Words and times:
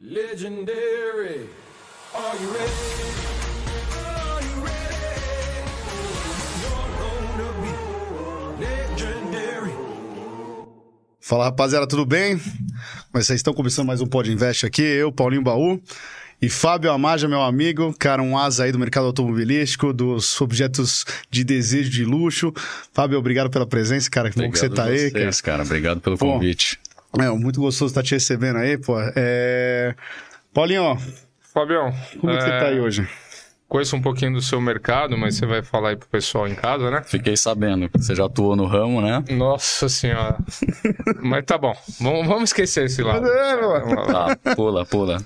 Legendary. 0.00 1.50
Are 2.14 2.36
you 2.36 2.50
ready? 2.54 2.72
Are 3.98 4.42
you 4.44 4.64
ready? 4.64 4.94
You're 6.62 6.88
gonna 7.00 7.52
be 7.60 8.64
legendary. 8.64 9.72
Fala 11.20 11.46
rapaziada, 11.46 11.84
tudo 11.88 12.06
bem? 12.06 12.40
Mas 13.12 13.26
vocês 13.26 13.40
estão 13.40 13.52
começando 13.52 13.88
mais 13.88 14.00
um 14.00 14.06
Pod 14.06 14.30
Invest 14.30 14.64
aqui, 14.64 14.82
eu, 14.82 15.10
Paulinho 15.10 15.42
Baú 15.42 15.82
e 16.40 16.48
Fábio 16.48 16.92
Amaja, 16.92 17.26
meu 17.26 17.42
amigo, 17.42 17.92
cara, 17.98 18.22
um 18.22 18.38
asa 18.38 18.62
aí 18.62 18.70
do 18.70 18.78
mercado 18.78 19.06
automobilístico, 19.06 19.92
dos 19.92 20.40
objetos 20.40 21.04
de 21.28 21.42
desejo 21.42 21.90
de 21.90 22.04
luxo. 22.04 22.52
Fábio, 22.92 23.18
obrigado 23.18 23.50
pela 23.50 23.66
presença, 23.66 24.08
cara, 24.08 24.30
que 24.30 24.40
bom 24.40 24.48
que 24.48 24.60
você 24.60 24.68
tá 24.68 24.84
aí, 24.84 25.10
cara. 25.10 25.30
cara. 25.42 25.62
Obrigado 25.64 26.00
pelo 26.00 26.16
Pô. 26.16 26.34
convite. 26.34 26.78
É, 27.18 27.30
muito 27.30 27.60
gostoso 27.60 27.92
estar 27.92 28.02
te 28.02 28.14
recebendo 28.14 28.58
aí, 28.58 28.76
pô. 28.76 28.96
É... 29.16 29.94
Paulinho, 30.52 30.96
Fabião, 31.40 31.92
como 32.20 32.32
é 32.32 32.36
que 32.36 32.42
você 32.42 32.50
tá 32.50 32.66
aí 32.66 32.80
hoje? 32.80 33.08
conheço 33.68 33.94
um 33.94 34.00
pouquinho 34.00 34.32
do 34.32 34.40
seu 34.40 34.60
mercado, 34.60 35.16
mas 35.16 35.36
você 35.36 35.46
vai 35.46 35.62
falar 35.62 35.90
aí 35.90 35.96
pro 35.96 36.08
pessoal 36.08 36.48
em 36.48 36.54
casa, 36.54 36.90
né? 36.90 37.02
Fiquei 37.04 37.36
sabendo 37.36 37.88
que 37.88 37.98
você 37.98 38.14
já 38.14 38.24
atuou 38.24 38.56
no 38.56 38.66
ramo, 38.66 39.02
né? 39.02 39.22
Nossa 39.30 39.88
senhora. 39.88 40.38
mas 41.20 41.44
tá 41.44 41.58
bom, 41.58 41.76
vamos, 42.00 42.26
vamos 42.26 42.44
esquecer 42.44 42.86
esse 42.86 43.02
lado. 43.02 43.26
É. 43.26 43.56
Tá, 44.06 44.54
pula, 44.56 44.86
pula. 44.86 45.18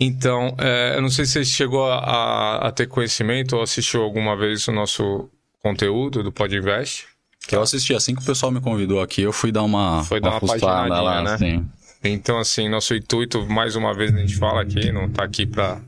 Então, 0.00 0.56
é, 0.58 0.96
eu 0.96 1.02
não 1.02 1.08
sei 1.08 1.24
se 1.24 1.32
você 1.32 1.44
chegou 1.44 1.86
a, 1.88 2.66
a 2.66 2.72
ter 2.72 2.88
conhecimento 2.88 3.56
ou 3.56 3.62
assistiu 3.62 4.02
alguma 4.02 4.36
vez 4.36 4.66
o 4.66 4.72
nosso 4.72 5.30
conteúdo 5.60 6.24
do 6.24 6.32
Pod 6.32 6.54
Invest. 6.54 7.06
Que 7.46 7.56
eu 7.56 7.62
assisti 7.62 7.94
assim 7.94 8.14
que 8.14 8.22
o 8.22 8.24
pessoal 8.24 8.50
me 8.52 8.60
convidou 8.60 9.00
aqui, 9.00 9.22
eu 9.22 9.32
fui 9.32 9.50
dar 9.52 9.62
uma, 9.62 10.04
Foi 10.04 10.20
dar 10.20 10.30
uma 10.30 10.40
paginadinha, 10.40 11.00
lá, 11.00 11.22
né? 11.22 11.34
assim. 11.34 11.66
Então, 12.04 12.38
assim, 12.38 12.68
nosso 12.68 12.94
intuito, 12.94 13.46
mais 13.46 13.76
uma 13.76 13.94
vez 13.94 14.12
a 14.14 14.18
gente 14.18 14.36
fala 14.36 14.62
aqui, 14.62 14.90
não 14.90 15.08
tá 15.08 15.22
aqui 15.24 15.46
pra 15.46 15.80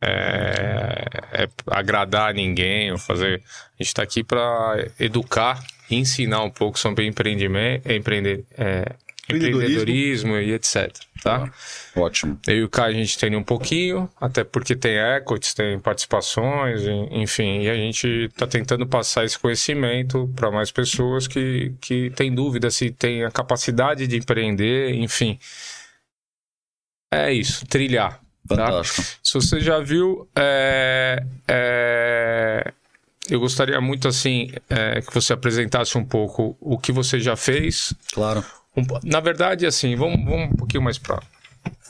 é, 0.00 1.04
é 1.32 1.48
agradar 1.66 2.32
ninguém 2.34 2.90
ou 2.92 2.98
fazer. 2.98 3.42
A 3.78 3.82
gente 3.82 3.94
tá 3.94 4.02
aqui 4.02 4.22
pra 4.24 4.86
educar 4.98 5.62
e 5.90 5.96
ensinar 5.96 6.42
um 6.42 6.50
pouco 6.50 6.78
sobre 6.78 7.06
empreendimento, 7.06 7.90
empreender, 7.90 8.44
é, 8.56 8.92
Empreendedorismo. 9.28 9.82
empreendedorismo 9.82 10.36
e 10.36 10.52
etc. 10.54 10.90
Tá? 11.22 11.52
Ótimo. 11.96 12.38
Eu 12.46 12.56
e 12.56 12.62
o 12.64 12.68
Caio 12.68 12.94
a 12.94 12.98
gente 12.98 13.18
tem 13.18 13.36
um 13.36 13.42
pouquinho, 13.42 14.08
até 14.20 14.42
porque 14.42 14.74
tem 14.74 14.96
equities, 15.16 15.52
tem 15.54 15.78
participações, 15.78 16.82
en- 16.86 17.22
enfim, 17.22 17.60
e 17.62 17.68
a 17.70 17.74
gente 17.74 18.06
está 18.32 18.46
tentando 18.46 18.86
passar 18.86 19.24
esse 19.24 19.38
conhecimento 19.38 20.32
para 20.34 20.50
mais 20.50 20.70
pessoas 20.70 21.26
que, 21.28 21.74
que 21.80 22.10
têm 22.10 22.34
dúvida 22.34 22.70
se 22.70 22.90
tem 22.90 23.24
a 23.24 23.30
capacidade 23.30 24.06
de 24.06 24.16
empreender, 24.16 24.94
enfim. 24.94 25.38
É 27.12 27.32
isso, 27.32 27.66
trilhar. 27.66 28.20
Tá? 28.48 28.56
Fantástico. 28.56 29.02
Se 29.22 29.34
você 29.34 29.60
já 29.60 29.78
viu, 29.80 30.28
é, 30.34 31.22
é, 31.46 32.72
eu 33.28 33.38
gostaria 33.38 33.80
muito 33.80 34.08
assim 34.08 34.50
é, 34.68 35.00
que 35.00 35.12
você 35.12 35.32
apresentasse 35.32 35.96
um 35.98 36.04
pouco 36.04 36.56
o 36.60 36.78
que 36.78 36.90
você 36.92 37.20
já 37.20 37.36
fez, 37.36 37.92
Claro. 38.12 38.44
Um 38.76 38.82
na 39.04 39.20
verdade, 39.20 39.66
assim, 39.66 39.94
vamos, 39.96 40.24
vamos 40.24 40.52
um 40.52 40.56
pouquinho 40.56 40.82
mais 40.82 40.98
pra. 40.98 41.20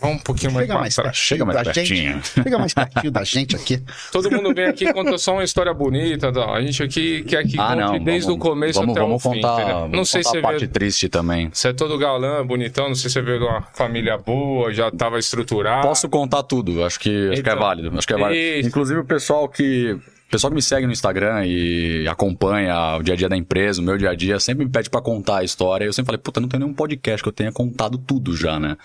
Vamos 0.01 0.17
um 0.17 0.25
pouquinho 0.25 0.51
mais 0.53 0.65
Chega 0.67 0.73
pra 0.75 0.81
mais 0.81 0.95
trás. 0.95 1.09
pertinho 1.09 1.27
Chega 1.29 1.45
mais 1.45 1.63
pertinho. 1.63 1.87
gente. 2.15 2.29
Chega 2.43 2.59
mais 2.59 2.75
pertinho 2.75 3.11
da 3.13 3.23
gente 3.25 3.55
aqui. 3.57 3.83
Todo 4.11 4.31
mundo 4.31 4.53
vem 4.55 4.65
aqui 4.65 4.85
e 4.89 4.93
conta 4.93 5.17
só 5.19 5.35
uma 5.35 5.45
história 5.45 5.73
bonita. 5.75 6.33
Tá? 6.33 6.53
A 6.53 6.63
gente 6.63 6.83
aqui 6.83 7.23
quer 7.23 7.47
que 7.47 7.61
Ah, 7.61 7.77
não. 7.77 8.03
desde 8.03 8.27
vamos, 8.29 8.41
o 8.45 8.49
começo 8.49 8.81
vamos, 8.81 8.97
até 8.97 9.01
vamos 9.07 9.25
o 9.25 9.31
fim. 9.31 9.37
contar, 9.41 9.55
entendeu? 9.61 9.75
vamos 9.81 9.97
Não 9.97 10.05
sei 10.07 10.25
se 10.25 10.37
a 10.39 10.41
parte 10.41 10.61
vê, 10.67 10.73
triste 10.73 11.09
também. 11.09 11.51
você 11.53 11.69
é 11.69 11.73
todo 11.75 11.97
galã, 11.99 12.45
bonitão, 12.45 12.89
não 12.89 12.95
sei 12.95 13.11
se 13.11 13.15
você 13.15 13.23
veio 13.23 13.39
de 13.41 13.45
uma 13.45 13.63
família 13.75 14.17
boa, 14.17 14.73
já 14.73 14.89
estava 14.89 15.19
estruturado. 15.19 15.87
Posso 15.87 16.09
contar 16.09 16.43
tudo, 16.45 16.83
acho 16.83 16.99
que, 16.99 17.11
acho 17.31 17.43
que 17.43 17.49
é 17.49 17.53
Então, 17.53 17.59
válido. 17.59 17.97
Acho 17.97 18.07
que 18.07 18.15
é 18.15 18.17
válido. 18.17 18.41
isso. 18.59 18.69
Inclusive 18.69 19.01
o 19.01 19.05
pessoal 19.05 19.49
que. 19.49 19.97
O 20.31 20.33
pessoal 20.39 20.53
que 20.53 20.55
me 20.55 20.63
segue 20.63 20.87
no 20.87 20.93
Instagram 20.93 21.45
e 21.45 22.07
acompanha 22.07 22.97
o 22.99 23.03
dia 23.03 23.15
a 23.15 23.17
dia 23.17 23.29
da 23.29 23.37
empresa, 23.37 23.81
o 23.81 23.85
meu 23.85 23.99
dia 23.99 24.11
a 24.11 24.15
dia, 24.15 24.39
sempre 24.39 24.65
me 24.65 24.71
pede 24.71 24.89
pra 24.89 25.01
contar 25.03 25.39
a 25.39 25.43
história. 25.45 25.85
Eu 25.85 25.93
sempre 25.93 26.07
falei, 26.07 26.19
puta, 26.23 26.41
não 26.41 26.49
tem 26.49 26.61
nenhum 26.61 26.73
podcast 26.73 27.21
que 27.21 27.29
eu 27.29 27.33
tenha 27.33 27.51
contado 27.51 27.99
tudo 27.99 28.37
já, 28.37 28.61
né? 28.61 28.77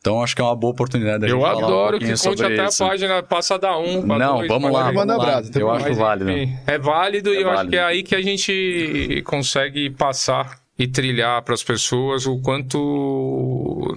Então 0.00 0.22
acho 0.22 0.36
que 0.36 0.42
é 0.42 0.44
uma 0.44 0.54
boa 0.54 0.70
oportunidade 0.72 1.20
da 1.20 1.26
Eu 1.28 1.36
gente 1.38 1.46
falar 1.46 1.54
um 1.56 1.64
adoro 1.64 1.98
que 1.98 2.04
pouquinho 2.04 2.28
conte 2.36 2.44
até 2.44 2.66
isso. 2.66 2.84
a 2.84 2.88
página, 2.88 3.22
passa 3.22 3.58
da 3.58 3.78
1. 3.78 4.02
pra 4.06 4.18
Não, 4.18 4.36
dois, 4.36 4.48
vamos 4.48 4.70
lá, 4.70 4.90
vamos 4.92 5.16
lá. 5.16 5.24
brasa, 5.24 5.50
tem 5.50 5.62
Eu 5.62 5.70
acho 5.70 5.86
Mas, 5.88 5.96
válido. 5.96 6.30
enfim, 6.30 6.56
é 6.66 6.78
válido 6.78 7.30
É 7.30 7.32
e 7.32 7.36
eu 7.40 7.46
acho 7.48 7.56
válido. 7.56 7.70
que 7.70 7.76
é 7.78 7.82
aí 7.84 8.02
que 8.02 8.14
a 8.14 8.20
gente 8.20 9.22
consegue 9.24 9.88
passar 9.88 10.58
e 10.78 10.86
trilhar 10.86 11.40
para 11.42 11.54
as 11.54 11.62
pessoas 11.62 12.26
o 12.26 12.38
quanto 12.42 13.96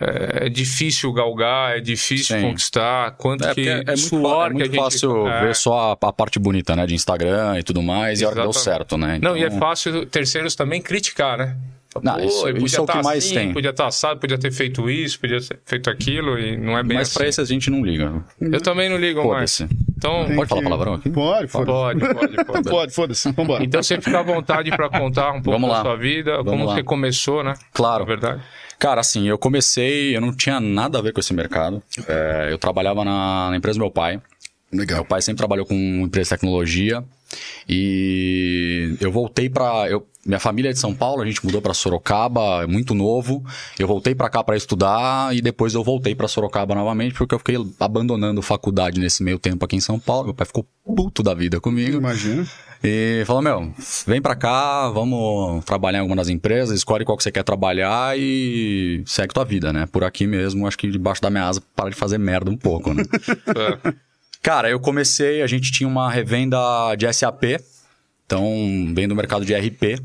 é, 0.00 0.46
é 0.46 0.48
difícil 0.48 1.12
galgar, 1.12 1.76
é 1.76 1.80
difícil 1.80 2.36
Sim. 2.36 2.42
conquistar, 2.42 3.12
quanto 3.12 3.44
É, 3.46 3.54
que 3.54 3.68
é 3.68 3.76
muito, 3.84 3.96
suor 3.98 4.22
fa- 4.22 4.46
é 4.46 4.52
muito 4.52 4.56
que 4.56 4.62
a 4.62 4.66
gente... 4.66 4.92
fácil 4.92 5.28
é. 5.28 5.40
ver 5.46 5.54
só 5.54 5.96
a, 6.00 6.08
a 6.08 6.12
parte 6.12 6.38
bonita, 6.38 6.74
né? 6.74 6.86
De 6.86 6.94
Instagram 6.94 7.58
e 7.58 7.62
tudo 7.62 7.82
mais, 7.82 8.20
e 8.20 8.24
a 8.24 8.28
hora 8.28 8.36
que 8.36 8.42
deu 8.42 8.50
Exatamente. 8.50 8.78
certo, 8.78 8.96
né? 8.98 9.18
Não, 9.22 9.36
e 9.36 9.42
é 9.42 9.46
Então, 9.46 9.58
fácil 9.58 10.06
terceiros 10.06 10.54
também 10.54 10.80
criticar, 10.80 11.36
né? 11.38 11.56
Não, 12.04 12.14
Pô, 12.14 12.20
isso- 12.20 12.48
ele 12.48 12.64
isso 12.64 12.76
é 12.76 12.80
o 12.82 12.86
tá 12.86 12.92
que 12.98 13.02
mais 13.02 13.24
assim, 13.24 13.34
tem. 13.34 13.52
Podia 13.52 13.70
estar 13.70 13.88
assado, 13.88 14.20
podia 14.20 14.38
ter 14.38 14.52
feito 14.52 14.88
isso, 14.88 15.18
podia 15.18 15.40
ter 15.40 15.58
feito 15.64 15.90
aquilo, 15.90 16.38
e 16.38 16.56
não 16.56 16.78
é 16.78 16.84
bem 16.84 16.96
Mas 16.98 17.08
assim. 17.08 17.18
pra 17.18 17.26
esse 17.28 17.40
a 17.40 17.44
gente 17.44 17.68
não 17.68 17.84
liga. 17.84 18.12
Eu 18.40 18.60
também 18.60 18.88
não 18.88 18.96
ligo 18.96 19.26
mais. 19.28 19.60
Então, 19.98 20.24
Tem 20.24 20.36
Pode 20.36 20.48
falar 20.48 20.60
que- 20.62 20.68
palavrão 20.68 20.94
aqui? 20.94 21.10
Pode, 21.10 21.48
foda-se. 21.48 21.72
pode, 21.72 22.00
pode, 22.14 22.44
pode. 22.46 22.70
Pode, 22.70 22.94
foda-se. 22.94 23.32
Vambora. 23.32 23.64
Então 23.64 23.82
você 23.82 24.00
fica 24.00 24.20
à 24.20 24.22
vontade 24.22 24.70
para 24.70 24.88
contar 24.88 25.30
um 25.32 25.42
pouco 25.42 25.50
Vamos 25.58 25.68
da 25.76 25.82
sua 25.82 25.96
vida, 25.96 26.36
Vamos 26.36 26.50
como 26.52 26.64
lá. 26.66 26.74
você 26.76 26.82
começou, 26.84 27.42
né? 27.42 27.54
Claro. 27.74 28.04
Na 28.04 28.08
verdade. 28.08 28.40
Cara, 28.80 29.02
assim, 29.02 29.28
eu 29.28 29.36
comecei, 29.36 30.16
eu 30.16 30.22
não 30.22 30.34
tinha 30.34 30.58
nada 30.58 30.98
a 30.98 31.02
ver 31.02 31.12
com 31.12 31.20
esse 31.20 31.34
mercado. 31.34 31.82
É, 32.08 32.48
eu 32.50 32.56
trabalhava 32.56 33.04
na, 33.04 33.50
na 33.50 33.56
empresa 33.56 33.78
do 33.78 33.82
meu 33.82 33.90
pai. 33.90 34.18
Legal. 34.72 35.00
Meu 35.00 35.04
pai 35.04 35.20
sempre 35.20 35.36
trabalhou 35.36 35.66
com 35.66 35.74
empresa 35.74 36.34
de 36.34 36.40
tecnologia. 36.40 37.04
E 37.68 38.96
eu 39.00 39.10
voltei 39.12 39.48
pra. 39.48 39.88
Eu, 39.88 40.06
minha 40.26 40.40
família 40.40 40.70
é 40.70 40.72
de 40.72 40.78
São 40.78 40.94
Paulo, 40.94 41.22
a 41.22 41.26
gente 41.26 41.44
mudou 41.44 41.62
pra 41.62 41.72
Sorocaba, 41.72 42.66
muito 42.66 42.94
novo. 42.94 43.44
Eu 43.78 43.86
voltei 43.86 44.14
pra 44.14 44.28
cá 44.28 44.44
pra 44.44 44.56
estudar 44.56 45.34
e 45.34 45.40
depois 45.40 45.74
eu 45.74 45.82
voltei 45.82 46.14
pra 46.14 46.28
Sorocaba 46.28 46.74
novamente 46.74 47.14
porque 47.14 47.34
eu 47.34 47.38
fiquei 47.38 47.56
abandonando 47.78 48.42
faculdade 48.42 49.00
nesse 49.00 49.22
meio 49.22 49.38
tempo 49.38 49.64
aqui 49.64 49.76
em 49.76 49.80
São 49.80 49.98
Paulo. 49.98 50.26
Meu 50.26 50.34
pai 50.34 50.46
ficou 50.46 50.66
puto 50.84 51.22
da 51.22 51.32
vida 51.32 51.60
comigo. 51.60 51.96
Imagina. 51.96 52.46
E 52.82 53.22
falou, 53.26 53.42
meu, 53.42 53.72
vem 54.06 54.22
pra 54.22 54.34
cá, 54.34 54.88
vamos 54.88 55.62
trabalhar 55.66 55.98
em 55.98 56.00
alguma 56.00 56.16
das 56.16 56.30
empresas, 56.30 56.78
escolhe 56.78 57.04
qual 57.04 57.16
que 57.16 57.22
você 57.22 57.30
quer 57.30 57.42
trabalhar 57.42 58.18
e 58.18 59.02
segue 59.04 59.34
tua 59.34 59.44
vida, 59.44 59.70
né? 59.70 59.86
Por 59.86 60.02
aqui 60.02 60.26
mesmo, 60.26 60.66
acho 60.66 60.78
que 60.78 60.90
debaixo 60.90 61.20
da 61.20 61.28
minha 61.28 61.46
asa, 61.46 61.62
para 61.76 61.90
de 61.90 61.96
fazer 61.96 62.18
merda 62.18 62.50
um 62.50 62.56
pouco, 62.56 62.94
né? 62.94 63.04
É. 63.50 64.09
Cara, 64.42 64.70
eu 64.70 64.80
comecei, 64.80 65.42
a 65.42 65.46
gente 65.46 65.70
tinha 65.70 65.88
uma 65.88 66.10
revenda 66.10 66.58
de 66.96 67.10
SAP, 67.12 67.60
então 68.26 68.42
vem 68.94 69.06
do 69.06 69.14
mercado 69.14 69.44
de 69.44 69.54
RP. 69.54 70.00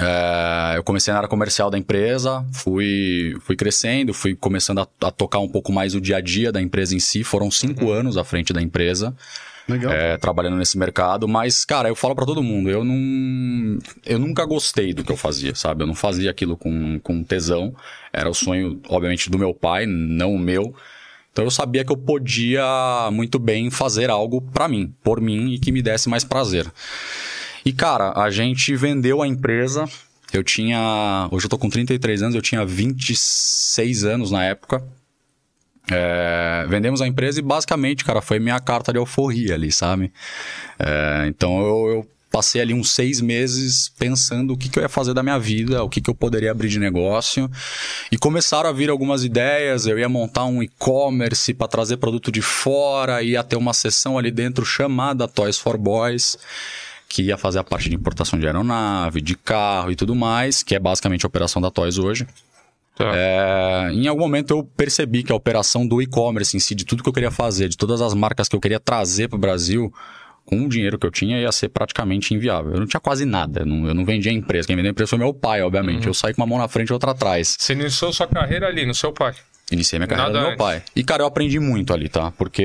É, 0.00 0.78
eu 0.78 0.82
comecei 0.82 1.12
na 1.12 1.18
área 1.18 1.28
comercial 1.28 1.70
da 1.70 1.76
empresa, 1.76 2.44
fui, 2.52 3.36
fui 3.42 3.54
crescendo, 3.54 4.14
fui 4.14 4.34
começando 4.34 4.78
a, 4.78 4.88
a 5.02 5.10
tocar 5.10 5.38
um 5.38 5.48
pouco 5.48 5.70
mais 5.70 5.94
o 5.94 6.00
dia 6.00 6.16
a 6.16 6.20
dia 6.20 6.50
da 6.50 6.62
empresa 6.62 6.94
em 6.94 7.00
si. 7.00 7.22
Foram 7.22 7.50
cinco 7.50 7.90
anos 7.90 8.16
à 8.16 8.24
frente 8.24 8.52
da 8.54 8.62
empresa 8.62 9.14
é, 9.90 10.16
trabalhando 10.16 10.56
nesse 10.56 10.76
mercado, 10.76 11.28
mas, 11.28 11.64
cara, 11.64 11.88
eu 11.88 11.94
falo 11.94 12.14
pra 12.14 12.26
todo 12.26 12.42
mundo, 12.42 12.68
eu 12.68 12.84
não. 12.84 13.78
Eu 14.04 14.18
nunca 14.18 14.44
gostei 14.44 14.92
do 14.92 15.04
que 15.04 15.12
eu 15.12 15.16
fazia, 15.16 15.54
sabe? 15.54 15.82
Eu 15.82 15.86
não 15.86 15.94
fazia 15.94 16.30
aquilo 16.30 16.56
com, 16.56 16.98
com 17.00 17.22
tesão. 17.22 17.74
Era 18.12 18.28
o 18.28 18.34
sonho, 18.34 18.80
obviamente, 18.88 19.30
do 19.30 19.38
meu 19.38 19.54
pai, 19.54 19.86
não 19.86 20.34
o 20.34 20.38
meu. 20.38 20.74
Então 21.32 21.44
eu 21.44 21.50
sabia 21.50 21.84
que 21.84 21.90
eu 21.90 21.96
podia 21.96 22.62
muito 23.10 23.38
bem 23.38 23.70
fazer 23.70 24.10
algo 24.10 24.42
pra 24.42 24.68
mim, 24.68 24.94
por 25.02 25.20
mim 25.20 25.54
e 25.54 25.58
que 25.58 25.72
me 25.72 25.80
desse 25.80 26.08
mais 26.08 26.24
prazer. 26.24 26.70
E, 27.64 27.72
cara, 27.72 28.12
a 28.20 28.30
gente 28.30 28.74
vendeu 28.76 29.22
a 29.22 29.26
empresa. 29.26 29.88
Eu 30.32 30.42
tinha. 30.42 31.28
Hoje 31.30 31.46
eu 31.46 31.50
tô 31.50 31.58
com 31.58 31.70
33 31.70 32.22
anos, 32.22 32.34
eu 32.34 32.42
tinha 32.42 32.64
26 32.64 34.04
anos 34.04 34.30
na 34.30 34.44
época. 34.44 34.82
É, 35.90 36.64
vendemos 36.68 37.02
a 37.02 37.06
empresa 37.06 37.40
e 37.40 37.42
basicamente, 37.42 38.04
cara, 38.04 38.20
foi 38.20 38.38
minha 38.38 38.58
carta 38.60 38.92
de 38.92 38.98
alforria 38.98 39.54
ali, 39.54 39.72
sabe? 39.72 40.12
É, 40.78 41.26
então 41.28 41.60
eu, 41.60 41.88
eu 41.88 42.08
passei 42.32 42.62
ali 42.62 42.72
uns 42.72 42.90
seis 42.90 43.20
meses 43.20 43.92
pensando 43.98 44.54
o 44.54 44.56
que, 44.56 44.70
que 44.70 44.78
eu 44.78 44.82
ia 44.82 44.88
fazer 44.88 45.12
da 45.12 45.22
minha 45.22 45.38
vida, 45.38 45.84
o 45.84 45.88
que, 45.88 46.00
que 46.00 46.08
eu 46.08 46.14
poderia 46.14 46.50
abrir 46.50 46.68
de 46.68 46.78
negócio. 46.78 47.48
E 48.10 48.16
começaram 48.16 48.70
a 48.70 48.72
vir 48.72 48.88
algumas 48.88 49.22
ideias. 49.22 49.86
Eu 49.86 49.98
ia 49.98 50.08
montar 50.08 50.46
um 50.46 50.62
e-commerce 50.62 51.52
para 51.52 51.68
trazer 51.68 51.98
produto 51.98 52.32
de 52.32 52.40
fora, 52.40 53.22
ia 53.22 53.44
ter 53.44 53.56
uma 53.56 53.74
seção 53.74 54.18
ali 54.18 54.30
dentro 54.30 54.64
chamada 54.64 55.28
Toys 55.28 55.58
for 55.58 55.76
Boys. 55.76 56.38
Que 57.06 57.24
ia 57.24 57.36
fazer 57.36 57.58
a 57.58 57.64
parte 57.64 57.90
de 57.90 57.94
importação 57.94 58.38
de 58.38 58.46
aeronave, 58.46 59.20
de 59.20 59.36
carro 59.36 59.92
e 59.92 59.96
tudo 59.96 60.14
mais, 60.14 60.62
que 60.62 60.74
é 60.74 60.78
basicamente 60.78 61.26
a 61.26 61.28
operação 61.28 61.60
da 61.60 61.70
Toys 61.70 61.98
hoje. 61.98 62.26
Tá. 62.96 63.10
É, 63.14 63.90
em 63.92 64.06
algum 64.06 64.20
momento 64.20 64.50
eu 64.52 64.64
percebi 64.64 65.22
que 65.22 65.32
a 65.32 65.34
operação 65.34 65.86
do 65.86 66.00
e-commerce 66.00 66.56
em 66.56 66.60
si, 66.60 66.74
de 66.74 66.84
tudo 66.84 67.02
que 67.02 67.08
eu 67.08 67.12
queria 67.12 67.30
fazer, 67.30 67.68
de 67.68 67.76
todas 67.76 68.00
as 68.00 68.14
marcas 68.14 68.48
que 68.48 68.56
eu 68.56 68.60
queria 68.60 68.80
trazer 68.80 69.28
para 69.28 69.36
o 69.36 69.40
Brasil, 69.40 69.92
com 70.52 70.66
o 70.66 70.68
dinheiro 70.68 70.98
que 70.98 71.06
eu 71.06 71.10
tinha, 71.10 71.40
ia 71.40 71.50
ser 71.50 71.70
praticamente 71.70 72.34
inviável. 72.34 72.74
Eu 72.74 72.80
não 72.80 72.86
tinha 72.86 73.00
quase 73.00 73.24
nada, 73.24 73.60
eu 73.60 73.66
não, 73.66 73.86
eu 73.86 73.94
não 73.94 74.04
vendia 74.04 74.30
empresa. 74.30 74.66
Quem 74.66 74.76
vendeu 74.76 74.90
empresa 74.90 75.08
foi 75.08 75.18
meu 75.18 75.32
pai, 75.32 75.62
obviamente. 75.62 76.06
Eu 76.06 76.12
saí 76.12 76.34
com 76.34 76.42
uma 76.42 76.46
mão 76.46 76.58
na 76.58 76.68
frente 76.68 76.90
e 76.90 76.92
outra 76.92 77.12
atrás. 77.12 77.56
Você 77.58 77.72
iniciou 77.72 78.12
sua 78.12 78.26
carreira 78.26 78.66
ali, 78.66 78.84
no 78.84 78.92
seu 78.92 79.14
pai. 79.14 79.32
Iniciei 79.72 79.98
minha 79.98 80.06
carreira 80.06 80.28
Nada 80.30 80.38
do 80.38 80.42
meu 80.42 80.52
antes. 80.52 80.58
pai. 80.58 80.82
E, 80.94 81.02
cara, 81.02 81.22
eu 81.22 81.26
aprendi 81.26 81.58
muito 81.58 81.92
ali, 81.92 82.08
tá? 82.08 82.30
Porque 82.32 82.62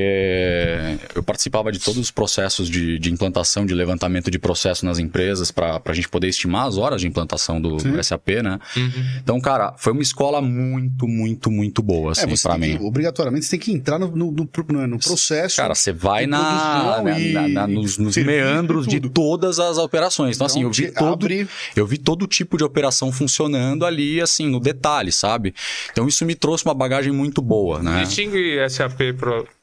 eu 1.16 1.24
participava 1.24 1.72
de 1.72 1.80
todos 1.80 2.00
os 2.00 2.12
processos 2.12 2.70
de, 2.70 3.00
de 3.00 3.12
implantação, 3.12 3.66
de 3.66 3.74
levantamento 3.74 4.30
de 4.30 4.38
processo 4.40 4.86
nas 4.86 5.00
empresas 5.00 5.52
para 5.52 5.82
a 5.86 5.94
gente 5.94 6.10
poder 6.10 6.28
estimar 6.28 6.68
as 6.68 6.78
horas 6.78 7.02
de 7.02 7.08
implantação 7.08 7.60
do 7.62 7.78
SAP, 8.04 8.28
né? 8.44 8.60
Uhum. 8.76 8.92
Então, 9.24 9.40
cara, 9.40 9.74
foi 9.78 9.94
uma 9.94 10.02
escola 10.02 10.42
muito, 10.42 11.08
muito, 11.08 11.50
muito 11.52 11.82
boa, 11.82 12.12
assim, 12.12 12.24
é, 12.24 12.28
você 12.28 12.48
pra 12.48 12.58
mim. 12.58 12.78
que, 12.78 12.84
obrigatoriamente 12.84 13.46
você 13.46 13.52
tem 13.52 13.60
que 13.60 13.72
entrar 13.72 13.98
no, 14.00 14.08
no, 14.16 14.32
no- 14.32 14.88
no- 14.88 15.00
processo. 15.00 15.56
Cara, 15.58 15.74
você 15.76 15.92
vai 15.92 16.26
na, 16.28 17.02
na- 17.04 17.20
e 17.20 17.34
na- 17.34 17.48
na- 17.48 17.68
nos, 17.68 17.98
nos 17.98 18.18
meandros 18.18 18.88
de 18.88 19.00
todas 19.00 19.60
as 19.60 19.78
operações. 19.78 20.36
Então, 20.36 20.46
assim, 20.48 20.64
eu 20.64 20.72
vi 20.72 20.88
te 20.88 20.92
todo, 20.94 21.14
abre- 21.26 21.48
eu 21.76 21.86
vi 21.86 21.98
todo 21.98 22.28
tipo 22.28 22.58
de 22.58 22.64
operação 22.64 23.12
funcionando 23.12 23.86
ali, 23.86 24.20
assim, 24.22 24.50
no 24.50 24.60
detalhe, 24.60 25.12
sabe? 25.12 25.54
Então, 25.92 26.08
isso 26.08 26.26
me 26.26 26.36
trouxe 26.36 26.66
uma 26.66 26.74
bagagem 26.74 26.97
muito 27.12 27.42
boa, 27.42 27.82
né? 27.82 28.04
Distingue 28.04 28.68
SAP 28.70 29.00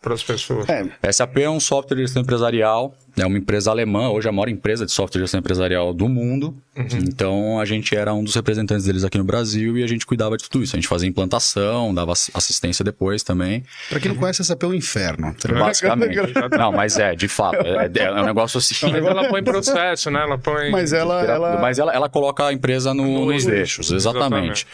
para 0.00 0.14
as 0.14 0.22
pessoas. 0.22 0.66
É, 0.68 1.12
SAP 1.12 1.38
é 1.38 1.50
um 1.50 1.60
software 1.60 1.96
de 1.96 2.02
gestão 2.02 2.22
empresarial, 2.22 2.94
é 3.16 3.26
uma 3.26 3.38
empresa 3.38 3.70
alemã, 3.70 4.08
hoje 4.10 4.26
é 4.26 4.30
a 4.30 4.32
maior 4.32 4.48
empresa 4.48 4.84
de 4.84 4.92
software 4.92 5.20
de 5.20 5.24
gestão 5.24 5.40
empresarial 5.40 5.92
do 5.94 6.08
mundo. 6.08 6.56
Então 6.76 7.60
a 7.60 7.64
gente 7.64 7.94
era 7.94 8.12
um 8.12 8.24
dos 8.24 8.34
representantes 8.34 8.84
deles 8.84 9.04
aqui 9.04 9.16
no 9.16 9.22
Brasil 9.24 9.78
e 9.78 9.84
a 9.84 9.86
gente 9.86 10.04
cuidava 10.04 10.36
de 10.36 10.48
tudo 10.50 10.64
isso. 10.64 10.74
A 10.74 10.78
gente 10.78 10.88
fazia 10.88 11.08
implantação, 11.08 11.94
dava 11.94 12.12
ass- 12.12 12.30
assistência 12.34 12.84
depois 12.84 13.22
também. 13.22 13.62
pra 13.88 14.00
quem 14.00 14.10
não 14.12 14.18
conhece, 14.18 14.42
essa 14.42 14.56
é 14.60 14.66
o 14.66 14.74
inferno. 14.74 15.34
Basicamente. 15.58 16.16
Não, 16.58 16.72
mas 16.72 16.98
é, 16.98 17.14
de 17.14 17.28
fato. 17.28 17.58
É, 17.64 17.90
é 18.02 18.12
um 18.12 18.24
negócio 18.24 18.58
assim. 18.58 18.74
Mas 18.90 19.04
ela 19.04 19.28
põe 19.28 19.42
processo, 19.42 20.10
né? 20.10 20.20
Ela 20.22 20.36
põe. 20.38 20.70
Mas 20.70 20.92
ela, 20.92 21.22
ela... 21.24 21.60
Mas 21.60 21.78
ela, 21.78 21.92
ela 21.94 22.08
coloca 22.08 22.46
a 22.46 22.52
empresa 22.52 22.92
no- 22.92 23.04
No 23.04 23.32
nos 23.32 23.46
eixo, 23.46 23.50
eixos, 23.80 23.92
exatamente. 23.92 24.24
exatamente. 24.64 24.66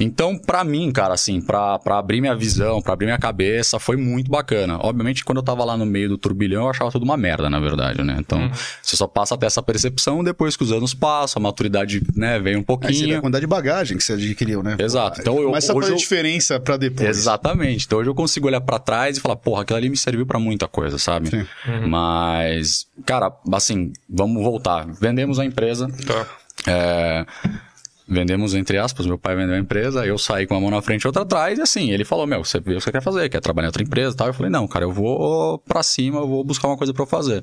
Então, 0.00 0.36
pra 0.36 0.64
mim, 0.64 0.90
cara, 0.90 1.14
assim, 1.14 1.40
pra, 1.40 1.78
pra 1.78 1.98
abrir 1.98 2.20
minha 2.20 2.34
visão, 2.34 2.80
pra 2.82 2.94
abrir 2.94 3.06
minha 3.06 3.18
cabeça, 3.18 3.78
foi 3.78 3.96
muito 3.96 4.30
bacana. 4.30 4.78
Obviamente, 4.80 5.24
quando 5.24 5.38
eu 5.38 5.44
tava 5.44 5.64
lá 5.64 5.76
no 5.76 5.86
meio 5.86 6.08
do 6.08 6.18
turbilhão, 6.18 6.64
eu 6.64 6.70
achava 6.70 6.90
tudo 6.90 7.04
uma 7.04 7.16
merda, 7.16 7.48
na 7.48 7.60
verdade, 7.60 7.81
né? 8.04 8.16
Então, 8.18 8.40
Uhum. 8.42 8.50
você 8.82 8.96
só 8.96 9.06
passa 9.06 9.34
até 9.34 9.46
essa 9.46 9.62
percepção 9.62 10.22
depois 10.22 10.56
que 10.56 10.62
os 10.62 10.72
anos 10.72 10.94
passam, 10.94 11.40
a 11.40 11.42
maturidade, 11.42 12.02
né, 12.16 12.38
vem 12.38 12.54
um 12.56 12.58
Aí 12.58 12.62
você 12.62 12.62
a 12.62 12.64
pouquinho. 12.66 13.20
quantidade 13.20 13.40
de 13.42 13.46
bagagem 13.46 13.96
que 13.96 14.04
você 14.04 14.12
adquiriu, 14.14 14.62
né? 14.62 14.76
Exato. 14.78 15.20
Então, 15.20 15.38
eu- 15.38 15.46
Começa 15.48 15.72
a 15.72 15.76
hoje 15.76 15.86
fazer 15.86 15.92
eu- 15.94 15.98
diferença 15.98 16.60
pra 16.60 16.76
depois. 16.76 17.08
Exatamente. 17.08 17.86
Então 17.86 17.98
hoje 17.98 18.08
eu 18.10 18.14
consigo 18.14 18.46
olhar 18.46 18.60
pra 18.60 18.78
trás 18.78 19.16
e 19.16 19.20
falar, 19.20 19.36
porra, 19.36 19.62
aquilo 19.62 19.76
ali 19.76 19.88
me 19.88 19.96
serviu 19.96 20.24
pra 20.26 20.38
muita 20.38 20.66
coisa, 20.68 20.98
sabe? 20.98 21.28
Sim. 21.30 21.46
Mas, 21.88 22.86
cara, 23.04 23.32
assim, 23.52 23.92
vamos 24.08 24.42
voltar. 24.42 24.86
Vendemos 25.00 25.38
a 25.38 25.44
empresa. 25.44 25.88
Tá. 26.06 26.26
É, 26.66 27.26
vendemos, 28.12 28.54
entre 28.54 28.78
aspas, 28.78 29.06
meu 29.06 29.18
pai 29.18 29.34
vendeu 29.34 29.54
a 29.54 29.58
empresa, 29.58 30.06
eu 30.06 30.18
saí 30.18 30.46
com 30.46 30.54
uma 30.54 30.60
mão 30.60 30.70
na 30.70 30.82
frente 30.82 31.02
e 31.02 31.06
outra 31.06 31.22
atrás, 31.22 31.58
e 31.58 31.62
assim, 31.62 31.90
ele 31.90 32.04
falou, 32.04 32.26
meu, 32.26 32.44
você 32.44 32.60
vê 32.60 32.74
o 32.74 32.76
que 32.76 32.84
você 32.84 32.92
quer 32.92 33.02
fazer, 33.02 33.28
quer 33.28 33.40
trabalhar 33.40 33.66
em 33.66 33.70
outra 33.70 33.82
empresa 33.82 34.14
e 34.14 34.16
tal? 34.16 34.26
Eu 34.28 34.34
falei, 34.34 34.50
não, 34.50 34.68
cara, 34.68 34.84
eu 34.84 34.92
vou 34.92 35.58
pra 35.58 35.82
cima, 35.82 36.20
eu 36.20 36.28
vou 36.28 36.44
buscar 36.44 36.68
uma 36.68 36.76
coisa 36.76 36.92
pra 36.92 37.02
eu 37.02 37.06
fazer. 37.06 37.42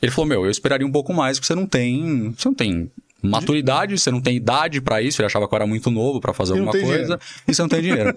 Ele 0.00 0.12
falou, 0.12 0.28
meu, 0.28 0.44
eu 0.44 0.50
esperaria 0.50 0.86
um 0.86 0.92
pouco 0.92 1.12
mais, 1.12 1.38
porque 1.38 1.46
você 1.46 1.54
não 1.54 1.66
tem, 1.66 2.32
você 2.36 2.48
não 2.48 2.54
tem 2.54 2.90
maturidade, 3.22 3.98
você 3.98 4.10
não 4.10 4.20
tem 4.20 4.36
idade 4.36 4.80
pra 4.80 5.00
isso, 5.00 5.20
ele 5.20 5.26
achava 5.26 5.46
que 5.46 5.54
eu 5.54 5.56
era 5.56 5.66
muito 5.66 5.90
novo 5.90 6.20
pra 6.20 6.32
fazer 6.32 6.52
alguma 6.52 6.72
coisa, 6.72 6.86
dinheiro. 6.88 7.18
e 7.46 7.54
você 7.54 7.62
não 7.62 7.68
tem 7.68 7.82
dinheiro. 7.82 8.16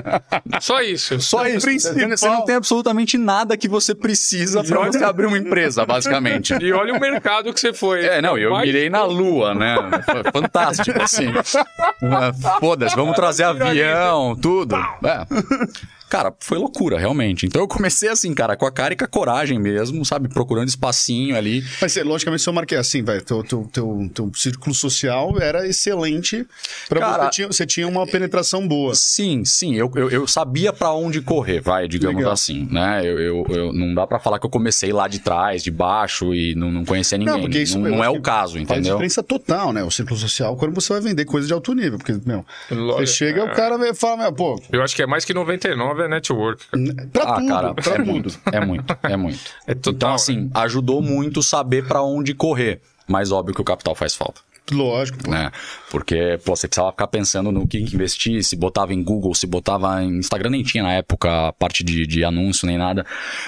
Só 0.60 0.80
isso. 0.82 1.20
Só 1.20 1.46
isso. 1.46 1.66
Você 1.70 2.28
não 2.28 2.44
tem 2.44 2.56
absolutamente 2.56 3.16
nada 3.16 3.56
que 3.56 3.68
você 3.68 3.94
precisa 3.94 4.62
pra 4.62 4.86
você 4.86 5.02
abrir 5.02 5.26
uma 5.26 5.38
empresa, 5.38 5.84
basicamente. 5.86 6.54
E 6.60 6.72
olha 6.72 6.94
o 6.94 7.00
mercado 7.00 7.52
que 7.52 7.60
você 7.60 7.72
foi. 7.72 8.04
É, 8.04 8.20
não, 8.20 8.36
eu 8.36 8.56
mirei 8.58 8.90
na 8.90 9.04
lua, 9.04 9.54
né? 9.54 9.76
Foi 10.04 10.42
Fantástico, 10.42 11.00
assim. 11.02 11.32
É, 12.02 12.58
Foda-se, 12.58 12.96
vamos 12.96 13.14
trazer 13.14 13.44
avião, 13.44 14.34
tudo. 14.36 14.74
É. 14.76 15.26
Cara, 16.12 16.30
foi 16.40 16.58
loucura, 16.58 16.98
realmente. 16.98 17.46
Então 17.46 17.62
eu 17.62 17.66
comecei 17.66 18.10
assim, 18.10 18.34
cara, 18.34 18.54
com 18.54 18.66
a 18.66 18.70
cara 18.70 18.92
e 18.92 18.96
com 18.98 19.04
a 19.04 19.08
coragem 19.08 19.58
mesmo, 19.58 20.04
sabe? 20.04 20.28
Procurando 20.28 20.68
espacinho 20.68 21.34
ali. 21.34 21.64
Mas, 21.80 21.92
você, 21.92 22.02
logicamente, 22.02 22.42
se 22.42 22.48
eu 22.50 22.52
marquei 22.52 22.76
assim, 22.76 23.02
velho, 23.02 23.22
teu, 23.22 23.42
teu, 23.42 23.66
teu, 23.72 24.10
teu 24.12 24.30
círculo 24.34 24.74
social 24.74 25.40
era 25.40 25.66
excelente 25.66 26.46
pra 26.86 27.00
Cara- 27.00 27.24
você. 27.24 27.30
Tinha, 27.30 27.46
você 27.46 27.64
tinha 27.64 27.88
uma 27.88 28.06
penetração 28.06 28.68
boa. 28.68 28.94
Sim, 28.94 29.42
sim, 29.46 29.74
eu, 29.74 29.90
eu, 29.96 30.10
eu 30.10 30.26
sabia 30.26 30.70
pra 30.70 30.92
onde 30.92 31.22
correr, 31.22 31.62
vai, 31.62 31.88
digamos 31.88 32.16
Legal. 32.18 32.32
assim, 32.32 32.68
né? 32.70 33.00
Eu, 33.06 33.18
eu, 33.18 33.46
eu- 33.48 33.72
não 33.72 33.94
dá 33.94 34.06
pra 34.06 34.18
falar 34.18 34.38
que 34.38 34.44
eu 34.44 34.50
comecei 34.50 34.92
lá 34.92 35.08
de 35.08 35.18
trás, 35.18 35.62
de 35.62 35.70
baixo 35.70 36.34
e 36.34 36.54
não, 36.54 36.70
não 36.70 36.84
conhecia 36.84 37.16
ninguém. 37.16 37.32
Não, 37.32 37.40
porque 37.40 37.58
isso 37.62 37.78
não, 37.78 37.88
não 37.90 38.04
é 38.04 38.10
o 38.10 38.20
caso, 38.20 38.52
Faz 38.54 38.62
entendeu? 38.64 38.92
diferença 38.92 39.22
total, 39.22 39.72
né? 39.72 39.82
O 39.82 39.90
círculo 39.90 40.20
social, 40.20 40.56
quando 40.58 40.74
você 40.74 40.92
vai 40.92 41.00
vender 41.00 41.24
coisa 41.24 41.46
de 41.46 41.54
alto 41.54 41.72
nível. 41.74 41.96
Porque, 41.96 42.12
meu, 42.26 42.44
você 42.68 42.74
Lógico, 42.74 43.06
chega, 43.16 43.40
é. 43.40 43.44
o 43.44 43.54
cara 43.54 43.78
vai 43.78 43.94
falar, 43.94 44.18
meu, 44.18 44.32
pô, 44.34 44.60
Eu 44.70 44.82
acho 44.82 44.94
que 44.94 45.02
é 45.02 45.06
mais 45.06 45.24
que 45.24 45.32
99 45.32 46.01
é 46.02 46.08
network. 46.08 46.64
pra 47.12 47.22
ah, 47.24 47.34
tudo, 47.36 47.48
cara, 47.48 47.74
pra 47.74 47.94
é 47.94 47.96
tudo. 47.96 48.06
muito, 48.06 48.40
é 48.52 48.64
muito, 48.64 48.98
é 49.02 49.16
muito. 49.16 49.40
É 49.66 49.74
total, 49.74 49.92
então, 49.94 50.14
assim, 50.14 50.50
ajudou 50.54 51.02
muito 51.02 51.42
saber 51.42 51.86
pra 51.86 52.02
onde 52.02 52.34
correr. 52.34 52.80
Mas 53.06 53.32
óbvio 53.32 53.54
que 53.54 53.60
o 53.60 53.64
capital 53.64 53.94
faz 53.94 54.14
falta. 54.14 54.40
Lógico, 54.70 55.18
pô. 55.24 55.30
né? 55.30 55.50
Porque, 55.90 56.38
pô, 56.44 56.54
você 56.56 56.68
precisava 56.68 56.90
ficar 56.92 57.06
pensando 57.08 57.50
no 57.50 57.66
que 57.66 57.78
investir, 57.78 58.42
se 58.44 58.56
botava 58.56 58.94
em 58.94 59.02
Google, 59.02 59.34
se 59.34 59.46
botava 59.46 60.02
em 60.02 60.18
Instagram, 60.18 60.50
nem 60.50 60.62
tinha 60.62 60.82
na 60.82 60.92
época 60.92 61.48
a 61.48 61.52
parte 61.52 61.82
de, 61.84 62.06
de 62.06 62.24
anúncio 62.24 62.66
nem 62.66 62.78
nada. 62.78 63.04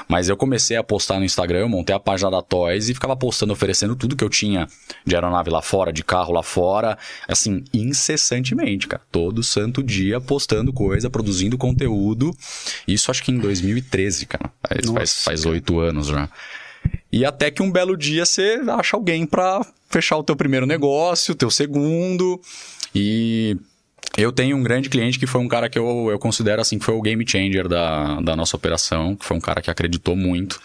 Mas 0.08 0.28
eu 0.28 0.36
comecei 0.36 0.76
a 0.76 0.82
postar 0.82 1.18
no 1.18 1.24
Instagram, 1.24 1.60
eu 1.60 1.68
montei 1.68 1.94
a 1.94 2.00
página 2.00 2.30
da 2.30 2.42
Toys 2.42 2.88
e 2.88 2.94
ficava 2.94 3.16
postando, 3.16 3.52
oferecendo 3.52 3.94
tudo 3.96 4.16
que 4.16 4.24
eu 4.24 4.28
tinha 4.28 4.66
de 5.06 5.14
aeronave 5.14 5.50
lá 5.50 5.62
fora, 5.62 5.92
de 5.92 6.02
carro 6.04 6.32
lá 6.32 6.42
fora, 6.42 6.98
assim, 7.28 7.64
incessantemente, 7.72 8.86
cara. 8.86 9.02
Todo 9.10 9.42
santo 9.42 9.82
dia 9.82 10.20
postando 10.20 10.72
coisa, 10.72 11.08
produzindo 11.08 11.56
conteúdo. 11.56 12.32
Isso 12.86 13.10
acho 13.10 13.22
que 13.22 13.30
em 13.32 13.38
2013, 13.38 14.26
cara. 14.26 14.52
Faz- 15.24 15.46
oito 15.46 15.78
anos 15.78 16.08
já. 16.08 16.28
E 17.14 17.24
até 17.24 17.48
que 17.48 17.62
um 17.62 17.70
belo 17.70 17.96
dia 17.96 18.26
você 18.26 18.60
acha 18.76 18.96
alguém 18.96 19.24
pra 19.24 19.64
fechar 19.88 20.16
o 20.16 20.24
teu 20.24 20.34
primeiro 20.34 20.66
negócio, 20.66 21.30
o 21.30 21.36
teu 21.36 21.48
segundo. 21.48 22.40
E 22.92 23.56
eu 24.16 24.32
tenho 24.32 24.56
um 24.56 24.64
grande 24.64 24.88
cliente 24.88 25.16
que 25.16 25.24
foi 25.24 25.40
um 25.40 25.46
cara 25.46 25.70
que 25.70 25.78
eu, 25.78 26.08
eu 26.10 26.18
considero 26.18 26.60
assim, 26.60 26.76
que 26.76 26.84
foi 26.84 26.92
o 26.92 27.00
game 27.00 27.24
changer 27.24 27.68
da, 27.68 28.20
da 28.20 28.34
nossa 28.34 28.56
operação, 28.56 29.14
que 29.14 29.24
foi 29.24 29.36
um 29.36 29.40
cara 29.40 29.62
que 29.62 29.70
acreditou 29.70 30.16
muito. 30.16 30.60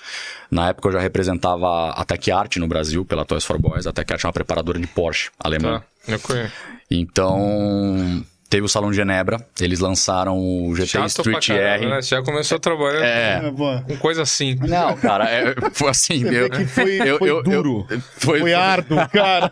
Na 0.49 0.69
época 0.69 0.87
eu 0.87 0.93
já 0.93 0.99
representava 0.99 1.91
a 1.91 2.03
Tech 2.03 2.31
Art 2.31 2.57
no 2.57 2.67
Brasil, 2.67 3.05
pela 3.05 3.23
Toys 3.23 3.45
for 3.45 3.59
Boys. 3.59 3.85
A 3.85 3.93
Tech 3.93 4.11
Art 4.11 4.23
é 4.23 4.27
uma 4.27 4.33
preparadora 4.33 4.79
de 4.79 4.87
Porsche 4.87 5.29
alemã. 5.39 5.83
Tá. 6.03 6.13
Eu 6.13 6.19
conheço. 6.19 6.53
Então, 6.89 8.25
teve 8.49 8.65
o 8.65 8.69
Salão 8.69 8.89
de 8.89 8.95
Genebra, 8.97 9.37
eles 9.61 9.79
lançaram 9.79 10.37
o 10.37 10.73
GT 10.75 10.87
Chato 10.87 11.01
pra 11.23 11.37
Street 11.39 11.47
caramba, 11.47 11.63
R. 11.75 11.85
né? 11.87 12.01
Você 12.01 12.15
já 12.15 12.21
começou 12.23 12.59
trabalhando 12.59 13.03
É. 13.03 13.41
É, 13.45 13.83
com 13.87 13.97
coisa 13.97 14.23
assim. 14.23 14.55
Não, 14.67 14.95
cara, 14.97 15.29
é, 15.29 15.53
foi 15.73 15.89
assim. 15.89 16.23
Eu, 16.27 16.49
que 16.49 16.65
foi, 16.65 16.95
eu- 17.01 17.17
foi 17.19 17.29
eu- 17.29 17.37
eu- 17.37 17.43
duro. 17.43 17.87
foi, 18.17 18.39
foi 18.39 18.53
árduo, 18.53 18.97
cara. 19.13 19.49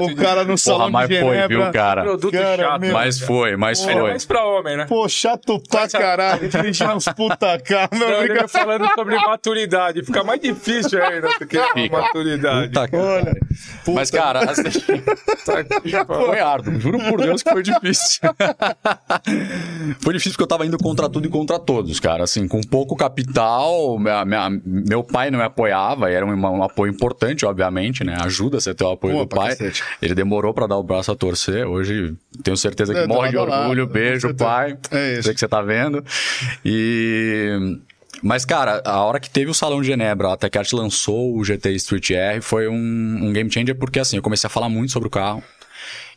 o 0.00 0.14
cara 0.16 0.44
no 0.44 0.56
salão 0.56 0.80
Porra, 0.80 0.90
mas 0.90 1.08
de 1.08 1.20
foi, 1.20 1.34
Genebra. 1.34 1.48
viu, 1.64 1.72
cara? 1.72 2.02
Produto 2.02 2.32
Cara, 2.32 2.62
chato. 2.62 2.80
meu- 2.80 2.92
Mas 2.92 3.20
foi, 3.20 3.56
mas 3.56 3.84
foi. 3.84 3.94
mais 4.02 4.24
pra 4.24 4.44
homem, 4.44 4.76
né? 4.76 4.86
Pô, 4.86 5.08
chato 5.08 5.60
pra 5.68 5.88
caralho. 5.88 6.48
Dirigindo 6.48 6.92
uns 6.94 7.04
puta 7.08 7.58
carro. 7.60 7.90
Não, 7.92 8.18
amigo. 8.20 8.34
vai 8.34 8.48
falando 8.48 8.88
sobre 8.94 9.16
maturidade. 9.16 10.02
Fica 10.04 10.24
mais 10.24 10.40
difícil 10.40 11.02
ainda 11.04 11.28
do 11.38 11.46
que 11.46 11.58
Fica. 11.74 12.00
maturidade. 12.00 12.68
Puta 12.68 12.96
Olha, 12.96 13.24
pariu. 13.24 13.94
Mas, 13.94 14.10
cara, 14.10 14.50
assim, 14.50 14.62
Tá 15.44 15.58
aqui, 15.60 15.90
foi 16.06 16.40
árduo. 16.40 16.80
Juro 16.80 16.98
por 16.98 17.20
Deus 17.20 17.42
que 17.42 17.50
foi 17.50 17.62
difícil. 17.62 18.20
foi 20.00 20.12
difícil 20.14 20.32
porque 20.32 20.42
eu 20.42 20.46
tava 20.46 20.66
indo 20.66 20.78
contra 20.78 21.08
tudo 21.08 21.26
e 21.26 21.30
contra 21.30 21.58
todos, 21.58 21.98
cara. 22.00 22.24
Assim, 22.24 22.46
com 22.48 22.60
pouco 22.60 22.96
capital, 22.96 23.98
minha- 23.98 24.24
minha- 24.24 24.50
meu 24.64 25.02
pai 25.02 25.30
não 25.30 25.38
me 25.38 25.44
apoiava, 25.44 26.10
era 26.10 26.24
um, 26.24 26.30
um 26.32 26.62
apoio 26.62 26.92
importante, 26.92 27.44
obviamente, 27.44 28.04
né? 28.04 28.16
Ajuda 28.20 28.60
você 28.60 28.74
ter 28.74 28.84
o 28.84 28.92
apoio 28.92 29.14
Pô, 29.14 29.20
do 29.24 29.28
pai. 29.28 29.50
cacete. 29.50 29.82
Ele 30.00 30.14
demorou 30.14 30.52
pra 30.54 30.66
dar 30.66 30.76
o 30.76 30.82
braço 30.82 31.10
a 31.12 31.16
torcer. 31.16 31.66
Hoje 31.66 32.14
tenho 32.42 32.56
certeza 32.56 32.92
que 32.94 33.00
É, 33.00 33.06
morre 33.06 33.30
de 33.30 33.36
orgulho. 33.36 33.86
com 33.86 33.92
Beijo, 33.92 34.34
pai. 34.34 34.76
É 34.90 35.14
isso. 35.14 35.24
Sei 35.24 35.34
que 35.34 35.40
você 35.40 35.48
tá 35.48 35.60
vendo. 35.62 36.04
E. 36.64 37.78
Mas, 38.20 38.44
cara, 38.44 38.82
a 38.84 39.00
hora 39.04 39.20
que 39.20 39.30
teve 39.30 39.48
o 39.48 39.54
Salão 39.54 39.80
de 39.80 39.86
Genebra, 39.86 40.32
a 40.32 40.36
TechArt 40.36 40.72
lançou 40.72 41.36
o 41.36 41.44
GT 41.44 41.70
Street 41.74 42.10
R, 42.10 42.40
foi 42.40 42.66
um, 42.66 42.74
um 42.74 43.32
game 43.32 43.48
changer, 43.52 43.76
porque 43.76 44.00
assim, 44.00 44.16
eu 44.16 44.22
comecei 44.22 44.48
a 44.48 44.50
falar 44.50 44.68
muito 44.68 44.90
sobre 44.92 45.06
o 45.06 45.10
carro. 45.10 45.40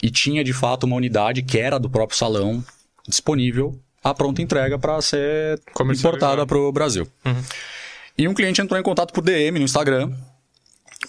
E 0.01 0.09
tinha, 0.09 0.43
de 0.43 0.53
fato, 0.53 0.85
uma 0.85 0.95
unidade 0.95 1.41
que 1.43 1.57
era 1.59 1.79
do 1.79 1.89
próprio 1.89 2.17
salão 2.17 2.63
disponível 3.07 3.77
a 4.03 4.13
pronta 4.13 4.41
entrega 4.41 4.79
para 4.79 4.99
ser 5.01 5.59
importada 5.93 6.45
para 6.45 6.57
o 6.57 6.71
Brasil. 6.71 7.07
E 8.17 8.27
um 8.27 8.33
cliente 8.33 8.61
entrou 8.61 8.79
em 8.79 8.83
contato 8.83 9.13
por 9.13 9.23
DM 9.23 9.59
no 9.59 9.65
Instagram, 9.65 10.11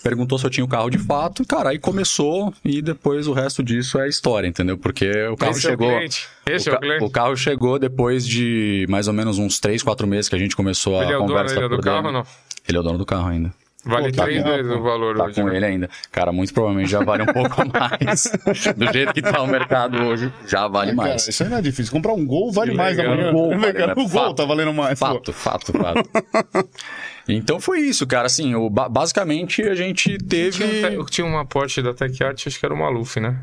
perguntou 0.02 0.38
se 0.38 0.44
eu 0.44 0.50
tinha 0.50 0.64
o 0.64 0.68
carro 0.68 0.90
de 0.90 0.99
fato, 0.99 1.42
e, 1.42 1.46
cara, 1.46 1.70
aí 1.70 1.78
começou, 1.78 2.52
e 2.64 2.82
depois 2.82 3.26
o 3.26 3.32
resto 3.32 3.62
disso 3.62 3.99
é 3.99 4.08
história, 4.08 4.46
entendeu? 4.46 4.76
Porque 4.76 5.11
o 5.26 5.37
carro 5.37 5.52
Esse 5.52 5.66
é 5.66 5.68
o 5.68 5.72
chegou. 5.72 5.88
cliente. 5.96 6.28
Esse 6.46 6.68
o, 6.70 6.72
é 6.72 6.76
o 6.76 6.80
cliente. 6.80 7.04
o 7.04 7.11
carro 7.11 7.37
chegou 7.37 7.78
depois 7.78 8.26
de 8.26 8.87
mais 8.90 9.08
ou 9.08 9.14
menos 9.14 9.38
uns 9.38 9.58
3, 9.58 9.82
4 9.82 10.06
meses 10.06 10.28
que 10.28 10.34
a 10.37 10.38
gente 10.38 10.54
começou 10.56 11.00
Ele 11.02 11.12
a 11.12 11.14
é 11.14 11.16
o 11.16 11.20
dono 11.20 11.28
conversa 11.30 11.54
ainda 11.54 11.68
por 11.68 11.76
do 11.76 11.82
carro 11.82 12.02
DM. 12.02 12.06
ou 12.08 12.12
não? 12.12 12.26
Ele 12.68 12.76
é 12.76 12.80
o 12.80 12.82
dono 12.82 12.99
do 12.99 13.06
carro 13.06 13.28
ainda. 13.28 13.52
Vale 13.84 14.10
Pô, 14.10 14.16
tá 14.16 14.22
três 14.24 14.42
bom, 14.44 14.48
vezes 14.50 14.72
pô. 14.72 14.78
o 14.78 14.82
valor 14.82 15.16
Tá 15.16 15.24
hoje. 15.24 15.34
com 15.42 15.48
né? 15.48 15.56
ele 15.56 15.64
ainda. 15.66 15.90
Cara, 16.12 16.30
muito 16.32 16.54
provavelmente 16.54 16.88
já 16.90 17.02
vale 17.02 17.24
um 17.24 17.26
pouco 17.26 17.62
mais. 17.66 18.30
Do 18.76 18.92
jeito 18.92 19.12
que 19.12 19.20
tá 19.22 19.42
o 19.42 19.46
mercado 19.48 20.00
hoje, 20.04 20.32
já 20.46 20.68
vale 20.68 20.94
Cara, 20.94 21.08
mais. 21.08 21.26
isso 21.26 21.42
aí 21.42 21.48
não 21.48 21.56
é 21.56 21.62
difícil. 21.62 21.92
Comprar 21.92 22.12
um 22.12 22.24
gol 22.24 22.52
vale 22.52 22.70
Que 22.70 22.76
mais 22.76 22.96
legal. 22.96 23.12
amanhã. 23.14 23.30
Um 23.30 23.32
gol, 23.32 23.50
vale, 23.58 23.72
Cara, 23.72 23.86
né? 23.88 23.92
o 23.92 23.96
gol 23.96 24.08
Fato. 24.08 24.34
tá 24.34 24.44
valendo 24.44 24.72
mais. 24.72 24.98
pô. 25.00 25.06
Fato, 25.06 25.32
fato, 25.32 25.72
fato. 25.72 26.08
Então 27.28 27.60
foi 27.60 27.80
isso, 27.80 28.04
cara. 28.06 28.26
Assim, 28.26 28.54
o, 28.56 28.68
ba- 28.68 28.88
basicamente 28.88 29.62
a 29.62 29.74
gente 29.76 30.18
teve. 30.18 30.50
Tinha, 30.50 31.00
um 31.00 31.04
tinha 31.04 31.24
uma 31.26 31.44
Porsche 31.46 31.80
da 31.80 31.94
Tech 31.94 32.22
Art, 32.24 32.46
acho 32.46 32.58
que 32.58 32.66
era 32.66 32.74
o 32.74 32.78
Maluf, 32.78 33.20
né? 33.20 33.36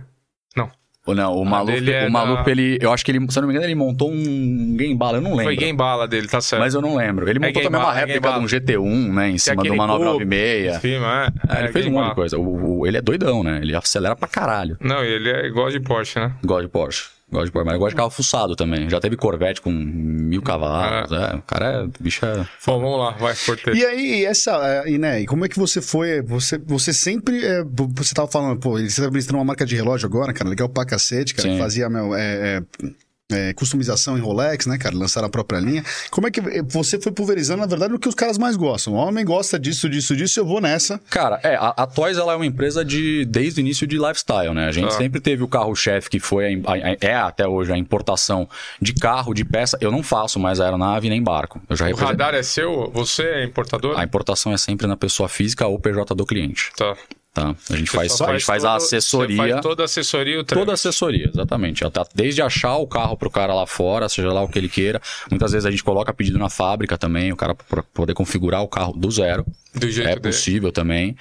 Não. 1.15 1.31
Ou 1.33 1.37
Não, 1.39 1.41
o 1.41 1.45
Maluf, 1.49 1.73
dele 1.73 1.91
é 1.91 2.07
o 2.07 2.11
Maluf 2.11 2.43
da- 2.43 2.51
ele. 2.51 2.77
Eu 2.81 2.91
acho 2.93 3.03
que 3.05 3.11
ele, 3.11 3.19
se 3.29 3.37
eu 3.37 3.41
não 3.41 3.47
me 3.47 3.53
engano, 3.53 3.65
ele 3.67 3.75
montou 3.75 4.11
um 4.11 4.75
Game 4.77 4.95
Bala, 4.95 5.17
eu 5.17 5.21
não 5.21 5.31
lembro. 5.31 5.45
Foi 5.45 5.55
game 5.55 5.77
bala 5.77 6.07
dele, 6.07 6.27
tá 6.27 6.39
certo. 6.41 6.61
Mas 6.61 6.73
eu 6.73 6.81
não 6.81 6.95
lembro. 6.95 7.29
Ele 7.29 7.39
montou 7.39 7.53
Game 7.53 7.65
também 7.65 7.81
uma 7.81 7.93
é 7.93 7.99
réplica 8.05 8.31
de 8.33 8.39
um 8.39 8.45
GT1, 8.47 9.13
né? 9.13 9.29
Em 9.29 9.37
cima 9.37 9.55
de 9.61 9.69
aquele 9.69 9.75
uma 9.81 9.87
cubo 9.87 10.03
996. 10.05 10.75
em 10.75 10.79
cima, 10.79 11.23
é. 11.49 11.55
É, 11.55 11.59
ele 11.59 11.67
É, 11.69 11.71
fez 11.71 11.85
um 11.87 11.91
monte 11.91 12.09
de 12.09 12.15
coisa. 12.15 12.37
O, 12.37 12.79
o- 12.79 12.87
ele 12.87 12.97
é 12.97 13.01
doidão, 13.01 13.43
né? 13.43 13.59
Ele 13.61 13.75
acelera 13.75 14.15
pra 14.15 14.27
caralho. 14.27 14.77
Não, 14.81 15.03
ele 15.03 15.29
é 15.29 15.45
igual 15.45 15.69
de 15.69 15.79
Porsche, 15.79 16.19
né? 16.19 16.31
Gosta 16.45 16.63
de 16.63 16.69
Porsche. 16.69 17.03
Gosta 17.31 17.45
de 17.45 17.51
Porsche, 17.51 17.65
mas 17.65 17.73
ele 17.73 17.79
gosta 17.79 17.89
de 17.91 17.95
carro 17.95 18.09
fuçado 18.09 18.55
também. 18.55 18.89
Já 18.89 18.99
teve 18.99 19.15
Corvette 19.15 19.61
com 19.61 19.71
mil 19.71 20.41
cavalos. 20.41 21.11
É, 21.11 21.35
o 21.35 21.41
cara 21.43 21.65
é. 21.65 21.83
O 21.83 21.91
bicho 21.99 22.25
é. 22.25 22.37
Bom, 22.65 22.79
vamos 22.79 22.99
lá, 22.99 23.11
vai, 23.11 23.35
Cortez. 23.45 23.77
E 23.77 23.85
aí, 23.85 24.25
essa, 24.25 24.51
é, 24.85 24.89
e, 24.89 24.97
né, 24.97 25.21
e 25.21 25.25
como 25.27 25.45
é 25.45 25.49
que 25.49 25.59
você 25.59 25.81
foi? 25.81 26.21
Você, 26.23 26.57
você 26.57 26.91
sempre. 26.91 27.45
é, 27.45 27.63
você 27.93 28.15
tava 28.15 28.27
falando, 28.27 28.59
pô, 28.59 28.79
ele 28.79 28.89
você 28.89 29.01
tá 29.01 29.07
administrando 29.07 29.37
uma 29.37 29.45
marca 29.45 29.65
de 29.65 29.75
relógio 29.75 30.07
agora, 30.07 30.33
cara, 30.33 30.49
legal 30.49 30.67
pra 30.67 30.85
cacete, 30.85 31.35
cara, 31.35 31.49
Sim. 31.49 31.59
fazia 31.59 31.87
meu, 31.89 32.15
é, 32.15 32.57
é, 32.81 32.89
é, 33.31 33.53
customização 33.53 34.17
em 34.17 34.21
Rolex, 34.21 34.65
né, 34.65 34.77
cara? 34.77 34.95
Lançaram 34.95 35.27
a 35.27 35.29
própria 35.29 35.59
linha. 35.59 35.83
Como 36.09 36.27
é 36.27 36.31
que 36.31 36.41
você 36.63 36.99
foi 36.99 37.11
pulverizando, 37.11 37.61
na 37.61 37.67
verdade, 37.67 37.93
no 37.93 37.99
que 37.99 38.09
os 38.09 38.15
caras 38.15 38.37
mais 38.37 38.55
gostam? 38.55 38.93
O 38.93 38.95
homem 38.97 39.23
gosta 39.23 39.59
disso, 39.59 39.87
disso, 39.87 40.15
disso, 40.15 40.39
eu 40.39 40.45
vou 40.45 40.59
nessa. 40.59 40.99
Cara, 41.09 41.39
é, 41.43 41.55
a, 41.55 41.69
a 41.77 41.87
Toys 41.87 42.17
ela 42.17 42.33
é 42.33 42.35
uma 42.35 42.45
empresa 42.45 42.83
de 42.83 43.25
desde 43.25 43.59
o 43.59 43.61
início 43.61 43.85
de 43.85 43.97
lifestyle, 43.97 44.53
né? 44.53 44.67
A 44.67 44.71
gente 44.71 44.87
Ah. 44.87 44.91
sempre 44.91 45.19
teve 45.21 45.43
o 45.43 45.47
carro-chefe 45.47 46.09
que 46.09 46.19
foi 46.19 46.55
a- 46.65 46.71
a- 46.73 46.97
é 47.01 47.13
até 47.15 47.47
hoje 47.47 47.71
a 47.71 47.77
importação 47.77 48.49
de 48.81 48.93
carro, 48.93 49.33
de 49.33 49.45
peça. 49.45 49.77
Eu 49.79 49.91
não 49.91 50.01
faço 50.01 50.39
mais 50.39 50.59
aeronave 50.59 51.07
nem 51.09 51.21
barco. 51.21 51.61
Eu 51.69 51.75
já 51.75 51.85
O 51.85 51.87
represento. 51.89 52.11
radar 52.11 52.33
é 52.33 52.41
seu? 52.43 52.89
Você 52.93 53.23
é 53.23 53.43
importador? 53.43 53.97
A 53.99 54.03
importação 54.03 54.51
é 54.51 54.57
sempre 54.57 54.87
na 54.87 54.97
pessoa 54.97 55.29
física 55.29 55.67
ou 55.67 55.79
PJ 55.79 56.15
do 56.15 56.25
cliente, 56.25 56.71
Tá. 56.75 56.95
Tá? 57.39 57.55
A 57.73 57.77
gente 57.77 57.89
Você 57.91 57.97
faz, 57.97 58.11
só 58.13 58.25
a 58.27 58.33
gente 58.33 58.45
faz 58.45 58.65
a 58.65 58.71
todo- 58.73 58.79
Você 58.81 58.95
assessoria. 58.97 59.37
faz 59.37 59.61
toda 59.61 59.83
a 59.83 59.85
assessoria, 59.85 60.39
o 60.39 60.43
Toda 60.43 60.71
a 60.71 60.73
assessoria, 60.73 61.29
exatamente. 61.33 61.83
Ela 61.83 61.91
tá 61.91 62.05
Desde 62.13 62.41
achar 62.41 62.75
o 62.77 62.87
carro 62.87 63.15
pro 63.17 63.29
cara 63.29 63.53
lá 63.53 63.65
fora, 63.67 64.07
seja 64.09 64.31
lá 64.31 64.41
o 64.43 64.47
que 64.47 64.57
ele 64.59 64.69
queira. 64.69 65.01
Muitas 65.29 65.51
vezes 65.51 65.65
a 65.65 65.71
gente 65.71 65.83
coloca 65.83 66.13
pedido 66.13 66.37
na 66.37 66.49
fábrica 66.49 66.97
também, 66.97 67.31
o 67.31 67.35
cara 67.35 67.55
pra 67.55 67.83
poder 67.93 68.13
configurar 68.13 68.61
o 68.61 68.67
carro 68.67 68.93
do 68.93 69.09
zero. 69.11 69.45
Do 69.75 69.89
jeito 69.89 70.07
É 70.07 70.15
dele. 70.15 70.21
possível 70.21 70.71
também. 70.71 71.15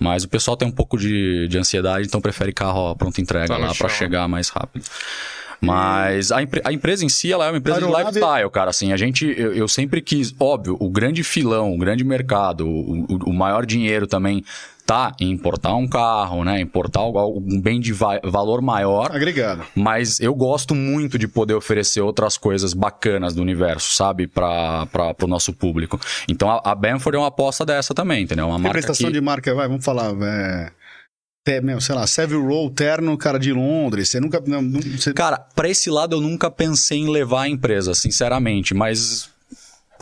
Mas 0.00 0.24
o 0.24 0.28
pessoal 0.28 0.56
tem 0.56 0.66
um 0.66 0.72
pouco 0.72 0.98
de, 0.98 1.46
de 1.48 1.56
ansiedade, 1.58 2.06
então 2.06 2.20
prefere 2.20 2.52
carro 2.52 2.94
pronto 2.96 3.20
entrega 3.20 3.46
Tá 3.46 3.56
lá 3.56 3.68
pra 3.74 3.88
chão. 3.88 3.98
chegar 3.98 4.26
mais 4.28 4.48
rápido. 4.48 4.84
Mas 5.60 6.32
a, 6.32 6.42
empre- 6.42 6.60
a 6.64 6.72
empresa 6.72 7.04
em 7.04 7.08
si, 7.08 7.30
ela 7.32 7.46
é 7.46 7.50
uma 7.50 7.58
empresa 7.58 7.78
de 7.80 7.86
lifestyle, 7.86 8.50
cara. 8.50 8.70
Assim, 8.70 8.92
a 8.92 8.96
gente, 8.96 9.24
eu, 9.38 9.54
eu 9.54 9.68
sempre 9.68 10.00
quis, 10.02 10.34
óbvio, 10.40 10.76
o 10.80 10.90
grande 10.90 11.22
filão, 11.22 11.72
o 11.72 11.78
grande 11.78 12.02
mercado, 12.02 12.66
o, 12.66 13.04
o- 13.04 13.30
o 13.30 13.32
maior 13.32 13.64
dinheiro 13.64 14.06
também 14.08 14.44
tá 14.86 15.14
em 15.20 15.30
importar 15.30 15.74
um 15.76 15.86
carro, 15.86 16.44
né? 16.44 16.60
Importar 16.60 17.00
algo- 17.00 17.38
um 17.46 17.60
bem 17.60 17.80
de 17.80 17.92
va- 17.92 18.20
valor 18.24 18.60
maior. 18.60 19.10
Agregado. 19.14 19.64
Mas 19.74 20.18
eu 20.20 20.34
gosto 20.34 20.74
muito 20.74 21.18
de 21.18 21.28
poder 21.28 21.54
oferecer 21.54 22.00
outras 22.00 22.36
coisas 22.36 22.74
bacanas 22.74 23.34
do 23.34 23.42
universo, 23.42 23.94
sabe? 23.94 24.26
Para 24.26 24.86
o 25.22 25.26
nosso 25.26 25.52
público. 25.52 25.98
Então 26.28 26.50
a, 26.50 26.60
a 26.72 26.74
Benford 26.74 27.16
é 27.16 27.18
uma 27.20 27.28
aposta 27.28 27.64
dessa 27.64 27.94
também, 27.94 28.24
entendeu? 28.24 28.46
Uma 28.46 28.58
marca 28.58 28.78
Representação 28.78 29.06
que... 29.06 29.12
de 29.12 29.20
marca, 29.20 29.54
vai, 29.54 29.68
vamos 29.68 29.84
falar. 29.84 30.12
É, 30.22 30.72
é, 31.48 31.60
meu, 31.60 31.80
sei 31.80 31.94
lá, 31.94 32.06
Savile 32.06 32.40
Row, 32.40 32.70
terno, 32.70 33.16
cara 33.18 33.38
de 33.38 33.52
Londres. 33.52 34.08
Você 34.08 34.20
nunca. 34.20 34.42
Não, 34.46 34.62
não- 34.62 34.80
você- 34.80 35.12
Cara, 35.12 35.38
pra 35.38 35.68
esse 35.68 35.90
lado 35.90 36.16
eu 36.16 36.20
nunca 36.20 36.50
pensei 36.50 36.98
em 36.98 37.08
levar 37.10 37.42
a 37.42 37.48
empresa, 37.48 37.94
sinceramente, 37.94 38.74
mas 38.74 39.28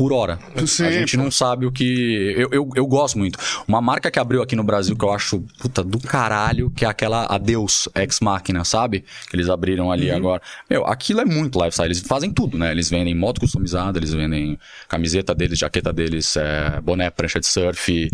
por 0.01 0.15
hora. 0.15 0.39
Sim, 0.67 0.87
a 0.87 0.91
gente 0.91 1.15
pô. 1.15 1.23
não 1.23 1.31
sabe 1.31 1.67
o 1.67 1.71
que. 1.71 2.33
Eu, 2.35 2.49
eu, 2.51 2.69
eu 2.75 2.87
gosto 2.87 3.19
muito. 3.19 3.39
Uma 3.69 3.83
marca 3.83 4.11
que 4.11 4.19
abriu 4.19 4.41
aqui 4.41 4.57
no 4.57 4.65
Brasil 4.65 4.97
que 4.97 5.05
eu 5.05 5.13
acho 5.13 5.45
puta 5.59 5.85
do 5.85 5.99
caralho, 6.01 6.71
que 6.71 6.87
é 6.87 6.89
aquela 6.89 7.27
Adeus 7.27 7.87
Ex 7.95 8.19
Máquina, 8.21 8.65
sabe? 8.65 9.05
Que 9.29 9.37
eles 9.37 9.51
abriram 9.51 9.87
Uhum. 9.87 9.93
ali 9.93 10.11
agora. 10.11 10.41
Meu, 10.71 10.87
aquilo 10.87 11.21
é 11.21 11.25
muito 11.27 11.59
lifestyle. 11.59 11.89
Eles 11.89 12.01
fazem 12.01 12.33
tudo, 12.33 12.57
né? 12.57 12.71
Eles 12.71 12.89
vendem 12.89 13.15
moto 13.15 13.41
customizada, 13.41 13.99
eles 13.99 14.15
vendem 14.15 14.59
camiseta 14.89 15.35
deles, 15.35 15.59
jaqueta 15.59 15.93
deles, 15.93 16.35
é, 16.39 16.81
boné, 16.81 17.11
prancha 17.11 17.39
de 17.39 17.47
surf. 17.47 18.09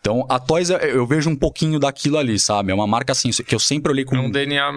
Então, 0.00 0.26
a 0.28 0.40
Toys 0.40 0.70
eu- 0.70 0.78
eu 0.78 1.06
vejo 1.06 1.30
um 1.30 1.36
pouquinho 1.36 1.78
daquilo 1.78 2.18
ali, 2.18 2.36
sabe? 2.36 2.72
É 2.72 2.74
uma 2.74 2.86
marca 2.88 3.12
assim, 3.12 3.30
que 3.30 3.54
eu 3.54 3.60
sempre 3.60 3.92
olhei 3.92 4.04
com. 4.04 4.16
É 4.16 4.20
um 4.20 4.28
DNA 4.30 4.72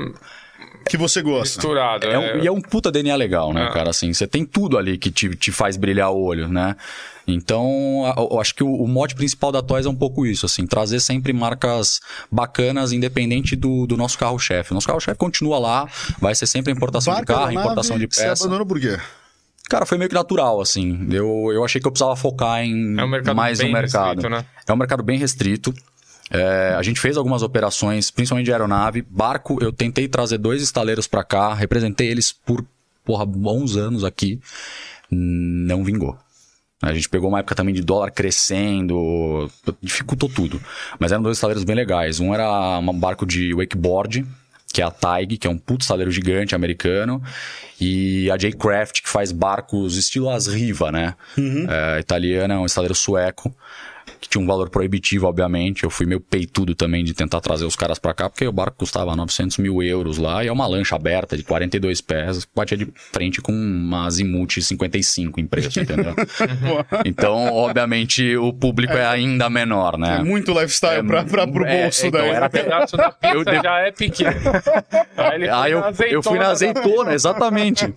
que 0.90 0.98
você 0.98 1.22
gosta. 1.22 1.56
misturado. 1.58 2.06
É 2.08 2.18
um- 2.18 2.22
é- 2.22 2.40
e 2.44 2.48
é 2.48 2.52
um 2.52 2.62
puta 2.62 2.92
DNA 2.92 3.16
legal, 3.16 3.54
né, 3.54 3.66
Ah. 3.70 3.72
cara? 3.74 3.90
Assim, 3.90 4.12
você 4.14 4.28
tem 4.28 4.46
tudo 4.46 4.78
ali 4.78 4.98
que 4.98 5.10
te, 5.12 5.30
te 5.36 5.52
faz 5.52 5.78
brilhar 5.78 6.12
o 6.12 6.22
olho, 6.22 6.48
né? 6.48 6.76
Então, 7.28 8.12
eu 8.32 8.40
acho 8.40 8.54
que 8.56 8.64
o, 8.64 8.68
o 8.74 8.88
mote 8.88 9.16
principal 9.16 9.52
da 9.52 9.62
Toys 9.62 9.86
é 9.86 9.90
um 9.90 9.96
pouco 9.96 10.26
isso, 10.26 10.46
assim, 10.46 10.66
trazer 10.66 11.00
sempre 11.00 11.32
marcas 11.32 12.02
bacanas, 12.32 12.92
independente 12.92 13.56
do, 13.56 13.86
do 13.86 13.96
nosso 13.96 14.18
carro-chefe. 14.18 14.72
O 14.72 14.74
nosso 14.74 14.88
carro-chefe 14.88 15.18
continua 15.18 15.60
lá, 15.60 15.88
vai 16.20 16.34
ser 16.36 16.48
sempre 16.48 16.72
a 16.72 16.76
importação 16.76 17.14
Barca, 17.14 17.34
de 17.34 17.40
carro, 17.40 17.52
importação 17.52 17.98
de 17.98 18.08
Você 18.10 18.24
peça. 18.24 18.44
abandonou 18.44 18.66
por 18.66 18.80
quê? 18.80 18.98
Cara, 19.70 19.86
foi 19.86 19.98
meio 19.98 20.10
que 20.10 20.16
natural, 20.16 20.60
assim. 20.60 21.08
Eu, 21.12 21.50
eu 21.54 21.64
achei 21.64 21.80
que 21.80 21.88
eu 21.88 21.92
precisava 21.92 22.16
focar 22.16 22.62
em 22.62 23.00
É 23.00 23.04
um 23.04 23.08
mercado 23.08 23.36
mais 23.36 23.60
bem 23.60 23.68
no 23.68 23.74
mercado. 23.74 24.08
restrito, 24.16 24.30
né? 24.30 24.46
É 24.68 24.74
um 24.74 24.76
mercado 24.76 25.02
bem 25.04 25.18
restrito. 25.18 25.74
É, 26.32 26.74
a 26.78 26.82
gente 26.82 27.00
fez 27.00 27.18
algumas 27.18 27.44
operações, 27.44 28.10
principalmente 28.10 28.46
de 28.46 28.54
aeronave. 28.54 29.02
Barco, 29.02 29.58
eu 29.62 29.72
tentei 29.72 30.08
trazer 30.08 30.38
dois 30.38 30.62
estaleiros 30.62 31.06
pra 31.06 31.24
cá, 31.24 31.54
representei 31.54 32.08
eles 32.08 32.32
por, 32.32 32.66
porra, 33.04 33.26
bons 33.26 33.76
anos 33.76 34.04
aqui. 34.04 34.40
Não 35.10 35.84
vingou. 35.84 36.18
A 36.82 36.94
gente 36.94 37.10
pegou 37.10 37.30
uma 37.30 37.40
época 37.40 37.54
também 37.54 37.76
de 37.76 37.82
dólar 37.82 38.10
crescendo, 38.12 39.52
dificultou 39.82 40.28
tudo. 40.28 40.60
Mas 40.98 41.12
eram 41.12 41.22
dois 41.22 41.38
estaleiros 41.38 41.64
bem 41.64 41.76
legais. 41.76 42.20
Um 42.20 42.34
era 42.34 42.80
um 42.80 42.98
barco 42.98 43.26
de 43.26 43.54
wakeboard, 43.54 44.26
que 44.74 44.82
é 44.82 44.86
a 44.86 44.90
Taig, 44.90 45.38
que 45.38 45.46
é 45.46 45.50
um 45.50 45.58
puto 45.58 45.84
estaleiro 45.84 46.10
gigante 46.10 46.56
americano. 46.56 47.22
E 47.80 48.32
a 48.32 48.38
J-Craft, 48.38 49.04
que 49.04 49.10
faz 49.10 49.32
barcos 49.32 49.96
estilo 49.96 50.30
as 50.30 50.48
Riva, 50.48 50.92
né? 50.92 51.14
É, 51.70 52.00
italiana, 52.00 52.56
é 52.56 52.58
um 52.58 52.66
estaleiro 52.66 52.96
sueco. 52.96 53.54
Que 54.22 54.30
tinha 54.30 54.42
um 54.42 54.46
valor 54.46 54.70
proibitivo, 54.70 55.26
obviamente. 55.26 55.84
Eu 55.84 55.90
fui 55.90 56.06
meio 56.06 56.20
peitudo 56.22 56.76
também 56.76 57.04
de 57.04 57.12
tentar 57.12 57.42
trazer 57.42 57.66
os 57.66 57.76
caras 57.76 57.98
pra 57.98 58.14
cá, 58.14 58.30
porque 58.30 58.48
o 58.48 58.52
barco 58.52 58.78
custava 58.78 59.16
900 59.16 59.58
mil 59.58 59.82
euros 59.82 60.20
lá. 60.20 60.44
E 60.44 60.48
é 60.48 60.52
uma 60.52 60.68
lancha 60.68 60.96
aberta 60.96 61.36
de 61.36 61.42
42 61.44 62.02
pés, 62.02 62.48
batia 62.56 62.78
de 62.78 62.88
frente 63.12 63.42
com 63.42 63.52
uma 63.52 64.06
Azimuth 64.06 64.60
55 64.62 65.40
em 65.40 65.48
preço, 65.48 65.80
entendeu? 65.80 66.14
então, 67.04 67.52
obviamente, 67.52 68.36
o 68.38 68.54
público 68.54 68.94
é 68.94 69.06
ainda 69.08 69.50
menor, 69.50 69.98
né? 69.98 70.18
É 70.20 70.24
muito 70.24 70.52
lifestyle 70.54 71.00
É, 71.00 71.04
pra, 71.04 71.24
pra, 71.24 71.48
pro 71.48 71.66
é, 71.66 71.82
bolso 71.84 72.06
então, 72.06 72.22
daí. 72.22 72.30
era 72.30 72.46
O 72.48 72.50
pedaço 72.52 72.96
da 72.98 73.12
pizza 73.12 73.62
já 73.64 73.80
é 73.80 73.92
pequeno. 73.92 74.32
Aí 75.18 75.36
ele 75.36 75.46
foi 75.48 75.56
Aí 75.56 75.72
eu, 75.72 75.84
eu 76.12 76.22
fui 76.24 76.38
na 76.38 76.50
azeitona, 76.50 77.14
exatamente. 77.14 77.92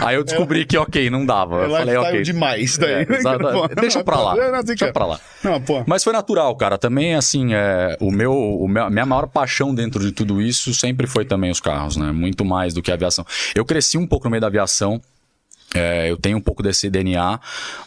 Aí 0.00 0.16
eu 0.16 0.24
descobri 0.24 0.64
que, 0.64 0.76
ok, 0.76 1.08
não 1.10 1.24
dava. 1.24 1.62
É 1.62 1.66
Eu 1.66 1.70
falei, 1.70 1.96
ok. 1.96 2.22
demais 2.22 2.76
daí. 2.76 3.06
É, 3.08 3.12
exato. 3.12 3.38
Pô, 3.54 3.68
Deixa 3.68 4.02
pra 4.02 4.18
lá. 4.20 4.36
É, 4.36 4.62
Deixa 4.64 4.86
que- 4.86 4.92
pra 4.92 5.06
lá. 5.06 5.20
Não, 5.44 5.60
pô. 5.62 5.84
Mas 5.86 6.02
foi 6.02 6.12
natural, 6.12 6.56
cara. 6.56 6.78
Também, 6.78 7.14
assim, 7.14 7.54
é, 7.54 7.96
o 8.00 8.10
meu, 8.10 8.32
o 8.32 8.66
meu, 8.66 8.90
minha 8.90 9.06
maior 9.06 9.28
paixão 9.28 9.74
dentro 9.74 10.00
de 10.00 10.10
tudo 10.10 10.40
isso 10.40 10.74
sempre 10.74 11.06
foi 11.06 11.24
também 11.24 11.50
os 11.50 11.60
carros, 11.60 11.96
né? 11.96 12.10
Muito 12.10 12.44
mais 12.44 12.72
do 12.72 12.82
que 12.82 12.90
a 12.90 12.94
aviação. 12.94 13.24
Eu 13.54 13.64
cresci 13.64 13.98
um 13.98 14.06
pouco 14.06 14.26
no 14.26 14.30
meio 14.30 14.40
da 14.40 14.46
aviação. 14.46 15.00
É, 15.74 16.10
eu 16.10 16.16
tenho 16.16 16.38
um 16.38 16.40
pouco 16.40 16.62
desse 16.62 16.88
DNA, 16.88 17.38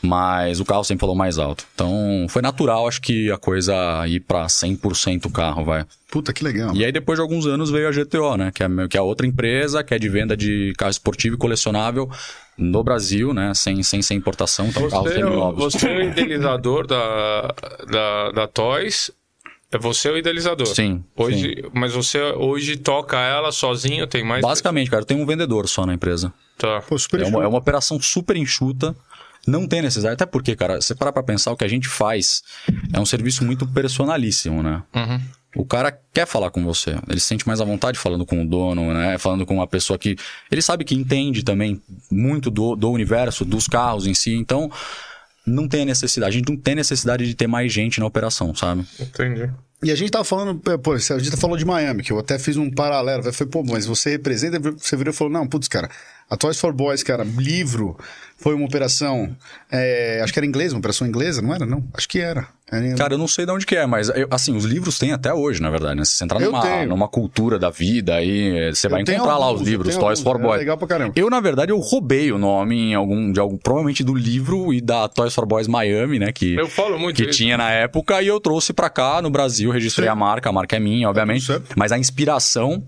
mas 0.01 0.59
o 0.59 0.65
carro 0.65 0.83
sempre 0.83 0.99
falou 1.01 1.15
mais 1.15 1.37
alto. 1.39 1.65
Então, 1.73 2.25
foi 2.29 2.41
natural, 2.41 2.87
acho 2.87 3.01
que 3.01 3.31
a 3.31 3.37
coisa 3.37 3.73
ir 4.07 4.19
pra 4.19 4.45
100% 4.47 5.31
carro, 5.31 5.63
vai. 5.63 5.85
Puta, 6.11 6.31
que 6.33 6.43
legal. 6.43 6.73
E 6.75 6.83
aí, 6.85 6.91
depois 6.91 7.17
de 7.17 7.21
alguns 7.21 7.45
anos, 7.47 7.69
veio 7.69 7.87
a 7.87 7.91
GTO, 7.91 8.35
né? 8.37 8.51
Que 8.53 8.63
é, 8.63 8.67
que 8.89 8.97
é 8.97 9.01
outra 9.01 9.25
empresa 9.25 9.83
que 9.83 9.93
é 9.93 9.99
de 9.99 10.07
venda 10.09 10.35
de 10.37 10.73
carro 10.77 10.91
esportivo 10.91 11.35
e 11.35 11.37
colecionável 11.37 12.09
no 12.57 12.83
Brasil, 12.83 13.33
né? 13.33 13.53
Sem, 13.53 13.81
sem 13.83 14.01
ser 14.01 14.13
importação, 14.15 14.67
então 14.67 14.89
carros 14.89 15.09
Você, 15.09 15.19
é 15.19 15.25
o- 15.25 15.29
seminovos. 15.29 15.73
você 15.73 15.87
é 15.87 15.97
o 15.97 16.03
idealizador 16.09 16.87
da, 16.87 17.53
da, 17.89 18.31
da 18.31 18.47
Toys. 18.47 19.11
É 19.71 19.77
você 19.77 20.09
o 20.09 20.17
idealizador. 20.17 20.67
Sim, 20.67 21.03
Hoje, 21.15 21.63
Mas 21.73 21.93
você 21.93 22.21
hoje 22.21 22.77
toca 22.77 23.17
ela 23.19 23.51
sozinho, 23.51 24.07
tem 24.07 24.23
mais. 24.23 24.41
Basicamente, 24.41 24.89
cara, 24.89 25.03
tem 25.03 25.17
um 25.17 25.25
vendedor 25.25 25.67
só 25.67 25.85
na 25.85 25.93
empresa. 25.93 26.31
Tá. 26.57 26.81
Pô, 26.81 26.97
super 26.97 27.21
É 27.21 27.25
uma, 27.25 27.43
é 27.43 27.47
uma 27.47 27.57
operação 27.57 27.99
super 27.99 28.37
enxuta. 28.37 28.95
Não 29.45 29.67
tem 29.67 29.81
necessidade. 29.81 30.13
Até 30.13 30.25
porque, 30.25 30.55
cara, 30.55 30.81
você 30.81 30.95
parar 30.95 31.11
pra 31.11 31.23
pensar, 31.23 31.51
o 31.51 31.57
que 31.57 31.65
a 31.65 31.69
gente 31.69 31.87
faz 31.87 32.43
é 32.93 32.99
um 32.99 33.05
serviço 33.05 33.45
muito 33.45 33.67
personalíssimo, 33.67 34.63
né? 34.63 34.83
Uhum. 34.95 35.21
O 35.55 35.65
cara 35.65 35.97
quer 36.13 36.27
falar 36.27 36.49
com 36.51 36.63
você. 36.63 36.95
Ele 37.07 37.19
se 37.19 37.27
sente 37.27 37.47
mais 37.47 37.59
à 37.59 37.65
vontade 37.65 37.97
falando 37.97 38.25
com 38.25 38.43
o 38.43 38.47
dono, 38.47 38.93
né? 38.93 39.17
Falando 39.17 39.45
com 39.45 39.55
uma 39.55 39.67
pessoa 39.67 39.97
que. 39.97 40.15
Ele 40.51 40.61
sabe 40.61 40.85
que 40.85 40.95
entende 40.95 41.43
também 41.43 41.81
muito 42.09 42.49
do, 42.49 42.75
do 42.75 42.89
universo, 42.89 43.43
dos 43.43 43.67
carros 43.67 44.07
em 44.07 44.13
si. 44.13 44.33
Então. 44.33 44.71
Não 45.47 45.67
tem 45.67 45.83
a 45.83 45.85
necessidade. 45.85 46.35
A 46.35 46.39
gente 46.39 46.49
não 46.49 46.57
tem 46.57 46.75
necessidade 46.75 47.25
de 47.25 47.35
ter 47.35 47.47
mais 47.47 47.71
gente 47.71 47.99
na 47.99 48.05
operação, 48.05 48.53
sabe? 48.53 48.85
Entendi. 48.99 49.49
E 49.83 49.91
a 49.91 49.95
gente 49.95 50.09
tava 50.09 50.23
falando, 50.23 50.59
é, 50.71 50.77
pô, 50.77 50.93
a 50.93 50.97
gente 50.97 51.37
falou 51.37 51.55
de 51.55 51.63
Miami, 51.63 52.01
que 52.01 52.11
eu 52.11 52.17
até 52.17 52.39
fiz 52.39 52.57
um 52.57 52.69
paralelo. 52.69 53.23
Eu 53.23 53.33
falei, 53.33 53.51
pô, 53.51 53.63
mas 53.63 53.85
você 53.85 54.09
representa, 54.11 54.59
você 54.59 54.95
virou 54.95 55.13
e 55.13 55.15
falou, 55.15 55.31
não, 55.31 55.47
putz, 55.47 55.67
cara, 55.67 55.89
a 56.29 56.35
Toys 56.37 56.59
for 56.59 56.73
Boys, 56.73 57.03
cara, 57.03 57.23
livro, 57.23 57.97
foi 58.37 58.53
uma 58.53 58.65
operação, 58.65 59.35
é, 59.71 60.19
acho 60.23 60.31
que 60.33 60.39
era 60.39 60.45
inglesa, 60.45 60.75
uma 60.75 60.79
operação 60.79 61.07
inglesa, 61.07 61.41
não 61.41 61.53
era? 61.53 61.65
Não, 61.65 61.83
acho 61.93 62.07
que 62.07 62.19
era. 62.19 62.47
Era- 62.69 62.95
Cara, 62.95 63.13
eu 63.13 63.17
não 63.17 63.29
sei 63.29 63.45
de 63.45 63.51
onde 63.53 63.65
que 63.65 63.77
é, 63.77 63.85
mas 63.85 64.09
eu- 64.09 64.27
assim, 64.29 64.53
os 64.55 64.65
livros 64.65 64.99
tem 64.99 65.13
até 65.13 65.33
hoje, 65.33 65.61
na 65.61 65.69
verdade, 65.69 65.95
né? 65.95 66.03
Se 66.03 66.11
você 66.17 66.25
entrar 66.25 66.41
Eu 66.41 66.51
numa, 66.51 66.61
tenho. 66.61 66.89
numa 66.89 67.07
cultura 67.07 67.57
da 67.57 67.69
vida 67.69 68.13
aí, 68.15 68.73
você 68.73 68.89
vai 68.89 68.99
Eu 68.99 69.03
encontrar 69.03 69.37
lá 69.37 69.45
alguns, 69.45 69.61
os 69.61 69.67
eu 69.67 69.71
livros, 69.71 69.95
Toys 69.95 70.19
alguns, 70.19 70.21
for 70.21 70.35
é 70.37 70.43
Boys. 70.43 70.59
legal 70.59 70.77
pra 70.77 70.85
caramba. 70.87 71.13
Eu, 71.15 71.29
na 71.29 71.39
verdade, 71.39 71.71
eu 71.71 71.79
roubei 71.79 72.29
o 72.31 72.37
nome 72.37 72.75
em 72.91 72.93
algum, 72.93 73.31
de 73.31 73.39
algum, 73.39 73.57
provavelmente 73.57 74.03
do 74.03 74.13
livro 74.13 74.73
e 74.73 74.81
da 74.81 75.07
Toys 75.07 75.33
for 75.33 75.45
Boys 75.45 75.65
Miami, 75.67 76.19
né? 76.19 76.33
Que, 76.33 76.55
Eu 76.55 76.67
falo 76.67 76.99
muito 76.99 77.15
que 77.15 77.23
isso. 77.29 77.37
tinha 77.37 77.57
na 77.57 77.71
época 77.71 78.21
e 78.21 78.27
eu 78.27 78.37
trouxe 78.41 78.73
pra 78.73 78.89
cá 78.89 79.21
no 79.21 79.29
Brasil, 79.29 79.71
registrei 79.71 80.07
Sim. 80.07 80.11
a 80.11 80.15
marca, 80.15 80.49
a 80.49 80.51
marca 80.51 80.75
é 80.75 80.79
minha, 80.79 81.07
obviamente. 81.09 81.45
certo. 81.45 81.73
Mas 81.77 81.93
a 81.93 81.97
inspiração, 81.97 82.83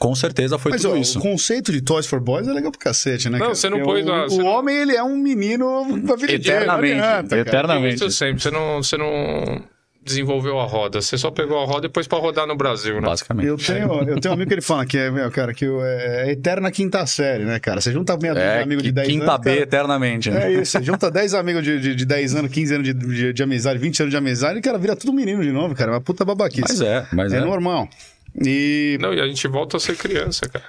com 0.00 0.14
certeza, 0.14 0.58
foi 0.58 0.72
Mas 0.72 0.80
tudo 0.82 0.94
ó, 0.94 0.96
isso. 0.96 1.18
o 1.18 1.22
conceito 1.22 1.70
de 1.70 1.80
Toys 1.82 2.06
for 2.06 2.18
Boys 2.20 2.48
é 2.48 2.52
legal 2.52 2.70
pro 2.72 2.80
cacete, 2.80 3.28
né? 3.28 3.38
Não, 3.38 3.46
cara? 3.46 3.54
você 3.54 3.68
não 3.68 3.78
Porque 3.80 4.02
pôs 4.02 4.06
o, 4.06 4.08
lá, 4.10 4.26
o 4.26 4.38
não- 4.38 4.46
homem, 4.46 4.74
ele 4.76 4.96
é 4.96 5.02
um 5.04 5.16
menino 5.16 5.84
da 6.02 6.16
vida 6.16 6.32
inteira, 6.34 6.60
não 6.66 6.72
Eternamente, 6.82 7.00
adianta, 7.00 7.28
cara. 7.28 7.40
eternamente. 7.42 7.94
Isso 7.96 8.10
sempre. 8.10 8.42
Você 8.42 8.50
não, 8.50 8.82
você 8.82 8.96
não 8.96 9.62
desenvolveu 10.02 10.58
a 10.58 10.64
roda. 10.64 11.02
Você 11.02 11.18
só 11.18 11.30
pegou 11.30 11.60
a 11.62 11.66
roda 11.66 11.82
depois 11.82 12.08
pra 12.08 12.18
rodar 12.18 12.46
no 12.46 12.56
Brasil, 12.56 12.94
né? 12.94 13.02
Basicamente. 13.02 13.46
Eu 13.46 13.56
tenho, 13.58 13.92
eu 14.08 14.18
tenho 14.18 14.32
um 14.32 14.34
amigo 14.34 14.48
que 14.48 14.54
ele 14.54 14.62
fala 14.62 14.86
que 14.86 14.96
é, 14.96 15.10
meu, 15.10 15.30
cara, 15.30 15.52
que 15.52 15.68
o- 15.68 15.84
é 15.84 16.30
eterna 16.32 16.70
quinta 16.70 17.04
série, 17.04 17.44
né, 17.44 17.58
cara? 17.60 17.82
Você 17.82 17.92
junta 17.92 18.16
meia 18.16 18.32
dúzia 18.32 18.48
de 18.50 18.56
É, 18.58 18.62
amigo 18.62 18.80
de 18.80 18.88
que 18.88 18.92
10 18.92 19.06
quinta 19.06 19.24
anos. 19.32 19.40
B 19.44 19.50
cara, 19.50 19.62
eternamente, 19.62 20.30
né? 20.30 20.46
É 20.46 20.52
isso, 20.62 20.72
você 20.72 20.82
junta 20.82 21.10
10 21.10 21.34
amigos 21.34 21.62
de, 21.62 21.78
de, 21.78 21.94
de 21.94 22.06
10 22.06 22.34
anos, 22.36 22.50
15 22.50 22.74
anos 22.74 22.86
de, 22.86 22.94
de, 22.94 23.32
de 23.34 23.42
amizade, 23.42 23.78
20 23.78 24.00
anos 24.00 24.10
de 24.10 24.16
amizade, 24.16 24.58
e, 24.58 24.62
cara, 24.62 24.78
vira 24.78 24.96
tudo 24.96 25.12
menino 25.12 25.42
de 25.42 25.52
novo, 25.52 25.74
cara. 25.74 25.90
É 25.90 25.94
Uma 25.94 26.00
puta 26.00 26.24
babaquice. 26.24 26.62
Mas 26.66 26.80
é, 26.80 27.06
mas 27.12 27.32
É, 27.34 27.36
é. 27.36 27.40
normal. 27.40 27.86
E. 28.34 28.98
Não, 29.00 29.12
e 29.14 29.20
a 29.20 29.26
gente 29.26 29.46
volta 29.48 29.76
a 29.76 29.80
ser 29.80 29.96
criança, 29.96 30.48
cara. 30.48 30.64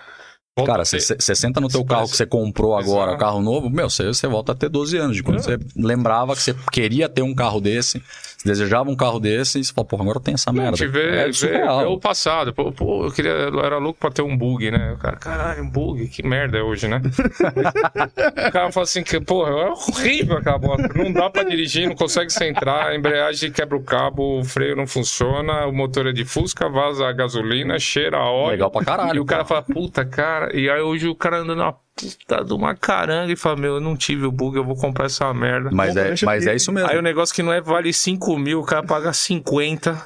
Volta 0.58 0.72
Cara, 0.74 0.84
você 0.86 1.34
senta 1.36 1.62
no 1.62 1.70
teu 1.70 1.80
carro 1.86 2.00
parece- 2.02 2.12
que 2.12 2.18
você 2.18 2.26
comprou 2.26 2.76
agora, 2.78 3.12
Exato. 3.12 3.20
carro 3.24 3.42
novo, 3.42 3.70
meu, 3.70 3.90
você 3.90 4.28
volta 4.28 4.52
a 4.52 4.56
ter 4.56 4.68
12 4.68 4.98
anos. 4.98 5.16
De 5.16 5.24
quando 5.24 5.38
É. 5.38 5.42
você 5.42 5.58
lembrava 5.78 6.36
que 6.36 6.42
você 6.42 6.54
queria 6.74 7.08
ter 7.08 7.22
um 7.22 7.34
carro 7.34 7.62
desse, 7.62 8.04
você 8.42 8.48
desejava 8.50 8.90
um 8.90 8.96
carro 8.96 9.20
desse, 9.20 9.60
e 9.60 9.64
você 9.64 9.74
fala, 9.74 9.86
porra, 9.88 10.04
agora 10.04 10.20
tem 10.20 10.34
essa 10.34 10.52
merda. 10.52 10.76
gente 10.78 10.88
vê, 10.90 11.20
é 11.20 11.26
vê, 11.28 11.34
surreal. 11.34 11.80
vê 11.80 11.86
o 11.86 12.00
passado. 12.00 12.54
Pô, 12.54 12.72
pô, 12.72 13.06
eu, 13.06 13.12
queria, 13.12 13.32
eu 13.32 13.60
era 13.64 13.78
louco 13.78 14.00
pra 14.00 14.10
ter 14.12 14.22
um 14.22 14.36
bug, 14.36 14.72
né? 14.72 14.94
O 14.94 14.98
cara, 14.98 15.18
caralho, 15.18 15.64
um 15.64 15.70
bug, 15.70 16.08
que 16.08 16.26
merda 16.26 16.58
é 16.58 16.62
hoje, 16.62 16.88
né? 16.88 17.02
o 18.48 18.52
cara 18.52 18.72
fala 18.72 18.84
assim, 18.84 19.04
que, 19.04 19.20
porra, 19.20 19.52
é 19.52 19.70
horrível 19.70 20.38
aquela 20.38 20.58
bosta. 20.58 20.90
Não 20.96 21.12
dá 21.12 21.30
pra 21.30 21.44
dirigir, 21.44 21.88
não 21.88 21.96
consegue 21.96 22.32
centrar, 22.32 22.88
a 22.88 22.96
embreagem 22.96 23.52
quebra 23.52 23.78
o 23.78 23.84
cabo, 23.84 24.40
o 24.40 24.44
freio 24.44 24.76
não 24.76 24.88
funciona, 24.88 25.66
o 25.68 25.72
motor 25.74 26.08
é 26.08 26.12
de 26.12 26.26
fusca, 26.26 26.70
vaza 26.70 27.08
a 27.08 27.12
gasolina, 27.12 27.78
cheira 27.80 28.18
a 28.18 28.30
óleo. 28.30 28.52
Legal 28.52 28.72
pra 28.72 28.84
caralho, 28.84 29.18
E 29.18 29.20
o 29.20 29.26
cara 29.26 29.44
pô. 29.44 29.50
fala, 29.50 29.62
puta, 29.62 30.06
cara. 30.06 30.56
E 30.56 30.70
aí 30.70 30.82
hoje 30.82 31.08
o 31.08 31.16
cara 31.16 31.40
anda 31.40 31.56
na 31.56 31.74
puta 31.96 32.44
de 32.44 32.54
uma 32.54 32.74
caranga 32.76 33.32
e 33.32 33.36
fala, 33.36 33.56
meu, 33.58 33.76
eu 33.76 33.82
não 33.82 33.96
tive 33.96 34.26
o 34.26 34.32
bug, 34.32 34.58
eu 34.58 34.64
vou 34.64 34.76
comprar 34.76 35.06
essa 35.06 35.32
merda. 35.34 35.70
Mas, 35.72 35.94
Pô, 35.94 36.00
é, 36.00 36.16
mas 36.24 36.48
é 36.48 36.56
isso 36.56 36.72
mesmo. 36.72 36.90
Aí 36.90 36.98
o 36.98 37.02
negócio 37.02 37.34
que 37.36 37.44
não 37.44 37.54
é 37.54 37.62
vale 37.62 37.94
5 37.94 38.38
mil, 38.40 38.60
o 38.62 38.66
cara 38.66 38.84
paga 38.84 39.14
50. 39.14 40.06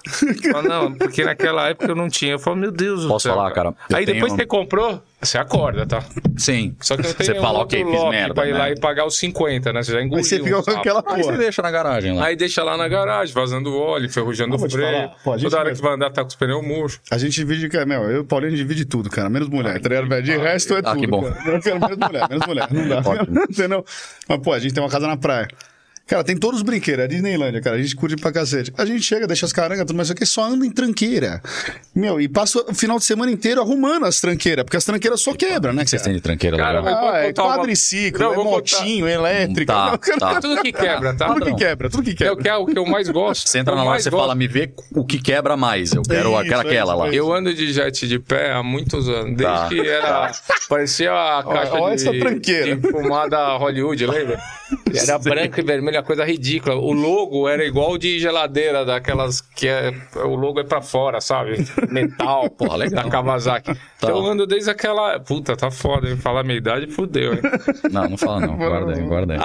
Fala, 0.51 0.62
não, 0.68 0.94
porque 0.94 1.24
naquela 1.24 1.70
época 1.70 1.92
eu 1.92 1.96
não 1.96 2.10
tinha. 2.10 2.34
Eu 2.34 2.39
falo, 2.39 2.58
meu 2.58 2.72
Deus 2.72 3.04
do 3.04 3.08
Posso 3.08 3.24
céu. 3.27 3.36
falar, 3.36 3.51
cara? 3.51 3.74
Eu 3.89 3.98
Aí 3.98 4.06
depois 4.06 4.34
tenho- 4.34 4.36
que 4.36 4.42
você 4.42 4.46
comprou, 4.46 5.01
você 5.25 5.38
acorda, 5.38 5.86
tá? 5.86 6.03
Sim. 6.38 6.75
Só 6.82 6.96
que 6.96 7.03
não 7.03 7.13
tem 7.13 7.25
Você 7.25 7.36
fala, 7.36 7.60
ok, 7.60 7.84
fiz 7.86 8.03
merda. 8.10 8.34
pra 8.34 8.48
ir 8.48 8.53
lá 8.53 8.65
né? 8.65 8.72
e 8.72 8.79
pagar 8.79 9.05
os 9.05 9.17
50, 9.17 9.74
né? 9.74 9.84
Você 9.84 9.91
já 9.91 10.01
engoliu. 10.01 10.17
Aí 10.20 10.24
você 10.24 10.39
fica 10.44 10.60
um 10.60 10.63
com 10.63 10.72
aquela 10.72 11.03
Aí 11.08 11.17
você 11.17 11.24
porra. 11.24 11.38
deixa 11.38 11.62
na 11.62 11.72
garagem 11.72 12.15
lá. 12.15 12.25
Aí 12.25 12.36
deixa 12.36 12.63
lá 12.63 12.77
na 12.77 12.88
garagem, 12.88 13.34
vazando 13.34 13.75
óleo, 13.77 14.05
enferrujando 14.05 14.55
Eu 14.55 14.63
o 14.65 14.70
freio. 14.70 14.91
falar, 14.91 15.08
pô, 15.24 15.38
Toda 15.38 15.55
hora 15.58 15.65
vai- 15.65 15.75
que 15.75 15.82
vai 15.82 15.94
andar 15.94 16.10
tá 16.12 16.22
com 16.22 16.27
os 16.27 16.36
pneus 16.36 16.65
murchos. 16.65 17.00
A 17.12 17.17
gente 17.17 17.34
divide, 17.34 17.67
cara, 17.70 17.86
meu, 17.86 18.03
eu 18.03 18.12
e 18.12 18.20
o 18.20 18.25
Paulinho 18.25 18.53
a 18.53 18.55
gente 18.55 18.65
divide 18.67 18.86
tudo, 18.86 19.10
cara, 19.10 19.29
menos 19.29 19.50
mulher, 19.50 19.79
tá 19.82 19.89
ligado? 19.89 20.08
velho? 20.08 20.24
De 20.24 20.38
resto 20.38 20.74
é 20.75 20.79
Ah, 20.79 20.84
tudo. 20.91 21.00
que 21.00 21.08
bom. 21.08 21.24
Cara. 21.24 21.51
Eu 21.55 21.62
quero 21.62 21.79
menos 21.79 21.98
mulher, 21.98 22.29
menos 22.29 22.48
mulher. 22.48 22.67
Não 22.72 22.88
dá. 22.88 23.01
Entendeu? 23.50 23.86
Mas, 24.27 24.39
pô, 24.39 24.53
a 24.53 24.60
gente 24.60 24.74
tem 24.74 24.84
uma 24.84 24.89
casa 24.89 25.08
na 25.08 25.17
praia. 25.17 25.48
Cara, 26.07 26.24
tem 26.24 26.38
todos 26.38 26.57
os 26.59 26.63
brinquedos, 26.63 27.03
é 27.05 27.07
Disneylândia, 27.07 27.59
cara. 27.62 27.77
A 27.77 27.81
gente 27.81 27.95
curte 27.95 28.15
pra 28.15 28.31
cacete. 28.31 28.71
A 28.77 28.85
gente 28.85 29.01
chega, 29.01 29.25
deixa 29.25 29.46
as 29.48 29.51
carangas, 29.51 29.85
tudo, 29.87 29.98
mas 29.98 30.05
isso 30.05 30.13
aqui 30.13 30.24
só 30.25 30.44
anda 30.44 30.63
em 30.63 30.70
tranqueira. 30.70 31.41
Meu, 31.96 32.22
e 32.22 32.27
passa 32.27 32.59
o 32.70 32.75
final 32.75 33.00
de 33.00 33.05
semana 33.05 33.31
inteiro 33.31 33.59
arrumando 33.59 34.05
as 34.05 34.22
tranqueiras, 34.22 34.63
porque 34.63 34.77
as 34.77 34.85
tranqueiras 34.85 35.20
só 35.22 35.33
quebram, 35.33 35.74
né, 35.74 35.83
Vocês 35.83 36.00
cara? 36.01 36.03
têm 36.11 36.13
de 36.13 36.22
tranqueira 36.22 36.57
Cara, 36.57 36.79
lá. 36.81 37.11
Ah, 37.13 37.18
é 37.20 37.27
contar 37.27 37.44
uma- 37.46 37.57
quadriciclo, 37.57 38.20
Não, 38.24 38.33
é 38.33 38.35
contar- 38.35 38.50
motinho, 38.51 39.07
é 39.07 39.13
elétrica. 39.13 39.74
Tá, 39.74 39.91
Não, 39.91 39.98
cara, 39.98 40.18
tá. 40.20 40.41
Tudo 40.41 40.61
que 40.61 40.72
quebra, 40.72 41.13
tá? 41.15 41.27
Tudo 41.33 41.46
que 41.46 41.55
quebra, 41.55 41.89
tudo 41.89 42.03
que 42.03 42.09
É 42.24 42.31
o 42.31 42.35
quebra. 42.37 42.44
que, 42.44 42.50
é 42.50 42.55
o 42.55 42.65
que 42.68 42.77
eu 42.77 42.85
mais 42.85 43.09
gosto. 43.09 43.50
Você 43.50 43.57
entra 43.57 43.74
na 43.74 43.81
loja 43.81 43.89
mais 43.91 44.05
e 44.05 44.11
fala, 44.11 44.35
me 44.35 44.48
vê 44.48 44.72
o 44.94 45.03
que 45.03 45.20
quebra 45.20 45.57
mais. 45.57 45.91
Eu 45.91 46.03
quero 46.03 46.29
Isso, 46.29 46.37
aquela, 46.37 46.61
é 46.63 46.65
aquela 46.68 46.91
isso, 46.94 47.00
lá. 47.00 47.05
é 47.07 47.09
isso. 47.09 47.18
Eu 47.18 47.33
ando 47.33 47.51
de 47.51 47.74
jet 47.74 48.07
de 48.07 48.20
pé 48.20 48.51
há 48.53 48.61
muitos 48.61 49.09
anos. 49.09 49.35
Desde 49.35 49.44
Tá. 49.55 49.68
que 49.70 49.79
era. 49.79 50.31
Parecia 50.70 51.11
a 51.11 51.44
caixa 51.44 51.74
olha 51.74 51.96
de, 51.96 52.07
essa 52.07 52.20
tranqueira. 52.20 52.75
de 52.75 52.91
fumada 52.91 53.57
Hollywood, 53.57 54.05
lembra? 54.05 54.39
Era 54.94 55.18
branco 55.20 55.59
e 55.59 55.63
vermelho, 55.96 56.03
coisa 56.03 56.25
ridícula. 56.25 56.75
O 56.75 56.92
logo 56.92 57.48
era 57.48 57.64
igual 57.64 57.98
de 57.98 58.20
geladeira, 58.20 58.86
daquelas 58.86 59.42
que 59.42 59.68
é, 59.68 59.94
o 60.16 60.36
logo 60.36 60.60
é 60.60 60.64
pra 60.64 60.81
fora, 60.81 61.22
sabe? 61.22 61.58
Metal, 61.90 62.50
Porra, 62.58 62.77
legal. 62.77 63.03
da 63.03 63.10
Kawasaki. 63.10 63.72
Então 63.98 64.10
eu 64.10 64.25
ando 64.25 64.46
desde 64.46 64.70
aquela. 64.70 65.20
Puta, 65.20 65.55
tá 65.55 65.72
foda, 65.72 66.10
hein? 66.10 66.18
Falar 66.18 66.42
a 66.42 66.44
minha 66.44 66.58
idade, 66.58 66.88
fudeu, 66.88 67.34
hein? 67.34 67.42
Não, 67.92 68.10
não 68.10 68.18
fala 68.18 68.42
não. 68.42 68.58
Guarda 68.58 68.94
aí, 68.94 69.01
guarda 69.01 69.34
aí. 69.34 69.40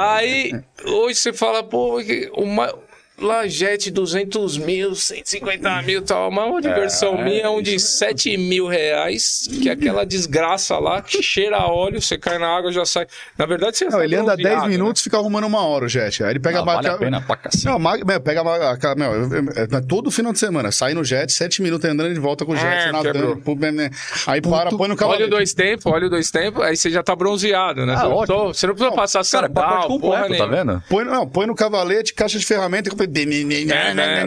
Aí, 0.53 0.61
hoje 0.85 1.17
você 1.17 1.33
fala, 1.33 1.63
pô, 1.63 1.99
uma. 2.37 2.73
Lá, 3.21 3.47
jet 3.47 3.91
200 3.91 4.57
mil, 4.57 4.95
150 4.95 5.83
mil 5.83 6.01
e 6.01 6.03
tal. 6.03 6.31
Mas 6.31 6.47
uma 6.51 6.61
diversão 6.63 7.23
minha 7.23 7.43
é 7.43 7.49
um 7.51 7.61
de 7.61 7.79
7 7.79 8.37
mil 8.37 8.67
reais, 8.67 9.47
que 9.61 9.69
é 9.69 9.73
aquela 9.73 10.05
desgraça 10.07 10.79
lá, 10.79 11.03
que 11.03 11.23
cheira 11.23 11.57
a 11.59 11.71
óleo, 11.71 12.01
você 12.01 12.17
cai 12.17 12.39
na 12.39 12.49
água 12.49 12.73
já 12.73 12.85
sai. 12.85 13.07
Na 13.37 13.45
verdade, 13.47 13.77
você 13.77 13.85
Não, 13.87 14.03
ele 14.03 14.17
anda 14.17 14.35
bronzeado, 14.35 14.43
10 14.61 14.63
né? 14.63 14.69
minutos 14.69 15.01
e 15.03 15.05
fica 15.05 15.19
arrumando 15.19 15.45
uma 15.45 15.61
hora 15.67 15.85
o 15.85 15.89
jet. 15.89 16.25
Aí 16.25 16.31
ele 16.31 16.41
pega 16.41 16.59
Ah, 16.59 16.63
a 16.63 16.65
vale 16.65 16.89
a 16.89 16.97
pena 16.97 17.21
pra 17.21 17.37
cacete. 17.37 17.67
Não, 17.67 17.79
ma- 17.79 17.99
meu, 17.99 18.21
pega 18.21 18.41
a 18.41 18.95
meu, 18.95 19.13
eu- 19.13 19.75
é 19.77 19.81
todo 19.87 20.11
final 20.11 20.33
de 20.33 20.39
semana. 20.39 20.73
Sai 20.73 20.95
no 20.95 21.05
jet, 21.05 21.31
7 21.33 21.61
minutos 21.63 21.89
andando 21.91 22.13
de 22.15 22.21
volta 22.21 22.47
com 22.47 22.53
o 22.53 22.57
jet, 22.57 22.89
É, 22.89 22.93
nadando. 22.93 23.37
pô, 23.45 23.55
né, 23.55 23.71
né. 23.71 23.91
Aí 24.27 24.41
para, 24.41 24.71
põe 24.71 24.89
no 24.89 24.95
Olha 24.95 24.97
cavalete. 24.97 25.25
o 25.25 25.29
dois 25.31 25.53
tempos, 25.53 25.87
olha 25.87 26.07
o 26.07 26.11
dois 26.11 26.31
tempos, 26.31 26.63
aí 26.63 26.77
você 26.77 26.91
já 26.91 27.03
tá 27.03 27.15
bronzeado, 27.15 27.85
né? 27.85 27.95
Ah, 27.95 27.99
você, 28.01 28.05
não 28.09 28.13
ótimo. 28.17 28.37
tô- 28.39 28.55
você 28.55 28.67
não 28.67 28.75
precisa 28.75 28.97
passar 28.97 29.25
Cara, 29.31 29.47
é 29.47 29.49
sandal, 29.49 29.65
porra 29.65 29.89
completo, 29.89 30.23
tá 30.23 30.29
nenhuma. 30.47 30.57
vendo? 30.57 30.83
Põe, 30.89 31.05
não, 31.05 31.29
põe 31.29 31.47
no 31.47 31.55
cavalete, 31.55 32.15
caixa 32.15 32.39
de 32.39 32.47
ferramenta 32.47 32.89
e 32.89 32.93
É, 32.93 32.95
né? 32.95 33.10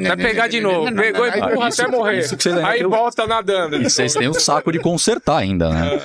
Vai 0.07 0.17
pegar 0.17 0.47
de 0.47 0.59
novo. 0.61 0.93
Pegou 0.93 1.25
e 1.25 1.29
empurra 1.39 1.67
até 1.67 1.87
morrer. 1.87 2.25
Aí 2.65 2.83
volta 2.83 3.25
nadando. 3.25 3.77
E 3.77 3.89
vocês 3.89 4.13
têm 4.13 4.27
o 4.27 4.33
saco 4.33 4.71
de 4.71 4.79
consertar 4.79 5.37
ainda, 5.37 5.69
né? 5.69 5.99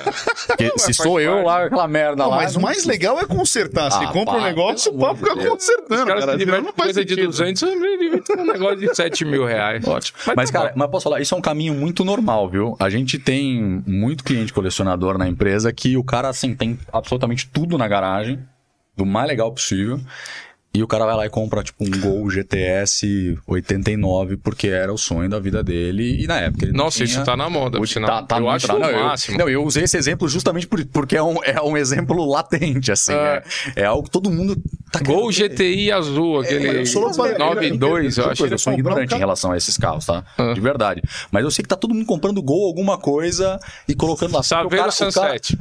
Porque 0.47 0.71
se 0.77 0.93
sou 0.93 1.19
eu 1.19 1.43
lá, 1.43 1.65
aquela 1.65 1.87
merda 1.87 2.23
Não, 2.23 2.29
lá. 2.29 2.37
mas 2.37 2.55
o 2.55 2.61
mais 2.61 2.85
legal 2.85 3.19
é 3.19 3.25
consertar. 3.25 3.91
Você 3.91 4.05
Ah, 4.05 4.11
compra 4.11 4.35
um 4.35 4.43
negócio, 4.43 4.91
o 4.93 4.97
papo 4.97 5.15
fica 5.17 5.35
consertando. 5.35 6.05
Cara. 6.05 6.37
Não 6.37 6.63
faz 6.73 6.75
coisa 6.75 7.05
de 7.05 7.09
sentido. 7.15 7.27
200, 7.27 7.61
eu 7.63 7.79
devia 7.79 8.21
ter 8.21 8.37
um 8.39 8.45
negócio 8.45 8.77
de 8.77 8.95
7 8.95 9.25
mil 9.25 9.45
reais. 9.45 9.85
Ótimo. 9.87 10.17
Mas 10.35 10.49
cara, 10.51 10.73
mas 10.75 10.89
posso 10.89 11.03
falar, 11.03 11.19
isso 11.21 11.35
é 11.35 11.37
um 11.37 11.41
caminho 11.41 11.73
muito 11.73 12.03
normal, 12.05 12.49
viu? 12.49 12.75
A 12.79 12.89
gente 12.89 13.17
tem 13.19 13.83
muito 13.85 14.23
cliente 14.23 14.53
colecionador 14.53 15.17
na 15.17 15.27
empresa 15.27 15.71
que 15.73 15.97
o 15.97 16.03
cara, 16.03 16.29
assim, 16.29 16.55
tem 16.55 16.77
absolutamente 16.91 17.47
tudo 17.51 17.77
na 17.77 17.87
garagem, 17.87 18.39
do 18.95 19.05
mais 19.05 19.27
legal 19.27 19.51
possível. 19.51 19.99
E 20.71 20.83
o 20.83 20.87
cara 20.87 21.03
vai 21.03 21.15
lá 21.15 21.25
e 21.25 21.29
compra, 21.31 21.63
tipo, 21.63 21.83
um 21.83 21.89
Gol 21.99 22.29
GTS 22.29 23.39
89, 23.47 24.37
porque 24.37 24.67
era 24.67 24.93
o 24.93 24.99
sonho 24.99 25.27
da 25.27 25.39
vida 25.39 25.63
dele. 25.63 26.23
E 26.23 26.27
na 26.27 26.39
época 26.41 26.65
ele 26.65 26.73
não 26.73 26.85
Nossa, 26.85 26.97
tinha... 26.97 27.05
isso 27.07 27.23
tá 27.23 27.35
na 27.35 27.49
moda, 27.49 27.79
por 27.79 27.87
sinal. 27.87 28.07
tá, 28.07 28.21
tá 28.23 28.37
eu 28.37 28.47
acho 28.47 28.67
não, 28.67 28.87
eu- 28.87 29.03
máximo. 29.03 29.37
não, 29.39 29.49
eu 29.49 29.63
usei 29.63 29.85
esse 29.85 29.97
exemplo 29.97 30.27
justamente 30.29 30.67
por- 30.67 30.85
porque 30.85 31.17
é 31.17 31.23
um, 31.23 31.43
é 31.43 31.59
um 31.59 31.75
exemplo 31.75 32.23
latente, 32.23 32.91
assim. 32.91 33.13
É. 33.13 33.43
É, 33.75 33.81
é 33.81 33.85
algo 33.85 34.03
que 34.03 34.11
todo 34.11 34.29
mundo 34.29 34.55
tá 34.91 34.99
Gol 35.01 35.29
ter. 35.33 35.49
GTI 35.49 35.91
azul, 35.91 36.39
aquele 36.41 36.81
eu 36.81 36.85
sou 36.85 37.01
louco 37.01 37.17
pra- 37.17 37.37
92, 37.39 38.17
eu 38.19 38.25
Outra 38.25 38.45
acho. 38.45 38.53
eu 38.53 38.57
sou 38.59 38.71
um 38.71 38.75
ignorante 38.75 39.09
carro- 39.09 39.17
em 39.17 39.21
relação 39.21 39.51
a 39.51 39.57
esses 39.57 39.75
carros, 39.75 40.05
tá? 40.05 40.23
Ah. 40.37 40.53
De 40.53 40.61
verdade. 40.61 41.01
Mas 41.31 41.43
eu 41.43 41.49
sei 41.49 41.63
que 41.63 41.69
tá 41.69 41.75
todo 41.75 41.95
mundo 41.95 42.05
comprando 42.05 42.39
Gol 42.43 42.67
alguma 42.67 42.95
coisa 42.99 43.59
e 43.87 43.95
colocando 43.95 44.33
lá. 44.35 44.43
Só 44.43 44.57
que 44.57 44.63
Saveiro 44.63 44.85
o 44.85 44.87
cara- 44.93 45.09
o 45.09 45.13
cara- 45.13 45.39
Sunset. 45.39 45.57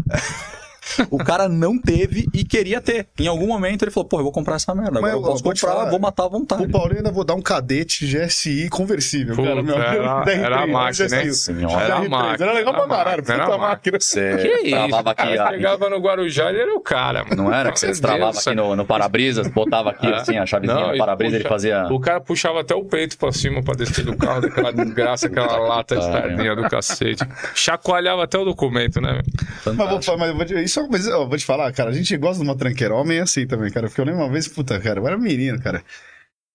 O 1.10 1.18
cara 1.18 1.48
não 1.48 1.78
teve 1.80 2.26
e 2.34 2.44
queria 2.44 2.80
ter. 2.80 3.06
Em 3.18 3.26
algum 3.26 3.46
momento 3.46 3.82
ele 3.82 3.90
falou, 3.90 4.08
pô, 4.08 4.18
eu 4.18 4.22
vou 4.24 4.32
comprar 4.32 4.56
essa 4.56 4.74
merda. 4.74 4.98
Agora 4.98 5.02
Mas 5.02 5.12
eu 5.12 5.20
posso 5.22 5.42
vou 5.44 5.52
comprar, 5.52 5.68
falar, 5.72 5.90
vou 5.90 5.98
matar 5.98 6.24
à 6.24 6.28
vontade. 6.28 6.62
O 6.64 6.70
Paulinho 6.70 6.98
ainda 6.98 7.10
vou 7.10 7.24
dar 7.24 7.34
um 7.34 7.42
cadete 7.42 8.06
GSI 8.06 8.68
conversível, 8.68 9.34
Puta, 9.36 9.48
cara. 9.48 9.62
Meu, 9.62 9.74
era- 9.76 10.02
da 10.02 10.24
R3, 10.24 10.38
era 10.38 10.60
a 10.62 10.66
máquina, 10.66 11.06
GSI. 11.08 11.16
hein? 11.16 11.32
Senhora. 11.32 11.84
Era 11.84 11.94
a 11.96 12.00
R3, 12.00 12.08
máquina, 12.08 12.44
Era 12.46 12.52
legal 12.54 12.74
pra 12.74 12.86
caralho, 12.88 13.22
puta 13.22 13.58
máquina. 13.58 13.98
Você 14.00 14.36
Que 14.38 14.48
isso? 14.68 14.70
travava 14.70 15.10
aqui, 15.10 15.22
Cara, 15.36 15.44
ó. 15.44 15.50
chegava 15.50 15.90
no 15.90 15.98
Guarujá, 15.98 16.50
ele 16.50 16.60
era 16.60 16.74
o 16.74 16.80
cara, 16.80 17.24
mano. 17.24 17.44
Não 17.44 17.52
era 17.52 17.72
que 17.72 17.78
você 17.80 17.86
Deus, 17.86 18.46
aqui 18.46 18.54
no, 18.56 18.76
no 18.76 18.84
para-brisa, 18.84 19.42
botava 19.50 19.90
aqui 19.90 20.06
É. 20.06 20.14
assim, 20.14 20.36
a 20.38 20.46
chavezinha 20.46 20.78
Não, 20.80 20.88
no 20.88 20.94
e 20.94 20.98
para-brisa, 20.98 21.36
ele 21.36 21.48
fazia. 21.48 21.86
O 21.90 22.00
cara 22.00 22.20
puxava 22.20 22.60
até 22.60 22.74
o 22.74 22.84
peito 22.84 23.16
pra 23.18 23.32
cima 23.32 23.62
pra 23.62 23.74
descer 23.74 24.04
do 24.04 24.16
carro, 24.16 24.40
daquela 24.42 24.72
desgraça, 24.72 25.26
aquela 25.26 25.56
lata 25.58 25.94
externinha 25.96 26.54
do 26.56 26.68
cacete. 26.68 27.24
Chacoalhava 27.54 28.24
até 28.24 28.38
o 28.38 28.44
documento, 28.44 29.00
né? 29.00 29.20
Mas, 29.64 29.76
vou, 29.76 30.02
falar, 30.02 30.32
mas 30.34 30.50
eu 30.50 30.56
Só, 30.78 30.88
mas 30.88 31.06
ó, 31.08 31.26
vou 31.26 31.36
te 31.36 31.44
falar, 31.44 31.72
cara, 31.72 31.90
a 31.90 31.92
gente 31.92 32.16
gosta 32.16 32.42
de 32.42 32.48
uma 32.48 32.56
tranqueira. 32.56 32.94
Homem 32.94 33.18
é 33.18 33.22
assim 33.22 33.46
também, 33.46 33.70
cara. 33.70 33.88
Porque 33.88 34.00
eu 34.00 34.04
lembro 34.04 34.22
uma 34.22 34.30
vez, 34.30 34.48
puta, 34.48 34.78
cara, 34.80 35.00
eu 35.00 35.06
era 35.06 35.18
menino, 35.18 35.60
cara. 35.60 35.82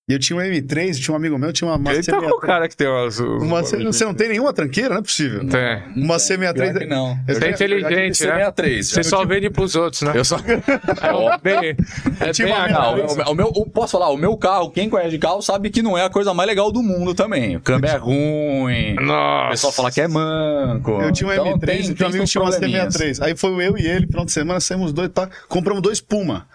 E 0.09 0.11
eu 0.11 0.19
tinha 0.19 0.37
um 0.37 0.41
M3, 0.41 0.99
tinha 1.01 1.13
um 1.13 1.15
amigo 1.15 1.37
meu, 1.37 1.53
tinha 1.53 1.71
uma, 1.71 1.93
Ele 1.93 2.03
tá 2.03 2.19
com 2.19 2.25
o 2.25 2.29
C63. 2.41 2.45
cara 2.45 2.67
que 2.67 2.75
tem 2.75 2.87
umas. 2.89 3.19
Uma 3.21 3.63
C- 3.63 3.81
você 3.85 4.03
não 4.03 4.13
tem 4.13 4.27
nenhuma 4.27 4.51
tranqueira, 4.51 4.89
não 4.89 4.97
é 4.97 5.01
possível. 5.01 5.47
Tem. 5.47 5.81
Uma 5.95 6.17
C63. 6.17 6.53
Pior 6.53 6.77
que 6.79 6.85
não. 6.85 7.17
Eu 7.25 7.35
Você 7.35 7.45
é 7.45 7.49
inteligente, 7.51 8.25
né? 8.25 8.33
63. 8.33 8.89
Você 8.89 9.03
só 9.03 9.25
vende 9.25 9.49
pros 9.49 9.77
outros, 9.77 10.01
né? 10.01 10.11
Eu 10.13 10.25
só. 10.25 10.35
É 10.43 11.37
bem, 11.41 11.77
é 12.19 12.31
Tinha 12.33 12.47
bem 12.49 12.53
uma 12.57 12.67
Não, 12.67 13.05
o, 13.05 13.31
o 13.31 13.33
meu, 13.33 13.47
o- 13.47 13.65
posso 13.69 13.93
falar, 13.93 14.09
o 14.09 14.17
meu 14.17 14.35
carro, 14.35 14.69
quem 14.71 14.89
conhece 14.89 15.11
de 15.11 15.17
carro 15.19 15.41
sabe 15.41 15.69
que 15.69 15.81
não 15.81 15.97
é 15.97 16.03
a 16.03 16.09
coisa 16.09 16.33
mais 16.33 16.47
legal 16.49 16.69
do 16.69 16.83
mundo 16.83 17.13
também. 17.15 17.55
O 17.55 17.61
câmbio 17.61 17.89
é 17.89 17.95
ruim. 17.95 18.97
O 18.99 19.01
Nossa. 19.05 19.49
pessoal 19.51 19.71
fala 19.71 19.89
que 19.89 20.01
é 20.01 20.07
manco. 20.09 21.01
Eu 21.01 21.13
tinha 21.13 21.29
um 21.29 21.33
Então, 21.33 21.45
M3 21.57 21.65
tem- 21.65 21.79
e 21.79 21.83
tem 21.85 21.93
tinha 21.95 22.07
um 22.07 22.09
amigo 22.11 22.25
tinha 22.25 22.41
uma 22.43 22.51
probleminhas. 22.51 22.93
C63. 22.93 23.21
Aí 23.25 23.37
foi 23.37 23.51
eu 23.65 23.77
e 23.77 23.87
ele, 23.87 24.05
final 24.05 24.25
de 24.25 24.33
semana, 24.33 24.59
saímos 24.59 24.91
dois, 24.91 25.07
pá, 25.07 25.29
compramos 25.47 25.81
dois 25.81 26.01
Puma. 26.01 26.45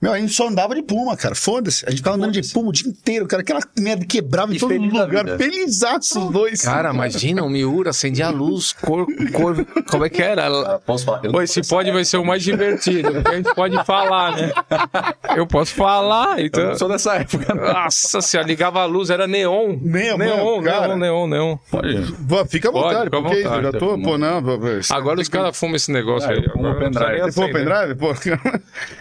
Meu, 0.00 0.12
a 0.12 0.18
gente 0.18 0.32
só 0.34 0.46
andava 0.48 0.74
de 0.74 0.82
Puma, 0.82 1.16
cara. 1.16 1.34
Foda-se. 1.34 1.82
A 1.86 1.90
gente 1.90 1.98
ficava 2.00 2.16
andando 2.16 2.32
de 2.32 2.42
Puma 2.52 2.68
o 2.68 2.72
dia 2.72 2.86
inteiro, 2.86 3.26
cara. 3.26 3.40
Aquela 3.42 3.60
merda 3.78 4.04
quebrava 4.04 4.52
em 4.52 4.56
E 4.56 4.58
todo 4.58 4.74
lugar. 4.76 5.38
Felizaço 5.38 6.26
os 6.26 6.32
dois. 6.32 6.60
Cara, 6.62 6.92
imagina, 6.92 7.42
o 7.42 7.48
Miura 7.48 7.90
acendia 7.90 8.26
a 8.26 8.30
luz, 8.30 8.74
cor, 8.74 9.06
cor. 9.32 9.64
Como 9.90 10.04
é 10.04 10.10
que 10.10 10.20
era? 10.22 10.78
Posso 10.80 11.04
falar? 11.06 11.24
Eu 11.24 11.32
Pô, 11.32 11.40
esse 11.40 11.66
pode 11.66 11.90
vai 11.90 12.04
ser 12.04 12.18
o 12.18 12.24
mais 12.24 12.42
divertido, 12.42 13.10
porque 13.10 13.28
a 13.30 13.36
gente 13.36 13.54
pode 13.54 13.84
falar, 13.86 14.36
né? 14.36 14.52
Eu 15.34 15.46
posso 15.46 15.74
falar, 15.74 16.40
eu 16.40 16.46
então. 16.46 16.64
não 16.68 16.76
sou 16.78 16.88
dessa 16.88 17.14
época. 17.14 17.54
Nossa, 17.54 18.20
se 18.20 18.40
ligava 18.42 18.80
a 18.82 18.84
luz, 18.84 19.08
era 19.08 19.26
neon. 19.26 19.78
Neon, 19.80 20.18
neon, 20.18 20.60
neon, 20.60 20.96
neon, 20.98 21.26
neon. 21.26 21.56
Pode. 21.70 22.12
Pô, 22.28 22.44
fica 22.44 22.68
à 22.68 22.72
Pode, 22.72 22.84
vontade, 22.84 23.04
fica 23.04 23.16
à 23.18 23.22
porque 23.22 23.42
vontade. 23.42 23.64
eu 23.66 23.72
já 23.72 23.78
tô, 23.78 23.98
pô, 23.98 24.18
não. 24.18 24.42
Agora 24.90 25.20
os 25.20 25.28
caras 25.28 25.58
fumam 25.58 25.76
esse 25.76 25.90
negócio 25.90 26.28
Ah, 26.28 26.32
aí. 26.32 26.44
eu 26.44 26.50
precisa 26.52 26.74
pendrive. 26.74 27.32
for 27.32 27.44
acender. 27.44 27.52
pendrive, 27.52 27.94
pô. 27.94 28.14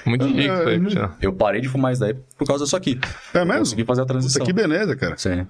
Muito 0.05 0.25
chique 0.27 0.41
isso 0.84 0.84
Cristiano. 0.85 1.15
Eu 1.21 1.33
parei 1.33 1.61
de 1.61 1.67
fumar 1.69 1.91
isso 1.91 2.01
daí 2.01 2.13
por 2.37 2.47
causa 2.47 2.63
disso 2.63 2.75
aqui. 2.75 2.99
É 3.33 3.43
mesmo? 3.45 3.59
Consegui 3.59 3.83
fazer 3.85 4.01
a 4.01 4.05
transição. 4.05 4.45
que 4.45 4.53
beleza, 4.53 4.95
cara. 4.95 5.17
Sim. 5.17 5.45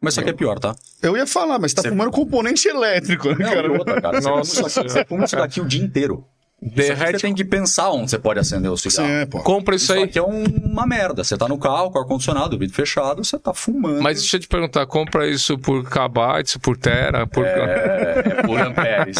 Mas 0.00 0.14
isso 0.14 0.20
aqui 0.20 0.30
é 0.30 0.32
pior, 0.32 0.58
tá? 0.58 0.76
Eu 1.02 1.16
ia 1.16 1.26
falar, 1.26 1.58
mas 1.58 1.72
tá 1.74 1.82
fumando 1.82 2.10
componente 2.12 2.68
elétrico, 2.68 3.30
né, 3.30 3.36
Não, 3.46 3.52
cara? 3.52 3.66
e 3.66 3.70
outra, 3.70 4.00
cara. 4.00 4.20
Nossa 4.20 4.68
isso 4.68 4.80
aqui, 4.80 4.88
você 4.88 5.04
fuma 5.04 5.24
isso 5.24 5.36
daqui 5.36 5.60
o 5.60 5.66
dia 5.66 5.82
inteiro. 5.82 6.24
Derrete. 6.60 7.12
Você 7.20 7.26
tem 7.26 7.34
que 7.34 7.44
pensar 7.44 7.90
onde 7.90 8.10
você 8.10 8.18
pode 8.18 8.40
acender 8.40 8.68
o 8.70 8.76
Sim, 8.76 8.90
cigarro. 8.90 9.08
é, 9.12 9.26
pô. 9.26 9.38
Compra 9.40 9.76
isso 9.76 9.84
Isso 9.84 9.92
aí. 9.92 10.02
aqui 10.02 10.18
é 10.18 10.22
um- 10.22 10.42
uma 10.44 10.84
merda. 10.86 11.22
Você 11.22 11.36
tá 11.38 11.46
no 11.46 11.56
carro 11.56 11.90
com 11.92 11.98
o 11.98 12.02
ar-condicionado, 12.02 12.58
vidro 12.58 12.74
fechado, 12.74 13.24
você 13.24 13.38
tá 13.38 13.54
fumando. 13.54 14.02
Mas 14.02 14.18
deixa 14.18 14.36
eu 14.36 14.40
te 14.40 14.48
perguntar, 14.48 14.84
compra 14.86 15.28
isso 15.28 15.56
por 15.56 15.84
kbytes, 15.88 16.56
por 16.56 16.76
tera, 16.76 17.28
por... 17.28 17.44
É, 17.46 18.22
é 18.38 18.42
por 18.42 18.60
amperes. 18.60 19.18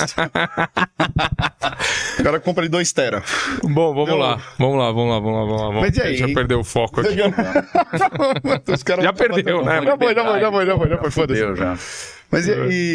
O 2.19 2.23
cara 2.25 2.41
compra 2.41 2.65
de 2.65 2.71
2 2.71 2.93
tera. 2.93 3.23
Bom, 3.63 3.95
vamos 3.95 4.19
lá, 4.19 4.41
vamos 4.59 4.79
lá, 4.79 4.91
vamos 4.91 5.09
lá, 5.11 5.21
vamos 5.21 5.33
lá, 5.39 5.45
vamos 5.45 5.61
lá. 5.61 5.67
Vamos. 5.69 5.81
Mas 5.83 5.97
e 5.97 6.03
aí? 6.03 6.17
Já 6.17 6.27
perdeu 6.29 6.59
o 6.61 6.65
foco 6.65 7.01
aqui. 7.03 7.17
Já 9.03 9.13
perdeu, 9.13 9.65
né? 9.65 9.83
Já 9.85 9.97
foi, 9.97 10.15
já 10.15 10.25
foi, 10.25 10.41
já 10.41 10.51
foi, 10.51 10.67
já 10.67 10.77
foi, 10.77 10.89
já 10.89 10.99
foi, 10.99 11.11
foda-se. 11.11 11.57
Já. 11.57 11.79
Mas 12.31 12.47
e, 12.47 12.53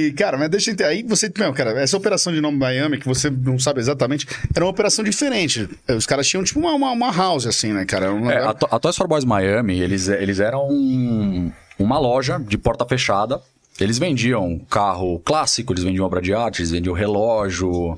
e, 0.09 0.13
cara, 0.13 0.37
mas 0.37 0.49
deixa 0.49 0.69
eu 0.69 0.73
entender. 0.73 0.89
Aí 0.89 1.03
você, 1.03 1.31
meu, 1.37 1.51
cara, 1.53 1.71
essa 1.81 1.97
operação 1.97 2.31
de 2.31 2.39
nome 2.39 2.57
Miami, 2.57 2.99
que 2.99 3.07
você 3.07 3.29
não 3.31 3.57
sabe 3.57 3.79
exatamente, 3.79 4.27
era 4.55 4.63
uma 4.63 4.69
operação 4.71 5.03
diferente. 5.03 5.67
Os 5.89 6.05
caras 6.05 6.27
tinham 6.27 6.43
tipo 6.43 6.59
uma, 6.59 6.73
uma, 6.73 6.91
uma 6.91 7.11
house, 7.11 7.47
assim, 7.47 7.73
né, 7.73 7.83
cara? 7.85 8.13
Um 8.13 8.29
É, 8.29 8.37
a, 8.37 8.49
a 8.51 8.79
Toys 8.79 8.95
for 8.95 9.07
Boys 9.07 9.25
Miami, 9.25 9.79
eles, 9.79 10.07
eles 10.07 10.39
eram 10.39 10.67
um- 10.69 11.51
uma 11.79 11.97
loja 11.97 12.37
de 12.39 12.57
porta 12.57 12.85
fechada. 12.85 13.41
Eles 13.79 13.97
vendiam 13.97 14.59
carro 14.69 15.17
clássico, 15.25 15.73
eles 15.73 15.83
vendiam 15.83 16.05
obra 16.05 16.21
de 16.21 16.31
arte, 16.31 16.61
eles 16.61 16.69
vendiam 16.69 16.93
relógio. 16.93 17.97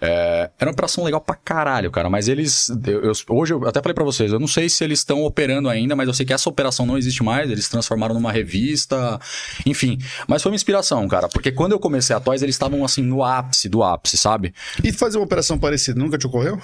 É, 0.00 0.50
era 0.58 0.68
uma 0.68 0.72
operação 0.72 1.04
legal 1.04 1.20
pra 1.20 1.34
caralho, 1.36 1.90
cara. 1.90 2.08
Mas 2.10 2.28
eles. 2.28 2.68
eu- 2.86 3.02
eu- 3.04 3.12
hoje 3.30 3.54
eu 3.54 3.66
até 3.66 3.80
falei 3.80 3.94
pra 3.94 4.04
vocês, 4.04 4.32
eu 4.32 4.38
não 4.40 4.46
sei 4.48 4.68
se 4.68 4.82
eles 4.84 5.00
estão 5.00 5.22
operando 5.24 5.68
ainda, 5.68 5.94
mas 5.96 6.08
eu 6.08 6.14
sei 6.14 6.24
que 6.26 6.32
essa 6.32 6.48
operação 6.48 6.84
não 6.86 6.98
existe 6.98 7.22
mais. 7.22 7.50
Eles 7.50 7.68
transformaram 7.68 8.14
numa 8.14 8.32
revista. 8.32 9.18
Enfim. 9.64 9.98
Mas 10.28 10.42
foi 10.42 10.50
uma 10.52 10.56
inspiração, 10.56 11.06
cara. 11.08 11.28
Porque 11.28 11.50
quando 11.52 11.72
eu 11.72 11.78
comecei 11.78 12.14
a 12.14 12.20
Toys, 12.20 12.42
eles 12.42 12.54
estavam 12.54 12.84
assim 12.84 13.02
no 13.02 13.22
ápice 13.22 13.68
do 13.68 13.82
ápice, 13.82 14.16
sabe? 14.16 14.54
E 14.82 14.92
fazer 14.92 15.18
uma 15.18 15.24
operação 15.24 15.58
parecida 15.58 15.98
nunca 15.98 16.18
te 16.18 16.26
ocorreu? 16.26 16.60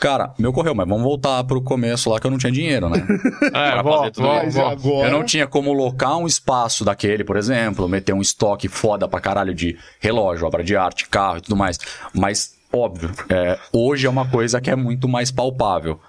Cara, 0.00 0.32
me 0.38 0.46
ocorreu, 0.46 0.74
mas 0.74 0.86
vamos 0.88 1.02
voltar 1.02 1.42
pro 1.44 1.60
começo 1.62 2.10
lá 2.10 2.20
que 2.20 2.26
eu 2.26 2.30
não 2.30 2.38
tinha 2.38 2.52
dinheiro, 2.52 2.88
né? 2.88 3.06
É, 3.52 3.72
Pra 3.72 3.84
fazer 3.84 4.10
tudo. 4.10 4.26
Mas 4.26 4.56
agora... 4.56 5.08
Eu 5.08 5.12
não 5.12 5.24
tinha 5.24 5.46
como 5.46 5.72
locar 5.72 6.16
um 6.16 6.26
espaço 6.26 6.84
daquele, 6.84 7.24
por 7.24 7.36
exemplo, 7.36 7.88
meter 7.88 8.12
um 8.12 8.20
estoque 8.20 8.68
foda 8.68 9.08
pra 9.08 9.20
caralho 9.20 9.54
de 9.54 9.76
relógio, 10.00 10.46
obra 10.46 10.62
de 10.62 10.76
arte, 10.76 11.08
carro 11.08 11.38
e 11.38 11.40
tudo 11.40 11.56
mais. 11.56 11.78
Mas, 12.12 12.54
óbvio, 12.72 13.10
é, 13.28 13.58
hoje 13.72 14.06
é 14.06 14.10
uma 14.10 14.28
coisa 14.28 14.60
que 14.60 14.70
é 14.70 14.76
muito 14.76 15.08
mais 15.08 15.30
palpável. 15.30 16.00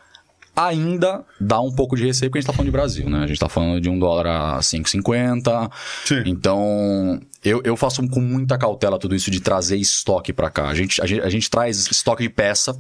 Ainda 0.56 1.24
dá 1.40 1.62
um 1.62 1.72
pouco 1.72 1.96
de 1.96 2.04
receio 2.04 2.32
porque 2.32 2.40
a 2.40 2.42
gente 2.42 2.48
tá 2.48 2.54
falando 2.54 2.66
de 2.66 2.72
Brasil, 2.72 3.08
né? 3.08 3.20
A 3.24 3.28
gente 3.28 3.40
tá 3.40 3.48
falando 3.48 3.80
de 3.80 3.90
um 3.90 4.00
dólar 4.00 4.26
a 4.26 4.60
5,50. 4.60 5.72
Sim. 6.04 6.24
Então, 6.26 7.22
eu, 7.46 7.62
eu 7.64 7.78
faço 7.78 8.06
com 8.10 8.20
muita 8.20 8.58
cautela 8.58 8.98
tudo 8.98 9.16
isso 9.16 9.30
de 9.30 9.40
trazer 9.40 9.78
estoque 9.78 10.34
pra 10.34 10.50
cá. 10.50 10.68
A 10.68 10.74
gente, 10.74 11.00
a 11.00 11.06
gente, 11.06 11.22
a 11.22 11.30
gente 11.30 11.48
traz 11.48 11.86
estoque 11.92 12.24
de 12.24 12.30
peça 12.30 12.76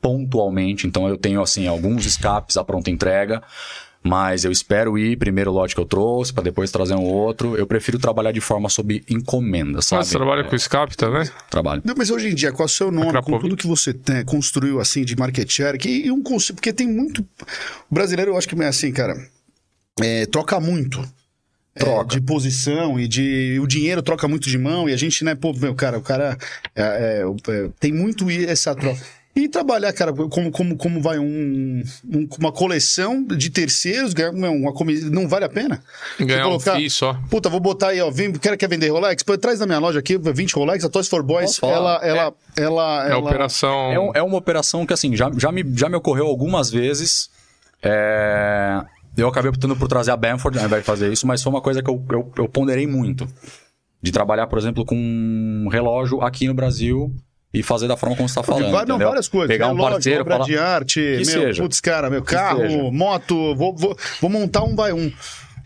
pontualmente, 0.00 0.86
então 0.86 1.08
eu 1.08 1.16
tenho, 1.16 1.42
assim, 1.42 1.66
alguns 1.66 2.06
escapes 2.06 2.56
à 2.56 2.64
pronta 2.64 2.90
entrega. 2.90 3.42
Mas 4.02 4.46
eu 4.46 4.50
espero 4.50 4.96
ir 4.96 5.18
primeiro 5.18 5.50
o 5.50 5.54
lote 5.54 5.74
que 5.74 5.80
eu 5.80 5.84
trouxe, 5.84 6.32
pra 6.32 6.42
depois 6.42 6.70
trazer 6.70 6.94
um 6.94 7.02
outro. 7.02 7.54
Eu 7.56 7.66
prefiro 7.66 7.98
trabalhar 7.98 8.32
de 8.32 8.40
forma 8.40 8.68
sob 8.70 9.04
encomenda, 9.08 9.82
sabe? 9.82 10.00
Mas 10.00 10.08
você 10.08 10.16
trabalha 10.16 10.44
com 10.44 10.56
escape 10.56 10.96
também? 10.96 11.28
Trabalho. 11.50 11.82
Não, 11.84 11.94
mas 11.96 12.10
hoje 12.10 12.28
em 12.28 12.34
dia, 12.34 12.50
qual 12.50 12.64
é 12.64 12.66
o 12.66 12.68
seu 12.68 12.90
nome, 12.90 13.06
com 13.06 13.12
Krapovic. 13.12 13.42
tudo 13.42 13.56
que 13.58 13.66
você 13.66 13.92
tem, 13.92 14.24
construiu 14.24 14.80
assim 14.80 15.04
de 15.04 15.14
market 15.16 15.50
share, 15.50 15.76
que, 15.76 16.06
e 16.06 16.10
um 16.10 16.22
conceito, 16.22 16.54
porque 16.54 16.72
tem 16.72 16.88
muito. 16.88 17.20
O 17.90 17.94
brasileiro, 17.94 18.30
eu 18.30 18.38
acho 18.38 18.48
que 18.48 18.60
é 18.62 18.66
assim, 18.66 18.90
cara, 18.90 19.14
é, 20.00 20.24
troca 20.24 20.58
muito. 20.58 21.06
É, 21.72 21.80
Troca. 21.80 22.08
de 22.08 22.20
posição 22.22 22.98
e 22.98 23.06
de. 23.06 23.58
O 23.62 23.66
dinheiro 23.66 24.02
troca 24.02 24.26
muito 24.26 24.48
de 24.48 24.58
mão 24.58 24.88
e 24.88 24.92
a 24.92 24.96
gente, 24.96 25.22
né, 25.24 25.34
pô, 25.34 25.52
meu, 25.52 25.74
cara, 25.74 25.98
o 25.98 26.02
cara 26.02 26.36
é, 26.74 26.82
é, 26.82 27.22
é, 27.22 27.70
tem 27.78 27.92
muito 27.92 28.28
essa 28.30 28.74
troca. 28.74 29.00
E 29.44 29.48
trabalhar, 29.48 29.92
cara, 29.92 30.12
como, 30.12 30.50
como, 30.50 30.76
como 30.76 31.00
vai 31.00 31.18
um, 31.18 31.82
um- 32.08 32.28
uma 32.38 32.52
coleção 32.52 33.22
de 33.24 33.48
terceiros, 33.50 34.12
ganhar 34.12 34.30
uma, 34.30 34.50
não 35.10 35.26
vale 35.28 35.44
a 35.44 35.48
pena? 35.48 35.82
Ganhar 36.18 36.48
Você 36.48 36.70
um 36.70 36.74
FII 36.76 36.90
só. 36.90 37.14
Puta, 37.30 37.48
vou 37.48 37.60
botar 37.60 37.88
aí, 37.88 38.00
ó. 38.00 38.10
Vem, 38.10 38.32
quer, 38.32 38.56
quer 38.56 38.68
vender 38.68 38.88
Rolex? 38.90 39.22
Pô, 39.22 39.36
traz 39.38 39.60
na 39.60 39.66
minha 39.66 39.78
loja 39.78 39.98
aqui, 39.98 40.18
20 40.18 40.52
Rolex, 40.54 40.84
a 40.84 40.88
Toys 40.88 41.08
for 41.08 41.22
Boys. 41.22 41.58
Ela, 41.62 42.00
ela, 42.04 42.34
ela, 42.56 43.06
É 43.08 43.10
ela. 43.12 43.20
operação. 43.20 43.92
É, 43.92 43.98
um- 44.00 44.12
é 44.16 44.22
uma 44.22 44.36
operação 44.36 44.84
que, 44.84 44.92
assim, 44.92 45.16
já, 45.16 45.30
já, 45.36 45.50
me, 45.50 45.64
já 45.74 45.88
me 45.88 45.96
ocorreu 45.96 46.26
algumas 46.26 46.70
vezes. 46.70 47.30
É, 47.82 48.80
Eu 49.16 49.28
acabei 49.28 49.50
optando 49.50 49.74
por 49.76 49.88
trazer 49.88 50.10
a 50.12 50.16
Bamford 50.16 50.58
ao 50.58 50.64
invés 50.64 50.82
de 50.82 50.86
fazer 50.86 51.12
isso, 51.12 51.26
mas 51.26 51.42
foi 51.42 51.50
uma 51.52 51.60
coisa 51.60 51.82
que 51.82 51.90
eu, 51.90 52.02
eu, 52.10 52.32
eu 52.36 52.48
ponderei 52.48 52.86
muito. 52.86 53.26
De 54.02 54.10
trabalhar, 54.12 54.46
por 54.46 54.58
exemplo, 54.58 54.84
com 54.84 54.96
um 54.96 55.68
relógio 55.68 56.22
aqui 56.22 56.46
no 56.46 56.54
Brasil 56.54 57.12
e 57.52 57.62
fazer 57.62 57.88
da 57.88 57.96
forma 57.96 58.14
como 58.16 58.28
você 58.28 58.38
está 58.38 58.42
falando. 58.42 58.70
Vai- 58.70 58.84
não, 58.86 58.98
várias 58.98 59.28
coisas. 59.28 59.48
Pegar 59.48 59.68
um 59.68 59.74
relógio, 59.74 59.92
parceiro 59.94 60.20
obra 60.22 60.34
falar, 60.34 60.46
de 60.46 60.58
arte, 60.58 61.00
meu, 61.00 61.24
seja. 61.24 61.62
putz, 61.62 61.80
cara, 61.80 62.08
meu 62.10 62.22
carro, 62.22 62.60
seja. 62.60 62.90
moto, 62.92 63.54
vou, 63.56 63.74
vou, 63.76 63.96
vou 64.20 64.30
montar 64.30 64.62
um, 64.62 64.74
vai, 64.76 64.92
um, 64.92 65.10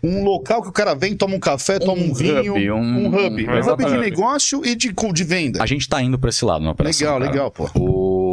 um 0.03 0.23
local 0.23 0.61
que 0.63 0.69
o 0.69 0.71
cara 0.71 0.93
vem, 0.95 1.15
toma 1.15 1.35
um 1.35 1.39
café, 1.39 1.77
toma 1.79 2.01
um 2.01 2.13
vinho, 2.13 2.53
hub, 2.55 2.71
um- 2.71 2.75
um 2.77 3.07
hub. 3.07 3.47
um- 3.47 3.51
Um 3.51 3.71
hub 3.73 3.85
de 3.85 3.97
negócio 3.97 4.65
e 4.65 4.75
de, 4.75 4.91
de 5.13 5.23
venda. 5.23 5.61
A 5.61 5.65
gente 5.65 5.87
tá 5.87 6.01
indo 6.01 6.17
pra 6.17 6.29
esse 6.29 6.43
lado 6.43 6.63
na 6.63 6.71
operação. 6.71 7.05
Legal, 7.07 7.19
cara. 7.19 7.31
legal, 7.31 7.51
pô. 7.51 7.69
O 7.79 8.24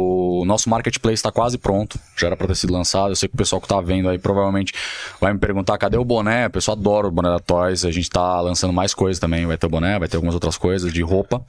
nosso 0.45 0.69
marketplace 0.69 1.15
está 1.15 1.31
quase 1.31 1.57
pronto. 1.57 1.99
Já 2.15 2.27
era 2.27 2.37
para 2.37 2.47
ter 2.47 2.55
sido 2.55 2.73
lançado. 2.73 3.11
Eu 3.11 3.15
sei 3.15 3.29
que 3.29 3.35
o 3.35 3.37
pessoal 3.37 3.61
que 3.61 3.67
tá 3.67 3.79
vendo 3.79 4.09
aí 4.09 4.17
provavelmente 4.17 4.73
vai 5.19 5.33
me 5.33 5.39
perguntar 5.39 5.77
cadê 5.77 5.97
o 5.97 6.03
boné. 6.05 6.47
O 6.47 6.49
pessoal 6.49 6.77
adora 6.77 7.07
o 7.07 7.11
boné 7.11 7.29
da 7.29 7.39
Toys. 7.39 7.85
A 7.85 7.91
gente 7.91 8.09
tá 8.09 8.41
lançando 8.41 8.73
mais 8.73 8.93
coisas 8.93 9.19
também. 9.19 9.45
Vai 9.45 9.57
ter 9.57 9.67
o 9.67 9.69
boné, 9.69 9.99
vai 9.99 10.07
ter 10.07 10.17
algumas 10.17 10.33
outras 10.33 10.57
coisas 10.57 10.91
de 10.91 11.01
roupa. 11.01 11.43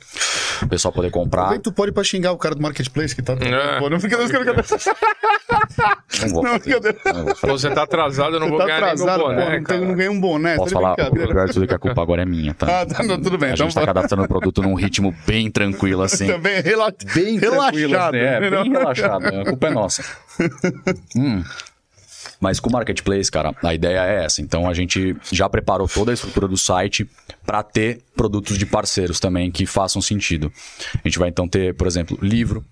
O 0.62 0.68
pessoal 0.68 0.92
poder 0.92 1.10
comprar. 1.10 1.42
Aproveita, 1.42 1.70
tu 1.70 1.72
pode 1.72 1.90
ir 1.90 1.94
pra 1.94 2.04
xingar 2.04 2.32
o 2.32 2.38
cara 2.38 2.54
do 2.54 2.62
Marketplace 2.62 3.14
que 3.14 3.22
tá. 3.22 3.34
É. 3.34 3.78
Pô, 3.78 3.88
não 3.88 3.98
fica 4.00 4.16
não, 4.16 4.26
fica- 4.26 4.44
Não 6.22 6.28
vou 6.28 6.42
não. 6.42 6.52
Não 6.52 7.34
Pô, 7.34 7.48
Você 7.48 7.70
tá 7.70 7.82
atrasado, 7.82 8.36
eu 8.36 8.40
não 8.40 8.46
Você 8.46 8.50
vou 8.50 8.58
tá 8.58 8.66
ganhar 8.66 8.78
atrasado, 8.78 9.18
nenhum 9.18 9.34
boné, 9.34 9.60
pô, 9.60 9.74
não, 9.74 9.94
ganhei 9.94 10.08
um 10.08 10.20
boné. 10.20 10.56
Posso 10.56 10.74
tá 10.74 10.80
falar? 10.80 10.92
O 10.94 11.52
tudo 11.52 11.66
que 11.66 11.74
a 11.74 11.78
culpa 11.78 12.02
agora 12.02 12.22
é 12.22 12.24
minha, 12.24 12.54
tá? 12.54 12.80
Ah, 12.80 12.86
tá, 12.86 13.02
não, 13.02 13.20
tudo 13.20 13.36
bem. 13.36 13.50
a 13.50 13.54
então 13.54 13.66
gente 13.66 13.74
tá 13.74 13.84
cadastrando 13.84 14.24
o 14.24 14.28
produto 14.28 14.62
num 14.62 14.74
ritmo 14.74 15.14
bem 15.26 15.50
tranquilo, 15.50 16.02
assim. 16.02 16.26
Também 16.34 16.60
rela... 16.62 16.92
Bem 17.14 17.38
tranquilo, 17.38 17.92
relaxado. 17.92 18.14
assim, 18.16 18.24
é, 18.24 18.40
né? 18.40 18.50
bem 18.50 18.50
relaxado. 18.78 19.26
A 19.26 19.44
culpa 19.44 19.68
é 19.68 19.70
nossa. 19.70 20.04
Hum. 21.16 21.44
Mas 22.40 22.60
com 22.60 22.68
o 22.68 22.72
Marketplace, 22.72 23.30
cara, 23.30 23.54
a 23.62 23.74
ideia 23.74 24.04
é 24.04 24.24
essa. 24.24 24.42
Então 24.42 24.68
a 24.68 24.74
gente 24.74 25.16
já 25.30 25.48
preparou 25.48 25.88
toda 25.88 26.10
a 26.10 26.14
estrutura 26.14 26.48
do 26.48 26.56
site 26.56 27.08
para 27.44 27.62
ter 27.62 28.02
produtos 28.16 28.58
de 28.58 28.66
parceiros 28.66 29.20
também 29.20 29.50
que 29.50 29.66
façam 29.66 30.02
sentido. 30.02 30.52
A 30.94 31.08
gente 31.08 31.18
vai 31.18 31.28
então 31.28 31.48
ter, 31.48 31.74
por 31.74 31.86
exemplo, 31.86 32.18
livro. 32.20 32.64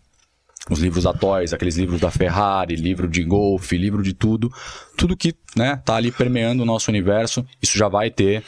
Os 0.71 0.79
livros 0.79 1.05
da 1.05 1.13
Toys, 1.13 1.53
aqueles 1.53 1.77
livros 1.77 2.01
da 2.01 2.11
Ferrari, 2.11 2.77
livro 2.77 3.09
de 3.09 3.25
golfe, 3.25 3.77
livro 3.77 4.03
de 4.03 4.13
tudo. 4.13 4.53
Tudo 4.97 5.17
que 5.17 5.35
né, 5.57 5.81
tá 5.85 5.97
ali 5.97 6.13
permeando 6.13 6.63
o 6.63 6.67
nosso 6.67 6.91
universo, 6.91 7.45
isso 7.61 7.77
já 7.77 7.89
vai 7.89 8.11
ter. 8.11 8.45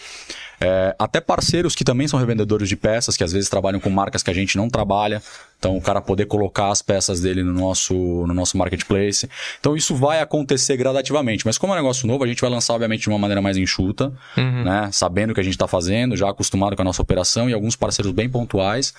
É, 0.61 0.95
até 0.99 1.21
parceiros 1.21 1.75
que 1.75 1.85
também 1.85 2.07
são 2.09 2.19
revendedores 2.19 2.69
de 2.69 2.77
peças, 2.77 3.17
que 3.17 3.25
às 3.25 3.33
vezes 3.33 3.49
trabalham 3.49 3.81
com 3.81 3.91
marcas 3.91 4.23
que 4.23 4.31
a 4.31 4.35
gente 4.35 4.57
não 4.57 4.69
trabalha. 4.69 5.23
Então, 5.59 5.77
o 5.77 5.81
cara 5.81 6.01
poder 6.01 6.27
colocar 6.27 6.69
as 6.71 6.83
peças 6.83 7.21
dele 7.21 7.43
no 7.43 7.53
nosso, 7.53 7.95
no 7.95 8.35
nosso 8.35 8.57
marketplace. 8.59 9.29
Então, 9.59 9.75
isso 9.77 9.95
vai 9.95 10.21
acontecer 10.21 10.77
gradativamente. 10.77 11.47
Mas 11.47 11.57
como 11.57 11.73
é 11.73 11.77
um 11.77 11.79
negócio 11.79 12.07
novo, 12.07 12.23
a 12.23 12.27
gente 12.27 12.41
vai 12.41 12.51
lançar, 12.51 12.75
obviamente, 12.75 13.03
de 13.03 13.09
uma 13.09 13.19
maneira 13.19 13.41
mais 13.41 13.57
enxuta, 13.57 14.13
né? 14.37 14.91
Sabendo 14.93 15.31
o 15.31 15.35
que 15.35 15.41
a 15.41 15.45
gente 15.45 15.55
está 15.55 15.67
fazendo, 15.67 16.17
já 16.17 16.29
acostumado 16.29 16.77
com 16.77 16.83
a 16.83 16.85
nossa 16.85 17.01
operação 17.01 17.49
e 17.49 17.55
alguns 17.55 17.77
parceiros 17.77 18.13
bem 18.13 18.29
pontuais. 18.29 18.93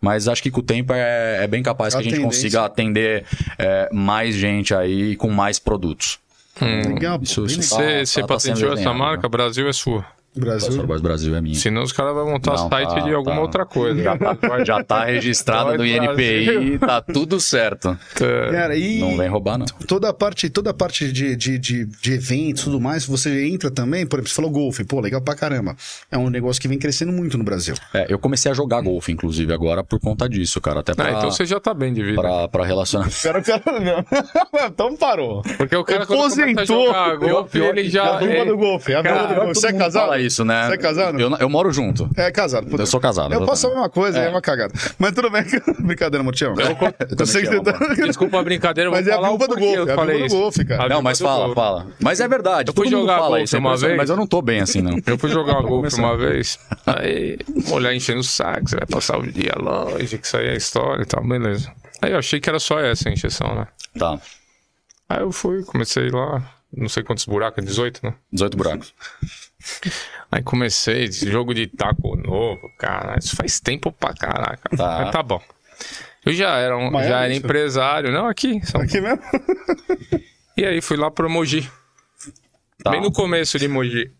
Mas 0.00 0.28
acho 0.28 0.42
que 0.42 0.50
com 0.50 0.60
o 0.60 0.62
tempo 0.62 0.92
é, 0.92 1.44
é 1.44 1.46
bem 1.46 1.62
capaz 1.62 1.94
A 1.94 1.98
que 1.98 2.00
a 2.00 2.04
gente 2.04 2.18
tendência. 2.18 2.36
consiga 2.38 2.64
atender 2.64 3.24
é, 3.58 3.88
mais 3.92 4.34
gente 4.34 4.74
aí 4.74 5.16
com 5.16 5.30
mais 5.30 5.58
produtos. 5.58 6.18
Legal, 6.60 7.18
pô, 7.18 7.24
Isso- 7.24 7.40
legal. 7.42 7.56
tá- 7.56 7.62
Você 7.62 8.06
você 8.06 8.20
tá- 8.20 8.26
tá 8.26 8.38
sendo 8.38 8.52
patenteou 8.54 8.72
essa 8.74 8.92
marca, 8.92 9.28
Brasil 9.28 9.68
é 9.68 9.72
sua. 9.72 10.04
Brasil. 10.34 10.70
Starbucks 10.70 11.02
Brasil 11.02 11.34
é 11.36 11.40
minha. 11.40 11.54
Senão 11.54 11.82
os 11.82 11.92
caras 11.92 12.14
vão 12.14 12.30
montar 12.30 12.52
Não, 12.52 12.68
site 12.68 12.88
tá- 12.88 13.00
de 13.00 13.12
alguma 13.14 13.36
tá. 13.36 13.42
outra 13.42 13.66
coisa. 13.66 14.02
Já 14.64 14.82
tá 14.82 15.04
registrado 15.06 15.76
no 15.76 15.84
INPI, 15.84 16.78
tá 16.78 17.00
tudo 17.02 17.38
certo. 17.40 17.96
É. 18.20 18.50
Cara, 18.50 18.76
e 18.76 18.98
Não 19.00 19.16
vem 19.16 19.28
roubar, 19.28 19.58
não. 19.58 19.66
toda 19.86 20.08
a 20.08 20.12
parte, 20.12 20.48
toda 20.48 20.70
a 20.70 20.74
parte 20.74 21.12
de, 21.12 21.36
de, 21.36 21.58
de, 21.58 21.84
de 21.84 22.12
eventos 22.14 22.62
e 22.62 22.64
tudo 22.64 22.80
mais, 22.80 23.04
você 23.04 23.46
entra 23.46 23.70
também, 23.70 24.06
por 24.06 24.16
exemplo, 24.18 24.28
você 24.30 24.34
falou 24.36 24.50
golfe, 24.50 24.84
pô, 24.84 25.00
legal 25.00 25.20
pra 25.20 25.34
caramba. 25.34 25.76
É 26.10 26.16
um 26.16 26.30
negócio 26.30 26.60
que 26.62 26.68
vem 26.68 26.78
crescendo 26.78 27.12
muito 27.12 27.36
no 27.36 27.44
Brasil. 27.44 27.74
É, 27.92 28.06
eu 28.08 28.18
comecei 28.18 28.50
a 28.50 28.54
jogar 28.54 28.80
golfe, 28.80 29.12
inclusive, 29.12 29.52
agora 29.52 29.84
por 29.84 30.00
conta 30.00 30.28
disso, 30.28 30.60
cara. 30.60 30.80
Até 30.80 30.94
pra, 30.94 31.06
Ah, 31.08 31.10
então 31.18 31.30
você 31.30 31.44
já 31.44 31.60
tá 31.60 31.74
bem 31.74 31.92
de 31.92 32.02
vida. 32.02 32.20
pra, 32.20 32.48
pra 32.48 32.64
relacionar. 32.64 33.08
Não. 33.82 34.04
então 34.66 34.96
parou. 34.96 35.42
Porque 35.56 35.76
o 35.76 35.84
cara 35.84 36.04
Aposentou. 36.04 36.64
jogar 36.66 37.16
golfe, 37.16 37.50
Pior- 37.52 37.76
ele 37.76 37.88
É 37.88 37.90
já... 37.90 38.04
a 38.16 38.18
turma 38.18 38.34
é- 38.34 38.44
do 38.44 38.56
golfe. 38.56 38.92
É 38.92 38.96
a 38.96 39.02
Cara, 39.02 39.26
do 39.26 39.34
golfe. 39.34 39.54
Você 39.60 39.66
é 39.68 39.72
casado? 39.72 40.21
Isso, 40.26 40.44
né? 40.44 40.66
Você 40.68 40.74
é 40.74 40.78
casado? 40.78 41.20
Eu, 41.20 41.30
eu 41.36 41.48
moro 41.48 41.72
junto. 41.72 42.08
É 42.16 42.30
casado. 42.30 42.66
puta. 42.68 42.82
Eu 42.82 42.86
sou 42.86 43.00
casado, 43.00 43.32
Eu 43.32 43.46
faço 43.46 43.66
a 43.66 43.70
exatamente. 43.70 43.74
mesma 43.74 43.90
coisa, 43.90 44.18
é, 44.18 44.26
É. 44.26 44.28
uma 44.28 44.40
cagada. 44.40 44.72
Mas 44.98 45.12
tudo 45.12 45.30
bem. 45.30 45.44
Brincadeira, 45.80 46.22
Motião. 46.22 46.54
Eu, 47.00 47.16
também 47.16 47.26
sei 47.26 47.42
que 47.42 47.48
amo, 47.54 47.62
tá... 47.64 47.72
Desculpa 47.94 48.40
a 48.40 48.42
brincadeira, 48.42 48.88
eu 48.88 48.92
vou 48.92 48.98
Mas 49.00 49.08
é 49.08 49.12
a 49.12 49.16
falar 49.16 49.28
culpa 49.28 49.48
do 49.48 49.56
golfe, 49.56 49.76
eu 49.76 49.88
é 49.88 49.92
a 49.92 49.96
culpa 49.96 50.12
do 50.12 50.26
isso. 50.26 50.36
golfe, 50.36 50.64
cara. 50.64 50.88
Não, 50.88 51.02
mas 51.02 51.18
fala, 51.20 51.54
fala. 51.54 51.86
Mas 52.00 52.20
é 52.20 52.28
verdade. 52.28 52.70
Eu 52.70 52.74
fui 52.74 52.84
todo 52.84 52.92
mundo 52.92 53.00
jogar 53.02 53.18
fala 53.18 53.28
golfe 53.30 53.44
isso, 53.44 53.56
é 53.56 53.58
uma 53.58 53.76
vez. 53.76 53.96
Mas 53.96 54.10
eu 54.10 54.16
não 54.16 54.26
tô 54.26 54.42
bem 54.42 54.60
assim, 54.60 54.80
não. 54.82 54.98
Eu 55.06 55.18
fui 55.18 55.30
jogar 55.30 55.60
golfe 55.62 55.94
uma 55.98 56.16
vez, 56.16 56.58
aí 56.86 57.38
mulher 57.68 57.94
enchendo 57.94 58.20
o 58.20 58.24
saco, 58.24 58.68
você 58.68 58.76
vai 58.76 58.86
passar 58.86 59.18
o 59.18 59.26
dia 59.26 59.54
longe, 59.58 60.18
que 60.18 60.26
isso 60.26 60.36
aí 60.36 60.48
é 60.48 60.56
história 60.56 61.02
e 61.02 61.06
tal, 61.06 61.22
beleza. 61.26 61.72
Aí 62.00 62.12
eu 62.12 62.18
achei 62.18 62.40
que 62.40 62.48
era 62.48 62.58
só 62.58 62.80
essa 62.80 63.08
a 63.08 63.12
encheção, 63.12 63.54
né? 63.54 63.66
Tá. 63.98 64.18
Aí 65.08 65.20
eu 65.20 65.30
fui, 65.32 65.62
comecei 65.64 66.08
lá, 66.10 66.42
não 66.74 66.88
sei 66.88 67.02
quantos 67.02 67.24
buracos, 67.26 67.64
18, 67.64 68.00
né? 68.02 68.14
18 68.32 68.56
buracos. 68.56 68.94
Aí 70.30 70.42
comecei, 70.42 71.04
esse 71.04 71.30
jogo 71.30 71.54
de 71.54 71.66
taco 71.66 72.16
novo, 72.16 72.70
cara, 72.78 73.18
isso 73.18 73.36
faz 73.36 73.60
tempo 73.60 73.92
pra 73.92 74.14
caraca. 74.14 74.76
Tá. 74.76 75.00
Mas 75.02 75.10
tá 75.10 75.22
bom. 75.22 75.40
Eu 76.24 76.32
já 76.32 76.56
era, 76.56 76.76
um, 76.76 76.90
já 76.92 77.24
era 77.24 77.28
isso? 77.30 77.44
empresário, 77.44 78.12
não, 78.12 78.26
aqui, 78.26 78.64
São 78.64 78.80
Aqui 78.80 79.00
mesmo? 79.00 79.20
E 80.56 80.64
aí 80.64 80.80
fui 80.80 80.96
lá 80.96 81.10
pro 81.10 81.28
Mogi. 81.28 81.68
Tá. 82.82 82.90
Bem 82.90 83.00
no 83.00 83.12
começo 83.12 83.58
de 83.58 83.68
Mogi. 83.68 84.10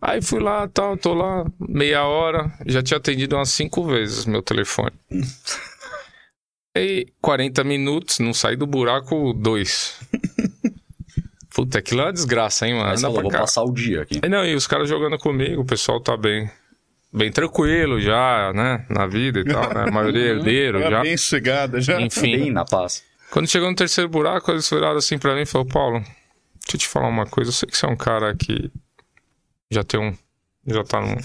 Aí 0.00 0.20
fui 0.20 0.40
lá, 0.40 0.68
tal, 0.68 0.96
tô 0.96 1.14
lá, 1.14 1.44
meia 1.58 2.04
hora, 2.04 2.52
já 2.66 2.82
tinha 2.82 2.98
atendido 2.98 3.36
umas 3.36 3.50
cinco 3.50 3.84
vezes 3.84 4.26
meu 4.26 4.42
telefone. 4.42 4.92
Aí, 6.76 7.06
40 7.22 7.64
minutos, 7.64 8.18
não 8.18 8.34
saí 8.34 8.54
do 8.54 8.66
buraco 8.66 9.32
dois. 9.32 9.98
Puta, 11.56 11.78
aquilo 11.78 12.02
é 12.02 12.04
uma 12.04 12.12
desgraça, 12.12 12.66
hein, 12.68 12.74
mano? 12.74 12.90
Você 12.94 13.02
Não 13.02 13.08
falou, 13.10 13.22
vou 13.22 13.30
cá. 13.30 13.38
passar 13.38 13.62
o 13.62 13.72
dia 13.72 14.02
aqui. 14.02 14.20
Aí, 14.22 14.28
Não, 14.28 14.44
e 14.44 14.54
os 14.54 14.66
caras 14.66 14.86
jogando 14.90 15.16
comigo, 15.16 15.62
o 15.62 15.64
pessoal 15.64 15.98
tá 15.98 16.14
bem, 16.14 16.50
bem 17.10 17.32
tranquilo 17.32 17.98
já, 17.98 18.52
né? 18.54 18.84
Na 18.90 19.06
vida 19.06 19.40
e 19.40 19.44
tal, 19.44 19.72
né? 19.72 19.84
A 19.88 19.90
maioria 19.90 20.22
é 20.22 20.28
herdeiro 20.32 20.78
Era 20.78 20.90
já. 20.98 21.00
bem 21.02 21.16
sossegada 21.16 21.80
já. 21.80 21.98
Enfim. 21.98 22.36
Bem 22.36 22.50
na 22.50 22.66
paz. 22.66 23.02
Quando 23.30 23.48
chegou 23.48 23.70
no 23.70 23.74
terceiro 23.74 24.10
buraco, 24.10 24.50
eles 24.50 24.68
viraram 24.68 24.98
assim 24.98 25.16
pra 25.18 25.34
mim 25.34 25.40
e 25.40 25.46
falaram, 25.46 25.70
Paulo, 25.70 25.98
deixa 26.00 26.74
eu 26.74 26.78
te 26.78 26.88
falar 26.88 27.08
uma 27.08 27.24
coisa, 27.24 27.48
eu 27.48 27.54
sei 27.54 27.66
que 27.70 27.78
você 27.78 27.86
é 27.86 27.88
um 27.88 27.96
cara 27.96 28.36
que 28.36 28.70
já 29.70 29.82
tem 29.82 29.98
um. 29.98 30.14
Já 30.66 30.84
tá 30.84 31.00
num. 31.00 31.16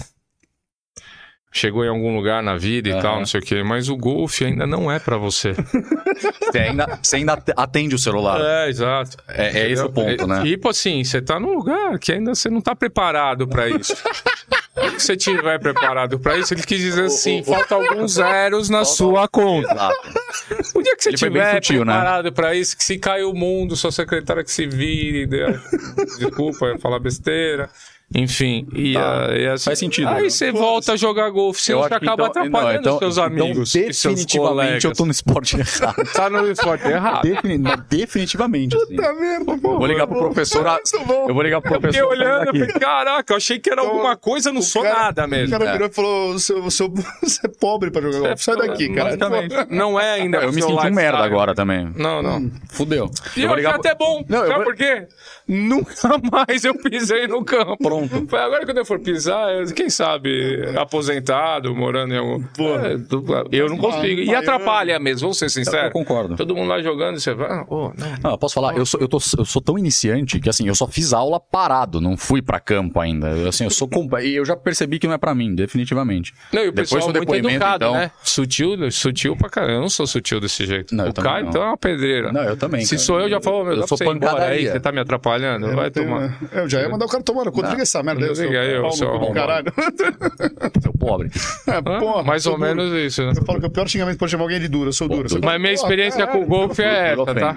Chegou 1.54 1.84
em 1.84 1.88
algum 1.88 2.16
lugar 2.16 2.42
na 2.42 2.56
vida 2.56 2.88
e 2.88 2.92
Aham. 2.92 3.00
tal, 3.02 3.18
não 3.18 3.26
sei 3.26 3.40
o 3.40 3.42
quê, 3.42 3.62
mas 3.62 3.90
o 3.90 3.96
golfe 3.96 4.42
ainda 4.44 4.66
não 4.66 4.90
é 4.90 4.98
pra 4.98 5.18
você. 5.18 5.52
Você 6.52 6.58
ainda, 6.58 6.98
você 7.02 7.16
ainda 7.16 7.32
at- 7.32 7.52
atende 7.56 7.94
o 7.94 7.98
celular. 7.98 8.38
é, 8.40 8.68
exato. 8.68 9.16
É, 9.26 9.60
é 9.62 9.70
esse 9.70 9.82
o 9.82 9.88
ponto, 9.90 10.24
É, 10.24 10.26
né? 10.26 10.42
Tipo 10.42 10.68
assim, 10.68 11.02
você 11.02 11.20
tá 11.22 11.40
num 11.40 11.54
lugar 11.54 11.98
que 11.98 12.12
ainda 12.12 12.34
você 12.34 12.50
não 12.50 12.60
tá 12.60 12.76
preparado 12.76 13.48
pra 13.48 13.68
isso. 13.68 13.94
Se 14.98 15.00
você 15.00 15.16
tiver 15.16 15.58
preparado 15.58 16.18
pra 16.18 16.36
isso, 16.36 16.52
ele 16.52 16.62
quis 16.62 16.78
dizer 16.78 17.04
assim, 17.06 17.42
falta 17.42 17.74
alguns 17.74 18.12
zeros 18.14 18.68
na 18.68 18.84
sua 18.84 19.26
conta. 19.26 19.72
Exato. 19.72 20.08
O 20.74 20.82
dia 20.82 20.96
que 20.96 21.02
você 21.02 21.08
Ele 21.10 21.16
tiver 21.16 21.54
sutil, 21.54 21.84
né? 21.84 21.92
preparado 21.94 22.32
pra 22.32 22.54
isso, 22.54 22.76
que 22.76 22.84
se 22.84 22.98
cair 22.98 23.24
o 23.24 23.32
mundo, 23.32 23.74
sua 23.74 23.90
secretária 23.92 24.44
que 24.44 24.52
se 24.52 24.66
vire, 24.66 25.26
desculpa, 26.18 26.66
eu 26.66 26.72
ia 26.74 26.78
falar 26.78 26.98
besteira. 26.98 27.70
Enfim, 28.14 28.66
e, 28.74 28.94
Tá. 28.94 29.26
ah, 29.30 29.36
e 29.36 29.46
assim, 29.48 29.64
Faz 29.64 29.78
sentido, 29.78 30.08
Aí 30.08 30.22
né? 30.24 30.30
você 30.30 30.50
volta 30.52 30.92
a 30.92 30.96
jogar 30.96 31.30
golfe, 31.30 31.62
você 31.62 31.72
acaba 31.72 32.00
então- 32.12 32.24
atrapalhando 32.26 32.72
não, 32.74 32.80
então- 32.80 32.98
seus 32.98 33.18
amigos 33.18 33.74
Então, 33.74 33.90
e 33.90 33.94
seus 33.94 34.14
definitivamente 34.14 34.84
eu 34.86 34.92
tô 34.92 35.04
no 35.04 35.10
esporte 35.12 35.56
errado. 35.58 35.94
Tá 36.12 36.28
no 36.30 36.50
esporte 36.50 36.86
errado. 36.86 37.22
Não, 37.58 37.76
definitivamente, 37.88 38.76
assim. 38.76 38.96
Tá 38.96 39.12
vendo? 39.12 39.50
Eu 39.52 39.58
vou 39.58 39.86
ligar 39.86 40.06
pro 40.06 40.18
professor. 40.18 40.66
a- 40.66 40.72
Muito 40.94 41.06
bom. 41.06 41.26
Eu 41.28 41.34
vou 41.34 41.42
ligar 41.42 41.60
pro 41.60 41.74
Eu 41.74 41.80
fiquei 41.80 42.00
professor. 42.00 42.08
olhando, 42.10 42.44
eu 42.46 42.52
falei, 42.66 42.80
caraca, 42.80 43.32
eu 43.32 43.36
achei 43.36 43.58
que 43.58 43.70
era 43.70 43.80
alguma 43.80 44.16
coisa, 44.16 44.52
não 44.52 44.62
sou 44.62 44.82
cara- 44.82 44.94
nada 45.04 45.24
O 45.26 45.28
mesmo. 45.28 45.50
cara 45.50 45.64
É. 45.70 45.72
virou 45.72 45.88
e 45.88 45.92
falou: 45.92 46.38
"Seu- 46.38 46.70
seu- 46.70 46.92
você 47.22 47.46
é 47.46 47.48
pobre 47.48 47.90
pra 47.90 48.02
jogar 48.02 48.18
golfe. 48.28 48.44
Sai 48.44 48.56
daqui, 48.56 48.88
cara. 48.90 49.16
Basicamente. 49.16 49.54
Não 49.74 49.98
é 49.98 50.12
ainda. 50.14 50.38
Eu 50.42 50.52
me 50.52 50.60
senti 50.62 50.86
um 50.86 50.90
merda 50.92 51.18
agora 51.18 51.54
também. 51.54 51.90
Não, 51.96 52.22
não. 52.22 52.50
Fudeu. 52.70 53.10
E 53.36 53.42
Eu 53.42 53.52
eu 53.56 53.70
até 53.70 53.94
bom. 53.94 54.24
Sabe 54.28 54.64
por 54.64 54.74
quê? 54.74 55.06
Nunca 55.52 55.92
mais 56.32 56.64
eu 56.64 56.74
pisei 56.74 57.26
no 57.26 57.44
campo. 57.44 57.76
Pronto. 57.78 58.26
Foi 58.28 58.38
agora 58.40 58.64
quando 58.64 58.78
eu 58.78 58.84
for 58.84 58.98
pisar, 58.98 59.48
quem 59.74 59.90
sabe, 59.90 60.62
aposentado, 60.78 61.74
morando 61.74 62.14
em 62.14 62.18
algum. 62.18 62.42
É, 62.84 62.96
du- 62.96 63.24
eu 63.50 63.68
não 63.68 63.76
consigo. 63.76 64.20
E 64.22 64.34
atrapalha 64.34 64.98
mesmo, 64.98 65.20
vamos 65.22 65.38
ser 65.38 65.50
sinceros. 65.50 65.86
Eu 65.86 65.90
concordo. 65.92 66.36
Todo 66.36 66.54
mundo 66.54 66.68
lá 66.68 66.80
jogando, 66.80 67.18
você 67.20 67.34
vai. 67.34 67.50
ah, 67.50 67.64
oh, 67.68 67.92
não. 67.96 68.12
Não, 68.22 68.30
eu 68.32 68.38
posso 68.38 68.54
falar, 68.54 68.76
eu 68.76 68.86
sou, 68.86 69.00
eu, 69.00 69.08
tô, 69.08 69.18
eu 69.38 69.44
sou 69.44 69.60
tão 69.60 69.78
iniciante 69.78 70.38
que 70.40 70.48
assim, 70.48 70.66
eu 70.66 70.74
só 70.74 70.86
fiz 70.86 71.12
aula 71.12 71.38
parado, 71.40 72.00
não 72.00 72.16
fui 72.16 72.40
pra 72.40 72.58
campo 72.60 72.98
ainda. 73.00 73.48
Assim, 73.48 73.64
eu 73.64 73.70
sou 73.70 73.88
e 74.22 74.34
eu 74.34 74.44
já 74.44 74.56
percebi 74.56 74.98
que 74.98 75.06
não 75.06 75.14
é 75.14 75.18
pra 75.18 75.34
mim, 75.34 75.54
definitivamente. 75.54 76.32
Não, 76.52 76.62
e 76.62 76.68
o 76.68 76.72
Depois 76.72 76.90
pessoal 76.90 77.12
do 77.12 77.20
depoimento, 77.20 77.48
educado, 77.50 77.84
então- 77.84 77.94
né? 77.94 78.10
Sutil, 78.22 78.90
sutil 78.90 79.36
pra 79.36 79.48
caramba. 79.48 79.72
Eu 79.74 79.80
não 79.80 79.88
sou 79.88 80.06
sutil 80.06 80.40
desse 80.40 80.64
jeito. 80.66 80.94
Não, 80.94 81.04
o 81.04 81.12
não. 81.14 81.48
então, 81.48 81.62
é 81.62 81.66
uma 81.66 81.76
pedreira. 81.76 82.32
Não, 82.32 82.42
eu 82.42 82.56
também, 82.56 82.82
Se 82.84 82.90
cara. 82.96 82.98
sou 83.02 83.20
eu, 83.20 83.28
já 83.28 83.40
falo, 83.40 83.64
meu, 83.64 83.74
Eu 83.76 83.86
sou 83.86 83.96
embora 84.00 84.12
aí, 84.14 84.20
pancadaria. 84.30 84.72
você 84.72 84.80
tá 84.80 84.92
me 84.92 85.00
atrapalhando. 85.00 85.41
Eu 85.46 85.76
vai 85.76 85.90
tenho- 85.90 86.06
tomar. 86.08 86.38
Eu 86.52 86.68
já 86.68 86.80
ia 86.80 86.88
mandar 86.88 87.06
o 87.06 87.08
cara 87.08 87.22
tomar. 87.22 87.50
Quando 87.50 87.70
liga 87.70 87.82
essa 87.82 88.02
merda 88.02 88.24
aí, 88.26 88.74
eu 88.74 88.82
no 88.82 88.92
seu 88.92 89.18
cu 89.18 89.32
caralho. 89.32 89.72
Seu 90.82 90.92
pobre. 90.92 91.30
É, 91.66 91.72
Ah, 91.76 91.82
porra, 91.82 92.22
mais 92.22 92.46
ou 92.46 92.56
duro. 92.56 92.68
menos 92.68 92.92
isso, 92.92 93.22
né? 93.24 93.32
Eu 93.36 93.44
falo 93.44 93.60
que 93.60 93.66
o 93.66 93.70
pior 93.70 93.88
xingamento 93.88 94.18
pode 94.18 94.30
chamar 94.30 94.44
alguém 94.44 94.60
de 94.60 94.68
duro. 94.68 94.88
Eu 94.88 94.92
sou 94.92 95.08
duro. 95.08 95.28
Você 95.28 95.34
duro. 95.36 95.46
Mas 95.46 95.60
minha 95.60 95.74
"Pô, 95.74 95.80
experiência 95.80 96.22
é, 96.22 96.26
com 96.26 96.42
o 96.42 96.46
golfe 96.46 96.82
é 96.82 97.12
essa, 97.12 97.34
tá? 97.34 97.56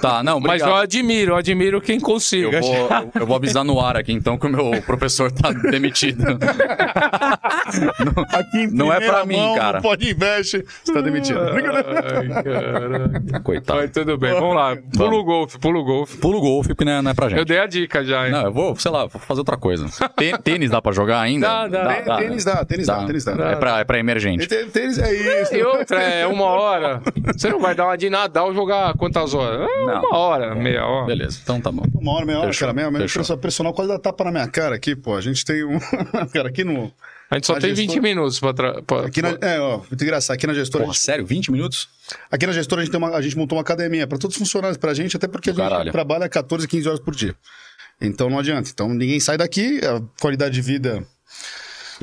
Tá, 0.00 0.22
não, 0.22 0.40
Mas 0.40 0.62
eu 0.62 0.74
admiro, 0.74 1.32
eu 1.32 1.36
admiro 1.36 1.80
quem 1.80 2.00
consiga. 2.00 2.58
Eu 2.58 2.62
vou, 2.62 2.88
eu 3.20 3.26
vou 3.26 3.36
avisar 3.36 3.64
no 3.64 3.80
ar 3.80 3.96
aqui, 3.96 4.12
então, 4.12 4.36
que 4.38 4.46
o 4.46 4.50
meu 4.50 4.82
professor 4.82 5.30
tá 5.30 5.52
demitido. 5.70 6.24
Aqui 8.32 8.58
em 8.58 8.66
Não 8.70 8.92
é 8.92 9.00
pra 9.00 9.24
mim, 9.24 9.54
cara. 9.56 9.74
não 9.78 9.82
Pode 9.82 10.10
investe. 10.10 10.64
Você 10.84 10.92
tá 10.92 11.00
demitido. 11.00 11.38
Ai, 11.40 11.62
caraca. 11.62 13.40
Coitado. 13.42 13.80
Mas 13.80 13.90
tudo 13.90 14.16
bem, 14.18 14.32
vamos 14.32 14.54
lá. 14.54 14.76
Pula 14.96 15.14
o 15.16 15.24
golfe, 15.24 15.58
pula 15.58 15.78
o 15.78 15.84
golfe. 15.84 16.16
Pulo 16.18 16.40
golfe, 16.40 16.68
porque 16.70 16.84
não 16.84 16.92
é, 16.92 17.02
não 17.02 17.10
é 17.10 17.14
pra 17.16 17.28
gente. 17.28 17.38
Eu 17.38 17.44
dei 17.44 17.58
a 17.58 17.66
dica 17.66 18.04
já, 18.04 18.26
hein? 18.26 18.32
Não, 18.32 18.44
eu 18.44 18.52
vou, 18.52 18.76
sei 18.76 18.90
lá, 18.90 19.06
vou 19.06 19.20
fazer 19.20 19.40
outra 19.40 19.56
coisa. 19.56 19.86
Tê- 20.16 20.36
Tênis 20.38 20.70
dá 20.70 20.80
pra 20.80 20.92
jogar 20.92 21.20
ainda? 21.20 21.46
Dá, 21.66 21.68
dá. 21.68 22.16
Tê- 22.16 22.22
Tênis 22.24 22.44
dá, 22.44 22.64
tênis 22.64 22.86
dá, 22.86 23.04
tênis 23.06 23.24
dá. 23.24 23.32
É 23.52 23.56
pra, 23.56 23.80
é 23.80 23.84
pra 23.84 23.98
emergente. 23.98 24.46
Tê- 24.46 24.64
Tênis 24.66 24.98
é 24.98 25.42
isso. 25.42 25.54
E 25.56 25.62
outra, 25.64 26.00
é 26.02 26.26
uma 26.26 26.44
hora. 26.44 27.00
Você 27.34 27.48
não 27.48 27.58
vai 27.58 27.74
dar 27.74 27.86
uma 27.86 27.96
de 27.96 28.08
Nadal 28.10 28.54
jogar 28.54 28.94
quantas 28.94 29.34
horas? 29.34 29.68
É 29.68 29.84
Não. 29.86 30.00
uma 30.04 30.16
hora, 30.18 30.54
meia 30.54 30.84
hora. 30.86 31.06
Beleza, 31.06 31.40
então 31.42 31.60
tá 31.60 31.72
bom. 31.72 31.82
Uma 31.98 32.12
hora, 32.12 32.26
meia 32.26 32.38
hora, 32.38 32.46
Fechou, 32.48 32.66
cara. 32.68 32.72
Meia, 32.76 32.90
meia 32.90 33.02
fechou. 33.04 33.22
pessoa 33.22 33.38
personal 33.38 33.72
quase 33.72 33.90
dá 33.90 33.98
tapa 33.98 34.24
na 34.24 34.30
minha 34.30 34.48
cara 34.48 34.74
aqui, 34.76 34.94
pô. 34.94 35.14
A 35.14 35.20
gente 35.20 35.44
tem 35.44 35.64
um. 35.64 35.78
cara, 36.32 36.48
aqui 36.48 36.62
no. 36.64 36.92
A 37.30 37.34
gente 37.34 37.46
só 37.46 37.54
A 37.56 37.60
tem 37.60 37.74
gestora- 37.74 37.88
20 37.94 38.00
minutos 38.02 38.38
pra. 38.38 38.54
Tra... 38.54 38.82
pra- 38.82 39.06
Aqui 39.06 39.20
na, 39.20 39.36
é, 39.40 39.58
ó, 39.60 39.78
muito 39.78 40.02
engraçado. 40.02 40.34
Aqui 40.36 40.46
na 40.46 40.54
gestora. 40.54 40.84
a 40.84 40.86
Porra, 40.86 40.94
gente- 40.94 41.02
sério? 41.04 41.26
20 41.26 41.50
minutos? 41.50 41.88
aqui 42.30 42.46
na 42.46 42.52
gestora 42.52 42.82
a 42.82 42.84
gente, 42.84 42.92
tem 42.92 42.98
uma, 43.00 43.16
a 43.16 43.20
gente 43.20 43.36
montou 43.36 43.56
uma 43.56 43.62
academia 43.62 44.06
para 44.06 44.16
todos 44.16 44.36
os 44.36 44.38
funcionários, 44.38 44.76
pra 44.78 44.94
gente, 44.94 45.16
até 45.16 45.26
porque 45.26 45.50
a 45.50 45.52
gente 45.52 45.60
caralho. 45.62 45.90
trabalha 45.90 46.28
14, 46.28 46.68
15 46.68 46.86
horas 46.88 47.00
por 47.00 47.14
dia. 47.14 47.34
Então 48.00 48.30
não 48.30 48.38
adianta. 48.38 48.70
Então 48.72 48.88
ninguém 48.94 49.18
sai 49.18 49.36
daqui, 49.36 49.80
a 49.84 50.00
qualidade 50.20 50.54
de 50.54 50.60
vida 50.62 51.04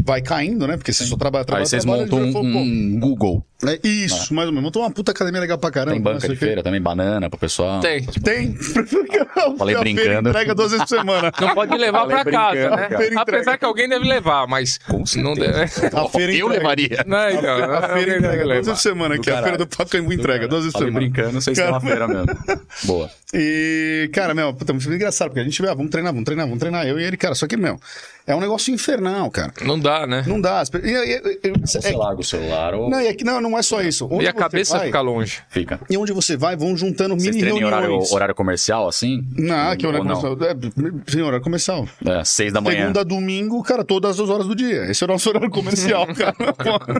vai 0.04 0.22
caindo, 0.22 0.68
né? 0.68 0.76
Porque 0.76 0.92
você 0.92 1.06
só 1.06 1.16
trabalha, 1.16 1.46
trabalha, 1.46 1.64
Aí 1.64 1.70
vocês 1.70 1.84
trabalha, 1.84 2.04
montam 2.04 2.20
a 2.20 2.42
um, 2.44 2.58
um 2.58 3.00
Google. 3.00 3.46
É 3.70 3.80
isso, 3.88 4.34
mais 4.34 4.48
ou 4.48 4.54
menos. 4.54 4.64
Montou 4.66 4.82
uma 4.82 4.92
puta 4.92 5.12
academia 5.12 5.40
legal 5.42 5.58
pra 5.58 5.72
caramba. 5.72 5.94
Tem 5.94 6.02
banca 6.02 6.14
não 6.16 6.20
sei 6.22 6.30
de 6.32 6.36
feira 6.38 6.64
também, 6.64 6.82
banana 6.82 7.30
pro 7.30 7.40
pessoal. 7.40 7.80
Tem. 7.80 8.04
Tem. 8.06 8.54
Falei 9.58 9.76
A 9.76 9.80
feira 9.80 9.80
brincando. 9.82 10.30
Entrega 10.30 10.56
duas 10.56 10.72
vezes 10.72 10.86
por 10.88 10.98
semana. 10.98 11.32
Não 11.40 11.54
pode 11.54 11.78
levar 11.78 12.02
Falei 12.08 12.24
pra 12.24 12.32
casa, 12.32 12.70
né? 12.70 12.78
cara. 12.88 12.98
Feira. 12.98 13.22
Apesar 13.22 13.58
que 13.58 13.66
alguém 13.66 13.88
deve 13.90 14.06
levar, 14.08 14.48
mas 14.48 14.80
não 15.18 15.34
deve. 15.34 15.62
A 15.64 16.08
feira 16.10 16.32
Eu 16.34 16.48
entrega. 16.48 16.50
levaria. 16.50 17.04
Não, 17.08 17.30
então, 17.30 17.52
A 17.74 17.82
feira 17.82 17.90
alguém 17.90 18.06
deve 18.06 18.18
entrega 18.18 18.44
duas 18.44 18.48
levar. 18.48 18.54
vezes 18.56 18.68
por 18.70 18.78
semana 18.78 19.16
aqui. 19.16 19.30
A 19.30 19.34
caralho. 19.34 19.44
feira 19.44 19.58
do 19.58 19.68
Pacaembu 19.78 20.14
entrega 20.14 20.48
duas 20.48 20.62
vezes 20.64 20.74
por 20.74 20.80
Falei 20.80 20.94
semana. 20.94 21.12
brincando, 21.12 21.42
vocês 21.42 21.58
estão 21.58 21.72
na 21.72 21.80
feira 21.82 22.08
mesmo. 22.08 22.26
Boa. 22.86 23.10
E, 23.34 24.10
cara, 24.14 24.34
meu, 24.36 24.54
puta, 24.54 24.74
muito 24.74 24.92
engraçado, 24.94 25.30
porque 25.30 25.40
a 25.40 25.44
gente 25.44 25.60
vê, 25.62 25.68
ah, 25.68 25.74
vamos 25.74 25.90
treinar, 25.90 26.12
vamos 26.14 26.26
treinar, 26.26 26.46
vamos 26.46 26.60
treinar. 26.60 26.86
Eu 26.88 27.00
e 27.00 27.04
ele, 27.04 27.18
cara, 27.18 27.34
só 27.34 27.48
que, 27.48 27.58
meu, 27.58 27.80
é 28.28 28.36
um 28.36 28.40
negócio 28.40 28.72
infernal, 28.72 29.30
cara. 29.32 29.52
Não 29.64 29.80
dá, 29.80 30.06
né? 30.06 30.24
Não 30.28 30.40
dá. 30.40 30.62
e- 30.84 30.88
e- 30.88 31.40
e- 31.50 31.54
você 31.60 31.80
é- 31.84 31.96
larga 31.98 32.22
o 32.22 32.24
celular 32.24 32.76
ou 32.76 32.90
não, 32.92 33.02
e 33.02 33.08
aqui, 33.08 33.24
não, 33.24 33.42
não 33.42 33.53
é 33.58 33.62
só 33.62 33.82
isso. 33.82 34.08
Onde 34.12 34.26
E 34.26 34.28
a 34.28 34.32
você 34.32 34.38
cabeça 34.38 34.78
vai, 34.78 34.88
fica 34.88 35.02
longe. 35.02 35.42
fica. 35.50 35.80
E 35.90 35.98
onde 35.98 36.12
você 36.14 36.36
vai, 36.38 36.56
vão 36.56 36.76
juntando 36.78 37.16
Vocês 37.16 37.36
mini 37.36 37.50
em 37.50 37.64
horário, 37.64 37.88
reuniões. 37.88 38.12
horário 38.12 38.36
comercial, 38.36 38.88
assim? 38.88 39.26
Não, 39.38 39.76
que 39.76 39.86
horário 39.88 40.06
não? 40.08 40.20
comercial. 40.20 40.50
É, 40.50 41.12
sim, 41.12 41.22
horário 41.22 41.44
comercial. 41.44 41.88
É, 42.06 42.24
seis 42.24 42.52
da 42.54 42.62
manhã. 42.62 42.82
Segunda 42.82 43.02
a 43.02 43.04
domingo, 43.04 43.62
cara, 43.64 43.84
todas 43.84 44.20
as 44.20 44.30
horas 44.30 44.48
do 44.48 44.56
dia. 44.56 44.86
Esse 44.92 45.04
é 45.04 45.06
o 45.06 45.08
nosso 45.08 45.30
horário 45.30 45.50
comercial, 45.50 46.06
cara. 46.16 46.34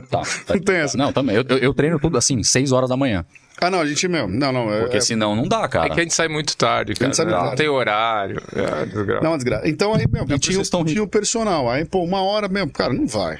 Tá, 0.08 0.20
tá. 0.46 0.54
Não 0.54 0.60
tem 0.60 0.76
essa. 0.76 0.96
Não, 0.98 1.12
também. 1.12 1.36
Eu, 1.36 1.44
eu, 1.58 1.74
treino 1.74 1.98
tudo 1.98 2.16
assim, 2.18 2.42
seis 2.42 2.72
horas 2.72 2.88
da 2.88 2.96
manhã. 2.96 3.24
Ah, 3.60 3.70
não, 3.70 3.80
a 3.80 3.86
gente, 3.86 4.08
meu, 4.08 4.26
não, 4.26 4.52
não. 4.52 4.72
É, 4.72 4.80
Porque 4.80 4.96
é- 4.96 5.00
senão 5.00 5.36
não 5.36 5.46
dá, 5.46 5.68
cara. 5.68 5.86
É 5.86 5.90
que 5.90 6.00
a 6.00 6.02
gente 6.02 6.12
sai 6.14 6.26
muito 6.26 6.56
tarde, 6.56 6.94
cara. 6.94 7.12
sai 7.14 7.24
muito 7.24 7.36
Não 7.36 7.44
tarde. 7.44 7.56
tem 7.56 7.68
horário. 7.68 8.42
É, 8.54 8.84
desgraça. 8.86 9.22
Não, 9.24 9.32
é 9.32 9.36
desgraça. 9.36 9.68
Então 9.68 9.94
aí, 9.94 10.06
meu, 10.10 10.26
por 10.26 10.38
tinha, 10.40 10.54
vocês 10.56 10.66
estão 10.66 10.84
tinha 10.84 11.02
o 11.02 11.06
personal. 11.06 11.70
Aí, 11.70 11.84
pô, 11.84 12.02
uma 12.02 12.20
hora 12.22 12.48
mesmo, 12.48 12.72
cara, 12.72 12.92
não 12.92 13.06
vai. 13.06 13.38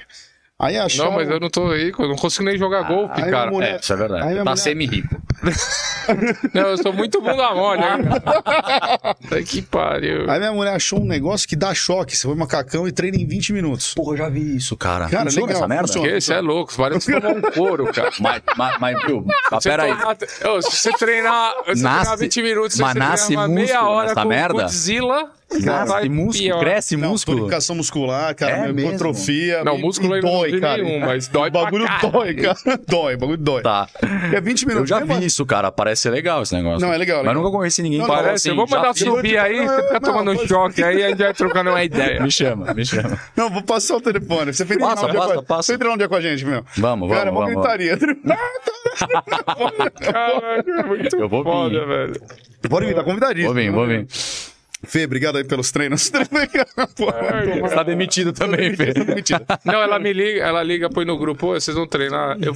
Aí 0.61 0.79
acharam... 0.79 1.11
Não, 1.11 1.17
mas 1.19 1.29
eu 1.29 1.41
não 1.41 1.51
tô 1.51 1.75
rico, 1.75 2.03
eu 2.05 2.09
não 2.09 2.15
consigo 2.17 2.45
nem 2.45 2.57
jogar 2.57 2.83
golfe, 2.83 3.21
aí 3.21 3.29
cara. 3.31 3.51
mulher- 3.51 3.75
É, 3.75 3.81
isso 3.81 3.93
é 3.93 3.97
verdade. 3.97 4.23
Aí 4.29 4.35
tá 4.37 4.41
mulher- 4.43 4.57
semi-rico. 4.57 5.23
Não, 6.53 6.63
eu 6.69 6.77
sou 6.79 6.93
muito 6.93 7.19
bunda 7.21 7.55
mole, 7.55 7.81
hein? 7.81 8.05
Puta 9.23 9.43
que 9.43 9.63
pariu. 9.63 10.31
Aí 10.31 10.39
minha 10.39 10.53
mulher 10.53 10.75
achou 10.75 11.01
um 11.01 11.05
negócio 11.07 11.49
que 11.49 11.57
dá 11.57 11.73
choque. 11.75 12.15
Você 12.17 12.27
foi 12.29 12.37
macacão 12.37 12.87
e 12.87 12.93
treina 12.93 13.17
em 13.17 13.27
20 13.27 13.53
minutos. 13.55 13.95
Porra, 13.95 14.13
eu 14.13 14.17
já 14.19 14.29
vi 14.29 14.55
isso, 14.57 14.77
cara. 14.77 15.09
Cara, 15.09 15.25
funciona 15.25 15.47
legal, 15.47 15.61
essa 15.63 15.69
merda? 15.69 15.87
funciona. 15.87 16.07
Porque 16.07 16.19
esse 16.19 16.33
é 16.33 16.41
louco, 16.43 16.75
parece 16.77 17.11
tomar 17.21 17.31
um 17.37 17.41
couro, 17.41 17.91
cara. 17.93 18.11
Mas, 18.21 18.43
mas, 18.57 18.79
mas, 18.81 19.03
viu, 19.07 19.25
mas 19.51 19.65
peraí. 19.65 19.93
se 20.63 20.71
você 20.77 20.93
treinar, 20.93 21.53
se 21.53 21.75
você 21.75 21.83
Nasce- 21.83 22.01
treinar 22.05 22.19
20 22.19 22.43
minutos, 22.43 22.79
mas 22.79 22.93
você 22.93 22.99
nasce 22.99 23.27
treinar 23.27 23.47
uma 23.49 23.55
meia 23.55 23.83
hora 23.89 24.09
nessa 24.09 24.23
com 24.23 24.29
merda? 24.29 24.63
Godzilla, 24.63 25.31
Vai 25.87 26.09
músculo, 26.09 26.33
pior. 26.49 26.61
cresce 26.61 26.97
Não, 26.97 27.11
músculo. 27.11 27.37
tonificação 27.39 27.77
muscular, 27.77 28.35
cara, 28.35 28.67
É 28.67 28.71
hipotrofia. 28.71 29.63
Não, 29.65 29.79
músculo 29.79 30.17
e 30.17 30.21
não 30.21 30.31
dói, 30.31 30.51
vi 30.53 30.61
cara. 30.61 30.83
nenhum, 30.83 31.01
mas 31.01 31.29
dói 31.29 31.49
O 31.49 31.53
bagulho 31.53 31.85
pra 31.87 31.99
dói, 32.11 32.35
cara. 32.35 32.57
Dói, 32.89 33.15
o 33.15 33.19
bagulho 33.19 33.39
dói. 33.39 33.63
Tá. 33.63 33.89
É 34.33 34.41
20 34.41 34.67
minutos. 34.67 34.91
Eu 34.91 34.99
já 34.99 35.05
vi 35.05 35.25
isso, 35.25 35.45
cara. 35.47 35.71
Parece 35.71 36.03
ser 36.03 36.11
legal 36.11 36.43
esse 36.43 36.55
negócio. 36.55 36.81
Não, 36.87 36.93
é 36.93 36.97
legal, 36.99 37.19
Mas 37.19 37.29
legal. 37.29 37.43
nunca 37.43 37.57
conheci 37.57 37.83
ninguém 37.83 37.99
Não, 38.01 38.07
que 38.07 38.13
Parece, 38.13 38.49
assim, 38.49 38.57
vamos 38.57 38.71
já 38.71 38.77
mandar 38.79 38.95
subir 38.95 39.39
aí, 39.39 39.57
você 39.67 39.83
fica 39.83 39.93
Não, 39.95 40.01
tomando 40.01 40.31
um 40.33 40.47
choque 40.47 40.83
aí, 40.83 41.03
a 41.05 41.09
gente 41.09 41.19
vai 41.19 41.35
trocando 41.35 41.71
uma 41.71 41.85
ideia. 41.85 42.21
Me 42.23 42.31
chama, 42.31 42.73
me 42.75 42.85
chama. 42.85 43.19
Não, 43.37 43.51
vou 43.51 43.63
passar 43.63 43.97
o 43.97 44.01
telefone. 44.01 44.53
Você 44.53 44.65
fez 44.67 44.79
Passa, 44.81 45.07
um 45.07 45.13
passa, 45.13 45.35
com 45.35 45.41
a- 45.41 45.43
passa. 45.43 45.77
Você 45.77 45.89
um 45.89 45.97
dia 45.97 46.09
com 46.09 46.15
a 46.17 46.21
gente, 46.21 46.45
meu. 46.45 46.65
Vamos, 46.77 47.09
Cara, 47.11 47.31
vamos, 47.31 47.41
uma 47.41 47.47
vamos, 47.47 47.63
gritaria. 47.63 47.99
Caralho, 50.01 50.71
é 50.71 50.83
muito 50.85 51.17
Eu 51.17 51.29
vou 51.29 51.43
vir. 51.45 51.51
foda, 51.51 51.87
velho. 51.87 52.21
Pode 52.69 52.87
vir, 52.87 52.95
tá 52.95 53.05
convidadíssimo. 53.05 53.53
Vou 53.55 53.63
vir, 53.63 53.71
vou 53.71 53.87
vir. 53.87 54.07
Fê, 54.85 55.05
obrigado 55.05 55.37
aí 55.39 55.45
pelos 55.45 55.71
treinos. 55.71 56.11
Pô, 56.97 57.07
Você 57.63 57.75
tá 57.75 57.83
demitido 57.83 58.33
também, 58.33 58.75
Fê. 58.77 58.93
Não, 59.65 59.75
ela 59.83 59.99
me 59.99 60.13
liga, 60.13 60.41
ela 60.45 60.63
liga, 60.63 60.89
põe 60.91 61.05
no 61.05 61.17
grupo, 61.19 61.49
"Ô, 61.49 61.61
vocês 61.61 61.77
vão 61.77 61.87
treinar. 61.87 62.37
Eu, 62.41 62.55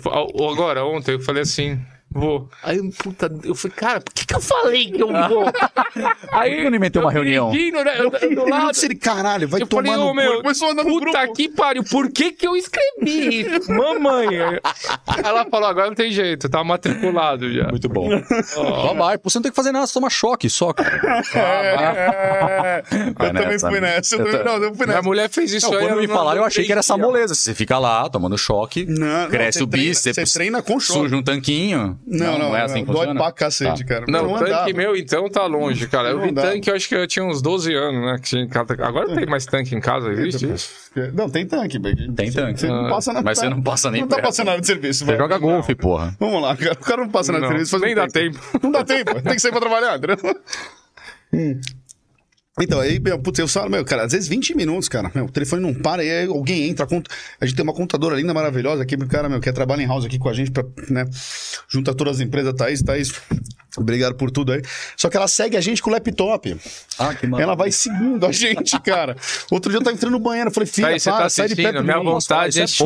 agora, 0.51 0.85
ontem, 0.85 1.12
eu 1.14 1.21
falei 1.21 1.43
assim, 1.43 1.81
vou. 2.11 2.49
Aí, 2.62 2.79
puta, 2.92 3.31
eu 3.44 3.55
falei, 3.55 3.77
cara, 3.77 4.01
por 4.01 4.12
que, 4.14 4.27
que 4.27 4.35
eu 4.35 4.40
falei 4.40 4.90
que 4.90 5.03
eu 5.03 5.09
vou? 5.09 5.44
Aí 6.33 6.64
eu 6.64 6.71
não 6.71 6.77
inventei 6.77 7.01
uma 7.01 7.11
eu 7.11 7.14
reunião? 7.14 7.51
né, 7.53 7.94
eu, 7.99 8.11
eu 8.12 8.35
do 8.35 8.49
lado. 8.49 8.77
Ele, 8.83 8.94
caralho, 8.94 9.49
vai 9.49 9.62
Eu 9.62 9.66
tomar 9.66 9.83
falei, 9.85 9.99
no 10.01 10.11
ô 10.11 10.14
meu. 10.14 10.42
Começou 10.42 10.68
a 10.68 10.73
andar 10.73 10.85
no 10.85 10.90
puta 10.90 11.21
grupo. 11.21 11.35
que 11.35 11.49
pariu, 11.49 11.85
por 11.85 12.11
que 12.11 12.33
que 12.33 12.47
eu 12.47 12.57
escrevi 12.57 13.40
isso? 13.42 13.71
Mamãe. 13.73 14.29
Ela 15.25 15.44
falou, 15.51 15.68
agora 15.68 15.87
não 15.88 15.94
tem 15.94 16.11
jeito, 16.11 16.49
tá 16.49 16.62
matriculado 16.64 17.53
já. 17.53 17.68
Muito 17.68 17.88
bom. 17.88 18.09
Pô, 18.09 19.18
Você 19.31 19.38
não 19.38 19.42
tem 19.42 19.51
que 19.53 19.57
fazer 19.57 19.73
nada, 19.73 19.87
você 19.87 19.94
toma 19.94 20.11
choque 20.11 20.49
só, 20.51 20.73
cara. 20.73 21.23
É, 21.35 22.83
eu 23.09 23.14
Vai 23.14 23.29
também 23.33 23.47
nessa, 23.49 23.71
fui 23.71 23.81
nessa. 23.81 24.16
Eu 24.16 24.21
Eu 24.21 24.25
também, 24.27 24.38
tô- 24.38 24.44
não, 24.44 24.64
eu 24.64 24.75
fui 24.75 24.87
Minha 24.87 24.97
nessa. 24.97 25.09
mulher 25.09 25.29
fez 25.31 25.53
isso 25.53 25.71
Não, 25.71 25.79
aí. 25.79 25.87
quando 25.87 26.01
me 26.01 26.07
não 26.07 26.14
falaram, 26.14 26.40
eu 26.40 26.44
achei 26.47 26.64
que 26.64 26.73
era 26.73 26.81
essa 26.81 26.97
moleza. 26.97 27.35
Você 27.35 27.55
fica 27.55 27.79
lá, 27.79 28.09
tomando 28.09 28.37
choque, 28.38 28.85
Não, 28.87 29.23
não, 29.23 29.29
cresce 29.31 29.59
você 29.59 29.64
o 29.64 29.66
treina- 29.66 29.88
bíceps, 29.88 30.29
você 30.31 30.38
treina 30.38 30.62
com 30.62 30.79
choque. 30.81 31.01
suja 31.01 31.16
um 31.16 31.23
tanquinho. 31.23 31.99
Não, 32.11 32.38
não, 32.38 32.57
é 32.57 32.62
assim 32.62 32.85
que 32.85 32.90
dói 32.92 33.12
pra 33.14 33.31
cacete, 33.33 33.85
Tá. 33.85 33.94
cara. 33.94 34.05
Não, 34.09 34.33
o 34.33 34.38
tanque 34.38 34.51
andava. 34.53 34.73
meu 34.73 34.97
então 34.97 35.29
tá 35.29 35.44
longe, 35.47 35.87
cara. 35.88 36.09
Eu 36.11 36.16
Não 36.18 36.25
vi 36.25 36.33
dá. 36.33 36.42
tanque, 36.42 36.71
eu 36.71 36.75
acho 36.75 36.88
que 36.88 36.94
eu 36.94 37.07
tinha 37.07 37.25
uns 37.25 37.42
12 37.42 37.75
anos, 37.75 38.01
né? 38.01 38.16
Que 38.16 38.23
tinha 38.29 38.42
em 38.42 38.49
casa. 38.49 38.73
Agora 38.83 39.14
tem 39.14 39.27
mais 39.27 39.44
tanque 39.44 39.75
em 39.75 39.81
casa, 39.81 40.11
existe 40.12 40.51
isso? 40.53 40.71
Não, 41.14 41.29
tem 41.29 41.47
tanque. 41.47 41.79
Tem 42.14 42.33
tanque. 42.33 42.61
Você 42.61 42.66
não 42.68 42.87
Ah, 42.87 42.90
passa 42.90 43.12
nada. 43.12 43.25
mas 43.25 43.38
você 43.38 43.49
não 43.49 43.62
passa 43.62 43.90
nem 43.90 44.01
Não 44.01 44.09
tá 44.09 44.21
passando 44.23 44.47
nada 44.47 44.61
de 44.61 44.66
serviço. 44.66 45.05
Você 45.05 45.16
joga 45.16 45.38
golfe, 45.38 45.75
porra. 45.75 46.14
Vamos 46.18 46.40
lá, 46.42 46.57
cara. 46.57 46.73
O 46.73 46.77
cara 46.85 47.03
não 47.03 47.09
passa 47.11 47.31
nada 47.33 47.47
de 47.47 47.53
Não, 47.53 47.64
serviço. 47.64 47.79
nem 47.85 47.92
um 47.92 47.97
dá 47.97 48.07
tempo. 48.09 48.38
Não 48.62 48.71
dá 48.73 48.85
tempo. 48.85 49.14
Tem 49.23 49.35
que 49.35 49.40
sair 49.40 49.51
pra 49.53 49.61
trabalhar, 49.61 49.97
entendeu? 49.99 50.16
Hum. 51.33 51.61
Então, 52.61 52.81
aí, 52.81 52.99
meu, 52.99 53.18
putz, 53.18 53.38
eu 53.38 53.49
falo, 53.49 53.71
meu, 53.71 53.85
cara, 53.85 54.05
às 54.05 54.12
vezes 54.12 54.29
20 54.29 54.55
minutos, 54.57 54.88
cara, 54.88 55.11
meu, 55.14 55.27
o 55.27 55.31
telefone 55.31 55.62
não 55.62 55.73
para, 55.73 56.03
e 56.03 56.11
aí 56.11 56.27
alguém 56.27 56.68
entra, 56.68 56.87
a, 57.40 57.47
gente 57.47 57.57
tem 57.57 57.62
uma 57.62 57.73
contadora 57.73 58.16
linda, 58.16 58.35
maravilhosa 58.35 58.83
aqui, 58.83 58.97
cara, 59.07 59.29
meu, 59.29 59.40
que 59.40 59.53
trabalha 59.53 59.83
em 59.83 59.87
house 59.87 60.05
aqui 60.05 60.18
com 60.18 60.29
a 60.29 60.33
gente, 60.33 60.51
pra, 60.51 60.64
né, 60.90 61.05
junta 61.68 61.94
todas 61.94 62.16
as 62.16 62.21
empresas, 62.21 62.53
Thaís, 62.55 62.83
Thaís, 62.83 63.12
obrigado 63.83 64.14
por 64.14 64.31
tudo 64.31 64.53
aí. 64.53 64.62
Só 64.97 65.09
que 65.09 65.17
ela 65.17 65.29
segue 65.29 65.57
a 65.57 65.61
gente 65.61 65.83
com 65.83 65.91
o 65.91 65.93
laptop. 65.93 66.57
Ah, 66.99 67.14
que 67.14 67.27
Ela 67.27 67.55
vai 67.55 67.71
seguindo 67.71 68.25
a 68.27 68.33
gente, 68.33 68.79
cara. 68.81 69.17
Outro 69.51 69.71
dia 69.71 69.79
eu 69.79 69.85
tava 69.85 69.95
entrando 69.97 70.12
no 70.12 70.19
banheiro, 70.19 70.51
eu 70.51 70.55
falei, 70.55 70.67
filha, 70.67 70.88
Aí 70.88 71.01
você 71.01 71.11
para, 71.11 71.23
tá 71.25 71.29
sai 71.31 71.49
de 71.49 71.57
perto 71.57 71.83
minha 71.83 71.99
mim. 71.99 72.05
vontade 72.05 72.59
é 72.61 72.64
é 72.64 72.67
você. 72.67 72.85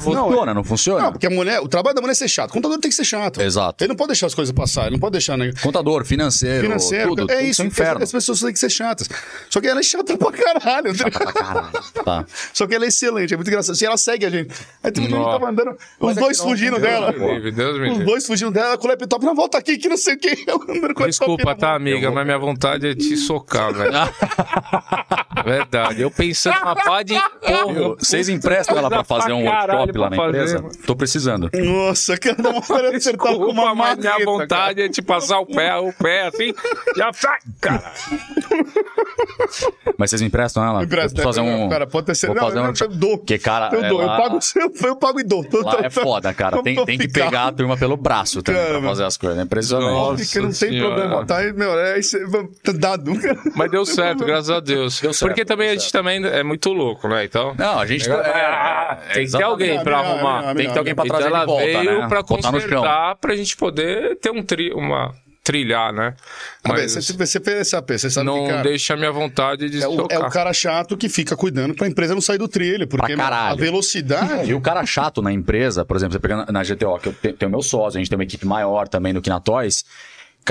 Funciona, 0.00 0.54
não 0.54 0.64
funciona? 0.64 1.02
Não, 1.04 1.12
porque 1.12 1.26
a 1.26 1.30
mulher, 1.30 1.60
o 1.60 1.68
trabalho 1.68 1.94
da 1.94 2.00
mulher 2.00 2.12
é 2.12 2.14
ser 2.14 2.28
chato. 2.28 2.50
O 2.50 2.52
contador 2.54 2.78
tem 2.78 2.90
que 2.90 2.96
ser 2.96 3.04
chato. 3.04 3.40
Exato. 3.40 3.82
Ele 3.84 3.88
não 3.88 3.96
pode 3.96 4.08
deixar 4.08 4.26
as 4.26 4.34
coisas 4.34 4.52
passar, 4.54 4.82
ele 4.82 4.92
não 4.92 4.98
pode 4.98 5.12
deixar, 5.12 5.36
né? 5.36 5.50
Contador, 5.62 6.04
financeiro, 6.04 6.62
Financeiro, 6.66 7.08
tudo. 7.10 7.30
é 7.30 7.36
tudo 7.36 7.46
isso, 7.46 7.62
é 7.62 7.66
inferno. 7.66 8.02
As 8.02 8.12
pessoas 8.12 8.40
têm 8.40 8.52
que 8.52 8.58
ser 8.58 8.70
chatas. 8.70 9.08
Só 9.48 9.60
que 9.60 9.68
ela 9.68 9.80
é 9.80 9.82
chata 9.82 10.16
pra 10.16 10.32
caralho. 10.32 10.92
Caralho. 11.34 11.70
Tá. 12.04 12.24
Só 12.52 12.66
que 12.66 12.74
ela 12.74 12.84
é 12.84 12.88
excelente, 12.88 13.34
é 13.34 13.36
muito 13.36 13.48
engraçado. 13.48 13.74
Se 13.76 13.84
ela 13.84 13.96
segue 13.96 14.26
a 14.26 14.30
gente. 14.30 14.54
Aí 14.82 14.90
tem 14.90 15.04
um 15.04 15.08
dia 15.08 15.16
que 15.18 15.24
tava 15.24 15.48
andando, 15.50 15.76
os 16.00 16.16
dois 16.16 16.38
fugindo 16.40 16.78
dela. 16.78 17.14
Os 17.92 18.04
dois 18.04 18.26
fugindo 18.26 18.50
dela, 18.50 18.76
com 18.78 18.86
o 18.86 18.90
laptop, 18.90 19.24
não, 19.24 19.34
volta 19.34 19.58
aqui, 19.58 19.76
que 19.78 19.88
não 19.88 19.96
sei 19.96 20.14
o 20.14 20.18
que. 20.18 20.29
Eu 20.46 21.06
Desculpa, 21.06 21.54
tá, 21.54 21.74
amiga, 21.74 22.10
mas 22.10 22.24
minha 22.24 22.38
vontade 22.38 22.88
é 22.88 22.94
te 22.94 23.16
socar, 23.16 23.72
velho. 23.72 23.90
Verdade. 25.44 26.02
Eu 26.02 26.10
pensando 26.10 26.60
na 26.60 26.76
pá 26.76 27.02
de 27.02 27.14
porra. 27.14 27.96
Vocês 27.98 28.28
emprestam 28.28 28.76
ela 28.76 28.88
pra 28.88 29.04
fazer 29.04 29.32
um 29.32 29.44
workshop 29.44 29.98
lá 29.98 30.10
na 30.10 30.16
empresa? 30.16 30.64
Tô 30.86 30.94
precisando. 30.94 31.50
Nossa, 31.54 32.16
cara, 32.18 32.36
dá 32.36 32.50
vontade 32.50 32.90
de 32.90 32.96
acertar 32.96 33.34
com 33.34 33.44
uma 33.44 33.74
mas 33.74 33.98
minha 33.98 34.24
vontade 34.24 34.82
é 34.82 34.88
te 34.88 35.00
passar 35.00 35.40
o 35.40 35.46
pé, 35.46 35.74
o 35.76 35.92
pé 35.92 36.26
assim, 36.26 36.52
já 36.96 37.12
sai, 37.12 37.38
cara. 37.60 37.92
Mas 39.96 40.10
vocês 40.10 40.22
emprestam 40.22 40.64
ela? 40.64 40.82
Empresta, 40.82 41.20
Eu 41.20 41.24
fazer 41.24 41.42
né? 41.42 41.54
um... 41.54 41.68
Cara, 41.68 41.86
pode 41.86 42.06
ter 42.06 42.14
sido. 42.14 42.32
Vou 42.32 42.42
fazer 42.42 42.56
não, 42.60 42.70
um 42.70 42.72
eu 42.80 42.88
dou. 42.88 43.18
Porque, 43.18 43.38
cara, 43.38 43.74
eu 43.74 43.84
é 43.84 43.88
dou. 43.88 44.00
Eu 44.00 44.06
lá- 44.06 44.16
pago, 44.16 44.38
eu, 44.56 44.72
eu 44.88 44.96
pago 44.96 45.20
e 45.20 45.24
dou. 45.24 45.44
Lá 45.64 45.78
é 45.82 45.90
foda, 45.90 46.32
cara. 46.34 46.62
Tem, 46.62 46.84
tem 46.84 46.98
que 46.98 47.08
pegar 47.08 47.48
a 47.48 47.52
turma 47.52 47.76
pelo 47.76 47.96
braço 47.96 48.42
também 48.42 48.60
Cara, 48.60 48.78
pra 48.78 48.88
fazer 48.88 49.04
as 49.04 49.16
coisas. 49.16 49.38
É 49.38 49.42
impressionante. 49.42 50.19
Fica, 50.24 50.40
não 50.40 50.48
tem 50.48 50.54
Senhora. 50.54 50.94
problema, 50.94 51.26
tá? 51.26 51.38
aí, 51.38 51.52
Meu, 51.52 51.78
é 51.78 51.98
isso, 51.98 52.16
é 52.16 52.72
dado. 52.72 53.12
Mas 53.54 53.70
deu 53.70 53.84
certo, 53.84 54.24
graças 54.24 54.50
a 54.50 54.60
Deus. 54.60 55.00
Deu 55.00 55.12
certo, 55.12 55.28
Porque 55.30 55.44
também 55.44 55.70
a 55.70 55.72
gente 55.74 55.92
também 55.92 56.24
é 56.24 56.42
muito 56.42 56.72
louco, 56.72 57.08
né? 57.08 57.24
Então. 57.24 57.54
Não, 57.58 57.78
a 57.78 57.86
gente... 57.86 58.10
Ah, 58.10 58.98
é, 59.10 59.14
tem 59.14 59.26
que 59.26 59.32
ter 59.32 59.42
alguém 59.42 59.82
pra 59.82 59.98
arrumar. 59.98 60.54
Tem 60.54 60.66
que 60.66 60.72
ter 60.72 60.78
alguém 60.78 60.94
pra 60.94 61.04
Então 61.04 61.16
trazer 61.18 61.34
ela 61.34 61.40
de 61.40 61.46
volta, 61.46 61.64
veio 61.64 62.00
né? 62.00 62.08
pra 62.08 62.22
consertar 62.22 63.16
pra 63.16 63.34
gente 63.36 63.56
poder 63.56 64.16
ter 64.18 64.30
um 64.30 64.42
tri, 64.42 64.72
uma 64.72 65.12
trilhar, 65.42 65.92
né? 65.92 66.14
Mas 66.66 66.94
Mas 66.94 67.04
você, 67.06 67.12
você 67.14 67.40
fez 67.40 67.56
essa 67.60 67.80
peça, 67.82 68.08
você 68.08 68.14
sabe 68.14 68.26
não 68.26 68.42
que, 68.44 68.50
cara, 68.50 68.62
deixa 68.62 68.94
a 68.94 68.96
minha 68.96 69.10
vontade 69.10 69.68
de 69.70 69.82
é, 69.82 69.88
o, 69.88 70.06
é 70.10 70.18
o 70.18 70.28
cara 70.30 70.52
chato 70.52 70.96
que 70.96 71.08
fica 71.08 71.34
cuidando 71.36 71.74
pra 71.74 71.86
empresa 71.88 72.14
não 72.14 72.20
sair 72.20 72.38
do 72.38 72.46
trilho, 72.46 72.86
porque 72.86 73.12
a 73.12 73.54
velocidade... 73.54 74.50
E 74.50 74.54
o 74.54 74.60
cara 74.60 74.84
chato 74.84 75.22
na 75.22 75.32
empresa, 75.32 75.84
por 75.84 75.96
exemplo, 75.96 76.12
você 76.12 76.18
pega 76.20 76.36
na- 76.36 76.52
na 76.52 76.62
GTO, 76.62 76.98
que 76.98 77.08
eu 77.08 77.12
te- 77.12 77.32
tenho 77.32 77.50
meu 77.50 77.62
sócio, 77.62 77.98
a 77.98 78.00
gente 78.00 78.08
tem 78.10 78.16
uma 78.18 78.24
equipe 78.24 78.46
maior 78.46 78.86
também 78.88 79.14
do 79.14 79.22
que 79.22 79.30
na 79.30 79.40
Toys. 79.40 79.84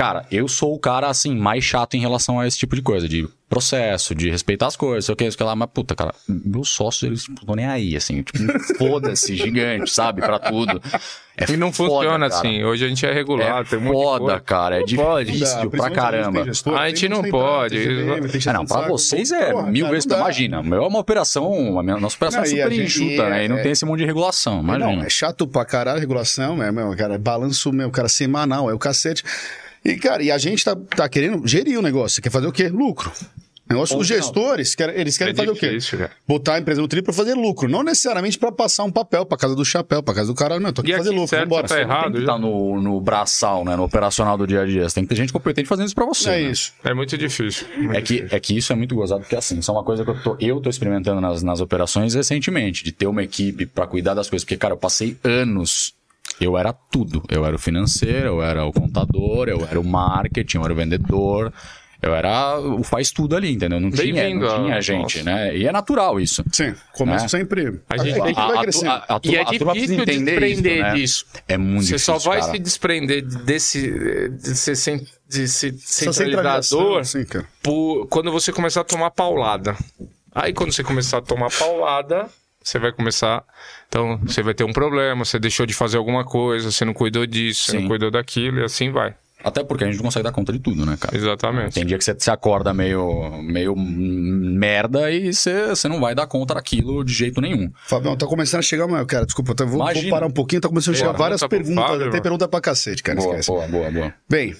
Cara, 0.00 0.24
eu 0.30 0.48
sou 0.48 0.74
o 0.74 0.78
cara, 0.78 1.08
assim, 1.08 1.36
mais 1.36 1.62
chato 1.62 1.92
em 1.94 2.00
relação 2.00 2.40
a 2.40 2.46
esse 2.46 2.56
tipo 2.58 2.74
de 2.74 2.80
coisa, 2.80 3.06
de 3.06 3.28
processo, 3.50 4.14
de 4.14 4.30
respeitar 4.30 4.68
as 4.68 4.76
coisas, 4.76 5.04
sei 5.04 5.12
o 5.12 5.16
que, 5.16 5.24
sei 5.24 5.34
o 5.34 5.36
que 5.36 5.42
lá, 5.44 5.54
mas 5.54 5.68
puta, 5.74 5.94
cara, 5.94 6.14
meus 6.26 6.70
sócios, 6.70 7.02
eles 7.02 7.28
não 7.28 7.34
estão 7.34 7.54
nem 7.56 7.66
aí, 7.66 7.96
assim, 7.96 8.22
tipo, 8.22 8.38
foda-se, 8.78 9.36
gigante, 9.36 9.90
sabe, 9.90 10.22
pra 10.22 10.38
tudo. 10.38 10.80
É 11.36 11.50
E 11.52 11.56
não 11.56 11.70
foda, 11.72 11.90
funciona 11.90 12.30
cara. 12.30 12.40
assim. 12.40 12.62
Hoje 12.64 12.84
a 12.84 12.88
gente 12.88 13.04
é 13.04 13.12
regulado, 13.12 13.60
É 13.60 13.64
tem 13.64 13.78
de 13.80 13.86
foda, 13.88 14.40
cara, 14.40 14.76
é 14.80 14.84
pode. 14.96 15.32
difícil 15.32 15.70
pra 15.70 15.90
caramba. 15.90 16.44
A 16.78 16.88
gente 16.88 17.08
não 17.08 17.22
pode. 17.24 17.76
Ah, 18.48 18.52
não, 18.54 18.64
pra 18.64 18.88
vocês 18.88 19.30
é 19.32 19.52
mil 19.64 19.88
vezes, 19.90 20.06
imagina, 20.06 20.60
o 20.60 20.64
meu 20.64 20.82
é 20.84 20.86
uma 20.86 21.00
operação, 21.00 21.78
a 21.78 21.82
minha, 21.82 21.98
nossa 21.98 22.16
operação 22.16 22.40
Não, 22.40 22.46
é 22.46 22.48
super 22.50 22.70
gente- 22.72 22.84
enxuta, 22.86 23.28
né, 23.28 23.44
e 23.44 23.48
não 23.48 23.58
é- 23.58 23.62
tem 23.62 23.72
esse 23.72 23.84
monte 23.84 23.98
de 23.98 24.06
regulação, 24.06 24.60
imagina. 24.62 24.92
Não, 24.96 25.02
é 25.02 25.10
chato 25.10 25.46
pra 25.46 25.64
caralho 25.66 25.98
a 25.98 26.00
regulação, 26.00 26.56
meu, 26.56 26.72
meu, 26.72 26.96
cara, 26.96 27.16
é 27.16 27.18
balanço, 27.18 27.70
meu, 27.72 27.90
cara, 27.90 28.08
semanal, 28.08 28.70
é 28.70 28.72
o 28.74 28.78
cacete. 28.78 29.24
E, 29.84 29.96
cara, 29.96 30.22
e 30.22 30.30
a 30.30 30.38
gente 30.38 30.64
tá, 30.64 30.76
tá 30.76 31.08
querendo 31.08 31.46
gerir 31.46 31.78
o 31.78 31.82
negócio, 31.82 32.22
quer 32.22 32.30
fazer 32.30 32.46
o 32.46 32.52
quê? 32.52 32.68
Lucro. 32.68 33.10
O 33.68 33.72
negócio 33.72 33.94
Ou 33.94 34.00
dos 34.00 34.08
gestores, 34.08 34.74
querem, 34.74 34.96
eles 35.00 35.16
querem 35.16 35.32
É 35.32 35.36
fazer 35.36 35.52
difícil, 35.52 35.96
o 35.96 36.02
quê? 36.02 36.08
cara. 36.08 36.10
Botar 36.26 36.54
a 36.54 36.58
empresa 36.58 36.80
no 36.82 36.88
trilho 36.88 37.04
pra 37.04 37.12
fazer 37.12 37.34
lucro, 37.34 37.68
não 37.68 37.84
necessariamente 37.84 38.36
pra 38.36 38.50
passar 38.50 38.82
um 38.82 38.90
papel 38.90 39.24
pra 39.24 39.38
casa 39.38 39.54
do 39.54 39.64
chapéu, 39.64 40.02
pra 40.02 40.12
casa 40.12 40.26
do 40.26 40.34
caralho, 40.34 40.60
não, 40.60 40.72
tô 40.72 40.80
aqui 40.80 40.90
E 40.90 40.92
pra 40.94 40.98
fazer 40.98 41.10
aqui, 41.10 41.16
lucro, 41.20 41.30
certo, 41.30 41.42
vambora. 41.44 41.68
tá 41.68 41.80
errado. 41.80 42.02
Tem 42.06 42.12
que 42.14 42.18
estar 42.18 42.36
no, 42.36 42.82
no 42.82 43.00
braçal, 43.00 43.64
né, 43.64 43.76
no 43.76 43.84
operacional 43.84 44.36
do 44.36 44.44
dia 44.44 44.62
a 44.62 44.66
dia. 44.66 44.88
Você 44.88 44.96
tem 44.96 45.04
que 45.04 45.10
ter 45.10 45.14
gente 45.14 45.32
competente 45.32 45.68
fazendo 45.68 45.86
isso 45.86 45.94
pra 45.94 46.04
você. 46.04 46.30
É 46.30 46.32
né? 46.42 46.50
isso. 46.50 46.72
É 46.82 46.92
muito 46.92 47.16
difícil. 47.16 47.64
muito 47.78 47.94
É 47.96 48.02
que, 48.02 48.14
difícil. 48.14 48.36
é 48.36 48.40
que 48.40 48.58
isso 48.58 48.72
é 48.72 48.76
muito 48.76 48.92
gozado, 48.96 49.20
porque 49.20 49.36
assim, 49.36 49.60
isso 49.60 49.70
é 49.70 49.74
uma 49.74 49.84
coisa 49.84 50.02
que 50.04 50.10
eu 50.10 50.20
tô, 50.20 50.36
eu 50.40 50.60
tô 50.60 50.68
experimentando 50.68 51.20
nas, 51.20 51.40
nas 51.44 51.60
operações 51.60 52.12
recentemente, 52.16 52.82
de 52.82 52.90
ter 52.90 53.06
uma 53.06 53.22
equipe 53.22 53.66
pra 53.66 53.86
cuidar 53.86 54.14
das 54.14 54.28
coisas. 54.28 54.44
Porque, 54.44 54.56
cara, 54.56 54.74
eu 54.74 54.78
passei 54.78 55.16
anos. 55.22 55.94
Eu 56.40 56.56
era 56.56 56.72
tudo. 56.72 57.22
Eu 57.28 57.44
era 57.44 57.54
o 57.54 57.58
financeiro, 57.58 58.26
eu 58.28 58.42
era 58.42 58.64
o 58.64 58.72
contador, 58.72 59.48
eu 59.48 59.66
era 59.68 59.78
o 59.80 59.84
marketing, 59.84 60.56
eu 60.58 60.64
era 60.64 60.72
o 60.72 60.76
vendedor. 60.76 61.52
Eu 62.02 62.14
era 62.14 62.58
o 62.58 62.82
faz 62.82 63.10
tudo 63.10 63.36
ali, 63.36 63.52
entendeu? 63.52 63.78
Não 63.78 63.90
tinha, 63.90 64.14
Bem-vindo 64.14 64.46
não 64.46 64.64
tinha 64.64 64.80
gente, 64.80 65.22
né? 65.22 65.54
E 65.54 65.66
é 65.66 65.72
natural 65.72 66.18
isso. 66.18 66.42
Sim, 66.50 66.74
começa 66.94 67.26
É. 67.26 67.28
sempre. 67.28 67.78
A 67.90 67.98
gente 67.98 68.18
a, 68.38 68.46
vai 68.46 68.62
crescendo. 68.62 68.88
a- 68.90 69.04
a 69.06 69.20
E 69.22 69.36
é 69.36 69.44
difícil 69.44 70.06
desprender 70.06 70.42
isso, 70.44 70.62
né? 70.64 70.94
disso. 70.94 71.26
É 71.46 71.58
muito 71.58 71.82
Você 71.84 71.92
difícil, 71.96 72.18
só 72.18 72.30
vai 72.30 72.40
cara. 72.40 72.52
se 72.52 72.58
desprender 72.58 73.20
desse 73.22 74.30
de 74.30 74.56
ser, 74.56 74.76
cen- 74.76 75.06
de 75.28 75.46
ser 75.46 75.74
centralizador 75.78 77.04
sim, 77.04 77.24
cara. 77.26 77.46
por- 77.62 78.06
quando 78.08 78.32
você 78.32 78.50
começar 78.50 78.80
a 78.80 78.84
tomar 78.84 79.10
paulada. 79.10 79.76
Aí 80.34 80.54
quando 80.54 80.72
você 80.72 80.82
começar 80.82 81.18
a 81.18 81.22
tomar 81.22 81.50
paulada, 81.50 82.28
você 82.62 82.78
vai 82.78 82.92
começar. 82.92 83.44
Então, 83.88 84.18
você 84.24 84.42
vai 84.42 84.54
ter 84.54 84.64
um 84.64 84.72
problema, 84.72 85.24
você 85.24 85.38
deixou 85.38 85.66
de 85.66 85.74
fazer 85.74 85.96
alguma 85.96 86.24
coisa, 86.24 86.70
você 86.70 86.84
não 86.84 86.94
cuidou 86.94 87.26
disso, 87.26 87.64
você 87.64 87.72
Sim. 87.72 87.80
não 87.80 87.88
cuidou 87.88 88.10
daquilo, 88.10 88.60
e 88.60 88.64
assim 88.64 88.90
vai. 88.90 89.14
Até 89.42 89.64
porque 89.64 89.84
a 89.84 89.86
gente 89.86 89.96
não 89.96 90.04
consegue 90.04 90.22
dar 90.22 90.32
conta 90.32 90.52
de 90.52 90.58
tudo, 90.58 90.84
né, 90.84 90.96
cara? 91.00 91.16
Exatamente. 91.16 91.74
Tem 91.74 91.86
dia 91.86 91.96
que 91.96 92.04
você 92.04 92.14
se 92.18 92.30
acorda 92.30 92.74
meio, 92.74 93.40
meio 93.42 93.74
merda 93.74 95.10
e 95.10 95.32
você, 95.32 95.68
você 95.68 95.88
não 95.88 95.98
vai 95.98 96.14
dar 96.14 96.26
conta 96.26 96.54
daquilo 96.54 97.02
de 97.02 97.12
jeito 97.12 97.40
nenhum. 97.40 97.72
Fabião, 97.86 98.16
tá 98.16 98.26
começando 98.26 98.58
a 98.58 98.62
chegar, 98.62 98.86
mas, 98.86 99.04
cara, 99.06 99.24
desculpa, 99.24 99.54
tá, 99.54 99.64
vou, 99.64 99.78
vou 99.78 100.10
parar 100.10 100.26
um 100.26 100.30
pouquinho, 100.30 100.60
tá 100.60 100.68
começando 100.68 100.94
a 100.94 100.98
chegar 100.98 101.12
Bora, 101.12 101.18
várias 101.18 101.40
pro 101.40 101.48
perguntas, 101.48 101.84
Fábio, 101.86 102.10
tem 102.10 102.20
pergunta 102.22 102.46
pra 102.48 102.60
cacete, 102.60 103.02
cara, 103.02 103.18
Boa, 103.18 103.30
esquece. 103.30 103.48
boa, 103.48 103.66
boa, 103.66 103.90
boa. 103.90 104.14
Bem, 104.28 104.54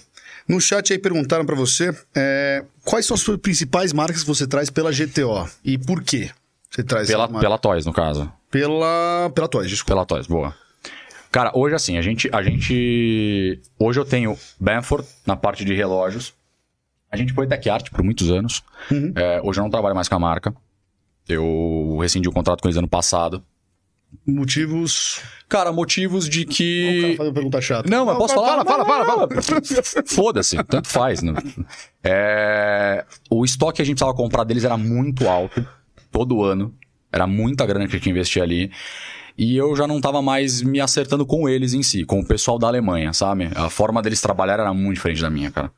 no 0.49 0.59
chat 0.61 0.93
aí 0.93 0.99
perguntaram 0.99 1.45
pra 1.45 1.55
você 1.55 1.95
é, 2.15 2.65
quais 2.83 3.05
são 3.05 3.15
as 3.15 3.21
suas 3.21 3.37
principais 3.39 3.93
marcas 3.93 4.23
que 4.23 4.27
você 4.29 4.47
traz 4.47 4.71
pela 4.71 4.91
GTO 4.91 5.47
e 5.63 5.77
por 5.77 6.03
quê 6.03 6.31
você 6.71 6.83
traz 6.85 7.09
Pela, 7.09 7.25
marcas? 7.25 7.41
pela 7.41 7.59
Toys, 7.59 7.87
no 7.87 7.93
caso. 7.93 8.33
pela 8.51 9.31
pela 9.35 9.49
Toys, 9.49 9.69
desculpa. 9.69 9.93
Pela 9.93 10.07
Toys, 10.07 10.27
boa. 10.27 10.55
Cara, 11.33 11.53
hoje 11.55 11.75
assim, 11.75 11.97
a 11.97 12.03
gente, 12.03 12.29
a 12.33 12.43
gente... 12.43 13.61
Hoje 13.79 14.01
eu 14.01 14.05
tenho 14.05 14.37
Banford 14.59 15.07
na 15.27 15.37
parte 15.37 15.65
de 15.65 15.75
relógios. 15.75 16.33
A 17.11 17.17
gente 17.17 17.33
foi 17.33 17.47
Tech 17.47 17.69
Art 17.71 17.91
por 17.91 18.03
muitos 18.03 18.31
anos. 18.31 18.63
Uhum. 18.91 19.13
É, 19.15 19.41
hoje 19.43 19.59
eu 19.61 19.63
não 19.63 19.71
trabalho 19.71 19.95
mais 19.95 20.09
com 20.09 20.15
a 20.17 20.19
marca. 20.19 20.53
Eu 21.29 21.99
rescindi 22.01 22.29
o 22.29 22.33
contrato 22.33 22.61
com 22.63 22.69
eles 22.69 22.77
ano 22.77 22.89
passado. 22.89 23.45
Motivos. 24.27 25.21
Cara, 25.49 25.73
motivos 25.73 26.29
de 26.29 26.41
O 26.43 26.45
cara 26.47 26.55
que... 26.57 27.15
faz 27.17 27.29
uma 27.29 27.35
pergunta 27.35 27.61
chata. 27.61 27.89
Não, 27.89 28.05
mas 28.07 28.19
posso 28.19 28.35
falar? 28.35 28.65
Fala, 28.65 28.85
fala, 28.85 29.05
fala, 29.07 29.29
fala. 29.29 29.43
Foda-se, 30.07 30.63
tanto 30.65 30.89
faz. 30.89 31.23
Né? 31.23 31.33
É, 32.03 33.05
O 33.31 33.45
estoque 33.45 33.77
que 33.77 33.83
a 33.83 33.85
gente 33.85 33.95
precisava 33.97 34.17
comprar 34.17 34.43
deles 34.45 34.65
era 34.65 34.77
muito 34.77 35.29
alto, 35.29 35.65
todo 36.11 36.43
ano. 36.43 36.75
Era 37.13 37.27
muita 37.27 37.67
grana 37.67 37.87
que 37.89 37.97
a 37.97 37.99
gente 37.99 38.11
investia 38.11 38.43
ali. 38.43 38.71
E 39.37 39.57
eu 39.57 39.75
já 39.75 39.87
não 39.87 40.01
tava 40.01 40.21
mais 40.21 40.61
me 40.63 40.81
acertando 40.81 41.25
com 41.25 41.49
eles 41.49 41.73
em 41.73 41.83
si, 41.83 42.05
com 42.05 42.21
o 42.21 42.27
pessoal 42.27 42.59
da 42.59 42.67
Alemanha, 42.67 43.13
sabe? 43.13 43.49
A 43.55 43.71
forma 43.71 44.03
deles 44.03 44.21
trabalhar 44.21 44.55
era 44.61 44.73
muito 44.75 44.97
diferente 44.97 45.23
da 45.23 45.31
minha, 45.31 45.51
cara. 45.51 45.71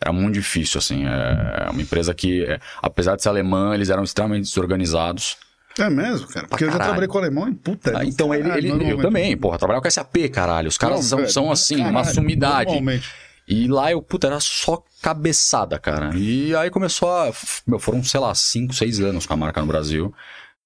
Era 0.00 0.12
muito 0.12 0.34
difícil, 0.34 0.78
assim. 0.78 1.04
É 1.06 1.68
uma 1.70 1.80
empresa 1.82 2.14
que, 2.14 2.44
é, 2.44 2.60
apesar 2.82 3.16
de 3.16 3.22
ser 3.22 3.30
alemã, 3.30 3.74
eles 3.74 3.88
eram 3.90 4.04
extremamente 4.04 4.44
desorganizados. 4.44 5.36
É 5.78 5.88
mesmo, 5.88 6.26
cara. 6.28 6.46
Porque 6.48 6.64
eu 6.64 6.70
já 6.70 6.78
trabalhei 6.78 7.08
com 7.08 7.18
alemão 7.18 7.48
e 7.48 7.54
puta. 7.54 7.96
Ah, 7.98 8.04
então, 8.04 8.32
ele, 8.34 8.42
caralho, 8.44 8.58
ele- 8.60 8.68
eu 8.68 8.76
normalmente. 8.76 9.02
também, 9.02 9.36
porra, 9.36 9.58
trabalhava 9.58 9.82
com 9.82 9.90
SAP, 9.90 10.28
caralho. 10.30 10.68
Os 10.68 10.76
caras 10.78 10.96
Não, 10.96 11.02
são, 11.02 11.18
velho, 11.18 11.30
são 11.30 11.50
assim, 11.50 11.76
uma 11.80 11.92
caralho, 12.00 12.14
sumidade. 12.14 12.64
Normalmente. 12.66 13.08
E 13.48 13.66
lá 13.66 13.90
eu, 13.90 14.02
puta, 14.02 14.26
era 14.26 14.40
só 14.40 14.82
cabeçada, 15.02 15.78
cara. 15.78 16.10
E 16.16 16.54
aí 16.54 16.68
começou 16.70 17.08
a. 17.10 17.32
Meu, 17.66 17.78
foram, 17.78 18.04
sei 18.04 18.20
lá, 18.20 18.34
5, 18.34 18.74
6 18.74 19.00
anos 19.00 19.24
com 19.26 19.34
a 19.34 19.36
marca 19.36 19.60
no 19.60 19.66
Brasil. 19.66 20.12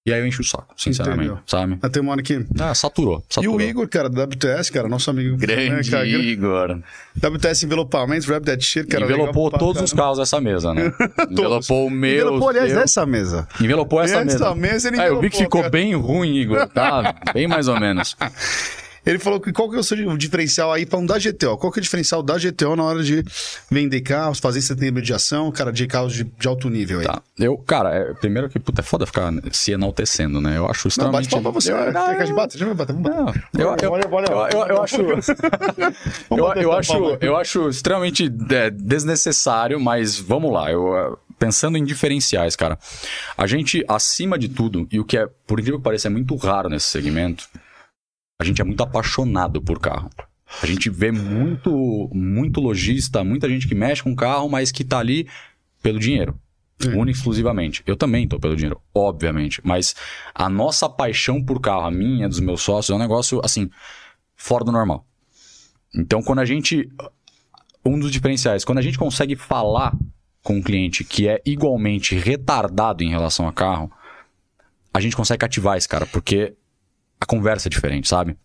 E 0.05 0.13
aí 0.13 0.19
eu 0.19 0.27
enchi 0.27 0.41
o 0.41 0.45
saco, 0.45 0.75
sinceramente, 0.77 1.27
Entendeu. 1.29 1.43
sabe? 1.47 1.79
Ah, 1.81 1.89
Tem 1.89 2.03
uma 2.03 2.11
hora 2.11 2.21
aqui. 2.21 2.45
Ah, 2.59 2.75
saturou, 2.75 3.23
E 3.31 3.35
saturou. 3.35 3.57
o 3.57 3.63
Igor, 3.63 3.87
cara, 3.89 4.11
da 4.11 4.25
WTS, 4.25 4.73
cara, 4.73 4.89
nosso 4.89 5.09
amigo. 5.09 5.37
Grande 5.37 5.71
né, 5.71 5.81
cara, 5.97 6.05
Igor. 6.05 6.81
WTS 7.17 7.65
envelopamentos, 7.67 8.27
Rap 8.27 8.43
That 8.45 8.65
Shit, 8.65 8.89
cara. 8.89 9.05
Envelopou 9.05 9.45
legal 9.45 9.61
todos 9.61 9.81
os 9.81 9.93
carros 9.93 10.19
dessa 10.19 10.41
mesa, 10.41 10.75
né? 10.75 10.93
Envelopou 11.31 11.87
o 11.87 11.91
meu. 11.91 12.15
Envelopou, 12.17 12.49
aliás, 12.49 12.73
dessa 12.75 13.07
mesa. 13.07 13.47
Envelopou 13.61 14.01
essa 14.03 14.17
Essa 14.17 14.25
mesa. 14.25 14.55
mesa 14.57 14.89
ele 14.89 15.01
É, 15.01 15.09
eu 15.09 15.21
vi 15.21 15.31
que 15.31 15.37
ficou 15.39 15.61
cara. 15.61 15.71
bem 15.71 15.95
ruim, 15.95 16.35
Igor. 16.35 16.67
Tá 16.67 17.15
bem 17.33 17.47
mais 17.47 17.69
ou 17.69 17.79
menos. 17.79 18.17
Ele 19.05 19.19
falou 19.19 19.41
que 19.41 19.53
qual 19.53 19.69
que 19.69 19.77
é 19.77 19.79
o 19.79 19.83
seu 19.83 20.17
diferencial 20.17 20.73
aí, 20.73 20.87
falando 20.87 21.09
da 21.09 21.19
GTO, 21.19 21.57
qual 21.57 21.73
que 21.73 21.79
é 21.79 21.81
o 21.81 21.83
diferencial 21.83 22.23
da 22.23 22.39
GTO 22.39 22.77
na 22.77 22.85
hora 22.85 23.03
de 23.03 23.25
vender 23.71 24.01
carros, 24.01 24.39
fazer 24.39 24.61
essa 24.61 24.75
intermediação, 24.75 25.51
cara, 25.51 25.73
de 25.73 25.87
carros 25.87 26.15
de, 26.15 26.25
de 26.25 26.49
alto 26.49 26.71
nível 26.71 27.01
aí? 27.01 27.07
Tá. 27.07 27.21
Eu, 27.39 27.57
cara, 27.59 27.95
é, 27.95 28.15
primeiro 28.15 28.49
que, 28.49 28.61
puta, 28.61 28.81
é 28.81 28.85
foda 28.85 29.05
ficar 29.05 29.33
se 29.51 29.73
enaltecendo, 29.73 30.41
né? 30.41 30.57
Eu 30.57 30.71
acho 30.71 30.89
Não, 30.99 31.11
bate 31.11 31.27
extremamente... 31.27 31.31
palma 31.31 31.53
pra 31.53 31.61
você. 31.61 31.73
Eu- 31.73 31.93
Quer 31.93 32.17
que 32.17 32.23
a 32.23 32.27
gente 32.27 32.37
bate? 32.37 32.57
A 32.57 32.59
gente 32.59 32.69
vai 32.69 32.77
bater, 32.77 32.93
vamos. 32.95 33.35
Não, 33.53 33.65
eu, 33.65 33.77
eu, 33.83 33.97
eu, 33.97 34.47
eu, 34.53 34.67
eu 34.69 34.83
acho, 34.83 35.01
eu, 36.31 36.53
eu 36.55 36.73
acho, 36.73 37.19
eu 37.21 37.37
acho 37.37 37.69
extremamente 37.69 38.33
é, 38.51 38.71
desnecessário, 38.71 39.81
mas 39.81 40.19
vamos 40.19 40.53
lá. 40.53 40.71
Eu, 40.71 40.97
eh, 40.97 41.13
pensando 41.39 41.77
em 41.77 41.85
diferenciais, 41.85 42.55
cara, 42.55 42.79
a 43.37 43.47
gente, 43.47 43.85
acima 43.89 44.39
de 44.39 44.49
tudo, 44.49 44.87
e 44.93 45.01
o 45.01 45.05
que 45.05 45.19
é, 45.19 45.27
por 45.47 45.59
incrível 45.59 45.79
que 45.81 45.85
pareça, 45.85 46.07
é 46.09 46.11
muito 46.11 46.37
raro 46.37 46.69
nesse 46.69 46.87
segmento, 46.87 47.49
a 48.41 48.45
gente 48.45 48.61
é 48.61 48.65
muito 48.65 48.83
apaixonado 48.83 49.61
por 49.63 49.79
carro. 49.79 50.11
A 50.63 50.67
gente 50.67 50.91
vê 50.91 51.11
muito, 51.11 52.11
muito 52.13 52.61
lojista, 52.61 53.25
muita 53.25 53.49
gente 53.49 53.67
que 53.67 53.75
mexe 53.75 54.03
com 54.03 54.15
carro, 54.15 54.49
mas 54.49 54.71
que 54.71 54.85
tá 54.85 54.99
ali 54.99 55.27
pelo 55.83 55.99
dinheiro. 55.99 56.39
Sim. 56.79 56.95
Única 56.95 57.11
e 57.11 57.13
exclusivamente. 57.13 57.83
Eu 57.87 57.97
também 57.97 58.27
tô 58.27 58.39
pelo 58.39 58.57
dinheiro, 58.57 58.81
obviamente. 58.95 59.61
Mas 59.65 59.95
a 60.35 60.49
nossa 60.49 60.89
paixão 60.89 61.43
por 61.43 61.61
carro, 61.61 61.87
a 61.87 61.91
minha, 61.91 62.29
dos 62.29 62.41
meus 62.41 62.61
sócios, 62.61 62.91
é 62.91 62.95
um 62.95 62.99
negócio, 62.99 63.41
assim, 63.45 63.71
fora 64.35 64.65
do 64.65 64.73
normal. 64.73 65.07
Então, 65.95 66.23
quando 66.23 66.41
a 66.41 66.45
gente. 66.45 66.91
Um 67.85 67.99
dos 67.99 68.13
diferenciais, 68.13 68.65
quando 68.65 68.79
a 68.79 68.83
gente 68.83 68.97
consegue 68.97 69.35
falar 69.35 69.97
com 70.43 70.57
um 70.57 70.63
cliente 70.63 71.03
que 71.03 71.29
é 71.29 71.41
igualmente 71.45 72.15
retardado 72.15 73.03
em 73.03 73.11
relação 73.11 73.49
a 73.49 73.53
carro, 73.53 73.91
a 74.95 75.01
gente 75.01 75.17
consegue 75.17 75.41
cativar 75.41 75.77
esse 75.77 75.89
cara, 75.89 76.07
porque 76.07 76.55
a 77.23 77.27
conversa 77.27 77.69
é 77.69 77.71
diferente, 77.71 78.09
sabe? 78.09 78.37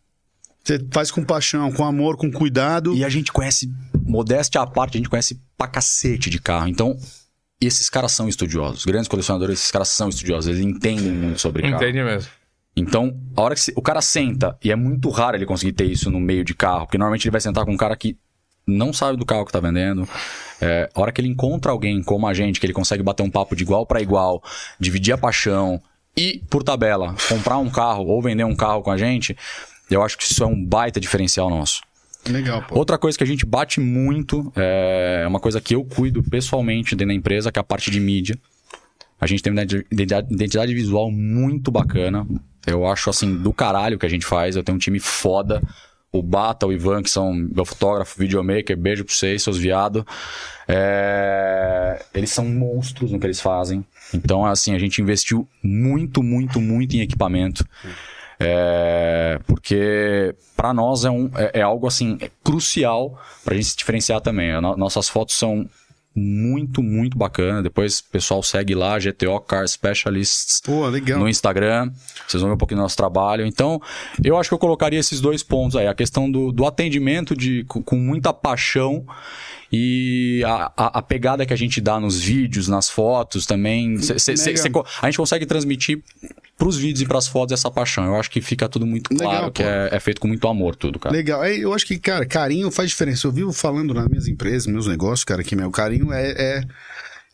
Você 0.63 0.85
faz 0.91 1.09
com 1.09 1.23
paixão, 1.23 1.71
com 1.71 1.83
amor, 1.85 2.15
com 2.17 2.31
cuidado. 2.31 2.93
E 2.95 3.03
a 3.03 3.09
gente 3.09 3.31
conhece, 3.31 3.71
modéstia 4.05 4.61
à 4.61 4.67
parte, 4.67 4.95
a 4.95 4.99
gente 4.99 5.09
conhece 5.09 5.41
pra 5.57 5.67
cacete 5.67 6.29
de 6.29 6.39
carro. 6.39 6.67
Então, 6.67 6.95
esses 7.59 7.89
caras 7.89 8.11
são 8.11 8.27
estudiosos. 8.29 8.85
Grandes 8.85 9.07
colecionadores, 9.07 9.59
esses 9.59 9.71
caras 9.71 9.87
são 9.89 10.09
estudiosos. 10.09 10.49
Eles 10.49 10.61
entendem 10.63 11.11
muito 11.11 11.39
sobre 11.39 11.63
carro. 11.63 11.75
Entende 11.75 12.03
mesmo. 12.03 12.29
Então, 12.75 13.17
a 13.35 13.41
hora 13.41 13.55
que 13.55 13.61
se- 13.61 13.73
o 13.75 13.81
cara 13.81 14.01
senta, 14.01 14.55
e 14.63 14.71
é 14.71 14.75
muito 14.75 15.09
raro 15.09 15.35
ele 15.37 15.45
conseguir 15.47 15.71
ter 15.73 15.85
isso 15.85 16.11
no 16.11 16.19
meio 16.19 16.43
de 16.43 16.53
carro, 16.53 16.85
porque 16.85 16.97
normalmente 16.97 17.25
ele 17.25 17.31
vai 17.31 17.41
sentar 17.41 17.65
com 17.65 17.71
um 17.71 17.77
cara 17.77 17.95
que 17.95 18.15
não 18.67 18.91
sabe 18.93 19.17
do 19.17 19.25
carro 19.25 19.45
que 19.45 19.51
tá 19.51 19.59
vendendo. 19.59 20.07
É, 20.61 20.89
a 20.93 21.01
hora 21.01 21.11
que 21.11 21.21
ele 21.21 21.29
encontra 21.29 21.71
alguém 21.71 22.03
como 22.03 22.27
a 22.27 22.33
gente, 22.33 22.59
que 22.59 22.65
ele 22.65 22.73
consegue 22.73 23.01
bater 23.01 23.23
um 23.23 23.29
papo 23.31 23.55
de 23.55 23.63
igual 23.63 23.85
para 23.85 24.01
igual, 24.01 24.43
dividir 24.79 25.13
a 25.13 25.17
paixão 25.17 25.81
e, 26.17 26.41
por 26.49 26.63
tabela, 26.63 27.15
comprar 27.29 27.59
um 27.59 27.69
carro 27.69 28.07
ou 28.07 28.21
vender 28.21 28.43
um 28.43 28.55
carro 28.55 28.81
com 28.81 28.89
a 28.89 28.97
gente, 28.97 29.37
eu 29.89 30.03
acho 30.03 30.17
que 30.17 30.23
isso 30.23 30.43
é 30.43 30.47
um 30.47 30.65
baita 30.65 30.99
diferencial 30.99 31.49
nosso. 31.49 31.81
Legal, 32.27 32.63
pô. 32.63 32.75
Outra 32.75 32.97
coisa 32.97 33.17
que 33.17 33.23
a 33.23 33.27
gente 33.27 33.45
bate 33.45 33.79
muito, 33.79 34.51
é 34.55 35.25
uma 35.27 35.39
coisa 35.39 35.61
que 35.61 35.75
eu 35.75 35.85
cuido 35.85 36.23
pessoalmente 36.23 36.95
dentro 36.95 37.13
da 37.13 37.13
empresa, 37.13 37.51
que 37.51 37.59
é 37.59 37.61
a 37.61 37.63
parte 37.63 37.91
de 37.91 37.99
mídia. 37.99 38.37
A 39.19 39.25
gente 39.25 39.41
tem 39.41 39.51
uma 39.51 39.61
identidade, 39.61 40.27
identidade 40.33 40.73
visual 40.73 41.11
muito 41.11 41.71
bacana. 41.71 42.27
Eu 42.65 42.85
acho, 42.85 43.09
assim, 43.09 43.37
do 43.37 43.53
caralho 43.53 43.97
que 43.97 44.05
a 44.05 44.09
gente 44.09 44.25
faz. 44.25 44.55
Eu 44.55 44.63
tenho 44.63 44.75
um 44.75 44.79
time 44.79 44.99
foda. 44.99 45.61
O 46.11 46.23
Bata, 46.23 46.65
o 46.65 46.73
Ivan, 46.73 47.03
que 47.03 47.09
são 47.09 47.33
meu 47.33 47.65
fotógrafo, 47.65 48.17
videomaker, 48.17 48.77
beijo 48.77 49.03
pra 49.03 49.13
vocês, 49.13 49.43
seus 49.43 49.57
viados. 49.57 50.03
É, 50.67 52.03
Eles 52.13 52.31
são 52.31 52.45
monstros 52.45 53.11
no 53.11 53.19
que 53.19 53.25
eles 53.25 53.41
fazem. 53.41 53.85
Então, 54.13 54.45
assim, 54.45 54.73
a 54.73 54.79
gente 54.79 55.01
investiu 55.01 55.47
muito, 55.61 56.23
muito, 56.23 56.61
muito 56.61 56.95
em 56.95 57.01
equipamento. 57.01 57.65
É, 58.39 59.39
porque 59.47 60.35
para 60.55 60.71
nós 60.73 61.03
é, 61.03 61.09
um, 61.09 61.29
é, 61.35 61.59
é 61.59 61.61
algo 61.61 61.87
assim 61.87 62.19
é 62.21 62.29
crucial 62.43 63.19
para 63.43 63.55
a 63.55 63.57
gente 63.57 63.69
se 63.69 63.77
diferenciar 63.77 64.21
também. 64.21 64.51
Nossas 64.61 65.09
fotos 65.09 65.35
são 65.35 65.67
muito, 66.17 66.81
muito 66.81 67.17
bacana. 67.17 67.61
Depois 67.61 67.99
o 67.99 68.05
pessoal 68.11 68.41
segue 68.41 68.73
lá, 68.73 68.97
GTO 68.97 69.39
Car 69.41 69.67
Specialists 69.67 70.61
Pô, 70.61 70.89
no 70.89 71.29
Instagram. 71.29 71.91
Vocês 72.27 72.41
vão 72.41 72.49
ver 72.49 72.55
um 72.55 72.57
pouquinho 72.57 72.79
do 72.79 72.83
nosso 72.83 72.97
trabalho. 72.97 73.45
Então, 73.45 73.79
eu 74.23 74.35
acho 74.35 74.49
que 74.49 74.53
eu 74.55 74.59
colocaria 74.59 74.99
esses 74.99 75.21
dois 75.21 75.43
pontos 75.43 75.75
aí. 75.75 75.87
A 75.87 75.93
questão 75.93 76.29
do, 76.29 76.51
do 76.51 76.65
atendimento 76.65 77.35
de, 77.35 77.63
com, 77.65 77.83
com 77.83 77.95
muita 77.97 78.33
paixão 78.33 79.05
e 79.71 80.41
a, 80.45 80.71
a, 80.77 80.99
a 80.99 81.01
pegada 81.01 81.45
que 81.45 81.53
a 81.53 81.57
gente 81.57 81.81
dá 81.81 81.99
nos 81.99 82.19
vídeos, 82.19 82.67
nas 82.67 82.89
fotos 82.89 83.45
também. 83.45 83.97
Cê- 84.01 84.17
cê- 84.17 84.37
cê- 84.37 84.51
Legal. 84.53 84.85
a 85.01 85.05
gente 85.07 85.17
consegue 85.17 85.45
transmitir 85.45 86.01
pros 86.57 86.77
vídeos 86.77 87.01
e 87.01 87.05
pras 87.05 87.27
fotos 87.27 87.53
essa 87.53 87.69
paixão. 87.69 88.05
Eu 88.05 88.15
acho 88.15 88.31
que 88.31 88.41
fica 88.41 88.67
tudo 88.69 88.85
muito 88.85 89.11
Legal, 89.13 89.29
claro, 89.31 89.51
que 89.51 89.61
pô. 89.63 89.69
é, 89.69 89.89
é 89.91 89.99
feito 89.99 90.21
com 90.21 90.27
muito 90.27 90.47
amor 90.47 90.75
tudo, 90.75 90.97
cara. 90.99 91.13
Legal. 91.15 91.43
É, 91.43 91.55
eu 91.55 91.73
acho 91.73 91.85
que, 91.85 91.97
cara, 91.99 92.25
carinho 92.25 92.71
faz 92.71 92.89
diferença. 92.89 93.27
Eu 93.27 93.31
vivo 93.31 93.51
falando 93.53 93.93
nas 93.93 94.07
minhas 94.07 94.27
empresas, 94.27 94.65
meus 94.67 94.87
negócios, 94.87 95.23
cara, 95.23 95.43
que 95.43 95.55
meu 95.55 95.69
carinho 95.69 96.11
é, 96.13 96.31
é, 96.31 96.63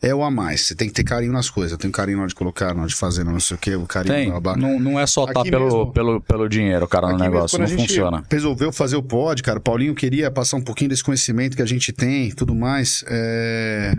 é 0.04 0.14
o 0.14 0.22
a 0.22 0.30
mais. 0.30 0.60
Você 0.62 0.74
tem 0.74 0.86
que 0.88 0.94
ter 0.94 1.02
carinho 1.04 1.32
nas 1.32 1.48
coisas. 1.48 1.72
Eu 1.72 1.78
tenho 1.78 1.92
carinho 1.92 2.18
na 2.18 2.22
hora 2.24 2.28
de 2.28 2.34
colocar, 2.34 2.74
na 2.74 2.80
hora 2.82 2.88
de 2.88 2.94
fazer, 2.94 3.24
não 3.24 3.40
sei 3.40 3.56
o 3.56 3.58
quê, 3.58 3.74
o 3.74 3.86
carinho. 3.86 4.14
Tem. 4.14 4.30
blá, 4.30 4.40
blá. 4.40 4.56
Não, 4.56 4.78
não 4.78 5.00
é 5.00 5.06
só 5.06 5.24
estar 5.24 5.40
Aqui 5.40 5.50
pelo, 5.50 5.64
mesmo. 5.64 5.92
pelo, 5.92 6.20
pelo 6.20 6.48
dinheiro, 6.48 6.86
cara, 6.86 7.08
no 7.08 7.14
mesmo, 7.14 7.24
negócio. 7.24 7.58
quando 7.58 7.70
Não 7.70 7.78
funciona. 7.78 8.24
resolveu 8.30 8.70
fazer 8.70 8.96
o 8.96 9.02
pod, 9.02 9.42
cara, 9.42 9.58
o 9.58 9.62
Paulinho 9.62 9.94
queria 9.94 10.30
passar 10.30 10.58
um 10.58 10.62
pouquinho 10.62 10.90
desse 10.90 11.02
conhecimento 11.02 11.56
que 11.56 11.62
a 11.62 11.66
gente 11.66 11.92
tem 11.92 12.28
e 12.28 12.32
tudo 12.34 12.54
mais 12.54 13.02
é, 13.08 13.94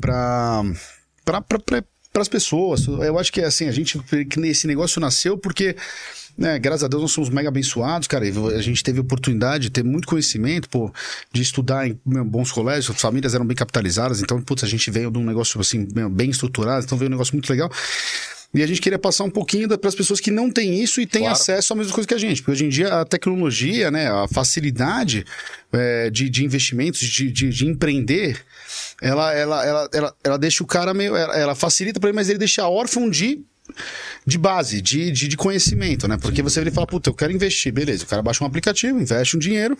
para 0.00 0.62
as 2.14 2.28
pessoas. 2.28 2.86
Eu 2.86 3.18
acho 3.18 3.32
que 3.32 3.40
é 3.40 3.44
assim, 3.46 3.68
a 3.68 3.72
gente 3.72 3.98
que 3.98 4.40
esse 4.40 4.66
negócio 4.66 5.00
nasceu 5.00 5.36
porque 5.36 5.76
né, 6.36 6.58
graças 6.58 6.84
a 6.84 6.88
Deus 6.88 7.02
nós 7.02 7.12
somos 7.12 7.30
mega 7.30 7.48
abençoados, 7.48 8.08
cara. 8.08 8.26
e 8.26 8.32
A 8.54 8.62
gente 8.62 8.82
teve 8.82 9.00
oportunidade 9.00 9.64
de 9.64 9.70
ter 9.70 9.82
muito 9.84 10.06
conhecimento, 10.08 10.68
pô, 10.68 10.92
de 11.32 11.42
estudar 11.42 11.86
em 11.86 11.98
meu, 12.04 12.24
bons 12.24 12.50
colégios, 12.50 12.94
as 12.94 13.00
famílias 13.00 13.34
eram 13.34 13.44
bem 13.46 13.56
capitalizadas, 13.56 14.20
então, 14.22 14.40
putz, 14.40 14.64
a 14.64 14.68
gente 14.68 14.90
veio 14.90 15.10
de 15.10 15.18
um 15.18 15.24
negócio 15.24 15.60
assim, 15.60 15.86
bem 16.10 16.30
estruturado, 16.30 16.84
então 16.84 16.96
veio 16.98 17.08
um 17.08 17.12
negócio 17.12 17.34
muito 17.34 17.48
legal. 17.50 17.70
E 18.54 18.62
a 18.62 18.66
gente 18.66 18.82
queria 18.82 18.98
passar 18.98 19.24
um 19.24 19.30
pouquinho 19.30 19.66
para 19.78 19.88
as 19.88 19.94
pessoas 19.94 20.20
que 20.20 20.30
não 20.30 20.50
têm 20.50 20.82
isso 20.82 21.00
e 21.00 21.06
têm 21.06 21.22
Claro. 21.22 21.32
acesso 21.34 21.72
à 21.72 21.76
mesma 21.76 21.94
coisa 21.94 22.06
que 22.06 22.12
a 22.12 22.18
gente. 22.18 22.42
Porque 22.42 22.50
hoje 22.50 22.66
em 22.66 22.68
dia 22.68 23.00
a 23.00 23.04
tecnologia, 23.04 23.90
né, 23.90 24.10
a 24.10 24.28
facilidade 24.28 25.24
é, 25.72 26.10
de, 26.10 26.28
de 26.28 26.44
investimentos, 26.44 27.00
de, 27.00 27.32
de, 27.32 27.48
de 27.48 27.66
empreender, 27.66 28.44
ela, 29.00 29.32
ela, 29.32 29.64
ela, 29.64 29.88
ela, 29.90 30.14
ela 30.22 30.38
deixa 30.38 30.62
o 30.62 30.66
cara 30.66 30.92
meio. 30.92 31.16
Ela, 31.16 31.34
ela 31.34 31.54
facilita 31.54 31.98
para 31.98 32.10
ele, 32.10 32.16
mas 32.16 32.28
ele 32.28 32.38
deixa 32.38 32.68
órfão 32.68 33.08
de. 33.08 33.40
De 34.26 34.38
base, 34.38 34.80
de, 34.80 35.10
de, 35.10 35.28
de 35.28 35.36
conhecimento, 35.36 36.06
né? 36.08 36.16
Porque 36.20 36.42
você 36.42 36.60
vira 36.60 36.70
e 36.70 36.74
fala, 36.74 36.86
puta, 36.86 37.10
eu 37.10 37.14
quero 37.14 37.32
investir, 37.32 37.72
beleza. 37.72 38.04
O 38.04 38.06
cara 38.06 38.22
baixa 38.22 38.42
um 38.44 38.46
aplicativo, 38.46 38.98
investe 39.00 39.36
um 39.36 39.40
dinheiro 39.40 39.76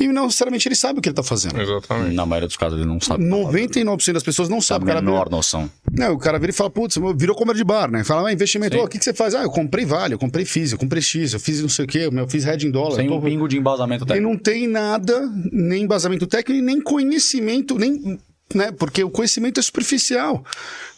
e 0.00 0.08
não 0.08 0.24
necessariamente 0.24 0.66
ele 0.66 0.74
sabe 0.74 0.98
o 0.98 1.02
que 1.02 1.08
ele 1.10 1.14
tá 1.16 1.22
fazendo. 1.22 1.60
Exatamente. 1.60 2.14
Na 2.14 2.24
maioria 2.24 2.48
dos 2.48 2.56
casos 2.56 2.78
ele 2.78 2.88
não 2.88 2.98
sabe. 2.98 3.22
99% 3.24 4.12
das 4.14 4.22
pessoas 4.22 4.48
não 4.48 4.60
Sabe 4.60 4.86
sabem. 4.86 4.88
O 4.88 4.90
a 4.90 4.94
cara 4.94 5.00
vira- 5.00 5.12
menor 5.12 5.30
noção. 5.30 5.70
não, 5.92 6.14
o 6.14 6.18
cara 6.18 6.38
vira 6.38 6.50
e 6.50 6.54
fala, 6.54 6.70
putz, 6.70 6.96
virou 7.16 7.36
compra 7.36 7.54
de 7.54 7.62
bar, 7.62 7.90
né? 7.90 8.02
Fala, 8.02 8.28
ah, 8.28 8.32
investimento, 8.32 8.76
o 8.78 8.88
que, 8.88 8.98
que 8.98 9.04
você 9.04 9.12
faz? 9.12 9.34
Ah, 9.34 9.42
eu 9.42 9.50
comprei 9.50 9.84
Vale, 9.84 10.14
eu 10.14 10.18
comprei 10.18 10.46
FIS, 10.46 10.72
eu 10.72 10.78
comprei 10.78 11.02
X, 11.02 11.34
eu 11.34 11.40
fiz 11.40 11.60
não 11.60 11.68
sei 11.68 11.84
o 11.84 11.88
quê, 11.88 12.08
eu 12.10 12.28
fiz 12.28 12.44
Red 12.44 12.64
em 12.66 12.70
dólar. 12.70 12.96
Sem 12.96 13.06
tô- 13.06 13.18
um 13.18 13.20
pingo 13.20 13.46
de 13.46 13.58
embasamento 13.58 14.04
E 14.04 14.06
técnico. 14.06 14.30
não 14.32 14.38
tem 14.38 14.66
nada, 14.66 15.30
nem 15.52 15.82
embasamento 15.82 16.26
técnico, 16.26 16.64
nem 16.64 16.80
conhecimento, 16.80 17.76
nem. 17.78 18.18
Né? 18.54 18.70
Porque 18.72 19.02
o 19.02 19.10
conhecimento 19.10 19.58
é 19.58 19.62
superficial 19.62 20.44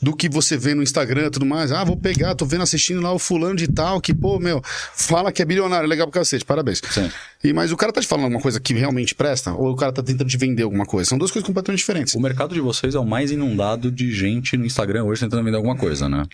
do 0.01 0.15
que 0.15 0.29
você 0.29 0.57
vê 0.57 0.75
no 0.75 0.83
Instagram 0.83 1.27
e 1.27 1.31
tudo 1.31 1.47
mais. 1.47 1.73
Ah, 1.73 1.85
vou 1.85 1.97
pegar, 1.97 2.35
tô 2.35 2.45
vendo, 2.45 2.63
assistindo 2.63 3.01
lá 3.01 3.13
o 3.13 3.19
fulano 3.19 3.57
de 3.57 3.69
tal, 3.69 4.01
que, 4.01 4.15
pô, 4.15 4.39
meu, 4.39 4.63
fala 4.65 5.33
que 5.33 5.41
é 5.41 5.45
bilionário, 5.45 5.89
legal 5.89 6.07
pro 6.07 6.21
cacete, 6.21 6.45
parabéns. 6.45 6.81
Sim. 6.91 7.11
E, 7.43 7.53
mas 7.53 7.73
o 7.73 7.77
cara 7.77 7.93
tá 7.93 8.01
te 8.01 8.07
falando 8.07 8.25
alguma 8.25 8.43
coisa 8.43 8.59
que 8.59 8.75
realmente 8.75 9.15
presta, 9.15 9.53
ou 9.53 9.73
o 9.73 9.77
cara 9.77 9.93
tá 9.93 10.03
tentando 10.03 10.29
te 10.29 10.37
vender 10.37 10.63
alguma 10.63 10.87
coisa? 10.87 11.09
São 11.09 11.19
duas 11.19 11.31
coisas 11.31 11.47
completamente 11.47 11.81
diferentes. 11.81 12.15
O 12.15 12.21
mercado 12.21 12.55
de 12.55 12.61
vocês 12.61 12.95
é 12.95 12.99
o 12.99 13.05
mais 13.05 13.31
inundado 13.31 13.91
de 13.91 14.13
gente 14.13 14.57
no 14.57 14.65
Instagram 14.65 15.05
hoje 15.05 15.21
tentando 15.21 15.45
vender 15.45 15.57
alguma 15.57 15.77
coisa, 15.77 16.09
né? 16.09 16.25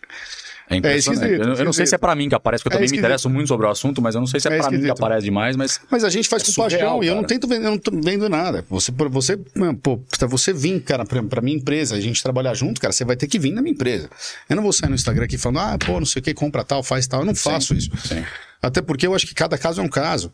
É 0.70 0.76
impressionante. 0.76 1.24
esquisito, 1.24 1.48
eu, 1.48 1.54
eu 1.56 1.64
não 1.64 1.72
sei 1.72 1.84
se 1.84 1.94
é 1.96 1.98
pra 1.98 2.14
mim 2.14 2.28
que 2.28 2.34
aparece, 2.34 2.62
porque 2.62 2.74
eu 2.74 2.78
É 2.78 2.80
também 2.80 2.90
me 2.92 2.98
interesso 2.98 3.28
muito 3.28 3.48
sobre 3.48 3.66
o 3.66 3.70
assunto, 3.70 4.00
mas 4.00 4.14
eu 4.14 4.20
não 4.20 4.26
sei 4.28 4.38
se 4.38 4.48
é, 4.48 4.54
É 4.56 4.58
pra 4.58 4.70
mim 4.70 4.80
que 4.80 4.88
aparece 4.90 5.24
demais, 5.24 5.56
mas 5.56 5.80
Mas 5.90 6.04
a 6.04 6.08
gente 6.08 6.28
faz 6.28 6.42
É 6.44 6.46
com 6.46 6.52
paixão 6.52 7.02
e 7.02 7.08
eu 7.08 7.14
não 7.16 7.22
cara. 7.22 7.34
tento 7.34 7.48
vender, 7.48 7.66
eu 7.66 7.70
não 7.72 7.78
tô 7.78 7.90
vendo 7.92 8.28
nada. 8.28 8.64
Você, 8.70 8.92
você, 9.10 9.38
mano, 9.54 9.76
pô, 9.76 10.00
você 10.28 10.52
vir, 10.52 10.80
cara, 10.80 11.04
pra, 11.04 11.22
pra 11.24 11.42
minha 11.42 11.56
empresa, 11.56 11.96
a 11.96 12.00
gente 12.00 12.22
trabalhar 12.22 12.54
junto, 12.54 12.80
cara, 12.80 12.92
você 12.92 13.04
vai 13.04 13.16
ter 13.16 13.26
que 13.26 13.38
vir 13.38 13.50
na 13.52 13.60
minha 13.60 13.72
empresa. 13.72 14.08
Eu 14.48 14.54
não 14.54 14.62
vou 14.62 14.72
sair 14.72 14.88
no 14.88 14.94
Instagram 14.94 15.24
aqui 15.24 15.36
falando, 15.36 15.58
ah, 15.58 15.76
pô, 15.84 15.98
não 15.98 16.06
sei 16.06 16.20
o 16.20 16.22
que, 16.22 16.32
compra 16.32 16.62
tal, 16.62 16.82
faz 16.84 17.06
tal. 17.06 17.20
Eu 17.20 17.26
não 17.26 17.34
faço 17.34 17.74
isso. 17.74 17.90
sim. 18.06 18.24
Até 18.62 18.82
porque 18.82 19.06
eu 19.06 19.14
acho 19.14 19.26
que 19.26 19.34
cada 19.34 19.56
caso 19.56 19.80
é 19.80 19.84
um 19.84 19.88
caso. 19.88 20.30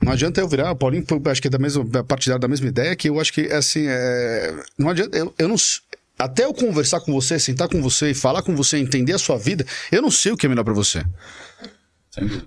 Não 0.00 0.12
adianta 0.12 0.40
eu 0.40 0.48
virar, 0.48 0.70
o 0.70 0.76
Paulinho, 0.76 1.04
acho 1.26 1.42
que 1.42 1.48
é 1.48 1.50
da 1.50 1.58
mesma, 1.58 1.84
partidário 2.04 2.40
da 2.40 2.46
mesma 2.46 2.68
ideia, 2.68 2.94
que 2.94 3.08
eu 3.08 3.20
acho 3.20 3.32
que, 3.32 3.40
assim, 3.52 3.86
é, 3.88 4.54
não 4.78 4.88
adianta, 4.88 5.18
eu, 5.18 5.34
eu 5.36 5.48
não. 5.48 5.56
Até 6.18 6.44
eu 6.44 6.54
conversar 6.54 7.00
com 7.00 7.12
você, 7.12 7.38
sentar 7.38 7.68
com 7.68 7.82
você 7.82 8.10
e 8.10 8.14
falar 8.14 8.42
com 8.42 8.56
você, 8.56 8.78
entender 8.78 9.12
a 9.12 9.18
sua 9.18 9.36
vida, 9.36 9.66
eu 9.92 10.00
não 10.00 10.10
sei 10.10 10.32
o 10.32 10.36
que 10.36 10.46
é 10.46 10.48
melhor 10.48 10.64
pra 10.64 10.72
você. 10.72 11.04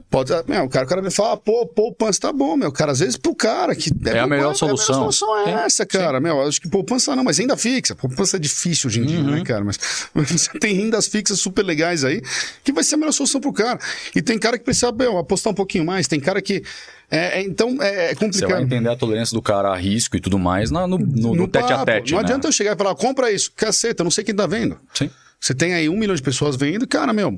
Pode, 0.10 0.32
meu, 0.48 0.64
o 0.64 0.70
cara, 0.70 0.86
o 0.86 0.90
cara 0.90 1.02
me 1.02 1.12
fala, 1.12 1.38
pô, 1.38 1.66
poupança 1.68 2.20
tá 2.22 2.34
bom, 2.34 2.56
meu. 2.58 2.72
Cara, 2.72 2.92
às 2.92 3.00
vezes 3.00 3.16
pro 3.18 3.36
cara 3.36 3.76
que. 3.76 3.92
É 4.06 4.20
a 4.20 4.26
melhor 4.28 4.56
solução. 4.56 4.96
A 4.96 4.98
melhor 5.00 5.12
solução 5.12 5.38
é 5.40 5.46
Sim, 5.46 5.52
essa, 5.66 5.86
cara. 5.86 6.20
Meu, 6.20 6.42
acho 6.42 6.60
que 6.60 6.68
poupança 6.70 7.16
não, 7.16 7.24
mas 7.24 7.38
renda 7.38 7.56
fixa. 7.56 7.96
Poupança 7.96 8.38
é 8.38 8.40
difícil 8.40 8.88
hoje 8.90 9.00
em 9.02 9.06
dia, 9.06 9.20
Uhum. 9.20 9.32
né, 9.32 9.44
cara? 9.44 9.64
Mas 9.64 9.78
você 10.14 10.50
tem 10.60 10.74
rendas 10.76 11.08
fixas 11.08 11.40
super 11.40 11.64
legais 11.64 12.04
aí, 12.04 12.22
que 12.64 12.72
vai 12.72 12.84
ser 12.84 12.96
a 12.96 12.98
melhor 12.98 13.12
solução 13.12 13.40
pro 13.40 13.54
cara. 13.54 13.80
E 14.16 14.22
tem 14.22 14.40
cara 14.40 14.58
que 14.58 14.64
precisa, 14.64 14.92
meu, 14.92 15.18
apostar 15.18 15.52
um 15.52 15.56
pouquinho 15.56 15.86
mais. 15.86 16.08
Tem 16.08 16.20
cara 16.20 16.42
que. 16.42 16.64
É, 17.12 17.40
é, 17.40 17.42
então, 17.44 17.78
é, 17.82 17.88
é 17.88 18.08
Você 18.10 18.16
vai 18.16 18.16
complicado. 18.16 18.62
entender 18.62 18.90
a 18.90 18.96
tolerância 18.96 19.34
do 19.36 19.42
cara 19.42 19.70
a 19.70 19.76
risco 19.76 20.16
e 20.16 20.20
tudo 20.20 20.38
mais 20.38 20.70
na- 20.70 20.88
no, 20.88 20.98
no, 20.98 21.34
no 21.36 21.48
tete 21.48 21.72
a 21.74 21.78
papo. 21.78 21.86
tete. 21.86 22.12
Não 22.12 22.20
né? 22.20 22.26
adianta 22.26 22.48
eu 22.48 22.52
chegar 22.52 22.76
e 22.76 22.78
falar, 22.78 22.94
compra 22.96 23.32
isso. 23.32 23.52
Caceta, 23.56 24.02
eu 24.02 24.04
não 24.04 24.12
sei 24.12 24.24
quem 24.24 24.36
tá 24.36 24.46
vendo. 24.46 24.78
Sim. 24.94 25.10
Você 25.40 25.54
tem 25.56 25.74
aí 25.74 25.88
um 25.90 25.98
milhão 25.98 26.14
de 26.16 26.22
pessoas 26.22 26.56
vendo, 26.56 26.86
cara, 26.88 27.12
meu. 27.14 27.38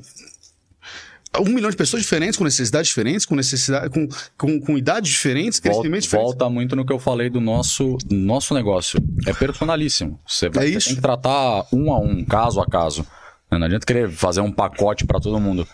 Um 1.40 1.48
milhão 1.50 1.70
de 1.70 1.76
pessoas 1.76 2.02
diferentes, 2.02 2.36
com 2.36 2.44
necessidades 2.44 2.88
diferentes, 2.88 3.24
com 3.24 3.34
necessidade, 3.34 3.88
com, 3.88 4.06
com, 4.36 4.60
com 4.60 4.76
idades 4.76 5.10
diferentes, 5.10 5.58
Volta, 5.60 5.78
crescimentos 5.78 6.04
diferentes. 6.04 6.30
volta 6.34 6.50
muito 6.50 6.76
no 6.76 6.84
que 6.84 6.92
eu 6.92 6.98
falei 6.98 7.30
do 7.30 7.40
nosso, 7.40 7.96
nosso 8.10 8.52
negócio. 8.54 9.00
É 9.26 9.32
personalíssimo. 9.32 10.20
Você, 10.26 10.50
vai, 10.50 10.68
É 10.68 10.72
você 10.80 10.88
tem 10.88 10.96
que 10.96 11.00
tratar 11.00 11.66
um 11.72 11.90
a 11.92 11.98
um, 11.98 12.22
caso 12.24 12.60
a 12.60 12.66
caso. 12.66 13.06
Não 13.50 13.62
adianta 13.64 13.86
querer 13.86 14.10
fazer 14.10 14.40
um 14.42 14.52
pacote 14.52 15.06
pra 15.06 15.18
todo 15.20 15.40
mundo. 15.40 15.66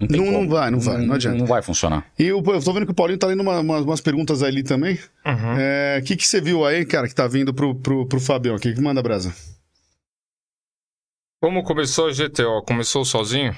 Não, 0.00 0.24
Não- 0.24 0.32
não 0.32 0.48
vai, 0.48 0.70
não 0.70 0.80
vai, 0.80 0.98
não 1.06 1.14
adianta. 1.14 1.38
Não 1.38 1.46
vai 1.46 1.62
funcionar. 1.62 2.04
E 2.18 2.24
eu, 2.24 2.42
eu 2.44 2.62
tô 2.62 2.72
vendo 2.72 2.86
que 2.86 2.92
o 2.92 2.94
Paulinho 2.94 3.18
tá 3.18 3.26
lendo 3.26 3.40
uma- 3.42 3.60
uma- 3.60 3.78
umas 3.80 4.00
perguntas 4.00 4.42
ali 4.42 4.62
também. 4.62 4.98
É, 5.58 5.98
O 6.02 6.04
que, 6.04 6.16
que 6.16 6.26
você 6.26 6.40
viu 6.40 6.64
aí, 6.64 6.84
cara, 6.86 7.06
que 7.06 7.14
tá 7.14 7.26
vindo 7.28 7.52
pro, 7.54 7.74
pro, 7.74 8.06
pro 8.06 8.18
Fabião 8.20 8.54
aqui? 8.56 8.72
Que 8.74 8.80
manda 8.80 9.02
brasa. 9.02 9.32
Como 11.40 11.62
começou 11.62 12.08
a 12.08 12.12
GTO? 12.12 12.62
Começou 12.66 13.04
sozinho? 13.04 13.54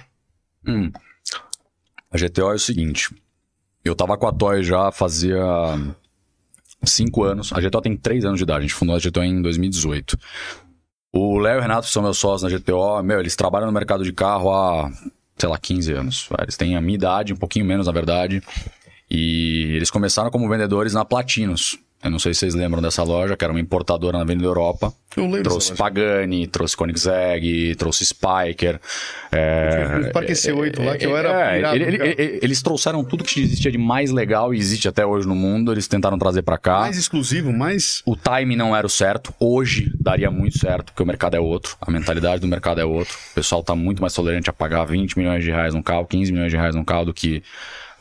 Hum. 0.66 0.90
A 2.14 2.16
GTO 2.16 2.52
é 2.52 2.54
o 2.54 2.58
seguinte. 2.60 3.12
Eu 3.84 3.96
tava 3.96 4.16
com 4.16 4.28
a 4.28 4.32
Toy 4.32 4.62
já 4.62 4.92
fazia 4.92 5.42
cinco 6.84 7.24
anos. 7.24 7.52
A 7.52 7.60
GTO 7.60 7.80
tem 7.80 7.96
três 7.96 8.24
anos 8.24 8.38
de 8.38 8.44
idade. 8.44 8.60
A 8.60 8.62
gente 8.62 8.74
fundou 8.74 8.94
a 8.94 9.00
GTO 9.00 9.20
em 9.24 9.42
2018. 9.42 10.16
O 11.12 11.38
Léo 11.38 11.56
e 11.56 11.58
o 11.58 11.60
Renato 11.60 11.88
são 11.88 12.04
meus 12.04 12.16
sócios 12.16 12.48
na 12.48 12.56
GTO. 12.56 13.02
Meu, 13.02 13.18
eles 13.18 13.34
trabalham 13.34 13.66
no 13.66 13.72
mercado 13.72 14.04
de 14.04 14.12
carro 14.12 14.54
há, 14.54 14.92
sei 15.36 15.48
lá, 15.48 15.58
15 15.58 15.92
anos. 15.92 16.28
Eles 16.40 16.56
têm 16.56 16.76
a 16.76 16.80
minha 16.80 16.94
idade, 16.94 17.32
um 17.32 17.36
pouquinho 17.36 17.64
menos, 17.64 17.88
na 17.88 17.92
verdade. 17.92 18.40
E 19.10 19.72
eles 19.74 19.90
começaram 19.90 20.30
como 20.30 20.48
vendedores 20.48 20.94
na 20.94 21.04
Platinos. 21.04 21.80
Eu 22.04 22.10
não 22.10 22.18
sei 22.18 22.34
se 22.34 22.40
vocês 22.40 22.54
lembram 22.54 22.82
dessa 22.82 23.02
loja, 23.02 23.34
que 23.34 23.42
era 23.42 23.52
uma 23.52 23.58
importadora 23.60 24.18
na 24.18 24.24
Avenida 24.24 24.44
Europa. 24.46 24.92
Eu 25.16 25.24
lembro. 25.24 25.44
Trouxe. 25.44 25.74
Pagani, 25.74 26.46
trouxe 26.46 26.76
Koenigsegg, 26.76 27.74
trouxe 27.76 28.04
Spiker. 28.04 28.78
É, 29.32 30.10
Parque 30.12 30.32
C8 30.32 30.84
lá, 30.84 30.96
que 30.96 31.06
eu 31.06 31.16
era 31.16 31.28
é, 31.30 31.56
pirado 31.56 31.76
ele- 31.76 31.84
ele- 32.02 32.38
eles 32.42 32.62
trouxeram 32.62 33.02
tudo 33.04 33.24
que 33.24 33.40
existia 33.40 33.70
de 33.72 33.78
mais 33.78 34.10
legal 34.10 34.52
e 34.54 34.58
existe 34.58 34.86
até 34.86 35.04
hoje 35.06 35.26
no 35.26 35.34
mundo. 35.34 35.72
Eles 35.72 35.88
tentaram 35.88 36.18
trazer 36.18 36.42
pra 36.42 36.58
cá. 36.58 36.80
Mais 36.80 36.98
exclusivo, 36.98 37.52
mais. 37.52 38.02
O 38.04 38.16
time 38.16 38.54
não 38.54 38.76
era 38.76 38.86
o 38.86 38.90
certo. 38.90 39.32
Hoje 39.40 39.90
daria 39.98 40.30
muito 40.30 40.58
certo, 40.58 40.86
porque 40.92 41.02
o 41.02 41.06
mercado 41.06 41.34
é 41.36 41.40
outro. 41.40 41.76
A 41.80 41.90
mentalidade 41.90 42.40
do 42.40 42.46
mercado 42.48 42.80
é 42.80 42.84
outro. 42.84 43.16
O 43.32 43.34
pessoal 43.34 43.62
tá 43.62 43.74
muito 43.74 44.00
mais 44.02 44.12
tolerante 44.12 44.50
a 44.50 44.52
pagar 44.52 44.84
20 44.84 45.16
milhões 45.18 45.42
de 45.42 45.50
reais 45.50 45.72
num 45.74 45.82
carro, 45.82 46.04
15 46.06 46.30
milhões 46.32 46.50
de 46.50 46.56
reais 46.56 46.74
num 46.74 46.84
carro 46.84 47.06
do 47.06 47.14
que 47.14 47.42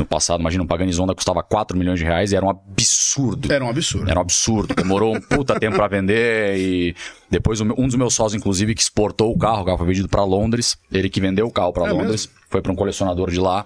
no 0.03 0.07
passado. 0.09 0.39
Imagina, 0.39 0.63
um 0.63 0.67
Pagani 0.67 0.91
Zonda 0.93 1.15
custava 1.15 1.41
4 1.41 1.77
milhões 1.77 1.99
de 1.99 2.05
reais 2.05 2.31
e 2.31 2.35
era 2.35 2.45
um 2.45 2.49
absurdo. 2.49 3.51
Era 3.51 3.63
um 3.63 3.69
absurdo. 3.69 4.09
Era 4.09 4.19
um 4.19 4.21
absurdo. 4.21 4.75
Demorou 4.75 5.15
um 5.15 5.21
puta 5.21 5.59
tempo 5.59 5.75
pra 5.75 5.87
vender 5.87 6.57
e 6.57 6.95
depois 7.29 7.59
um 7.61 7.87
dos 7.87 7.95
meus 7.95 8.13
sócios, 8.13 8.39
inclusive, 8.39 8.75
que 8.75 8.81
exportou 8.81 9.33
o 9.33 9.37
carro, 9.37 9.61
o 9.63 9.65
carro 9.65 9.77
foi 9.77 9.87
vendido 9.87 10.07
pra 10.07 10.23
Londres. 10.23 10.77
Ele 10.91 11.09
que 11.09 11.19
vendeu 11.19 11.47
o 11.47 11.51
carro 11.51 11.73
pra 11.73 11.87
É 11.87 11.91
Londres, 11.91 12.29
foi 12.49 12.61
pra 12.61 12.71
um 12.71 12.75
colecionador 12.75 13.31
de 13.31 13.39
lá. 13.39 13.65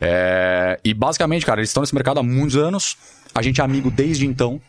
É, 0.00 0.80
e 0.84 0.92
basicamente, 0.92 1.46
cara, 1.46 1.60
eles 1.60 1.70
estão 1.70 1.80
nesse 1.80 1.94
mercado 1.94 2.18
há 2.18 2.22
muitos 2.22 2.56
anos. 2.56 2.96
A 3.34 3.40
gente 3.40 3.60
é 3.60 3.64
amigo 3.64 3.90
desde 3.90 4.26
então. 4.26 4.60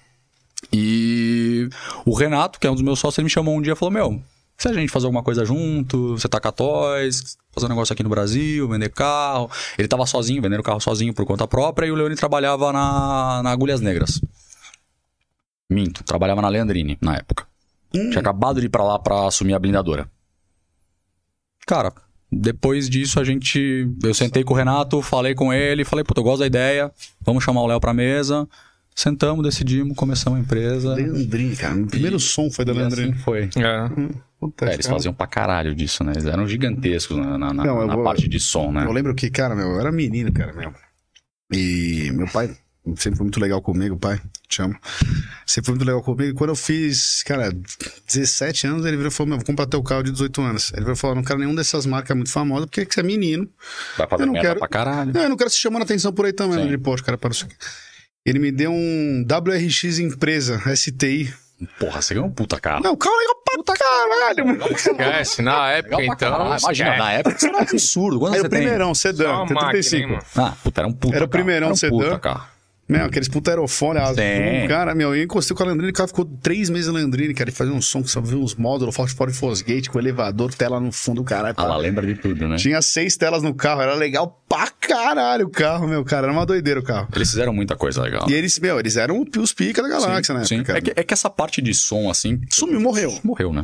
E 0.72 1.68
o 2.06 2.14
Renato, 2.16 2.60
que 2.60 2.68
é 2.68 2.70
um 2.70 2.74
dos 2.74 2.84
meus 2.84 3.00
sócios, 3.00 3.18
ele 3.18 3.26
me 3.26 3.30
chamou 3.30 3.58
um 3.58 3.62
dia 3.62 3.74
e 3.74 3.76
falou: 3.76 3.92
Meu, 3.92 4.22
se 4.58 4.68
a 4.68 4.74
gente 4.74 4.92
fazer 4.92 5.06
alguma 5.06 5.24
coisa 5.24 5.44
junto, 5.44 6.18
você 6.18 6.28
taca 6.28 6.52
toys, 6.52 7.38
fazer 7.52 7.66
um 7.66 7.70
negócio 7.70 7.94
aqui 7.94 8.04
no 8.04 8.10
Brasil, 8.10 8.68
vender 8.68 8.90
carro. 8.90 9.50
Ele 9.78 9.88
tava 9.88 10.06
sozinho, 10.06 10.42
vendendo 10.42 10.64
carro 10.64 10.80
sozinho 10.80 11.14
por 11.14 11.26
conta 11.26 11.48
própria, 11.48 11.88
e 11.88 11.92
o 11.92 11.96
Leone 11.96 12.16
trabalhava 12.16 12.72
na, 12.72 13.42
na 13.44 13.52
Agulhas 13.52 13.82
Negras. 13.82 14.22
Minto, 15.70 16.04
trabalhava 16.04 16.42
na 16.42 16.50
Leandrine 16.50 16.98
na 17.02 17.16
época. 17.16 17.46
Tinha 17.92 18.20
acabado 18.20 18.60
de 18.60 18.68
ir 18.68 18.70
pra 18.70 18.84
lá 18.84 18.98
pra 18.98 19.28
assumir 19.28 19.54
a 19.54 19.60
blindadora. 19.60 20.10
Cara, 21.68 21.94
depois 22.32 22.90
disso 22.90 23.20
a 23.20 23.24
gente. 23.24 23.88
Eu 24.04 24.14
sentei 24.14 24.44
com 24.44 24.54
o 24.54 24.58
Renato, 24.58 25.02
falei 25.02 25.36
com 25.36 25.54
ele, 25.54 25.86
falei, 25.86 26.04
puta, 26.04 26.20
eu 26.20 26.24
gosto 26.24 26.40
da 26.40 26.48
ideia, 26.48 26.92
vamos 27.22 27.44
chamar 27.44 27.62
o 27.62 27.68
Léo 27.68 27.80
pra 27.80 27.94
mesa. 27.94 28.48
Sentamos, 28.96 29.44
decidimos, 29.44 29.96
começamos 29.96 30.40
a 30.40 30.42
empresa. 30.42 30.94
Leandrinho, 30.94 31.56
cara. 31.58 31.76
O 31.76 31.88
primeiro 31.88 32.20
som 32.20 32.50
foi 32.52 32.64
da 32.64 32.72
E 32.74 32.76
assim 32.80 32.82
Leandrinho. 32.96 33.16
foi. 33.24 33.44
É. 33.44 34.14
Puta, 34.40 34.66
É, 34.66 34.74
eles 34.74 34.86
cara. 34.86 34.98
faziam 34.98 35.14
pra 35.14 35.26
caralho 35.28 35.74
disso, 35.74 36.04
né? 36.04 36.12
Eles 36.14 36.26
eram 36.26 36.48
gigantescos 36.48 37.18
na, 37.18 37.38
na- 37.38 37.54
na- 37.54 37.64
Não, 37.64 37.88
na 37.88 37.96
vou- 37.96 38.04
parte 38.04 38.28
de 38.28 38.40
som, 38.40 38.72
né? 38.72 38.86
Eu 38.86 38.92
lembro 38.92 39.16
que, 39.16 39.30
cara, 39.30 39.56
meu, 39.56 39.68
eu 39.68 39.80
era 39.80 39.92
menino, 39.92 40.32
cara, 40.32 40.54
meu. 40.54 40.74
E 41.52 42.12
meu 42.14 42.28
pai 42.28 42.48
sempre 42.98 43.18
foi 43.18 43.24
muito 43.24 43.40
legal 43.40 43.62
comigo, 43.62 43.96
pai, 43.98 44.20
te 44.50 44.62
amo. 44.62 44.76
Sempre 45.46 45.68
foi 45.68 45.76
muito 45.76 45.86
legal 45.88 46.02
comigo. 46.04 46.32
E 46.32 46.34
quando 46.34 46.50
eu 46.50 46.56
fiz, 46.56 47.24
cara, 47.24 47.52
17 48.08 48.68
anos, 48.68 48.86
ele 48.86 48.98
virou 48.98 49.10
e 49.12 49.14
falou: 49.14 49.30
Meu, 49.30 49.38
vou 49.38 49.46
comprar 49.46 49.66
teu 49.68 49.82
carro 49.82 50.04
de 50.04 50.12
18 50.12 50.42
anos. 50.42 50.72
Ele 50.74 50.82
virou 50.82 50.94
e 50.94 50.98
falou: 50.98 51.16
Não 51.16 51.24
quero 51.24 51.40
nenhum 51.40 51.56
dessas 51.56 51.86
marcas 51.86 52.16
muito 52.16 52.32
famosas, 52.32 52.66
porque 52.66 52.86
você 52.90 53.00
é 53.00 53.04
menino. 53.04 53.48
Vai 53.98 54.08
fazer 54.08 54.24
eu 54.24 54.28
não 54.28 54.34
merda 54.34 54.48
quero- 54.50 54.60
pra 54.60 54.68
caralho. 54.68 55.14
Não, 55.14 55.22
eu 55.22 55.30
não 55.30 55.38
quero 55.38 55.50
se 55.50 55.58
chamando 55.58 55.82
a 55.84 55.86
atenção 55.86 56.12
por 56.12 56.26
aí 56.26 56.34
também. 56.34 56.60
Sim. 56.60 56.68
Ele, 56.68 56.78
poxa, 56.78 57.04
cara, 57.04 57.18
para 57.18 57.32
isso 57.32 57.46
aqui. 57.46 57.56
Ele 58.26 58.40
me 58.40 58.52
deu 58.52 58.72
um 58.72 59.26
WRX 59.28 60.00
empresa, 60.00 60.62
STI. 60.76 61.34
Porra, 61.80 62.02
você 62.02 62.14
ganhou 62.14 62.28
um 62.30 62.32
puta 62.32 62.60
carro. 62.60 62.84
Não, 62.84 62.94
o 62.94 62.98
carro 62.98 63.16
é 63.16 63.20
legal 63.20 63.64
pra 63.66 63.76
caralho, 63.76 64.46
mano. 64.48 64.66
Esquece, 64.72 65.42
na 65.42 65.72
época 65.72 65.98
Legal 65.98 66.16
então. 66.16 66.32
caralho. 66.32 66.60
Imagina, 66.60 66.90
esquece. 66.90 66.98
na 66.98 67.12
época 67.14 67.36
isso 67.38 67.46
era 67.48 67.56
um 67.58 67.60
absurdo. 67.62 68.20
Quantos 68.20 68.34
Era 68.40 68.42
você 68.44 68.48
o 68.48 68.50
primeirão, 68.50 68.96
sedã, 68.96 69.24
tem 69.46 69.56
máquina, 69.56 69.72
35. 69.72 69.96
hein, 70.04 70.08
mano? 70.10 70.24
tem? 70.34 70.44
Ah, 70.44 70.54
puta, 70.64 70.82
era 70.82 70.88
um 70.88 70.94
puta 70.94 71.16
Era 71.16 71.26
o 71.26 71.28
carro. 71.28 71.30
primeirão 71.44 71.68
era 71.68 71.74
um 71.74 71.78
sedã. 71.78 71.98
puta 71.98 72.20
carro. 72.20 72.48
Meu, 72.98 73.06
aqueles 73.06 73.28
puta 73.28 73.52
aerofone 73.52 74.00
azul, 74.00 74.16
Sim. 74.16 74.68
cara, 74.68 74.94
meu, 74.94 75.16
eu 75.16 75.24
encostei 75.24 75.56
com 75.56 75.64
a 75.64 75.66
Landrini, 75.68 75.90
o 75.92 75.94
cara 75.94 76.08
ficou 76.08 76.26
três 76.26 76.70
meses 76.70 76.88
na 76.88 76.94
Landrini, 76.94 77.34
cara, 77.34 77.50
e 77.50 77.54
fazia 77.54 77.74
um 77.74 77.82
som 77.82 78.02
que 78.04 78.10
só 78.10 78.22
viu 78.22 78.40
uns 78.40 78.56
módulos, 78.56 78.96
Ford 78.96 79.12
Ford 79.12 79.34
Fosgate, 79.34 79.90
com 79.90 80.00
elevador, 80.00 80.54
tela 80.54 80.80
no 80.80 80.92
fundo, 80.92 81.24
caralho. 81.24 81.56
Ah, 81.58 81.64
pá. 81.64 81.68
lá 81.68 81.78
lembra 81.78 82.06
de 82.06 82.16
tudo, 82.16 82.48
né? 82.48 82.56
Tinha 82.58 82.82
seis 82.82 83.18
telas 83.18 83.42
no 83.42 83.54
carro, 83.54 83.82
era 83.82 83.96
legal 83.96 84.44
pra 84.48 84.68
caralho 84.68 85.48
o 85.48 85.50
carro, 85.50 85.88
meu, 85.88 86.04
cara, 86.06 86.28
era 86.28 86.34
uma 86.34 86.46
doideira 86.46 86.80
o 86.80 86.84
carro. 86.84 87.08
Eles 87.16 87.30
fizeram 87.30 87.54
muita 87.54 87.76
coisa 87.76 88.02
legal. 88.02 88.30
E 88.30 88.34
eles, 88.34 88.60
meu, 88.60 88.80
eles 88.80 88.98
eram 88.98 89.26
os 89.38 89.54
pica 89.54 89.82
da 89.82 89.90
galáxia, 89.90 90.36
né? 90.36 90.46
Sim. 90.46 90.64
cara? 90.64 90.80
É, 90.80 90.82
que, 90.82 90.94
é 90.96 91.04
que 91.04 91.14
essa 91.14 91.30
parte 91.30 91.62
de 91.62 91.74
som, 91.74 92.10
assim. 92.10 92.42
Sumiu, 92.50 92.80
morreu. 92.80 93.20
Morreu, 93.24 93.52
né? 93.52 93.64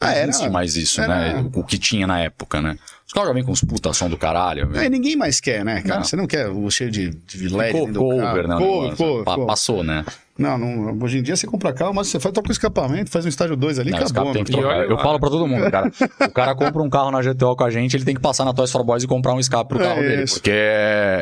Ah, 0.00 0.06
Não 0.06 0.12
era? 0.12 0.28
existe 0.28 0.50
mais 0.50 0.76
isso, 0.76 1.00
era- 1.00 1.42
né? 1.42 1.50
O 1.54 1.64
que 1.64 1.78
tinha 1.78 2.06
na 2.06 2.20
época, 2.20 2.60
né? 2.60 2.76
Os 3.06 3.12
caras 3.12 3.28
já 3.28 3.34
vêm 3.34 3.44
com 3.44 3.52
os 3.52 3.60
puta 3.62 3.92
som 3.92 4.08
do 4.10 4.18
caralho. 4.18 4.68
É, 4.76 4.88
ninguém 4.90 5.16
mais 5.16 5.40
quer, 5.40 5.64
né, 5.64 5.80
cara? 5.80 6.00
Não. 6.00 6.04
Você 6.04 6.16
não 6.16 6.26
quer 6.26 6.48
o 6.48 6.68
cheio 6.70 6.90
de, 6.90 7.10
de 7.10 7.48
LED 7.48 7.72
dentro 7.72 7.92
do 7.92 8.08
carro. 8.08 8.20
cover, 8.20 8.48
né? 8.48 8.56
o 8.56 8.58
Cover, 8.58 8.82
negócio. 8.82 8.96
cover, 9.06 9.24
Pa- 9.24 9.30
cover. 9.34 9.46
Passou, 9.46 9.84
né? 9.84 10.04
Não, 10.36 10.58
não, 10.58 10.98
hoje 11.02 11.18
em 11.18 11.22
dia 11.22 11.34
você 11.34 11.46
compra 11.46 11.72
carro, 11.72 11.94
mas 11.94 12.08
você 12.08 12.20
faz 12.20 12.30
troca 12.34 12.50
o 12.50 12.52
escapamento, 12.52 13.08
faz 13.10 13.24
um 13.24 13.28
estágio 13.28 13.56
2 13.56 13.78
ali 13.78 13.90
Não, 13.92 13.98
acabou. 14.00 14.32
tem 14.34 14.44
que 14.44 14.52
trocar. 14.52 14.84
Eu 14.84 14.96
lá. 14.96 15.02
falo 15.02 15.18
pra 15.18 15.30
todo 15.30 15.46
mundo, 15.46 15.70
cara. 15.70 15.90
O 16.20 16.30
cara 16.30 16.52
compra 16.56 16.82
um 16.82 16.90
carro 16.90 17.10
na 17.10 17.22
GTO 17.22 17.56
com 17.56 17.64
a 17.64 17.70
gente, 17.70 17.96
ele 17.96 18.04
tem 18.04 18.14
que 18.14 18.20
passar 18.20 18.44
na 18.44 18.52
Toys 18.52 18.70
for 18.70 18.84
Boys 18.84 19.02
e 19.02 19.06
comprar 19.06 19.32
um 19.32 19.40
escape 19.40 19.66
pro 19.68 19.82
É 19.82 19.86
carro 19.88 20.00
dele. 20.02 20.24
isso. 20.24 20.34
Porque 20.34 20.52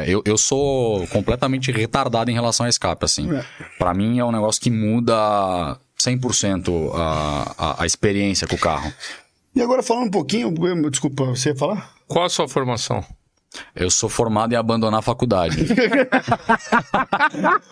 eu, 0.08 0.20
eu 0.24 0.36
sou 0.36 1.06
completamente 1.08 1.70
retardado 1.70 2.28
em 2.28 2.34
relação 2.34 2.66
a 2.66 2.68
escape, 2.68 3.04
assim. 3.04 3.32
É. 3.32 3.44
Pra 3.78 3.94
mim 3.94 4.18
é 4.18 4.24
um 4.24 4.32
negócio 4.32 4.60
que 4.60 4.70
muda 4.70 5.76
100% 6.00 6.90
a, 6.94 7.54
a, 7.58 7.82
a 7.82 7.86
experiência 7.86 8.46
com 8.46 8.56
o 8.56 8.58
carro. 8.58 8.92
E 9.54 9.62
agora 9.62 9.82
falando 9.82 10.06
um 10.06 10.10
pouquinho, 10.10 10.52
eu- 10.66 10.90
desculpa, 10.90 11.24
você 11.26 11.50
ia 11.50 11.56
falar? 11.56 11.90
Qual 12.08 12.24
a 12.24 12.28
sua 12.28 12.48
formação? 12.48 13.04
Eu 13.74 13.88
sou 13.88 14.08
formado 14.08 14.52
em 14.52 14.56
abandonar 14.56 14.98
a 14.98 15.02
faculdade. 15.02 15.64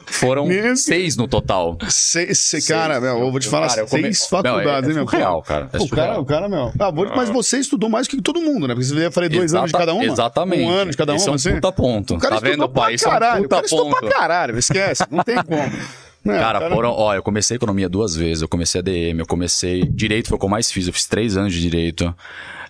Foram 0.06 0.46
Meu 0.46 0.76
seis 0.76 1.16
no 1.16 1.26
total. 1.26 1.76
Seis, 1.88 2.38
se- 2.38 2.66
cara, 2.68 3.00
meu, 3.00 3.18
eu 3.18 3.30
vou 3.30 3.40
te 3.40 3.48
falar, 3.48 3.68
Cara, 3.68 3.80
eu 3.82 3.86
come- 3.88 4.02
seis 4.02 4.28
Não, 4.30 4.38
é- 4.38 4.42
faculdades, 4.42 4.88
é 4.88 4.92
hein, 4.92 4.96
meu? 4.98 5.08
surreal, 5.08 5.42
cara, 5.42 5.68
é 5.72 5.78
o, 5.78 5.88
cara 5.88 6.20
o 6.20 6.24
cara, 6.24 6.48
meu. 6.48 6.72
Ah, 6.78 6.90
vou- 6.92 7.08
mas 7.16 7.28
você 7.30 7.58
estudou 7.58 7.90
mais 7.90 8.06
que 8.06 8.20
todo 8.22 8.40
mundo, 8.40 8.68
né? 8.68 8.74
Porque 8.74 8.86
você 8.86 8.94
ia 8.94 9.10
fazer 9.10 9.28
dois 9.30 9.52
anos 9.54 9.70
de 9.72 9.76
Exata- 9.76 9.86
cada 9.86 9.94
uma? 9.94 10.04
Exatamente. 10.04 10.62
Um 10.62 10.70
ano 10.70 10.90
de 10.92 10.96
cada 10.96 11.14
Esse 11.16 11.24
uma, 11.24 11.30
é 11.30 11.32
um 11.32 11.34
assim? 11.34 11.54
puta 11.54 11.72
ponto. 11.72 12.14
O 12.14 12.18
cara 12.18 12.34
tá 12.36 12.40
vendo, 12.40 12.68
pai? 12.68 12.94
Isso 12.94 13.04
é 13.04 13.08
um 13.08 13.10
caralho. 13.10 13.40
o 13.40 13.42
puta 13.42 13.54
cara 13.56 13.64
estudou 13.66 13.90
ponto. 13.90 14.00
pra 14.00 14.10
caralho, 14.10 14.58
esquece, 14.58 15.04
não 15.10 15.24
tem 15.24 15.42
como. 15.42 15.72
Não, 16.24 16.34
Cara, 16.34 16.60
cara, 16.60 16.74
foram. 16.74 16.90
Ó, 16.90 17.14
eu 17.14 17.22
comecei 17.22 17.56
economia 17.56 17.88
duas 17.88 18.14
vezes. 18.14 18.42
Eu 18.42 18.48
comecei 18.48 18.78
ADM, 18.80 19.18
eu 19.18 19.26
comecei. 19.26 19.82
Direito 19.84 20.28
foi 20.28 20.36
o 20.36 20.38
que 20.38 20.44
eu 20.44 20.50
mais 20.50 20.70
fiz. 20.70 20.86
Eu 20.86 20.92
fiz 20.92 21.06
três 21.06 21.36
anos 21.36 21.52
de 21.52 21.60
direito. 21.60 22.14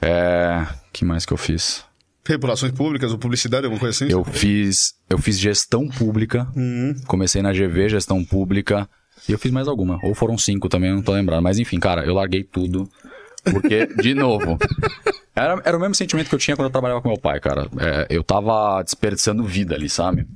É. 0.00 0.66
que 0.92 1.04
mais 1.04 1.26
que 1.26 1.32
eu 1.32 1.36
fiz? 1.36 1.84
Relações 2.24 2.72
públicas 2.72 3.10
ou 3.12 3.18
publicidade, 3.18 3.66
alguma 3.66 3.80
coisa 3.80 4.04
assim? 4.04 4.12
Eu 4.12 4.24
fiz. 4.24 4.94
Eu 5.10 5.18
fiz 5.18 5.38
gestão 5.38 5.88
pública. 5.88 6.48
Uhum. 6.56 6.94
Comecei 7.06 7.42
na 7.42 7.52
GV, 7.52 7.88
gestão 7.88 8.24
pública. 8.24 8.88
E 9.28 9.32
eu 9.32 9.38
fiz 9.38 9.50
mais 9.52 9.68
alguma. 9.68 9.98
Ou 10.02 10.14
foram 10.14 10.38
cinco 10.38 10.68
também, 10.68 10.92
não 10.92 11.02
tô 11.02 11.12
lembrando. 11.12 11.42
Mas 11.42 11.58
enfim, 11.58 11.78
cara, 11.78 12.04
eu 12.04 12.14
larguei 12.14 12.42
tudo. 12.42 12.88
Porque, 13.44 13.86
de 14.00 14.14
novo. 14.14 14.56
Era, 15.34 15.60
era 15.64 15.76
o 15.76 15.80
mesmo 15.80 15.94
sentimento 15.94 16.28
que 16.28 16.34
eu 16.34 16.38
tinha 16.38 16.56
quando 16.56 16.66
eu 16.66 16.72
trabalhava 16.72 17.02
com 17.02 17.08
meu 17.08 17.18
pai, 17.18 17.40
cara. 17.40 17.68
É, 17.78 18.06
eu 18.08 18.22
tava 18.22 18.82
desperdiçando 18.82 19.44
vida 19.44 19.74
ali, 19.74 19.88
sabe? 19.88 20.26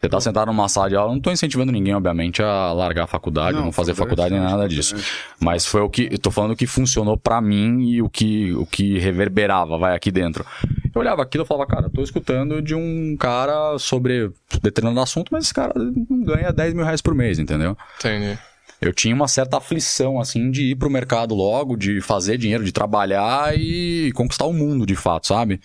Você 0.00 0.08
tá 0.08 0.20
sentado 0.20 0.46
numa 0.46 0.68
sala 0.68 0.88
de 0.88 0.94
aula, 0.94 1.12
não 1.12 1.20
tô 1.20 1.30
incentivando 1.32 1.72
ninguém, 1.72 1.92
obviamente, 1.92 2.40
a 2.40 2.72
largar 2.72 3.04
a 3.04 3.06
faculdade, 3.08 3.56
Não, 3.56 3.64
não, 3.66 3.72
fazer 3.72 3.94
faculdade 3.96 4.32
nem 4.32 4.40
é 4.40 4.46
nada 4.46 4.68
disso. 4.68 4.94
Mas 5.40 5.66
foi 5.66 5.80
o 5.80 5.90
que. 5.90 6.08
Eu 6.12 6.18
tô 6.18 6.30
falando 6.30 6.52
o 6.52 6.56
que 6.56 6.68
funcionou 6.68 7.16
pra 7.16 7.40
mim 7.40 7.82
e 7.90 8.00
o 8.00 8.08
que, 8.08 8.52
o 8.52 8.64
que 8.64 8.96
reverberava, 8.98 9.76
vai 9.76 9.96
aqui 9.96 10.12
dentro. 10.12 10.46
Eu 10.94 11.00
olhava 11.00 11.22
aquilo 11.22 11.42
e 11.42 11.46
falava, 11.46 11.66
cara, 11.66 11.90
tô 11.90 12.00
escutando 12.00 12.62
de 12.62 12.74
um 12.76 13.16
cara 13.18 13.76
sobre 13.78 14.30
determinado 14.62 15.00
assunto, 15.00 15.30
mas 15.32 15.44
esse 15.46 15.54
cara 15.54 15.72
não 15.76 16.22
ganha 16.22 16.52
10 16.52 16.74
mil 16.74 16.84
reais 16.84 17.00
por 17.02 17.12
mês, 17.14 17.38
entendeu? 17.40 17.76
Entendi. 17.98 18.38
eu 18.80 18.92
tinha 18.92 19.12
uma 19.12 19.26
certa 19.26 19.56
aflição, 19.56 20.20
assim, 20.20 20.48
de 20.52 20.70
ir 20.70 20.76
pro 20.76 20.88
mercado 20.88 21.34
logo, 21.34 21.76
de 21.76 22.00
fazer 22.00 22.38
dinheiro, 22.38 22.62
de 22.64 22.70
trabalhar 22.70 23.52
e 23.58 24.12
conquistar 24.14 24.44
o 24.44 24.52
mundo, 24.52 24.86
de 24.86 24.94
fato, 24.94 25.26
sabe? 25.26 25.60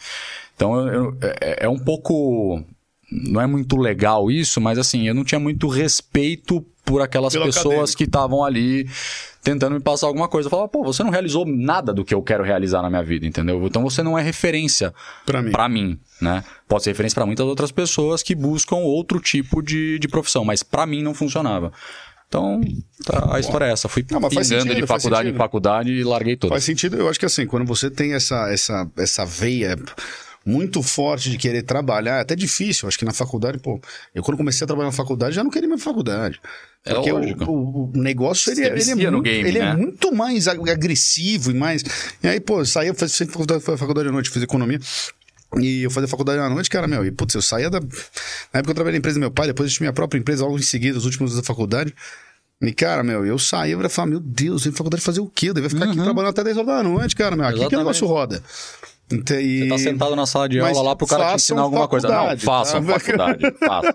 Então, 0.55 0.75
eu- 0.87 0.93
eu- 1.03 1.17
é, 1.39 1.65
é 1.65 1.69
um 1.69 1.77
pouco... 1.77 2.63
Não 3.13 3.39
é 3.39 3.45
muito 3.45 3.75
legal 3.77 4.31
isso, 4.31 4.59
mas 4.59 4.79
assim, 4.79 5.07
eu 5.07 5.13
não 5.13 5.23
tinha 5.23 5.39
muito 5.39 5.67
respeito 5.67 6.65
por 6.83 7.01
aquelas 7.01 7.31
Pelo 7.33 7.45
pessoas 7.45 7.65
acadêmico. 7.65 7.97
que 7.97 8.03
estavam 8.05 8.43
ali 8.43 8.89
tentando 9.43 9.75
me 9.75 9.79
passar 9.79 10.07
alguma 10.07 10.27
coisa. 10.27 10.47
Eu 10.47 10.49
falava, 10.49 10.67
pô, 10.67 10.83
você 10.83 11.03
não 11.03 11.11
realizou 11.11 11.45
nada 11.45 11.93
do 11.93 12.03
que 12.03 12.13
eu 12.13 12.21
quero 12.21 12.43
realizar 12.43 12.81
na 12.81 12.89
minha 12.89 13.03
vida, 13.03 13.25
entendeu? 13.25 13.63
Então 13.65 13.83
você 13.83 14.01
não 14.01 14.17
é 14.17 14.21
referência 14.21 14.93
Pra 15.25 15.41
mim. 15.41 15.51
Pra 15.51 15.69
mim, 15.69 15.99
né? 16.21 16.43
Pode 16.67 16.83
ser 16.83 16.89
referência 16.91 17.15
pra 17.15 17.25
muitas 17.25 17.45
outras 17.45 17.71
pessoas 17.71 18.23
que 18.23 18.33
buscam 18.33 18.77
outro 18.77 19.19
tipo 19.19 19.61
de, 19.61 19.99
de 19.99 20.07
profissão, 20.07 20.43
mas 20.43 20.63
pra 20.63 20.85
mim 20.85 21.03
não 21.03 21.13
funcionava. 21.13 21.71
Então, 22.27 22.61
tá, 23.05 23.35
a 23.35 23.39
história 23.39 23.65
é 23.65 23.71
essa. 23.71 23.87
Fui 23.87 24.03
Não, 24.09 24.19
pingando 24.21 24.43
sentido, 24.43 24.73
de 24.73 24.87
faculdade 24.87 25.29
em 25.29 25.35
faculdade 25.35 25.91
e 25.91 26.03
larguei 26.03 26.35
tudo. 26.35 26.49
Faz 26.49 26.63
sentido, 26.63 26.97
eu 26.97 27.07
acho 27.07 27.19
que 27.19 27.27
assim, 27.27 27.45
quando 27.45 27.63
você 27.65 27.91
tem 27.91 28.13
essa, 28.13 28.51
essa, 28.51 28.89
essa 28.97 29.23
veia 29.23 29.77
muito 30.45 30.81
forte 30.83 31.29
de 31.29 31.37
querer 31.37 31.63
trabalhar, 31.63 32.17
é 32.17 32.21
até 32.21 32.35
difícil, 32.35 32.87
acho 32.87 32.97
que 32.99 33.05
na 33.05 33.13
faculdade, 33.13 33.57
pô, 33.59 33.79
eu 34.13 34.21
quando 34.21 34.37
comecei 34.37 34.65
a 34.65 34.67
trabalhar 34.67 34.87
na 34.89 34.91
faculdade 34.95 35.35
já 35.35 35.43
não 35.43 35.49
queria 35.51 35.69
pra 35.69 35.77
faculdade. 35.77 36.39
É 36.85 36.93
Porque 36.93 37.11
lógico. 37.13 37.49
o- 37.49 37.85
o 37.85 37.91
negócio 37.95 38.51
ele, 38.51 38.61
é- 38.61 38.77
ele, 38.77 38.91
é, 38.91 38.95
muito, 38.95 39.21
game, 39.21 39.47
ele 39.49 39.57
é 39.59 39.61
né? 39.61 39.73
muito 39.75 40.11
mais 40.13 40.47
ag- 40.49 40.69
agressivo 40.69 41.51
e 41.51 41.53
mais. 41.53 41.81
E 42.21 42.27
aí, 42.27 42.39
pô, 42.41 42.59
eu 42.59 42.65
saía, 42.65 42.89
eu 42.97 43.07
sempre 43.09 43.31
faculdade, 43.33 43.61
faculdade 43.63 44.09
à 44.09 44.11
noite, 44.11 44.29
fiz 44.29 44.43
economia. 44.43 44.79
E 45.59 45.83
eu 45.83 45.91
fazia 45.91 46.07
faculdade 46.07 46.39
à 46.39 46.49
noite, 46.49 46.69
cara, 46.69 46.87
meu, 46.87 47.05
e 47.05 47.11
putz, 47.11 47.35
eu 47.35 47.41
saía 47.41 47.69
da. 47.69 47.79
Na 47.79 48.59
época 48.59 48.71
eu 48.71 48.75
trabalhei 48.75 48.93
na 48.93 48.97
empresa 48.97 49.17
do 49.17 49.21
meu 49.21 49.29
pai, 49.31 49.47
depois 49.47 49.69
eu 49.69 49.71
tive 49.73 49.83
minha 49.83 49.93
própria 49.93 50.19
empresa 50.19 50.43
logo 50.43 50.57
em 50.57 50.61
seguida, 50.63 50.97
os 50.97 51.05
últimos 51.05 51.31
anos 51.31 51.41
da 51.41 51.47
faculdade. 51.47 51.93
E, 52.61 52.73
cara, 52.73 53.03
meu, 53.03 53.25
eu 53.25 53.37
saía 53.37 53.75
e 53.77 53.89
falava, 53.89 54.11
meu 54.11 54.19
Deus, 54.19 54.65
eu 54.65 54.71
faculdade 54.73 55.03
fazer 55.03 55.19
o 55.19 55.27
quê? 55.27 55.49
Eu 55.49 55.53
devia 55.53 55.69
ficar 55.69 55.85
aqui 55.85 55.95
trabalhando 55.95 56.31
até 56.31 56.43
10 56.43 56.57
horas 56.57 56.67
da 56.67 56.83
noite, 56.83 57.15
cara, 57.15 57.35
meu. 57.35 57.45
Aqui 57.45 57.53
que 57.55 57.59
o 57.59 57.61
Uhum. 57.63 57.67
Exatamente. 57.67 57.85
negócio 57.85 58.07
roda. 58.07 58.43
E... 59.13 59.59
Você 59.59 59.67
tá 59.67 59.77
sentado 59.77 60.15
na 60.15 60.25
sala 60.25 60.47
de 60.49 60.59
Mas 60.59 60.77
aula 60.77 60.89
lá 60.89 60.95
pro 60.95 61.07
cara 61.07 61.29
te 61.29 61.35
ensinar 61.35 61.61
alguma 61.61 61.87
coisa. 61.87 62.07
Não, 62.07 62.37
façam 62.37 62.83
tá? 62.83 62.99
faculdade. 62.99 63.53
façam. 63.59 63.93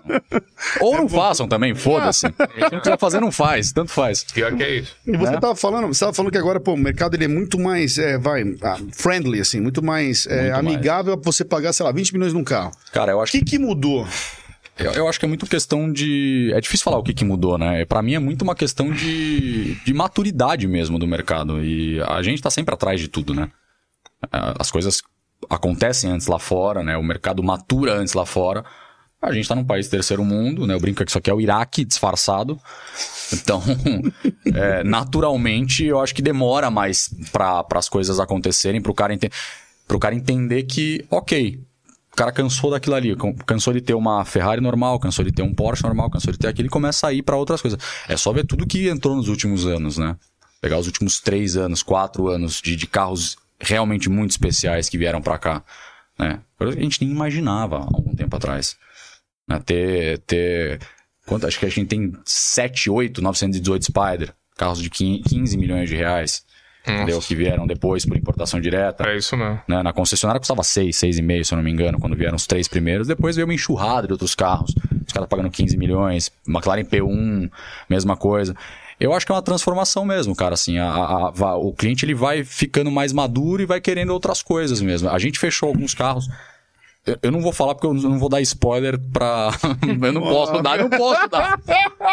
Ou 0.81 0.97
não 0.97 1.09
façam 1.09 1.47
também, 1.47 1.75
foda-se. 1.75 2.27
Se 2.27 2.71
não 2.71 2.79
quiser 2.79 2.97
fazer, 2.97 3.19
não 3.19 3.31
faz. 3.31 3.71
Tanto 3.71 3.91
faz. 3.91 4.23
Pior 4.23 4.55
que 4.55 4.63
é 4.63 4.75
isso. 4.77 4.95
E 5.05 5.17
você 5.17 5.33
né? 5.33 5.39
tava 5.39 5.55
falando, 5.55 5.87
você 5.87 5.99
tava 5.99 6.13
falando 6.13 6.31
que 6.31 6.37
agora, 6.37 6.59
pô, 6.59 6.73
o 6.73 6.77
mercado 6.77 7.15
ele 7.15 7.25
é 7.25 7.27
muito 7.27 7.59
mais, 7.59 7.97
é, 7.97 8.17
vai, 8.17 8.43
ah, 8.61 8.77
friendly, 8.93 9.39
assim, 9.39 9.59
muito 9.59 9.83
mais 9.83 10.25
é, 10.27 10.41
Muito 10.41 10.51
mais. 10.51 10.75
amigável 10.75 11.17
pra 11.17 11.31
você 11.31 11.43
pagar, 11.43 11.73
sei 11.73 11.85
lá, 11.85 11.91
20 11.91 12.13
milhões 12.13 12.33
num 12.33 12.43
carro. 12.43 12.71
Cara, 12.91 13.11
eu 13.11 13.17
O 13.17 13.21
acho 13.21 13.31
que 13.31 13.43
que 13.43 13.59
mudou? 13.59 14.07
Eu, 14.79 14.91
eu 14.93 15.07
acho 15.09 15.19
que 15.19 15.25
é 15.25 15.27
muito 15.27 15.45
questão 15.45 15.91
de. 15.91 16.51
É 16.55 16.61
difícil 16.61 16.85
falar 16.85 16.97
o 16.97 17.03
que, 17.03 17.13
que 17.13 17.25
mudou, 17.25 17.57
né? 17.57 17.83
Pra 17.85 18.01
mim 18.01 18.15
é 18.15 18.19
muito 18.19 18.43
uma 18.43 18.55
questão 18.55 18.91
de, 18.91 19.75
de 19.83 19.93
maturidade 19.93 20.67
mesmo 20.67 20.97
do 20.97 21.05
mercado. 21.05 21.63
E 21.63 22.01
a 22.01 22.21
gente 22.21 22.41
tá 22.41 22.49
sempre 22.49 22.73
atrás 22.73 22.99
de 22.99 23.09
tudo, 23.09 23.33
né? 23.33 23.49
Ah, 24.31 24.55
As 24.59 24.71
coisas 24.71 25.01
acontecem 25.49 26.11
antes 26.11 26.27
lá 26.27 26.39
fora, 26.39 26.83
né? 26.83 26.97
O 26.97 27.03
mercado 27.03 27.43
matura 27.43 27.93
antes 27.93 28.13
lá 28.13 28.25
fora. 28.25 28.63
A 29.21 29.33
gente 29.33 29.49
tá 29.49 29.55
num 29.55 29.65
país 29.65 29.89
terceiro 29.89 30.23
mundo, 30.23 30.65
né? 30.65 30.73
Eu 30.73 30.79
brinco 30.79 31.03
que 31.03 31.11
isso 31.11 31.17
aqui 31.17 31.29
é 31.29 31.33
o 31.33 31.41
Iraque 31.41 31.83
disfarçado. 31.83 32.59
Então, 33.33 33.61
é, 34.53 34.83
naturalmente, 34.83 35.83
eu 35.83 35.99
acho 35.99 36.15
que 36.15 36.21
demora 36.21 36.71
mais 36.71 37.09
para 37.31 37.65
as 37.75 37.89
coisas 37.89 38.19
acontecerem, 38.19 38.81
para 38.81 38.91
o 38.91 38.95
cara, 38.95 39.13
ente 39.13 39.29
cara 39.99 40.15
entender 40.15 40.63
que, 40.63 41.05
ok, 41.09 41.59
o 42.13 42.15
cara 42.15 42.31
cansou 42.31 42.71
daquilo 42.71 42.95
ali, 42.95 43.15
cansou 43.45 43.73
de 43.73 43.81
ter 43.81 43.93
uma 43.93 44.23
Ferrari 44.23 44.61
normal, 44.61 44.99
cansou 44.99 45.25
de 45.25 45.31
ter 45.31 45.41
um 45.41 45.53
Porsche 45.53 45.83
normal, 45.83 46.09
cansou 46.09 46.31
de 46.31 46.39
ter 46.39 46.47
aquilo 46.47 46.67
e 46.67 46.69
começa 46.69 47.07
a 47.07 47.13
ir 47.13 47.21
para 47.21 47.35
outras 47.35 47.61
coisas. 47.61 47.79
É 48.07 48.15
só 48.15 48.31
ver 48.31 48.45
tudo 48.45 48.65
que 48.65 48.87
entrou 48.87 49.15
nos 49.15 49.27
últimos 49.27 49.65
anos, 49.65 49.97
né? 49.97 50.15
Pegar 50.61 50.77
os 50.77 50.87
últimos 50.87 51.19
três 51.19 51.57
anos, 51.57 51.83
quatro 51.83 52.27
anos 52.29 52.61
de, 52.61 52.75
de 52.75 52.87
carros 52.87 53.37
realmente 53.59 54.09
muito 54.09 54.31
especiais 54.31 54.89
que 54.89 54.97
vieram 54.97 55.21
para 55.21 55.37
cá, 55.37 55.63
né? 56.17 56.39
A 56.59 56.71
gente 56.71 57.03
nem 57.03 57.13
imaginava 57.13 57.77
há 57.77 57.83
algum 57.83 58.15
tempo 58.15 58.35
atrás. 58.35 58.77
Né? 59.47 59.59
Ter, 59.65 60.19
ter 60.19 60.79
quanto, 61.25 61.47
acho 61.47 61.59
que 61.59 61.65
a 61.65 61.69
gente 61.69 61.87
tem 61.87 62.13
7, 62.25 62.89
8, 62.89 63.21
918 63.21 63.85
Spider, 63.85 64.33
carros 64.57 64.81
de 64.81 64.89
15 64.89 65.57
milhões 65.57 65.89
de 65.89 65.95
reais. 65.95 66.43
Entendeu? 66.87 67.19
Que 67.19 67.35
vieram 67.35 67.67
depois 67.67 68.05
por 68.05 68.17
importação 68.17 68.59
direta. 68.59 69.07
É 69.07 69.17
isso 69.17 69.35
mesmo. 69.35 69.61
Né? 69.67 69.83
Na 69.83 69.93
concessionária 69.93 70.39
custava 70.39 70.63
6, 70.63 70.95
6,5, 70.95 71.43
se 71.43 71.53
eu 71.53 71.57
não 71.57 71.63
me 71.63 71.71
engano, 71.71 71.99
quando 71.99 72.15
vieram 72.15 72.35
os 72.35 72.47
três 72.47 72.67
primeiros. 72.67 73.07
Depois 73.07 73.35
veio 73.35 73.45
uma 73.45 73.53
enxurrada 73.53 74.07
de 74.07 74.13
outros 74.13 74.33
carros. 74.33 74.73
Os 75.05 75.13
caras 75.13 75.27
pagando 75.27 75.51
15 75.51 75.77
milhões. 75.77 76.31
McLaren 76.47 76.83
P1, 76.83 77.51
mesma 77.89 78.15
coisa. 78.15 78.55
Eu 78.99 79.13
acho 79.13 79.25
que 79.25 79.31
é 79.31 79.35
uma 79.35 79.41
transformação 79.41 80.03
mesmo, 80.03 80.35
cara. 80.35 80.53
Assim, 80.53 80.77
a, 80.77 80.89
a, 80.89 81.33
a, 81.39 81.55
o 81.55 81.73
cliente 81.73 82.05
ele 82.05 82.13
vai 82.13 82.43
ficando 82.43 82.91
mais 82.91 83.13
maduro 83.13 83.61
e 83.61 83.65
vai 83.65 83.79
querendo 83.79 84.11
outras 84.11 84.41
coisas 84.41 84.81
mesmo. 84.81 85.09
A 85.09 85.17
gente 85.17 85.39
fechou 85.39 85.69
alguns 85.69 85.93
carros 85.93 86.27
eu 87.21 87.31
não 87.31 87.41
vou 87.41 87.51
falar 87.51 87.73
porque 87.73 87.87
eu 87.87 87.93
não 87.93 88.19
vou 88.19 88.29
dar 88.29 88.41
spoiler 88.41 88.99
pra. 89.11 89.51
eu 90.01 90.13
não 90.13 90.21
posso 90.21 90.61
dar, 90.61 90.77
não 90.77 90.89
posso 90.89 91.27
dar. 91.27 91.59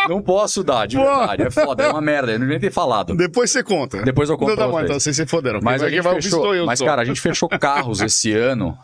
Não 0.09 0.23
posso 0.23 0.65
dar, 0.65 0.87
de 0.87 0.97
verdade. 0.97 1.43
É 1.43 1.51
foda, 1.51 1.83
é 1.85 1.89
uma 1.89 2.01
merda. 2.01 2.33
Eu 2.33 2.39
não 2.39 2.47
nem 2.47 2.59
ter 2.59 2.73
falado. 2.73 3.15
Depois 3.15 3.51
você 3.51 3.63
conta. 3.63 4.03
Depois 4.03 4.31
eu 4.31 4.39
conto. 4.39 4.51
Não 4.51 4.57
dá 4.57 4.69
mais, 4.69 4.85
então, 4.85 4.99
vocês 4.99 5.17
se 5.17 5.27
foderam. 5.27 5.61
Mas, 5.63 5.83
a 5.83 5.91
gente 5.91 6.03
fechou, 6.03 6.55
eu 6.55 6.67
mas 6.67 6.81
cara, 6.81 7.03
a 7.03 7.05
gente 7.05 7.21
fechou 7.21 7.49
carros 7.49 8.01
esse 8.01 8.33
ano 8.33 8.77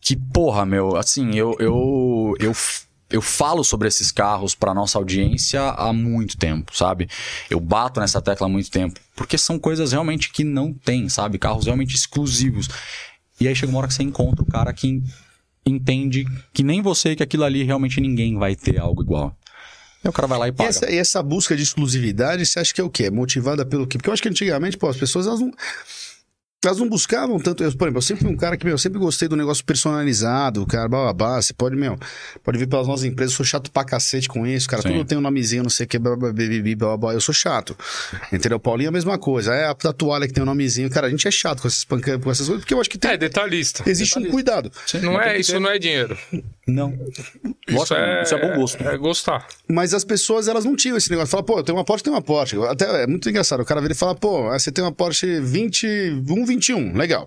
que, 0.00 0.14
porra, 0.14 0.64
meu, 0.64 0.96
assim, 0.96 1.34
eu, 1.34 1.56
eu, 1.58 2.34
eu, 2.38 2.52
eu 3.08 3.22
falo 3.22 3.62
sobre 3.62 3.86
esses 3.86 4.10
carros 4.10 4.54
pra 4.54 4.74
nossa 4.74 4.98
audiência 4.98 5.60
há 5.60 5.92
muito 5.92 6.36
tempo, 6.36 6.76
sabe? 6.76 7.08
Eu 7.48 7.60
bato 7.60 8.00
nessa 8.00 8.20
tecla 8.20 8.46
há 8.46 8.50
muito 8.50 8.70
tempo. 8.70 9.00
Porque 9.14 9.38
são 9.38 9.58
coisas 9.58 9.92
realmente 9.92 10.30
que 10.30 10.42
não 10.42 10.72
tem, 10.72 11.08
sabe? 11.08 11.38
Carros 11.38 11.66
realmente 11.66 11.94
exclusivos. 11.94 12.68
E 13.40 13.46
aí 13.46 13.54
chega 13.54 13.70
uma 13.70 13.78
hora 13.78 13.88
que 13.88 13.94
você 13.94 14.02
encontra 14.02 14.42
o 14.42 14.46
cara 14.46 14.72
que 14.72 15.02
entende 15.64 16.24
que 16.52 16.62
nem 16.62 16.82
você, 16.82 17.14
que 17.14 17.22
aquilo 17.22 17.44
ali 17.44 17.62
realmente 17.62 18.00
ninguém 18.00 18.36
vai 18.36 18.56
ter 18.56 18.78
algo 18.78 19.02
igual. 19.02 19.36
E 20.04 20.08
o 20.08 20.12
cara 20.12 20.26
vai 20.26 20.38
lá 20.38 20.48
e 20.48 20.52
paga. 20.52 20.68
E 20.68 20.70
essa, 20.70 20.90
e 20.92 20.98
essa 20.98 21.22
busca 21.22 21.56
de 21.56 21.62
exclusividade, 21.62 22.44
você 22.44 22.58
acha 22.58 22.74
que 22.74 22.80
é 22.80 22.84
o 22.84 22.90
quê? 22.90 23.10
Motivada 23.10 23.64
pelo 23.64 23.86
quê? 23.86 23.98
Porque 23.98 24.08
eu 24.08 24.12
acho 24.12 24.22
que 24.22 24.28
antigamente, 24.28 24.76
pô, 24.76 24.88
as 24.88 24.96
pessoas 24.96 25.26
elas 25.26 25.40
não 25.40 25.52
elas 26.64 26.78
não 26.78 26.88
buscavam 26.88 27.38
tanto. 27.38 27.62
Eu, 27.62 27.72
por 27.72 27.84
exemplo, 27.84 27.98
eu 27.98 28.02
sempre 28.02 28.24
fui 28.24 28.32
um 28.32 28.36
cara 28.36 28.56
que, 28.56 28.64
meu, 28.64 28.74
eu 28.74 28.78
sempre 28.78 28.98
gostei 28.98 29.28
do 29.28 29.36
negócio 29.36 29.64
personalizado, 29.64 30.66
cara, 30.66 30.88
babá, 30.88 31.40
você 31.40 31.52
pode, 31.52 31.76
meu, 31.76 31.98
pode 32.42 32.58
vir 32.58 32.66
pelas 32.66 32.86
nossas 32.86 33.04
empresas, 33.04 33.32
eu 33.32 33.36
sou 33.36 33.46
chato 33.46 33.70
pra 33.70 33.84
cacete 33.84 34.28
com 34.28 34.46
isso, 34.46 34.68
cara. 34.68 34.82
Sim. 34.82 34.92
Tudo 34.92 35.04
tem 35.04 35.18
um 35.18 35.20
nomezinho, 35.20 35.62
não 35.62 35.70
sei 35.70 35.86
o 35.86 35.88
que, 35.88 35.98
babá, 35.98 37.12
eu 37.12 37.20
sou 37.20 37.34
chato. 37.34 37.76
Entendeu? 38.32 38.58
Paulinho 38.58 38.88
é 38.88 38.90
a 38.90 38.92
mesma 38.92 39.18
coisa. 39.18 39.54
É 39.54 39.66
a 39.66 39.74
toalha 39.74 40.26
que 40.26 40.32
tem 40.32 40.42
um 40.42 40.46
nomezinho, 40.46 40.90
cara, 40.90 41.06
a 41.06 41.10
gente 41.10 41.26
é 41.28 41.30
chato 41.30 41.62
com 41.62 41.68
essas, 41.68 41.84
com 41.84 41.96
essas 42.30 42.46
coisas, 42.46 42.58
porque 42.58 42.74
eu 42.74 42.80
acho 42.80 42.90
que 42.90 42.98
tem. 42.98 43.12
É, 43.12 43.16
detalhista. 43.16 43.82
Existe 43.86 44.14
detalhista. 44.14 44.28
um 44.28 44.32
cuidado. 44.32 44.72
Não 45.02 45.20
é, 45.20 45.38
isso 45.38 45.58
não 45.60 45.70
é 45.70 45.78
dinheiro. 45.78 46.18
Não. 46.66 46.92
Isso, 47.68 47.94
é, 47.94 48.22
isso 48.22 48.34
é 48.34 48.40
bom 48.40 48.60
gosto. 48.60 48.82
É 48.82 48.96
gostar. 48.96 49.46
Mas 49.68 49.94
as 49.94 50.04
pessoas, 50.04 50.48
elas 50.48 50.64
não 50.64 50.74
tinham 50.74 50.96
esse 50.96 51.08
negócio. 51.10 51.30
Fala, 51.30 51.42
pô, 51.44 51.58
eu 51.58 51.62
tenho 51.62 51.78
uma 51.78 51.84
Porsche, 51.84 52.02
tem 52.02 52.12
uma 52.12 52.22
Porsche. 52.22 52.56
Até 52.64 53.04
é 53.04 53.06
muito 53.06 53.28
engraçado. 53.30 53.60
O 53.60 53.64
cara 53.64 53.80
vira 53.80 53.92
e 53.92 53.96
fala, 53.96 54.16
pô, 54.16 54.50
você 54.50 54.72
tem 54.72 54.82
uma 54.82 54.90
Porsche 54.90 55.40
20, 55.40 56.22
121, 56.60 56.96
legal. 56.96 57.26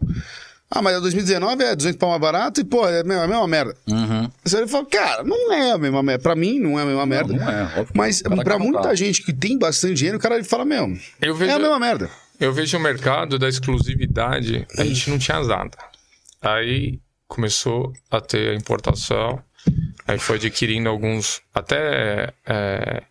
Ah, 0.72 0.84
mas 0.84 0.96
é 0.96 1.00
2019 1.00 1.64
é 1.64 1.76
200 1.76 1.98
pau 1.98 2.10
mais 2.10 2.22
barato 2.22 2.62
e, 2.62 2.64
pô, 2.64 2.88
é 2.88 3.00
a 3.00 3.04
mesma, 3.04 3.22
é 3.22 3.26
a 3.26 3.28
mesma 3.28 3.48
merda. 3.48 3.76
Uhum. 3.88 4.30
Você 4.44 4.68
fala, 4.68 4.86
cara, 4.86 5.24
não 5.24 5.52
é 5.52 5.72
a 5.72 5.78
mesma 5.80 6.04
merda. 6.04 6.22
Pra 6.22 6.36
mim, 6.36 6.60
não 6.60 6.80
é 6.80 6.84
a 6.84 6.86
mesma 6.86 7.06
merda. 7.08 7.34
Não, 7.34 7.40
não 7.40 7.50
é, 7.50 7.64
óbvio. 7.64 7.88
Mas 7.96 8.22
pra 8.22 8.60
muita 8.60 8.96
gente 8.96 9.24
que 9.24 9.34
tem 9.34 9.58
bastante 9.58 9.96
dinheiro, 9.96 10.20
o 10.20 10.22
cara 10.22 10.36
ele 10.36 10.44
fala, 10.44 10.64
meu, 10.66 10.96
eu 11.20 11.34
vejo, 11.34 11.52
é 11.52 11.56
a 11.56 11.60
mesma 11.60 11.80
merda. 11.80 12.10
Eu 12.40 12.54
vejo 12.54 12.78
o 12.78 12.80
mercado 12.80 13.40
da 13.40 13.50
exclusividade, 13.50 14.68
a 14.78 14.84
gente 14.84 15.10
não 15.10 15.18
tinha 15.18 15.42
nada. 15.42 15.78
Aí 16.40 17.00
começou 17.28 17.92
a 18.12 18.22
ter 18.22 18.52
a 18.52 18.56
importação, 18.56 19.42
aí 20.08 20.20
foi 20.20 20.36
adquirindo 20.36 20.88
alguns, 20.88 21.42
até 21.54 22.32
é, 22.46 23.04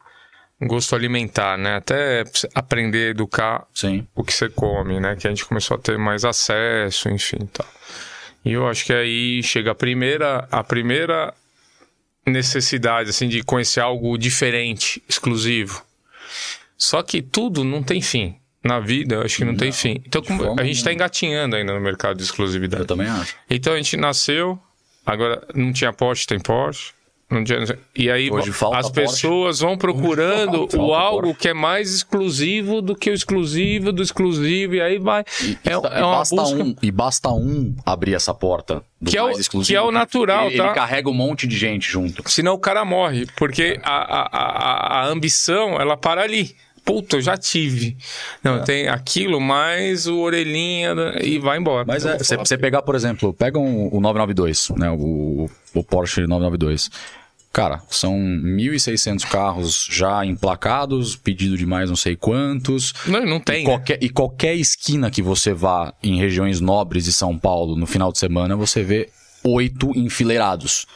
gosto 0.61 0.95
alimentar, 0.95 1.57
né? 1.57 1.77
Até 1.77 2.25
aprender 2.55 3.09
a 3.09 3.11
educar 3.11 3.67
Sim. 3.73 4.07
o 4.15 4.25
que 4.25 4.33
você 4.33 4.49
come, 4.49 4.99
né? 4.99 5.17
Que 5.17 5.27
a 5.27 5.31
gente 5.31 5.45
começou 5.45 5.77
a 5.77 5.81
ter 5.81 5.97
mais 5.97 6.25
acesso, 6.25 7.09
enfim, 7.09 7.47
tal. 7.53 7.67
E 8.45 8.53
eu 8.53 8.67
acho 8.67 8.85
que 8.85 8.93
aí 8.93 9.43
chega 9.43 9.73
a 9.73 9.75
primeira, 9.75 10.49
a 10.51 10.65
primeira 10.65 11.33
necessidade, 12.27 13.11
assim, 13.11 13.29
de 13.29 13.43
conhecer 13.43 13.81
algo 13.81 14.17
diferente, 14.19 15.03
exclusivo. 15.09 15.83
Só 16.77 17.03
que 17.03 17.23
tudo 17.23 17.65
não 17.65 17.83
tem 17.83 18.01
fim. 18.01 18.37
Na 18.63 18.81
vida, 18.81 19.15
eu 19.15 19.23
acho 19.23 19.37
que 19.37 19.45
não, 19.45 19.53
não 19.53 19.59
tem 19.59 19.71
fim. 19.71 20.03
Então, 20.05 20.21
como, 20.21 20.61
a 20.61 20.65
gente 20.65 20.77
está 20.77 20.93
engatinhando 20.93 21.55
ainda 21.55 21.73
no 21.73 21.81
mercado 21.81 22.17
de 22.17 22.25
exclusividade. 22.25 22.83
Eu 22.83 22.87
também 22.87 23.07
acho. 23.07 23.37
Então, 23.49 23.73
a 23.73 23.77
gente 23.77 23.97
nasceu, 23.97 24.59
agora 25.07 25.47
não 25.55 25.73
tinha 25.73 25.93
Porsche, 25.93 26.27
tem 26.27 26.41
Porsche. 26.41 26.93
E 27.95 28.11
aí 28.11 28.31
as 28.74 28.91
pessoas 28.91 29.61
vão 29.61 29.76
procurando 29.76 30.66
o 30.79 30.95
algo 30.95 31.35
que 31.35 31.49
é 31.49 31.55
mais 31.55 31.93
exclusivo 31.93 32.81
do 32.81 32.95
que 32.95 33.11
o 33.11 33.14
exclusivo 33.14 33.93
do 33.93 34.03
exclusivo, 34.03 34.76
e 34.76 34.81
aí 34.81 34.99
vai. 34.99 35.24
E, 35.43 35.59
é, 35.68 35.72
é 35.72 35.76
uma 35.76 36.16
basta 36.16 36.37
busca... 36.37 36.62
um, 36.62 36.76
e 36.83 36.91
basta 36.91 37.29
um 37.29 37.76
abrir 37.85 38.14
essa 38.14 38.33
porta 38.33 38.83
do 38.99 39.11
que 39.11 39.20
mais 39.20 39.37
é 39.37 39.39
o, 39.39 39.41
exclusivo. 39.41 39.68
Que 39.68 39.76
é 39.76 39.83
o 39.83 39.93
natural, 39.93 40.47
ele, 40.47 40.57
tá? 40.57 40.64
Ele 40.64 40.74
carrega 40.74 41.11
um 41.11 41.14
monte 41.14 41.47
de 41.47 41.57
gente 41.57 41.91
junto. 41.91 42.22
Senão 42.31 42.55
o 42.55 42.59
cara 42.59 42.83
morre, 42.85 43.26
porque 43.37 43.79
a, 43.83 43.93
a, 43.93 44.29
a, 44.33 45.01
a 45.03 45.07
ambição, 45.09 45.79
ela 45.79 45.99
para 45.99 46.22
ali. 46.22 46.57
Puta, 46.89 47.16
eu 47.16 47.20
já 47.20 47.36
tive. 47.36 47.99
Não, 48.43 48.57
é. 48.57 48.59
tem 48.61 48.89
aquilo 48.89 49.39
mais 49.39 50.07
o 50.07 50.20
orelhinha 50.20 50.95
e 51.22 51.39
vai 51.39 51.59
embora. 51.59 51.84
Mas 51.86 52.07
é, 52.07 52.16
você, 52.16 52.34
você 52.34 52.57
pegar, 52.57 52.80
por 52.80 52.95
exemplo, 52.95 53.34
pega 53.34 53.59
um, 53.59 53.95
o 53.95 54.01
992, 54.01 54.70
né? 54.78 54.91
O, 54.91 55.51
o 55.74 55.84
Porsche 55.84 56.22
992. 56.22 56.91
Cara, 57.53 57.82
são 57.91 58.16
1.600 58.16 59.28
carros 59.28 59.86
já 59.91 60.24
emplacados, 60.24 61.14
pedido 61.14 61.59
de 61.59 61.66
mais 61.66 61.91
não 61.91 61.97
sei 61.97 62.16
quantos. 62.16 62.95
Não, 63.07 63.26
não 63.26 63.39
tem. 63.39 63.61
E 63.61 63.64
qualquer, 63.66 63.99
e 64.03 64.09
qualquer 64.09 64.55
esquina 64.55 65.11
que 65.11 65.20
você 65.20 65.53
vá 65.53 65.93
em 66.03 66.18
regiões 66.18 66.59
nobres 66.59 67.05
de 67.05 67.12
São 67.12 67.36
Paulo 67.39 67.76
no 67.76 67.86
final 67.86 68.11
de 68.11 68.18
semana, 68.18 68.57
você 68.57 68.82
vê 68.82 69.11
oito 69.45 69.93
enfileirados. 69.95 70.86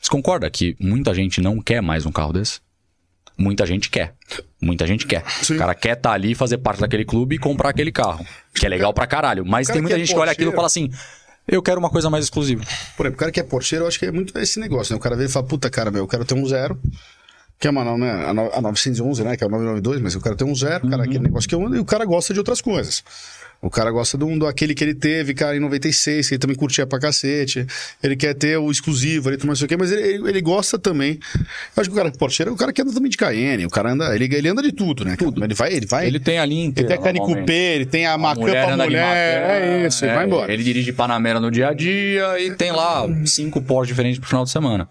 Você 0.00 0.08
concorda 0.08 0.48
que 0.48 0.76
muita 0.78 1.12
gente 1.12 1.40
não 1.40 1.60
quer 1.60 1.82
mais 1.82 2.06
um 2.06 2.12
carro 2.12 2.32
desse? 2.32 2.60
Muita 3.36 3.66
gente 3.66 3.90
quer. 3.90 4.14
Muita 4.62 4.86
gente 4.86 5.06
quer. 5.06 5.24
Sim. 5.42 5.56
O 5.56 5.58
cara 5.58 5.74
quer 5.74 5.96
estar 5.96 6.10
tá 6.10 6.14
ali, 6.14 6.36
fazer 6.36 6.58
parte 6.58 6.80
daquele 6.80 7.04
clube 7.04 7.34
e 7.34 7.38
comprar 7.38 7.70
aquele 7.70 7.90
carro. 7.90 8.24
Que 8.54 8.64
é 8.64 8.68
legal 8.68 8.94
pra 8.94 9.06
caralho. 9.08 9.44
Mas 9.44 9.66
tem 9.66 9.82
muita 9.82 9.98
gente 9.98 10.14
que 10.14 10.18
olha 10.18 10.30
aquilo 10.30 10.52
e 10.52 10.54
fala 10.54 10.68
assim: 10.68 10.88
eu 11.46 11.60
quero 11.60 11.80
uma 11.80 11.90
coisa 11.90 12.08
mais 12.08 12.24
exclusiva. 12.24 12.62
Por 12.96 13.06
exemplo, 13.06 13.16
o 13.16 13.18
cara 13.18 13.32
que 13.32 13.40
é 13.40 13.42
porcheiro, 13.42 13.84
eu 13.84 13.88
acho 13.88 13.98
que 13.98 14.06
é 14.06 14.12
muito 14.12 14.38
esse 14.38 14.60
negócio, 14.60 14.92
né? 14.92 14.98
O 14.98 15.00
cara 15.00 15.16
vem 15.16 15.26
e 15.26 15.28
fala, 15.28 15.44
puta, 15.44 15.68
cara, 15.68 15.90
meu, 15.90 16.04
eu 16.04 16.08
quero 16.08 16.24
ter 16.24 16.34
um 16.34 16.46
zero. 16.46 16.78
Que 17.62 17.68
é 17.68 17.70
uma, 17.70 17.96
né, 17.96 18.26
a 18.26 18.60
911, 18.60 19.22
né? 19.22 19.36
Que 19.36 19.44
é 19.44 19.46
o 19.46 19.50
992, 19.50 20.00
mas 20.02 20.14
eu 20.16 20.20
quero 20.20 20.34
ter 20.34 20.42
um 20.42 20.52
zero, 20.52 20.80
cara, 20.90 20.96
uhum. 20.96 21.02
aquele 21.08 21.20
negócio 21.20 21.48
que 21.48 21.54
eu 21.54 21.64
ando, 21.64 21.76
e 21.76 21.78
o 21.78 21.84
cara 21.84 22.04
gosta 22.04 22.34
de 22.34 22.40
outras 22.40 22.60
coisas. 22.60 23.04
O 23.60 23.70
cara 23.70 23.88
gosta 23.92 24.18
do, 24.18 24.36
do 24.36 24.48
aquele 24.48 24.74
que 24.74 24.82
ele 24.82 24.96
teve, 24.96 25.32
cara, 25.32 25.56
em 25.56 25.60
96, 25.60 26.26
que 26.26 26.34
ele 26.34 26.40
também 26.40 26.56
curtia 26.56 26.84
pra 26.84 26.98
cacete. 26.98 27.64
Ele 28.02 28.16
quer 28.16 28.34
ter 28.34 28.56
o 28.56 28.68
exclusivo, 28.68 29.30
ele 29.30 29.38
não 29.44 29.54
sei 29.54 29.66
o 29.66 29.68
quê, 29.68 29.76
mas 29.76 29.92
ele, 29.92 30.28
ele 30.28 30.40
gosta 30.40 30.76
também. 30.76 31.20
Eu 31.36 31.80
acho 31.80 31.88
que 31.88 31.94
o 31.94 31.96
cara 31.96 32.10
porteiro 32.10 32.50
é 32.50 32.52
o 32.52 32.56
cara 32.56 32.72
que 32.72 32.82
anda 32.82 32.92
também 32.92 33.08
de 33.08 33.16
Cayenne, 33.16 33.64
o 33.64 33.70
cara 33.70 33.92
anda, 33.92 34.12
ele, 34.12 34.24
ele 34.34 34.48
anda 34.48 34.60
de 34.60 34.72
tudo, 34.72 35.04
né? 35.04 35.14
Tudo. 35.14 35.44
Ele 35.44 35.54
vai, 35.54 35.72
ele 35.72 35.86
vai. 35.86 36.08
Ele 36.08 36.18
tem 36.18 36.40
a 36.40 36.44
linha 36.44 36.64
inteira. 36.64 36.92
Ele 36.92 36.98
tem 36.98 37.08
a 37.08 37.12
Cane 37.12 37.20
Coupé, 37.20 37.74
ele 37.76 37.86
tem 37.86 38.06
a, 38.06 38.14
a 38.14 38.18
Macan 38.18 38.42
pra 38.42 38.76
mulher, 38.76 39.62
é 39.62 39.86
isso, 39.86 40.04
é, 40.04 40.08
ele 40.08 40.16
vai 40.16 40.26
embora. 40.26 40.52
Ele 40.52 40.64
dirige 40.64 40.92
Panamera 40.92 41.38
no 41.38 41.48
dia 41.48 41.68
a 41.68 41.72
dia 41.72 42.40
e 42.40 42.50
tem 42.56 42.72
lá 42.72 43.06
cinco 43.24 43.62
Porsche 43.62 43.92
diferentes 43.92 44.18
pro 44.18 44.28
final 44.28 44.42
de 44.42 44.50
semana. 44.50 44.88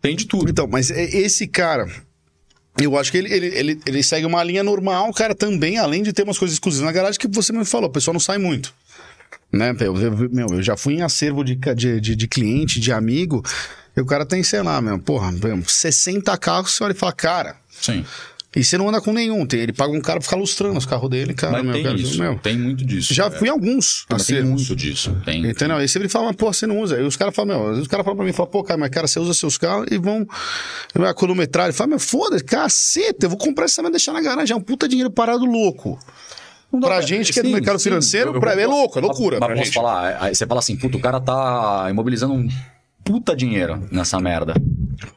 Tem 0.00 0.16
de 0.16 0.26
tudo. 0.26 0.50
Então, 0.50 0.66
mas 0.66 0.90
é, 0.90 1.04
esse 1.04 1.46
cara, 1.46 1.88
eu 2.78 2.98
acho 2.98 3.10
que 3.10 3.18
ele, 3.18 3.32
ele, 3.32 3.46
ele, 3.46 3.80
ele, 3.86 4.02
segue 4.02 4.26
uma 4.26 4.42
linha 4.42 4.62
normal, 4.62 5.12
cara, 5.12 5.34
também, 5.34 5.78
além 5.78 6.02
de 6.02 6.12
ter 6.12 6.22
umas 6.22 6.38
coisas 6.38 6.54
exclusivas 6.54 6.86
na 6.86 6.92
garagem, 6.92 7.18
que 7.18 7.28
você 7.28 7.52
me 7.52 7.64
falou, 7.64 7.88
o 7.88 7.92
pessoal 7.92 8.12
não 8.12 8.20
sai 8.20 8.38
muito. 8.38 8.74
Né? 9.52 9.74
Eu, 9.80 9.96
eu, 9.96 10.30
meu, 10.30 10.46
eu 10.50 10.62
já 10.62 10.76
fui 10.76 10.94
em 10.94 11.02
acervo 11.02 11.44
de, 11.44 11.54
de, 11.54 12.00
de, 12.00 12.16
de 12.16 12.28
cliente, 12.28 12.80
de 12.80 12.90
amigo, 12.90 13.44
e 13.96 14.00
o 14.00 14.06
cara 14.06 14.24
tem, 14.24 14.42
sei 14.42 14.62
lá, 14.62 14.80
meu, 14.80 14.98
porra, 14.98 15.30
60 15.66 16.36
carros, 16.38 16.72
você 16.72 16.84
olha 16.84 16.92
e 16.92 16.96
fala, 16.96 17.12
cara. 17.12 17.56
Sim. 17.70 18.04
E 18.54 18.62
você 18.62 18.76
não 18.76 18.86
anda 18.88 19.00
com 19.00 19.12
nenhum. 19.14 19.46
Tem, 19.46 19.60
ele 19.60 19.72
paga 19.72 19.92
um 19.92 20.00
cara 20.00 20.18
pra 20.18 20.24
ficar 20.24 20.36
lustrando 20.36 20.76
os 20.76 20.84
carros 20.84 21.08
dele, 21.08 21.32
cara. 21.32 21.54
Mas 21.54 21.64
meu, 21.64 21.72
tem 21.72 21.82
cara, 21.84 21.96
isso, 21.96 22.18
meu. 22.18 22.38
tem 22.38 22.58
muito 22.58 22.84
disso. 22.84 23.14
Já 23.14 23.26
é. 23.26 23.30
fui 23.30 23.48
em 23.48 23.50
alguns. 23.50 24.04
Mas 24.10 24.26
tem 24.26 24.42
muito 24.42 24.76
disso. 24.76 25.16
Tem. 25.24 25.46
Entendeu? 25.46 25.76
Aí 25.78 25.88
sempre 25.88 26.06
ele 26.06 26.12
fala, 26.12 26.26
mas 26.26 26.36
pô, 26.36 26.52
você 26.52 26.66
não 26.66 26.78
usa. 26.80 26.96
Aí 26.96 27.02
os 27.02 27.16
caras 27.16 27.34
falam, 27.34 27.56
meu, 27.56 27.62
às 27.64 27.68
vezes 27.70 27.82
os 27.82 27.88
caras 27.88 28.04
falam 28.04 28.16
pra 28.16 28.26
mim, 28.26 28.32
falam, 28.32 28.50
pô, 28.50 28.62
cara, 28.62 28.78
mas 28.78 28.90
cara, 28.90 29.06
você 29.06 29.18
usa 29.18 29.32
seus 29.32 29.56
carros 29.56 29.86
e 29.90 29.96
vão. 29.96 30.26
A 30.94 31.14
quilometragem. 31.14 31.70
Ele 31.70 31.76
fala, 31.76 31.88
meu, 31.88 31.98
foda-se, 31.98 32.44
caceta, 32.44 33.24
eu 33.24 33.30
vou 33.30 33.38
comprar 33.38 33.64
essa 33.64 33.80
merda 33.80 33.96
e 33.96 33.98
deixar 33.98 34.12
na 34.12 34.20
garagem. 34.20 34.52
É 34.52 34.56
um 34.56 34.60
puta 34.60 34.86
dinheiro 34.86 35.10
parado 35.10 35.46
louco. 35.46 35.98
Pra 36.80 37.00
gente 37.02 37.32
que 37.32 37.38
é 37.38 37.42
do 37.42 37.48
Sim, 37.48 37.54
mercado 37.54 37.78
sim. 37.78 37.84
financeiro, 37.90 38.30
Eu- 38.30 38.34
eu- 38.34 38.40
pra- 38.40 38.58
é 38.58 38.66
louco, 38.66 38.98
é 38.98 39.02
loucura. 39.02 39.38
Mas 39.38 39.46
pra 39.46 39.54
posso 39.56 39.66
gente. 39.66 39.74
falar, 39.74 40.16
aí 40.20 40.34
você 40.34 40.46
fala 40.46 40.60
assim, 40.60 40.74
puta, 40.76 40.96
o 40.96 41.00
cara 41.00 41.20
tá 41.20 41.86
imobilizando 41.90 42.32
um 42.32 42.48
puta 43.04 43.34
dinheiro 43.36 43.86
nessa 43.90 44.18
merda. 44.20 44.54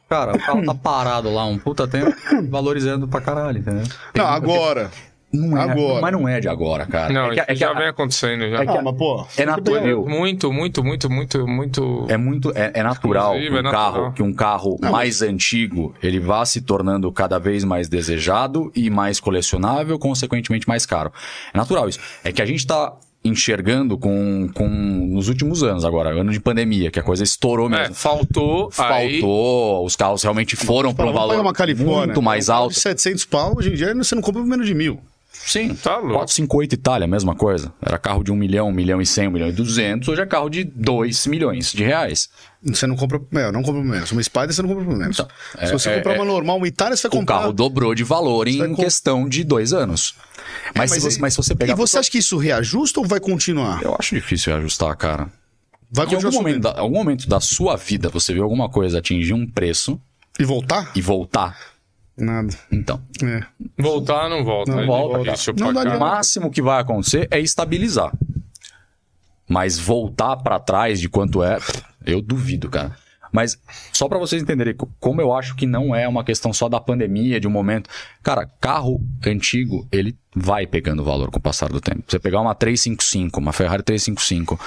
Cara, 0.08 0.34
o 0.34 0.38
carro 0.38 0.64
tá 0.64 0.74
parado 0.74 1.32
lá 1.32 1.44
um 1.46 1.58
puta 1.58 1.86
tempo, 1.86 2.12
valorizando 2.48 3.06
pra 3.08 3.20
caralho, 3.20 3.58
entendeu? 3.58 3.84
Tem 4.12 4.22
Não, 4.22 4.26
agora. 4.30 4.90
Não 5.32 5.58
é, 5.58 5.62
agora. 5.70 6.00
Mas 6.00 6.12
não 6.12 6.28
é 6.28 6.40
de 6.40 6.48
agora, 6.48 6.86
cara. 6.86 7.12
Não, 7.12 7.26
é 7.30 7.34
que, 7.34 7.40
é 7.40 7.44
que 7.46 7.56
já 7.56 7.70
a- 7.70 7.74
vem 7.74 7.88
acontecendo. 7.88 8.48
Já. 8.48 8.62
é 8.62 8.64
que 8.66 8.78
Ah, 8.78 8.80
mas 8.82 8.96
pô. 8.96 9.26
é 9.36 9.44
natural. 9.44 10.06
Muito, 10.06 10.52
muito, 10.52 10.82
muito, 10.84 11.10
muito, 11.10 11.46
muito. 11.46 12.06
É 12.08 12.16
muito 12.16 12.52
é, 12.54 12.70
é 12.74 12.82
natural 12.82 13.32
que 13.32 13.38
Exclusivo, 13.40 13.56
um 13.56 13.58
é 13.58 13.62
natural. 13.62 13.92
carro 13.92 14.12
que 14.12 14.22
um 14.22 14.32
carro 14.32 14.78
mais 14.80 15.20
antigo 15.22 15.94
ele 16.02 16.20
vá 16.20 16.44
se 16.46 16.62
tornando 16.62 17.10
cada 17.12 17.38
vez 17.38 17.64
mais 17.64 17.86
desejado 17.88 18.70
e 18.74 18.88
mais 18.88 19.20
colecionável, 19.20 19.98
consequentemente 19.98 20.66
mais 20.68 20.86
caro. 20.86 21.12
É 21.52 21.58
natural 21.58 21.86
isso. 21.88 21.98
É 22.24 22.32
que 22.32 22.40
a 22.40 22.46
gente 22.46 22.66
tá 22.66 22.94
enxergando 23.26 23.98
com, 23.98 24.48
com 24.54 24.68
nos 24.68 25.28
últimos 25.28 25.62
anos 25.62 25.84
agora, 25.84 26.10
ano 26.18 26.32
de 26.32 26.40
pandemia, 26.40 26.90
que 26.90 26.98
a 26.98 27.02
coisa 27.02 27.22
estourou 27.24 27.66
É, 27.66 27.80
mesmo. 27.80 27.94
faltou, 27.94 28.70
aí. 28.78 29.20
Faltou, 29.20 29.84
os 29.84 29.96
carros 29.96 30.22
realmente 30.22 30.56
foram 30.56 30.94
para 30.94 31.06
um 31.06 31.12
valor 31.12 31.40
uma 31.40 31.52
Califórnia. 31.52 32.06
muito 32.06 32.22
mais 32.22 32.48
alto. 32.48 32.74
De 32.74 32.80
700 32.80 33.24
pau, 33.26 33.54
hoje 33.56 33.70
em 33.70 33.74
dia 33.74 33.94
você 33.94 34.14
não 34.14 34.22
compra 34.22 34.40
por 34.42 34.48
menos 34.48 34.66
de 34.66 34.74
mil. 34.74 35.00
Sim, 35.44 35.74
Tá 35.74 35.96
louco. 35.96 36.14
458 36.14 36.72
Itália, 36.74 37.06
mesma 37.06 37.34
coisa. 37.34 37.72
Era 37.80 37.98
carro 37.98 38.22
de 38.24 38.32
1 38.32 38.36
milhão, 38.36 38.68
1 38.68 38.72
milhão 38.72 39.00
e 39.00 39.06
100, 39.06 39.28
1 39.28 39.30
milhão 39.30 39.48
e 39.48 39.52
200. 39.52 40.08
Hoje 40.08 40.20
é 40.22 40.26
carro 40.26 40.48
de 40.48 40.64
2 40.64 41.26
milhões 41.26 41.72
de 41.72 41.84
reais. 41.84 42.28
Você 42.62 42.86
não 42.86 42.96
compra 42.96 43.18
por 43.20 43.28
menos, 43.32 43.52
não 43.52 43.62
compra 43.62 43.80
por 43.80 43.86
menos. 43.88 44.10
Uma 44.12 44.22
Spider 44.22 44.52
você 44.52 44.62
não 44.62 44.68
compra 44.68 44.84
por 44.84 44.96
menos. 44.96 45.16
Então, 45.18 45.28
é- 45.58 45.66
Se 45.66 45.72
você 45.72 45.90
é- 45.90 45.96
comprar 45.96 46.14
é- 46.14 46.18
uma 46.18 46.24
normal, 46.24 46.56
uma 46.56 46.66
Itália, 46.66 46.96
você 46.96 47.08
vai 47.08 47.16
O 47.16 47.20
comprar. 47.20 47.38
carro 47.40 47.52
dobrou 47.52 47.94
de 47.94 48.02
valor 48.02 48.48
em 48.48 48.58
comp- 48.58 48.76
questão 48.80 49.28
de 49.28 49.44
dois 49.44 49.72
anos. 49.72 50.14
Mas, 50.74 50.90
se, 50.90 51.00
você, 51.00 51.20
mas 51.20 51.34
se 51.34 51.36
você 51.36 51.54
pegar. 51.54 51.72
E 51.72 51.76
você 51.76 51.98
acha 51.98 52.10
que 52.10 52.18
isso 52.18 52.36
reajusta 52.38 52.98
ou 53.00 53.06
vai 53.06 53.20
continuar? 53.20 53.82
Eu 53.82 53.94
acho 53.98 54.14
difícil 54.14 54.52
reajustar, 54.52 54.96
cara. 54.96 55.28
Vai 55.90 56.06
Em 56.06 56.08
algum 56.08 56.22
continuar 56.24 56.42
momento, 56.42 56.62
da, 56.62 56.80
algum 56.80 56.94
momento 56.96 57.28
da 57.28 57.40
sua 57.40 57.76
vida 57.76 58.08
você 58.08 58.32
viu 58.32 58.42
alguma 58.42 58.68
coisa 58.68 58.98
atingir 58.98 59.32
um 59.32 59.46
preço 59.48 60.00
E 60.38 60.44
voltar? 60.44 60.90
e 60.96 61.00
voltar? 61.00 61.56
Nada. 62.16 62.54
Então. 62.72 63.00
É. 63.22 63.42
Voltar, 63.78 64.28
não 64.30 64.42
volta. 64.44 64.72
Não 64.72 64.80
é 64.80 64.86
volta, 64.86 65.18
dá 65.24 65.36
O 65.96 66.00
máximo 66.00 66.50
que 66.50 66.62
vai 66.62 66.80
acontecer 66.80 67.28
é 67.30 67.38
estabilizar. 67.38 68.12
Mas 69.48 69.78
voltar 69.78 70.36
pra 70.36 70.58
trás 70.58 70.98
de 71.00 71.08
quanto 71.08 71.42
é, 71.42 71.58
eu 72.04 72.20
duvido, 72.20 72.68
cara. 72.68 72.96
Mas 73.32 73.58
só 73.92 74.08
pra 74.08 74.18
vocês 74.18 74.40
entenderem 74.42 74.74
co- 74.74 74.88
como 74.98 75.20
eu 75.20 75.32
acho 75.34 75.54
que 75.56 75.66
não 75.66 75.94
é 75.94 76.08
uma 76.08 76.24
questão 76.24 76.52
só 76.52 76.68
da 76.68 76.80
pandemia, 76.80 77.38
de 77.38 77.46
um 77.46 77.50
momento. 77.50 77.90
Cara, 78.22 78.46
carro 78.60 79.00
antigo, 79.24 79.86
ele 79.92 80.16
vai 80.34 80.66
pegando 80.66 81.04
valor 81.04 81.30
com 81.30 81.38
o 81.38 81.42
passar 81.42 81.68
do 81.68 81.80
tempo. 81.80 82.02
Você 82.08 82.18
pegar 82.18 82.40
uma 82.40 82.54
355, 82.54 83.38
uma 83.38 83.52
Ferrari 83.52 83.82
355, 83.82 84.58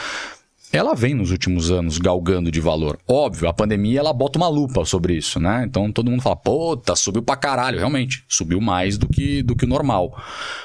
ela 0.72 0.94
vem 0.94 1.14
nos 1.14 1.32
últimos 1.32 1.72
anos 1.72 1.98
galgando 1.98 2.52
de 2.52 2.62
valor. 2.62 3.00
Óbvio, 3.08 3.50
a 3.50 3.54
pandemia 3.54 4.00
ela 4.00 4.14
bota 4.14 4.38
uma 4.38 4.48
lupa 4.48 4.86
sobre 4.86 5.16
isso, 5.16 5.40
né? 5.40 5.64
Então 5.68 5.92
todo 5.92 6.12
mundo 6.12 6.22
fala, 6.22 6.36
puta, 6.36 6.96
subiu 6.96 7.24
pra 7.24 7.36
caralho. 7.36 7.80
Realmente, 7.80 8.24
subiu 8.28 8.62
mais 8.62 8.98
do 8.98 9.08
que, 9.08 9.42
do 9.42 9.56
que 9.56 9.66
o 9.66 9.68
normal. 9.68 10.16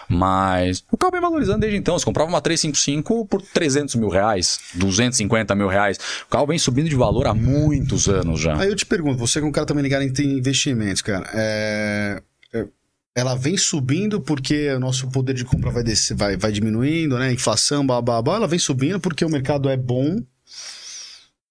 Mas 0.08 0.84
o 0.90 0.96
carro 0.96 1.12
vem 1.12 1.20
valorizando 1.20 1.60
desde 1.60 1.78
então. 1.78 1.98
Você 1.98 2.04
comprava 2.04 2.28
uma 2.28 2.40
355 2.40 3.26
por 3.26 3.40
300 3.40 3.94
mil 3.94 4.08
reais, 4.08 4.60
250 4.74 5.54
mil 5.54 5.68
reais. 5.68 5.98
O 6.26 6.30
carro 6.30 6.46
vem 6.46 6.58
subindo 6.58 6.88
de 6.88 6.96
valor 6.96 7.26
há 7.26 7.34
muitos 7.34 8.08
anos 8.08 8.40
já. 8.40 8.58
Aí 8.58 8.68
eu 8.68 8.76
te 8.76 8.86
pergunto, 8.86 9.18
você 9.18 9.40
que 9.40 9.46
é 9.46 9.48
um 9.48 9.52
cara 9.52 9.66
também 9.66 9.82
ligado 9.82 10.02
em 10.02 10.38
investimentos, 10.38 11.00
cara, 11.02 11.28
é... 11.32 12.22
ela 13.16 13.34
vem 13.34 13.56
subindo 13.56 14.20
porque 14.20 14.70
o 14.72 14.80
nosso 14.80 15.08
poder 15.08 15.34
de 15.34 15.44
compra 15.44 15.70
vai, 15.70 15.82
descer, 15.84 16.16
vai, 16.16 16.36
vai 16.36 16.50
diminuindo, 16.50 17.18
né? 17.18 17.32
Inflação, 17.32 17.86
babá, 17.86 18.22
ela 18.34 18.48
vem 18.48 18.58
subindo 18.58 18.98
porque 18.98 19.24
o 19.24 19.28
mercado 19.30 19.68
é 19.68 19.76
bom 19.76 20.20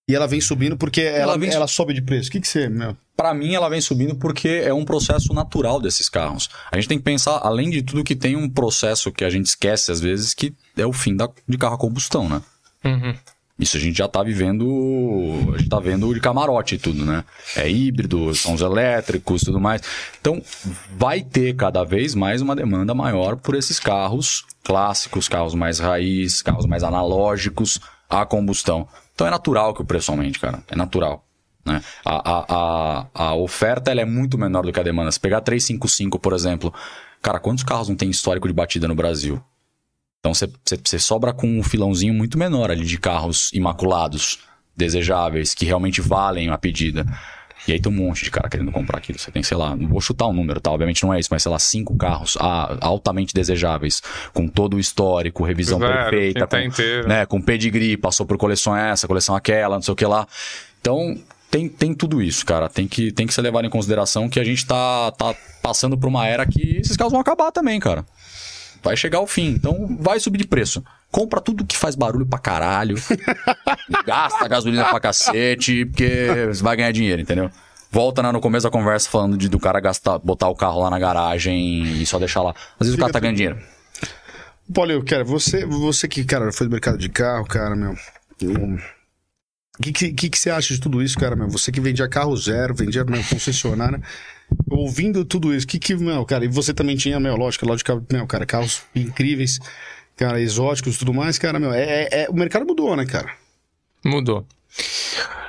e 0.08 0.14
ela 0.14 0.28
vem 0.28 0.42
subindo 0.42 0.76
porque 0.76 1.02
ela, 1.02 1.38
vem- 1.38 1.50
ela 1.50 1.68
sobe 1.68 1.94
de 1.94 2.02
preço. 2.02 2.28
O 2.28 2.32
que 2.34 2.42
que 2.42 2.48
você, 2.48 2.68
meu? 2.68 2.98
Pra 3.16 3.34
mim, 3.34 3.54
ela 3.54 3.70
vem 3.70 3.80
subindo 3.80 4.16
porque 4.16 4.50
é 4.50 4.74
um 4.74 4.84
processo 4.84 5.34
natural 5.34 5.80
desses 5.80 6.10
carros. 6.10 6.50
A 6.72 6.76
gente 6.76 6.90
tem 6.90 6.98
que 6.98 7.04
pensar, 7.04 7.40
além 7.44 7.70
de 7.70 7.82
tudo, 7.82 8.04
que 8.04 8.16
tem 8.16 8.36
um 8.36 8.50
processo 8.50 9.12
que 9.12 9.24
a 9.24 9.30
gente 9.30 9.46
esquece 9.46 9.92
às 9.92 10.02
vezes, 10.02 10.34
que 10.34 10.54
é 10.76 10.86
o 10.86 10.92
fim 10.92 11.16
da, 11.16 11.30
de 11.48 11.58
carro 11.58 11.76
a 11.76 11.78
combustão, 11.78 12.28
né? 12.28 12.42
Uhum. 12.84 13.16
Isso 13.60 13.78
a 13.78 13.80
gente 13.80 13.98
já 13.98 14.08
tá 14.08 14.24
vivendo, 14.24 14.66
a 15.54 15.58
gente 15.58 15.70
tá 15.70 15.80
vendo 15.80 16.12
de 16.14 16.20
camarote 16.20 16.76
e 16.76 16.78
tudo, 16.80 17.06
né? 17.06 17.24
É 17.56 17.70
híbrido, 17.70 18.34
são 18.34 18.56
os 18.56 18.62
elétricos 18.62 19.44
tudo 19.44 19.60
mais. 19.60 19.82
Então, 20.20 20.42
vai 20.98 21.22
ter 21.22 21.56
cada 21.56 21.84
vez 21.84 22.16
mais 22.16 22.42
uma 22.42 22.56
demanda 22.56 22.96
maior 22.96 23.36
por 23.36 23.56
esses 23.56 23.80
carros 23.80 24.44
clássicos, 24.64 25.28
carros 25.28 25.54
mais 25.54 25.78
raiz, 25.78 26.42
carros 26.42 26.66
mais 26.66 26.84
analógicos 26.84 27.80
a 28.10 28.26
combustão. 28.26 28.88
Então 29.14 29.28
é 29.28 29.30
natural 29.30 29.74
que 29.74 29.82
o 29.82 29.86
preço 29.86 30.12
aumente, 30.12 30.40
cara. 30.40 30.64
É 30.70 30.76
natural. 30.76 31.26
Né? 31.66 31.82
A, 32.04 32.32
a, 32.32 32.46
a, 32.50 33.08
a 33.14 33.36
oferta 33.36 33.92
ela 33.92 34.02
é 34.02 34.06
muito 34.06 34.38
menor 34.38 34.66
do 34.66 34.72
que 34.72 34.80
a 34.80 34.84
demanda. 34.84 35.12
Se 35.12 35.20
pegar 35.20 35.42
355, 35.42 36.20
por 36.20 36.34
exemplo, 36.34 36.74
cara, 37.22 37.40
quantos 37.40 37.64
carros 37.64 37.90
não 37.90 37.96
tem 37.96 38.10
histórico 38.10 38.48
de 38.48 38.54
batida 38.54 38.88
no 38.88 38.96
Brasil? 38.96 39.42
Então 40.24 40.34
você- 40.34 41.00
sobra 41.00 41.34
com 41.34 41.60
um 41.60 41.62
filãozinho 41.62 42.14
muito 42.14 42.38
menor 42.38 42.72
ali 42.72 42.86
de 42.86 42.98
carros 42.98 43.52
imaculados, 43.52 44.40
desejáveis, 44.76 45.54
que 45.54 45.66
realmente 45.66 46.00
valem 46.00 46.50
a 46.50 46.58
pedida. 46.58 47.06
E 47.68 47.74
aí 47.74 47.80
tem 47.80 47.92
um 47.92 47.96
monte 47.96 48.24
de 48.24 48.32
cara 48.32 48.48
querendo 48.48 48.72
comprar 48.72 49.00
aquilo. 49.00 49.20
Você 49.20 49.32
tem, 49.32 49.44
sei 49.44 49.58
lá, 49.58 49.76
não 49.76 49.88
vou 49.90 50.00
chutar 50.00 50.28
um 50.28 50.34
número, 50.34 50.62
tá? 50.62 50.72
Obviamente 50.72 51.04
não 51.04 51.14
é 51.14 51.20
isso, 51.20 51.28
mas 51.30 51.44
sei 51.44 51.52
lá, 51.52 51.60
cinco 51.60 51.98
carros 51.98 52.38
ah, 52.40 52.78
altamente 52.80 53.34
desejáveis, 53.34 54.02
com 54.34 54.48
todo 54.48 54.78
o 54.78 54.80
histórico, 54.80 55.44
revisão 55.44 55.78
Zero, 55.80 55.92
perfeita, 55.92 56.40
quem 56.40 56.48
tá 56.48 56.58
com, 56.62 56.68
inteiro. 56.68 57.08
né, 57.08 57.26
com 57.26 57.42
pedigree, 57.42 57.98
passou 57.98 58.26
por 58.26 58.38
coleção 58.38 58.76
essa, 58.76 59.08
coleção 59.10 59.36
aquela, 59.36 59.76
não 59.76 59.82
sei 59.82 59.92
o 59.92 59.96
que 59.96 60.06
lá. 60.06 60.26
Então, 60.80 61.18
tem, 61.52 61.68
tem 61.68 61.94
tudo 61.94 62.22
isso, 62.22 62.46
cara. 62.46 62.70
Tem 62.70 62.88
que, 62.88 63.12
tem 63.12 63.28
que 63.28 63.34
ser 63.34 63.42
levado 63.42 63.66
em 63.66 63.70
consideração 63.70 64.30
que 64.30 64.40
a 64.40 64.44
gente 64.44 64.66
tá, 64.66 65.12
tá 65.12 65.36
passando 65.62 65.98
por 65.98 66.08
uma 66.08 66.26
era 66.26 66.46
que 66.46 66.78
esses 66.78 66.96
carros 66.98 67.12
vão 67.12 67.22
acabar 67.22 67.52
também, 67.52 67.80
cara. 67.80 68.06
Vai 68.84 68.98
chegar 68.98 69.20
ao 69.20 69.28
fim. 69.28 69.48
Então, 69.48 69.98
vai 70.00 70.20
subir 70.20 70.38
de 70.38 70.46
preço. 70.46 70.84
Compra 71.10 71.40
tudo 71.40 71.66
que 71.66 71.78
faz 71.78 71.96
barulho 71.96 72.26
pra 72.26 72.38
caralho. 72.38 72.96
gasta 74.06 74.48
gasolina 74.48 74.86
pra 74.86 75.00
cacete, 75.00 75.86
porque 75.86 76.48
você 76.48 76.62
vai 76.62 76.76
ganhar 76.76 76.92
dinheiro, 76.92 77.22
entendeu? 77.22 77.50
Volta 77.90 78.22
né, 78.24 78.32
no 78.32 78.42
começo 78.42 78.64
da 78.64 78.72
conversa 78.72 79.10
falando 79.10 79.38
de 79.38 79.48
do 79.48 79.60
cara 79.60 79.80
gastar, 79.80 80.18
botar 80.18 80.50
o 80.50 80.56
carro 80.56 80.82
lá 80.82 80.90
na 80.90 81.00
garagem 81.00 81.84
e 82.02 82.06
só 82.06 82.20
deixar 82.20 82.42
lá. 82.42 82.54
Às 82.80 82.88
vezes 82.88 82.96
o 82.96 82.98
cara 82.98 83.14
tá 83.14 83.20
ganhando 83.20 83.38
dinheiro. 83.38 83.60
Paulo, 84.74 85.04
cara, 85.06 85.24
você, 85.24 85.66
você 85.66 86.08
que, 86.08 86.24
cara, 86.24 86.52
foi 86.52 86.68
do 86.68 86.72
mercado 86.72 86.98
de 86.98 87.10
carro, 87.10 87.46
cara, 87.46 87.76
meu. 87.76 87.96
O 89.80 89.82
que, 89.82 89.92
que, 89.92 90.14
que, 90.14 90.30
que 90.30 90.40
você 90.40 90.50
acha 90.50 90.74
de 90.74 90.80
tudo 90.80 91.02
isso, 91.02 91.18
cara, 91.18 91.36
meu? 91.36 91.50
Você 91.50 91.72
que 91.72 91.80
vendia 91.80 92.08
carro 92.08 92.36
zero, 92.36 92.74
vendia 92.74 93.04
meu, 93.04 93.24
concessionária. 93.24 94.02
Ouvindo 94.70 95.24
tudo 95.24 95.54
isso, 95.54 95.68
que 95.68 95.80
que, 95.80 95.96
meu, 95.96 96.26
cara, 96.26 96.46
e 96.46 96.48
você 96.48 96.74
também 96.74 96.96
tinha, 96.96 97.20
meu, 97.20 97.36
lógico, 97.36 97.66
lógico, 97.66 98.04
meu, 98.12 98.26
cara, 98.28 98.46
carros 98.46 98.82
incríveis, 98.96 99.60
cara, 100.16 100.40
exóticos 100.42 100.96
e 100.96 101.00
tudo 101.00 101.14
mais, 101.14 101.38
cara, 101.38 101.60
meu, 101.60 101.72
é, 101.74 101.84
é- 101.84 102.24
é- 102.24 102.30
o 102.30 102.34
mercado 102.34 102.66
mudou, 102.66 102.96
né, 102.96 103.06
cara? 103.06 103.32
Mudou. 104.04 104.46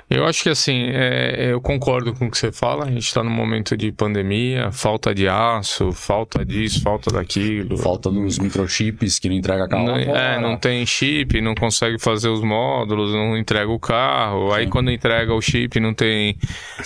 Eu 0.09 0.27
acho 0.27 0.43
que 0.43 0.49
assim, 0.51 0.91
é, 0.91 1.53
eu 1.53 1.61
concordo 1.61 2.13
com 2.13 2.27
o 2.27 2.31
que 2.31 2.37
você 2.37 2.53
fala. 2.53 2.85
A 2.85 2.91
gente 2.91 3.07
está 3.07 3.23
num 3.23 3.31
momento 3.31 3.77
de 3.77 3.91
pandemia, 3.91 4.71
falta 4.71 5.15
de 5.15 5.27
aço, 5.27 5.93
falta 5.93 6.45
disso, 6.45 6.83
falta 6.83 7.11
daquilo. 7.11 7.77
Falta 7.79 8.11
dos 8.11 8.39
microchips 8.39 9.19
que 9.19 9.29
não 9.29 9.37
entrega 9.37 9.67
carro. 9.67 9.87
Não, 9.87 9.97
é, 9.97 10.41
não 10.41 10.57
tem 10.57 10.85
chip, 10.85 11.41
não 11.41 11.55
consegue 11.55 11.99
fazer 11.99 12.29
os 12.29 12.43
módulos, 12.43 13.13
não 13.13 13.37
entrega 13.37 13.71
o 13.71 13.79
carro. 13.79 14.53
Aí 14.53 14.67
quando 14.67 14.91
entrega 14.91 15.33
o 15.33 15.41
chip, 15.41 15.81
não 15.81 15.95
tem, 15.95 16.37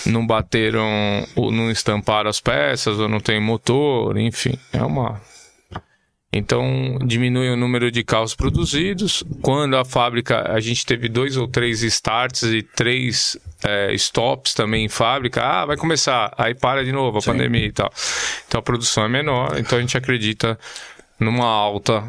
não 0.07 0.27
bateram, 0.27 0.87
ou 1.35 1.51
não 1.51 1.71
estamparam 1.71 2.31
as 2.31 2.41
peças, 2.41 2.99
ou 2.99 3.09
não 3.09 3.21
tem 3.21 3.41
motor, 3.41 4.17
enfim, 4.17 4.55
é 4.73 4.83
uma. 4.83 5.21
Então 6.33 6.99
diminui 7.07 7.49
o 7.49 7.57
número 7.57 7.91
de 7.91 8.05
carros 8.05 8.35
produzidos. 8.35 9.25
Quando 9.41 9.77
a 9.77 9.85
fábrica, 9.85 10.53
a 10.53 10.61
gente 10.61 10.85
teve 10.85 11.09
dois 11.09 11.37
ou 11.37 11.49
três 11.49 11.83
starts 11.83 12.43
e 12.43 12.63
três 12.63 13.37
é, 13.65 13.95
stops 13.95 14.53
também 14.53 14.85
em 14.85 14.89
fábrica. 14.89 15.43
Ah, 15.43 15.65
vai 15.65 15.77
começar, 15.77 16.35
aí 16.37 16.55
para 16.55 16.85
de 16.85 16.93
novo 16.93 17.19
a 17.19 17.23
pandemia 17.23 17.67
e 17.67 17.73
tal. 17.73 17.91
Então 18.47 18.59
a 18.59 18.63
produção 18.63 19.05
é 19.05 19.09
menor. 19.09 19.59
Então 19.59 19.79
a 19.79 19.81
gente 19.81 19.97
acredita 19.97 20.59
numa 21.19 21.47
alta 21.47 22.05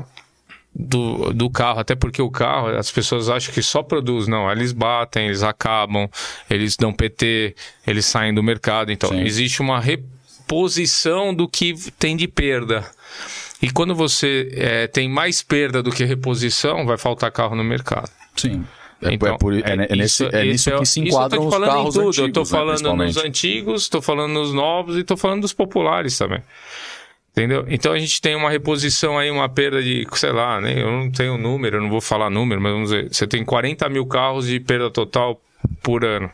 do, 0.76 1.34
do 1.34 1.50
carro, 1.50 1.80
até 1.80 1.96
porque 1.96 2.22
o 2.22 2.30
carro, 2.30 2.68
as 2.70 2.92
pessoas 2.92 3.30
acham 3.30 3.54
que 3.54 3.62
só 3.62 3.82
produz. 3.82 4.28
Não, 4.28 4.52
eles 4.52 4.72
batem, 4.72 5.28
eles 5.28 5.44
acabam, 5.44 6.10
eles 6.50 6.76
dão 6.76 6.94
PT, 6.94 7.56
eles 7.88 8.06
saem 8.06 8.34
do 8.34 8.44
mercado. 8.44 8.92
Então, 8.92 9.10
Sim. 9.10 9.22
existe 9.22 9.62
uma 9.62 9.80
reposição 9.80 11.34
do 11.34 11.48
que 11.48 11.74
tem 11.98 12.16
de 12.16 12.28
perda. 12.28 12.90
E 13.62 13.70
quando 13.70 13.94
você 13.94 14.50
é, 14.54 14.88
tem 14.88 15.10
mais 15.10 15.42
perda 15.42 15.84
do 15.84 15.92
que 15.92 16.04
reposição, 16.06 16.86
vai 16.86 16.98
faltar 16.98 17.32
carro 17.32 17.56
no 17.56 17.64
mercado. 17.64 18.10
Sim. 18.36 18.66
É, 19.02 19.14
Então, 19.14 19.34
é, 19.34 19.38
por- 19.38 19.54
é- 19.54 19.62
é 19.66 19.96
nesse, 19.96 20.26
é 20.26 20.44
nisso 20.44 20.72
que 20.72 20.86
se 20.86 21.00
isso 21.02 21.10
enquadram 21.10 21.48
os 21.48 21.58
carros 21.58 21.96
em 21.96 22.00
tudo. 22.00 22.10
antigos, 22.10 22.18
eu 22.18 22.28
né, 22.28 22.46
falando 22.46 22.70
nos 22.72 22.82
principalmente. 22.98 23.28
antigos, 23.28 23.90
tô 23.90 24.02
falando 24.02 24.32
nos 24.34 24.54
novos 24.54 24.98
e 24.98 25.04
tô 25.04 25.16
falando 25.18 25.42
dos 25.42 25.54
populares 25.54 26.18
também. 26.18 26.42
Entendeu? 27.32 27.66
Então 27.70 27.94
a 27.94 28.00
gente 28.00 28.20
tem 28.22 28.36
uma 28.36 28.50
reposição 28.50 29.18
aí, 29.18 29.30
uma 29.32 29.48
perda 29.48 29.82
de, 29.82 30.06
sei 30.14 30.32
lá, 30.32 30.60
né? 30.60 30.82
eu 30.82 30.92
não 30.92 31.10
tenho 31.12 31.38
número, 31.38 31.78
eu 31.78 31.82
não 31.82 31.90
vou 31.90 32.02
falar 32.02 32.30
número, 32.30 32.60
mas 32.60 32.72
vamos 32.74 32.90
dizer, 32.90 33.08
você 33.14 33.26
tem 33.28 33.46
40 33.46 33.88
mil 33.88 34.06
carros 34.06 34.48
de 34.48 34.60
perda 34.60 34.90
total 34.90 35.40
por 35.82 36.04
ano, 36.04 36.30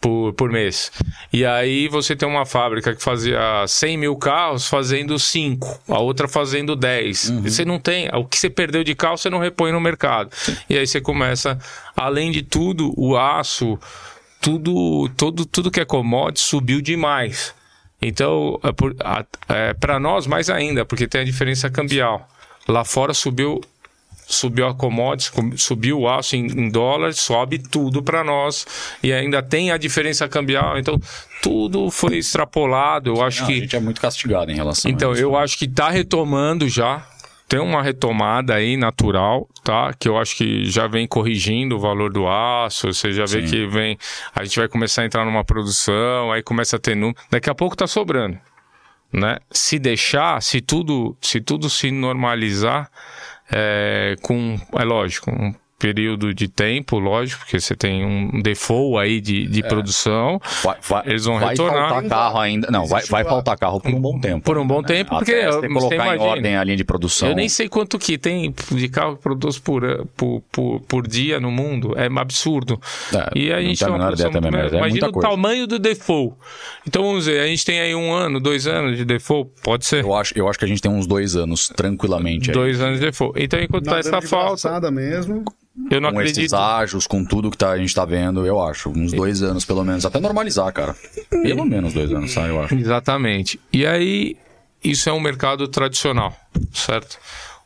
por, 0.00 0.32
por 0.34 0.50
mês. 0.50 0.92
E 1.32 1.44
aí 1.44 1.88
você 1.88 2.14
tem 2.14 2.28
uma 2.28 2.46
fábrica 2.46 2.94
que 2.94 3.02
fazia 3.02 3.64
100 3.66 3.96
mil 3.96 4.16
carros 4.16 4.68
fazendo 4.68 5.18
5, 5.18 5.80
a 5.88 5.98
outra 5.98 6.28
fazendo 6.28 6.76
10. 6.76 7.30
Uhum. 7.30 7.42
Você 7.42 7.64
não 7.64 7.78
tem, 7.78 8.08
o 8.14 8.24
que 8.24 8.38
você 8.38 8.50
perdeu 8.50 8.84
de 8.84 8.94
carro 8.94 9.16
você 9.16 9.30
não 9.30 9.38
repõe 9.38 9.72
no 9.72 9.80
mercado. 9.80 10.30
E 10.68 10.76
aí 10.76 10.86
você 10.86 11.00
começa, 11.00 11.58
além 11.96 12.30
de 12.30 12.42
tudo, 12.42 12.92
o 12.96 13.16
aço, 13.16 13.78
tudo, 14.40 15.08
todo, 15.16 15.44
tudo 15.44 15.70
que 15.70 15.80
é 15.80 15.84
commodity 15.84 16.40
subiu 16.40 16.80
demais. 16.80 17.54
Então, 18.00 18.60
para 19.80 19.98
nós, 19.98 20.26
mais 20.26 20.50
ainda, 20.50 20.84
porque 20.84 21.08
tem 21.08 21.22
a 21.22 21.24
diferença 21.24 21.70
cambial. 21.70 22.28
Lá 22.68 22.84
fora 22.84 23.14
subiu 23.14 23.60
subiu 24.28 24.66
a 24.66 24.74
commodities, 24.74 25.28
com- 25.30 25.56
subiu 25.56 26.00
o 26.00 26.08
aço 26.08 26.34
em, 26.36 26.46
em 26.46 26.68
dólar, 26.68 27.12
sobe 27.14 27.58
tudo 27.58 28.02
para 28.02 28.24
nós 28.24 28.66
e 29.02 29.12
ainda 29.12 29.42
tem 29.42 29.70
a 29.70 29.76
diferença 29.76 30.28
cambial. 30.28 30.78
Então, 30.78 30.98
tudo 31.42 31.90
foi 31.90 32.16
extrapolado. 32.18 33.10
Eu 33.10 33.22
acho 33.22 33.42
Não, 33.42 33.46
que 33.48 33.52
A 33.54 33.60
gente 33.60 33.76
é 33.76 33.80
muito 33.80 34.00
castigado 34.00 34.50
em 34.50 34.54
relação 34.54 34.90
então, 34.90 35.10
a 35.10 35.14
isso. 35.14 35.22
eu 35.22 35.36
acho 35.36 35.56
que 35.58 35.68
tá 35.68 35.88
retomando 35.90 36.68
já. 36.68 37.06
Tem 37.48 37.60
uma 37.60 37.80
retomada 37.80 38.54
aí 38.56 38.76
natural, 38.76 39.48
tá? 39.62 39.94
Que 39.96 40.08
eu 40.08 40.18
acho 40.18 40.36
que 40.36 40.64
já 40.64 40.88
vem 40.88 41.06
corrigindo 41.06 41.76
o 41.76 41.78
valor 41.78 42.12
do 42.12 42.26
aço. 42.26 42.92
Você 42.92 43.12
já 43.12 43.24
vê 43.24 43.40
Sim. 43.42 43.46
que 43.46 43.66
vem. 43.68 43.96
A 44.34 44.42
gente 44.42 44.58
vai 44.58 44.66
começar 44.66 45.02
a 45.02 45.06
entrar 45.06 45.24
numa 45.24 45.44
produção, 45.44 46.32
aí 46.32 46.42
começa 46.42 46.74
a 46.74 46.78
ter 46.80 46.96
número. 46.96 47.16
Daqui 47.30 47.48
a 47.48 47.54
pouco 47.54 47.76
tá 47.76 47.86
sobrando. 47.86 48.36
Né? 49.12 49.38
Se 49.52 49.78
deixar, 49.78 50.42
se 50.42 50.60
tudo, 50.60 51.16
se 51.22 51.40
tudo 51.40 51.70
se 51.70 51.92
normalizar, 51.92 52.90
é, 53.50 54.16
com. 54.22 54.56
É 54.72 54.84
lógico, 54.84 55.30
um 55.30 55.54
período 55.78 56.32
de 56.32 56.48
tempo, 56.48 56.98
lógico, 56.98 57.40
porque 57.40 57.60
você 57.60 57.76
tem 57.76 58.04
um 58.04 58.40
default 58.42 58.98
aí 58.98 59.20
de, 59.20 59.46
de 59.46 59.62
produção. 59.62 60.40
Vai, 60.62 60.76
vai, 60.82 61.02
Eles 61.06 61.24
vão 61.24 61.38
vai 61.38 61.50
retornar. 61.50 61.88
faltar 61.90 62.08
carro 62.08 62.38
ainda. 62.38 62.70
Não, 62.70 62.86
vai, 62.86 63.02
vai 63.04 63.24
faltar 63.24 63.58
carro 63.58 63.80
por 63.80 63.92
um 63.92 64.00
bom 64.00 64.18
tempo. 64.18 64.40
Por 64.44 64.58
um 64.58 64.66
bom 64.66 64.82
tempo, 64.82 65.10
porque 65.10 65.32
Até 65.32 65.48
eu- 65.48 65.52
você 65.52 65.68
você 65.68 65.74
colocar 65.74 65.94
em 65.94 65.98
imagina. 65.98 66.24
ordem 66.24 66.56
a 66.56 66.64
linha 66.64 66.76
de 66.76 66.84
produção. 66.84 67.28
Eu 67.28 67.34
nem 67.36 67.48
sei 67.48 67.68
quanto 67.68 67.98
que 67.98 68.16
tem 68.16 68.54
de 68.72 68.88
carro 68.88 69.16
que 69.16 69.22
produz 69.22 69.58
por, 69.58 70.06
por, 70.16 70.40
por, 70.50 70.80
por 70.80 71.06
dia 71.06 71.38
no 71.38 71.50
mundo. 71.50 71.92
É 71.96 72.08
um 72.08 72.18
absurdo. 72.18 72.80
É, 73.14 73.38
e 73.38 73.52
a 73.52 73.56
não 73.56 73.62
gente 73.62 73.84
a 73.84 73.86
tem 73.86 73.92
uma 73.94 73.98
menor 73.98 74.12
ideia 74.14 74.30
produção 74.30 74.32
também, 74.32 74.50
mas 74.62 74.72
é 74.72 74.76
Imagina 74.78 74.88
muita 74.90 75.08
o 75.08 75.12
coisa. 75.12 75.28
tamanho 75.28 75.66
do 75.66 75.78
default. 75.78 76.34
Então 76.86 77.02
vamos 77.02 77.24
dizer, 77.26 77.40
a 77.40 77.46
gente 77.46 77.64
tem 77.64 77.80
aí 77.80 77.94
um 77.94 78.12
ano, 78.12 78.40
dois 78.40 78.66
anos 78.66 78.96
de 78.96 79.04
default. 79.04 79.50
Pode 79.62 79.84
ser. 79.84 80.02
Eu 80.04 80.14
acho, 80.14 80.32
eu 80.36 80.48
acho 80.48 80.58
que 80.58 80.64
a 80.64 80.68
gente 80.68 80.80
tem 80.80 80.90
uns 80.90 81.06
dois 81.06 81.36
anos 81.36 81.68
tranquilamente 81.68 82.50
aí. 82.50 82.54
Dois 82.54 82.80
anos 82.80 82.98
de 82.98 83.06
default. 83.06 83.38
Então, 83.42 83.60
enquanto 83.60 83.84
tá 83.84 83.98
essa 83.98 84.22
falta, 84.22 84.90
mesmo. 84.90 85.44
Eu 85.90 86.00
não 86.00 86.12
com 86.12 86.20
esses 86.22 86.32
acredito. 86.52 86.56
ágios, 86.56 87.06
com 87.06 87.24
tudo 87.24 87.50
que 87.50 87.56
tá- 87.58 87.70
a 87.72 87.78
gente 87.78 87.94
tá 87.94 88.04
vendo, 88.04 88.46
eu 88.46 88.60
acho. 88.62 88.88
Uns 88.90 89.12
dois 89.12 89.42
anos, 89.42 89.64
pelo 89.64 89.84
menos. 89.84 90.04
Até 90.04 90.18
normalizar, 90.20 90.72
cara. 90.72 90.94
Pelo 91.30 91.64
menos 91.64 91.92
dois 91.92 92.10
anos, 92.12 92.30
sabe? 92.32 92.48
Eu 92.48 92.62
acho. 92.62 92.74
Exatamente. 92.74 93.60
E 93.72 93.86
aí, 93.86 94.36
isso 94.82 95.08
é 95.08 95.12
um 95.12 95.20
mercado 95.20 95.68
tradicional, 95.68 96.34
certo? 96.72 97.18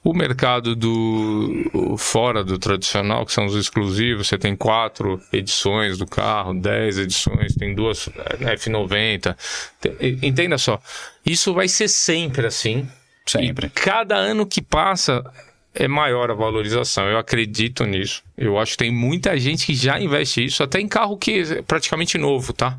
O 0.03 0.15
mercado 0.15 0.75
do 0.75 1.97
fora 1.99 2.43
do 2.43 2.59
tradicional, 2.59 3.27
que 3.27 3.33
são 3.35 3.45
os 3.45 3.55
exclusivos, 3.55 4.29
você 4.29 4.39
tem 4.39 4.57
quatro 4.57 5.21
edições 5.31 5.99
do 5.99 6.07
carro, 6.07 6.55
dez 6.55 6.97
edições, 6.97 7.55
tem 7.55 7.75
duas 7.75 8.09
eh, 8.41 8.57
F90. 8.57 9.37
Tem- 9.79 10.19
entenda 10.23 10.57
só, 10.57 10.81
isso 11.25 11.53
vai 11.53 11.69
ser 11.69 11.87
sempre 11.89 12.47
assim. 12.47 12.89
Sempre. 13.27 13.67
E 13.67 13.71
cada 13.71 14.17
ano 14.17 14.47
que 14.47 14.63
passa 14.63 15.23
é 15.75 15.87
maior 15.87 16.31
a 16.31 16.35
valorização. 16.35 17.07
Eu 17.07 17.19
acredito 17.19 17.85
nisso. 17.85 18.23
Eu 18.37 18.59
acho 18.59 18.73
que 18.73 18.79
tem 18.79 18.91
muita 18.91 19.39
gente 19.39 19.67
que 19.67 19.75
já 19.75 20.01
investe 20.01 20.45
isso, 20.45 20.63
até 20.63 20.81
em 20.81 20.89
carro 20.89 21.17
que 21.17 21.41
é 21.41 21.63
praticamente 21.63 22.19
novo, 22.19 22.53
tá? 22.53 22.77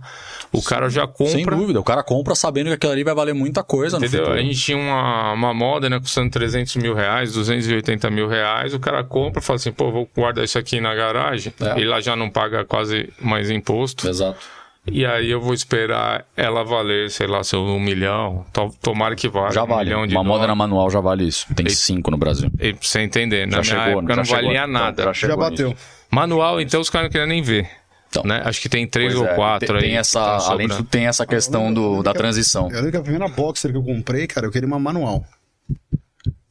O 0.52 0.62
cara 0.62 0.90
já 0.90 1.08
compra. 1.08 1.32
Sem 1.32 1.46
dúvida. 1.46 1.80
O 1.80 1.84
cara 1.84 2.04
compra 2.04 2.36
sabendo 2.36 2.68
que 2.68 2.74
aquilo 2.74 2.92
ali 2.92 3.04
vai 3.04 3.16
valer 3.16 3.34
muita 3.34 3.64
coisa 3.64 3.98
no 3.98 4.06
Entendeu? 4.06 4.26
futuro. 4.26 4.40
A 4.40 4.44
gente 4.44 4.60
tinha 4.60 4.78
uma, 4.78 5.32
uma 5.32 5.54
moda, 5.54 5.90
né, 5.90 6.00
custando 6.00 6.30
300 6.30 6.76
mil 6.76 6.94
reais, 6.94 7.32
280 7.34 8.10
mil 8.10 8.28
reais. 8.28 8.74
O 8.74 8.80
cara 8.80 9.04
compra 9.04 9.42
e 9.42 9.44
fala 9.44 9.56
assim, 9.56 9.72
pô, 9.72 9.92
vou 9.92 10.10
guardar 10.14 10.44
isso 10.44 10.60
aqui 10.60 10.82
na 10.82 10.94
garagem. 10.94 11.54
É. 11.62 11.80
E 11.80 11.86
lá 11.86 12.02
já 12.02 12.16
não 12.16 12.30
paga 12.30 12.66
quase 12.66 13.10
mais 13.22 13.50
imposto. 13.50 14.10
Exato. 14.10 14.40
E 14.88 15.06
aí 15.06 15.30
eu 15.30 15.40
vou 15.40 15.54
esperar 15.54 16.26
ela 16.36 16.64
valer, 16.64 17.12
sei 17.12 17.28
lá, 17.28 17.44
seu 17.44 17.62
um 17.62 17.80
milhão. 17.80 18.44
To- 18.52 18.74
Tomara 18.82 19.16
que 19.16 19.30
valha. 19.30 19.52
Já 19.52 19.64
um 19.64 19.68
vale. 19.68 19.86
milhão 19.90 20.08
de 20.08 20.16
Uma 20.16 20.24
moda 20.24 20.48
na 20.48 20.56
manual 20.56 20.90
já 20.90 21.00
vale 21.00 21.28
isso. 21.28 21.46
Tem 21.54 21.70
cinco 21.70 22.10
no 22.10 22.18
Brasil. 22.18 22.50
E 22.60 22.74
pra 22.74 22.82
você 22.88 23.00
entender, 23.02 23.46
na 23.46 23.62
Já 23.62 23.74
minha 23.76 23.86
chegou, 23.86 24.00
época 24.00 24.14
já 24.14 24.18
não 24.18 24.26
chegou. 24.26 24.42
valia 24.44 24.60
Então, 24.62 24.72
nada. 24.74 25.04
já 25.04 25.10
Já 25.10 25.14
chegou 25.14 25.38
bateu. 25.38 25.70
nisso. 25.70 25.82
Manual, 26.10 26.60
então, 26.60 26.82
os 26.82 26.90
caras 26.90 27.06
não 27.06 27.12
queriam 27.12 27.28
nem 27.28 27.42
ver. 27.44 27.70
Então. 28.10 28.24
né? 28.24 28.42
Acho 28.44 28.60
que 28.60 28.68
tem 28.68 28.86
três 28.88 29.14
ou 29.16 29.26
é, 29.26 29.36
quatro 29.36 29.68
tem, 29.68 29.76
aí. 29.78 29.82
tem 29.84 29.98
essa, 29.98 30.20
além 30.20 30.42
sobrando. 30.42 30.68
disso, 30.70 30.84
tem 30.84 31.06
essa 31.08 31.26
questão 31.28 31.72
do, 31.74 32.02
da 32.04 32.12
transição. 32.14 32.68
Eu 32.70 32.78
lembro 32.78 32.92
que 32.92 32.98
a 32.98 33.02
primeira 33.02 33.28
Boxer 33.30 33.72
que 33.72 33.78
eu 33.78 33.84
comprei, 33.84 34.26
cara, 34.28 34.48
eu 34.48 34.52
queria 34.52 34.68
uma 34.68 34.80
manual. 34.80 35.24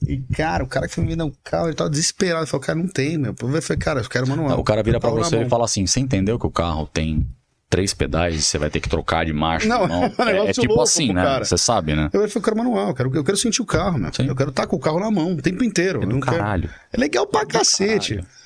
E, 0.08 0.18
cara, 0.34 0.64
o 0.64 0.66
cara 0.66 0.88
que 0.88 0.94
foi 0.94 1.04
me 1.04 1.10
vender 1.10 1.24
um 1.24 1.32
carro, 1.44 1.66
ele 1.66 1.74
tava 1.74 1.90
desesperado. 1.90 2.40
Ele 2.40 2.46
falou, 2.46 2.64
cara, 2.64 2.78
não 2.78 2.88
tem, 2.88 3.18
meu. 3.18 3.34
Eu 3.38 3.62
falei, 3.62 3.78
cara, 3.78 4.00
eu 4.00 4.08
quero 4.08 4.26
manual. 4.26 4.58
O 4.58 4.64
cara 4.64 4.82
vira 4.82 4.98
na 4.98 5.08
você 5.10 5.42
e 5.42 5.48
fala 5.48 5.64
assim: 5.66 5.86
você 5.86 6.00
entendeu 6.00 6.38
que 6.38 6.46
o 6.46 6.50
carro 6.50 6.88
tem 6.92 7.26
três 7.70 7.94
pedais 7.94 8.34
e 8.34 8.42
você 8.42 8.58
vai 8.58 8.68
ter 8.68 8.80
que 8.80 8.88
trocar 8.88 9.24
de 9.24 9.32
marcha? 9.32 9.68
Não, 9.68 9.86
Não, 9.86 10.02
é 10.04 10.12
é, 10.18 10.24
negócio 10.24 10.50
é 10.50 10.52
tipo 10.52 10.66
louco 10.68 10.82
assim, 10.82 11.12
né? 11.12 11.38
Você 11.38 11.56
sabe, 11.56 11.94
né? 11.94 12.10
Eu 12.12 12.28
quero 12.42 12.56
manual, 12.56 12.88
eu 12.88 12.94
quero, 12.94 13.14
eu 13.16 13.24
quero 13.24 13.36
sentir 13.36 13.62
o 13.62 13.64
carro, 13.64 13.96
meu. 13.96 14.12
Sim. 14.12 14.26
Eu 14.26 14.34
quero 14.34 14.50
estar 14.50 14.66
com 14.66 14.74
o 14.76 14.80
carro 14.80 14.98
na 14.98 15.10
mão 15.10 15.32
o 15.34 15.40
tempo 15.40 15.62
inteiro. 15.62 16.02
É 16.02 16.06
do 16.06 16.12
não 16.12 16.20
quero- 16.20 16.36
caralho. 16.36 16.68
É 16.92 16.98
legal 16.98 17.26
pra 17.26 17.46
cacete. 17.46 18.16
caralho. 18.16 18.39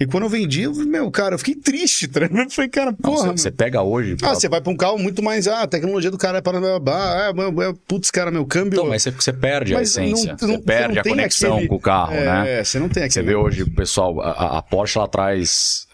E 0.00 0.06
quando 0.06 0.22
eu 0.22 0.30
vendi, 0.30 0.62
eu, 0.62 0.74
meu, 0.74 1.10
cara, 1.10 1.34
eu 1.34 1.38
fiquei 1.38 1.54
triste, 1.54 2.08
tá? 2.08 2.20
Eu 2.22 2.50
falei, 2.50 2.70
cara, 2.70 2.90
porra. 2.90 3.32
você, 3.32 3.50
pega 3.50 3.82
hoje. 3.82 4.16
Ah, 4.22 4.34
você 4.34 4.48
vai 4.48 4.58
pra 4.58 4.72
um 4.72 4.76
carro 4.76 4.98
muito 4.98 5.22
mais. 5.22 5.46
Ah, 5.46 5.64
a 5.64 5.66
tecnologia 5.66 6.10
do 6.10 6.16
cara 6.16 6.38
é 6.38 6.40
para. 6.40 6.58
Ah, 6.58 7.32
meu, 7.34 7.74
putz, 7.86 8.10
cara, 8.10 8.30
meu 8.30 8.46
câmbio. 8.46 8.78
Então, 8.78 8.88
mas 8.88 9.02
você, 9.02 9.10
você 9.10 9.30
perde 9.30 9.76
a 9.76 9.82
essência. 9.82 10.34
você 10.38 10.58
perde 10.58 10.98
a 10.98 11.02
conexão 11.02 11.66
com 11.66 11.74
o 11.74 11.80
carro, 11.80 12.14
é, 12.14 12.24
né? 12.24 12.64
você 12.64 12.78
não 12.78 12.88
tem 12.88 13.02
aquele. 13.02 13.26
Você 13.26 13.30
vê 13.30 13.34
hoje, 13.34 13.68
pessoal, 13.68 14.18
a, 14.22 14.62
Porsche 14.62 14.96
ela 14.96 15.06
traz. 15.06 15.86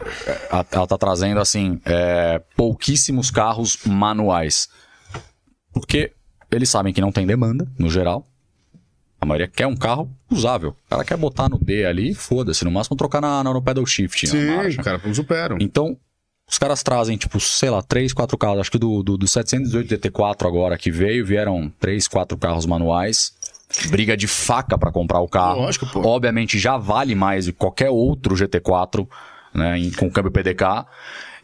Ela, 0.53 0.65
ela 0.71 0.87
tá 0.87 0.97
trazendo 0.97 1.41
assim, 1.41 1.81
é, 1.85 2.41
pouquíssimos 2.57 3.33
carros 3.33 3.77
manuais. 3.85 4.69
Porque 5.73 6.13
eles 6.53 6.71
sabem 6.71 6.93
que 6.93 7.01
não 7.01 7.11
tem 7.11 7.27
demanda, 7.27 7.67
no 7.77 7.91
geral. 7.91 8.25
A 9.21 9.25
maioria 9.27 9.49
quer 9.49 9.67
um 9.67 9.77
carro 9.77 10.11
usável. 10.31 10.71
O 10.87 10.91
cara 10.91 11.05
quer 11.05 11.17
botar 11.17 11.49
no 11.49 11.59
D 11.59 11.85
ali 11.87 12.15
foda-se. 12.15 12.65
No 12.65 12.71
máximo 12.71 12.97
trocar 12.97 13.21
na, 13.21 13.43
na- 13.43 13.53
no 13.53 13.63
pedal 13.63 13.85
shift. 13.87 14.27
na 14.27 14.31
Sim, 14.33 14.47
marcha. 14.57 14.83
cara, 14.83 15.01
não 15.05 15.15
superam. 15.15 15.57
Então, 15.61 15.97
os 16.49 16.59
caras 16.59 16.83
trazem, 16.83 17.17
tipo, 17.17 17.41
sei 17.41 17.71
lá, 17.71 17.83
três, 17.83 18.13
quatro 18.13 18.37
carros. 18.39 18.61
Acho 18.61 18.71
que 18.71 18.79
do, 18.79 19.03
do, 19.03 19.17
do 19.17 19.27
718 19.27 19.89
DT4 20.11 20.47
agora 20.47 20.77
que 20.79 20.91
veio, 20.91 21.25
vieram 21.25 21.73
três, 21.81 22.07
quatro 22.07 22.37
carros 22.37 22.67
manuais. 22.67 23.33
Briga 23.91 24.17
de 24.17 24.29
faca 24.29 24.79
pra 24.79 24.93
comprar 24.93 25.21
o 25.21 25.29
carro. 25.29 25.63
Lógico, 25.63 25.87
pô. 25.87 26.07
Obviamente 26.07 26.59
já 26.59 26.77
vale 26.77 27.15
mais 27.15 27.47
de 27.47 27.53
qualquer 27.53 27.91
outro 27.91 28.37
GT4, 28.37 29.09
né, 29.53 29.79
em- 29.79 29.91
com 29.91 30.09
câmbio 30.11 30.31
PDK. 30.31 30.87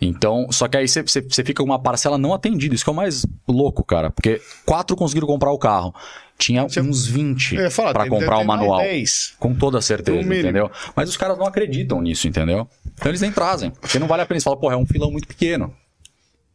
Então, 0.00 0.48
só 0.50 0.66
que 0.68 0.76
aí 0.76 0.86
você 0.88 1.02
fica 1.44 1.62
com 1.62 1.64
uma 1.64 1.78
parcela 1.80 2.18
não 2.18 2.34
atendida. 2.34 2.74
Isso 2.74 2.82
que 2.84 2.90
é 2.90 2.92
o 2.92 2.96
mais 2.96 3.24
louco, 3.46 3.84
cara. 3.84 4.10
Porque 4.10 4.40
quatro 4.66 4.96
conseguiram 4.96 5.26
comprar 5.28 5.52
o 5.52 5.58
carro. 5.58 5.94
Tinha 6.39 6.64
uns 6.64 7.07
20 7.07 7.55
Eu 7.55 7.62
ia 7.62 7.70
falar, 7.70 7.93
pra 7.93 8.03
tem- 8.03 8.11
comprar 8.11 8.39
o 8.39 8.45
manual. 8.45 8.80
10. 8.80 9.35
Com 9.39 9.55
toda 9.55 9.80
certeza, 9.80 10.18
entendeu? 10.20 10.70
Mas 10.97 11.09
os 11.09 11.16
caras 11.16 11.39
não 11.39 11.47
acreditam 11.47 12.01
nisso, 12.01 12.26
entendeu? 12.26 12.68
Então 12.95 13.11
eles 13.11 13.20
nem 13.20 13.30
trazem. 13.30 13.70
Porque 13.70 13.99
não 13.99 14.07
vale 14.09 14.22
a 14.22 14.26
pena. 14.26 14.35
Eles 14.37 14.45
falam, 14.45 14.59
porra, 14.59 14.74
é 14.74 14.76
um 14.76 14.87
filão 14.87 15.11
muito 15.11 15.28
pequeno. 15.28 15.72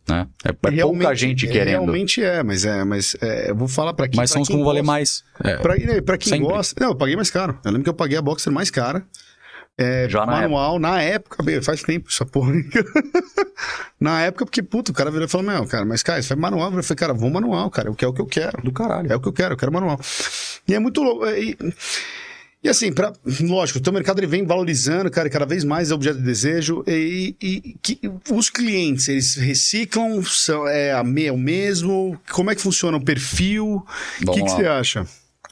Né? 0.09 0.25
É, 0.45 0.49
é 0.49 0.81
pouca 0.81 1.13
gente 1.15 1.45
querendo. 1.47 1.67
Realmente 1.69 2.23
é, 2.23 2.41
mas 2.41 2.63
é, 2.65 2.83
mas 2.85 3.15
é, 3.21 3.51
eu 3.51 3.55
vou 3.55 3.67
falar 3.67 3.93
pra 3.93 4.07
quem 4.07 4.15
mas 4.17 4.29
pra 4.29 4.35
são 4.35 4.41
os 4.41 4.47
que 4.47 4.55
vão 4.55 4.63
valer 4.63 4.81
mais. 4.83 5.23
É, 5.43 5.57
Pra, 5.57 5.75
né, 5.75 6.01
quem 6.17 6.29
Sempre. 6.33 6.47
gosta. 6.47 6.75
Não, 6.81 6.91
eu 6.91 6.95
paguei 6.95 7.15
mais 7.17 7.29
caro. 7.29 7.59
Eu 7.63 7.71
lembro 7.71 7.83
que 7.83 7.89
eu 7.89 7.93
paguei 7.93 8.17
a 8.17 8.21
Boxer 8.21 8.51
mais 8.51 8.69
cara. 8.69 9.03
É, 9.77 10.09
Já 10.09 10.25
na 10.25 10.41
manual, 10.41 10.79
na 10.79 11.01
época, 11.01 11.43
bem, 11.43 11.61
faz 11.61 11.83
tempo 11.83 12.07
essa 12.09 12.25
porra. 12.25 12.51
na 13.99 14.21
época, 14.23 14.45
porque, 14.45 14.63
puto, 14.63 14.91
o 14.91 14.95
cara 14.95 15.11
virou 15.11 15.25
e 15.27 15.29
falou: 15.29 15.45
Meu, 15.45 15.65
cara, 15.67 15.85
mas, 15.85 16.01
cara, 16.01 16.19
isso 16.19 16.29
foi 16.29 16.37
manual. 16.37 16.73
Eu 16.73 16.83
falei, 16.83 16.97
cara, 16.97 17.13
vou 17.13 17.29
manual, 17.29 17.69
cara, 17.69 17.91
o 17.91 17.95
que 17.95 18.03
é 18.03 18.07
o 18.07 18.13
que 18.13 18.21
eu 18.21 18.25
quero. 18.25 18.61
do 18.63 18.71
caralho. 18.71 19.11
É 19.11 19.15
o 19.15 19.19
que 19.19 19.27
eu 19.27 19.33
quero, 19.33 19.53
eu 19.53 19.57
quero 19.57 19.71
manual. 19.71 19.99
E 20.67 20.73
é 20.73 20.79
muito 20.79 21.01
louco. 21.03 21.25
é, 21.25 21.39
E, 21.39 21.57
E 22.63 22.69
assim, 22.69 22.91
pra, 22.91 23.13
lógico, 23.41 23.77
o 23.77 23.81
teu 23.81 23.93
mercado 23.93 24.19
ele 24.19 24.25
vem 24.25 24.43
valorizando, 24.45 25.11
cara, 25.11 25.27
e 25.27 25.31
cada 25.31 25.45
vez 25.45 25.63
mais 25.63 25.91
é 25.91 25.93
objeto 25.93 26.17
de 26.17 26.23
desejo. 26.25 26.83
E, 26.87 27.35
e- 27.39 27.75
que, 27.83 27.99
os 28.31 28.49
clientes, 28.49 29.07
eles 29.07 29.35
reciclam, 29.35 30.23
são, 30.23 30.67
é, 30.67 30.87
é 30.89 31.31
o 31.31 31.37
mesmo? 31.37 32.19
Como 32.31 32.49
é 32.49 32.55
que 32.55 32.61
funciona 32.61 32.97
o 32.97 33.03
perfil? 33.05 33.85
O 34.25 34.31
que, 34.31 34.41
que 34.43 34.49
você 34.49 34.65
acha? 34.65 35.05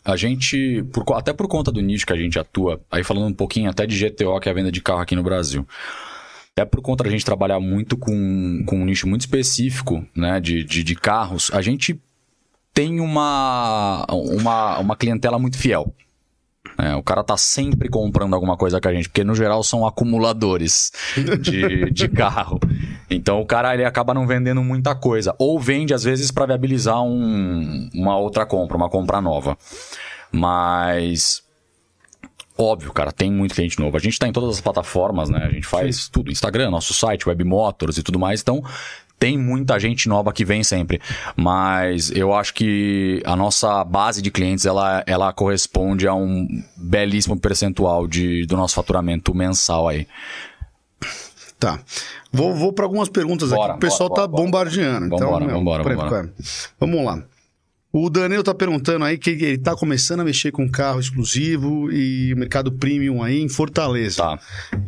A 0.05 0.15
gente, 0.15 0.83
por 0.93 1.03
até 1.15 1.33
por 1.33 1.47
conta 1.47 1.71
do 1.71 1.81
nicho 1.81 2.05
que 2.05 2.13
a 2.13 2.15
gente 2.15 2.37
atua, 2.37 2.79
aí 2.91 3.03
falando 3.03 3.27
um 3.27 3.33
pouquinho 3.33 3.69
até 3.69 3.87
de 3.87 3.97
GTO, 3.97 4.39
que 4.39 4.47
é 4.47 4.51
a 4.51 4.55
venda 4.55 4.71
de 4.71 4.79
carro 4.79 5.01
aqui 5.01 5.15
no 5.15 5.23
Brasil. 5.23 5.67
Até 6.51 6.63
por 6.63 6.81
conta 6.81 7.03
da 7.03 7.09
gente 7.09 7.25
trabalhar 7.25 7.59
muito 7.59 7.97
com, 7.97 8.63
com 8.67 8.77
um 8.77 8.85
nicho 8.85 9.07
muito 9.07 9.21
específico, 9.21 10.05
né, 10.15 10.39
de, 10.39 10.63
de, 10.63 10.83
de 10.83 10.95
carros, 10.95 11.49
a 11.51 11.61
gente 11.61 11.99
tem 12.71 12.99
uma, 12.99 14.05
uma, 14.09 14.79
uma 14.79 14.95
clientela 14.95 15.39
muito 15.39 15.57
fiel. 15.57 15.93
É, 16.77 16.93
o 16.95 17.01
cara 17.03 17.23
tá 17.23 17.37
sempre 17.37 17.87
comprando 17.87 18.33
alguma 18.33 18.57
coisa 18.57 18.81
com 18.81 18.87
a 18.89 18.93
gente, 18.93 19.07
porque 19.07 19.23
no 19.23 19.33
geral 19.35 19.63
são 19.63 19.85
acumuladores 19.87 20.91
de, 21.41 21.89
de 21.91 22.07
carro. 22.09 22.59
Então 23.09 23.39
o 23.39 23.45
cara 23.45 23.73
ele 23.73 23.85
acaba 23.85 24.13
não 24.13 24.27
vendendo 24.27 24.61
muita 24.63 24.93
coisa. 24.95 25.33
Ou 25.39 25.59
vende, 25.59 25.93
às 25.93 26.03
vezes, 26.03 26.31
para 26.31 26.47
viabilizar 26.47 27.01
um- 27.01 27.89
uma 27.93 28.17
outra 28.17 28.45
compra, 28.45 28.75
uma 28.75 28.89
compra 28.89 29.21
nova. 29.21 29.57
Mas. 30.31 31.43
Óbvio, 32.57 32.93
cara, 32.93 33.11
tem 33.11 33.29
muito 33.31 33.53
cliente 33.53 33.79
novo. 33.79 33.97
A 33.97 33.99
gente 33.99 34.17
tá 34.17 34.27
em 34.27 34.31
todas 34.31 34.51
as 34.55 34.61
plataformas, 34.61 35.29
né? 35.29 35.43
A 35.45 35.49
gente 35.49 35.67
faz 35.67 36.07
tudo. 36.07 36.31
Instagram, 36.31 36.71
nosso 36.71 36.93
site, 36.93 37.27
Webmotors 37.27 37.97
e 37.97 38.03
tudo 38.03 38.17
mais. 38.17 38.41
Então, 38.41 38.63
tem 39.19 39.37
muita 39.37 39.79
gente 39.79 40.07
nova 40.07 40.31
que 40.33 40.45
vem 40.45 40.63
sempre. 40.63 41.01
Mas 41.35 42.11
eu 42.11 42.33
acho 42.33 42.53
que 42.53 43.21
a 43.25 43.35
nossa 43.35 43.83
base 43.83 44.21
de 44.21 44.31
clientes, 44.31 44.65
ela, 44.65 45.03
ela 45.07 45.31
corresponde 45.33 46.07
a 46.07 46.13
um 46.13 46.47
belíssimo 46.75 47.39
percentual 47.39 48.07
de, 48.07 48.45
do 48.45 48.55
nosso 48.55 48.75
faturamento 48.75 49.33
mensal 49.33 49.87
aí. 49.87 50.07
Tá. 51.59 51.79
Vou, 52.31 52.53
vou 52.53 52.73
para 52.73 52.85
algumas 52.85 53.07
perguntas 53.07 53.49
Bora, 53.49 53.73
aqui 53.73 53.77
o 53.77 53.79
pessoal 53.79 54.09
bora, 54.09 54.21
tá 54.21 54.27
bora, 54.27 54.43
bombardeando. 54.43 55.05
então, 55.05 55.19
Vambora, 55.19 55.45
meu, 55.45 55.55
vambora, 55.55 55.83
vambora. 55.83 56.33
Vamos 56.79 57.05
lá. 57.05 57.23
O 57.97 58.09
Danilo 58.09 58.43
tá 58.43 58.53
perguntando 58.53 59.05
aí 59.05 59.17
que 59.17 59.29
ele 59.29 59.57
tá 59.57 59.73
começando 59.73 60.19
a 60.19 60.25
mexer 60.25 60.51
com 60.51 60.69
carro 60.69 60.99
exclusivo 60.99 61.89
e 61.89 62.33
o 62.33 62.37
mercado 62.37 62.69
premium 62.69 63.23
aí 63.23 63.41
em 63.41 63.47
Fortaleza. 63.47 64.17
Tá. 64.17 64.39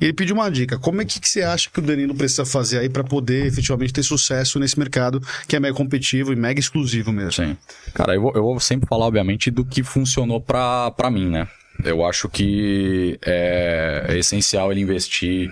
Ele 0.02 0.12
pediu 0.12 0.36
uma 0.36 0.52
dica. 0.52 0.78
Como 0.78 1.02
é 1.02 1.06
que, 1.06 1.18
que 1.18 1.30
você 1.30 1.42
acha 1.42 1.70
que 1.70 1.80
o 1.80 1.82
Danilo 1.82 2.14
precisa 2.14 2.46
fazer 2.46 2.80
aí 2.80 2.90
para 2.90 3.06
poder 3.06 3.46
efetivamente 3.46 3.94
ter 3.94 4.04
sucesso 4.04 4.60
nesse 4.60 4.78
mercado 4.78 5.22
que 5.48 5.56
é 5.56 5.60
mega 5.60 5.74
competitivo 5.74 6.34
e 6.34 6.36
mega 6.36 6.60
exclusivo 6.60 7.14
mesmo? 7.14 7.32
Sim. 7.32 7.58
Cara, 7.94 8.14
eu 8.14 8.24
vou, 8.24 8.34
eu 8.36 8.44
vou 8.44 8.60
sempre 8.60 8.90
falar, 8.90 9.06
obviamente, 9.06 9.50
do 9.50 9.64
que 9.64 9.84
funcionou 9.84 10.42
pra, 10.42 10.92
pra 10.92 11.10
mim, 11.10 11.30
né? 11.30 11.48
Eu 11.86 12.06
acho 12.06 12.28
que 12.28 13.18
é, 13.26 14.06
é 14.10 14.18
essencial 14.18 14.70
ele 14.70 14.82
investir 14.82 15.50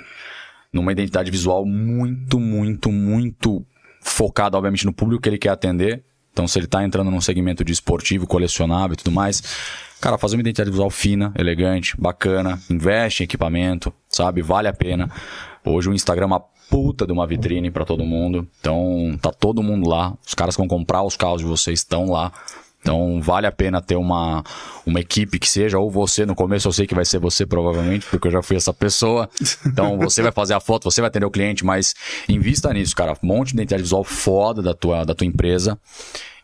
numa 0.74 0.92
identidade 0.92 1.32
visual 1.32 1.66
muito, 1.66 2.38
muito, 2.38 2.92
muito 2.92 3.66
focada, 4.02 4.58
obviamente, 4.58 4.86
no 4.86 4.92
público 4.92 5.22
que 5.22 5.30
ele 5.30 5.38
quer 5.38 5.52
atender. 5.52 6.04
Então, 6.36 6.50
se 6.50 6.60
ele 6.60 6.68
tá 6.68 6.84
entrando 6.84 7.10
num 7.10 7.22
segmento 7.22 7.64
de 7.64 7.72
esportivo, 7.72 8.28
colecionável 8.28 8.94
e 8.94 8.98
tudo 8.98 9.10
mais, 9.10 9.42
cara, 10.02 10.18
fazer 10.18 10.36
uma 10.36 10.42
identidade 10.42 10.70
visual 10.70 10.90
fina, 10.90 11.32
elegante, 11.34 11.96
bacana, 11.98 12.60
investe 12.70 13.24
em 13.24 13.24
equipamento, 13.24 13.94
sabe? 14.10 14.42
Vale 14.42 14.68
a 14.68 14.74
pena. 14.74 15.10
Hoje 15.64 15.90
o 15.90 15.94
Instagram 15.94 16.24
é 16.24 16.28
uma 16.28 16.44
puta 16.70 17.06
de 17.08 17.14
uma 17.14 17.26
vitrine 17.26 17.72
pra 17.72 17.86
todo 17.86 18.04
mundo. 18.04 18.46
Então, 18.60 19.18
tá 19.22 19.32
todo 19.32 19.64
mundo 19.64 19.90
lá. 19.90 20.14
Os 20.28 20.34
caras 20.34 20.58
que 20.58 20.62
vão 20.62 20.68
comprar 20.68 21.04
os 21.04 21.16
carros 21.16 21.40
de 21.40 21.48
vocês 21.48 21.80
estão 21.80 22.12
lá. 22.12 22.34
Então, 22.86 23.20
vale 23.20 23.48
a 23.48 23.52
pena 23.52 23.82
ter 23.82 23.96
uma, 23.96 24.44
uma 24.86 25.00
equipe 25.00 25.40
que 25.40 25.50
seja, 25.50 25.80
ou 25.80 25.90
você, 25.90 26.24
no 26.24 26.36
começo 26.36 26.68
eu 26.68 26.72
sei 26.72 26.86
que 26.86 26.94
vai 26.94 27.04
ser 27.04 27.18
você 27.18 27.44
provavelmente, 27.44 28.06
porque 28.12 28.28
eu 28.28 28.32
já 28.32 28.44
fui 28.44 28.56
essa 28.56 28.72
pessoa. 28.72 29.28
Então, 29.66 29.98
você 29.98 30.22
vai 30.22 30.32
fazer 30.32 30.54
a 30.54 30.60
foto, 30.60 30.84
você 30.84 31.02
vai 31.02 31.08
atender 31.08 31.26
o 31.26 31.32
cliente, 31.32 31.66
mas 31.66 31.96
invista 32.30 32.72
nisso, 32.72 32.96
cara. 32.96 33.18
Monte 33.24 33.48
de 33.48 33.56
identidade 33.56 33.82
visual 33.82 34.04
foda 34.04 34.62
da 34.62 34.76
tua, 34.76 35.04
da 35.04 35.16
tua 35.16 35.26
empresa 35.26 35.80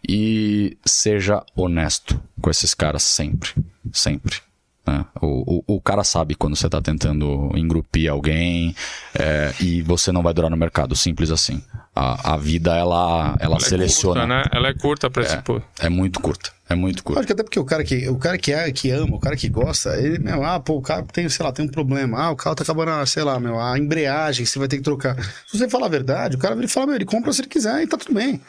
e 0.10 0.76
seja 0.84 1.44
honesto 1.56 2.20
com 2.42 2.50
esses 2.50 2.74
caras 2.74 3.04
sempre. 3.04 3.52
Sempre. 3.94 4.38
Né? 4.86 5.06
O, 5.22 5.64
o, 5.68 5.76
o 5.76 5.82
cara 5.82 6.04
sabe 6.04 6.34
quando 6.34 6.56
você 6.56 6.68
tá 6.68 6.82
tentando 6.82 7.52
engrupir 7.56 8.10
alguém 8.10 8.76
é, 9.18 9.54
e 9.60 9.82
você 9.82 10.12
não 10.12 10.24
vai 10.24 10.34
durar 10.34 10.50
no 10.50 10.58
mercado, 10.58 10.96
simples 10.96 11.30
assim. 11.30 11.62
A, 11.96 12.34
a 12.34 12.38
vida, 12.38 12.76
ela, 12.76 13.36
ela, 13.40 13.56
Ela 13.56 13.60
seleciona. 13.60 14.22
É 14.22 14.26
curta, 14.26 14.36
né? 14.36 14.44
Ela 14.52 14.68
é 14.70 14.74
curta 14.74 15.10
pra 15.10 15.24
esse 15.24 15.38
pô. 15.42 15.62
É 15.80 15.90
muito 15.90 16.20
curta. 16.20 16.52
É 16.68 16.74
muito 16.74 17.04
curta. 17.04 17.20
Acho 17.20 17.28
que 17.28 17.34
até 17.34 17.44
porque 17.44 17.60
o 17.60 17.66
cara 17.66 17.84
que, 17.84 18.08
o 18.08 18.16
cara 18.16 18.38
que, 18.38 18.54
é, 18.54 18.72
que 18.72 18.90
ama, 18.92 19.18
o 19.18 19.20
cara 19.20 19.36
que 19.36 19.50
gosta, 19.50 19.96
ele, 19.98 20.18
meu, 20.18 20.44
ah, 20.44 20.60
pô, 20.60 20.78
o 20.78 20.82
carro 20.82 21.06
tem, 21.12 21.28
sei 21.28 21.46
lá, 21.46 21.52
tem 21.52 21.66
um 21.66 21.70
problema. 21.70 22.18
Ah, 22.18 22.32
o 22.32 22.36
carro 22.36 22.56
tá 22.56 22.64
acabando, 22.64 23.06
sei 23.06 23.24
lá, 23.24 23.40
meu, 23.40 23.60
a 23.60 23.78
embreagem, 23.78 24.46
você 24.46 24.58
vai 24.58 24.70
ter 24.70 24.78
que 24.78 24.84
trocar. 24.84 25.22
Se 25.46 25.58
você 25.58 25.70
falar 25.70 25.88
a 25.88 25.90
verdade, 25.90 26.38
o 26.38 26.40
cara 26.40 26.56
vira 26.56 26.66
e 26.66 26.70
fala, 26.70 26.88
meu, 26.88 26.96
ele 26.96 27.06
compra 27.06 27.34
se 27.34 27.42
ele 27.42 27.50
quiser 27.50 27.84
e 27.84 27.88
tá 27.88 27.98
tudo 27.98 28.14
bem. 28.14 28.42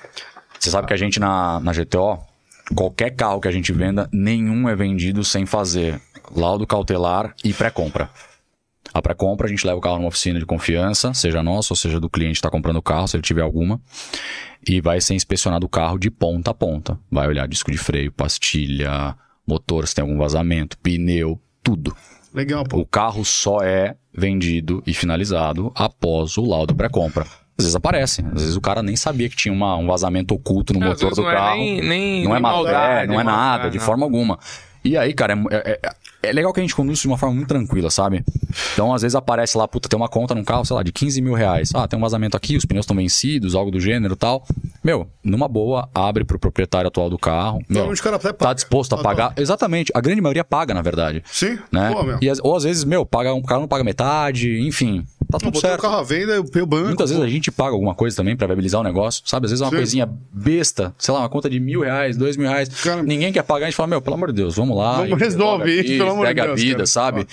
Você 0.58 0.70
sabe 0.70 0.86
que 0.86 0.94
a 0.94 0.96
gente 0.96 1.18
na, 1.18 1.58
na 1.58 1.72
GTO, 1.72 2.20
qualquer 2.76 3.10
carro 3.10 3.40
que 3.40 3.48
a 3.48 3.52
gente 3.52 3.72
venda, 3.72 4.08
nenhum 4.12 4.68
é 4.68 4.76
vendido 4.76 5.24
sem 5.24 5.44
fazer 5.44 6.00
laudo 6.34 6.66
cautelar 6.66 7.34
e 7.44 7.52
pré-compra. 7.52 8.10
A 8.92 9.00
pré-compra, 9.00 9.46
a 9.46 9.50
gente 9.50 9.66
leva 9.66 9.78
o 9.78 9.80
carro 9.80 9.96
numa 9.96 10.08
oficina 10.08 10.38
de 10.38 10.44
confiança, 10.44 11.14
seja 11.14 11.42
nossa 11.42 11.72
ou 11.72 11.76
seja 11.76 11.98
do 11.98 12.10
cliente 12.10 12.32
que 12.34 12.38
está 12.38 12.50
comprando 12.50 12.76
o 12.76 12.82
carro, 12.82 13.08
se 13.08 13.16
ele 13.16 13.22
tiver 13.22 13.40
alguma, 13.42 13.80
e 14.68 14.80
vai 14.80 15.00
ser 15.00 15.14
inspecionado 15.14 15.64
o 15.64 15.68
carro 15.68 15.98
de 15.98 16.10
ponta 16.10 16.50
a 16.50 16.54
ponta. 16.54 16.98
Vai 17.10 17.26
olhar 17.26 17.48
disco 17.48 17.70
de 17.70 17.78
freio, 17.78 18.12
pastilha, 18.12 19.16
motor, 19.46 19.86
se 19.88 19.94
tem 19.94 20.02
algum 20.02 20.18
vazamento, 20.18 20.76
pneu, 20.78 21.40
tudo. 21.62 21.96
Legal, 22.34 22.64
pô. 22.64 22.78
O 22.78 22.86
carro 22.86 23.24
só 23.24 23.60
é 23.62 23.96
vendido 24.12 24.82
e 24.86 24.92
finalizado 24.92 25.72
após 25.74 26.36
o 26.36 26.44
laudo 26.44 26.74
pré-compra. 26.74 27.24
Às 27.58 27.64
vezes 27.66 27.76
aparece, 27.76 28.22
às 28.34 28.40
vezes 28.42 28.56
o 28.56 28.60
cara 28.60 28.82
nem 28.82 28.96
sabia 28.96 29.28
que 29.28 29.36
tinha 29.36 29.52
uma- 29.52 29.76
um 29.76 29.86
vazamento 29.86 30.34
oculto 30.34 30.72
no 30.72 30.82
É, 30.84 30.88
motor 30.88 31.14
do 31.14 31.22
não 31.22 31.30
é 31.30 31.34
carro. 31.34 31.56
nem- 31.56 31.80
nem- 31.82 32.24
não 32.24 32.30
é 32.30 32.34
nem 32.34 32.42
má 32.42 32.52
maldade, 32.52 33.00
fé, 33.02 33.06
não 33.06 33.20
é 33.20 33.24
nada, 33.24 33.70
de 33.70 33.78
não. 33.78 33.84
forma 33.84 34.04
alguma. 34.04 34.38
E 34.84 34.96
aí, 34.96 35.12
cara, 35.14 35.34
é, 35.50 35.56
é- 35.56 35.80
é- 35.82 36.28
é 36.28 36.32
legal 36.32 36.52
que 36.52 36.60
a 36.60 36.62
gente 36.62 36.74
conduz 36.74 36.98
de 37.00 37.06
uma 37.08 37.18
forma 37.18 37.34
muito 37.34 37.48
tranquila, 37.48 37.90
sabe? 37.90 38.24
Então, 38.72 38.92
às 38.94 39.02
vezes 39.02 39.14
aparece 39.14 39.56
lá, 39.58 39.66
puta, 39.66 39.88
tem 39.88 39.96
uma 39.96 40.08
conta 40.08 40.34
num 40.34 40.44
carro, 40.44 40.64
sei 40.64 40.74
lá, 40.76 40.82
de 40.82 40.92
15 40.92 41.20
mil 41.20 41.34
reais. 41.34 41.70
Ah, 41.74 41.86
tem 41.88 41.98
um 41.98 42.02
vazamento 42.02 42.36
aqui, 42.36 42.56
os 42.56 42.64
pneus 42.64 42.84
estão 42.84 42.96
vencidos, 42.96 43.54
algo 43.54 43.70
do 43.70 43.80
gênero 43.80 44.14
e 44.14 44.16
tal. 44.16 44.44
Meu, 44.84 45.08
numa 45.22 45.48
boa, 45.48 45.88
abre 45.94 46.24
pro 46.24 46.38
proprietário 46.38 46.88
atual 46.88 47.08
do 47.10 47.18
carro. 47.18 47.60
Meu, 47.68 47.90
o 47.90 47.96
cara 48.02 48.16
até 48.16 48.28
tá 48.28 48.34
paga. 48.34 48.54
disposto 48.54 48.92
a 48.94 48.96
Tá, 48.98 49.02
pagar. 49.02 49.32
Exatamente, 49.36 49.90
a 49.94 50.00
grande 50.00 50.20
maioria 50.20 50.44
paga, 50.44 50.74
na 50.74 50.82
verdade. 50.82 51.22
Sim? 51.26 51.58
Né? 51.70 51.92
Pô. 51.92 52.04
E, 52.20 52.32
ou 52.42 52.56
às 52.56 52.64
vezes, 52.64 52.84
meu, 52.84 53.04
paga, 53.06 53.32
um 53.34 53.42
cara 53.42 53.60
não 53.60 53.68
paga 53.68 53.84
metade, 53.84 54.60
enfim. 54.66 55.04
Tá 55.32 55.38
tudo 55.38 55.52
botou 55.52 55.58
o 55.58 55.60
certo. 55.72 55.80
carro 55.82 55.96
à 55.96 56.02
venda, 56.02 56.32
eu 56.34 56.66
banco. 56.66 56.86
Muitas 56.86 57.10
vezes 57.10 57.16
pô. 57.24 57.28
a 57.28 57.30
gente 57.30 57.50
paga 57.50 57.70
alguma 57.72 57.94
coisa 57.94 58.16
também 58.16 58.36
pra 58.36 58.46
viabilizar 58.46 58.80
o 58.80 58.84
negócio, 58.84 59.22
sabe? 59.26 59.46
Às 59.46 59.50
vezes 59.52 59.60
é 59.62 59.64
uma 59.64 59.70
Sim. 59.70 59.76
coisinha 59.76 60.10
besta, 60.32 60.94
sei 60.98 61.12
lá, 61.14 61.20
uma 61.20 61.28
conta 61.28 61.48
de 61.50 61.58
mil 61.58 61.80
reais, 61.80 62.16
dois 62.16 62.36
mil 62.36 62.48
reais. 62.48 62.68
Cara- 62.68 63.02
Ninguém 63.02 63.32
quer 63.32 63.42
pagar, 63.42 63.66
a 63.66 63.70
gente 63.70 63.76
fala, 63.76 63.86
meu, 63.88 64.00
pelo 64.02 64.14
amor 64.16 64.28
de 64.28 64.34
Deus, 64.36 64.54
vamos 64.56 64.76
lá. 64.76 64.98
Vamos 64.98 65.10
e 65.10 65.14
resolve 65.14 65.64
resolve 65.64 65.80
isso, 65.80 65.98
pelo 65.98 66.10
amor 66.10 66.22
de 66.22 66.28
segue 66.28 66.40
a 66.40 66.46
Deus, 66.46 66.60
vida, 66.60 66.74
cara. 66.76 66.86
sabe? 66.86 67.26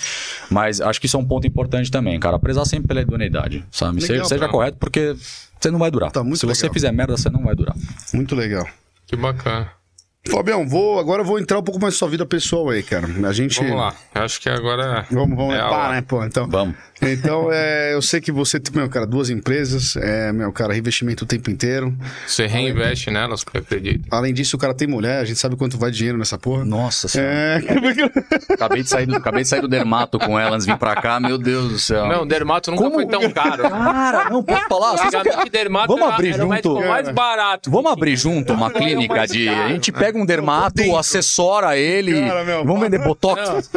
Mas 0.50 0.80
acho 0.80 1.00
que 1.00 1.06
isso 1.06 1.16
é 1.16 1.20
um 1.20 1.24
ponto 1.24 1.46
importante 1.46 1.90
também, 1.90 2.18
cara. 2.18 2.38
Prezar 2.38 2.66
sempre 2.66 2.88
pela 2.88 3.00
idoneidade, 3.02 3.64
sabe? 3.70 4.00
Legal, 4.00 4.24
seja 4.26 4.40
cara. 4.40 4.50
correto, 4.52 4.76
porque 4.78 5.14
você 5.60 5.70
não 5.70 5.78
vai 5.78 5.90
durar. 5.90 6.10
Tá 6.10 6.22
muito 6.24 6.38
Se 6.38 6.46
você 6.46 6.62
legal. 6.62 6.74
fizer 6.74 6.92
merda, 6.92 7.16
você 7.16 7.28
não 7.30 7.42
vai 7.44 7.54
durar. 7.54 7.74
Muito 8.14 8.34
legal. 8.34 8.66
Que 9.06 9.16
bacana. 9.16 9.68
Fabião, 10.28 10.68
vou, 10.68 10.98
agora 10.98 11.22
eu 11.22 11.26
vou 11.26 11.38
entrar 11.40 11.58
um 11.58 11.62
pouco 11.62 11.80
mais 11.80 11.94
na 11.94 11.98
sua 11.98 12.08
vida 12.08 12.26
pessoal 12.26 12.68
aí, 12.68 12.82
cara. 12.82 13.08
A 13.26 13.32
gente. 13.32 13.56
Vamos 13.58 13.74
lá. 13.76 13.94
Acho 14.14 14.38
que 14.38 14.50
agora. 14.50 15.06
Vamos, 15.10 15.34
vamos 15.34 15.54
É 15.54 15.58
pá, 15.60 15.88
né, 15.92 16.02
pô? 16.02 16.22
Então, 16.22 16.46
Vamos. 16.46 16.74
então 17.00 17.48
é, 17.50 17.94
eu 17.94 18.02
sei 18.02 18.20
que 18.20 18.30
você 18.30 18.60
tem, 18.60 18.74
meu, 18.76 18.88
cara, 18.90 19.06
duas 19.06 19.30
empresas, 19.30 19.96
é, 19.96 20.30
meu, 20.30 20.52
cara, 20.52 20.74
reinvestimento 20.74 21.24
o 21.24 21.26
tempo 21.26 21.50
inteiro. 21.50 21.96
Você 22.26 22.46
reinveste 22.46 23.10
nelas, 23.10 23.42
porque 23.42 23.58
eu 23.58 23.62
acredito. 23.62 24.06
Além 24.10 24.34
disso, 24.34 24.56
o 24.56 24.60
cara 24.60 24.74
tem 24.74 24.86
mulher, 24.86 25.20
a 25.20 25.24
gente 25.24 25.38
sabe 25.38 25.56
quanto 25.56 25.78
vai 25.78 25.90
dinheiro 25.90 26.18
nessa 26.18 26.36
porra. 26.36 26.66
Nossa 26.66 27.08
senhora. 27.08 27.32
É, 27.32 27.56
é 28.52 28.54
Acabei, 28.54 28.82
de 28.82 28.88
sair 28.90 29.06
do, 29.06 29.16
acabei 29.16 29.42
de 29.42 29.48
sair 29.48 29.62
do 29.62 29.68
dermato 29.68 30.18
com 30.18 30.38
ela 30.38 30.54
antes 30.54 30.66
de 30.66 30.72
vir 30.72 30.78
pra 30.78 30.96
cá, 30.96 31.18
meu 31.18 31.38
Deus 31.38 31.72
do 31.72 31.78
céu. 31.78 32.06
Não, 32.06 32.26
dermato 32.26 32.70
nunca 32.70 32.82
Como- 32.82 32.94
foi 32.96 33.06
tão 33.06 33.30
caro. 33.30 33.62
Cara, 33.62 34.28
não 34.28 34.42
posso 34.44 34.68
falar. 34.68 34.92
Antigamente, 35.02 35.34
querem- 35.34 35.50
dermato 35.50 35.86
Vamos 35.88 36.04
era, 36.04 36.14
abrir 36.14 36.34
era 36.34 36.46
o 36.46 36.54
junto. 36.54 36.74
mais 36.80 37.08
barato. 37.08 37.70
Vamos 37.70 37.90
abrir 37.90 38.16
junto 38.16 38.52
uma 38.52 38.70
clínica 38.70 39.26
de. 39.26 39.48
A 39.48 39.68
gente 39.68 39.90
pega 39.90 40.09
um 40.18 40.26
dermato, 40.26 40.74
dentro. 40.76 40.96
assessora 40.96 41.76
ele. 41.76 42.20
Cara, 42.26 42.44
meu, 42.44 42.64
vamos 42.64 42.80
vender 42.80 42.98
botox. 43.04 43.70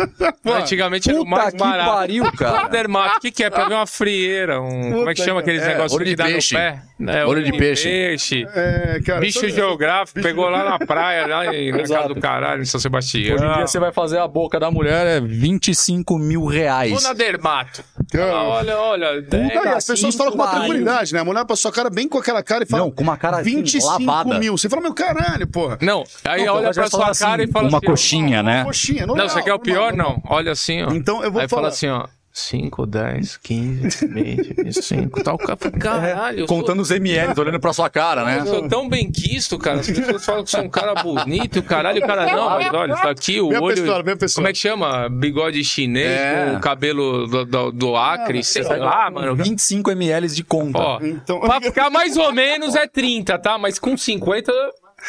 Não, 0.44 0.54
Antigamente 0.56 1.10
era 1.10 1.20
o 1.20 1.24
Puta 1.26 1.36
mais 1.38 1.52
que 1.54 1.58
barato. 1.60 1.90
pariu, 1.92 2.32
cara. 2.34 2.68
Dermato, 2.68 3.18
o 3.18 3.22
que, 3.22 3.32
que 3.32 3.44
é? 3.44 3.50
Pra 3.50 3.68
ver 3.68 3.76
uma 3.76 3.88
frieira, 3.88 4.62
um. 4.62 4.92
como 4.92 5.10
é 5.10 5.14
que 5.14 5.22
Puta, 5.22 5.24
chama 5.26 5.40
aqueles 5.42 5.62
é, 5.64 5.68
negócios 5.68 5.94
olho 5.94 6.04
que 6.06 6.10
de 6.12 6.16
dá 6.16 6.26
peixe. 6.26 6.54
no 6.56 6.60
pé? 6.60 6.82
É, 7.06 7.26
Olho 7.26 7.44
de 7.44 7.52
peixe. 7.52 7.90
peixe. 7.90 8.48
É, 8.56 9.00
cara, 9.06 9.20
Bicho 9.20 9.50
geográfico, 9.50 10.22
pegou 10.22 10.48
lá 10.50 10.64
na 10.64 10.80
praia, 10.80 11.28
lá 11.28 11.54
em, 11.54 11.72
na 11.72 11.80
casa 11.80 12.08
do 12.08 12.20
caralho, 12.20 12.62
em 12.62 12.66
São 12.66 12.80
Sebastião. 12.80 13.36
Hoje 13.36 13.46
em 13.46 13.54
dia 13.56 13.68
você 13.68 13.80
vai 13.80 13.92
fazer 13.92 14.20
a 14.20 14.28
boca 14.28 14.60
da 14.60 14.72
mulher 14.72 15.06
é 15.06 15.20
25 15.20 16.18
mil 16.18 16.46
reais. 16.46 16.92
Vou 16.92 17.02
na 17.02 17.14
dermato. 17.14 17.84
Olha, 18.16 18.78
olha. 18.78 19.22
Não, 19.32 19.46
e 19.48 19.58
as 19.68 19.78
assim, 19.78 19.94
pessoas 19.94 20.16
falam 20.16 20.32
com 20.32 20.38
uma 20.38 20.48
tranquilidade, 20.52 21.14
né? 21.14 21.20
A 21.20 21.26
mulher 21.26 21.44
pra 21.46 21.56
sua 21.56 21.72
cara 21.72 21.90
bem 21.90 22.08
com 22.08 22.18
aquela 22.18 22.42
cara 22.44 22.64
e 22.64 22.68
fala. 22.68 22.84
Não, 22.84 22.92
com 22.92 23.04
uma 23.04 23.18
cara, 23.18 23.38
assim, 23.38 23.56
25 23.56 23.86
lavada. 24.06 24.40
mil. 24.40 24.58
Você 24.58 24.70
fala, 24.70 24.82
meu 24.82 24.94
caralho, 24.94 25.48
porra. 25.48 25.78
Não, 25.82 26.04
aí 26.26 26.46
Não, 26.46 26.56
olha 26.56 26.72
pra 26.72 26.90
sua 26.90 27.10
assim, 27.10 27.24
cara 27.26 27.44
e 27.44 27.48
fala 27.48 27.68
Uma 27.70 27.78
assim, 27.78 27.88
ó, 27.88 27.90
coxinha, 27.90 28.44
né? 28.44 28.64
Coxinha, 28.64 29.02
Não, 29.02 29.16
normal, 29.16 29.30
você 29.30 29.42
quer 29.44 29.54
o 29.54 29.60
pior? 29.60 29.94
Não. 29.94 30.22
Olha 30.28 30.52
assim, 30.52 30.82
ó. 30.84 30.92
Então, 30.92 31.24
eu 31.24 31.32
vou 31.32 31.42
Aí 31.42 31.48
fala 31.48 31.62
falar- 31.64 31.68
assim, 31.70 31.88
ó. 31.90 32.06
5, 32.36 32.88
10, 32.88 33.38
15, 33.38 34.08
20, 34.08 34.54
25, 34.64 35.24
tal. 35.24 35.38
Cara, 35.38 35.56
Caralho, 35.80 36.40
eu 36.40 36.48
sou- 36.48 36.58
Contando 36.58 36.80
os 36.82 36.90
ml, 36.90 37.32
olhando 37.40 37.60
pra 37.60 37.72
sua 37.74 37.92
cara, 37.92 38.26
né? 38.26 38.40
Eu 38.40 38.48
sou 38.48 38.68
tão 38.68 38.90
bem 38.90 39.12
quisto, 39.12 39.56
cara. 39.60 39.82
As 39.82 39.86
pessoas 39.88 40.26
falam 40.26 40.44
que 40.44 40.50
sou 40.50 40.62
um 40.64 40.70
cara 40.70 40.96
bonito, 40.96 41.58
e 41.58 41.60
o 41.60 41.64
caralho, 41.64 42.04
o 42.04 42.08
cara 42.08 42.26
não, 42.36 42.50
mas 42.50 42.74
olha, 42.74 42.96
tá 42.96 43.12
aqui 43.12 43.40
o 43.40 43.50
Minha 43.50 43.62
olho. 43.62 43.76
pessoa, 43.76 44.02
minha 44.02 44.18
pessoa. 44.18 44.36
Como 44.42 44.48
é 44.48 44.52
que 44.52 44.58
chama? 44.58 45.10
Bigode 45.10 45.64
chinês 45.64 46.10
É. 46.10 46.46
com 46.50 46.58
o 46.58 46.60
cabelo 46.60 47.28
do, 47.28 47.46
do, 47.46 47.72
do 47.72 47.96
Acre, 47.96 48.44
sei 48.44 48.64
lá, 48.64 49.12
mano. 49.12 49.36
25 49.36 49.92
ml 49.92 50.28
de 50.28 50.44
conta. 50.44 50.80
Ó, 50.80 51.00
Então- 51.04 51.40
pra 51.40 51.62
ficar 51.62 51.92
mais 51.92 52.18
ou 52.18 52.32
menos 52.34 52.74
é 52.76 52.88
30, 52.88 53.38
tá? 53.38 53.60
Mas 53.60 53.78
com 53.78 53.96
50. 53.96 54.52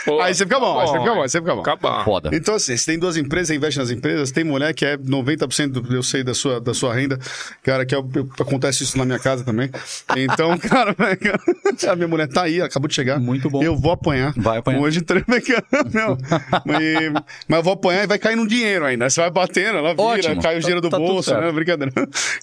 Pô, 0.05 0.21
Aí 0.21 0.35
você 0.35 0.45
fica 0.45 0.59
bom, 0.61 0.79
aí 0.81 0.87
você 0.87 0.99
fica 0.99 1.15
bom, 1.15 1.23
aí 1.23 1.29
você 1.29 1.39
fica 1.41 1.55
bom. 1.55 1.63
Bom. 1.81 2.05
Foda. 2.05 2.31
Então, 2.33 2.55
assim, 2.55 2.77
você 2.77 2.87
tem 2.87 2.99
duas 2.99 3.17
empresas, 3.17 3.49
você 3.49 3.55
investe 3.57 3.79
nas 3.79 3.91
empresas, 3.91 4.31
tem 4.33 4.45
mulher 4.45 4.73
que 4.75 4.85
é 4.85 4.97
90%, 4.97 5.69
do, 5.69 5.95
eu 5.95 6.03
sei, 6.03 6.23
da 6.25 6.35
sua, 6.35 6.61
da 6.61 6.75
sua 6.75 6.95
renda, 6.95 7.19
cara, 7.63 7.85
que 7.87 7.95
é, 7.95 7.99
o- 7.99 8.09
acontece 8.41 8.83
isso 8.83 8.97
na 8.99 9.05
minha 9.05 9.19
casa 9.19 9.45
também. 9.45 9.71
Então, 10.17 10.57
cara, 10.59 10.95
a 11.91 11.97
minha 11.97 12.09
mulher 12.09 12.29
tá 12.29 12.43
aí, 12.43 12.61
acabou 12.61 12.89
de 12.89 12.95
chegar. 12.95 13.19
Muito 13.21 13.49
bom. 13.51 13.63
Eu 13.63 13.77
vou 13.77 13.93
apanhar. 13.93 14.33
Vai 14.37 14.59
apanhar. 14.59 14.81
Hoje, 14.81 15.01
não, 15.93 16.17
mas, 16.65 17.13
mas 17.49 17.57
eu 17.59 17.63
vou 17.63 17.73
apanhar 17.75 18.05
e 18.05 18.07
vai 18.07 18.19
cair 18.19 18.37
no 18.37 18.47
dinheiro 18.47 18.85
ainda. 18.85 19.09
Você 19.09 19.21
vai 19.21 19.31
batendo, 19.31 19.79
ela 19.79 19.91
vira, 19.91 20.03
Ótimo. 20.03 20.43
cai 20.43 20.57
o 20.57 20.61
dinheiro 20.61 20.81
do 20.81 20.89
Tá- 20.91 20.97
tá 20.99 21.03
tudo 21.03 21.13
bolso, 21.13 21.35
né? 21.35 21.51
Brincadeira. 21.53 21.93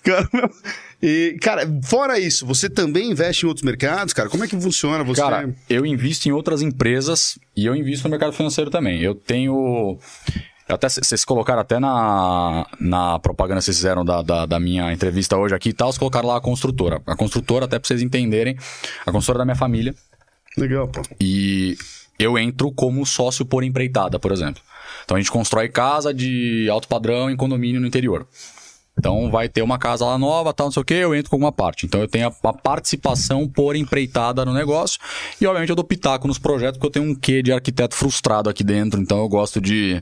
Cara, 0.03 0.27
meu, 0.33 0.49
e, 1.01 1.37
cara, 1.41 1.67
fora 1.83 2.19
isso, 2.19 2.45
você 2.45 2.69
também 2.69 3.11
investe 3.11 3.45
em 3.45 3.47
outros 3.47 3.63
mercados, 3.63 4.13
cara? 4.13 4.29
Como 4.29 4.43
é 4.43 4.47
que 4.47 4.59
funciona? 4.59 5.03
Você... 5.03 5.21
Cara, 5.21 5.53
eu 5.69 5.85
invisto 5.85 6.29
em 6.29 6.31
outras 6.31 6.61
empresas 6.61 7.39
e 7.55 7.65
eu 7.65 7.75
invisto 7.75 8.03
no 8.07 8.11
mercado 8.11 8.33
financeiro 8.33 8.69
também. 8.69 9.01
Eu 9.01 9.15
tenho. 9.15 9.97
Até, 10.67 10.87
vocês 10.87 11.25
colocaram 11.25 11.59
até 11.59 11.79
na, 11.79 12.65
na 12.79 13.19
propaganda 13.19 13.59
que 13.59 13.65
vocês 13.65 13.77
fizeram 13.77 14.05
da, 14.05 14.21
da, 14.21 14.45
da 14.45 14.59
minha 14.59 14.93
entrevista 14.93 15.35
hoje 15.35 15.53
aqui 15.53 15.69
e 15.69 15.73
tal, 15.73 15.91
vocês 15.91 15.97
colocaram 15.97 16.27
lá 16.27 16.37
a 16.37 16.41
construtora. 16.41 17.01
A 17.05 17.15
construtora, 17.15 17.65
até 17.65 17.77
pra 17.77 17.87
vocês 17.87 18.01
entenderem, 18.01 18.55
a 19.05 19.11
construtora 19.11 19.39
da 19.39 19.45
minha 19.45 19.55
família. 19.55 19.93
Legal, 20.57 20.87
pô. 20.87 21.01
E 21.19 21.75
eu 22.17 22.37
entro 22.37 22.71
como 22.71 23.05
sócio 23.05 23.45
por 23.45 23.63
empreitada, 23.63 24.19
por 24.19 24.31
exemplo. 24.31 24.61
Então 25.03 25.17
a 25.17 25.19
gente 25.19 25.31
constrói 25.31 25.67
casa 25.67 26.13
de 26.13 26.69
alto 26.69 26.87
padrão 26.87 27.29
em 27.29 27.35
condomínio 27.35 27.81
no 27.81 27.87
interior. 27.87 28.27
Então 29.01 29.31
vai 29.31 29.49
ter 29.49 29.63
uma 29.63 29.79
casa 29.79 30.05
lá 30.05 30.15
nova, 30.15 30.53
tal, 30.53 30.67
não 30.67 30.71
sei 30.71 30.81
o 30.81 30.85
que, 30.85 30.93
eu 30.93 31.15
entro 31.15 31.31
com 31.31 31.37
alguma 31.37 31.51
parte. 31.51 31.87
Então 31.87 31.99
eu 31.99 32.07
tenho 32.07 32.27
a, 32.27 32.49
a 32.49 32.53
participação 32.53 33.47
por 33.47 33.75
empreitada 33.75 34.45
no 34.45 34.53
negócio. 34.53 34.99
E 35.41 35.47
obviamente 35.47 35.71
eu 35.71 35.75
dou 35.75 35.83
pitaco 35.83 36.27
nos 36.27 36.37
projetos, 36.37 36.77
porque 36.77 36.85
eu 36.85 37.01
tenho 37.01 37.11
um 37.11 37.15
quê 37.15 37.41
de 37.41 37.51
arquiteto 37.51 37.95
frustrado 37.95 38.47
aqui 38.47 38.63
dentro. 38.63 39.01
Então 39.01 39.17
eu 39.17 39.27
gosto 39.27 39.59
de, 39.59 39.99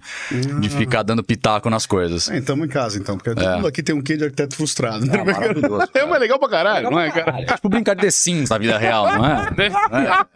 de 0.60 0.70
ficar 0.70 1.04
dando 1.04 1.24
pitaco 1.24 1.70
nas 1.70 1.86
coisas. 1.86 2.30
É, 2.30 2.38
então 2.38 2.58
em 2.58 2.68
casa, 2.68 2.98
então, 2.98 3.16
porque 3.16 3.34
todo 3.34 3.56
mundo 3.56 3.68
aqui 3.70 3.82
tem 3.82 3.96
um 3.96 4.02
quê 4.02 4.18
de 4.18 4.26
arquiteto 4.26 4.58
frustrado. 4.58 5.06
né? 5.06 5.14
Ah, 5.18 5.24
maravilhoso, 5.24 5.88
É, 5.96 6.06
mas 6.06 6.20
legal 6.20 6.38
pra 6.38 6.50
caralho, 6.50 6.92
não 6.92 7.00
é, 7.00 7.10
cara? 7.10 7.40
É 7.42 7.46
tipo 7.46 7.70
brincar 7.70 7.96
de 7.96 8.02
The 8.02 8.12
Sims 8.12 8.50
na 8.50 8.58
vida 8.58 8.78
real, 8.78 9.06
não 9.18 9.26
é? 9.26 9.50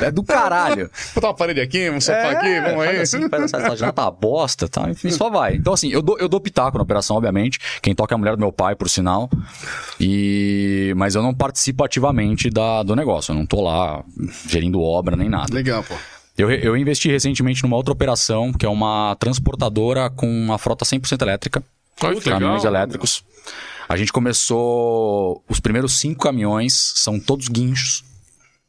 É, 0.00 0.06
é 0.06 0.10
do 0.10 0.22
caralho. 0.22 0.90
Botar 1.14 1.28
uma 1.28 1.34
parede 1.34 1.60
aqui, 1.60 1.90
um 1.90 2.00
sofá 2.00 2.30
aqui, 2.30 2.60
vamos 2.60 2.80
aí. 2.82 3.00
Assim, 3.00 3.28
faz 3.28 3.52
essa, 3.52 3.92
tá 3.92 4.10
bosta, 4.10 4.68
tá? 4.68 4.88
Enfim, 4.90 5.10
só 5.10 5.28
vai. 5.28 5.56
Então, 5.56 5.72
assim, 5.72 5.90
eu 5.90 6.00
dou, 6.02 6.18
eu 6.18 6.28
dou 6.28 6.40
pitaco 6.40 6.76
na 6.76 6.84
operação, 6.84 7.16
obviamente. 7.16 7.58
Quem 7.82 7.94
toca 7.94 8.05
é 8.12 8.16
a 8.16 8.18
mulher 8.18 8.36
do 8.36 8.40
meu 8.40 8.52
pai, 8.52 8.74
por 8.74 8.88
sinal. 8.88 9.28
E... 10.00 10.92
Mas 10.96 11.14
eu 11.14 11.22
não 11.22 11.34
participo 11.34 11.84
ativamente 11.84 12.50
da, 12.50 12.82
do 12.82 12.94
negócio. 12.94 13.32
Eu 13.32 13.36
não 13.36 13.46
tô 13.46 13.62
lá 13.62 14.04
gerindo 14.48 14.80
obra 14.80 15.16
nem 15.16 15.28
nada. 15.28 15.52
Legal, 15.52 15.82
pô. 15.82 15.94
Eu, 16.36 16.50
eu 16.50 16.76
investi 16.76 17.08
recentemente 17.08 17.62
numa 17.62 17.76
outra 17.76 17.92
operação, 17.92 18.52
que 18.52 18.66
é 18.66 18.68
uma 18.68 19.16
transportadora 19.18 20.10
com 20.10 20.28
uma 20.28 20.58
frota 20.58 20.84
100% 20.84 21.22
elétrica. 21.22 21.64
Olha 22.02 22.20
que 22.20 22.28
caminhões 22.28 22.62
legal. 22.62 22.74
elétricos. 22.74 23.24
A 23.88 23.96
gente 23.96 24.12
começou... 24.12 25.42
Os 25.48 25.60
primeiros 25.60 25.98
cinco 25.98 26.20
caminhões 26.20 26.92
são 26.96 27.18
todos 27.18 27.48
guinchos. 27.48 28.04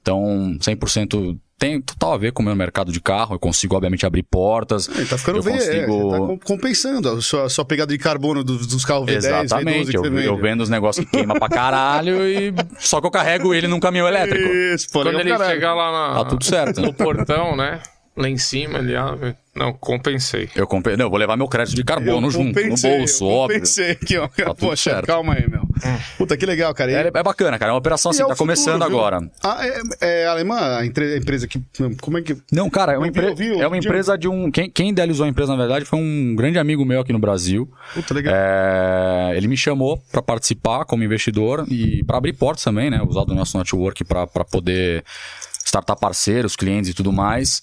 Então, 0.02 0.58
100% 0.60 1.38
tem 1.60 1.82
total 1.82 2.14
a 2.14 2.18
ver 2.18 2.32
com 2.32 2.42
o 2.44 2.46
meu 2.46 2.56
mercado 2.56 2.92
de 2.92 3.00
carro. 3.02 3.36
Eu 3.36 3.40
consigo, 3.40 3.76
obviamente, 3.76 4.06
abrir 4.06 4.24
portas. 4.24 4.88
Ele 4.90 5.06
tá 5.06 5.18
ficando 5.18 5.40
eu 5.40 5.50
é, 5.50 5.54
consigo... 5.58 6.12
você 6.12 6.12
tá 6.12 6.18
com- 6.28 6.40
compensando 6.40 7.10
a 7.10 7.22
sua, 7.22 7.50
sua 7.50 7.66
pegada 7.66 7.92
de 7.92 7.98
carbono 7.98 8.44
dos, 8.44 8.68
dos 8.68 8.86
carros 8.86 9.08
V10, 9.08 9.18
V12 9.18 9.44
Exatamente. 9.44 9.92
que 9.92 9.98
Eu, 9.98 10.02
você 10.04 10.10
vende. 10.10 10.26
eu 10.28 10.38
vendo 10.38 10.62
os 10.62 10.70
negócios 10.70 11.06
que 11.06 11.12
queima 11.18 11.34
pra 11.40 11.50
caralho 11.50 12.28
e 12.28 12.54
só 12.80 13.02
que 13.02 13.08
eu 13.08 13.12
carrego 13.12 13.54
ele 13.54 13.68
num 13.68 13.80
caminhão 13.80 14.08
elétrico. 14.08 14.48
Isso, 14.48 14.88
pô, 14.92 15.00
Quando 15.00 15.08
legal 15.18 15.22
ele 15.22 15.32
caralho. 15.32 15.52
chegar 15.56 15.74
lá 15.74 15.92
na, 15.92 16.16
Tá 16.24 16.26
tudo 16.26 16.44
certo. 16.46 16.82
no 16.82 16.94
portão, 16.94 17.56
né? 17.56 17.82
Lá 18.18 18.28
em 18.28 18.38
cima, 18.38 18.80
ele 18.80 18.96
abre. 18.96 19.36
Não, 19.56 19.72
compensei. 19.74 20.50
Eu 20.56 20.66
comprei. 20.68 20.98
Não, 20.98 21.06
eu 21.06 21.10
vou 21.10 21.18
levar 21.20 21.38
meu 21.38 21.48
crédito 21.48 21.76
de 21.76 21.84
carbono 21.84 22.28
Eu 22.28 22.32
junto, 22.32 22.48
no 22.48 22.54
compensei, 22.54 22.98
bolso, 22.98 23.24
eu 23.24 23.28
óbvio. 23.30 23.56
Compensei 23.58 23.92
aqui, 23.92 24.18
ó. 24.18 24.28
tudo 24.28 24.56
Poxa, 24.56 24.92
certo. 24.92 25.06
calma 25.08 25.34
aí, 25.36 25.48
meu. 25.50 25.62
Puta, 26.18 26.36
que 26.38 26.46
legal, 26.46 26.74
cara. 26.74 26.92
E- 26.92 26.96
É, 26.96 27.08
é 27.14 27.24
bacana, 27.24 27.58
cara. 27.60 27.72
É 27.72 27.74
uma 27.74 27.78
operação 27.80 28.10
assim, 28.12 28.24
é 28.24 28.28
tá 28.28 28.36
começando 28.36 28.82
futuro, 28.84 28.90
viu? 28.90 29.00
agora. 29.00 29.32
Ah, 29.44 29.58
é, 30.02 30.24
é 30.24 30.26
alemã 30.28 30.78
a 30.78 30.86
empresa 30.86 31.48
que... 31.48 31.62
Como 32.02 32.18
é 32.18 32.22
que... 32.24 32.36
Não, 32.52 32.70
cara, 32.72 32.94
é 32.94 32.98
uma, 32.98 33.08
eu 33.08 33.36
vi, 33.36 33.60
é 33.60 33.68
uma 33.68 33.78
empresa 33.78 34.18
de 34.18 34.28
um. 34.28 34.50
Quem, 34.52 34.70
quem 34.70 34.90
idealizou 34.90 35.26
a 35.26 35.30
empresa, 35.30 35.52
na 35.52 35.58
verdade, 35.60 35.86
foi 35.86 36.00
um 36.00 36.36
grande 36.36 36.58
amigo 36.60 36.84
meu 36.86 37.02
aqui 37.02 37.14
no 37.14 37.20
Brasil. 37.20 37.72
Puta, 37.94 38.14
legal. 38.16 38.34
É, 38.36 39.34
ele 39.36 39.48
me 39.48 39.58
chamou 39.58 39.98
para 40.12 40.22
participar 40.24 40.86
como 40.86 41.04
investidor 41.04 41.66
e 41.70 42.04
para 42.04 42.18
abrir 42.18 42.34
portas 42.34 42.64
também, 42.64 42.90
né? 42.90 43.02
Usar 43.08 43.26
do 43.26 43.34
nosso 43.36 43.58
network 43.58 44.04
para 44.04 44.26
poder 44.28 45.04
startar 45.66 45.98
parceiros, 45.98 46.56
clientes 46.56 46.90
e 46.92 46.94
tudo 46.94 47.12
mais. 47.12 47.62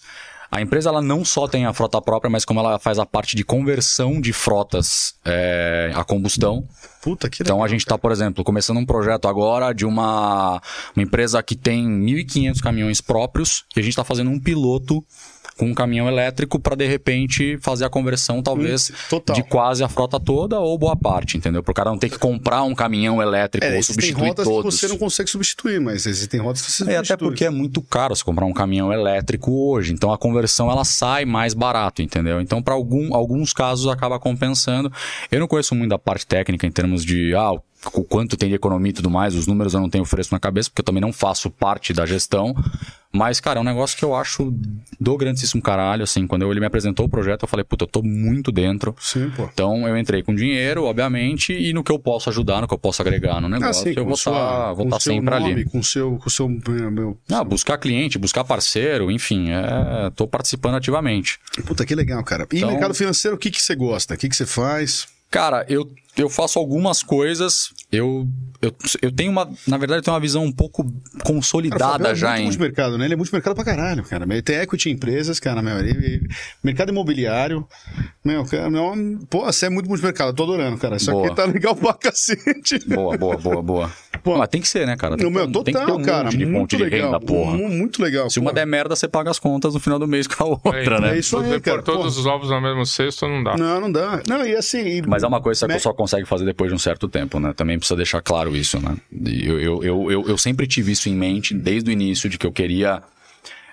A 0.55 0.61
empresa 0.61 0.89
ela 0.89 1.03
não 1.03 1.25
só 1.25 1.49
tem 1.49 1.67
a 1.67 1.73
frota 1.73 2.01
própria, 2.01 2.31
mas 2.31 2.45
como 2.45 2.61
ela 2.61 2.79
faz 2.79 3.01
a 3.01 3.05
parte 3.05 3.35
de 3.35 3.43
conversão 3.43 4.21
de 4.21 4.33
frotas 4.33 5.17
é, 5.25 5.91
a 5.93 6.05
combustão. 6.05 6.69
Puta, 7.03 7.29
que 7.29 7.43
legal. 7.43 7.57
Então 7.57 7.65
a 7.65 7.67
gente 7.67 7.81
está, 7.81 7.99
por 7.99 8.13
exemplo, 8.13 8.45
começando 8.45 8.77
um 8.77 8.87
projeto 8.87 9.27
agora 9.27 9.73
de 9.73 9.85
uma, 9.85 10.63
uma 10.95 11.03
empresa 11.03 11.43
que 11.43 11.57
tem 11.57 11.85
1.500 11.85 12.61
caminhões 12.61 13.01
próprios 13.01 13.65
e 13.75 13.81
a 13.81 13.83
gente 13.83 13.91
está 13.91 14.05
fazendo 14.05 14.31
um 14.31 14.39
piloto 14.39 15.05
com 15.57 15.67
um 15.67 15.75
caminhão 15.75 16.09
elétrico 16.09 16.59
para 16.59 16.75
de 16.77 16.87
repente 16.87 17.59
fazer 17.61 17.85
a 17.85 17.89
conversão 17.91 18.43
talvez 18.43 18.91
Hum, 18.91 18.95
total. 19.11 19.37
de 19.37 19.43
quase 19.45 19.85
a 19.85 19.89
frota 19.89 20.19
toda 20.19 20.59
ou 20.59 20.77
boa 20.79 20.97
parte, 20.97 21.37
entendeu? 21.37 21.63
Para 21.63 21.71
o 21.73 21.75
cara 21.75 21.91
não 21.91 21.99
ter 21.99 22.09
que 22.11 22.19
comprar 22.19 22.63
um 22.65 22.75
caminhão 22.75 23.23
elétrico 23.23 23.65
É, 23.67 23.77
ou 23.77 23.83
substituir 23.83 24.29
rotas 24.29 24.45
todos. 24.47 24.75
que 24.75 24.81
você 24.81 24.89
não 24.89 24.99
consegue 24.99 25.31
substituir, 25.31 25.81
mas 25.81 26.07
existem 26.07 26.41
rotas 26.41 26.63
que 26.63 26.73
você 26.73 26.83
É, 26.85 26.87
até 26.87 26.97
substitui. 27.07 27.29
porque 27.29 27.45
é 27.45 27.51
muito 27.51 27.81
caro 27.83 28.15
você 28.17 28.25
comprar 28.25 28.47
um 28.47 28.53
caminhão 28.53 28.93
elétrico 28.93 29.51
hoje. 29.53 29.93
Então 29.93 30.13
a 30.13 30.19
conversão 30.19 30.71
ela 30.71 30.85
sai 30.85 31.25
mais 31.25 31.55
barato, 31.55 32.03
entendeu? 32.03 32.41
Então 32.41 32.63
para 32.63 32.75
algum, 32.75 33.15
alguns 33.15 33.53
casos 33.53 33.87
acaba 33.87 34.19
compensando. 34.19 34.91
Eu 35.31 35.41
não 35.41 35.47
conheço 35.47 35.75
muito 35.75 35.91
da 35.91 35.99
parte 35.99 36.27
técnica 36.27 36.67
em 36.67 36.71
termos 36.71 37.05
de 37.05 37.35
ah, 37.35 37.53
o 37.93 38.05
quanto 38.05 38.37
tem 38.37 38.49
de 38.49 38.55
economia 38.55 38.91
e 38.91 38.95
tudo 38.95 39.11
mais, 39.11 39.35
os 39.35 39.47
números 39.47 39.75
eu 39.75 39.81
não 39.81 39.89
tenho 39.91 40.05
fresco 40.05 40.35
na 40.35 40.41
cabeça, 40.41 40.71
porque 40.71 40.81
eu 40.81 40.85
também 40.85 41.01
não 41.01 41.13
faço 41.13 41.51
parte 41.51 41.93
da 41.93 42.07
gestão. 42.07 42.55
Mas, 43.13 43.39
cara, 43.39 43.59
é 43.59 43.63
um 43.63 43.65
negócio 43.65 43.97
que 43.97 44.05
eu 44.05 44.13
acho 44.15 44.53
do 45.01 45.17
grandíssimo 45.17 45.63
caralho, 45.63 46.03
assim. 46.03 46.27
Quando 46.27 46.51
ele 46.51 46.59
me 46.59 46.67
apresentou 46.67 47.07
o 47.07 47.09
projeto, 47.09 47.43
eu 47.45 47.49
falei, 47.49 47.63
puta, 47.65 47.85
eu 47.85 47.89
tô 47.89 48.03
muito 48.03 48.51
dentro. 48.51 48.93
Sim, 48.99 49.31
pô. 49.31 49.49
Então 49.53 49.87
eu 49.87 49.97
entrei 49.97 50.21
com 50.23 50.35
dinheiro, 50.35 50.85
obviamente, 50.85 51.53
e 51.53 51.73
no 51.73 51.85
que 51.85 51.93
eu 51.93 51.99
posso 51.99 52.29
ajudar, 52.29 52.61
no 52.61 52.67
que 52.67 52.75
eu 52.75 52.79
posso 52.79 53.01
agregar 53.03 53.41
no 53.41 53.49
negócio, 53.49 53.83
Ah, 53.83 53.85
sim, 53.93 53.95
eu 53.97 54.05
vou 54.05 54.15
estar 54.15 54.75
tá 54.91 55.01
seu 55.01 55.13
sempre 55.15 55.39
nome, 55.39 55.53
ali. 55.53 55.65
Com 55.65 55.81
seu, 55.83 56.17
com 56.17 56.29
seu, 56.29 56.49
meu, 56.49 56.91
meu- 56.91 57.19
Ah, 57.31 57.45
buscar 57.45 57.79
cliente, 57.79 58.19
buscar 58.19 58.43
parceiro, 58.43 59.11
enfim, 59.13 59.51
é, 59.51 60.11
tô 60.17 60.27
participando 60.27 60.75
ativamente. 60.75 61.39
Puta, 61.67 61.87
que 61.87 61.95
legal, 61.95 62.25
cara. 62.25 62.47
E 62.53 62.57
Então- 62.57 62.71
mercado 62.71 62.95
financeiro, 62.95 63.37
o 63.37 63.39
que 63.39 63.51
que 63.51 63.63
você 63.63 63.77
gosta? 63.77 64.15
O 64.15 64.17
que 64.19 64.29
que 64.29 64.35
você 64.35 64.45
faz? 64.47 65.07
Cara, 65.31 65.65
eu, 65.69 65.89
eu 66.17 66.29
faço 66.31 66.59
algumas 66.59 67.03
coisas, 67.03 67.71
eu, 67.91 68.27
eu, 68.63 68.75
eu 69.03 69.13
tenho 69.13 69.31
uma, 69.33 69.49
na 69.67 69.77
verdade, 69.77 69.99
eu 69.99 70.03
tenho 70.03 70.15
uma 70.15 70.21
visão 70.21 70.45
um 70.45 70.53
pouco 70.53 70.85
Cara, 70.85 70.95
o 71.15 71.23
consolidada 71.25 71.93
Fabião 71.93 72.11
é 72.13 72.15
já 72.15 72.29
muito 72.31 72.41
em... 72.41 72.45
multimercado, 72.45 72.99
né? 72.99 73.05
Ele 73.05 73.15
é 73.15 73.17
multimercado 73.17 73.55
pra 73.57 73.65
caralho, 73.65 74.03
cara. 74.05 74.25
Ele 74.29 74.43
tem 74.43 74.57
equity 74.57 74.91
em 74.91 74.93
empresas, 74.93 75.41
cara, 75.41 75.61
meu. 75.63 75.79
Ele, 75.79 75.91
ele- 75.91 76.29
mercado 76.63 76.91
imobiliário. 76.91 77.67
Meu, 78.25 78.45
cara, 78.45 78.71
meu, 78.71 78.93
pô, 79.29 79.45
você 79.45 79.67
é 79.67 79.71
muito 79.71 79.89
multimercado. 79.89 80.31
Eu 80.31 80.35
tô 80.35 80.43
adorando, 80.45 80.79
cara. 80.79 80.97
Isso 80.97 81.11
Boa. 81.11 81.27
aqui 81.27 81.37
tá 81.37 81.45
legal 81.45 81.75
pra 81.77 81.95
cacete. 81.95 82.79
Boa, 82.89 83.17
boa, 83.19 83.37
boa, 83.37 83.63
boa. 83.63 83.93
Pô, 84.23 84.39
Mas 84.39 84.49
tem 84.49 84.61
que 84.61 84.69
ser, 84.69 84.87
né, 84.87 84.97
cara? 84.97 85.17
Tem, 85.17 85.31
meu, 85.31 85.47
ter- 85.47 85.53
tem 85.53 85.65
que 85.65 85.73
ter 85.73 85.79
total, 85.81 85.99
um 85.99 86.03
cara. 86.03 86.25
monte 86.25 86.37
de 86.39 86.47
muito 86.47 86.59
fonte 86.61 86.77
de 86.77 86.85
legal. 86.85 87.13
renda, 87.13 87.21
porra. 87.21 87.57
Mu- 87.57 87.69
Muito 87.69 88.03
legal. 88.03 88.31
Se 88.31 88.39
uma 88.39 88.51
porra. 88.51 88.55
der 88.55 88.67
merda, 88.67 88.97
você 88.97 89.07
paga 89.07 89.31
as 89.31 89.39
contas 89.39 89.75
no 89.75 89.81
final 89.81 89.99
do 89.99 90.07
mês 90.09 90.27
com 90.27 90.43
a 90.43 90.47
outra, 90.47 90.97
É, 90.97 91.01
né? 91.01 91.15
É 91.17 91.19
isso 91.19 91.37
aí, 91.39 91.61
cara. 91.61 91.83
pôr 91.83 91.93
todos 91.93 92.15
Pô. 92.15 92.21
os 92.21 92.27
ovos 92.27 92.49
no 92.51 92.61
mesmo 92.61 92.87
cesto 92.87 93.29
não 93.29 93.43
dá. 93.43 93.57
Não, 93.57 93.81
não 93.81 93.93
dá. 93.93 94.23
Não, 94.27 94.47
e 94.47 94.55
assim. 94.57 94.79
e- 94.81 95.03
Mas 95.03 95.23
é 95.23 95.27
uma 95.27 95.41
coisa 95.43 95.61
que 95.67 95.73
Me- 95.73 95.79
você 95.79 95.83
só 95.83 95.93
consegue 96.05 96.27
fazer 96.27 96.45
depois 96.45 96.71
de 96.71 96.75
um 96.75 96.79
certo 96.79 97.09
tempo, 97.09 97.41
né? 97.41 97.53
Também 97.55 97.79
precisa 97.79 97.97
deixar 97.97 98.21
claro 98.21 98.55
isso, 98.55 98.79
né? 98.79 98.97
Eu, 99.11 99.61
eu, 99.61 99.83
eu, 99.83 100.13
eu, 100.13 100.29
eu 100.29 100.39
sempre 100.39 100.67
tive 100.67 100.93
isso 100.93 101.09
em 101.09 101.15
mente 101.15 101.55
desde 101.55 101.91
o 101.91 101.93
início, 101.93 102.29
de 102.29 102.37
que 102.37 102.47
eu 102.47 102.53
queria 102.53 103.03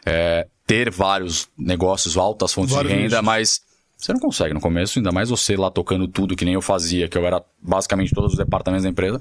é, 0.05 0.47
ter 0.65 0.89
vários 0.89 1.49
negócios, 1.57 2.15
altas 2.17 2.53
fontes 2.53 2.73
Vários 2.73 2.91
de 2.91 2.97
renda, 2.97 3.17
nichos. 3.17 3.25
mas 3.25 3.61
você 3.97 4.13
não 4.13 4.19
consegue 4.19 4.53
no 4.53 4.61
começo, 4.61 4.97
ainda 4.97 5.11
mais 5.11 5.29
você 5.29 5.55
lá 5.57 5.69
tocando 5.69 6.07
tudo 6.07 6.35
que 6.35 6.45
nem 6.45 6.55
eu 6.55 6.61
fazia, 6.61 7.07
que 7.07 7.17
eu 7.17 7.25
era 7.25 7.43
basicamente 7.61 8.13
todos 8.15 8.31
os 8.31 8.37
departamentos 8.37 8.83
da 8.83 8.89
empresa, 8.89 9.19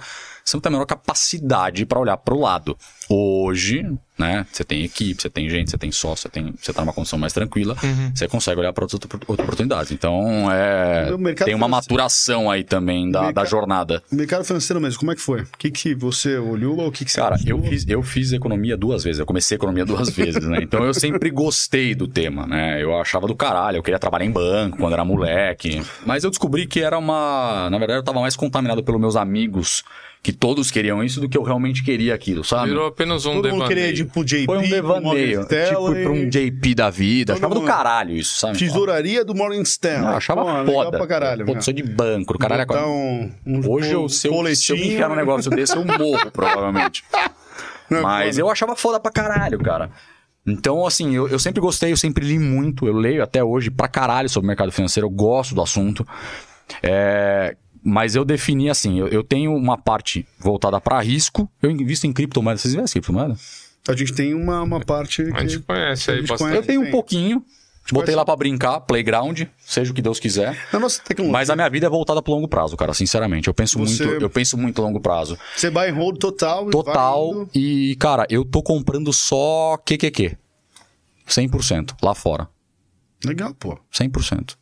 você 0.50 0.56
não 0.56 0.60
tem 0.60 0.70
a 0.70 0.72
menor 0.72 0.86
capacidade 0.86 1.86
para 1.86 2.00
olhar 2.00 2.16
para 2.16 2.34
o 2.34 2.40
lado. 2.40 2.76
Hoje, 3.08 3.86
né, 4.18 4.46
você 4.52 4.62
tem 4.62 4.84
equipe, 4.84 5.20
você 5.20 5.30
tem 5.30 5.48
gente, 5.48 5.70
você 5.70 5.78
tem 5.78 5.90
sócio, 5.90 6.22
você, 6.22 6.28
tem, 6.28 6.54
você 6.56 6.72
tá 6.72 6.82
numa 6.82 6.92
condição 6.92 7.18
mais 7.18 7.32
tranquila, 7.32 7.76
você 8.14 8.28
consegue 8.28 8.60
olhar 8.60 8.72
para 8.72 8.84
outras, 8.84 9.00
outras 9.26 9.46
oportunidades. 9.46 9.90
Então, 9.92 10.50
é, 10.52 11.12
O 11.12 11.18
mercado 11.18 11.46
tem 11.46 11.54
uma 11.54 11.68
maturação 11.68 12.50
aí 12.50 12.62
também 12.62 13.10
da, 13.10 13.32
da 13.32 13.44
jornada. 13.44 14.02
O 14.12 14.14
mercado 14.14 14.44
financeiro 14.44 14.80
mesmo, 14.80 14.98
como 14.98 15.12
é 15.12 15.14
que 15.14 15.20
foi? 15.20 15.42
O 15.42 15.58
que, 15.58 15.70
que 15.70 15.94
você 15.94 16.36
olhou 16.36 16.78
ou 16.78 16.88
o 16.88 16.92
que, 16.92 17.04
que 17.04 17.10
você 17.10 17.20
Cara, 17.20 17.36
eu 17.46 17.62
fiz, 17.62 17.88
eu 17.88 18.02
fiz 18.02 18.32
economia 18.32 18.76
duas 18.76 19.04
vezes. 19.04 19.20
Eu 19.20 19.26
comecei 19.26 19.56
economia 19.56 19.84
duas 19.84 20.10
vezes, 20.14 20.44
né? 20.44 20.58
Então 20.62 20.84
eu 20.84 20.94
sempre 20.94 21.30
gostei 21.30 21.94
do 21.94 22.06
tema, 22.06 22.46
né? 22.46 22.82
Eu 22.82 22.98
achava 22.98 23.26
do 23.26 23.34
caralho. 23.34 23.78
Eu 23.78 23.82
queria 23.82 23.98
trabalhar 23.98 24.24
em 24.24 24.30
banco 24.30 24.78
quando 24.78 24.92
era 24.92 25.04
moleque. 25.04 25.82
Mas 26.04 26.24
eu 26.24 26.30
descobri 26.30 26.66
que 26.66 26.80
era 26.80 26.98
uma. 26.98 27.68
Na 27.70 27.78
verdade, 27.78 28.00
eu 28.00 28.04
tava 28.04 28.20
mais 28.20 28.36
contaminado 28.36 28.82
pelos 28.82 29.00
meus 29.00 29.16
amigos, 29.16 29.82
que 30.22 30.32
todos 30.32 30.70
queriam 30.70 31.02
isso, 31.02 31.18
do 31.20 31.28
que 31.28 31.38
eu 31.38 31.42
realmente 31.42 31.82
queria 31.82 32.14
aquilo, 32.14 32.44
sabe? 32.44 32.68
Virou 32.68 32.88
apenas 32.88 33.24
um 33.24 33.36
Todo 33.36 33.48
mundo 33.48 33.62
devaneio. 33.64 33.68
queria 33.68 34.02
ir 34.02 34.04
pro 34.04 34.22
JP, 34.24 34.44
Foi 34.46 34.58
um 34.58 34.62
devaneio. 34.68 35.40
Tipo, 35.46 35.54
Stanley, 35.54 36.02
pra 36.02 36.12
um 36.12 36.28
JP 36.28 36.74
da 36.74 36.90
vida. 36.90 37.32
Eu 37.32 37.36
Todo 37.36 37.44
achava 37.44 37.54
do 37.54 37.60
mundo- 37.62 37.68
caralho 37.70 38.14
isso, 38.14 38.38
sabe? 38.38 38.58
Tesouraria 38.58 39.24
do 39.24 39.34
Morgan 39.34 39.62
Stanley. 39.62 40.14
Achava 40.14 40.42
Pô, 40.44 40.50
legal 40.52 40.66
foda. 40.84 40.98
pra 40.98 41.06
caralho. 41.06 41.46
Pô, 41.46 41.60
sou 41.62 41.72
de 41.72 41.82
banco, 41.82 42.34
do 42.34 42.38
caralho. 42.38 42.62
é 42.62 42.66
Botar 42.66 42.86
um, 42.86 43.32
um, 43.46 43.60
Hoje, 43.70 43.96
um 43.96 44.02
eu, 44.02 44.08
se, 44.10 44.28
eu, 44.28 44.54
se 44.56 44.72
eu 44.72 44.76
enfiar 44.76 45.08
num 45.08 45.16
negócio 45.16 45.50
desse, 45.50 45.74
eu 45.74 45.84
morro, 45.86 46.28
provavelmente. 46.32 47.02
Não, 47.88 48.02
Mas 48.02 48.36
foda. 48.36 48.40
eu 48.42 48.50
achava 48.50 48.76
foda 48.76 49.00
pra 49.00 49.10
caralho, 49.10 49.58
cara. 49.58 49.90
Então, 50.46 50.86
assim, 50.86 51.14
eu, 51.16 51.28
eu 51.28 51.38
sempre 51.38 51.60
gostei, 51.60 51.92
eu 51.92 51.96
sempre 51.96 52.24
li 52.26 52.38
muito, 52.38 52.86
eu 52.86 52.92
leio 52.94 53.22
até 53.22 53.42
hoje 53.42 53.70
pra 53.70 53.88
caralho 53.88 54.28
sobre 54.28 54.46
o 54.46 54.48
mercado 54.48 54.70
financeiro, 54.70 55.06
eu 55.06 55.10
gosto 55.10 55.54
do 55.54 55.62
assunto. 55.62 56.06
É, 56.82 57.56
mas 57.82 58.14
eu 58.14 58.24
defini 58.24 58.68
assim, 58.70 58.98
eu, 58.98 59.08
eu 59.08 59.22
tenho 59.22 59.54
uma 59.54 59.76
parte 59.78 60.26
voltada 60.38 60.80
pra 60.80 61.00
risco, 61.00 61.50
eu 61.62 61.70
invisto 61.70 62.06
em 62.06 62.12
criptomoeda. 62.12 62.58
Vocês 62.58 62.74
investem 62.74 62.98
em 63.00 63.02
criptomoeda? 63.02 63.36
A 63.88 63.96
gente 63.96 64.12
tem 64.12 64.34
uma, 64.34 64.62
uma 64.62 64.80
parte 64.80 65.22
A 65.34 65.40
gente 65.40 65.58
que... 65.58 65.64
conhece 65.64 66.10
a 66.10 66.14
aí 66.14 66.20
gente 66.20 66.28
bastante. 66.28 66.48
conhece. 66.50 66.62
Eu 66.62 66.66
tenho 66.66 66.82
um 66.82 66.90
pouquinho, 66.90 67.42
botei 67.90 68.14
lá 68.14 68.24
pra 68.24 68.36
brincar, 68.36 68.80
playground, 68.80 69.42
seja 69.58 69.90
o 69.90 69.94
que 69.94 70.02
Deus 70.02 70.20
quiser. 70.20 70.56
Na 70.72 70.78
nossa 70.78 71.00
tecnologia, 71.02 71.32
Mas 71.32 71.48
a 71.50 71.56
minha 71.56 71.68
vida 71.70 71.86
é 71.86 71.90
voltada 71.90 72.22
pro 72.22 72.32
longo 72.32 72.46
prazo, 72.46 72.76
cara, 72.76 72.92
sinceramente. 72.92 73.48
Eu 73.48 73.54
penso 73.54 73.78
Você- 73.78 74.04
muito, 74.04 74.22
eu 74.22 74.30
penso 74.30 74.58
muito 74.58 74.82
longo 74.82 75.00
prazo. 75.00 75.38
você 75.56 75.70
buy 75.70 75.88
and 75.88 75.94
hold 75.94 76.18
total. 76.18 76.60
e 76.60 76.64
vai 76.64 76.70
Total. 76.72 77.30
indo. 77.32 77.50
E, 77.54 77.96
cara, 77.98 78.26
eu 78.28 78.44
tô 78.44 78.62
comprando 78.62 79.12
só 79.12 79.76
QQQ. 79.78 80.36
100% 81.26 81.94
lá 82.02 82.14
fora. 82.14 82.48
Legal, 83.24 83.54
pô. 83.54 83.78
100%. 83.92 84.56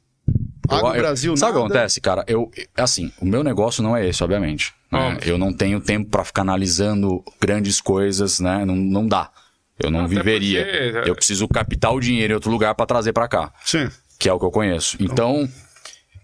Agro 0.75 0.89
Eu- 0.89 0.95
eu- 0.95 1.01
Brasil, 1.01 1.37
Sabe 1.37 1.53
o 1.53 1.55
que 1.55 1.61
acontece, 1.61 2.01
cara? 2.01 2.25
Eu, 2.27 2.51
assim, 2.77 3.13
o 3.21 3.25
meu 3.27 3.43
negócio 3.45 3.83
não 3.83 3.97
é 3.97 4.07
esse, 4.07 4.23
obviamente. 4.23 4.73
né? 4.91 5.19
Eu 5.27 5.37
não 5.37 5.53
tenho 5.53 5.81
tempo 5.81 6.09
pra 6.11 6.25
ficar 6.25 6.43
analisando 6.43 7.23
grandes 7.41 7.81
coisas, 7.81 8.41
né? 8.41 8.65
Não, 8.65 8.75
não 8.75 9.07
dá. 9.07 9.31
Eu 9.79 9.91
não 9.91 10.01
Até 10.07 10.15
viveria. 10.17 10.65
porque- 10.65 11.11
Eu 11.11 11.15
preciso 11.15 11.47
captar 11.47 11.93
o 11.95 12.01
dinheiro 12.01 12.33
em 12.33 12.35
outro 12.35 12.51
lugar 12.51 12.75
pra 12.75 12.87
trazer 12.87 13.13
pra 13.13 13.29
cá, 13.29 13.53
Sim. 13.65 13.89
que 14.19 14.29
é 14.29 14.33
o 14.33 14.39
que 14.39 14.45
eu 14.47 14.51
conheço. 14.51 14.97
Então, 14.99 15.49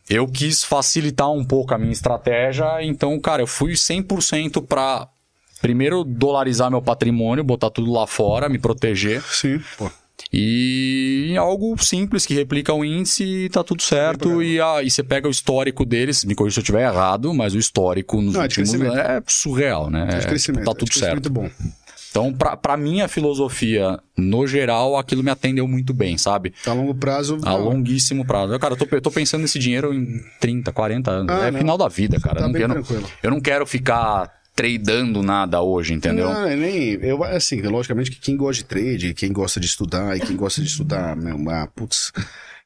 eu 0.09 0.27
quis 0.27 0.65
facilitar 0.65 1.31
um 1.31 1.45
pouco 1.45 1.73
a 1.75 1.79
minha 1.79 1.93
estratégia. 1.93 2.83
Então, 2.83 3.19
cara, 3.21 3.43
eu 3.43 3.47
fui 3.47 3.77
100% 3.77 4.61
pra 4.63 5.09
primeiro 5.61 6.03
dolarizar 6.05 6.71
meu 6.71 6.83
patrimônio, 6.83 7.45
botar 7.45 7.71
tudo 7.71 7.93
lá 7.93 8.07
fora, 8.07 8.49
me 8.49 8.59
proteger. 8.59 9.23
Sim, 9.23 9.63
pô. 9.79 9.91
E 10.33 11.35
algo 11.39 11.77
simples 11.83 12.27
que 12.27 12.35
replica 12.35 12.73
o 12.73 12.85
índice 12.85 13.25
e 13.25 13.49
tá 13.49 13.63
tudo 13.63 13.83
certo. 13.83 14.43
E, 14.43 14.61
a, 14.61 14.83
e 14.83 14.91
você 14.91 15.03
pega 15.03 15.29
o 15.29 15.31
histórico 15.31 15.85
deles, 15.85 16.25
me 16.25 16.35
corrija 16.35 16.55
se 16.55 16.61
eu 16.61 16.63
estiver 16.63 16.83
errado, 16.89 17.33
mas 17.33 17.55
o 17.55 17.59
histórico 17.59 18.21
nos 18.21 18.35
Não, 18.35 18.41
é 18.41 18.45
últimos 18.45 18.71
crescimento. 18.71 18.99
é 18.99 19.23
surreal, 19.27 19.91
né? 19.91 20.09
É 20.11 20.19
de 20.19 20.25
É, 20.25 20.29
crescimento. 20.29 20.65
tá 20.65 20.71
é 20.71 20.75
tudo 20.75 20.89
de 20.91 20.99
certo. 20.99 21.31
crescimento 21.31 21.31
bom. 21.31 21.51
Então, 22.11 22.33
pra, 22.33 22.57
pra 22.57 22.77
minha 22.77 23.09
filosofia, 23.09 23.99
no 24.17 24.47
geral, 24.47 24.97
aquilo 24.97 25.21
me 25.23 25.31
atendeu 25.31 25.67
muito 25.67 25.93
bem, 25.93 26.17
sabe? 26.17 26.55
A 26.65 26.73
longo 26.73 26.95
prazo. 26.95 27.39
A 27.43 27.55
longuíssimo 27.57 28.25
prazo. 28.25 28.57
Cara, 28.61 28.75
eu 28.75 28.79
tô, 28.79 28.87
eu 28.95 29.01
tô 29.03 29.11
pensando 29.11 29.43
nesse 29.43 29.59
dinheiro 29.59 29.93
em 29.93 30.21
30, 30.41 30.73
40 30.73 31.11
anos. 31.11 31.35
Ah, 31.35 31.47
é 31.47 31.51
não. 31.51 31.59
final 31.59 31.77
da 31.77 31.89
vida, 31.89 32.21
cara. 32.21 32.37
tá 32.37 32.43
eu, 32.47 32.49
não, 32.53 32.61
eu, 32.61 32.69
não, 32.69 32.75
tranquilo. 32.77 33.11
eu 33.21 33.31
não 33.33 33.41
quero 33.41 33.67
ficar 33.67 34.31
tradando 34.55 35.23
nada 35.23 35.61
hoje, 35.61 35.93
entendeu? 35.93 36.33
Não, 36.33 36.47
é 36.47 36.55
nem. 36.55 36.93
Eu, 37.03 37.25
assim, 37.25 37.61
logicamente 37.63 38.11
que 38.11 38.21
quem 38.21 38.37
gosta 38.37 38.63
de 38.63 38.65
trade, 38.65 39.15
quem 39.15 39.33
gosta 39.33 39.59
de 39.59 39.67
estudar 39.67 40.17
e 40.17 40.21
quem 40.21 40.37
gosta 40.37 40.63
de 40.63 40.69
estudar, 40.69 41.17
meu, 41.17 41.37
uma, 41.37 41.67
putz, 41.75 42.13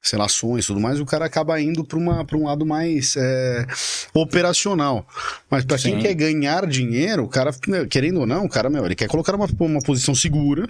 sei 0.03 0.19
lá, 0.19 0.27
ações 0.27 0.65
e 0.65 0.67
tudo 0.67 0.81
mais, 0.81 1.01
o 1.01 1.07
cara 1.07 1.25
acaba 1.25 1.61
indo 1.61 1.85
para 1.85 1.99
um 1.99 2.45
lado 2.45 2.67
mais 2.67 3.17
é, 3.17 3.67
operacional. 4.13 5.07
Mas 5.51 5.65
para 5.65 5.79
quem 5.79 5.99
quer 5.99 6.15
ganhar 6.15 6.67
dinheiro, 6.67 7.25
o 7.25 7.29
cara, 7.29 7.51
meu, 7.67 7.87
querendo 7.89 8.21
ou 8.21 8.27
não, 8.27 8.45
o 8.45 8.49
cara, 8.49 8.69
meu, 8.69 8.85
ele 8.85 8.95
quer 8.95 9.09
colocar 9.09 9.35
uma, 9.35 9.49
uma 9.59 9.81
posição 9.81 10.15
segura, 10.15 10.69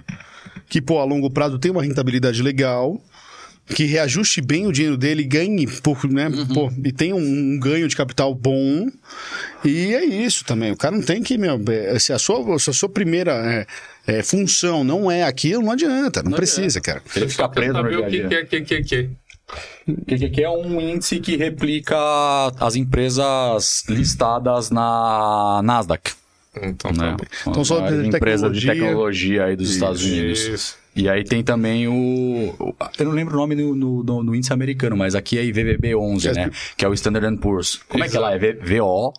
que, 0.69 0.81
pô, 0.81 0.99
a 0.99 1.03
longo 1.03 1.29
prazo 1.29 1.59
tem 1.59 1.71
uma 1.71 1.83
rentabilidade 1.83 2.41
legal. 2.41 3.01
Que 3.75 3.85
reajuste 3.85 4.41
bem 4.41 4.65
o 4.65 4.71
dinheiro 4.71 4.97
dele, 4.97 5.23
ganhe, 5.23 5.67
por, 5.67 6.03
né, 6.09 6.27
pô, 6.53 6.71
e 6.83 6.91
tenha 6.91 7.15
um, 7.15 7.19
um 7.19 7.59
ganho 7.59 7.87
de 7.87 7.95
capital 7.95 8.33
bom. 8.33 8.87
E 9.63 9.93
é 9.93 10.03
isso 10.03 10.43
também. 10.43 10.71
O 10.71 10.77
cara 10.77 10.95
não 10.95 11.03
tem 11.03 11.21
que, 11.21 11.37
meu, 11.37 11.59
é, 11.69 11.99
se 11.99 12.11
a 12.11 12.17
sua, 12.19 12.57
se 12.57 12.69
a 12.69 12.73
sua 12.73 12.89
primeira 12.89 13.31
é, 14.07 14.17
é, 14.19 14.23
função 14.23 14.83
não 14.83 15.09
é 15.11 15.23
aquilo, 15.23 15.61
não 15.61 15.71
adianta, 15.71 16.23
não, 16.23 16.31
precisa, 16.31 16.81
cara. 16.81 17.01
Ele 17.15 17.29
fica 17.29 17.47
preso 17.47 17.73
no 17.73 17.99
o 18.01 18.07
que, 18.09 18.27
que 18.27 18.35
é, 18.35 18.45
que, 18.45 18.61
que, 18.61 18.81
que. 18.83 19.09
QQQ 20.07 20.41
é 20.43 20.49
um 20.49 20.79
índice 20.79 21.19
que 21.19 21.35
replica 21.35 21.95
as 22.59 22.75
empresas 22.75 23.83
listadas 23.89 24.69
na 24.69 25.61
Nasdaq. 25.63 26.11
Então 26.55 26.91
tá 26.93 27.03
Né? 27.05 27.17
bom. 27.17 27.51
Então, 27.51 27.63
só 27.65 27.79
Maiores 27.81 28.01
de 28.01 28.07
empresas 28.15 28.51
de 28.51 28.67
tecnologia. 28.67 28.73
tecnologia 28.87 29.45
aí 29.45 29.55
dos 29.55 29.71
Estados 29.71 30.03
Unidos. 30.03 30.39
Isso. 30.39 30.78
E 30.95 31.07
aí 31.07 31.23
tem 31.23 31.43
também 31.43 31.87
o. 31.87 32.75
Eu 32.97 33.05
não 33.05 33.11
lembro 33.13 33.35
o 33.35 33.37
nome 33.37 33.55
no, 33.55 33.75
no, 34.03 34.23
no- 34.23 34.35
índice 34.35 34.51
americano, 34.51 34.97
mas 34.97 35.15
aqui 35.15 35.37
é 35.37 35.43
IVVB11, 35.43 36.33
né? 36.35 36.51
Que 36.75 36.83
é 36.83 36.87
o 36.89 36.93
Standard 36.93 37.37
Poor's. 37.37 37.75
Como 37.87 38.03
é 38.03 38.09
que 38.09 38.17
ela 38.17 38.33
é? 38.33 38.37
V- 38.37 38.53
VO? 38.79 39.13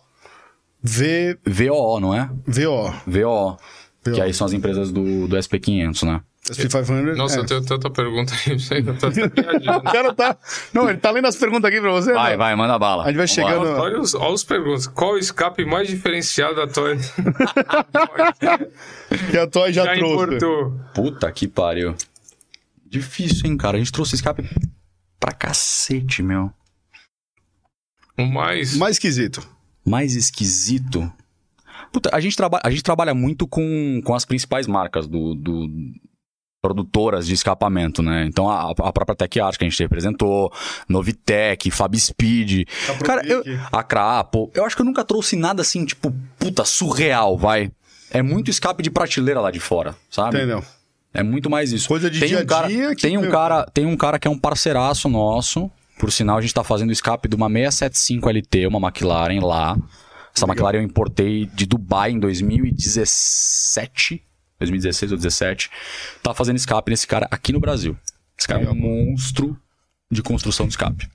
V, 0.83 1.37
VOO, 1.45 1.99
não 1.99 2.13
é? 2.15 2.29
VO, 2.45 2.93
VO. 3.07 3.57
Que 4.03 4.19
aí 4.21 4.33
são 4.33 4.45
as 4.47 4.53
empresas 4.53 4.91
do, 4.91 5.27
do 5.27 5.37
SP500, 5.37 6.05
né? 6.07 6.21
SP500. 6.49 7.15
Nossa, 7.15 7.37
é. 7.37 7.39
eu 7.39 7.45
tenho 7.45 7.63
tanta 7.63 7.89
pergunta 7.89 8.33
aí, 8.33 8.57
eu 8.85 8.97
tô 8.97 9.07
até 9.07 9.25
O 9.77 9.81
cara 9.83 10.13
tá. 10.13 10.37
Não, 10.73 10.89
ele 10.89 10.97
tá 10.97 11.11
lendo 11.11 11.27
as 11.27 11.35
perguntas 11.35 11.69
aqui 11.69 11.79
pra 11.79 11.91
você. 11.91 12.13
Vai, 12.13 12.31
não? 12.31 12.37
vai, 12.39 12.55
manda 12.55 12.79
bala. 12.79 13.03
A 13.03 13.07
gente 13.11 13.17
vai 13.17 13.27
Vamos 13.27 13.53
chegando- 13.53 13.75
lá. 13.77 13.81
Olha 13.81 13.99
os, 13.99 14.15
olha 14.15 14.33
os 14.33 14.43
perguntas. 14.43 14.87
Qual 14.87 15.13
o 15.13 15.17
escape 15.17 15.63
mais 15.65 15.87
diferenciado 15.87 16.55
da 16.55 16.67
Toy? 16.67 16.97
Que 19.29 19.37
a 19.37 19.47
Toy 19.47 19.71
já, 19.73 19.85
Já 19.85 19.95
trouxe. 19.95 20.13
importou. 20.13 20.79
Puta 20.93 21.31
que 21.31 21.47
pariu. 21.47 21.95
Difícil, 22.85 23.47
hein, 23.49 23.57
cara? 23.57 23.77
A 23.77 23.79
gente 23.79 23.91
trouxe 23.91 24.15
escape 24.15 24.43
pra 25.19 25.31
cacete, 25.31 26.21
meu. 26.23 26.51
O 28.17 28.25
mais. 28.25 28.75
Mais 28.75 28.95
esquisito. 28.95 29.47
mais 29.85 30.15
esquisito. 30.15 31.11
Puta, 31.91 32.09
a 32.13 32.19
gente, 32.19 32.35
traba 32.37 32.59
a 32.63 32.69
gente 32.69 32.83
trabalha 32.83 33.13
muito 33.13 33.47
com, 33.47 34.01
com 34.03 34.13
as 34.15 34.25
principais 34.25 34.67
marcas 34.67 35.07
do, 35.07 35.35
do- 35.35 35.67
produtoras 36.61 37.25
de 37.25 37.33
escapamento, 37.33 38.03
né? 38.03 38.25
Então 38.27 38.47
a, 38.47 38.69
a 38.69 38.93
própria 38.93 39.15
Tech 39.15 39.39
Art 39.39 39.57
que 39.57 39.65
a 39.65 39.69
gente 39.69 39.81
representou, 39.81 40.53
Novitec, 40.87 41.71
Fabspeed. 41.71 42.67
Cara, 43.03 43.25
eu, 43.25 43.43
a 43.71 43.83
Crapo. 43.83 44.51
Eu 44.53 44.63
acho 44.63 44.75
que 44.75 44.81
eu 44.81 44.85
nunca 44.85 45.03
trouxe 45.03 45.35
nada 45.35 45.63
assim, 45.63 45.83
tipo, 45.85 46.13
puta, 46.37 46.63
surreal, 46.63 47.37
vai. 47.37 47.71
É 48.11 48.21
muito 48.21 48.51
escape 48.51 48.83
de 48.83 48.91
prateleira 48.91 49.41
lá 49.41 49.49
de 49.49 49.59
fora, 49.59 49.95
sabe? 50.09 50.37
Entendeu? 50.37 50.63
É 51.13 51.23
muito 51.23 51.49
mais 51.49 51.71
isso. 51.71 51.87
Coisa 51.87 52.09
de 52.09 52.19
tem 52.19 52.29
dia 52.29 52.39
a 52.39 52.43
um 52.43 52.45
cara, 52.45 52.67
dia 52.67 52.95
que, 52.95 53.01
tem 53.01 53.17
um 53.17 53.21
meu, 53.21 53.31
cara, 53.31 53.65
tem 53.73 53.85
um 53.85 53.97
cara 53.97 54.19
que 54.19 54.27
é 54.27 54.31
um 54.31 54.37
parceiraço 54.37 55.09
nosso. 55.09 55.69
Por 55.99 56.11
sinal, 56.11 56.37
a 56.37 56.41
gente 56.41 56.53
tá 56.53 56.63
fazendo 56.63 56.91
escape 56.91 57.27
de 57.27 57.35
uma 57.35 57.49
675 57.49 58.29
LT, 58.29 58.67
uma 58.67 58.79
McLaren 58.79 59.39
lá. 59.41 59.75
Essa 60.35 60.45
McLaren 60.45 60.77
eu 60.77 60.83
importei 60.83 61.47
de 61.47 61.65
Dubai 61.65 62.11
em 62.11 62.19
2017, 62.19 64.23
2016 64.61 65.11
ou 65.11 65.17
2017. 65.17 65.69
Tá 66.23 66.33
fazendo 66.33 66.57
escape 66.57 66.91
nesse 66.91 67.07
cara 67.07 67.27
aqui 67.29 67.51
no 67.51 67.59
Brasil. 67.59 67.97
Esse 68.37 68.47
cara 68.47 68.63
é 68.63 68.69
um 68.69 68.75
monstro 68.75 69.57
de 70.09 70.21
construção 70.21 70.65
de 70.67 70.73
escape. 70.73 71.09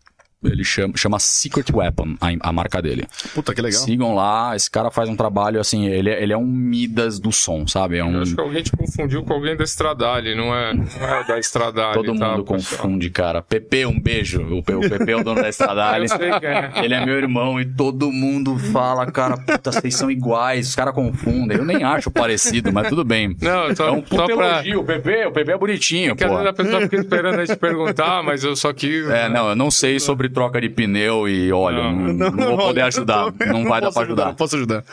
Ele 0.48 0.64
chama, 0.64 0.94
chama 0.96 1.18
Secret 1.18 1.66
Weapon, 1.72 2.16
a, 2.20 2.48
a 2.48 2.52
marca 2.52 2.80
dele. 2.80 3.06
Puta, 3.34 3.54
que 3.54 3.60
legal. 3.62 3.80
Sigam 3.80 4.14
lá, 4.14 4.54
esse 4.56 4.70
cara 4.70 4.90
faz 4.90 5.08
um 5.08 5.16
trabalho 5.16 5.60
assim, 5.60 5.86
ele, 5.86 6.10
é- 6.10 6.22
ele 6.22 6.32
é 6.32 6.36
um 6.36 6.46
Midas 6.46 7.18
do 7.20 7.30
som, 7.32 7.66
sabe? 7.66 7.98
É 7.98 8.04
um, 8.04 8.14
Eu 8.16 8.22
acho 8.22 8.34
que 8.34 8.40
alguém 8.40 8.62
te 8.62 8.72
confundiu 8.72 9.22
com 9.22 9.32
alguém 9.34 9.56
da 9.56 9.64
Stradale, 9.64 10.34
não 10.34 10.54
é, 10.54 10.74
não 10.74 10.84
é 10.84 11.24
da 11.24 11.38
Stradale. 11.38 11.94
Todo 11.94 12.18
tá, 12.18 12.30
mundo 12.30 12.44
pessoal? 12.44 12.80
confunde, 12.82 13.10
cara. 13.10 13.42
Pepe, 13.42 13.86
um 13.86 13.98
beijo. 14.00 14.42
O, 14.42 14.58
o 14.58 14.62
Pepe 14.62 15.12
é 15.12 15.16
o 15.16 15.22
dono 15.24 15.40
da 15.42 15.48
Estradale. 15.48 16.04
Eu 16.04 16.08
sei 16.08 16.30
quem 16.40 16.48
é. 16.48 16.72
Ele 16.82 16.94
é 16.94 17.04
meu 17.04 17.16
irmão 17.16 17.60
e 17.60 17.64
todo 17.64 18.10
mundo 18.10 18.58
fala, 18.58 19.06
cara, 19.10 19.36
puta, 19.36 19.70
vocês 19.72 19.94
são 19.94 20.10
iguais. 20.10 20.68
Os 20.68 20.74
caras 20.74 20.94
confundem. 20.94 21.56
Eu 21.58 21.64
nem 21.64 21.84
acho 21.84 22.10
parecido, 22.10 22.72
mas 22.72 22.88
tudo 22.88 23.04
bem. 23.04 23.36
Não, 23.40 23.74
só, 23.74 23.88
é 23.88 23.90
um 23.92 24.00
puta 24.02 24.16
só 24.16 24.36
pra. 24.36 24.46
elogio. 24.54 24.80
O 24.80 24.84
Pepe, 24.84 25.26
o 25.26 25.32
Pepe 25.32 25.50
é 25.52 25.58
bonitinho, 25.58 26.14
vezes 26.14 26.32
pô. 26.34 26.48
a 26.48 26.52
pessoa 26.52 26.80
fica 26.82 26.96
esperando 26.96 27.40
a 27.40 27.44
gente 27.44 27.58
perguntar, 27.58 28.22
mas 28.22 28.42
eu 28.44 28.56
só 28.56 28.72
quis. 28.72 29.08
É, 29.08 29.28
não, 29.28 29.48
eu 29.50 29.56
não 29.56 29.70
sei 29.70 29.98
sobre 30.00 30.28
troca 30.36 30.60
de 30.60 30.68
pneu 30.68 31.26
e 31.26 31.50
óleo. 31.50 31.82
Não, 31.82 32.30
não, 32.30 32.46
vou 32.48 32.58
poder 32.58 32.82
ajudar. 32.82 33.32
Não, 33.46 33.64
vai 33.64 33.80
dar 33.80 33.90
pra 33.90 34.02
ajudar, 34.02 34.02
ajudar. 34.02 34.26
Não 34.26 34.34
posso 34.34 34.56
ajudar. 34.56 34.84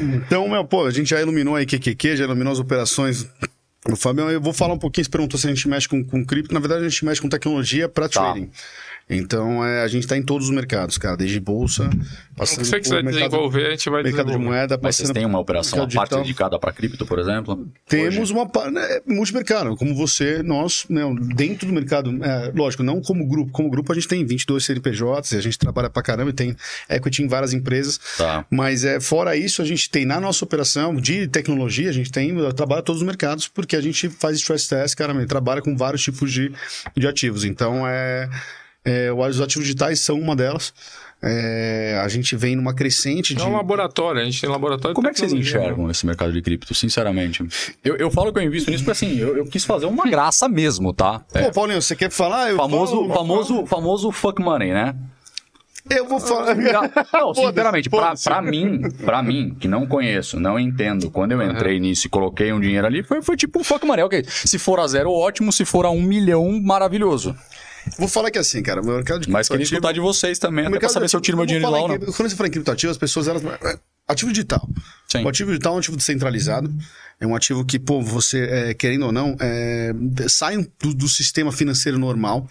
Então, 0.00 0.48
meu, 0.48 0.64
pô, 0.64 0.84
a 0.84 0.90
gente 0.90 1.10
já 1.10 1.20
iluminou 1.20 1.54
aí 1.54 1.64
QQQ, 1.64 2.16
já 2.16 2.24
iluminou 2.24 2.52
as 2.52 2.58
operações. 2.58 3.24
O 3.88 3.94
Fabião, 3.94 4.30
eu 4.30 4.40
vou 4.40 4.52
falar 4.52 4.74
um 4.74 4.78
pouquinho, 4.78 5.04
você 5.04 5.10
perguntou 5.10 5.38
se 5.38 5.46
a 5.46 5.50
gente 5.50 5.68
mexe 5.68 5.88
com, 5.88 6.02
com 6.02 6.24
cripto. 6.24 6.52
Na 6.52 6.58
verdade, 6.58 6.84
a 6.84 6.88
gente 6.88 7.04
mexe 7.04 7.20
com 7.20 7.28
tecnologia 7.28 7.88
para 7.88 8.08
Tá. 8.08 8.32
trading. 8.32 8.50
Então, 9.08 9.62
é, 9.64 9.82
a 9.82 9.88
gente 9.88 10.06
tá 10.06 10.16
em 10.16 10.22
todos 10.22 10.48
os 10.48 10.54
mercados, 10.54 10.96
cara, 10.96 11.14
desde 11.16 11.38
bolsa, 11.38 11.84
O 11.84 12.36
passando 12.38 12.60
que 12.60 12.64
você 12.64 12.80
quiser 12.80 13.04
mercado- 13.04 13.28
desenvolver, 13.30 13.66
a 13.66 13.70
gente 13.70 13.90
vai 13.90 14.02
mercado 14.02 14.20
de 14.20 14.32
desenvolver. 14.32 14.44
moeda, 14.58 14.80
Mas 14.82 14.96
vocês 14.96 15.10
têm 15.10 15.26
uma 15.26 15.38
operação, 15.38 15.78
uma 15.80 15.84
mercado 15.86 15.96
parte 15.96 16.08
digital. 16.10 16.22
dedicada 16.24 16.58
para 16.58 16.72
cripto, 16.72 17.04
por 17.04 17.18
exemplo? 17.18 17.68
Temos 17.86 18.30
uma 18.30 18.48
pa- 18.48 18.70
né, 18.70 19.00
multimercado, 19.06 19.76
como 19.76 19.94
você, 19.94 20.42
nós, 20.42 20.86
né, 20.88 21.02
dentro 21.36 21.66
do 21.66 21.72
mercado, 21.74 22.10
é, 22.24 22.50
lógico, 22.54 22.82
não 22.82 23.00
como 23.02 23.26
grupo. 23.26 23.52
Como 23.52 23.68
grupo 23.68 23.92
a 23.92 23.94
gente 23.94 24.08
tem 24.08 24.24
22 24.24 24.64
CNPJs, 24.64 25.32
e 25.32 25.36
a 25.36 25.40
gente 25.42 25.58
trabalha 25.58 25.90
pra 25.90 26.02
caramba 26.02 26.30
e 26.30 26.34
tem 26.34 26.56
equity 26.88 27.22
em 27.22 27.28
várias 27.28 27.52
empresas. 27.52 28.00
Tá. 28.16 28.46
Mas 28.50 28.84
é, 28.84 29.00
fora 29.00 29.36
isso, 29.36 29.60
a 29.60 29.64
gente 29.66 29.90
tem 29.90 30.06
na 30.06 30.18
nossa 30.18 30.44
operação 30.44 30.96
de 30.96 31.28
tecnologia, 31.28 31.90
a 31.90 31.92
gente 31.92 32.10
tem, 32.10 32.34
trabalha 32.54 32.82
todos 32.82 33.02
os 33.02 33.06
mercados, 33.06 33.48
porque 33.48 33.76
a 33.76 33.80
gente 33.82 34.08
faz 34.08 34.38
stress 34.38 34.66
test, 34.68 34.96
cara, 34.96 35.14
trabalha 35.26 35.60
com 35.60 35.76
vários 35.76 36.02
tipos 36.02 36.32
de, 36.32 36.50
de 36.96 37.06
ativos. 37.06 37.44
Então, 37.44 37.86
é, 37.86 38.28
é, 38.84 39.12
os 39.12 39.40
ativos 39.40 39.64
digitais 39.66 40.00
são 40.00 40.18
uma 40.18 40.34
delas. 40.36 40.72
É, 41.26 41.98
a 42.04 42.08
gente 42.08 42.36
vem 42.36 42.54
numa 42.54 42.74
crescente 42.74 43.34
de. 43.34 43.40
É 43.40 43.44
um 43.46 43.56
laboratório, 43.56 44.20
a 44.20 44.24
gente 44.24 44.38
tem 44.38 44.50
laboratório 44.50 44.94
Como 44.94 45.08
é 45.08 45.12
que 45.12 45.18
vocês 45.18 45.32
né? 45.32 45.38
enxergam 45.38 45.90
esse 45.90 46.04
mercado 46.04 46.30
de 46.32 46.42
cripto, 46.42 46.74
sinceramente? 46.74 47.42
Eu, 47.82 47.96
eu 47.96 48.10
falo 48.10 48.30
que 48.30 48.38
eu 48.38 48.42
invisto 48.42 48.70
nisso 48.70 48.84
porque 48.84 48.92
assim, 48.92 49.18
eu, 49.18 49.34
eu 49.34 49.46
quis 49.46 49.64
fazer 49.64 49.86
uma 49.86 50.04
graça 50.04 50.46
mesmo, 50.50 50.92
tá? 50.92 51.20
Pô, 51.32 51.50
Paulinho, 51.50 51.80
você 51.80 51.96
quer 51.96 52.10
falar? 52.10 52.50
Eu 52.50 52.56
Famoso, 52.58 52.92
falo- 53.08 53.14
famoso, 53.14 53.66
famoso 53.66 54.12
fuck 54.12 54.42
money, 54.42 54.72
né? 54.74 54.94
Eu 55.88 56.06
vou 56.06 56.20
falar. 56.20 56.54
Não, 56.54 57.32
sinceramente, 57.34 57.88
pra, 57.88 58.14
pra 58.22 58.42
mim, 58.42 58.82
pra 59.04 59.22
mim, 59.22 59.56
que 59.58 59.68
não 59.68 59.86
conheço, 59.86 60.38
não 60.38 60.58
entendo, 60.58 61.10
quando 61.10 61.32
eu 61.32 61.42
entrei 61.42 61.80
nisso 61.80 62.06
e 62.06 62.10
coloquei 62.10 62.52
um 62.52 62.60
dinheiro 62.60 62.86
ali, 62.86 63.02
foi, 63.02 63.22
foi 63.22 63.36
tipo 63.36 63.60
um 63.60 63.64
fuck 63.64 63.86
money. 63.86 64.04
Ok, 64.04 64.24
se 64.28 64.58
for 64.58 64.78
a 64.80 64.86
zero, 64.86 65.10
ótimo, 65.10 65.50
se 65.52 65.64
for 65.64 65.86
a 65.86 65.90
um 65.90 66.02
milhão, 66.02 66.60
maravilhoso. 66.62 67.34
Vou 67.98 68.08
falar 68.08 68.30
que 68.30 68.38
assim, 68.38 68.62
cara, 68.62 68.80
o 68.80 68.84
mercado 68.84 69.20
de 69.20 69.30
Mas 69.30 69.48
queria 69.48 69.64
escutar 69.64 69.92
de 69.92 70.00
vocês 70.00 70.38
também, 70.38 70.66
até 70.66 70.78
pra 70.78 70.88
saber 70.88 71.08
se 71.08 71.16
eu 71.16 71.20
tiro 71.20 71.36
meu 71.36 71.46
dinheiro 71.46 71.66
de 71.66 71.72
lá 71.72 71.82
ou 71.82 71.88
não. 71.88 71.98
Quando 71.98 72.28
você 72.28 72.36
fala 72.36 72.48
em 72.48 72.52
criptoativo, 72.52 72.90
as 72.90 72.98
pessoas, 72.98 73.28
elas... 73.28 73.42
Ativo 74.06 74.32
digital. 74.32 74.68
Sim. 75.08 75.24
O 75.24 75.28
ativo 75.28 75.50
digital 75.50 75.72
é 75.72 75.76
um 75.76 75.78
ativo 75.78 75.96
descentralizado. 75.96 76.70
É 77.20 77.26
um 77.26 77.34
ativo 77.34 77.64
que, 77.64 77.78
pô, 77.78 78.02
você, 78.02 78.42
é, 78.50 78.74
querendo 78.74 79.06
ou 79.06 79.12
não, 79.12 79.36
é, 79.40 79.94
sai 80.28 80.58
do, 80.82 80.92
do 80.94 81.08
sistema 81.08 81.50
financeiro 81.52 81.98
normal. 81.98 82.48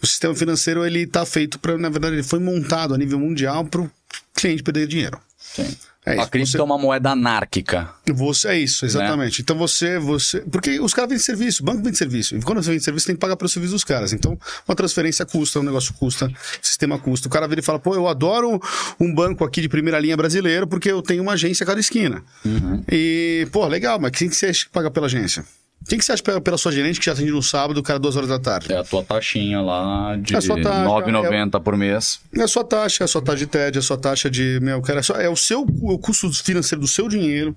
O 0.00 0.06
sistema 0.06 0.34
financeiro, 0.34 0.84
ele 0.84 1.06
tá 1.06 1.26
feito 1.26 1.58
para, 1.58 1.76
na 1.76 1.88
verdade, 1.88 2.14
ele 2.14 2.22
foi 2.22 2.38
montado 2.38 2.94
a 2.94 2.98
nível 2.98 3.18
mundial 3.18 3.64
para 3.64 3.80
o 3.80 3.90
cliente 4.34 4.62
perder 4.62 4.86
dinheiro. 4.86 5.18
Sim. 5.56 5.76
É 6.08 6.12
a 6.12 6.16
isso. 6.22 6.30
cripto 6.30 6.50
Você- 6.52 6.58
é 6.60 6.62
uma 6.62 6.78
moeda 6.78 7.10
anárquica. 7.10 7.90
Você, 8.06 8.46
é 8.48 8.58
isso, 8.58 8.86
exatamente. 8.86 9.42
Então 9.42 9.58
você, 9.58 9.98
você. 9.98 10.40
Porque 10.42 10.78
os 10.78 10.94
caras 10.94 11.08
vendem 11.10 11.24
serviço, 11.24 11.62
o 11.64 11.66
banco 11.66 11.82
vende 11.82 11.98
serviço. 11.98 12.36
E 12.36 12.42
quando 12.42 12.62
você 12.62 12.70
vende 12.70 12.84
serviço, 12.84 13.06
tem 13.06 13.16
que 13.16 13.20
pagar 13.20 13.34
pelo 13.36 13.48
serviço 13.48 13.72
dos 13.72 13.82
caras. 13.82 14.12
Então, 14.12 14.38
uma 14.68 14.76
transferência 14.76 15.26
custa, 15.26 15.58
um 15.58 15.64
negócio 15.64 15.92
custa, 15.94 16.26
o 16.26 16.32
sistema 16.64 16.96
custa. 16.96 17.26
O 17.26 17.30
cara 17.30 17.48
vira 17.48 17.60
e 17.60 17.64
fala, 17.64 17.80
pô, 17.80 17.92
eu 17.96 18.06
adoro 18.06 18.60
um 19.00 19.12
banco 19.12 19.44
aqui 19.44 19.60
de 19.60 19.68
primeira 19.68 19.98
linha 19.98 20.16
brasileiro 20.16 20.64
porque 20.68 20.92
eu 20.92 21.02
tenho 21.02 21.24
uma 21.24 21.32
agência 21.32 21.64
a 21.64 21.66
cada 21.66 21.80
esquina. 21.80 22.22
E, 22.88 23.48
pô, 23.50 23.66
legal, 23.66 23.98
mas 23.98 24.12
quem 24.12 24.28
que 24.28 24.36
você 24.36 24.46
acha 24.46 24.64
que 24.66 24.70
paga 24.70 24.90
pela 24.92 25.06
agência? 25.06 25.44
Quem 25.88 25.98
que 25.98 26.04
você 26.04 26.12
acha 26.12 26.22
que 26.22 26.40
pela 26.40 26.58
sua 26.58 26.72
gerente 26.72 26.98
que 26.98 27.06
já 27.06 27.12
atende 27.12 27.30
no 27.30 27.42
sábado, 27.42 27.78
o 27.78 27.82
cara 27.82 27.98
duas 27.98 28.16
horas 28.16 28.28
da 28.28 28.38
tarde? 28.38 28.72
É 28.72 28.76
a 28.78 28.82
tua 28.84 29.02
taxinha 29.04 29.60
lá 29.60 30.16
de 30.16 30.34
É 30.34 30.38
taxa, 30.40 30.54
R$ 30.54 30.62
9,90 30.62 31.60
por 31.62 31.76
mês. 31.76 32.18
É 32.36 32.42
a 32.42 32.48
sua 32.48 32.64
taxa, 32.64 33.02
é 33.02 33.06
a 33.06 33.08
sua 33.08 33.22
taxa 33.22 33.38
de 33.38 33.46
TED, 33.46 33.76
é 33.76 33.78
a 33.78 33.82
sua 33.82 33.96
taxa 33.96 34.28
de. 34.28 34.58
Meu, 34.60 34.82
cara, 34.82 34.98
é, 34.98 35.02
só- 35.02 35.14
é 35.14 35.28
o 35.28 35.36
seu 35.36 35.62
o 35.62 35.98
custo 35.98 36.32
financeiro 36.32 36.80
do 36.80 36.88
seu 36.88 37.08
dinheiro. 37.08 37.56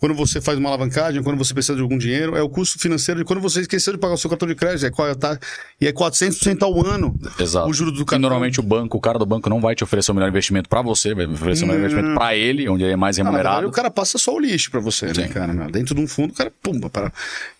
Quando 0.00 0.14
você 0.14 0.40
faz 0.40 0.58
uma 0.58 0.70
alavancagem, 0.70 1.22
quando 1.22 1.36
você 1.36 1.52
precisa 1.52 1.76
de 1.76 1.82
algum 1.82 1.98
dinheiro, 1.98 2.34
é 2.34 2.42
o 2.42 2.48
custo 2.48 2.78
financeiro 2.78 3.20
de 3.20 3.24
quando 3.26 3.38
você 3.40 3.60
esqueceu 3.60 3.92
de 3.92 3.98
pagar 3.98 4.14
o 4.14 4.16
seu 4.16 4.30
cartão 4.30 4.48
de 4.48 4.54
crédito. 4.54 4.86
É, 4.86 4.90
qual 4.90 5.06
é 5.06 5.14
taxa, 5.14 5.38
e 5.78 5.86
é 5.86 5.92
400% 5.92 6.62
ao 6.62 6.84
ano. 6.86 7.14
Exato. 7.38 7.68
O 7.68 7.72
juro 7.74 7.92
do 7.92 7.98
E 8.00 8.04
cartão. 8.06 8.18
normalmente 8.18 8.58
o 8.58 8.62
banco, 8.62 8.96
o 8.96 9.00
cara 9.00 9.18
do 9.18 9.26
banco 9.26 9.48
não 9.50 9.60
vai 9.60 9.74
te 9.74 9.84
oferecer 9.84 10.10
o 10.10 10.14
melhor 10.14 10.28
investimento 10.30 10.68
pra 10.70 10.80
você, 10.80 11.14
vai 11.14 11.26
oferecer 11.26 11.64
o 11.64 11.66
melhor 11.68 11.80
investimento 11.80 12.14
pra 12.14 12.34
ele, 12.34 12.66
onde 12.68 12.82
ele 12.82 12.92
é 12.94 12.96
mais 12.96 13.18
Ah, 13.18 13.24
na 13.24 13.30
verdade, 13.30 13.48
remunerado. 13.48 13.68
o 13.68 13.72
cara 13.72 13.90
passa 13.90 14.16
só 14.16 14.34
o 14.34 14.40
lixo 14.40 14.70
pra 14.70 14.80
você, 14.80 15.06
né, 15.08 15.14
Sim. 15.14 15.28
cara? 15.28 15.52
meu? 15.52 15.70
Dentro 15.70 15.94
de 15.94 16.00
um 16.00 16.08
fundo, 16.08 16.30
o 16.30 16.34
cara, 16.34 16.50
pumba, 16.62 16.88
para. 16.88 17.12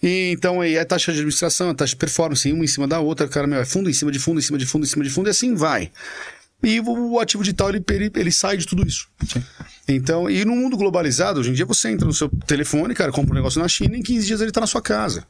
E, 0.03 0.33
então, 0.33 0.63
aí 0.63 0.77
é 0.77 0.85
taxa 0.85 1.13
de 1.13 1.19
administração, 1.19 1.69
a 1.69 1.75
taxa 1.75 1.91
de 1.91 1.97
performance, 1.97 2.51
uma 2.51 2.65
em 2.65 2.67
cima 2.67 2.89
da 2.89 3.01
outra, 3.01 3.29
cara, 3.29 3.47
meu, 3.47 3.61
é 3.61 3.67
fundo 3.67 3.91
em 3.91 3.93
cima 3.93 4.11
de 4.11 4.19
fundo, 4.19 4.39
em 4.39 4.43
cima 4.43 4.57
de 4.57 4.65
fundo, 4.65 4.85
em 4.85 4.89
cima 4.89 5.05
de 5.05 5.11
fundo, 5.11 5.29
e 5.29 5.31
assim 5.31 5.55
vai. 5.55 5.91
E 6.63 6.79
o, 6.81 7.19
ativo 7.19 7.43
digital, 7.43 7.71
ele, 7.71 7.83
ele, 7.91 8.11
ele 8.15 8.33
sai 8.33 8.57
de 8.57 8.67
tudo 8.67 8.87
isso. 8.87 9.09
Então, 9.93 10.31
e 10.31 10.45
no 10.45 10.55
mundo 10.55 10.77
globalizado, 10.77 11.41
hoje 11.41 11.51
em 11.51 11.53
dia 11.53 11.67
você 11.67 11.91
entra 11.91 12.07
no 12.07 12.13
seu 12.13 12.29
telefone, 12.47 12.95
cara, 12.95 13.11
compra 13.11 13.33
um 13.33 13.37
negócio 13.37 13.61
na 13.61 13.69
China, 13.69 13.97
em 13.97 14.03
15 14.03 14.27
dias 14.27 14.41
ele 14.41 14.53
tá 14.53 14.61
na 14.61 14.67
sua 14.67 14.81
casa. 14.81 15.27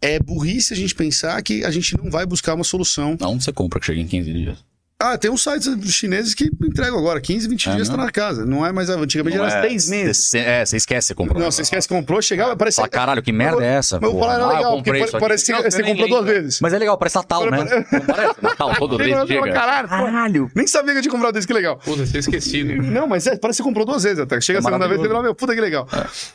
É 0.00 0.18
burrice 0.20 0.72
a 0.72 0.76
gente 0.76 0.94
pensar 0.94 1.42
que 1.42 1.64
a 1.64 1.70
gente 1.70 1.96
não 1.96 2.10
vai 2.10 2.24
buscar 2.24 2.54
uma 2.54 2.62
solução. 2.62 3.16
Aonde 3.20 3.42
você 3.42 3.52
compra 3.52 3.80
que 3.80 3.86
chega 3.86 4.00
em 4.00 4.06
15 4.06 4.32
dias? 4.32 4.64
Ah, 5.00 5.16
tem 5.16 5.30
uns 5.30 5.44
sites 5.44 5.76
chineses 5.94 6.34
que 6.34 6.50
entregam 6.60 6.98
agora, 6.98 7.20
15, 7.20 7.46
20 7.46 7.68
É 7.68 7.72
dias 7.76 7.86
tá 7.88 7.92
mesmo? 7.92 8.04
na 8.04 8.10
casa. 8.10 8.44
Não 8.44 8.66
é 8.66 8.72
mais, 8.72 8.90
antigamente 8.90 9.36
Não 9.38 9.44
era 9.46 9.58
é, 9.58 9.60
3 9.60 9.88
meses. 9.88 10.24
Cê, 10.24 10.38
é, 10.40 10.66
você 10.66 10.76
esquece, 10.76 11.06
você 11.06 11.14
comprou. 11.14 11.40
Não, 11.40 11.48
você 11.52 11.62
esquece 11.62 11.86
que 11.86 11.94
comprou, 11.94 12.20
chegava, 12.20 12.56
parece 12.56 12.78
Fala, 12.78 12.88
caralho, 12.88 13.22
que 13.22 13.30
merda 13.30 13.64
é 13.64 13.74
essa? 13.76 14.00
Mas 14.00 14.10
eu 14.10 14.16
porra? 14.16 14.32
falar, 14.32 14.34
era 14.34 14.42
Ah, 14.42 14.48
eu 14.48 14.56
legal, 14.56 14.82
porque 14.82 14.98
isso 14.98 15.16
aqui. 15.16 15.20
parece 15.20 15.44
que 15.54 15.70
você 15.70 15.82
eu 15.82 15.86
comprou 15.86 16.08
duas 16.08 16.24
vezes. 16.24 16.60
Mas 16.60 16.72
é 16.72 16.78
legal, 16.80 16.98
parece 16.98 17.14
Natal, 17.16 17.48
né? 17.48 17.58
Não 17.92 18.00
parece? 18.00 18.34
Natal, 18.42 18.74
todo 18.78 19.00
Eu 19.00 19.24
chega. 19.28 19.52
Caralho, 19.52 19.88
caralho. 19.88 20.50
Nem 20.52 20.66
sabia 20.66 20.92
que 20.94 20.98
eu 20.98 21.02
tinha 21.02 21.12
comprado 21.12 21.34
desse, 21.34 21.46
que 21.46 21.52
legal. 21.52 21.76
Puta, 21.76 22.04
tinha 22.04 22.18
esquecido. 22.18 22.82
Não, 22.82 23.06
mas 23.06 23.24
é, 23.28 23.36
parece 23.36 23.58
que 23.58 23.62
você 23.62 23.68
comprou 23.68 23.86
duas 23.86 24.02
vezes 24.02 24.18
até. 24.18 24.40
Chega 24.40 24.58
a 24.58 24.62
segunda 24.62 24.88
vez 24.88 25.00
e 25.00 25.04
maravilhoso. 25.04 25.10
fala, 25.14 25.22
meu, 25.22 25.34
puta 25.36 25.54
que 25.54 25.60
legal. 25.60 25.86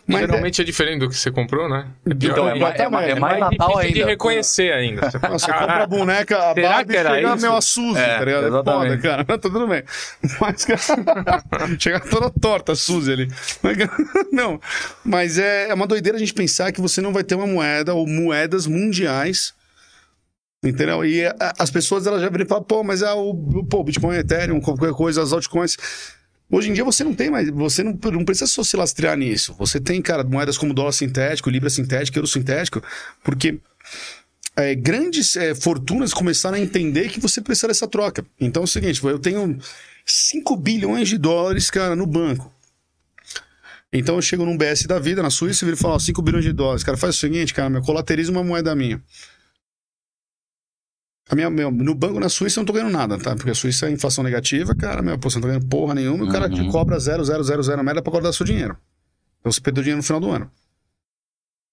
Mas 0.07 0.21
Geralmente 0.21 0.61
é 0.61 0.63
diferente 0.63 0.99
do 0.99 1.09
que 1.09 1.17
você 1.17 1.29
comprou, 1.31 1.67
né? 1.67 1.87
É 2.07 2.11
Então, 2.13 2.47
é 2.47 2.53
ainda. 2.53 2.65
mais, 2.65 2.79
é 2.79 2.83
é 2.83 3.39
Natal 3.39 3.67
difícil 3.71 3.91
de 3.93 3.99
ainda. 3.99 4.05
reconhecer 4.05 4.71
ainda. 4.71 5.01
Você 5.11 5.17
é, 5.17 5.19
compra 5.19 5.35
a 5.35 5.67
"Caralho, 5.67 5.87
boneca, 5.89 6.37
a 6.37 6.53
Barbie, 6.53 6.93
chega 6.93 7.35
meio 7.35 7.55
a 7.57 7.61
Suzy, 7.61 7.99
É, 7.99 8.17
tá 8.19 8.23
ligado? 8.25 8.52
É 8.59 8.63
foda, 8.63 8.85
exatamente. 8.87 9.01
cara. 9.01 9.25
Tá 9.25 9.37
tudo 9.37 9.67
bem. 9.67 9.83
Mas, 10.39 10.65
cara, 10.65 10.79
chega 11.79 11.99
toda 11.99 12.29
torta 12.29 12.75
Suzy 12.75 13.11
ali. 13.11 13.27
Mas, 13.61 13.77
Não, 14.31 14.59
mas 15.03 15.37
é, 15.37 15.69
é 15.69 15.73
uma 15.73 15.85
doideira 15.87 16.17
a 16.17 16.19
gente 16.19 16.33
pensar 16.33 16.71
que 16.71 16.81
você 16.81 17.01
não 17.01 17.13
vai 17.13 17.23
ter 17.23 17.35
uma 17.35 17.45
moeda 17.47 17.93
ou 17.93 18.07
moedas 18.07 18.65
mundiais 18.67 19.53
Entendeu? 20.63 21.03
E 21.03 21.25
a- 21.25 21.53
as 21.59 21.69
pessoas 21.69 22.07
elas 22.07 22.21
já 22.21 22.29
viram 22.29 22.45
e 22.45 22.47
falam, 22.47 22.63
pô, 22.63 22.83
mas 22.85 23.03
ah, 23.03 23.15
o, 23.15 23.31
o- 23.31 23.65
pô, 23.65 23.83
Bitcoin, 23.83 24.15
Ethereum, 24.15 24.61
qualquer 24.61 24.93
coisa, 24.93 25.21
as 25.21 25.33
altcoins. 25.33 25.75
Hoje 26.49 26.69
em 26.69 26.73
dia 26.73 26.85
você 26.85 27.03
não 27.03 27.13
tem 27.13 27.29
mais, 27.29 27.49
você 27.49 27.83
não, 27.83 27.99
não 28.11 28.23
precisa 28.23 28.47
só 28.47 28.63
se 28.63 28.77
lastrear 28.77 29.17
nisso. 29.17 29.53
Você 29.59 29.79
tem, 29.79 30.01
cara, 30.01 30.23
moedas 30.23 30.57
como 30.57 30.73
dólar 30.73 30.93
sintético, 30.93 31.49
libra 31.49 31.69
sintético, 31.69 32.17
euro 32.17 32.27
sintético, 32.27 32.81
porque 33.23 33.59
é, 34.55 34.75
grandes 34.75 35.35
é, 35.35 35.55
fortunas 35.55 36.13
começaram 36.13 36.57
a 36.57 36.59
entender 36.59 37.09
que 37.09 37.19
você 37.19 37.41
precisa 37.41 37.67
dessa 37.67 37.87
troca. 37.87 38.25
Então 38.39 38.61
é 38.61 38.65
o 38.65 38.67
seguinte, 38.67 39.03
eu 39.03 39.19
tenho 39.19 39.57
5 40.05 40.55
bilhões 40.57 41.09
de 41.09 41.17
dólares, 41.17 41.69
cara, 41.71 41.95
no 41.95 42.05
banco. 42.05 42.51
Então 43.91 44.15
eu 44.15 44.21
chego 44.21 44.43
num 44.45 44.57
BS 44.57 44.87
da 44.87 44.97
vida, 44.99 45.21
na 45.21 45.29
Suíça, 45.29 45.63
e 45.63 45.67
viro 45.67 45.77
e 45.77 45.79
falo, 45.79 45.93
ó, 45.95 45.99
5 45.99 46.21
bilhões 46.21 46.43
de 46.43 46.51
dólares. 46.51 46.83
Cara, 46.83 46.97
faz 46.97 47.15
o 47.15 47.19
seguinte, 47.19 47.53
cara, 47.53 47.69
meu, 47.69 47.81
colateriza 47.81 48.31
uma 48.31 48.43
moeda 48.43 48.75
minha. 48.75 49.01
A 51.29 51.35
minha, 51.35 51.49
meu, 51.49 51.71
no 51.71 51.95
banco 51.95 52.19
na 52.19 52.27
Suíça 52.27 52.59
eu 52.59 52.61
não 52.61 52.65
tô 52.65 52.73
ganhando 52.73 52.91
nada, 52.91 53.17
tá? 53.17 53.35
Porque 53.35 53.51
a 53.51 53.55
Suíça 53.55 53.87
é 53.87 53.91
inflação 53.91 54.23
negativa, 54.23 54.75
cara, 54.75 55.01
meu, 55.01 55.17
pô, 55.17 55.29
você 55.29 55.37
não 55.37 55.43
tá 55.43 55.47
ganhando 55.47 55.67
porra 55.67 55.93
nenhuma, 55.95 56.25
e 56.25 56.27
o 56.27 56.31
cara 56.31 56.49
te 56.49 56.59
Uhum. 56.61 56.69
cobra 56.69 56.99
0,000 56.99 57.83
merda 57.83 58.01
pra 58.01 58.11
guardar 58.11 58.33
seu 58.33 58.45
dinheiro. 58.45 58.75
Então 59.39 59.51
você 59.51 59.61
perdeu 59.61 59.83
dinheiro 59.83 59.97
no 59.97 60.03
final 60.03 60.19
do 60.19 60.29
ano. 60.29 60.51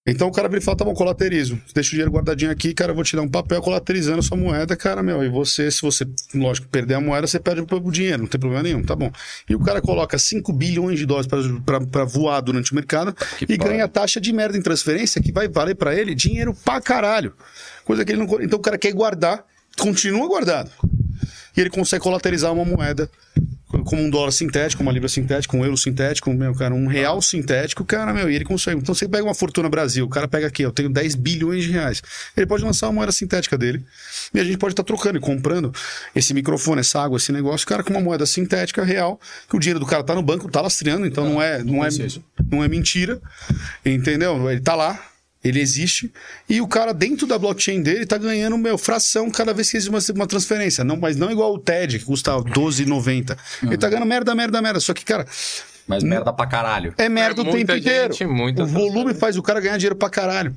Então 0.06 0.28
o 0.28 0.32
cara 0.32 0.48
vira 0.48 0.62
e 0.62 0.64
fala, 0.64 0.78
tá 0.78 0.84
bom, 0.84 0.94
colaterizo. 0.94 1.60
Deixa 1.74 1.88
o 1.88 1.90
dinheiro 1.90 2.10
guardadinho 2.10 2.50
aqui, 2.50 2.72
cara, 2.72 2.90
eu 2.90 2.94
vou 2.94 3.04
te 3.04 3.14
dar 3.14 3.20
um 3.20 3.28
papel 3.28 3.60
colaterizando 3.60 4.20
a 4.20 4.22
sua 4.22 4.36
moeda, 4.36 4.74
cara, 4.74 5.02
meu. 5.02 5.22
E 5.22 5.28
você, 5.28 5.70
se 5.70 5.82
você, 5.82 6.06
lógico, 6.34 6.68
perder 6.68 6.94
a 6.94 7.00
moeda, 7.00 7.26
você 7.26 7.38
perde 7.38 7.60
o 7.60 7.90
dinheiro, 7.90 8.22
não 8.22 8.26
tem 8.26 8.40
problema 8.40 8.62
nenhum, 8.62 8.82
tá 8.82 8.96
bom. 8.96 9.12
E 9.46 9.54
o 9.54 9.60
cara 9.60 9.82
coloca 9.82 10.18
5 10.18 10.52
bilhões 10.54 10.98
de 10.98 11.04
dólares 11.04 11.28
pra 11.92 12.04
voar 12.04 12.40
durante 12.40 12.72
o 12.72 12.74
mercado 12.74 13.14
Que 13.36 13.44
e 13.46 13.56
ganha 13.58 13.86
taxa 13.86 14.18
de 14.18 14.32
merda 14.32 14.56
em 14.56 14.62
transferência 14.62 15.20
que 15.20 15.32
vai 15.32 15.48
valer 15.48 15.74
pra 15.74 15.94
ele 15.94 16.14
dinheiro 16.14 16.56
pra 16.64 16.80
caralho. 16.80 17.34
Coisa 17.84 18.02
que 18.02 18.12
ele 18.12 18.24
não. 18.24 18.42
Então 18.42 18.58
o 18.58 18.62
cara 18.62 18.78
quer 18.78 18.92
guardar, 18.92 19.44
continua 19.78 20.26
guardado. 20.26 20.70
E 21.54 21.60
ele 21.60 21.68
consegue 21.68 22.02
colaterizar 22.02 22.52
uma 22.54 22.64
moeda 22.64 23.10
como 23.84 24.02
um 24.02 24.10
dólar 24.10 24.32
sintético, 24.32 24.82
uma 24.82 24.92
libra 24.92 25.08
sintética, 25.08 25.56
um 25.56 25.64
euro 25.64 25.76
sintético, 25.76 26.32
meu, 26.32 26.54
cara, 26.54 26.74
um 26.74 26.86
real 26.86 27.22
sintético, 27.22 27.84
cara, 27.84 28.12
meu, 28.12 28.30
e 28.30 28.34
ele 28.34 28.44
consegue. 28.44 28.80
Então 28.80 28.94
você 28.94 29.08
pega 29.08 29.24
uma 29.24 29.34
fortuna 29.34 29.68
Brasil, 29.68 30.04
o 30.04 30.08
cara 30.08 30.26
pega 30.26 30.46
aqui, 30.46 30.62
eu 30.62 30.72
tenho 30.72 30.88
10 30.88 31.14
bilhões 31.14 31.64
de 31.64 31.70
reais. 31.70 32.02
Ele 32.36 32.46
pode 32.46 32.64
lançar 32.64 32.88
uma 32.88 32.94
moeda 32.94 33.12
sintética 33.12 33.56
dele 33.56 33.84
e 34.34 34.40
a 34.40 34.44
gente 34.44 34.58
pode 34.58 34.72
estar 34.72 34.82
trocando 34.82 35.18
e 35.18 35.20
comprando 35.20 35.72
esse 36.14 36.34
microfone, 36.34 36.80
essa 36.80 37.00
água, 37.00 37.16
esse 37.16 37.30
negócio, 37.32 37.66
cara, 37.66 37.82
com 37.82 37.90
uma 37.90 38.00
moeda 38.00 38.26
sintética 38.26 38.84
real, 38.84 39.20
que 39.48 39.56
o 39.56 39.60
dinheiro 39.60 39.78
do 39.78 39.86
cara 39.86 40.02
tá 40.02 40.14
no 40.14 40.22
banco, 40.22 40.50
tá 40.50 40.60
lastreando, 40.60 41.06
então 41.06 41.24
não 41.24 41.40
é, 41.40 41.62
não 41.62 41.76
é, 41.76 41.78
conhecia 41.78 42.06
isso. 42.06 42.24
não 42.50 42.64
é 42.64 42.68
mentira, 42.68 43.20
entendeu? 43.84 44.50
Ele 44.50 44.60
tá 44.60 44.74
lá. 44.74 45.09
Ele 45.42 45.58
existe 45.60 46.12
e 46.48 46.60
o 46.60 46.68
cara 46.68 46.92
dentro 46.92 47.26
da 47.26 47.38
blockchain 47.38 47.82
dele 47.82 48.04
tá 48.04 48.18
ganhando 48.18 48.58
meu, 48.58 48.76
fração 48.76 49.30
cada 49.30 49.54
vez 49.54 49.70
que 49.70 49.78
existe 49.78 49.88
uma, 49.90 50.00
uma 50.20 50.26
transferência. 50.26 50.84
Não, 50.84 50.96
mas 50.96 51.16
não 51.16 51.30
igual 51.30 51.54
o 51.54 51.58
TED, 51.58 51.98
que 51.98 52.04
custa 52.04 52.32
R$12,90. 52.36 53.36
Ele 53.62 53.78
tá 53.78 53.88
ganhando 53.88 54.06
merda, 54.06 54.34
merda, 54.34 54.60
merda. 54.60 54.80
Só 54.80 54.92
que, 54.92 55.02
cara, 55.04 55.26
Mas 55.86 56.02
merda 56.02 56.30
pra 56.32 56.46
caralho. 56.46 56.94
é 56.98 57.08
merda 57.08 57.40
É 57.40 57.42
o 57.42 57.44
tempo 57.44 57.56
muita 57.56 57.76
inteiro. 57.78 58.12
gente, 58.12 58.26
muita 58.26 58.64
o 58.64 58.66
volume 58.66 59.14
faz 59.14 59.36
o 59.38 59.42
cara 59.42 59.60
ganhar 59.60 59.78
dinheiro 59.78 59.96
pra 59.96 60.10
caralho. 60.10 60.54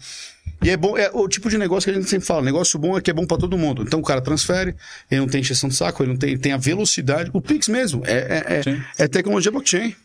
E 0.61 0.69
é 0.69 0.75
bom, 0.77 0.97
é 0.97 1.09
o 1.13 1.27
tipo 1.29 1.49
de 1.49 1.57
negócio 1.57 1.89
que 1.89 1.97
a 1.97 1.99
gente 1.99 2.09
sempre 2.09 2.27
fala. 2.27 2.41
Negócio 2.41 2.77
bom 2.77 2.97
é 2.97 3.01
que 3.01 3.09
é 3.09 3.13
bom 3.13 3.25
pra 3.25 3.37
todo 3.37 3.57
mundo. 3.57 3.83
Então 3.83 3.99
o 4.01 4.03
cara 4.03 4.21
transfere, 4.21 4.75
ele 5.09 5.21
não 5.21 5.27
tem 5.27 5.39
encheção 5.41 5.69
de 5.69 5.75
saco, 5.75 6.03
ele 6.03 6.11
não 6.11 6.17
tem, 6.19 6.37
tem 6.37 6.51
a 6.51 6.57
velocidade. 6.57 7.29
O 7.33 7.41
Pix 7.41 7.69
mesmo, 7.69 8.03
é, 8.05 8.11
é, 8.11 8.69
é, 8.69 9.03
é 9.05 9.07
tecnologia 9.07 9.51
blockchain. 9.51 9.95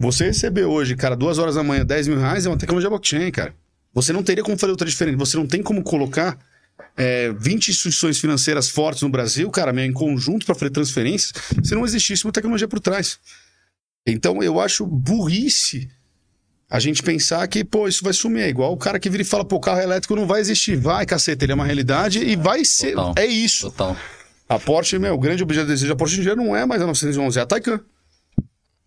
Você 0.00 0.24
receber 0.24 0.64
hoje, 0.64 0.96
cara, 0.96 1.14
duas 1.14 1.36
horas 1.36 1.56
da 1.56 1.62
manhã, 1.62 1.84
10 1.84 2.08
mil 2.08 2.18
reais, 2.18 2.46
é 2.46 2.48
uma 2.48 2.56
tecnologia 2.56 2.88
blockchain, 2.88 3.30
cara. 3.30 3.54
Você 3.92 4.14
não 4.14 4.22
teria 4.22 4.42
como 4.42 4.56
fazer 4.56 4.70
outra 4.70 4.88
diferente. 4.88 5.16
Você 5.16 5.36
não 5.36 5.46
tem 5.46 5.62
como 5.62 5.82
colocar 5.82 6.38
é, 6.96 7.30
20 7.32 7.68
instituições 7.68 8.18
financeiras 8.18 8.70
fortes 8.70 9.02
no 9.02 9.10
Brasil, 9.10 9.50
cara, 9.50 9.74
meu, 9.74 9.84
em 9.84 9.92
conjunto 9.92 10.46
para 10.46 10.54
fazer 10.54 10.70
transferências, 10.70 11.32
se 11.62 11.74
não 11.74 11.84
existisse 11.84 12.24
uma 12.24 12.32
tecnologia 12.32 12.66
por 12.66 12.80
trás. 12.80 13.18
Então 14.06 14.42
eu 14.42 14.58
acho 14.58 14.86
burrice 14.86 15.90
a 16.70 16.80
gente 16.80 17.02
pensar 17.02 17.46
que, 17.46 17.62
pô, 17.62 17.86
isso 17.86 18.02
vai 18.02 18.14
sumir. 18.14 18.44
É 18.44 18.48
igual 18.48 18.72
o 18.72 18.78
cara 18.78 18.98
que 18.98 19.10
vira 19.10 19.22
e 19.22 19.26
fala, 19.26 19.44
pô, 19.44 19.60
carro 19.60 19.80
elétrico 19.80 20.16
não 20.16 20.26
vai 20.26 20.40
existir. 20.40 20.76
Vai, 20.76 21.04
caceta, 21.04 21.44
ele 21.44 21.52
é 21.52 21.54
uma 21.54 21.66
realidade 21.66 22.20
e 22.20 22.36
vai 22.36 22.64
ser. 22.64 22.94
Total. 22.94 23.14
É 23.18 23.26
isso. 23.26 23.70
Total. 23.70 23.94
A 24.48 24.58
Porsche, 24.58 24.98
meu, 24.98 25.14
o 25.14 25.18
grande 25.18 25.42
objeto 25.42 25.66
de 25.66 25.72
desejo 25.72 25.92
da 25.92 25.96
Porsche 25.96 26.20
em 26.20 26.22
dia 26.22 26.34
não 26.34 26.56
é 26.56 26.64
mais 26.64 26.80
a 26.80 26.86
911, 26.86 27.38
é 27.38 27.42
a 27.42 27.46
Taycan. 27.46 27.80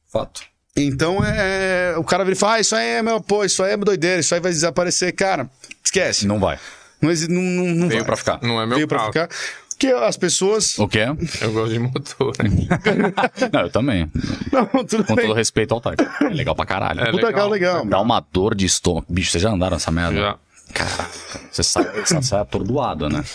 Fato. 0.07 0.52
Então 0.75 1.23
é. 1.23 1.95
O 1.97 2.03
cara 2.03 2.23
vira 2.23 2.35
e 2.35 2.39
fala, 2.39 2.53
ah, 2.53 2.59
isso 2.59 2.75
aí 2.75 2.87
é 2.87 3.01
meu, 3.03 3.21
pô, 3.21 3.43
isso 3.45 3.61
aí 3.63 3.73
é 3.73 3.77
doideira, 3.77 4.19
isso 4.19 4.33
aí 4.33 4.41
vai 4.41 4.51
desaparecer. 4.51 5.13
Cara, 5.13 5.49
esquece. 5.83 6.25
Não, 6.27 6.39
vai. 6.39 6.57
não, 7.01 7.11
não, 7.11 7.41
não, 7.41 7.65
não 7.75 7.87
Veio 7.87 7.99
vai. 8.01 8.05
pra 8.05 8.15
ficar. 8.17 8.39
Não 8.41 8.59
é 8.61 8.65
meu 8.65 8.75
Veio 8.77 8.87
pra 8.87 9.05
ficar. 9.05 9.29
Porque 9.69 9.87
as 9.87 10.15
pessoas. 10.17 10.77
O 10.79 10.87
quê? 10.87 11.05
Eu 11.41 11.51
gosto 11.51 11.73
de 11.73 11.79
motor. 11.79 12.33
Não, 13.51 13.61
eu 13.61 13.69
também. 13.69 14.09
Não, 14.51 14.65
tudo 14.85 15.03
Com 15.03 15.15
bem. 15.15 15.25
todo 15.27 15.35
respeito 15.35 15.73
ao 15.73 15.81
Tiger. 15.81 16.09
É 16.21 16.29
legal 16.29 16.55
pra 16.55 16.65
caralho. 16.65 17.01
É 17.01 17.05
Puta 17.11 17.15
legal. 17.17 17.33
carro 17.33 17.49
legal. 17.49 17.85
Dá 17.85 17.99
uma 17.99 18.21
dor 18.31 18.55
de 18.55 18.65
estômago. 18.65 19.07
Bicho, 19.09 19.31
vocês 19.31 19.41
já 19.43 19.49
andaram 19.49 19.75
nessa 19.75 19.91
merda? 19.91 20.15
Já. 20.15 20.35
Caraca. 20.73 21.09
Você 21.51 21.63
sai, 21.63 21.83
você 22.05 22.21
sai 22.21 22.39
atordoado, 22.39 23.09
né? 23.09 23.25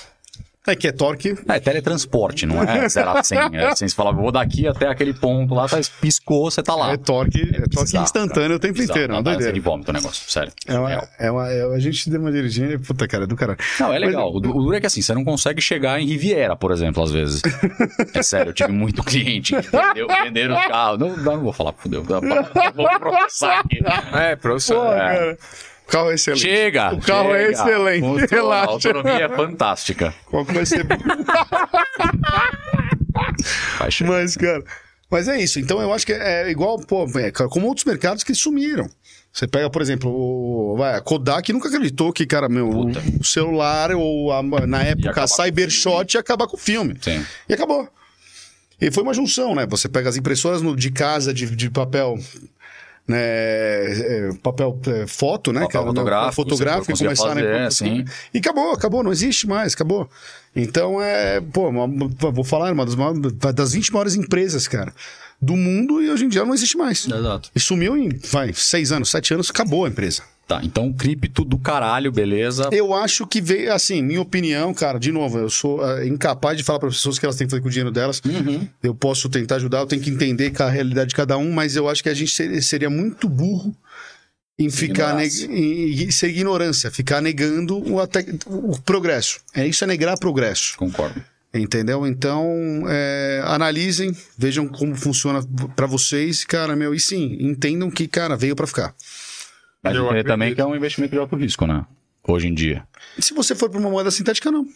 É 0.70 0.77
que 0.77 0.86
é 0.89 0.93
torque. 0.93 1.35
É 1.49 1.59
teletransporte, 1.61 2.45
não 2.47 2.62
é 2.62 2.89
0 2.89 3.11
a 3.11 3.23
100. 3.23 3.39
É 3.55 3.66
assim, 3.73 3.89
você 3.89 3.95
fala, 3.95 4.12
vou 4.12 4.31
daqui 4.31 4.66
até 4.69 4.86
aquele 4.89 5.15
ponto 5.15 5.55
lá, 5.55 5.66
tá, 5.69 5.78
piscou, 6.01 6.51
você 6.51 6.62
tá 6.62 6.74
lá. 6.74 6.93
É 6.93 6.97
torque, 6.97 7.40
é 7.43 7.61
torque 7.62 7.85
bizarro, 7.85 8.05
instantâneo 8.05 8.57
o 8.57 8.59
tempo 8.59 8.74
Bizarro, 8.74 8.90
inteiro, 8.99 9.12
é 9.12 9.16
uma 9.16 9.20
ânsia 9.20 9.32
doideira. 9.32 9.53
de 9.55 9.61
vômito 9.61 9.90
o 9.90 9.95
negócio, 9.95 10.31
sério. 10.31 10.53
É 10.66 10.78
uma, 10.78 10.89
Real. 10.89 11.09
é 11.19 11.31
uma, 11.31 11.49
é- 11.51 11.74
a 11.74 11.78
gente 11.78 12.11
deu 12.11 12.20
uma 12.20 12.31
dirigindo, 12.31 12.78
puta 12.81 13.09
cara, 13.09 13.24
é 13.24 13.27
do 13.27 13.35
caralho. 13.36 13.59
Não, 13.81 13.93
é 13.93 13.99
legal. 13.99 14.32
O 14.32 14.40
du- 14.40 14.51
o 14.51 14.62
duro 14.62 14.77
é 14.77 14.81
que 14.81 14.86
assim, 14.86 15.01
você 15.03 15.15
não 15.15 15.24
consegue 15.24 15.61
chegar 15.61 16.01
em 16.01 16.07
Riviera, 16.07 16.55
por 16.57 16.70
exemplo, 16.70 17.03
às 17.03 17.11
vezes. 17.11 17.43
É 18.15 18.23
sério, 18.23 18.51
eu 18.51 18.55
tive 18.55 18.73
muito 18.73 19.03
cliente 19.03 19.55
que 19.55 19.70
vendeu, 19.70 20.07
venderam 20.24 20.55
o 20.57 20.69
carro. 20.69 20.97
Não, 20.99 21.16
não 21.16 21.40
vou 21.40 21.53
falar, 21.53 21.73
fudeu. 21.73 22.03
Vou 22.05 22.99
processar 22.99 23.61
aqui. 23.61 23.78
É, 24.12 24.36
professor. 24.36 24.85
Pô, 24.86 24.93
É. 24.93 24.99
cara, 24.99 25.39
o 25.89 25.90
carro 25.90 26.10
é 26.10 26.15
excelente. 26.15 26.43
Chega! 26.43 26.94
O 26.94 27.01
carro 27.01 27.35
é 27.35 27.47
chega. 27.47 27.52
excelente, 27.52 28.01
Funciona, 28.05 28.27
relaxa. 28.31 28.69
A 28.69 28.73
autonomia 28.73 29.24
é 29.24 29.28
fantástica. 29.28 30.15
Qual 30.27 30.44
que 30.44 30.52
vai 30.52 30.66
ser? 30.66 30.86
Mas, 34.06 34.36
cara. 34.36 34.62
Mas 35.10 35.27
é 35.28 35.40
isso. 35.40 35.59
Então 35.59 35.81
eu 35.81 35.93
acho 35.93 36.05
que 36.05 36.12
é 36.12 36.51
igual, 36.51 36.78
pô, 36.81 37.06
é, 37.19 37.31
cara, 37.31 37.48
como 37.48 37.66
outros 37.66 37.85
mercados 37.86 38.23
que 38.23 38.35
sumiram. 38.35 38.89
Você 39.32 39.47
pega, 39.47 39.70
por 39.70 39.81
exemplo, 39.81 40.10
o, 40.10 40.77
vai, 40.77 40.94
a 40.97 41.01
Kodak 41.01 41.52
nunca 41.52 41.69
acreditou 41.69 42.12
que, 42.12 42.27
cara, 42.27 42.48
meu, 42.48 42.69
o, 42.69 42.86
Puta. 42.86 43.02
o 43.20 43.24
celular, 43.24 43.90
ou 43.93 44.32
a- 44.32 44.43
na 44.66 44.82
época, 44.82 45.23
a 45.23 45.27
Cybershot 45.27 46.15
ia 46.15 46.20
acabar 46.20 46.47
com 46.47 46.56
o 46.56 46.60
filme. 46.60 46.97
Sim. 47.01 47.24
E 47.48 47.55
acabou. 47.55 47.89
E 48.81 48.90
foi 48.90 49.02
uma 49.02 49.15
junção, 49.15 49.55
né? 49.55 49.66
Você 49.66 49.89
pega 49.89 50.09
as 50.09 50.16
impressoras 50.16 50.60
no- 50.62 50.77
de 50.77 50.90
casa 50.90 51.32
de, 51.32 51.47
de 51.55 51.70
papel. 51.70 52.16
Né, 53.09 53.18
é, 53.18 54.28
papel 54.43 54.78
é, 54.86 55.06
foto, 55.06 55.51
né? 55.51 55.60
Papel 55.62 55.80
cara? 55.80 55.86
fotográfico, 55.94 56.35
fotográfico 56.35 56.93
e 56.93 56.98
começaram 56.98 57.30
a 57.30 57.35
fazer, 57.36 57.48
imprimir. 57.48 57.72
sim. 57.72 58.05
E 58.35 58.39
acabou, 58.39 58.72
acabou, 58.72 59.02
não 59.02 59.10
existe 59.10 59.47
mais, 59.47 59.72
acabou. 59.72 60.09
Então 60.55 61.01
é, 61.01 61.40
pô, 61.40 61.68
uma- 61.70 61.89
vou 62.30 62.44
falar, 62.44 62.70
uma 62.72 62.85
das, 62.85 62.94
maiores, 62.94 63.20
das 63.55 63.72
20 63.72 63.93
maiores 63.93 64.14
empresas, 64.14 64.68
cara, 64.68 64.93
do 65.40 65.56
mundo 65.56 66.02
e 66.02 66.10
hoje 66.10 66.26
em 66.26 66.28
dia 66.28 66.44
não 66.44 66.52
existe 66.52 66.76
mais. 66.76 67.06
Exato. 67.09 67.51
E 67.55 67.59
sumiu 67.60 67.97
em, 67.97 68.10
vai, 68.30 68.52
seis 68.52 68.93
anos, 68.93 69.10
sete 69.10 69.32
anos, 69.32 69.48
acabou 69.51 69.86
a 69.86 69.89
empresa. 69.89 70.22
Tá, 70.49 70.61
então 70.65 70.91
cripto 70.91 71.45
do 71.45 71.59
caralho, 71.59 72.11
beleza. 72.11 72.70
Eu 72.73 72.95
acho 72.95 73.27
que 73.27 73.39
veio, 73.39 73.70
assim, 73.70 74.03
minha 74.03 74.23
opinião, 74.23 74.73
cara, 74.73 74.99
de 74.99 75.12
novo, 75.12 75.37
eu 75.39 75.51
sou 75.51 75.85
ah, 75.85 76.07
incapaz 76.07 76.57
de 76.57 76.65
falar 76.65 76.79
para 76.79 76.89
as 76.89 76.95
pessoas 76.95 77.19
que 77.19 77.27
elas 77.27 77.37
têm 77.37 77.47
que 77.47 77.51
fazer 77.51 77.61
com 77.61 77.69
o 77.69 77.70
dinheiro 77.70 77.91
delas. 77.93 78.23
Eu 78.83 78.95
posso 78.95 79.29
tentar 79.29 79.57
ajudar, 79.57 79.81
eu 79.81 79.87
tenho 79.87 80.01
que 80.01 80.09
entender 80.09 80.51
a 80.62 80.70
realidade 80.70 81.11
de 81.11 81.15
cada 81.15 81.37
um, 81.37 81.53
mas 81.53 81.77
eu 81.77 81.87
acho 81.87 82.03
que 82.03 82.09
a 82.09 82.15
gente 82.15 82.33
ser- 82.33 82.62
seria 82.62 82.89
muito 82.89 83.29
burro 83.29 83.77
em 84.59 84.70
ficar 84.70 85.15
neg- 85.15 85.51
em 85.51 86.11
ser 86.11 86.31
ignorância, 86.31 86.91
ficar 86.91 87.20
negando 87.20 87.77
o, 87.87 88.01
até, 88.01 88.25
o 88.47 88.81
progresso. 88.81 89.41
É 89.55 89.66
isso 89.66 89.85
é 89.85 89.87
negar 89.87 90.16
progresso. 90.19 90.79
Concordo. 90.79 91.23
Entendeu? 91.53 92.07
Então, 92.07 92.85
é, 92.89 93.43
analisem, 93.47 94.15
vejam 94.37 94.66
como 94.69 94.95
funciona 94.95 95.41
para 95.77 95.87
vocês, 95.87 96.45
cara, 96.45 96.75
meu, 96.77 96.95
e 96.95 97.01
sim, 97.01 97.37
entendam 97.41 97.91
que, 97.91 98.07
cara, 98.09 98.37
veio 98.37 98.55
para 98.57 98.66
ficar. 98.66 98.95
Mas 99.83 99.95
Eu 99.95 100.05
entender 100.07 100.25
também 100.25 100.55
que 100.55 100.61
é 100.61 100.67
um 100.67 100.75
investimento 100.75 101.13
de 101.13 101.19
alto 101.19 101.37
risco, 101.37 101.67
né? 101.67 101.85
Hoje 102.27 102.49
em 102.49 102.55
dia. 102.55 102.87
E 103.17 103.23
se 103.23 103.33
você 103.33 103.55
for 103.55 103.71
para 103.71 103.79
uma 103.79 103.91
moeda 103.91 104.11
sintética, 104.11 104.51
não. 104.51 104.67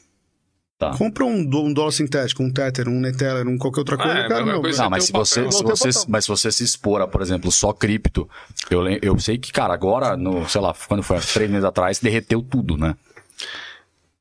Tá. 0.79 0.97
Compra 0.97 1.25
um, 1.25 1.39
um 1.41 1.73
dólar 1.73 1.93
sintético, 1.93 2.43
um 2.43 2.51
Tether, 2.51 2.89
um 2.89 2.99
Neteller, 2.99 3.47
um 3.47 3.57
qualquer 3.57 3.81
outra 3.81 3.97
coisa, 3.97 4.19
É, 4.19 4.29
cara, 4.29 4.45
meu. 4.45 4.61
coisa. 4.61 4.83
Não, 4.83 4.91
mas 4.91 5.05
se 5.05 5.13
você, 5.13 5.45
papel. 5.45 5.53
se 5.53 5.63
você, 5.63 6.07
mas 6.09 6.25
se 6.25 6.29
você 6.29 6.51
se 6.51 6.65
expor 6.65 7.01
a, 7.01 7.07
por 7.07 7.23
exemplo, 7.23 7.53
só 7.53 7.73
cripto, 7.73 8.29
eu, 8.69 8.83
eu 9.01 9.19
sei 9.19 9.39
que, 9.39 9.53
cara, 9.53 9.73
agora, 9.73 10.17
no, 10.17 10.49
sei 10.49 10.61
lá, 10.61 10.75
quando 10.89 11.03
foi 11.03 11.19
há 11.19 11.21
três 11.21 11.49
meses 11.49 11.65
atrás, 11.65 12.01
derreteu 12.01 12.43
tudo, 12.43 12.77
né? 12.77 12.97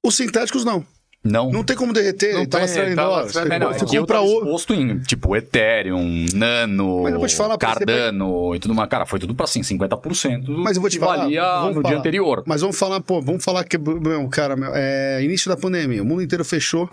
Os 0.03 0.16
sintéticos, 0.16 0.64
não. 0.64 0.86
Não. 1.23 1.52
Não 1.52 1.64
tem 1.64 1.76
como 1.76 1.93
derreter, 1.93 2.34
Não 2.34 2.39
ele 2.41 2.48
tá 2.48 2.57
tem, 2.57 2.68
lastrado 2.68 2.91
em 2.91 2.95
tá 2.95 3.23
Você, 3.23 3.60
Não, 3.60 3.99
compra 3.99 4.22
ouro. 4.22 4.45
exposto 4.45 4.73
em, 4.73 4.99
tipo, 5.02 5.35
Ethereum, 5.35 6.26
Nano, 6.34 7.03
falar, 7.30 7.57
Cardano 7.60 8.56
e 8.56 8.60
tudo 8.60 8.73
mais. 8.73 8.89
Cara, 8.89 9.06
foi 9.06 9.19
tudo 9.19 9.35
pra, 9.35 9.43
assim, 9.43 9.61
50% 9.61 10.41
do 10.45 10.57
Mas 10.57 10.77
eu 10.77 10.81
vou 10.81 10.89
te 10.89 10.98
falar, 10.98 11.18
valia 11.18 11.43
vamos 11.60 11.76
no 11.76 11.81
falar. 11.84 11.89
dia 11.89 11.99
anterior. 11.99 12.43
Mas 12.48 12.61
vamos 12.61 12.77
falar, 12.77 13.02
pô, 13.02 13.22
vamos 13.22 13.43
falar 13.43 13.64
que, 13.64 13.77
meu, 13.77 14.27
cara, 14.30 14.56
meu, 14.56 14.72
é 14.73 15.23
início 15.23 15.48
da 15.48 15.56
pandemia, 15.56 16.02
o 16.02 16.06
mundo 16.06 16.23
inteiro 16.23 16.43
fechou. 16.43 16.89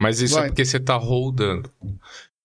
Mas 0.00 0.20
isso 0.20 0.34
Vai. 0.34 0.44
é 0.44 0.46
porque 0.48 0.64
você 0.64 0.78
tá 0.78 0.96
rodando. 0.96 1.70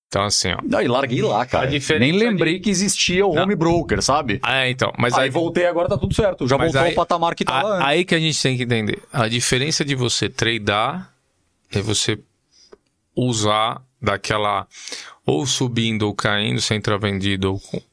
Então, 0.09 0.23
assim, 0.23 0.49
ó. 0.51 0.77
Aí 0.77 0.87
larguei 0.87 1.21
lá, 1.21 1.45
cara. 1.45 1.69
Nem 1.99 2.11
lembrei 2.11 2.59
que 2.59 2.67
existia 2.71 3.23
o 3.27 3.37
home 3.37 3.55
broker, 3.55 4.01
sabe? 4.01 4.41
É, 4.43 4.67
então. 4.67 4.91
Mas 4.97 5.13
aí, 5.13 5.25
aí, 5.25 5.29
voltei 5.29 5.67
agora 5.67 5.87
tá 5.87 5.99
tudo 5.99 6.15
certo. 6.15 6.47
Já 6.47 6.57
voltou 6.57 6.81
aí- 6.81 6.89
ao 6.89 6.95
patamar 6.95 7.35
que 7.35 7.45
tava 7.45 7.67
a- 7.67 7.75
antes. 7.75 7.87
aí 7.87 8.03
que 8.03 8.15
a 8.15 8.19
gente 8.19 8.41
tem 8.41 8.57
que 8.57 8.63
entender. 8.63 8.99
A 9.13 9.27
diferença 9.27 9.85
de 9.85 9.93
você 9.93 10.27
tradear 10.27 11.13
é 11.71 11.79
você 11.79 12.17
usar 13.15 13.81
daquela 14.01 14.65
ou 15.25 15.45
subindo 15.45 16.03
ou 16.07 16.15
caindo, 16.15 16.59
sem 16.59 16.77
entrar 16.77 16.97
vendido 16.97 17.53
ou, 17.53 17.83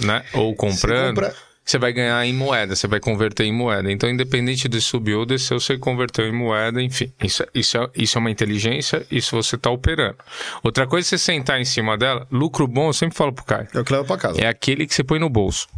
né, 0.00 0.24
ou 0.32 0.54
comprando. 0.54 1.16
compra- 1.16 1.34
Você 1.68 1.76
vai 1.76 1.92
ganhar 1.92 2.24
em 2.24 2.32
moeda, 2.32 2.74
você 2.74 2.86
vai 2.88 2.98
converter 2.98 3.44
em 3.44 3.52
moeda. 3.52 3.92
Então, 3.92 4.08
independente 4.08 4.66
de 4.70 4.80
subir 4.80 5.12
ou 5.16 5.26
descer, 5.26 5.52
você 5.52 5.76
converteu 5.76 6.26
em 6.26 6.32
moeda, 6.32 6.80
enfim. 6.82 7.12
Isso, 7.22 7.42
é- 7.42 7.46
isso, 7.54 7.76
é, 7.76 7.90
isso 7.94 8.16
é 8.16 8.20
uma 8.20 8.30
inteligência, 8.30 9.06
isso 9.10 9.36
você 9.36 9.56
está 9.56 9.68
operando. 9.68 10.16
Outra 10.62 10.86
coisa 10.86 11.06
é 11.06 11.08
você 11.10 11.18
sentar 11.18 11.60
em 11.60 11.66
cima 11.66 11.98
dela. 11.98 12.26
Lucro 12.32 12.66
bom, 12.66 12.86
eu 12.88 12.94
sempre 12.94 13.14
falo 13.18 13.34
pro 13.34 13.44
Caio. 13.44 13.68
É 13.74 13.80
o 13.80 13.84
que 13.84 13.92
leva 13.92 14.04
pra 14.06 14.16
casa. 14.16 14.40
É 14.40 14.46
aquele 14.46 14.86
que 14.86 14.94
você 14.94 15.04
põe 15.04 15.18
no 15.18 15.28
bolso. 15.28 15.68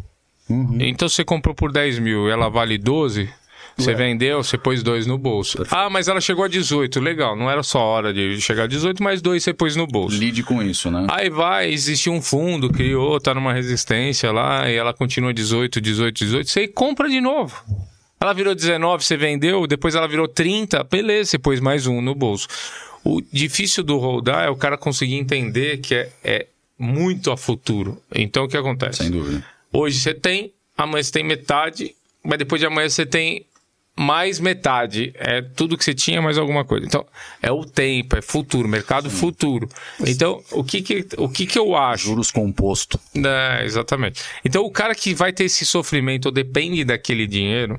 Então 0.81 1.09
você 1.09 1.25
comprou 1.25 1.57
por 1.57 1.73
10 1.73 1.99
mil 1.99 2.29
e 2.29 2.31
ela 2.31 2.49
vale 2.49 2.79
12, 2.79 3.29
você 3.77 3.95
vendeu, 3.95 4.43
você 4.43 4.59
pôs 4.59 4.83
dois 4.83 5.07
no 5.07 5.17
bolso. 5.17 5.65
Ah, 5.71 5.89
mas 5.89 6.09
ela 6.09 6.21
chegou 6.21 6.45
a 6.45 6.49
18, 6.49 7.01
legal. 7.01 7.37
Não 7.37 7.51
era 7.51 7.63
só 7.63 7.81
hora 7.81 8.13
de 8.13 8.41
chegar 8.41 8.65
a 8.65 8.67
18, 8.67 9.03
mas 9.03 9.23
dois 9.23 9.43
você 9.43 9.53
pôs 9.53 9.77
no 9.77 9.87
bolso. 9.87 10.17
Lide 10.17 10.43
com 10.43 10.63
isso, 10.63 10.91
né? 10.91 11.07
Aí 11.11 11.31
vai, 11.31 11.71
existe 11.71 12.11
um 12.11 12.21
fundo, 12.21 12.71
criou, 12.71 13.21
tá 13.21 13.35
numa 13.35 13.53
resistência 13.53 14.31
lá, 14.33 14.71
e 14.71 14.75
ela 14.75 14.93
continua 14.93 15.33
18, 15.33 15.81
18, 15.81 16.19
18, 16.25 16.51
você 16.51 16.69
compra 16.69 17.09
de 17.09 17.21
novo. 17.21 17.57
Ela 18.21 18.35
virou 18.35 18.55
19, 18.55 19.03
você 19.03 19.17
vendeu, 19.17 19.67
depois 19.67 19.95
ela 19.95 20.07
virou 20.07 20.29
30, 20.29 20.85
beleza, 20.85 21.31
você 21.31 21.39
pôs 21.39 21.59
mais 21.59 21.87
um 21.87 22.03
no 22.03 22.15
bolso. 22.15 22.47
O 23.03 23.23
difícil 23.33 23.83
do 23.83 23.97
rodar 23.97 24.45
é 24.45 24.51
o 24.51 24.57
cara 24.57 24.77
conseguir 24.77 25.15
entender 25.15 25.79
que 25.79 25.95
é, 25.95 26.11
é 26.23 26.47
muito 26.79 27.31
a 27.31 27.37
futuro. 27.37 28.01
Então 28.15 28.45
o 28.45 28.49
que 28.49 28.59
acontece? 28.59 28.99
Sem 29.05 29.11
dúvida. 29.11 29.43
Hoje 29.73 29.99
você 29.99 30.13
tem, 30.13 30.53
amanhã 30.77 31.03
você 31.03 31.13
tem 31.13 31.25
metade, 31.25 31.95
mas 32.23 32.39
depois 32.39 32.61
de 32.61 32.67
amanhã 32.67 32.89
você 32.89 33.07
tem 33.07 33.47
mais 34.01 34.41
metade. 34.41 35.13
É 35.15 35.43
tudo 35.43 35.77
que 35.77 35.85
você 35.85 35.93
tinha, 35.93 36.23
mais 36.23 36.39
alguma 36.39 36.65
coisa. 36.65 36.87
Então, 36.87 37.05
é 37.43 37.53
o 37.53 37.67
tempo, 37.67 38.17
é 38.17 38.23
futuro, 38.23 38.67
mercado 38.67 39.11
futuro. 39.11 39.69
Então, 40.07 40.43
o 40.53 40.65
que 40.65 40.81
que, 40.81 41.07
o 41.19 41.29
que 41.29 41.45
que 41.45 41.59
eu 41.59 41.77
acho? 41.77 42.07
Juros 42.07 42.31
composto. 42.31 42.99
É, 43.15 43.63
exatamente. 43.63 44.23
Então, 44.43 44.65
o 44.65 44.71
cara 44.71 44.95
que 44.95 45.13
vai 45.13 45.35
ter 45.35 45.45
esse 45.45 45.67
sofrimento 45.67 46.27
ou 46.27 46.33
depende 46.33 46.83
daquele 46.83 47.27
dinheiro, 47.27 47.79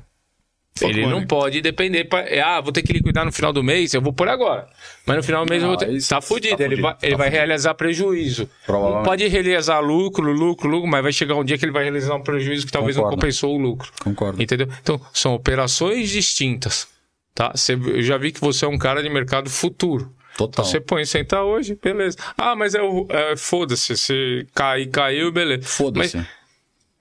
ele 0.80 1.06
não 1.06 1.26
pode 1.26 1.60
depender. 1.60 2.04
Pra, 2.04 2.20
é, 2.20 2.40
ah, 2.40 2.60
vou 2.60 2.72
ter 2.72 2.82
que 2.82 2.92
liquidar 2.92 3.24
no 3.24 3.32
final 3.32 3.52
do 3.52 3.62
mês, 3.62 3.92
eu 3.94 4.00
vou 4.00 4.12
por 4.12 4.28
agora. 4.28 4.66
Mas 5.06 5.16
no 5.18 5.22
final 5.22 5.44
do 5.44 5.50
mês 5.50 5.62
eu 5.62 5.68
vou 5.68 5.76
ter. 5.76 5.86
Não, 5.88 5.98
Tá 5.98 6.06
tá 6.16 6.20
fudido. 6.20 6.54
ele 6.62 6.64
fudido, 6.76 6.82
vai, 6.82 6.92
tá 6.94 6.98
ele 7.06 7.16
vai 7.16 7.26
fudido. 7.28 7.36
realizar 7.46 7.74
prejuízo. 7.74 8.48
Provavelmente. 8.64 8.96
Não 8.98 9.04
pode 9.04 9.26
realizar 9.28 9.80
lucro, 9.80 10.32
lucro, 10.32 10.68
lucro, 10.68 10.88
mas 10.90 11.02
vai 11.02 11.12
chegar 11.12 11.34
um 11.36 11.44
dia 11.44 11.58
que 11.58 11.64
ele 11.64 11.72
vai 11.72 11.82
realizar 11.82 12.14
um 12.14 12.22
prejuízo 12.22 12.64
que 12.66 12.72
talvez 12.72 12.96
não 12.96 13.04
Concordo. 13.04 13.20
compensou 13.20 13.54
o 13.54 13.58
lucro. 13.58 13.92
Concordo. 14.02 14.42
Entendeu? 14.42 14.68
Então, 14.82 15.00
são 15.12 15.34
operações 15.34 16.08
distintas. 16.10 16.88
Tá? 17.34 17.52
Você- 17.54 17.74
eu 17.74 18.02
já 18.02 18.16
vi 18.18 18.30
que 18.32 18.40
você 18.40 18.64
é 18.64 18.68
um 18.68 18.78
cara 18.78 19.02
de 19.02 19.08
mercado 19.08 19.48
futuro. 19.50 20.12
Total. 20.36 20.64
Você 20.64 20.80
põe 20.80 21.04
sentar 21.04 21.42
hoje, 21.44 21.78
beleza. 21.82 22.16
Ah, 22.38 22.56
mas 22.56 22.74
é, 22.74 22.80
o- 22.82 23.06
é 23.10 23.36
foda-se, 23.36 23.94
você 23.96 24.46
cai, 24.54 24.86
caiu, 24.86 25.30
beleza. 25.30 25.62
Foda-se. 25.66 26.18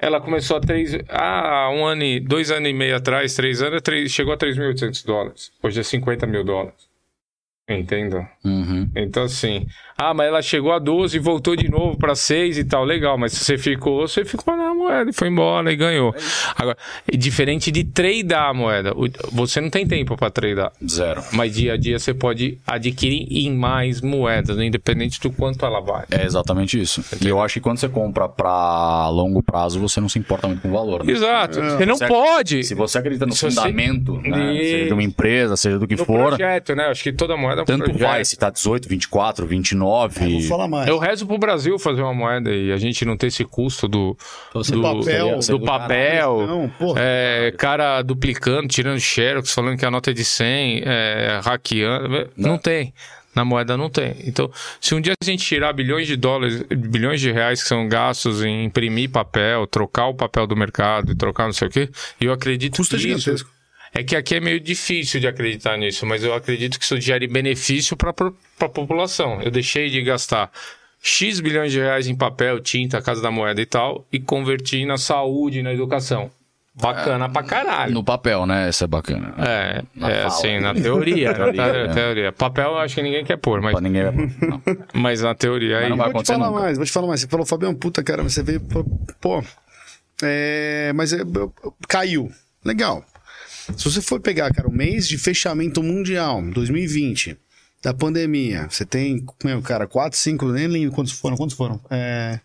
Ela 0.02 0.19
começou 0.19 0.57
a 0.57 0.60
três. 0.60 0.98
Ah, 1.07 1.69
um 1.72 1.86
ano 1.86 2.02
e. 2.02 2.19
Dois 2.19 2.49
anos 2.49 2.68
e 2.68 2.73
meio 2.73 2.95
atrás, 2.95 3.36
três 3.36 3.61
anos, 3.61 3.84
três, 3.84 4.11
chegou 4.11 4.34
a 4.34 4.38
3.800 4.38 5.06
dólares. 5.06 5.52
Hoje 5.61 5.80
é 5.80 5.84
50 5.84 6.26
mil 6.26 6.44
dólares. 6.44 6.90
Entendeu? 7.69 8.26
Uhum. 8.44 8.90
Então, 8.95 9.23
assim. 9.23 9.68
Ah, 10.10 10.14
mas 10.14 10.28
ela 10.28 10.41
chegou 10.41 10.72
a 10.72 10.80
12 10.80 11.15
e 11.15 11.19
voltou 11.19 11.56
de 11.56 11.69
novo 11.69 11.95
para 11.98 12.15
6 12.15 12.57
e 12.57 12.64
tal. 12.64 12.84
Legal, 12.84 13.18
mas 13.18 13.34
se 13.34 13.44
você 13.45 13.57
ficou, 13.57 14.07
você 14.07 14.26
ficou 14.26 14.56
na 14.57 14.73
moeda 14.73 15.10
e 15.10 15.14
foi 15.14 15.28
embora 15.28 15.72
e 15.72 15.76
ganhou. 15.76 16.14
Agora, 16.56 16.76
é 17.11 17.15
diferente 17.15 17.72
de 17.72 17.84
tradar 17.84 18.49
a 18.49 18.53
moeda. 18.53 18.94
Você 19.32 19.61
não 19.61 19.69
tem 19.69 19.86
tempo 19.86 20.18
para 20.18 20.30
tradar. 20.32 20.72
Zero. 20.90 21.22
Mas 21.34 21.53
dia 21.53 21.73
a 21.73 21.78
dia 21.78 21.99
você 21.99 22.14
pode 22.14 22.57
adquirir 22.65 23.28
em 23.30 23.52
mais 23.56 24.02
moedas, 24.02 24.57
né? 24.57 24.65
independente 24.65 25.19
do 25.22 25.32
quanto 25.32 25.65
ela 25.65 25.80
vale. 25.80 26.06
É 26.10 26.26
exatamente 26.26 26.82
isso. 26.82 27.03
E 27.23 27.28
eu 27.28 27.40
acho 27.41 27.56
que 27.56 27.60
quando 27.60 27.78
você 27.78 27.88
compra 27.90 28.28
pra 28.28 29.07
longo 29.10 29.44
prazo, 29.44 29.80
você 29.80 30.02
não 30.02 30.10
se 30.10 30.18
importa 30.18 30.48
muito 30.48 30.61
com 30.61 30.69
o 30.69 30.72
valor. 30.72 31.03
Né? 31.06 31.11
Exato. 31.14 31.60
Você 31.61 31.86
não 31.86 31.95
Você- 31.98 32.07
pode. 32.07 32.64
Se 32.64 32.73
você 32.73 32.98
acredita 32.98 33.26
no 33.26 33.34
Se 33.34 33.41
você- 33.41 33.56
fundamento, 33.56 34.14
né, 34.22 34.53
Isso. 34.56 34.72
seja 34.72 34.86
de 34.88 34.94
uma 34.94 35.03
empresa, 35.03 35.56
seja 35.56 35.78
do 35.78 35.88
que 35.88 35.95
No 35.95 36.06
for, 36.06 36.30
projeto, 36.30 36.73
né? 36.76 36.86
Acho 36.88 37.03
que 37.03 37.14
toda 37.14 37.38
moeda 37.38 37.61
é 37.61 37.64
um 37.64 37.65
tanto 37.65 37.84
projeto. 37.86 38.02
vai, 38.02 38.26
se 38.26 38.36
tá 38.38 38.49
18, 38.49 38.88
24, 38.90 39.45
29. 39.45 39.90
Vou 40.39 40.41
falar 40.49 40.68
mais. 40.68 40.88
Eu 40.88 40.97
rezo 40.97 41.26
pro 41.26 41.38
Brasil 41.38 41.77
fazer 41.80 42.01
uma 42.01 42.13
moeda 42.13 42.53
e 42.53 42.72
a 42.72 42.77
gente 42.77 43.03
não 43.05 43.18
ter 43.18 43.27
esse 43.27 43.43
custo 43.45 43.88
do, 43.88 44.18
Então, 44.49 44.61
do, 44.61 44.81
papel, 44.81 45.39
do 45.39 45.59
do 45.59 45.65
papel. 45.65 46.47
Não, 46.47 46.69
porra. 46.69 47.01
é, 47.01 47.53
cara 47.57 48.01
duplicando, 48.01 48.68
tirando 48.68 48.99
xerox, 48.99 49.51
falando 49.53 49.77
que 49.77 49.85
a 49.85 49.91
nota 49.91 50.11
é 50.11 50.13
de 50.13 50.23
100, 50.26 50.84
é, 50.85 51.39
hackeando. 51.43 52.30
Não 52.35 52.57
tem. 52.57 52.93
Na 53.34 53.45
moeda 53.45 53.77
não 53.77 53.89
tem. 53.89 54.15
Então, 54.26 54.51
se 54.80 54.93
um 54.93 54.99
dia 54.99 55.13
a 55.22 55.26
gente 55.26 55.45
tirar 55.45 55.72
bilhões 55.72 56.05
de 56.05 56.18
dólares, 56.18 56.63
bilhões 56.63 57.22
de 57.22 57.31
reais 57.31 57.63
que 57.63 57.69
são 57.69 57.88
gastos 57.88 58.43
em 58.43 58.65
imprimir 58.65 59.09
papel, 59.09 59.65
trocar 59.68 60.07
o 60.07 60.13
papel 60.13 60.45
do 60.45 60.55
mercado 60.55 61.13
e 61.13 61.15
trocar 61.15 61.45
não 61.45 61.53
sei 61.53 61.69
o 61.69 61.72
quê, 61.72 61.89
eu 62.19 62.34
acredito 62.34 62.77
Custo 62.77 62.95
é 62.95 62.99
que 62.99 63.07
isso, 63.07 63.19
gigantesco. 63.19 63.49
É 63.93 64.03
que 64.03 64.15
aqui 64.15 64.35
é 64.35 64.39
meio 64.39 64.59
difícil 64.59 65.19
de 65.19 65.27
acreditar 65.27 65.77
nisso, 65.77 66.05
mas 66.05 66.23
eu 66.23 66.34
acredito 66.34 66.77
que 66.80 66.85
isso 66.85 66.99
gere 66.99 67.27
benefício 67.27 67.95
para 67.97 68.11
a 68.59 68.69
população. 68.69 69.41
Eu 69.41 69.51
deixei 69.51 69.89
de 69.89 70.01
gastar 70.01 70.51
X 71.01 71.39
bilhões 71.39 71.72
de 71.72 71.80
reais 71.80 72.07
em 72.07 72.15
papel, 72.15 72.59
tinta, 72.59 73.01
casa 73.01 73.22
da 73.22 73.31
moeda 73.31 73.61
e 73.61 73.65
tal, 73.65 74.05
e 74.11 74.19
converti 74.19 74.85
na 74.85 74.97
saúde 74.97 75.59
e 75.59 75.63
na 75.63 75.73
educação. 75.73 76.30
Bacana 76.73 77.27
pra 77.27 77.43
caralho. 77.43 77.93
No 77.93 78.01
papel, 78.01 78.45
né? 78.45 78.69
Isso 78.69 78.81
é 78.85 78.88
bacana. 78.88 79.34
É, 79.39 79.84
Na 79.93 80.09
é 80.09 80.15
fala. 80.22 80.27
assim, 80.27 80.59
na 80.61 80.73
teoria. 80.73 81.27
na 81.30 81.35
Teoria, 81.35 81.63
teoria, 81.63 81.81
é. 81.81 81.93
teoria. 81.93 82.31
Papel 82.31 82.72
eu 82.72 82.77
acho 82.77 82.95
que 82.95 83.01
ninguém 83.01 83.26
quer 83.26 83.35
pôr, 83.35 83.59
mas, 83.61 83.73
Pra 83.73 83.81
ninguém 83.81 84.03
vai... 84.03 84.13
não. 84.13 84.61
mas 84.93 85.22
na 85.22 85.35
teoria 85.35 85.76
Mas 85.76 85.84
aí. 85.84 85.89
não 85.89 85.97
vai 85.97 86.05
Vou 86.05 86.13
te 86.13 86.15
acontecer 86.31 86.34
falar 86.34 86.47
nunca. 86.49 86.61
mais, 86.61 86.77
vou 86.77 86.85
te 86.85 86.91
falar 86.93 87.07
mais. 87.07 87.19
Você 87.19 87.27
falou, 87.27 87.45
Fabião, 87.45 87.76
puta, 87.76 88.01
cara, 88.01 88.23
você 88.23 88.41
veio. 88.41 88.61
pô, 88.61 88.85
Pô. 89.19 89.43
É, 90.23 90.93
mas 90.95 91.11
é, 91.11 91.19
caiu. 91.89 92.31
Legal. 92.63 93.03
Se 93.77 93.83
você 93.85 94.01
for 94.01 94.19
pegar, 94.19 94.51
cara, 94.53 94.67
o 94.67 94.71
mês 94.71 95.07
de 95.07 95.17
fechamento 95.17 95.81
mundial, 95.83 96.41
2020, 96.41 97.38
da 97.81 97.93
pandemia, 97.93 98.67
você 98.69 98.85
tem, 98.85 99.25
meu, 99.43 99.61
cara, 99.61 99.88
4, 99.88 100.17
5, 100.17 100.45
nem 100.51 100.67
lembro 100.67 100.91
quantos 100.91 101.13
foram. 101.13 101.35
Quantos 101.35 101.55
foram? 101.55 101.79
É, 101.89 102.39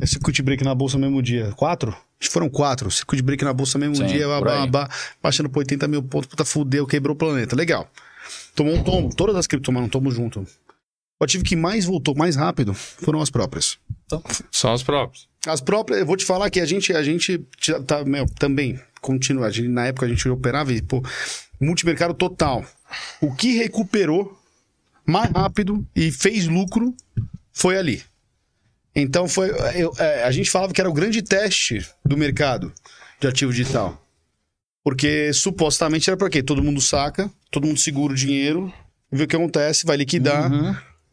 é 0.00 0.06
circuit 0.06 0.42
break 0.42 0.64
na 0.64 0.74
bolsa 0.74 0.98
no 0.98 1.06
mesmo 1.06 1.22
dia. 1.22 1.52
Quatro? 1.52 1.90
Acho 1.90 2.28
que 2.28 2.32
foram 2.32 2.48
quatro. 2.48 2.90
Circuit 2.90 3.22
break 3.22 3.44
na 3.44 3.52
bolsa 3.52 3.78
no 3.78 3.86
mesmo 3.86 4.06
Sim, 4.06 4.12
dia, 4.12 4.26
babá, 4.26 4.66
babá, 4.66 4.88
baixando 5.22 5.48
por 5.48 5.60
80 5.60 5.86
mil 5.88 6.02
pontos, 6.02 6.28
puta, 6.28 6.44
fudeu, 6.44 6.86
quebrou 6.86 7.14
o 7.14 7.18
planeta. 7.18 7.54
Legal. 7.54 7.88
Tomou 8.54 8.74
um 8.74 8.82
tombo. 8.82 9.14
Todas 9.14 9.36
as 9.36 9.46
criptos 9.46 9.66
tomaram 9.66 9.86
um 9.86 9.90
tombo 9.90 10.10
junto. 10.10 10.46
O 11.20 11.24
ativo 11.24 11.44
que 11.44 11.54
mais 11.54 11.84
voltou 11.84 12.14
mais 12.16 12.34
rápido 12.34 12.74
foram 12.74 13.20
as 13.20 13.30
próprias. 13.30 13.78
São 14.50 14.74
os 14.74 14.82
próprios. 14.82 15.28
As 15.46 15.60
próprias, 15.60 16.00
eu 16.00 16.06
vou 16.06 16.16
te 16.16 16.24
falar 16.24 16.48
que 16.50 16.60
a 16.60 16.64
gente, 16.66 16.92
a 16.94 17.02
gente 17.02 17.38
tá, 17.86 18.04
meu, 18.04 18.26
também 18.38 18.80
continua. 19.00 19.46
A 19.46 19.50
gente, 19.50 19.68
na 19.68 19.86
época 19.86 20.06
a 20.06 20.08
gente 20.08 20.28
operava 20.28 20.72
e, 20.72 20.80
pô, 20.80 21.02
multimercado 21.60 22.14
total. 22.14 22.64
O 23.20 23.34
que 23.34 23.56
recuperou 23.58 24.38
mais 25.06 25.30
rápido 25.30 25.86
e 25.94 26.10
fez 26.10 26.46
lucro 26.46 26.94
foi 27.52 27.76
ali. 27.76 28.02
Então 28.94 29.28
foi. 29.28 29.50
eu- 29.74 29.92
é, 29.98 30.24
a 30.24 30.30
gente 30.30 30.50
falava 30.50 30.72
que 30.72 30.80
era 30.80 30.88
o 30.88 30.94
grande 30.94 31.20
teste 31.20 31.84
do 32.04 32.16
mercado 32.16 32.72
de 33.20 33.26
ativo 33.26 33.52
digital. 33.52 34.00
Porque 34.82 35.32
supostamente 35.32 36.08
era 36.08 36.16
pra 36.16 36.28
quê? 36.30 36.42
Todo 36.42 36.62
mundo 36.62 36.80
saca, 36.80 37.30
todo 37.50 37.66
mundo 37.66 37.78
segura 37.80 38.12
o 38.12 38.16
dinheiro, 38.16 38.72
vê 39.10 39.24
o 39.24 39.26
que 39.26 39.34
acontece, 39.36 39.84
vai 39.86 39.96
liquidar. 39.96 40.50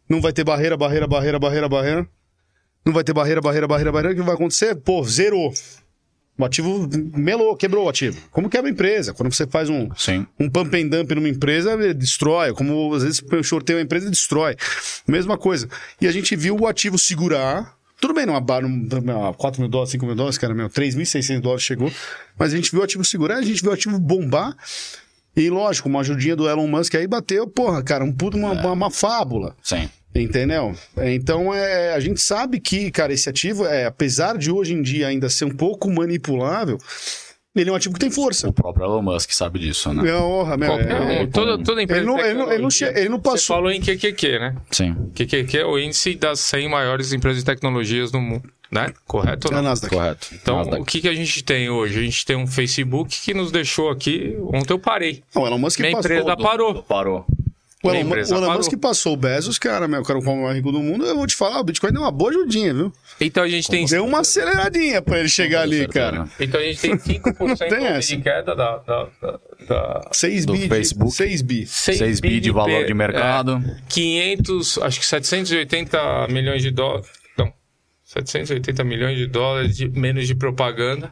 Não 0.07 0.21
vai 0.21 0.33
ter 0.33 0.43
barreira, 0.43 0.75
barreira, 0.77 1.07
barreira, 1.07 1.39
barreira, 1.39 1.69
barreira. 1.69 2.07
Não 2.85 2.93
vai 2.93 3.03
ter 3.03 3.13
barreira, 3.13 3.41
barreira, 3.41 3.67
barreira, 3.67 3.91
barreira. 3.91 4.13
O 4.13 4.17
que 4.17 4.25
vai 4.25 4.35
acontecer? 4.35 4.75
Pô, 4.75 5.03
zerou. 5.03 5.53
O 6.37 6.45
ativo 6.45 6.89
melou, 7.15 7.55
quebrou 7.55 7.85
o 7.85 7.89
ativo. 7.89 8.19
Como 8.31 8.49
quebra 8.49 8.69
a 8.69 8.73
empresa? 8.73 9.13
Quando 9.13 9.31
você 9.31 9.45
faz 9.45 9.69
um, 9.69 9.89
Sim. 9.95 10.25
um 10.39 10.49
pump 10.49 10.75
and 10.75 10.87
dump 10.87 11.11
numa 11.13 11.29
empresa, 11.29 11.77
destrói. 11.93 12.53
Como 12.53 12.93
às 12.95 13.03
vezes 13.03 13.21
o 13.21 13.43
sorteio 13.43 13.77
uma 13.77 13.83
empresa, 13.83 14.09
destrói. 14.09 14.55
Mesma 15.07 15.37
coisa. 15.37 15.69
E 15.99 16.07
a 16.07 16.11
gente 16.11 16.35
viu 16.35 16.57
o 16.57 16.67
ativo 16.67 16.97
segurar. 16.97 17.77
Tudo 17.99 18.15
bem, 18.15 18.25
numa 18.25 18.41
barra, 18.41 18.67
numa 18.67 19.31
4 19.35 19.61
mil 19.61 19.69
dólares, 19.69 19.91
5 19.91 20.03
mil 20.03 20.15
dólares, 20.15 20.39
cara, 20.39 20.55
meu, 20.55 20.67
3.600 20.67 21.39
dólares 21.39 21.63
chegou. 21.63 21.91
Mas 22.39 22.51
a 22.51 22.55
gente 22.55 22.71
viu 22.71 22.81
o 22.81 22.83
ativo 22.83 23.05
segurar, 23.05 23.37
a 23.37 23.41
gente 23.43 23.61
viu 23.61 23.69
o 23.69 23.73
ativo 23.75 23.99
bombar. 23.99 24.57
E 25.35 25.47
lógico, 25.49 25.87
uma 25.87 25.99
ajudinha 25.99 26.35
do 26.35 26.49
Elon 26.49 26.65
Musk 26.67 26.95
aí 26.95 27.05
bateu, 27.05 27.47
porra, 27.47 27.83
cara, 27.83 28.03
um 28.03 28.11
puto, 28.11 28.35
uma, 28.35 28.51
uma, 28.51 28.71
uma 28.71 28.91
fábula. 28.91 29.55
Sim. 29.61 29.87
Entendeu? 30.13 30.75
Então, 30.97 31.53
é, 31.53 31.93
a 31.93 31.99
gente 31.99 32.19
sabe 32.19 32.59
que, 32.59 32.91
cara, 32.91 33.13
esse 33.13 33.29
ativo, 33.29 33.65
é, 33.65 33.85
apesar 33.85 34.37
de 34.37 34.51
hoje 34.51 34.73
em 34.73 34.81
dia 34.81 35.07
ainda 35.07 35.29
ser 35.29 35.45
um 35.45 35.49
pouco 35.55 35.89
manipulável, 35.89 36.77
ele 37.55 37.69
é 37.69 37.73
um 37.73 37.75
ativo 37.75 37.93
que 37.93 37.99
tem 38.01 38.11
força. 38.11 38.49
O 38.49 38.53
próprio 38.53 38.85
Elon 38.85 39.01
Musk 39.01 39.31
sabe 39.31 39.59
disso, 39.59 39.93
né? 39.93 40.09
É, 40.09 40.15
honra, 40.15 40.57
meu, 40.57 40.67
Qualquer 40.69 40.91
é- 40.91 41.21
um, 41.23 41.27
toda, 41.29 41.63
toda 41.63 41.81
empresa. 41.81 42.01
ele 42.01 42.07
não- 42.07 42.19
ele 42.19 42.33
não- 42.33 42.51
ele 42.51 42.61
não 42.61 42.69
ele 42.97 43.09
não 43.09 43.17
Você 43.17 43.23
passou- 43.23 43.55
falou 43.55 43.71
em 43.71 43.79
QQQ, 43.81 44.39
né? 44.39 44.55
Sim. 44.69 44.95
QQQ 45.15 45.57
é 45.59 45.65
o 45.65 45.79
índice 45.79 46.13
das 46.15 46.39
100 46.41 46.67
maiores 46.69 47.13
empresas 47.13 47.39
de 47.41 47.45
tecnologias 47.45 48.11
do 48.11 48.19
mundo, 48.19 48.49
né? 48.71 48.93
Correto 49.05 49.47
ou 49.51 49.57
É? 49.57 49.61
Nasdaq. 49.61 49.93
Correto. 49.95 50.27
Então, 50.33 50.57
Nasdaq. 50.57 50.81
o 50.81 50.85
que, 50.85 51.01
que 51.01 51.07
a 51.09 51.13
gente 51.13 51.41
tem 51.43 51.69
hoje? 51.69 51.99
A 51.99 52.03
gente 52.03 52.25
tem 52.25 52.35
um 52.35 52.47
Facebook 52.47 53.17
que 53.21 53.33
nos 53.33 53.49
deixou 53.51 53.89
aqui. 53.89 54.37
Ontem 54.53 54.73
eu 54.73 54.79
parei. 54.79 55.23
Não, 55.35 55.43
o 55.43 55.47
Elon 55.47 55.57
Musk 55.57 55.79
Minha 55.79 55.91
passou. 55.93 56.11
empresa 56.11 56.35
parou. 56.37 56.83
Parou. 56.83 57.25
O 57.83 57.89
Elon, 57.89 57.99
empresa 58.01 58.35
o 58.35 58.37
Elon. 58.43 58.53
Musk 58.53 58.73
passou 58.77 59.13
o 59.13 59.17
Bezos, 59.17 59.57
cara, 59.57 59.87
meu, 59.87 60.01
o 60.01 60.03
cara 60.03 60.21
com 60.21 60.39
o 60.39 60.43
mais 60.43 60.55
rico 60.55 60.71
do 60.71 60.79
mundo. 60.81 61.05
Eu 61.05 61.15
vou 61.15 61.25
te 61.25 61.35
falar, 61.35 61.59
o 61.59 61.63
Bitcoin 61.63 61.91
deu 61.91 62.01
uma 62.01 62.11
boa 62.11 62.29
ajudinha, 62.29 62.73
viu? 62.73 62.93
Então 63.19 63.43
a 63.43 63.47
gente 63.47 63.67
tem. 63.69 63.85
Deu 63.85 64.05
uma 64.05 64.19
aceleradinha 64.19 65.01
pra 65.01 65.19
ele 65.19 65.29
chegar 65.29 65.61
ali, 65.61 65.79
certeza. 65.79 66.11
cara. 66.11 66.29
Então 66.39 66.59
a 66.59 66.63
gente 66.63 66.79
tem 66.79 66.97
5% 66.97 67.57
tem 67.69 67.85
essa. 67.87 68.07
de 68.15 68.17
queda 68.21 68.55
da. 68.55 68.77
da, 68.77 69.07
da, 69.21 69.39
da 69.67 70.09
6 70.11 70.45
Do 70.45 70.53
bi. 70.53 70.59
de- 70.59 70.67
Facebook. 70.69 71.11
6 71.11 71.41
bi. 71.41 71.65
6 71.65 72.19
bi 72.19 72.39
de 72.39 72.51
valor 72.51 72.85
de 72.85 72.93
mercado. 72.93 73.53
É, 73.65 73.81
500, 73.89 74.77
acho 74.79 74.99
que 74.99 75.05
780 75.05 76.27
milhões 76.29 76.61
de 76.61 76.71
dólares. 76.71 77.07
Não, 77.37 77.51
780 78.03 78.83
milhões 78.83 79.17
de 79.17 79.27
dólares 79.27 79.75
de, 79.77 79.87
menos 79.89 80.27
de 80.27 80.35
propaganda 80.35 81.11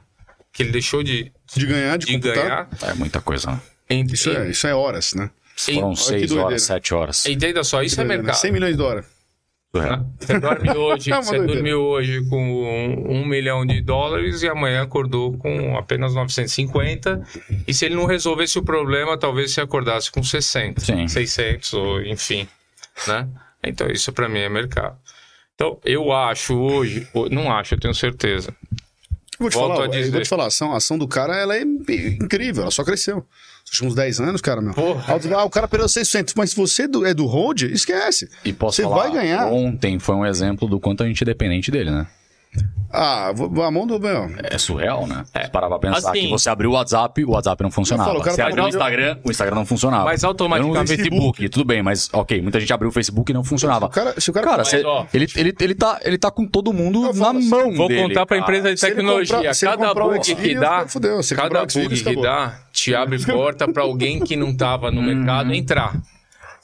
que 0.53 0.63
ele 0.63 0.71
deixou 0.71 1.01
de, 1.03 1.31
De 1.55 1.65
ganhar, 1.65 1.97
de, 1.97 2.05
de 2.07 2.17
ganhar. 2.17 2.67
É 2.81 2.93
muita 2.93 3.21
coisa, 3.21 3.51
né? 3.51 3.59
Em, 3.89 4.03
Isso 4.05 4.29
é, 4.29 4.49
isso 4.49 4.67
é 4.67 4.73
horas, 4.75 5.13
né? 5.15 5.29
Foram 5.65 5.87
Olha 5.87 5.95
que 5.95 6.01
6 6.03 6.21
doideira. 6.21 6.43
horas, 6.45 6.61
7 6.63 6.93
horas. 6.93 7.25
Entenda 7.25 7.63
só, 7.63 7.81
isso 7.83 7.95
é 7.95 8.03
Doideira, 8.03 8.21
né? 8.21 8.27
mercado. 8.27 8.41
100 8.41 8.51
milhões 8.51 8.77
de. 8.77 9.03
Surreal. 9.71 10.05
Você 10.19 10.39
dorme 10.39 10.69
hoje, 10.71 11.11
É 11.13 11.15
você 11.21 11.29
doideira. 11.37 11.53
dormiu 11.55 11.81
hoje 11.81 12.27
com 12.27 12.37
um, 12.43 13.19
um 13.19 13.25
milhão 13.25 13.63
de 13.65 13.81
dólares 13.81 14.41
e 14.41 14.47
amanhã 14.47 14.81
acordou 14.81 15.37
com 15.37 15.77
apenas 15.77 16.15
950. 16.15 17.21
E 17.67 17.73
se 17.73 17.85
ele 17.85 17.95
não 17.95 18.05
resolvesse 18.05 18.57
o 18.57 18.63
problema, 18.63 19.15
talvez 19.17 19.51
você 19.53 19.61
acordasse 19.61 20.09
com 20.11 20.23
60, 20.23 20.81
Sim. 20.81 21.07
600, 21.07 21.73
ou 21.75 22.01
enfim, 22.01 22.47
né? 23.07 23.27
Então 23.63 23.87
isso 23.87 24.11
para 24.11 24.27
mim 24.27 24.39
é 24.39 24.49
mercado. 24.49 24.97
Então 25.53 25.79
eu 25.85 26.11
acho 26.11 26.57
hoje, 26.57 27.07
não 27.29 27.51
acho, 27.51 27.75
eu 27.75 27.79
tenho 27.79 27.93
certeza. 27.93 28.55
Eu 28.71 28.77
vou 29.39 29.49
te 29.51 29.53
Volto 29.53 29.73
falar, 29.75 29.85
a 29.85 29.87
dizer. 29.87 30.11
vou 30.11 30.21
te 30.21 30.29
falar, 30.29 30.43
a 30.45 30.47
ação, 30.47 30.73
a 30.73 30.77
ação 30.77 30.97
do 30.97 31.07
cara 31.07 31.35
ela 31.37 31.55
é 31.55 31.61
incrível, 31.61 32.63
ela 32.63 32.71
só 32.71 32.83
cresceu. 32.83 33.23
Nos 33.69 33.79
últimos 33.81 33.95
10 33.95 34.19
anos, 34.19 34.41
cara, 34.41 34.61
meu. 34.61 34.73
Porra. 34.73 35.03
Ah, 35.37 35.43
o 35.43 35.49
cara 35.49 35.67
perdeu 35.67 35.87
600, 35.87 36.33
mas 36.35 36.49
se 36.51 36.55
você 36.55 36.83
é 36.83 36.87
do, 36.87 37.05
é 37.05 37.13
do 37.13 37.25
hold, 37.27 37.61
esquece. 37.63 38.27
E 38.43 38.51
posso 38.51 38.77
Você 38.77 38.83
falar, 38.83 39.03
vai 39.03 39.11
ganhar. 39.11 39.45
ontem 39.47 39.99
foi 39.99 40.15
um 40.15 40.25
exemplo 40.25 40.67
do 40.67 40.79
quanto 40.79 41.03
a 41.03 41.07
gente 41.07 41.21
é 41.23 41.25
dependente 41.25 41.69
dele, 41.69 41.91
né? 41.91 42.07
Ah, 42.91 43.27
a 43.29 43.69
mão 43.71 43.85
do 43.85 43.99
meu. 43.99 44.31
É 44.41 44.57
surreal, 44.57 45.05
né? 45.05 45.23
Se 45.25 45.47
parar 45.51 45.67
pra 45.67 45.77
pensar 45.77 46.09
Assim- 46.09 46.21
que 46.21 46.29
você 46.29 46.49
abriu 46.49 46.71
o 46.71 46.73
WhatsApp, 46.73 47.23
o 47.23 47.29
WhatsApp 47.33 47.61
não 47.61 47.69
funcionava. 47.69 48.09
Eu 48.09 48.13
falo, 48.19 48.31
você 48.31 48.41
tá 48.41 48.47
abriu 48.47 48.63
o 48.63 48.67
Instagram, 48.67 49.17
o 49.23 49.29
Instagram 49.29 49.55
não 49.57 49.65
funcionava. 49.67 50.05
Mas 50.05 50.23
automaticamente- 50.23 50.75
Eu 50.75 50.81
não 50.81 50.87
Facebook, 50.87 51.49
tudo 51.49 51.65
bem, 51.65 51.83
mas 51.83 52.09
ok, 52.11 52.41
muita 52.41 52.59
gente 52.59 52.73
abriu 52.73 52.89
o 52.89 52.91
Facebook 52.91 53.31
e 53.31 53.35
não 53.35 53.43
funcionava. 53.43 53.85
Se 53.85 53.91
o 53.91 53.93
cara- 53.93 54.21
se 54.21 54.29
o 54.31 54.33
cara- 54.33 54.47
cara, 54.47 54.57
Mas, 54.59 54.69
você- 54.69 54.83
ó. 54.83 55.05
ele, 55.13 55.27
ele, 55.35 55.55
ele, 55.59 55.75
tá, 55.75 55.99
ele 56.03 56.17
tá 56.17 56.31
com 56.31 56.47
todo 56.47 56.73
mundo 56.73 57.05
Eu 57.05 57.13
na 57.13 57.29
assim, 57.29 57.47
mão 57.47 57.71
Vou 57.75 57.87
dele, 57.87 58.01
contar 58.07 58.25
pra 58.25 58.39
cara. 58.39 58.57
empresa 58.57 58.73
de 58.73 58.81
tecnologia. 58.81 59.35
comprar- 59.35 59.53
se 59.53 59.65
ele 59.67 59.77
cada 59.77 59.93
bug 59.93 60.35
que 60.35 60.55
dá, 60.55 60.87
fudeu. 60.87 61.19
Cada 61.35 61.65
bug 61.67 62.03
que 62.03 62.21
dá, 62.23 62.59
te 62.71 62.95
abre 62.95 63.23
porta 63.23 63.71
pra 63.71 63.83
alguém 63.83 64.19
que 64.19 64.35
não 64.35 64.51
tava 64.55 64.89
no 64.89 65.03
mercado 65.03 65.53
entrar. 65.53 65.93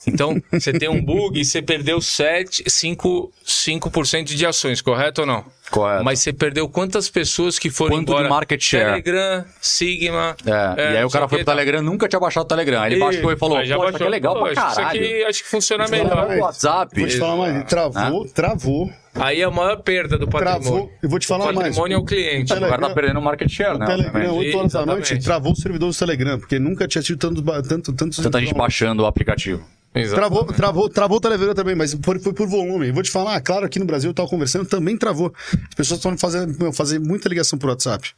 Então, 0.06 0.40
você 0.52 0.72
tem 0.72 0.88
um 0.88 1.02
bug 1.02 1.40
e 1.40 1.44
você 1.44 1.60
perdeu 1.60 2.00
7, 2.00 2.64
5, 2.68 3.32
5% 3.44 4.24
de 4.24 4.46
ações, 4.46 4.80
correto 4.80 5.22
ou 5.22 5.26
não? 5.26 5.44
Correto. 5.70 6.04
Mas 6.04 6.20
você 6.20 6.32
perdeu 6.32 6.68
quantas 6.68 7.08
pessoas 7.10 7.58
que 7.58 7.70
foram 7.70 7.96
Quanto 7.96 8.06
de 8.06 8.12
embora? 8.12 8.28
market 8.28 8.62
share? 8.62 9.02
Telegram, 9.02 9.44
Sigma. 9.60 10.36
É, 10.46 10.94
e 10.94 10.96
aí 10.98 11.04
o 11.04 11.10
cara 11.10 11.26
foi 11.28 11.38
pro 11.38 11.52
Telegram, 11.52 11.82
nunca 11.82 12.08
tinha 12.08 12.20
baixado 12.20 12.44
o 12.44 12.48
Telegram. 12.48 12.82
Aí 12.82 12.92
ele 12.92 13.00
baixou 13.00 13.32
e 13.32 13.36
falou, 13.36 13.64
já 13.64 13.76
pô, 13.76 13.84
isso 13.86 13.96
aqui 13.96 14.04
é 14.04 14.08
legal 14.08 14.34
Pô, 14.34 14.40
pra 14.42 14.52
Isso 14.52 14.60
caralho. 14.60 14.86
aqui 14.88 15.24
acho 15.24 15.42
que 15.42 15.48
funciona 15.48 15.88
falar 15.88 16.04
melhor. 16.04 16.38
WhatsApp. 16.38 17.00
Vou 17.00 17.08
te 17.08 17.18
falar 17.18 17.36
mais. 17.36 17.64
Travou, 17.64 18.28
travou. 18.28 18.90
Aí 19.18 19.40
é 19.40 19.44
a 19.44 19.50
maior 19.50 19.76
perda 19.82 20.18
do 20.18 20.26
patrimônio. 20.28 20.62
Travou. 20.62 20.92
Eu 21.02 21.08
vou 21.08 21.18
te 21.18 21.26
falar 21.26 21.44
o 21.50 21.54
mais. 21.54 21.68
patrimônio 21.68 21.94
é 21.96 21.98
o 21.98 22.04
cliente. 22.04 22.52
O 22.52 22.60
cara 22.60 22.78
tá 22.78 22.90
perdendo 22.90 23.20
market 23.20 23.48
share, 23.50 23.78
né? 23.78 23.86
Telegram, 23.86 24.12
obviamente. 24.20 24.46
8 24.46 24.58
horas 24.58 24.72
da 24.72 24.86
noite, 24.86 25.18
travou 25.20 25.52
o 25.52 25.56
servidor 25.56 25.90
do 25.90 25.96
Telegram, 25.96 26.38
porque 26.38 26.58
nunca 26.58 26.86
tinha 26.88 27.02
tido 27.02 27.18
tantos. 27.18 27.42
ba- 27.42 27.62
Tanto, 27.62 27.92
tantos 27.92 28.18
Tanta 28.22 28.40
gente 28.40 28.54
baixando 28.54 29.02
o 29.02 29.06
aplicativo. 29.06 29.64
Exato. 29.94 30.16
Travou, 30.20 30.44
travou, 30.44 30.88
travou 30.90 31.16
o 31.16 31.20
Telegram 31.20 31.54
também, 31.54 31.74
mas 31.74 31.96
foi, 32.04 32.18
foi 32.18 32.32
por 32.34 32.46
volume. 32.46 32.88
Eu 32.88 32.94
vou 32.94 33.02
te 33.02 33.10
falar, 33.10 33.40
claro, 33.40 33.64
aqui 33.64 33.78
no 33.78 33.86
Brasil 33.86 34.10
eu 34.10 34.14
tava 34.14 34.28
conversando, 34.28 34.66
também 34.66 34.96
travou. 34.96 35.32
As 35.68 35.74
pessoas 35.74 35.98
estão 35.98 36.16
fazendo 36.18 36.72
fazer 36.72 36.98
muita 36.98 37.28
ligação 37.28 37.58
por 37.58 37.70
WhatsApp. 37.70 38.10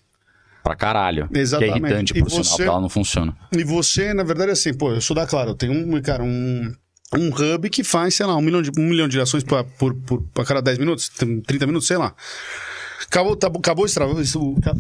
Pra 0.64 0.74
caralho. 0.74 1.28
Exatamente. 1.32 1.72
Que 1.80 1.86
é 1.86 1.88
irritante, 1.90 2.12
E 2.18 2.20
por 2.20 2.30
sinal, 2.30 2.44
você- 2.44 2.56
porque 2.56 2.68
ela 2.68 2.80
não 2.80 2.88
funciona. 2.88 3.36
E 3.56 3.62
você, 3.62 4.12
na 4.12 4.24
verdade, 4.24 4.50
é 4.50 4.52
assim, 4.54 4.74
pô, 4.74 4.90
eu 4.92 5.00
sou 5.00 5.14
da 5.14 5.24
Claro, 5.24 5.50
eu 5.50 5.54
tenho 5.54 5.72
um, 5.72 6.02
cara, 6.02 6.22
um, 6.24 6.74
um 7.14 7.28
hub 7.28 7.70
que 7.70 7.82
faz, 7.82 8.14
sei 8.14 8.26
lá, 8.26 8.36
um 8.36 8.40
milhão 8.42 8.60
de, 8.60 8.70
um 8.78 8.86
milhão 8.88 9.08
de 9.08 9.16
ligações 9.16 9.42
pra, 9.42 9.64
por, 9.64 9.94
por, 9.94 10.24
a 10.36 10.44
cada 10.44 10.60
10 10.60 10.78
minutos, 10.78 11.08
tem 11.08 11.40
30 11.40 11.66
minutos, 11.66 11.86
sei 11.88 11.96
lá. 11.96 12.14
Acabou, 13.02 13.36
tá- 13.36 13.46
acabou 13.48 13.86
esse 13.86 13.94
travou, 13.94 14.16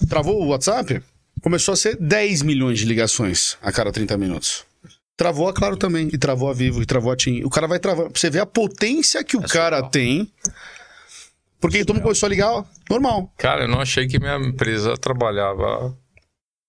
travou 0.08 0.42
o 0.42 0.48
WhatsApp, 0.48 1.02
começou 1.40 1.72
a 1.72 1.76
ser 1.76 1.96
10 1.96 2.42
milhões 2.42 2.78
de 2.78 2.84
ligações 2.84 3.56
a 3.62 3.72
cada 3.72 3.90
30 3.90 4.18
minutos. 4.18 4.64
Travou 5.16 5.48
a 5.48 5.52
Claro 5.52 5.76
também, 5.76 6.08
e 6.12 6.18
travou 6.18 6.48
a 6.48 6.52
Vivo, 6.52 6.80
e 6.80 6.86
travou 6.86 7.10
a 7.10 7.16
TIM. 7.16 7.42
O 7.42 7.50
cara 7.50 7.66
vai 7.66 7.80
travando. 7.80 8.10
Pra 8.10 8.20
você 8.20 8.30
ver 8.30 8.38
a 8.38 8.46
potência 8.46 9.24
que 9.24 9.36
o 9.36 9.42
cara 9.42 9.82
tem. 9.82 10.30
Porque 11.60 11.84
todo 11.84 11.96
mundo 11.96 12.04
começou 12.04 12.28
a 12.28 12.30
ligar 12.30 12.52
ó, 12.52 12.64
normal, 12.88 13.32
Cara, 13.36 13.64
eu 13.64 13.68
não 13.68 13.80
achei 13.80 14.06
que 14.06 14.16
minha 14.20 14.36
empresa 14.36 14.96
trabalhava 14.96 15.92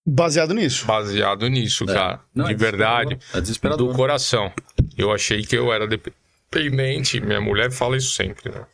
baseado 0.05 0.53
nisso. 0.53 0.85
baseado 0.85 1.47
nisso, 1.47 1.85
cara. 1.85 2.21
Não, 2.33 2.45
de 2.45 2.53
é 2.53 2.55
verdade. 2.55 3.17
É 3.33 3.41
desesperador. 3.41 3.87
Do 3.87 3.95
coração. 3.95 4.51
Eu 4.97 5.11
achei 5.11 5.41
que 5.43 5.55
eu 5.55 5.71
era 5.71 5.87
dependente. 5.87 7.19
Minha 7.19 7.41
mulher 7.41 7.71
fala 7.71 7.97
isso 7.97 8.13
sempre, 8.13 8.51
né? 8.51 8.65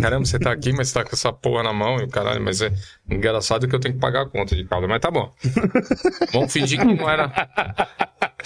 Caramba, 0.00 0.26
você 0.26 0.38
tá 0.40 0.50
aqui, 0.50 0.72
mas 0.72 0.88
você 0.88 0.94
tá 0.94 1.04
com 1.04 1.14
essa 1.14 1.32
porra 1.32 1.62
na 1.62 1.72
mão 1.72 2.00
e 2.00 2.04
o 2.04 2.08
caralho, 2.08 2.42
mas 2.42 2.60
é 2.60 2.72
engraçado 3.08 3.68
que 3.68 3.74
eu 3.74 3.80
tenho 3.80 3.94
que 3.94 4.00
pagar 4.00 4.22
a 4.22 4.28
conta 4.28 4.56
de 4.56 4.64
casa. 4.64 4.86
Mas 4.88 5.00
tá 5.00 5.10
bom. 5.10 5.32
Vamos 6.32 6.52
fingir 6.52 6.80
que 6.80 6.84
não 6.84 7.08
era. 7.08 7.32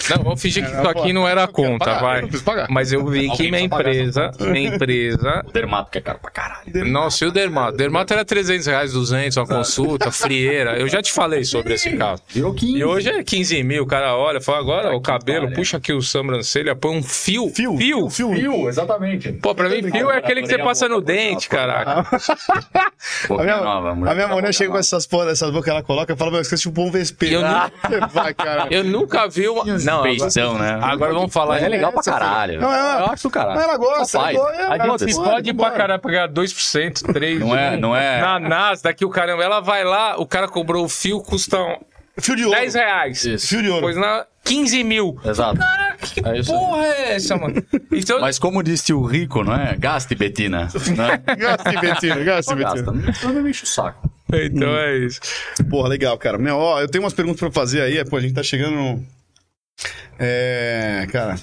Não, 0.09 0.23
vamos 0.23 0.41
fingir 0.41 0.65
que 0.65 0.71
isso 0.71 0.87
aqui 0.87 1.13
não 1.13 1.27
era 1.27 1.43
a 1.43 1.47
conta, 1.47 1.85
pagar, 1.85 2.21
eu 2.23 2.27
vai. 2.29 2.39
pagar. 2.41 2.67
Mas 2.69 2.91
eu 2.91 3.05
vi 3.05 3.29
que 3.31 3.49
minha 3.49 3.61
empresa, 3.63 4.31
minha 4.39 4.75
empresa 4.75 5.43
O 5.47 5.51
dermato 5.51 5.91
que 5.91 5.97
é 5.97 6.01
caro 6.01 6.19
pra 6.19 6.31
caralho. 6.31 6.85
nossa, 6.85 7.25
e 7.25 7.27
o 7.27 7.31
Dermato? 7.31 7.77
Dermato 7.77 8.13
era 8.13 8.25
300 8.25 8.67
reais, 8.67 8.93
200, 8.93 9.37
uma 9.37 9.47
consulta, 9.47 10.11
frieira. 10.11 10.77
Eu 10.79 10.87
já 10.87 11.01
te 11.01 11.11
falei 11.11 11.43
sobre 11.43 11.73
esse 11.73 11.95
caso. 11.95 12.21
Virou 12.29 12.53
15. 12.53 12.77
E 12.77 12.83
hoje 12.83 13.09
é 13.09 13.23
15 13.23 13.63
mil, 13.63 13.83
o 13.83 13.87
cara 13.87 14.15
olha, 14.15 14.41
fala, 14.41 14.59
agora 14.59 14.95
o 14.95 15.01
cabelo, 15.01 15.51
puxa 15.53 15.77
aqui 15.77 15.93
o 15.93 16.01
sobrancelha, 16.01 16.75
põe 16.75 16.97
um 16.97 17.03
fio. 17.03 17.49
Fio, 17.49 17.77
Fio. 17.77 18.09
fio. 18.09 18.33
Fio, 18.33 18.69
exatamente. 18.69 19.31
Pô, 19.33 19.53
pra 19.55 19.69
mim, 19.69 19.81
fio 19.83 20.09
é 20.11 20.17
aquele 20.17 20.41
que 20.41 20.47
você 20.47 20.57
passa 20.57 20.87
no 20.89 21.01
dente, 21.01 21.49
caraca. 21.49 22.05
A 23.29 23.43
minha, 23.43 23.57
nova, 23.61 23.91
a 23.91 24.13
minha 24.15 24.27
mulher 24.27 24.53
chega 24.53 24.71
com 24.71 24.77
essas 24.77 25.05
porra, 25.07 25.31
essas 25.31 25.49
bocas 25.49 25.63
que 25.65 25.69
ela 25.69 25.83
coloca 25.83 26.13
e 26.13 26.15
fala, 26.17 26.31
meu, 26.31 26.41
esqueci 26.41 26.63
tipo 26.63 26.81
um 26.81 26.91
vespeiro. 26.91 27.35
Eu 27.35 27.45
Ah, 27.45 27.71
Vai. 28.11 28.35
Eu 28.69 28.83
nunca 28.83 29.27
vi 29.27 29.47
uma. 29.47 29.63
Não, 29.63 29.98
agora, 29.99 30.19
Feição, 30.19 30.57
né? 30.57 30.79
agora 30.81 31.13
vamos 31.13 31.33
falar. 31.33 31.55
Mas 31.55 31.63
é 31.63 31.69
legal 31.69 31.91
pra 31.91 32.03
caralho. 32.03 32.59
Não, 32.61 32.73
é- 32.73 33.01
eu 33.01 33.05
acho 33.07 33.23
do 33.23 33.29
caralho. 33.31 33.59
Ela 33.59 33.77
gosta, 33.77 34.17
ela 34.17 34.77
gosta, 34.77 35.05
ela 35.09 35.15
Bora, 35.17 35.29
pode 35.31 35.49
ir 35.49 35.53
pra 35.53 35.71
caralho 35.71 36.01
pegar 36.01 36.27
2%, 36.27 37.03
3%. 37.13 37.39
Não 37.39 37.55
é, 37.55 37.77
não 37.77 37.95
é. 37.95 38.21
Na 38.21 38.39
Nasdaq, 38.39 39.03
o 39.05 39.09
caramba, 39.09 39.43
ela 39.43 39.59
vai 39.59 39.83
lá, 39.83 40.17
o 40.19 40.25
cara 40.25 40.47
cobrou 40.47 40.85
o 40.85 40.89
fio, 40.89 41.21
custa 41.21 41.57
um- 41.59 41.77
Fio 42.21 42.35
de 42.35 42.43
ouro. 42.43 42.57
10 42.59 42.73
reais. 42.73 43.23
Isso. 43.23 43.47
Fio 43.47 43.61
de 43.61 43.69
ouro. 43.69 43.81
Pois 43.81 43.95
na 43.95 44.25
15 44.43 44.83
mil. 44.83 45.17
Exato. 45.23 45.57
Cara, 45.57 45.95
que 46.01 46.19
É 46.19 46.43
porra 46.43 46.85
é 46.85 47.15
essa, 47.15 47.37
mano? 47.37 47.63
Então, 47.93 48.19
Mas 48.19 48.37
como 48.37 48.61
disse 48.61 48.91
o 48.91 49.01
Rico, 49.05 49.41
não 49.41 49.53
é? 49.55 49.75
Gaste, 49.77 50.15
Betina. 50.15 50.67
Né? 50.97 51.21
Gasta 51.37 51.69
em 51.73 51.79
Betina, 51.79 52.15
gasta 52.23 52.53
em 52.53 52.57
Gasta. 52.57 52.91
Betina. 52.91 53.13
Não 53.23 53.33
não 53.33 53.41
me 53.43 53.49
enche 53.51 53.63
o 53.63 53.67
saco. 53.67 54.09
então 54.33 54.75
é 54.75 54.97
isso. 54.97 55.21
Porra, 55.69 55.87
legal, 55.87 56.17
cara. 56.17 56.37
Meu, 56.37 56.57
ó, 56.57 56.81
eu 56.81 56.89
tenho 56.89 57.03
umas 57.05 57.13
perguntas 57.13 57.39
pra 57.39 57.51
fazer 57.51 57.81
aí. 57.81 58.03
Pô, 58.03 58.17
a 58.17 58.21
gente 58.21 58.33
tá 58.33 58.43
chegando 58.43 58.75
no... 58.75 59.05
É, 60.17 61.07
cara, 61.11 61.35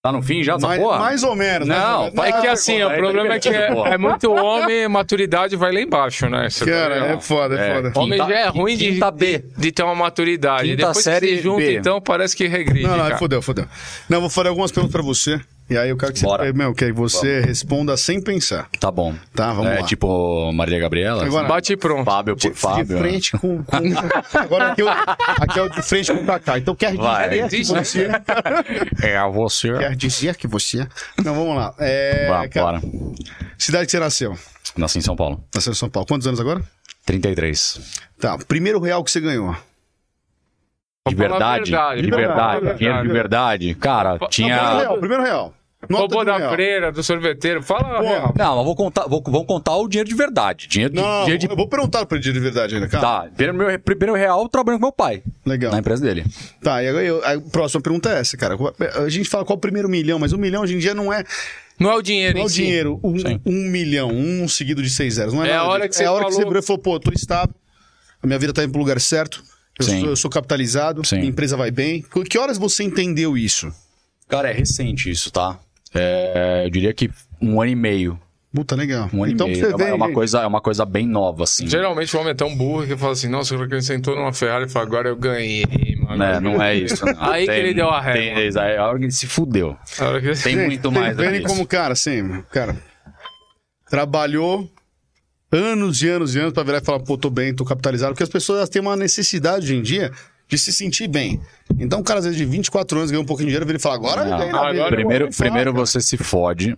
Tá 0.00 0.12
no 0.12 0.22
fim 0.22 0.44
já 0.44 0.56
mais, 0.58 0.80
porra? 0.80 0.98
mais 1.00 1.22
ou 1.24 1.34
menos. 1.34 1.68
ou 1.68 1.74
Não, 1.74 1.98
menos. 2.02 2.14
vai 2.14 2.28
É 2.30 2.40
que 2.40 2.46
assim, 2.46 2.80
o 2.82 2.88
problema 2.96 3.34
é 3.34 3.40
que 3.40 3.48
é, 3.48 3.68
é 3.68 3.98
muito 3.98 4.32
homem, 4.32 4.86
maturidade 4.88 5.56
vai 5.56 5.72
lá 5.72 5.80
embaixo, 5.80 6.28
né? 6.28 6.48
Você 6.48 6.64
tá 6.64 6.70
Cara, 6.70 6.94
ligado? 6.94 7.18
é 7.18 7.20
foda, 7.20 7.60
é, 7.60 7.68
É, 7.70 7.74
foda. 7.74 7.92
Homem 8.00 8.18
Quinta- 8.20 8.32
já 8.32 8.38
é 8.38 8.46
ruim 8.48 8.76
de, 8.76 9.00
B. 9.16 9.44
de 9.56 9.72
ter 9.72 9.82
uma 9.82 9.96
maturidade. 9.96 10.62
Quinta 10.70 10.76
Depois 10.76 10.96
que 10.98 11.02
série 11.02 11.36
se 11.36 11.42
junta, 11.42 11.62
B. 11.62 11.76
então, 11.78 12.00
parece 12.00 12.36
que 12.36 12.46
regride, 12.46 12.86
Não, 12.86 12.96
não, 12.96 13.04
cara. 13.04 13.18
fodeu, 13.18 13.42
fodeu. 13.42 13.66
Não, 14.08 14.20
vou 14.20 14.30
fazer 14.30 14.48
algumas 14.48 14.70
perguntas 14.70 14.92
pra 14.92 15.02
você. 15.02 15.40
E 15.70 15.76
aí 15.76 15.90
eu 15.90 15.98
quero 15.98 16.14
que 16.14 16.22
Bora. 16.22 16.44
você, 16.46 16.52
meu, 16.54 16.74
que 16.74 16.90
você 16.92 17.40
responda 17.40 17.94
sem 17.96 18.22
pensar. 18.22 18.70
Tá 18.80 18.90
bom. 18.90 19.14
Tá, 19.34 19.52
vamos 19.52 19.70
é, 19.70 19.80
lá. 19.80 19.86
Tipo 19.86 20.50
Maria 20.52 20.78
Gabriela? 20.78 21.24
Agora- 21.26 21.46
Bate 21.46 21.74
e 21.74 21.76
pronto. 21.76 22.06
Fábio 22.06 22.36
por 22.36 22.40
De 22.40 22.54
Fábio. 22.54 22.98
frente 22.98 23.32
com. 23.32 23.62
com- 23.62 23.76
Agora 24.38 24.72
aqui, 24.72 24.80
eu, 24.80 24.88
aqui 24.88 25.58
é 25.58 25.62
o 25.62 25.68
de 25.68 25.82
frente 25.82 26.10
com 26.12 26.20
o 26.22 26.26
Kaká. 26.26 26.56
Então 26.58 26.74
quer 26.74 26.94
Vai. 26.96 27.28
dizer 27.28 27.48
que 27.50 27.64
você. 27.64 28.08
É 29.06 29.16
a 29.18 29.28
você. 29.28 29.76
Quer 29.76 29.94
dizer 29.94 30.36
que 30.36 30.46
você. 30.46 30.88
Não, 31.22 31.34
vamos 31.34 31.54
lá. 31.54 31.74
É, 31.78 32.28
Vá, 32.28 32.48
cara, 32.48 32.80
bora. 32.80 32.92
cidade 33.58 33.84
que 33.84 33.90
você 33.90 33.98
nasceu. 33.98 34.38
Nasci 34.76 34.98
em 34.98 35.02
São 35.02 35.16
Paulo. 35.16 35.44
Nasceu 35.54 35.72
em 35.72 35.76
São 35.76 35.90
Paulo. 35.90 36.06
Quantos 36.06 36.26
anos 36.26 36.40
agora? 36.40 36.62
33. 37.04 37.80
Tá. 38.18 38.38
Primeiro 38.38 38.80
real 38.80 39.04
que 39.04 39.10
você 39.10 39.20
ganhou. 39.20 39.54
De 41.06 41.14
de 41.14 41.16
falar 41.16 41.26
a 41.26 41.38
verdade, 41.38 41.70
verdade. 41.70 42.76
dinheiro 42.78 43.02
de 43.06 43.12
verdade. 43.12 43.74
Cara, 43.74 44.10
Primeiro 44.18 44.30
tinha. 44.30 44.78
real, 44.78 44.98
primeiro 44.98 45.22
real. 45.22 45.54
Nota 45.88 46.00
Roubou 46.02 46.24
da 46.24 46.36
real. 46.38 46.52
freira, 46.52 46.90
do 46.90 47.02
sorveteiro. 47.04 47.62
Fala 47.62 48.00
real. 48.02 48.34
Não, 48.36 48.56
mas 48.56 48.64
vou 48.64 48.74
contar, 48.74 49.06
vou, 49.06 49.22
vamos 49.24 49.46
contar 49.46 49.76
o 49.76 49.86
dinheiro 49.88 50.08
de 50.08 50.14
verdade. 50.16 50.66
Dinheiro, 50.66 50.92
de- 50.92 51.00
Não, 51.00 51.20
dinheiro 51.20 51.38
de. 51.38 51.48
eu 51.48 51.54
vou 51.56 51.68
perguntar 51.68 52.04
pra 52.04 52.18
ele 52.18 52.32
de 52.32 52.40
verdade 52.40 52.74
ainda, 52.74 52.88
cara. 52.88 53.00
Tá, 53.00 53.30
primeiro, 53.36 53.54
meu, 53.56 53.78
primeiro 53.78 54.14
real 54.16 54.48
trabalhando 54.48 54.80
com 54.80 54.86
meu 54.86 54.92
pai. 54.92 55.22
Legal. 55.46 55.70
Na 55.70 55.78
empresa 55.78 56.02
dele. 56.02 56.24
Tá, 56.60 56.82
e 56.82 56.88
agora 56.88 57.04
eu- 57.04 57.24
a 57.24 57.40
próxima 57.52 57.80
pergunta 57.80 58.10
é 58.12 58.18
essa, 58.18 58.36
cara. 58.36 58.56
A 58.96 59.08
gente 59.08 59.28
fala 59.28 59.44
qual 59.44 59.56
o 59.56 59.60
primeiro 59.60 59.88
milhão, 59.88 60.18
mas 60.18 60.32
um 60.32 60.36
milhão 60.38 60.62
hoje 60.62 60.74
em 60.74 60.78
dia 60.78 60.94
não 60.94 61.12
é, 61.12 61.22
Não 61.78 61.92
é 61.92 61.94
o 61.94 62.02
dinheiro 62.02 62.34
não 62.34 62.40
é 62.40 62.42
em 62.42 62.46
o 62.46 62.50
si. 62.50 62.56
dinheiro. 62.56 63.00
Um, 63.04 63.16
Sim. 63.20 63.40
um 63.46 63.70
milhão, 63.70 64.10
um 64.10 64.48
seguido 64.48 64.82
de 64.82 64.90
seis 64.90 65.14
zeros. 65.14 65.32
Não 65.32 65.44
é, 65.44 65.50
É 65.50 65.52
a 65.52 65.58
nada 65.58 65.68
hora 65.70 65.78
disso. 65.82 65.90
que 65.90 65.94
você 65.98 66.02
É 66.02 66.06
a 66.06 66.12
hora 66.12 66.24
que 66.24 66.30
falou- 66.32 66.40
você 66.42 66.48
virou 66.48 66.60
e 66.62 66.66
falou, 66.66 66.82
pô, 66.82 66.94
eu 66.96 67.00
tô 67.00 67.12
estável, 67.12 67.54
a 68.20 68.26
minha 68.26 68.38
vida 68.38 68.52
tá 68.52 68.64
indo 68.64 68.72
pro 68.72 68.80
lugar 68.80 69.00
certo, 69.00 69.44
eu, 69.78 69.84
Sim. 69.84 70.00
sou, 70.00 70.08
eu 70.10 70.16
sou 70.16 70.28
capitalizado, 70.30 71.06
Sim. 71.06 71.18
minha 71.18 71.28
empresa 71.30 71.56
vai 71.56 71.70
bem. 71.70 72.04
Que 72.28 72.36
horas 72.36 72.58
você 72.58 72.82
entendeu 72.82 73.38
isso? 73.38 73.72
Cara, 74.28 74.50
é 74.50 74.52
recente 74.52 75.08
isso, 75.08 75.30
tá? 75.30 75.58
É, 75.94 76.62
eu 76.66 76.70
diria 76.70 76.92
que 76.92 77.10
um 77.40 77.60
ano 77.60 77.70
e 77.70 77.74
meio. 77.76 78.18
Puta, 78.52 78.74
legal. 78.74 79.10
Um 79.12 79.22
ano 79.24 79.32
então 79.32 79.46
e 79.46 79.52
meio. 79.52 79.70
você 79.76 79.84
É 79.84 79.88
é 79.90 79.94
uma 79.94 80.12
coisa, 80.12 80.40
é 80.40 80.46
uma 80.46 80.60
coisa 80.60 80.84
bem 80.84 81.06
nova, 81.06 81.44
assim. 81.44 81.68
Geralmente 81.68 82.16
o 82.16 82.20
homem 82.20 82.30
é 82.32 82.34
tão 82.34 82.54
burro 82.56 82.86
que 82.86 82.96
fala 82.96 83.12
assim, 83.12 83.28
nossa, 83.28 83.54
eu 83.54 83.62
ele 83.62 83.82
sentou 83.82 84.16
numa 84.16 84.32
Ferrari 84.32 84.64
e 84.64 84.68
fala, 84.68 84.86
agora 84.86 85.08
eu 85.08 85.16
ganhei, 85.16 85.64
mano. 86.00 86.16
Né, 86.16 86.40
não 86.40 86.60
é 86.62 86.74
isso. 86.74 87.04
Não. 87.04 87.14
Aí 87.30 87.44
que 87.46 87.52
ele 87.52 87.74
deu 87.74 87.88
a 87.90 88.00
régua. 88.00 88.20
Tem, 88.22 88.60
é 88.62 88.76
a 88.78 88.86
hora 88.86 88.98
que 88.98 89.04
ele 89.04 89.12
se 89.12 89.26
fudeu. 89.26 89.76
Que- 90.20 90.42
Tem 90.42 90.54
gente, 90.54 90.66
muito 90.66 90.90
mais 90.90 91.16
do 91.16 91.22
que 91.22 91.40
como, 91.42 91.66
cara, 91.66 91.92
assim, 91.92 92.42
cara, 92.50 92.76
trabalhou 93.88 94.68
anos 95.52 96.02
e 96.02 96.08
anos 96.08 96.34
e 96.34 96.40
anos 96.40 96.52
pra 96.52 96.62
virar 96.62 96.78
e 96.78 96.84
falar, 96.84 97.00
pô, 97.00 97.16
tô 97.16 97.30
bem, 97.30 97.54
tô 97.54 97.64
capitalizado, 97.64 98.12
porque 98.12 98.22
as 98.22 98.28
pessoas 98.28 98.58
elas 98.58 98.68
têm 98.68 98.82
uma 98.82 98.96
necessidade 98.96 99.64
hoje 99.66 99.76
em 99.76 99.82
dia 99.82 100.10
de 100.48 100.56
se 100.58 100.72
sentir 100.72 101.06
bem. 101.08 101.40
Então, 101.78 102.00
o 102.00 102.02
cara, 102.04 102.18
às 102.20 102.24
vezes, 102.24 102.38
de 102.38 102.44
24 102.46 102.96
anos 102.98 103.10
ganha 103.10 103.20
um 103.20 103.26
pouquinho 103.26 103.46
de 103.48 103.50
dinheiro, 103.52 103.66
vira 103.66 103.78
e 103.78 103.80
fala, 103.80 103.94
agora 103.96 104.22
eu 104.22 104.30
Não, 104.30 104.38
na 104.52 104.70
vida. 104.72 104.82
eu- 104.84 104.88
Primeiro, 104.88 105.28
primeiro 105.30 105.72
cara. 105.72 105.86
você 105.86 106.00
se 106.00 106.16
fode 106.16 106.76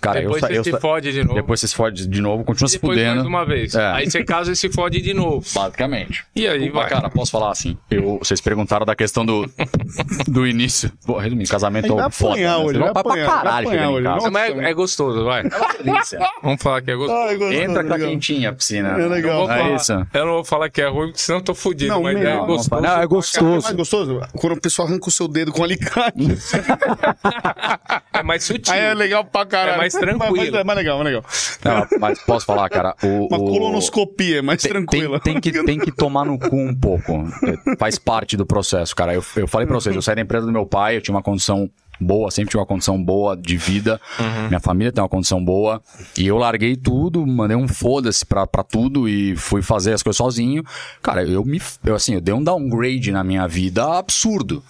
Cara, 0.00 0.20
depois 0.20 0.42
eu, 0.42 0.48
você 0.48 0.58
eu 0.58 0.64
se 0.64 0.80
fode 0.80 1.12
de 1.12 1.22
novo. 1.22 1.34
Depois 1.34 1.60
você 1.60 1.68
se 1.68 1.74
fode 1.74 2.06
de 2.06 2.20
novo, 2.20 2.44
continua 2.44 2.68
se 2.68 2.76
depois 2.76 2.98
fudendo. 2.98 3.14
mais 3.16 3.26
uma 3.26 3.44
vez. 3.44 3.74
É. 3.74 3.86
Aí 3.92 4.10
você 4.10 4.24
casa 4.24 4.52
e 4.52 4.56
se 4.56 4.68
fode 4.70 5.00
de 5.00 5.12
novo. 5.14 5.44
Basicamente. 5.54 6.24
E 6.34 6.46
aí 6.48 6.68
Opa, 6.70 6.80
vai. 6.80 6.88
cara, 6.90 7.10
posso 7.10 7.30
falar 7.30 7.50
assim? 7.50 7.76
Eu, 7.90 8.18
vocês 8.18 8.40
perguntaram 8.40 8.84
da 8.86 8.94
questão 8.96 9.24
do, 9.24 9.48
do 10.26 10.46
início. 10.46 10.90
Pô, 11.06 11.18
resumindo, 11.18 11.48
casamento 11.50 11.86
Ele 11.86 11.94
vai 11.94 12.10
foda. 12.10 12.32
apanhar 12.32 12.58
né? 12.58 12.64
hoje, 12.64 12.78
vai 12.78 12.92
vai 12.92 12.92
pra 12.92 13.00
apanhar, 13.12 13.26
vai 13.26 13.36
caralho 13.36 13.68
apanhar 13.68 13.90
hoje. 13.90 14.02
Nossa, 14.04 14.30
Mas 14.30 14.56
é, 14.58 14.70
é 14.70 14.74
gostoso, 14.74 15.24
vai. 15.24 15.42
Delícia. 15.84 16.18
Vamos 16.42 16.62
falar 16.62 16.82
que 16.82 16.90
é 16.90 16.96
gostoso. 16.96 17.18
Ai, 17.20 17.36
gostoso, 17.36 17.62
Entra 17.62 17.82
que 17.82 17.88
tá 17.88 17.94
legal. 17.96 18.10
quentinha 18.10 18.50
a 18.50 18.52
piscina. 18.52 18.88
É 19.00 19.06
legal. 19.06 19.40
Eu 19.42 19.46
vou 19.46 19.50
É 19.54 19.58
falar- 19.62 19.74
isso. 19.76 19.92
Eu 20.14 20.26
não 20.26 20.32
vou 20.34 20.44
falar 20.44 20.70
que 20.70 20.80
é 20.82 20.88
ruim, 20.88 21.06
porque 21.08 21.20
senão 21.20 21.38
eu 21.38 21.44
tô 21.44 21.54
fudido. 21.54 21.92
Não, 21.92 22.02
mas 22.02 22.14
melhor, 22.14 22.30
é 22.32 22.36
não 22.36 22.46
gostoso. 22.46 22.80
Não, 22.82 22.88
é 22.88 22.92
Cara, 22.92 23.02
é 23.02 23.06
gostoso. 23.06 23.62
mais 23.64 23.76
gostoso 23.76 24.20
quando 24.36 24.52
o 24.54 24.60
pessoal 24.60 24.88
arranca 24.88 25.08
o 25.08 25.10
seu 25.10 25.28
dedo 25.28 25.52
com 25.52 25.62
alicate. 25.64 26.14
É 28.12 28.22
mais 28.22 28.44
sutil. 28.44 28.72
Aí 28.74 28.80
é 28.80 28.94
legal 28.94 29.24
pra 29.24 29.46
caralho. 29.46 29.78
É 29.96 30.00
mais 30.06 30.18
tranquilo. 30.18 30.36
Mas, 30.52 30.60
é 30.60 30.64
mais 30.64 30.76
legal, 30.78 30.96
mais 30.98 31.06
legal. 31.06 31.24
Não, 31.64 31.98
mas 32.00 32.18
posso 32.22 32.46
falar, 32.46 32.68
cara, 32.68 32.94
o... 33.02 33.26
Uma 33.30 33.38
o- 33.38 33.44
colonoscopia 33.50 34.38
é 34.38 34.42
mais 34.42 34.62
Tem, 34.62 34.70
tranquila. 34.72 35.20
tem, 35.20 35.40
tem 35.40 35.40
que, 35.52 35.64
tem 35.64 35.78
que 35.78 35.92
tomar 35.92 36.24
no 36.24 36.38
cu 36.38 36.56
um 36.56 36.74
pouco. 36.74 37.24
É, 37.72 37.76
Faz 37.76 37.98
parte 37.98 38.36
do 38.36 38.46
processo, 38.46 38.94
cara. 38.94 39.14
Eu, 39.14 39.24
eu 39.36 39.46
falei 39.48 39.66
pra 39.66 39.74
vocês, 39.76 39.94
eu 39.94 40.02
saí 40.02 40.14
da 40.16 40.22
empresa 40.22 40.46
do 40.46 40.52
meu 40.52 40.66
pai, 40.66 40.96
eu 40.96 41.00
tinha 41.00 41.14
uma 41.14 41.22
condição 41.22 41.70
boa, 42.02 42.30
sempre 42.30 42.50
tinha 42.52 42.60
uma 42.60 42.66
condição 42.66 43.02
boa 43.02 43.36
de 43.36 43.58
vida. 43.58 44.00
Minha 44.48 44.58
família 44.60 44.90
tem 44.90 45.02
uma 45.02 45.08
condição 45.08 45.44
boa. 45.44 45.82
E 46.16 46.26
eu 46.26 46.38
larguei 46.38 46.74
tudo, 46.74 47.26
mandei 47.26 47.54
um 47.56 47.68
foda-se 47.68 48.24
pra, 48.24 48.46
pra 48.46 48.62
tudo 48.62 49.06
e 49.06 49.36
fui 49.36 49.60
fazer 49.60 49.92
as 49.92 50.02
coisas 50.02 50.16
sozinho. 50.16 50.64
Cara, 51.02 51.22
eu 51.24 51.44
me. 51.44 51.60
Eu, 51.84 51.94
assim, 51.94 52.14
eu 52.14 52.20
dei 52.22 52.32
um 52.34 52.42
downgrade 52.42 53.12
na 53.12 53.22
minha 53.22 53.46
vida 53.46 53.98
absurdo, 53.98 54.62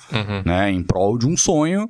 né? 0.45 0.71
Em 0.73 0.83
prol 0.83 1.17
de 1.17 1.27
um 1.29 1.37
sonho. 1.37 1.89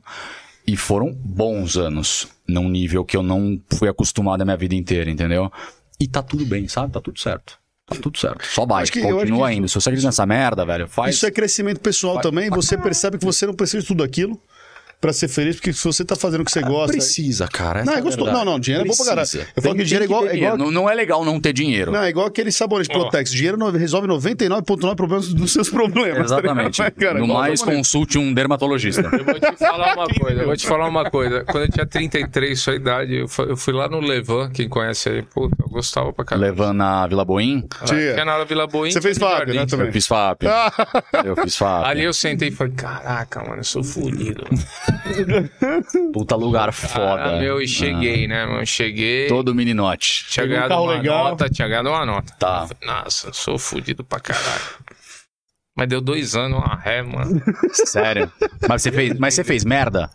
E 0.67 0.77
foram 0.77 1.11
bons 1.13 1.77
anos, 1.79 2.29
num 2.51 2.69
nível 2.69 3.05
que 3.05 3.17
eu 3.17 3.23
não 3.23 3.61
fui 3.73 3.89
acostumado 3.89 4.43
a 4.43 4.45
minha 4.45 4.57
vida 4.57 4.75
inteira, 4.75 5.11
entendeu? 5.11 5.51
E 5.99 6.07
tá 6.07 6.23
tudo 6.23 6.45
bem, 6.45 6.67
sabe? 6.69 6.93
Tá 6.93 7.01
tudo 7.01 7.19
certo. 7.19 7.59
Tá 7.87 7.97
tudo 7.97 8.19
certo. 8.19 8.47
Só 8.47 8.67
acho 8.75 8.93
continua 8.93 9.53
indo. 9.53 9.69
Se 9.69 9.75
você 9.75 9.89
acredita 9.89 10.09
nessa 10.09 10.25
merda, 10.25 10.65
velho, 10.65 10.87
faz. 10.87 11.17
Isso 11.17 11.27
é 11.27 11.31
crescimento 11.31 11.81
pessoal 11.81 12.21
também. 12.21 12.49
Você 12.51 12.77
percebe 12.77 13.19
que 13.19 13.25
você 13.25 13.47
não 13.47 13.55
precisa 13.55 13.83
de 13.83 13.87
tudo 13.87 14.03
aquilo 14.05 14.41
pra 15.01 15.13
ser 15.13 15.29
feliz, 15.29 15.57
porque 15.57 15.73
se 15.73 15.83
você 15.83 16.05
tá 16.05 16.15
fazendo 16.15 16.43
o 16.43 16.45
que 16.45 16.51
você 16.53 16.61
gosta. 16.61 16.93
Precisa, 16.93 17.49
cara. 17.49 17.85
Não, 17.85 17.93
essa 17.93 18.01
é 18.01 18.03
gostoso. 18.03 18.31
Não, 18.31 18.45
não, 18.45 18.61
dinheiro 18.61 18.85
é 18.85 18.89
bom 18.89 18.95
pra 18.95 19.05
caralho. 19.07 19.21
Precisa. 19.29 19.47
Eu 19.57 19.63
falo 19.63 19.75
que 19.77 19.85
dinheiro 19.85 20.05
é 20.05 20.09
tem 20.09 20.17
igual- 20.17 20.29
é 20.31 20.37
igual-. 20.37 20.59
Não, 20.59 20.71
não 20.71 20.91
é 20.91 20.95
legal 20.95 21.25
não 21.25 21.41
ter 21.41 21.53
dinheiro. 21.53 21.91
Não, 21.91 22.03
é 22.03 22.11
igual 22.11 22.27
aquele 22.27 22.53
sabonete 22.53 22.91
Protex. 22.91 23.31
Dinheiro 23.33 23.57
no- 23.57 23.71
resolve 23.71 24.07
99,9% 24.09 24.95
problemas 24.97 25.33
dos 25.33 25.53
seus 25.53 25.71
problemas. 25.71 26.19
tá 26.31 26.39
Exatamente. 26.39 26.79
ligado? 26.83 26.95
Cara, 27.01 27.19
no 27.19 27.27
mais, 27.29 27.63
consulte 27.63 28.19
um 28.19 28.33
dermatologista. 28.35 29.01
Eu 29.03 29.25
vou 29.25 29.35
te 29.41 29.57
falar 29.57 29.95
uma 29.95 30.07
coisa, 30.09 30.41
eu 30.43 30.47
vou 30.47 30.57
te 30.57 30.67
falar 30.67 30.89
uma 30.89 31.11
coisa. 31.11 31.45
Quando 31.45 31.65
eu 31.65 31.71
tinha 31.71 31.87
33, 31.87 32.61
sua 32.61 32.75
idade, 32.75 33.15
eu 33.17 33.29
fu- 33.29 33.43
eu 33.43 33.57
fui 33.57 33.73
lá 33.73 33.89
no 33.89 34.01
Levan, 34.01 34.51
quem 34.51 34.69
conhece 34.69 35.09
aí, 35.09 35.23
puta, 35.23 35.57
eu 35.63 35.69
gostava 35.71 36.13
pra 36.13 36.25
caramba. 36.25 36.47
Levando 36.47 36.77
na 36.77 37.07
Vila 37.07 37.25
Boim, 37.25 37.67
Tia. 37.87 38.13
Tinha 38.15 38.25
na 38.25 38.45
Vila 38.45 38.67
Boim. 38.67 38.91
Você 38.91 39.01
fez 39.01 39.17
FAP, 39.19 39.49
né, 39.55 39.65
também? 39.67 39.87
eu 39.87 39.93
fiz 39.93 40.07
FAP. 40.07 40.43
Ah, 40.51 40.73
Eu 41.25 41.37
fiz 41.37 41.57
FAP. 41.57 41.87
Ali 41.87 42.05
eu 42.05 42.13
sentei 42.13 42.49
e 42.49 42.51
falei, 42.51 42.73
caraca, 42.75 43.41
mano, 43.43 43.59
eu 43.61 43.65
sou 43.65 43.83
fudido. 43.83 44.45
Puta 46.13 46.37
lugar 46.37 46.73
foda. 46.73 47.37
Ah, 47.37 47.39
meu, 47.39 47.61
e 47.61 47.67
cheguei, 47.69 48.27
né, 48.27 48.47
mano? 48.47 48.67
Cheguei, 48.67 49.27
Todo 49.29 49.55
meninote. 49.55 50.25
Pegou 50.25 50.31
tinha 50.31 50.45
um 50.45 50.49
ganhado 50.49 50.69
carro 50.69 50.83
uma 50.85 50.93
legal. 50.95 51.25
nota, 51.31 51.49
tinha 51.51 51.69
ganhado 51.69 51.89
uma 51.89 52.07
nota. 52.07 52.35
Tá. 52.39 52.69
Nossa, 52.85 53.33
sou 53.33 53.59
fudido 53.59 54.05
pra 54.05 54.21
caralho. 54.21 54.63
Mas 55.77 55.89
deu 55.89 56.01
dois 56.01 56.35
anos, 56.35 56.59
uma 56.59 56.75
ré, 56.77 57.03
mano. 57.03 57.41
Sério. 57.73 58.31
Mas 58.69 58.83
você 58.83 58.93
fez, 58.93 59.19
mas 59.19 59.35
você 59.35 59.45
fez 59.45 59.65
merda? 59.65 60.11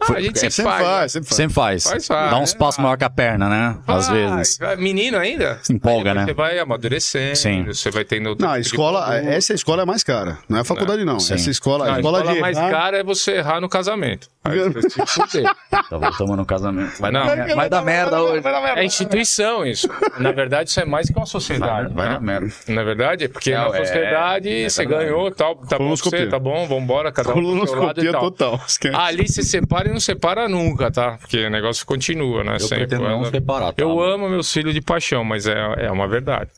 Ah, 0.00 0.12
a 0.14 0.20
gente 0.20 0.38
sempre, 0.38 0.52
sempre 0.54 0.72
faz. 0.72 0.84
faz, 0.86 1.02
né? 1.02 1.08
sempre 1.08 1.28
faz. 1.28 1.36
Sempre 1.36 1.54
faz. 1.54 1.84
Faz, 1.84 2.06
faz. 2.06 2.30
Dá 2.30 2.38
uns 2.38 2.54
passos 2.54 2.80
maior 2.82 2.96
que 2.96 3.04
a 3.04 3.10
perna, 3.10 3.48
né? 3.48 3.76
Às 3.86 4.08
Vai, 4.08 4.16
vezes. 4.28 4.58
vai. 4.58 4.76
Menino 4.76 5.18
ainda? 5.18 5.58
Se 5.62 5.72
empolga, 5.72 6.14
né? 6.14 6.24
Você 6.24 6.32
vai 6.34 6.58
amadurecendo, 6.58 7.36
Sim. 7.36 7.64
você 7.64 7.90
vai 7.90 8.04
tendo... 8.04 8.28
outro 8.30 8.46
Não, 8.46 8.52
a 8.52 8.56
tipo 8.62 8.74
escola, 8.76 9.16
essa 9.18 9.52
escola 9.54 9.82
é 9.82 9.84
mais 9.84 10.02
cara. 10.04 10.38
Não 10.48 10.58
é 10.58 10.60
a 10.60 10.64
faculdade, 10.64 11.04
não. 11.04 11.18
Sim. 11.18 11.34
Essa 11.34 11.50
escola, 11.50 11.84
Não, 11.86 11.92
a 11.92 11.96
a 11.96 11.98
escola, 11.98 12.18
escola 12.18 12.34
de 12.34 12.40
mais 12.40 12.56
errar- 12.56 12.70
cara 12.70 12.98
é 12.98 13.02
você 13.02 13.32
errar 13.32 13.60
no 13.60 13.68
casamento. 13.68 14.28
Aí 14.44 14.58
você 14.70 14.88
se 14.88 15.06
fuder. 15.06 15.44
Tá 15.70 15.98
voltando 15.98 16.36
no 16.36 16.46
casamento. 16.46 16.98
Vai, 17.00 17.10
Não. 17.10 17.26
dar, 17.26 17.36
mer- 17.36 17.54
vai 17.56 17.68
dar 17.68 17.82
merda 17.82 18.22
hoje. 18.22 18.42
É 18.76 18.84
instituição 18.84 19.66
isso. 19.66 19.88
Na 20.18 20.32
verdade, 20.32 20.70
isso 20.70 20.80
é 20.80 20.84
mais 20.84 21.08
que 21.10 21.16
uma 21.18 21.26
sociedade. 21.26 21.92
Vai 21.92 22.06
né? 22.08 22.14
dar 22.14 22.20
merda. 22.20 22.48
Na 22.68 22.82
verdade, 22.82 23.24
é 23.24 23.28
porque 23.28 23.50
É, 23.52 23.56
na 23.58 23.66
é, 23.66 23.84
sociedade 23.84 24.48
é 24.48 24.68
você 24.68 24.86
verdade. 24.86 25.04
ganhou, 25.04 25.30
tal, 25.32 25.56
tá 25.56 25.76
bom 25.78 25.88
você, 25.94 26.26
tá 26.26 26.38
bom, 26.38 26.66
vambora, 26.66 27.10
cada 27.12 27.28
um 27.30 27.32
e 27.32 27.34
Colonoscopia 27.42 28.12
tal. 28.12 28.20
total. 28.30 28.60
Ali 28.94 29.28
se 29.28 29.42
separa 29.42 29.87
e 29.88 29.92
não 29.92 30.00
separa 30.00 30.48
nunca, 30.48 30.90
tá? 30.90 31.18
Porque 31.18 31.46
o 31.46 31.50
negócio 31.50 31.84
continua, 31.86 32.44
né? 32.44 32.54
Eu 32.54 32.60
Sempre. 32.60 32.86
pretendo 32.86 33.08
não 33.08 33.24
separar, 33.24 33.72
tá? 33.72 33.82
Eu 33.82 34.00
amo 34.00 34.28
meus 34.28 34.52
filhos 34.52 34.74
de 34.74 34.80
paixão, 34.80 35.24
mas 35.24 35.46
é, 35.46 35.54
é 35.78 35.90
uma 35.90 36.06
verdade. 36.08 36.50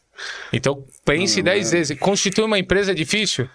Então, 0.52 0.84
pense 1.04 1.40
dez 1.42 1.70
vezes. 1.72 1.98
Constituir 1.98 2.44
uma 2.44 2.58
empresa 2.58 2.92
é 2.92 2.94
difícil? 2.94 3.48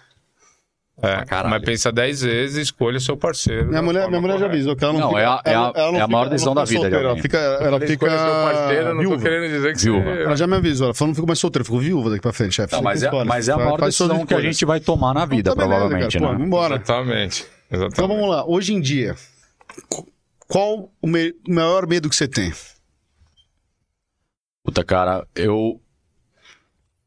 É, 1.02 1.26
caralho. 1.26 1.50
mas 1.50 1.62
pensa 1.62 1.92
dez 1.92 2.22
vezes, 2.22 2.56
escolha 2.56 2.96
o 2.96 3.00
seu 3.00 3.18
parceiro. 3.18 3.66
Minha 3.68 3.82
mulher, 3.82 4.08
minha 4.08 4.18
mulher 4.18 4.38
já 4.38 4.46
avisou 4.46 4.74
que 4.74 4.82
ela 4.82 4.94
não, 4.94 5.00
Não, 5.00 5.08
fica. 5.10 5.20
é 5.20 5.26
a- 5.26 5.42
é 5.44 5.50
a- 5.50 5.52
ela- 5.52 5.72
ela 5.76 5.92
não 5.92 5.98
é 5.98 6.02
a 6.02 6.08
maior 6.08 6.28
decisão 6.30 6.54
da 6.54 6.64
vida 6.64 6.80
solteira, 6.80 7.04
Ela 7.08 7.16
fica, 7.18 7.36
ela 7.36 7.80
fica 7.80 8.06
parceiro, 8.08 8.80
eu 8.88 8.94
não 8.94 9.02
tô 9.02 9.08
viúva. 9.10 9.22
querendo 9.22 9.46
dizer 9.52 9.76
que 9.76 9.82
Viúva. 9.82 10.14
você... 10.14 10.22
Ela 10.22 10.36
já 10.36 10.46
me 10.46 10.56
avisou. 10.56 10.86
Ela 10.86 10.94
falou, 10.94 11.08
não 11.08 11.14
fico 11.14 11.26
mais 11.26 11.38
solteira, 11.38 11.64
fico 11.66 11.78
viúva 11.78 12.08
daqui 12.08 12.22
pra 12.22 12.32
frente, 12.32 12.54
chefe. 12.54 12.72
Não, 12.72 12.80
mas, 12.80 13.02
é, 13.02 13.06
Escolhe. 13.06 13.28
mas 13.28 13.46
é 13.46 13.52
a 13.52 13.56
maior 13.58 13.78
decisão 13.82 14.24
que 14.24 14.32
a 14.32 14.40
gente 14.40 14.64
vai 14.64 14.80
tomar 14.80 15.12
na 15.12 15.26
vida, 15.26 15.50
Tá 15.50 15.56
beleza, 15.56 15.76
provavelmente, 15.80 16.18
cara. 16.18 16.26
Pô, 16.28 16.32
né? 16.38 16.44
vambora. 16.44 16.74
Exatamente. 16.76 17.46
Exatamente. 17.70 17.92
Então 17.92 18.08
vamos 18.08 18.30
lá. 18.30 18.46
Hoje 18.46 18.72
em 18.72 18.80
dia, 18.80 19.14
qual 20.48 20.92
o 21.00 21.06
me- 21.06 21.34
maior 21.48 21.86
medo 21.86 22.08
que 22.08 22.16
você 22.16 22.28
tem? 22.28 22.52
Puta, 24.64 24.84
cara, 24.84 25.26
eu. 25.34 25.80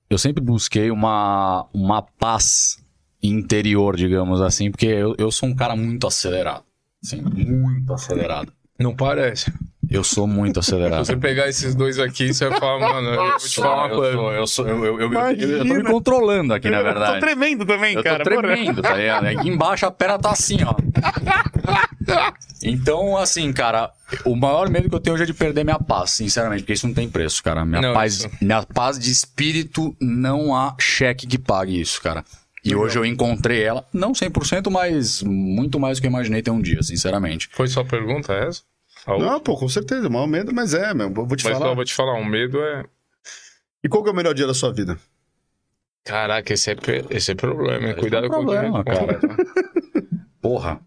Eu 0.09 0.17
sempre 0.17 0.43
busquei 0.43 0.89
uma, 0.89 1.67
uma 1.73 2.01
paz 2.01 2.83
interior, 3.21 3.95
digamos 3.95 4.41
assim, 4.41 4.71
porque 4.71 4.87
eu, 4.87 5.13
eu 5.19 5.31
sou 5.31 5.47
um 5.47 5.55
cara 5.55 5.75
muito 5.75 6.07
acelerado. 6.07 6.65
Assim, 7.03 7.21
muito 7.21 7.93
acelerado. 7.93 8.51
Não 8.79 8.95
parece. 8.95 9.51
Eu 9.89 10.03
sou 10.03 10.27
muito 10.27 10.61
Se 10.63 10.69
acelerado. 10.71 11.05
você 11.05 11.17
pegar 11.17 11.47
esses 11.49 11.73
dois 11.75 11.97
aqui, 11.99 12.33
você 12.33 12.47
vai 12.47 12.59
falar, 12.59 12.79
mano, 12.93 13.09
eu 13.09 13.15
vou 13.31 13.37
te 13.37 13.55
falar 13.55 13.85
uma 13.85 13.89
eu, 13.89 13.95
coisa. 13.97 14.13
sou, 14.13 14.31
eu, 14.33 14.47
sou, 14.47 14.67
eu, 14.67 14.85
eu, 14.85 14.99
eu, 15.01 15.13
eu, 15.13 15.49
eu 15.57 15.67
tô 15.67 15.73
me 15.73 15.83
controlando 15.83 16.53
aqui, 16.53 16.69
na 16.69 16.77
Eu 16.77 16.83
tô 16.85 16.91
verdade. 16.99 17.19
tremendo 17.19 17.65
também, 17.65 17.95
Eu 17.95 18.03
tô 18.03 18.09
cara. 18.09 18.23
tremendo, 18.23 18.81
tá 18.81 18.93
ligado? 18.95 19.25
Aqui 19.25 19.49
embaixo 19.49 19.85
a 19.85 19.91
perna 19.91 20.17
tá 20.19 20.31
assim, 20.31 20.57
ó. 20.63 20.75
Então, 22.63 23.15
assim, 23.17 23.53
cara, 23.53 23.91
o 24.25 24.35
maior 24.35 24.69
medo 24.69 24.89
que 24.89 24.95
eu 24.95 24.99
tenho 24.99 25.13
hoje 25.13 25.23
é 25.23 25.25
de 25.25 25.33
perder 25.33 25.63
minha 25.63 25.79
paz, 25.79 26.11
sinceramente, 26.11 26.63
porque 26.63 26.73
isso 26.73 26.87
não 26.87 26.93
tem 26.93 27.07
preço, 27.09 27.41
cara. 27.43 27.63
Minha, 27.63 27.81
Não, 27.81 27.93
paz, 27.93 28.15
isso- 28.15 28.29
minha 28.41 28.63
paz 28.63 28.97
de 28.99 29.09
espírito 29.11 29.95
não 30.01 30.55
há 30.55 30.75
cheque 30.79 31.25
que 31.27 31.37
pague 31.37 31.79
isso, 31.79 32.01
cara. 32.01 32.23
E 32.63 32.75
hoje 32.75 32.97
eu 32.97 33.05
encontrei 33.05 33.63
ela, 33.63 33.85
não 33.93 34.11
100%, 34.11 34.69
mas 34.69 35.23
muito 35.23 35.79
mais 35.79 35.97
do 35.97 36.01
que 36.01 36.07
eu 36.07 36.11
imaginei 36.11 36.41
ter 36.41 36.51
um 36.51 36.61
dia, 36.61 36.83
sinceramente. 36.83 37.49
Foi 37.51 37.67
sua 37.67 37.85
pergunta 37.85 38.33
essa? 38.33 38.63
A 39.05 39.13
outra? 39.13 39.29
Não, 39.29 39.39
pô, 39.39 39.55
com 39.55 39.69
certeza. 39.69 40.07
O 40.07 40.11
maior 40.11 40.27
medo, 40.27 40.53
mas 40.53 40.73
é, 40.73 40.93
meu. 40.93 41.11
Vou 41.11 41.25
te 41.35 41.45
Mas 41.45 41.57
falar. 41.57 41.69
eu 41.71 41.75
vou 41.75 41.85
te 41.85 41.93
falar, 41.93 42.15
um 42.15 42.25
medo 42.25 42.59
é. 42.61 42.83
E 43.83 43.87
qual 43.87 44.03
que 44.03 44.09
é 44.09 44.11
o 44.11 44.15
melhor 44.15 44.33
dia 44.33 44.45
da 44.45 44.53
sua 44.53 44.73
vida? 44.73 44.97
Caraca, 46.03 46.53
esse 46.53 46.71
é, 46.71 46.75
esse 47.09 47.31
é 47.31 47.35
problema, 47.35 47.89
hein? 47.89 47.95
Cuidado 47.95 48.25
é 48.25 48.27
um 48.27 48.31
com 48.31 48.43
problema, 48.43 48.79
o 48.79 48.83
que 48.83 48.91
a 48.91 48.95
gente 48.95 49.07
cara. 49.07 49.19
tá? 49.19 49.43
Porra. 50.41 50.81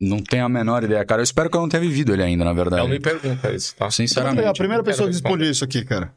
Não 0.00 0.18
tenho 0.22 0.44
a 0.44 0.48
menor 0.48 0.82
ideia, 0.82 1.04
cara. 1.04 1.20
Eu 1.20 1.24
espero 1.24 1.48
que 1.48 1.56
eu 1.56 1.60
não 1.60 1.68
tenha 1.68 1.80
vivido 1.80 2.12
ele 2.12 2.22
ainda, 2.22 2.44
na 2.44 2.52
verdade. 2.52 2.82
Não 2.82 2.88
me 2.88 3.00
pergunta 3.00 3.52
isso, 3.52 3.74
tá? 3.76 3.90
Sinceramente. 3.90 4.44
É 4.44 4.48
a 4.48 4.52
primeira 4.52 4.82
pessoa 4.82 5.08
que 5.08 5.14
responde 5.14 5.48
isso 5.48 5.64
aqui, 5.64 5.84
cara. 5.84 6.12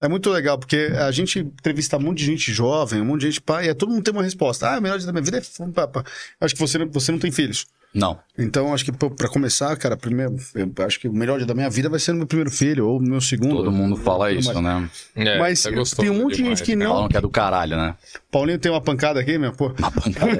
É 0.00 0.08
muito 0.08 0.30
legal, 0.30 0.56
porque 0.56 0.90
a 0.96 1.10
gente 1.10 1.40
entrevista 1.40 1.96
um 1.96 2.00
monte 2.00 2.18
de 2.18 2.26
gente 2.26 2.52
jovem, 2.52 3.00
um 3.00 3.04
monte 3.04 3.22
de 3.22 3.26
gente 3.26 3.40
pai, 3.40 3.68
e 3.68 3.74
todo 3.74 3.90
mundo 3.90 4.02
tem 4.02 4.14
uma 4.14 4.22
resposta. 4.22 4.68
Ah, 4.68 4.78
o 4.78 4.82
melhor 4.82 4.96
dia 4.96 5.06
da 5.06 5.12
minha 5.12 5.24
vida 5.24 5.38
é. 5.38 6.44
Acho 6.44 6.54
que 6.54 6.60
você, 6.60 6.84
você 6.84 7.10
não 7.10 7.18
tem 7.18 7.32
filhos. 7.32 7.66
Não. 7.94 8.18
Então, 8.40 8.72
acho 8.72 8.84
que 8.84 8.92
pô, 8.92 9.10
pra 9.10 9.28
começar, 9.28 9.76
cara, 9.76 9.96
primeiro, 9.96 10.36
eu 10.54 10.72
acho 10.86 11.00
que 11.00 11.08
o 11.08 11.12
melhor 11.12 11.38
dia 11.38 11.46
da 11.46 11.54
minha 11.54 11.68
vida 11.68 11.88
vai 11.88 11.98
ser 11.98 12.12
no 12.12 12.18
meu 12.18 12.26
primeiro 12.26 12.50
filho, 12.52 12.86
ou 12.86 13.00
no 13.00 13.08
meu 13.10 13.20
segundo. 13.20 13.56
Todo 13.56 13.72
mundo 13.72 13.96
fala 13.96 14.30
isso, 14.30 14.52
mais. 14.54 14.62
né? 14.82 14.90
É, 15.16 15.38
Mas 15.40 15.66
é 15.66 15.70
tem 15.96 16.08
um 16.08 16.22
monte 16.22 16.36
de 16.36 16.44
gente 16.44 16.62
que 16.62 16.76
cara. 16.76 16.84
não- 16.84 16.94
Falam 16.94 17.08
que 17.08 17.16
é 17.16 17.20
do 17.20 17.30
caralho, 17.30 17.76
né? 17.76 17.96
Paulinho 18.30 18.58
tem 18.58 18.70
uma 18.70 18.80
pancada 18.80 19.18
aqui, 19.18 19.36
meu, 19.38 19.50
pô. 19.52 19.72
Uma 19.76 19.90
pancada 19.90 20.30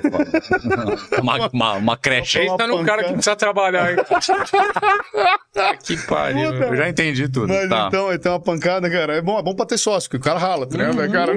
é 1.16 1.18
uma, 1.20 1.50
uma, 1.52 1.72
uma 1.74 1.96
creche. 1.96 2.38
Pensa 2.38 2.66
no 2.68 2.84
cara 2.84 3.02
que 3.02 3.12
precisa 3.14 3.34
trabalhar, 3.34 3.90
hein? 3.90 3.98
Ah, 5.56 5.76
que 5.82 5.96
pariu. 6.06 6.52
Puta. 6.52 6.64
Eu 6.66 6.76
já 6.76 6.88
entendi 6.88 7.28
tudo. 7.28 7.48
Mas 7.48 7.68
tá. 7.68 7.86
então, 7.88 8.08
ele 8.10 8.18
tem 8.18 8.30
uma 8.30 8.40
pancada, 8.40 8.88
cara. 8.88 9.14
É 9.16 9.22
bom, 9.22 9.38
é 9.38 9.42
bom 9.42 9.54
pra 9.54 9.66
ter 9.66 9.78
sócio, 9.78 10.08
porque 10.08 10.20
o 10.20 10.24
cara 10.24 10.38
rala, 10.38 10.66
tá 10.66 10.76
ligado? 10.76 11.00
Uhum. 11.00 11.10
Cara, 11.10 11.32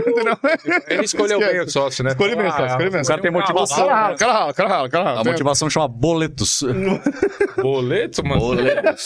Ele 0.88 1.03
escolheu 1.05 1.39
bem 1.39 1.61
o 1.61 1.69
sócio, 1.69 2.03
né? 2.03 2.11
Escolhe 2.11 2.35
bem, 2.35 2.45
Ah, 2.45 2.51
sócio, 2.51 2.65
escolhe 2.67 2.89
bem. 2.91 3.01
o 3.01 3.05
cara 3.05 3.21
tem 3.21 3.31
motivação. 3.31 3.83
O 3.85 3.88
cara 3.88 4.01
rala, 4.01 4.13
o 4.13 4.17
cara 4.17 4.33
rala, 4.33 4.51
o 4.51 4.53
cara 4.53 4.69
rala, 4.69 4.88
o 4.88 4.91
cara 4.91 5.03
rala. 5.05 5.19
A 5.19 5.23
Tem- 5.23 5.31
motivação 5.31 5.69
chama 5.69 5.88
boletos. 6.02 6.64
Boleto, 7.61 8.26
mano? 8.26 8.41
Boletos. 8.41 9.06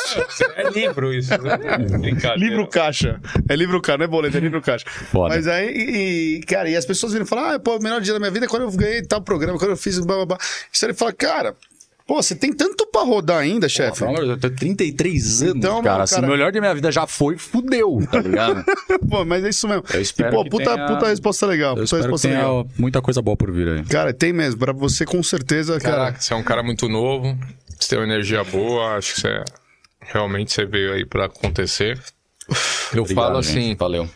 É 0.55 0.69
livro 0.69 1.13
isso, 1.13 1.29
né? 1.41 1.57
Brincadeira. 1.99 2.37
Livro 2.37 2.67
caixa. 2.67 3.19
É 3.49 3.55
livro 3.55 3.81
caixa, 3.81 3.97
não 3.97 4.05
é 4.05 4.07
boleto, 4.07 4.37
é 4.37 4.39
livro 4.39 4.61
caixa. 4.61 4.85
Foda. 5.11 5.35
Mas 5.35 5.45
aí, 5.45 5.67
e, 5.67 6.35
e, 6.37 6.39
cara, 6.41 6.69
e 6.69 6.75
as 6.75 6.85
pessoas 6.85 7.11
viram 7.11 7.25
falar, 7.25 7.55
ah, 7.55 7.59
pô, 7.59 7.75
o 7.75 7.83
melhor 7.83 7.99
dia 7.99 8.13
da 8.13 8.19
minha 8.19 8.31
vida 8.31 8.45
é 8.45 8.49
quando 8.49 8.63
eu 8.63 8.71
ganhei 8.71 9.01
tal 9.01 9.21
programa, 9.21 9.59
quando 9.59 9.71
eu 9.71 9.77
fiz 9.77 9.99
blá 9.99 10.15
blá 10.15 10.25
blá. 10.25 10.37
Isso 10.71 10.85
ele 10.85 10.93
fala, 10.93 11.11
cara, 11.11 11.55
Pô, 12.07 12.21
você 12.21 12.35
tem 12.35 12.53
tanto 12.53 12.85
pra 12.91 13.01
rodar 13.01 13.39
ainda, 13.39 13.67
chefe. 13.67 14.05
De 14.05 14.13
eu 14.29 14.37
tenho 14.37 14.55
33 14.55 15.41
anos, 15.41 15.55
Então, 15.55 15.81
cara. 15.81 15.97
meu, 15.97 16.07
Se 16.07 16.13
o 16.13 16.17
cara- 16.17 16.27
melhor 16.27 16.51
da 16.51 16.59
minha 16.61 16.75
vida 16.75 16.91
já 16.91 17.07
foi, 17.07 17.35
fudeu, 17.35 17.97
tá 18.11 18.19
ligado? 18.21 18.63
Pô, 19.09 19.25
mas 19.25 19.43
é 19.43 19.49
isso 19.49 19.67
mesmo. 19.67 19.83
Eu 19.91 20.01
espero 20.01 20.29
e, 20.29 20.35
pô, 20.37 20.43
que 20.43 20.49
puta, 20.51 20.73
tenha- 20.75 20.87
puta 20.87 21.07
resposta 21.07 21.45
legal. 21.47 21.75
Eu 21.75 21.83
Puta 21.83 21.97
resposta 21.97 22.27
tenha 22.27 22.39
legal. 22.41 22.67
muita 22.77 23.01
coisa 23.01 23.21
boa 23.23 23.35
por 23.35 23.51
vir 23.51 23.67
aí. 23.67 23.83
Cara, 23.85 24.13
tem 24.13 24.31
mesmo. 24.31 24.59
Pra 24.59 24.71
você, 24.71 25.03
com 25.03 25.21
certeza, 25.23 25.79
cara. 25.79 25.95
Caraca, 25.95 26.21
você 26.21 26.33
é 26.33 26.37
um 26.37 26.43
cara 26.43 26.61
muito 26.61 26.87
novo, 26.87 27.35
você 27.79 27.89
tem 27.89 27.97
uma 27.99 28.05
energia 28.05 28.43
boa, 28.43 28.97
acho 28.97 29.15
que 29.15 29.21
você 29.21 29.43
realmente 30.01 30.53
você 30.53 30.63
veio 30.65 30.93
aí 30.93 31.05
pra 31.05 31.25
acontecer. 31.25 31.99
Eu 32.93 33.01
Obrigado, 33.01 33.15
falo 33.25 33.41
gente. 33.41 33.57
assim, 33.57 33.75
Valeu. 33.75 34.07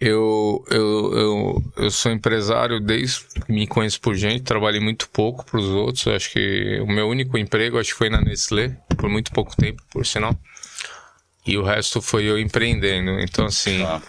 Eu, 0.00 0.64
eu, 0.70 1.12
eu, 1.14 1.62
eu 1.76 1.90
sou 1.90 2.10
empresário 2.12 2.80
desde 2.80 3.20
que 3.46 3.52
me 3.52 3.66
conheço 3.66 4.00
por 4.00 4.14
gente, 4.14 4.42
trabalhei 4.42 4.80
muito 4.80 5.08
pouco 5.10 5.44
pros 5.44 5.66
outros. 5.66 6.06
Acho 6.08 6.30
que 6.32 6.80
o 6.80 6.86
meu 6.86 7.08
único 7.08 7.38
emprego 7.38 7.78
acho 7.78 7.90
que 7.92 7.98
foi 7.98 8.10
na 8.10 8.20
Nestlé, 8.20 8.76
por 8.96 9.08
muito 9.08 9.30
pouco 9.32 9.56
tempo, 9.56 9.82
por 9.90 10.04
sinal. 10.04 10.36
E 11.46 11.56
o 11.56 11.62
resto 11.62 12.00
foi 12.02 12.24
eu 12.24 12.38
empreendendo. 12.38 13.20
Então, 13.20 13.44
assim, 13.46 13.80
Tá. 13.82 14.02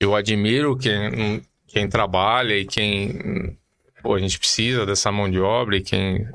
eu 0.00 0.14
admiro 0.14 0.76
quem, 0.76 1.42
quem 1.68 1.88
trabalha 1.88 2.56
e 2.56 2.64
quem. 2.64 3.56
Pô, 4.02 4.14
a 4.14 4.18
gente 4.18 4.38
precisa 4.38 4.84
dessa 4.84 5.12
mão 5.12 5.30
de 5.30 5.38
obra 5.38 5.76
e 5.76 5.80
quem 5.82 6.26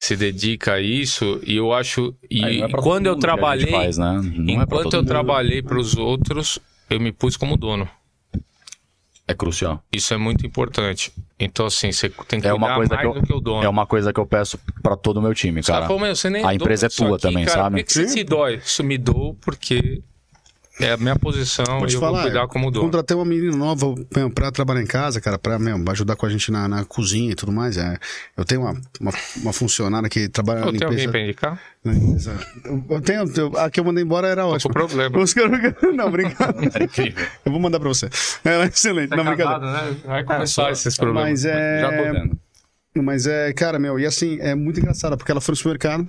se 0.00 0.16
dedica 0.16 0.72
a 0.74 0.80
isso. 0.80 1.40
E 1.46 1.56
eu 1.56 1.72
acho. 1.72 2.14
E 2.30 2.62
é 2.62 2.68
quando 2.70 3.06
eu 3.06 3.16
trabalhei. 3.16 3.70
faz, 3.70 3.96
né? 3.98 4.20
É 4.48 4.52
enquanto 4.52 4.82
todo 4.84 4.94
eu 4.94 5.00
mundo. 5.00 5.08
trabalhei 5.08 5.62
para 5.62 5.78
os 5.78 5.96
outros, 5.96 6.58
eu 6.90 7.00
me 7.00 7.12
pus 7.12 7.36
como 7.36 7.56
dono. 7.56 7.88
É 9.26 9.34
crucial. 9.34 9.80
Isso 9.92 10.12
é 10.12 10.16
muito 10.16 10.44
importante. 10.44 11.12
Então, 11.38 11.64
assim, 11.66 11.92
você 11.92 12.08
tem 12.26 12.40
que 12.40 12.48
É 12.48 12.52
uma 12.52 12.74
coisa 12.74 12.94
mais 12.96 13.00
que 13.08 13.16
eu, 13.16 13.20
do 13.20 13.26
que 13.26 13.32
o 13.32 13.40
dono. 13.40 13.62
é 13.64 13.68
uma 13.68 13.86
coisa 13.86 14.12
que 14.12 14.18
eu 14.18 14.26
peço 14.26 14.58
pra 14.82 14.96
todo 14.96 15.18
o 15.18 15.22
meu 15.22 15.32
time, 15.32 15.62
cara. 15.62 15.86
falam, 15.86 16.00
"Meu, 16.02 16.16
você 16.16 16.28
nem 16.28 16.44
A 16.44 16.50
é 16.52 16.56
empresa 16.56 16.86
é 16.86 16.88
tua 16.88 17.12
aqui, 17.14 17.22
também, 17.22 17.44
cara. 17.44 17.62
sabe? 17.62 17.76
Por 17.76 17.78
que, 17.78 17.84
que 17.86 17.92
você 17.92 18.08
se 18.08 18.24
dói? 18.24 18.56
Isso 18.56 18.82
me 18.82 18.98
dou 18.98 19.34
porque 19.40 20.02
é 20.80 20.92
a 20.92 20.96
minha 20.96 21.16
posição 21.16 21.64
Vou 21.78 21.88
e 21.88 21.92
eu 21.94 22.00
vou 22.00 22.08
falar, 22.10 22.22
cuidar 22.22 22.46
como 22.48 22.70
dono. 22.70 22.84
contratei 22.86 23.16
uma 23.16 23.24
menina 23.24 23.56
nova 23.56 23.94
pra 24.34 24.50
trabalhar 24.50 24.82
em 24.82 24.86
casa, 24.86 25.20
cara, 25.20 25.38
pra 25.38 25.58
meu, 25.58 25.76
ajudar 25.90 26.16
com 26.16 26.26
a 26.26 26.28
gente 26.30 26.50
na, 26.50 26.66
na 26.68 26.84
cozinha 26.84 27.32
e 27.32 27.34
tudo 27.34 27.52
mais. 27.52 27.76
É. 27.76 27.96
Eu 28.36 28.44
tenho 28.44 28.62
uma, 28.62 28.72
uma, 29.00 29.12
uma 29.42 29.52
funcionária 29.52 30.08
que 30.08 30.28
trabalha 30.28 30.60
na 30.60 30.66
Pô, 30.66 30.72
tem 30.72 30.82
alguém 30.84 31.06
limpeza. 31.06 31.10
pra 31.10 31.20
indicar? 31.20 31.60
na 31.84 31.92
limpeza. 31.92 32.38
Eu- 32.64 32.84
Eu 32.90 33.00
tenho, 33.00 33.24
eu- 33.36 33.58
a 33.58 33.70
que 33.70 33.80
eu 33.80 33.84
mandei 33.84 34.04
embora 34.04 34.28
era 34.28 34.42
Tô 34.42 34.48
com 34.48 34.54
ótima. 34.54 34.72
problema. 34.74 35.16
Não, 35.94 36.10
brincadeira. 36.10 36.78
É 36.80 36.84
incrível. 36.84 37.26
Eu 37.44 37.52
vou 37.52 37.60
mandar 37.60 37.78
pra 37.80 37.88
você. 37.88 38.08
Ela 38.44 38.64
é 38.64 38.68
excelente. 38.68 39.10
não, 39.10 39.24
brincadeira. 39.24 39.58
né? 39.60 39.96
Vai 40.04 40.24
começar 40.24 40.70
esses 40.72 40.96
problemas. 40.96 41.30
Mas 41.30 41.44
é. 41.44 41.80
Já 41.80 41.88
tô 41.96 42.02
vendo. 42.12 42.38
Mas 43.02 43.24
é, 43.26 43.52
cara, 43.52 43.78
meu, 43.78 44.00
e 44.00 44.04
assim, 44.04 44.38
é 44.40 44.52
muito 44.54 44.80
engraçado, 44.80 45.16
porque 45.16 45.30
ela 45.30 45.40
foi 45.40 45.52
no 45.52 45.56
supermercado. 45.56 46.08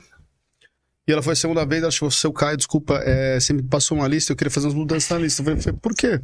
E 1.07 1.11
ela 1.11 1.22
foi 1.22 1.34
a 1.34 1.36
segunda 1.36 1.65
vez, 1.65 1.82
ela 1.82 1.91
chegou, 1.91 2.11
seu 2.11 2.32
Caio, 2.32 2.57
desculpa, 2.57 2.95
é, 3.03 3.40
você 3.40 3.53
me 3.53 3.64
passou 3.64 3.98
uma 3.98 4.07
lista, 4.07 4.32
eu 4.32 4.36
queria 4.36 4.52
fazer 4.52 4.68
umas 4.68 4.76
mudanças 4.76 5.10
na 5.10 5.18
lista. 5.18 5.41
Eu 5.41 5.57
falei, 5.57 5.80
por 5.82 5.95
quê? 5.95 6.22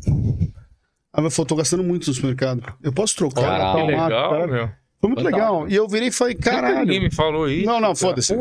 Ela 1.15 1.31
falou, 1.31 1.47
tô 1.47 1.55
gastando 1.55 1.83
muito 1.83 2.07
no 2.07 2.13
supermercado. 2.13 2.61
Eu 2.83 2.93
posso 2.93 3.15
trocar? 3.15 3.41
Caralho, 3.41 3.87
legal, 3.87 4.47
meu. 4.47 4.69
Foi 4.99 5.09
muito 5.11 5.21
Fantástico. 5.23 5.51
legal. 5.53 5.69
E 5.69 5.75
eu 5.75 5.87
virei 5.87 6.07
e 6.07 6.11
falei, 6.11 6.33
caralho. 6.33 6.79
Ninguém 6.79 7.01
me 7.01 7.11
falou 7.11 7.47
isso. 7.47 7.67
Não, 7.67 7.79
não, 7.79 7.95
foda-se. 7.95 8.33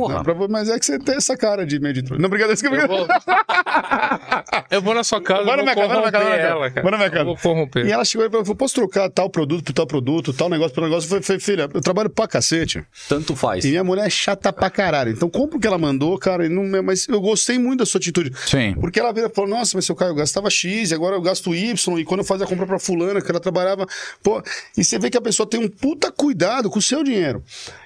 Mas 0.49 0.70
é 0.70 0.78
que 0.78 0.87
você 0.87 0.99
tem 0.99 1.16
essa 1.16 1.37
cara 1.37 1.66
de 1.66 1.78
meio 1.78 1.93
de 1.93 2.03
trouxa. 2.03 2.20
Não, 2.20 2.27
obrigado. 2.28 2.53
isso 2.55 2.62
que 2.66 2.74
eu- 2.74 2.89
vou... 2.89 3.07
eu 4.70 4.83
vou 4.83 4.95
na 4.95 5.05
sua 5.05 5.20
casa 5.20 5.45
Vai 5.45 5.57
na 5.57 5.62
e 5.62 5.65
minha 5.65 5.74
vou 5.74 5.83
casa, 5.89 6.01
vai 6.01 6.11
na 6.11 6.11
minha 6.11 6.12
casa, 6.12 6.24
corromper 6.24 6.31
vai 6.31 6.31
na 6.31 6.37
minha 6.37 6.49
ela, 6.49 6.61
casa. 6.61 6.74
cara. 6.74 6.83
Vai 6.83 6.91
na 6.93 6.97
minha 6.99 7.11
casa. 7.11 7.20
Eu 7.23 7.27
vou 7.27 7.37
corromper. 7.37 7.87
E 7.87 7.93
ela 7.93 8.05
chegou 8.05 8.27
e 8.27 8.31
falou, 8.31 8.55
posso 8.57 8.74
trocar 8.74 9.11
tal 9.11 9.28
produto 9.28 9.65
por 9.65 9.73
tal 9.74 9.87
produto, 9.87 10.33
tal 10.33 10.49
negócio 10.49 10.74
por 10.74 10.83
negócio? 10.83 11.07
Eu 11.07 11.09
falei, 11.11 11.23
falei, 11.23 11.41
filha, 11.41 11.69
eu 11.73 11.81
trabalho 11.83 12.09
pra 12.09 12.27
cacete. 12.27 12.83
Tanto 13.09 13.37
faz. 13.37 13.65
E 13.65 13.69
minha 13.69 13.85
mulher 13.85 14.07
é 14.07 14.11
chata 14.11 14.51
pra 14.53 14.70
caralho. 14.70 15.11
Então, 15.12 15.28
compra 15.28 15.59
o 15.59 15.61
que 15.61 15.66
ela 15.66 15.77
mandou, 15.78 16.19
cara. 16.19 16.47
e 16.47 16.49
não- 16.49 16.83
mas 16.83 17.07
eu 17.07 17.20
gostei 17.20 17.59
muito 17.59 17.81
da 17.81 17.87
sua 17.87 17.99
atitude. 17.99 18.33
Sim. 18.47 18.74
Porque 18.81 18.99
ela 18.99 19.12
vira 19.12 19.27
e 19.27 19.35
falou: 19.35 19.51
Nossa, 19.51 19.77
mas 19.77 19.85
seu 19.85 19.95
Caio, 19.95 20.12
eu 20.12 20.15
gastava 20.15 20.49
X, 20.49 20.91
e 20.91 20.95
agora 20.95 21.16
eu 21.16 21.20
gasto 21.20 21.55
Y. 21.55 21.99
E 21.99 22.05
quando 22.05 22.20
eu 22.20 22.24
fazia 22.27 22.47
a 22.47 22.49
compra 22.49 22.66
pra 22.66 22.78
Fulana, 22.78 23.20
que 23.20 23.31
ela 23.31 23.41
trabalhava. 23.41 23.87
Pô, 24.23 24.43
e 24.77 24.83
você 24.83 24.99
vê 24.99 25.11
que 25.11 25.19
a 25.19 25.20
pessoa 25.20 25.47
tem 25.47 25.61
um 25.61 25.69
puta 25.69 26.11
cuidado 26.11 26.45
com 26.70 26.78
o 26.78 26.82
seu 26.82 27.02
dinheiro. 27.05 27.43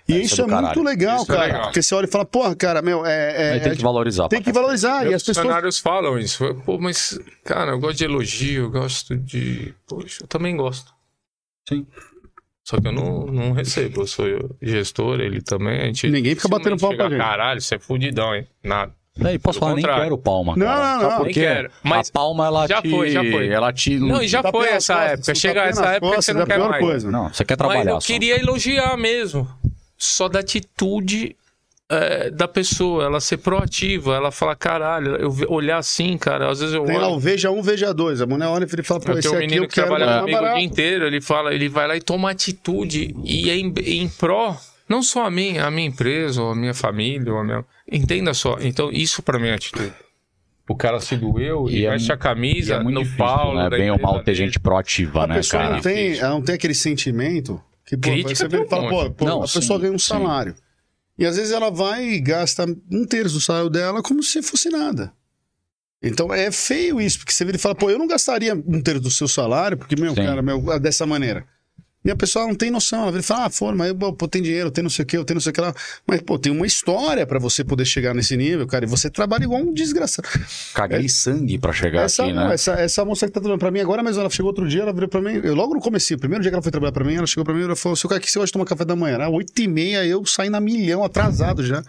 E 0.08 0.14
isso 0.16 0.34
isso 0.34 0.42
é 0.42 0.44
é, 0.44 0.60
muito 0.60 0.82
legal, 0.82 1.22
Isso 1.22 1.32
é 1.32 1.34
cara. 1.34 1.46
legal. 1.46 1.62
Porque 1.62 1.82
você 1.82 1.94
olha 1.94 2.06
e 2.06 2.08
fala: 2.10 2.24
Porra, 2.24 2.54
cara, 2.56 2.82
meu, 2.82 3.04
é. 3.06 3.56
é- 3.56 3.60
tem 3.60 3.72
é- 3.72 3.76
que 3.76 3.82
valorizar. 3.82 4.28
Tem 4.28 4.42
que 4.42 4.52
valorizar. 4.52 5.06
E 5.06 5.14
as 5.14 5.22
pessoas. 5.22 5.38
funcionários 5.38 5.78
falam 5.78 6.18
isso. 6.18 6.54
Pô, 6.66 6.78
mas, 6.78 7.18
cara, 7.44 7.72
eu 7.72 7.78
gosto 7.78 7.98
de 7.98 8.04
elogio, 8.04 8.64
eu 8.64 8.70
gosto 8.70 9.16
de. 9.16 9.74
Poxa, 9.86 10.24
eu 10.24 10.26
também 10.26 10.56
gosto. 10.56 10.92
Sim. 11.68 11.86
Só 12.64 12.80
que 12.80 12.86
eu 12.86 12.92
não, 12.92 13.26
não 13.26 13.52
recebo. 13.52 14.02
Eu 14.02 14.06
sou 14.06 14.26
gestor, 14.60 15.20
ele 15.20 15.40
também. 15.40 15.80
A 15.80 15.84
gente 15.86 16.08
Ninguém 16.08 16.34
fica 16.34 16.48
batendo 16.48 16.76
palma 16.76 16.96
pra 16.96 17.08
gente. 17.08 17.18
Caralho, 17.18 17.60
você 17.60 17.74
é 17.76 17.78
fudidão, 17.78 18.34
hein? 18.34 18.46
Nada. 18.62 18.94
É, 19.24 19.34
e 19.34 19.38
posso 19.38 19.58
Pelo 19.58 19.68
falar, 19.70 19.74
nem 19.76 19.82
contrário. 19.84 20.02
quero 20.04 20.18
palma, 20.18 20.54
Não, 20.56 20.66
cara. 20.66 20.78
não, 20.78 21.00
Sabe 21.00 21.02
não. 21.10 21.16
por 21.18 21.24
Nem 21.26 21.34
quê? 21.34 21.40
quero. 21.40 21.70
Mas 21.82 22.08
a 22.08 22.12
palma, 22.12 22.46
ela 22.46 22.66
já 22.66 22.82
te... 22.82 22.90
foi, 22.90 23.10
já 23.10 23.24
foi. 23.24 23.48
Ela 23.48 23.72
te... 23.72 23.98
Não, 23.98 24.22
e 24.22 24.28
já 24.28 24.42
Tapinha 24.42 24.62
foi 24.64 24.72
essa 24.72 24.94
costas, 24.94 25.12
época. 25.12 25.32
um 25.32 25.34
Chega 25.34 25.54
tapinha 25.54 25.70
essa 25.70 25.86
época 25.86 26.00
que 26.00 26.16
costas, 26.16 26.24
você 26.24 26.30
é 26.30 26.34
não 26.34 26.42
a 26.42 26.46
quer 26.46 26.58
mais. 26.58 26.84
coisa. 26.84 27.10
Não, 27.10 27.28
você 27.28 27.44
quer 27.44 27.52
Mas 27.54 27.58
trabalhar 27.68 27.90
eu 27.92 28.00
só. 28.00 28.06
queria 28.06 28.38
elogiar 28.40 28.96
mesmo. 28.96 29.48
Só 29.98 30.28
da 30.28 30.38
atitude 30.40 31.36
é, 31.92 32.30
da 32.30 32.46
pessoa, 32.46 33.04
ela 33.04 33.20
ser 33.20 33.38
proativa, 33.38 34.14
ela 34.14 34.30
falar, 34.30 34.54
caralho, 34.54 35.16
eu 35.16 35.34
olhar 35.50 35.76
assim, 35.78 36.16
cara, 36.16 36.48
às 36.48 36.60
vezes 36.60 36.72
eu 36.74 36.84
Tem 36.84 36.96
lá 36.96 37.08
olho. 37.08 37.16
o 37.16 37.20
Veja 37.20 37.50
1, 37.50 37.62
Veja 37.62 37.92
2. 37.92 38.20
A 38.22 38.26
mulher 38.26 38.46
olha 38.46 38.64
e 38.64 38.82
fala: 38.84 39.00
Pô, 39.00 39.12
esse 39.18 39.28
um 39.28 39.32
aqui 39.32 39.40
menino 39.40 39.64
eu 39.64 39.68
que 39.68 39.74
trabalha 39.74 40.20
comigo 40.20 40.38
o 40.38 40.40
barato. 40.40 40.56
dia 40.58 40.64
inteiro, 40.64 41.06
ele 41.06 41.20
fala, 41.20 41.52
ele 41.52 41.68
vai 41.68 41.88
lá 41.88 41.96
e 41.96 42.00
toma 42.00 42.30
atitude 42.30 43.14
e 43.24 43.50
é 43.50 43.56
em, 43.56 43.74
em 43.84 44.08
pró, 44.08 44.56
não 44.90 45.02
só 45.02 45.24
a 45.24 45.30
mim, 45.30 45.56
a 45.58 45.70
minha 45.70 45.86
empresa, 45.88 46.42
ou 46.42 46.50
a 46.50 46.54
minha 46.56 46.74
família, 46.74 47.32
ou 47.32 47.38
a 47.38 47.44
minha... 47.44 47.64
Entenda 47.90 48.34
só, 48.34 48.58
então 48.60 48.90
isso 48.92 49.22
pra 49.22 49.38
mim 49.38 49.48
é 49.48 49.54
atitude. 49.54 49.92
O 50.68 50.76
cara 50.76 51.00
se 51.00 51.16
doeu 51.16 51.66
e, 51.68 51.78
E 51.80 51.86
é 51.86 51.90
veste 51.90 52.12
a 52.12 52.16
camisa 52.16 52.74
E 52.74 52.76
é 52.76 52.82
muito 52.82 52.94
no 52.96 53.02
difícil, 53.02 53.24
Paulo. 53.24 53.58
né? 53.58 53.70
Bem 53.70 53.90
ou 53.90 54.00
mal 54.00 54.18
ter 54.18 54.26
dele. 54.26 54.36
gente 54.36 54.60
proativa, 54.60 55.24
A 55.24 55.26
né, 55.26 55.34
pessoa 55.36 55.62
cara? 55.62 55.74
não 55.76 55.80
tem, 55.82 56.20
não 56.20 56.42
tem 56.42 56.54
aquele 56.56 56.74
sentimento 56.74 57.60
que, 57.84 57.96
pô, 57.96 58.08
Crítica 58.10 58.34
você 58.34 58.46
vê 58.48 58.58
tem 58.58 58.66
e 58.66 58.68
fala, 58.68 58.88
pô, 58.88 59.10
pô, 59.10 59.24
Não, 59.24 59.42
a 59.42 59.46
sim, 59.48 59.58
pessoa 59.60 59.78
ganha 59.78 59.92
um 59.92 59.98
sim. 59.98 60.08
salário. 60.08 60.54
E 61.18 61.26
às 61.26 61.36
vezes 61.36 61.52
ela 61.52 61.70
vai 61.70 62.04
e 62.04 62.20
gasta 62.20 62.64
um 62.90 63.04
terço 63.04 63.34
do 63.34 63.40
salário 63.40 63.68
dela 63.68 64.00
como 64.02 64.22
se 64.22 64.42
fosse 64.42 64.68
nada. 64.70 65.12
Então 66.02 66.32
é 66.32 66.50
feio 66.50 67.00
isso, 67.00 67.18
porque 67.18 67.32
você 67.32 67.44
vira 67.44 67.56
e 67.56 67.60
fala, 67.60 67.74
pô, 67.74 67.90
eu 67.90 67.98
não 67.98 68.06
gastaria 68.06 68.54
um 68.54 68.80
terço 68.80 69.02
do 69.02 69.10
seu 69.10 69.28
salário, 69.28 69.76
porque, 69.76 69.94
meu, 70.00 70.14
Sim. 70.14 70.24
cara, 70.24 70.40
meu, 70.40 70.78
dessa 70.80 71.04
maneira. 71.04 71.44
E 72.02 72.10
a 72.10 72.16
pessoa 72.16 72.46
não 72.46 72.54
tem 72.54 72.70
noção, 72.70 73.08
ela 73.08 73.22
fala, 73.22 73.44
ah, 73.44 73.50
for, 73.50 73.74
mas 73.74 73.92
pô, 73.92 74.26
tem 74.26 74.40
dinheiro, 74.40 74.70
tem 74.70 74.82
não 74.82 74.88
sei 74.88 75.02
o 75.02 75.06
que, 75.06 75.18
eu 75.18 75.24
tenho 75.24 75.34
não 75.34 75.40
sei 75.42 75.50
o 75.50 75.52
que 75.52 75.60
lá. 75.60 75.74
Mas, 76.06 76.22
pô, 76.22 76.38
tem 76.38 76.50
uma 76.50 76.66
história 76.66 77.26
pra 77.26 77.38
você 77.38 77.62
poder 77.62 77.84
chegar 77.84 78.14
nesse 78.14 78.38
nível, 78.38 78.66
cara, 78.66 78.86
e 78.86 78.88
você 78.88 79.10
trabalha 79.10 79.44
igual 79.44 79.60
um 79.60 79.74
desgraçado. 79.74 80.26
Caguei 80.72 81.10
sangue 81.10 81.58
pra 81.58 81.74
chegar 81.74 82.04
Essa, 82.04 82.22
aqui, 82.24 82.32
né? 82.32 82.54
essa, 82.54 82.72
essa 82.72 83.04
moça 83.04 83.26
que 83.26 83.32
tá 83.32 83.40
trabalhando 83.40 83.60
pra 83.60 83.70
mim 83.70 83.80
agora, 83.80 84.02
mas 84.02 84.16
ela 84.16 84.30
chegou 84.30 84.48
outro 84.48 84.66
dia, 84.66 84.80
ela 84.80 84.94
virou 84.94 85.10
pra 85.10 85.20
mim, 85.20 85.42
eu 85.44 85.54
logo 85.54 85.74
no 85.74 85.80
começo, 85.80 86.14
o 86.14 86.18
primeiro 86.18 86.40
dia 86.40 86.50
que 86.50 86.54
ela 86.54 86.62
foi 86.62 86.72
trabalhar 86.72 86.92
pra 86.92 87.04
mim, 87.04 87.16
ela 87.16 87.26
chegou 87.26 87.44
pra 87.44 87.52
mim 87.52 87.60
e 87.60 87.64
ela 87.64 87.76
falou, 87.76 87.94
seu 87.94 88.08
cara, 88.08 88.18
que 88.18 88.30
você 88.30 88.38
gosta 88.38 88.46
de 88.46 88.52
tomar 88.54 88.64
café 88.64 88.86
da 88.86 88.96
manhã? 88.96 89.16
Era 89.16 89.28
oito 89.28 89.60
e 89.60 89.68
meia, 89.68 90.02
eu 90.06 90.24
saí 90.24 90.48
na 90.48 90.58
milhão, 90.58 91.04
atrasado 91.04 91.62
já. 91.62 91.82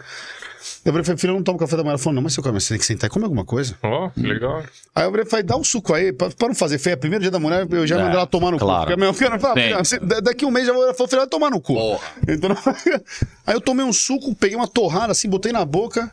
Eu 0.84 0.92
falei, 0.92 1.16
filho, 1.18 1.30
eu 1.32 1.34
não 1.36 1.42
tomo 1.42 1.58
café 1.58 1.76
da 1.76 1.82
manhã. 1.82 1.92
Ela 1.92 1.98
falou, 1.98 2.14
não, 2.14 2.22
mas 2.22 2.32
seu 2.34 2.42
cara, 2.42 2.52
mas 2.52 2.64
você 2.64 2.74
tem 2.74 2.78
que 2.80 2.86
sentar 2.86 3.08
e 3.08 3.12
comer 3.12 3.24
alguma 3.24 3.44
coisa. 3.44 3.76
Ó, 3.82 4.08
que 4.10 4.20
legal. 4.20 4.62
Aí 4.94 5.04
eu 5.04 5.26
falei, 5.26 5.42
dá 5.42 5.56
um 5.56 5.64
suco 5.64 5.94
aí, 5.94 6.12
pra, 6.12 6.30
pra 6.30 6.48
não 6.48 6.54
fazer 6.54 6.78
feia. 6.78 6.96
Primeiro 6.96 7.22
dia 7.22 7.30
da 7.30 7.38
mulher, 7.38 7.66
eu 7.70 7.86
já 7.86 7.96
É, 7.96 8.02
mandei 8.02 8.16
ela 8.16 8.26
tomar 8.26 8.50
no 8.50 8.58
claro. 8.58 8.80
cu. 8.80 8.86
Porque 8.86 8.92
a 8.94 8.96
minha 9.12 9.14
cara 9.18 9.38
fala, 9.38 9.54
Sim. 9.54 9.62
"Filha, 9.62 9.78
você- 9.84 9.98
da- 9.98 10.20
daqui 10.20 10.44
um 10.44 10.50
mês 10.50 10.66
já 10.66 10.72
vou 10.72 10.84
ela 10.84 10.94
falou, 10.94 11.26
tomar 11.26 11.50
no 11.50 11.60
cu. 11.60 11.74
Porra. 11.74 12.06
Então, 12.28 12.50
aí 13.46 13.54
eu 13.54 13.60
tomei 13.60 13.84
um 13.84 13.92
suco, 13.92 14.34
peguei 14.34 14.56
uma 14.56 14.68
torrada 14.68 15.12
assim, 15.12 15.28
botei 15.28 15.52
na 15.52 15.64
boca. 15.64 16.10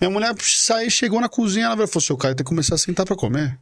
Minha 0.00 0.10
mulher 0.10 0.34
saiu, 0.40 0.90
chegou 0.90 1.20
na 1.20 1.28
cozinha, 1.28 1.66
ela 1.66 1.86
falou, 1.86 2.00
seu 2.00 2.16
Caio, 2.16 2.34
tem 2.34 2.44
que 2.44 2.48
começar 2.48 2.74
a 2.74 2.78
sentar 2.78 3.06
pra 3.06 3.14
comer. 3.14 3.56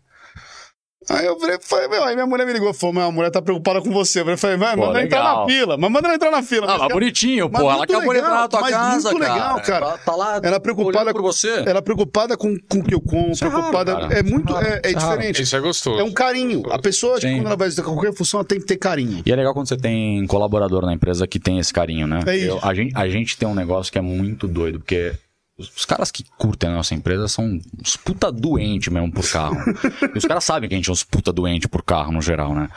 Aí 1.13 1.27
eu 1.27 1.37
falei, 1.61 1.89
meu, 1.89 2.05
aí 2.05 2.15
minha 2.15 2.27
mulher 2.27 2.47
me 2.47 2.53
ligou, 2.53 2.73
falou, 2.73 3.03
a 3.03 3.11
mulher 3.11 3.31
tá 3.31 3.43
preocupada 3.43 3.81
com 3.81 3.91
você. 3.91 4.21
Eu 4.21 4.39
falei, 4.39 4.57
vai, 4.57 4.77
manda 4.77 4.91
ela 4.99 5.03
entrar 5.03 5.25
na 5.25 5.45
fila, 5.47 5.77
mas 5.77 5.91
manda 5.91 6.07
ela 6.07 6.15
entrar 6.15 6.31
na 6.31 6.43
fila. 6.43 6.67
Ah, 6.67 6.71
mas 6.71 6.81
cara- 6.83 6.95
bonitinho, 6.95 7.51
pô. 7.51 7.59
Ela 7.59 7.77
muito 7.79 7.93
acabou 7.93 8.15
de 8.15 8.21
legal, 8.21 8.31
entrar 8.31 8.41
na 8.43 8.49
tua 8.49 8.61
mas 8.61 8.71
casa, 8.71 9.11
muito 9.11 9.23
cara. 9.23 9.35
legal, 9.35 9.61
cara. 9.63 9.87
Tá, 9.87 9.99
tá 9.99 10.17
lá 10.17 10.41
Ela 10.43 10.57
é 10.57 10.59
preocupada 10.61 11.13
com 11.13 11.21
você. 11.23 11.49
Ela 11.67 11.79
é 11.79 11.83
preocupada 11.83 12.37
com, 12.37 12.57
com 12.69 12.79
o 12.79 12.85
que 12.85 12.95
eu 12.95 13.01
como, 13.01 13.33
Isso 13.33 13.45
é 13.45 13.49
raro, 13.49 13.61
preocupada. 13.71 14.15
é 14.15 14.23
muito. 14.23 14.57
É 14.57 14.61
É, 14.61 14.63
raro. 14.63 14.81
é 14.85 14.89
Isso 14.91 14.99
é 14.99 15.01
raro. 15.03 15.17
diferente. 15.17 15.43
Isso 15.43 15.57
é 15.57 15.61
gostoso. 15.61 15.99
É 16.01 16.05
um 16.05 16.13
carinho. 16.13 16.63
A 16.71 16.79
pessoa, 16.79 17.15
acho 17.15 17.23
que 17.23 17.29
Sim. 17.29 17.39
quando 17.39 17.47
ela 17.47 17.57
vai 17.57 17.67
executar 17.67 17.95
qualquer 17.97 18.15
função, 18.17 18.39
ela 18.41 18.47
tem 18.47 18.61
que 18.61 18.67
ter 18.67 18.77
carinho. 18.77 19.23
E 19.27 19.33
é 19.33 19.35
legal 19.35 19.53
quando 19.53 19.69
você 19.69 19.77
tem 19.77 20.25
colaborador 20.29 20.87
na 20.87 20.93
empresa 20.95 21.27
que 21.27 21.41
tem 21.41 21.59
esse 21.59 21.73
carinho, 21.73 22.07
né? 22.07 22.21
É 22.27 22.37
isso. 22.37 22.47
Eu- 22.49 22.61
a, 22.63 22.73
gente, 22.73 22.97
a 22.97 23.09
gente 23.09 23.37
tem 23.37 23.49
um 23.49 23.55
negócio 23.55 23.91
que 23.93 23.99
é 23.99 24.03
muito 24.03 24.47
doido, 24.47 24.79
porque 24.79 25.13
os, 25.61 25.85
caras 25.85 26.11
que 26.11 26.25
curtem 26.39 26.71
a 26.71 26.75
nossa 26.75 26.95
empresa 26.95 27.29
são 27.29 27.61
uns 27.79 27.97
puta 27.97 28.31
doente 28.33 28.91
mesmo 28.91 29.13
por 29.13 29.29
carro. 29.31 29.57
e 30.15 30.19
os 30.19 30.25
caras 30.25 30.45
sabem 30.45 30.69
que 30.69 30.75
a 30.75 30.79
gente 30.79 30.89
é 30.89 30.93
uns 30.93 31.05
puta 31.05 31.33
doente 31.33 31.69
por 31.69 31.83
carro, 31.83 32.13
no 32.13 32.21
geral, 32.23 32.55
né? 32.55 32.69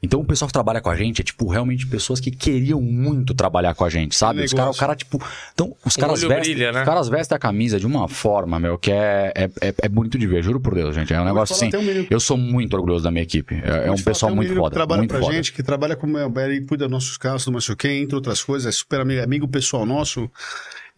Então 0.00 0.20
o 0.20 0.24
pessoal 0.24 0.46
que 0.46 0.52
trabalha 0.52 0.80
com 0.80 0.90
a 0.90 0.94
gente 0.94 1.22
é, 1.22 1.24
tipo, 1.24 1.48
realmente 1.48 1.84
pessoas 1.84 2.20
que 2.20 2.30
queriam 2.30 2.80
muito 2.80 3.34
trabalhar 3.34 3.74
com 3.74 3.84
a 3.84 3.90
gente, 3.90 4.14
sabe? 4.14 4.44
Os 4.44 4.52
caras, 4.52 4.52
o 4.52 4.66
negócio. 4.66 4.80
cara, 4.80 4.94
tipo. 4.94 5.20
Então, 5.52 5.74
os 5.84 5.96
O 5.96 5.98
caras 5.98 6.20
vestem. 6.22 6.54
brilha, 6.54 6.70
né? 6.70 6.80
Os 6.80 6.86
caras 6.86 7.08
vestem 7.08 7.34
a 7.34 7.38
camisa 7.38 7.80
de 7.80 7.86
uma 7.86 8.06
forma, 8.06 8.60
meu, 8.60 8.78
que 8.78 8.92
é, 8.92 9.32
é, 9.34 9.44
é, 9.60 9.74
é 9.82 9.88
bonito 9.88 10.16
de 10.16 10.24
ver, 10.24 10.40
juro 10.40 10.60
por 10.60 10.72
Deus, 10.76 10.94
gente. 10.94 11.12
É 11.12 11.20
um 11.20 11.24
negócio 11.24 11.56
falar, 11.56 11.68
assim. 11.68 11.76
um 11.76 11.82
menino- 11.82 12.06
Eu 12.10 12.20
sou 12.20 12.36
muito 12.36 12.74
orgulhoso 12.74 13.02
da 13.02 13.10
minha 13.10 13.24
equipe. 13.24 13.56
É, 13.56 13.88
é 13.88 13.90
um 13.90 13.96
pessoal 13.96 14.32
muito 14.32 14.54
foda. 14.54 14.70
Que 14.70 14.74
trabalha 14.74 14.98
muito 15.00 15.10
pra 15.10 15.20
foda. 15.20 15.32
gente, 15.34 15.52
que 15.52 15.62
trabalha 15.64 15.96
com 15.96 16.06
ele 16.38 16.60
cuida 16.60 16.84
dos 16.84 16.92
nossos 16.92 17.16
carros, 17.18 17.44
do 17.44 17.50
não 17.50 17.60
sei 17.60 17.74
o 17.74 17.76
quê, 17.76 17.88
entre 17.88 18.14
outras 18.14 18.40
coisas, 18.40 18.72
é 18.72 18.76
super 18.78 19.00
amigo, 19.00 19.20
amigo 19.20 19.48
pessoal 19.48 19.84
nosso. 19.84 20.30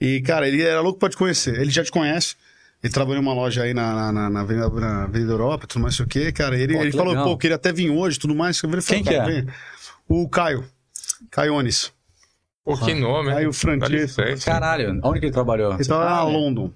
E, 0.01 0.21
cara, 0.23 0.49
ele 0.49 0.63
era 0.63 0.81
louco 0.81 0.99
pra 0.99 1.09
te 1.11 1.17
conhecer. 1.17 1.61
Ele 1.61 1.71
já 1.71 1.85
te 1.85 1.91
conhece. 1.91 2.35
Ele 2.83 2.93
trabalhou 2.93 3.21
em 3.23 3.27
uma 3.27 3.35
loja 3.35 3.63
aí 3.63 3.75
na, 3.75 3.95
na, 3.95 4.13
na, 4.13 4.31
na 4.31 4.41
Avenida, 4.41 4.69
na 4.71 5.05
Avenida 5.05 5.33
Europa, 5.33 5.67
tudo 5.67 5.83
mais, 5.83 5.93
não 5.93 5.97
sei 5.99 6.07
o 6.07 6.09
quê, 6.09 6.33
cara. 6.33 6.59
Ele, 6.59 6.73
Pô, 6.75 6.81
ele 6.81 6.91
que 6.91 6.97
falou, 6.97 7.13
legal. 7.13 7.29
pô, 7.29 7.37
queria 7.37 7.57
até 7.57 7.71
vir 7.73 7.91
hoje, 7.91 8.19
tudo 8.19 8.35
mais. 8.35 8.63
Eu 8.63 8.71
falei, 8.71 8.83
Quem 8.85 9.03
que 9.05 9.15
é? 9.15 9.25
vem. 9.25 9.47
O 10.09 10.27
Caio. 10.29 10.65
Caiones. 11.31 11.93
Pô, 12.65 12.77
que 12.79 12.95
nome, 12.95 13.31
hein? 13.31 13.37
Aí 13.37 13.47
o 13.47 13.53
Francesco. 13.53 14.23
Caralho, 14.45 14.99
onde 15.03 15.21
que 15.21 15.27
ele 15.27 15.33
trabalhou? 15.33 15.75
Ele 15.75 15.85
Você 15.85 15.89
tava 15.91 16.05
na 16.05 16.17
sabe? 16.21 16.33
London. 16.33 16.73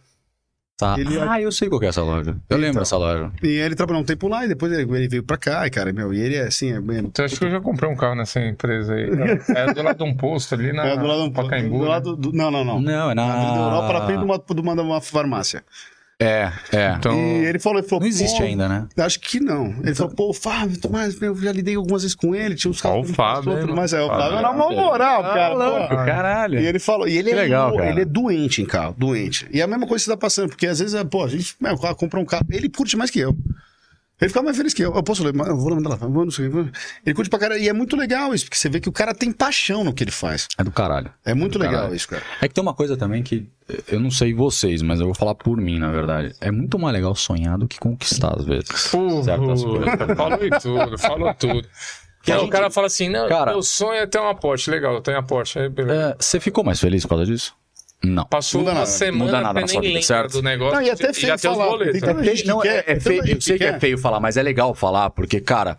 Tá. 0.76 0.96
Ele- 0.98 1.20
Ah, 1.20 1.40
eu 1.40 1.52
sei 1.52 1.68
qual 1.68 1.78
que 1.78 1.86
é 1.86 1.88
essa 1.90 2.02
loja. 2.02 2.36
Eu 2.50 2.56
lembro 2.56 2.70
Então. 2.70 2.82
dessa 2.82 2.96
loja. 2.96 3.30
E 3.42 3.46
ele 3.46 3.76
trabalhou 3.76 4.02
um 4.02 4.04
tempo 4.04 4.26
lá 4.26 4.44
e 4.44 4.48
depois 4.48 4.72
ele, 4.72 4.82
ele 4.96 5.08
veio 5.08 5.22
pra 5.22 5.36
cá, 5.36 5.64
e, 5.66 5.70
cara, 5.70 5.92
meu, 5.92 6.12
e 6.12 6.20
ele 6.20 6.34
é 6.34 6.48
assim, 6.48 6.72
é 6.72 6.80
bem. 6.80 6.98
Então 6.98 7.24
acho 7.24 7.38
que 7.38 7.44
eu 7.44 7.50
já 7.50 7.60
comprei 7.60 7.88
um 7.88 7.94
carro 7.94 8.16
nessa 8.16 8.40
empresa 8.40 8.92
aí. 8.94 9.08
É 9.56 9.72
do 9.72 9.82
lado 9.84 9.98
de 9.98 10.02
um 10.02 10.16
posto 10.16 10.54
ali 10.54 10.72
na 10.72 10.84
É 10.84 10.96
do 10.96 11.06
lado 11.06 11.24
do, 11.28 11.30
Pacaembu. 11.32 11.78
do 11.78 11.84
né? 11.84 11.88
lado 11.88 12.16
do, 12.16 12.32
Não, 12.32 12.50
não, 12.50 12.64
não. 12.64 12.80
Não, 12.80 13.10
é 13.10 13.14
na. 13.14 13.26
Na 13.26 13.56
Europa, 13.56 13.92
na 13.92 14.00
frente 14.06 14.18
de 14.20 14.54
de 14.54 14.60
uma, 14.60 14.74
de 14.74 14.80
uma 14.82 15.00
farmácia. 15.00 15.62
É, 16.20 16.52
é. 16.72 16.94
Então, 16.96 17.12
E 17.12 17.44
ele 17.44 17.58
falou, 17.58 17.78
ele 17.80 17.88
falou 17.88 18.00
Não 18.02 18.08
existe 18.08 18.38
pô, 18.38 18.44
ainda, 18.44 18.68
né? 18.68 18.86
Acho 18.98 19.18
que 19.18 19.40
não. 19.40 19.74
Ele 19.82 19.94
falou, 19.94 20.14
pô, 20.14 20.30
o 20.30 20.34
Fábio, 20.34 20.80
Tomás, 20.80 21.20
eu 21.20 21.34
já 21.36 21.50
lidei 21.50 21.74
algumas 21.74 22.02
vezes 22.02 22.14
com 22.14 22.34
ele, 22.34 22.54
tinha 22.54 22.70
uns 22.70 22.84
Ó, 22.84 23.00
o 23.00 23.02
que 23.02 23.08
ele 23.08 23.14
Fábio, 23.14 23.36
passou, 23.36 23.52
hein, 23.52 23.58
tudo 23.60 23.68
mano? 23.68 23.76
mais. 23.76 23.92
É, 23.92 24.00
o 24.00 24.06
Fábio, 24.06 24.22
Fábio 24.22 24.42
na 24.42 24.52
mão 24.52 24.72
moral, 24.72 25.22
cara. 25.22 25.88
pô. 25.88 25.96
Caralho. 25.96 26.60
E 26.60 26.66
ele 26.66 26.78
falou, 26.78 27.08
e 27.08 27.18
ele 27.18 27.30
Que 27.30 27.36
é, 27.36 27.42
legal, 27.42 27.80
ele 27.84 28.02
é 28.02 28.04
doente 28.04 28.62
em 28.62 28.66
carro, 28.66 28.94
doente. 28.96 29.48
E 29.52 29.60
é 29.60 29.64
a 29.64 29.66
mesma 29.66 29.86
coisa 29.86 30.04
que 30.04 30.10
você 30.10 30.10
tá 30.12 30.16
passando, 30.16 30.48
porque 30.50 30.66
às 30.66 30.78
vezes, 30.78 30.94
é, 30.94 31.02
pô, 31.04 31.24
a 31.24 31.28
gente, 31.28 31.56
meu, 31.60 31.74
o 31.74 31.94
compra 31.96 32.20
um 32.20 32.24
carro, 32.24 32.46
ele 32.50 32.68
curte 32.68 32.96
mais 32.96 33.10
que 33.10 33.18
eu. 33.18 33.36
Ele 34.20 34.28
fica 34.28 34.42
mais 34.42 34.56
feliz 34.56 34.72
que 34.72 34.82
eu. 34.82 34.94
Eu 34.94 35.02
posso 35.02 35.24
ler, 35.24 35.34
mas 35.34 35.48
eu 35.48 35.56
vou 35.56 35.74
mandar 35.74 35.90
lá, 35.90 35.96
vou, 35.96 36.24
não 36.24 36.30
sei, 36.30 36.48
vou. 36.48 36.68
Ele 37.04 37.14
curte 37.14 37.28
pra 37.28 37.38
caralho. 37.38 37.60
E 37.60 37.68
é 37.68 37.72
muito 37.72 37.96
legal 37.96 38.32
isso, 38.32 38.44
porque 38.44 38.56
você 38.56 38.68
vê 38.68 38.78
que 38.78 38.88
o 38.88 38.92
cara 38.92 39.12
tem 39.12 39.32
paixão 39.32 39.82
no 39.82 39.92
que 39.92 40.04
ele 40.04 40.12
faz. 40.12 40.46
É 40.56 40.62
do 40.62 40.70
caralho. 40.70 41.10
É 41.24 41.34
muito 41.34 41.58
legal 41.58 41.74
Caralho. 41.74 41.94
isso, 41.96 42.08
cara. 42.08 42.22
É 42.40 42.46
que 42.46 42.54
tem 42.54 42.62
uma 42.62 42.74
coisa 42.74 42.96
também 42.96 43.22
que 43.24 43.48
eu 43.88 43.98
não 44.00 44.10
sei 44.10 44.34
vocês, 44.34 44.82
mas 44.82 45.00
eu 45.00 45.06
vou 45.06 45.14
falar 45.14 45.34
por 45.34 45.56
mim, 45.56 45.78
na 45.78 45.90
verdade. 45.90 46.34
É 46.40 46.50
muito 46.50 46.78
mais 46.78 46.94
legal 46.94 47.14
sonhar 47.14 47.56
do 47.58 47.66
que 47.66 47.78
conquistar, 47.78 48.34
às 48.38 48.44
vezes. 48.44 48.68
Certas 48.68 49.62
coisas. 49.64 49.90
Puta, 49.90 50.14
falou 50.16 50.38
tudo, 50.60 50.98
falou 50.98 51.34
tudo. 51.34 51.68
Que 52.22 52.32
a 52.32 52.36
Não, 52.36 52.40
gente- 52.42 52.48
O 52.48 52.52
cara 52.52 52.70
fala 52.70 52.86
assim, 52.86 53.08
não, 53.08 53.28
Cara- 53.28 53.52
meu 53.52 53.62
sonho 53.62 53.94
é 54.00 54.06
ter 54.06 54.18
uma 54.18 54.34
Porsche. 54.34 54.70
Legal, 54.70 54.94
eu 54.94 55.00
tenho 55.00 55.18
a 55.18 55.22
Porsche. 55.22 55.58
Aí, 55.58 55.68
beleza. 55.68 56.10
É, 56.12 56.16
você 56.18 56.40
ficou 56.40 56.64
mais 56.64 56.80
feliz 56.80 57.02
por 57.04 57.10
causa 57.10 57.26
disso? 57.26 57.54
Não. 58.02 58.24
Passou 58.26 58.60
Muda 58.60 58.72
uma 58.72 58.80
nada, 58.80 58.86
semana, 58.90 59.24
muda 59.24 59.40
nada 59.40 59.60
na 59.60 59.66
sua 59.68 59.80
vida, 59.80 60.02
certo? 60.02 60.32
do 60.32 60.42
negócio. 60.42 60.74
Não, 60.74 60.82
e 60.82 60.90
até 60.90 61.10
e 61.10 61.14
feio 61.14 61.26
já 61.28 61.38
tem 61.38 61.50
falar, 61.50 61.66
boletos. 61.70 62.00
tem 62.00 62.14
né? 62.14 62.22
que- 62.22 62.24
gente 62.36 62.46
não, 62.46 62.60
que 62.60 62.68
é, 62.68 62.84
é 62.86 63.00
feio, 63.00 63.20
eu 63.26 63.40
sei 63.40 63.58
que 63.58 63.64
que 63.64 63.70
é 63.70 63.80
feio 63.80 63.96
falar, 63.98 64.20
mas 64.20 64.36
é 64.36 64.42
legal 64.42 64.74
falar, 64.74 65.08
porque, 65.10 65.40
cara, 65.40 65.78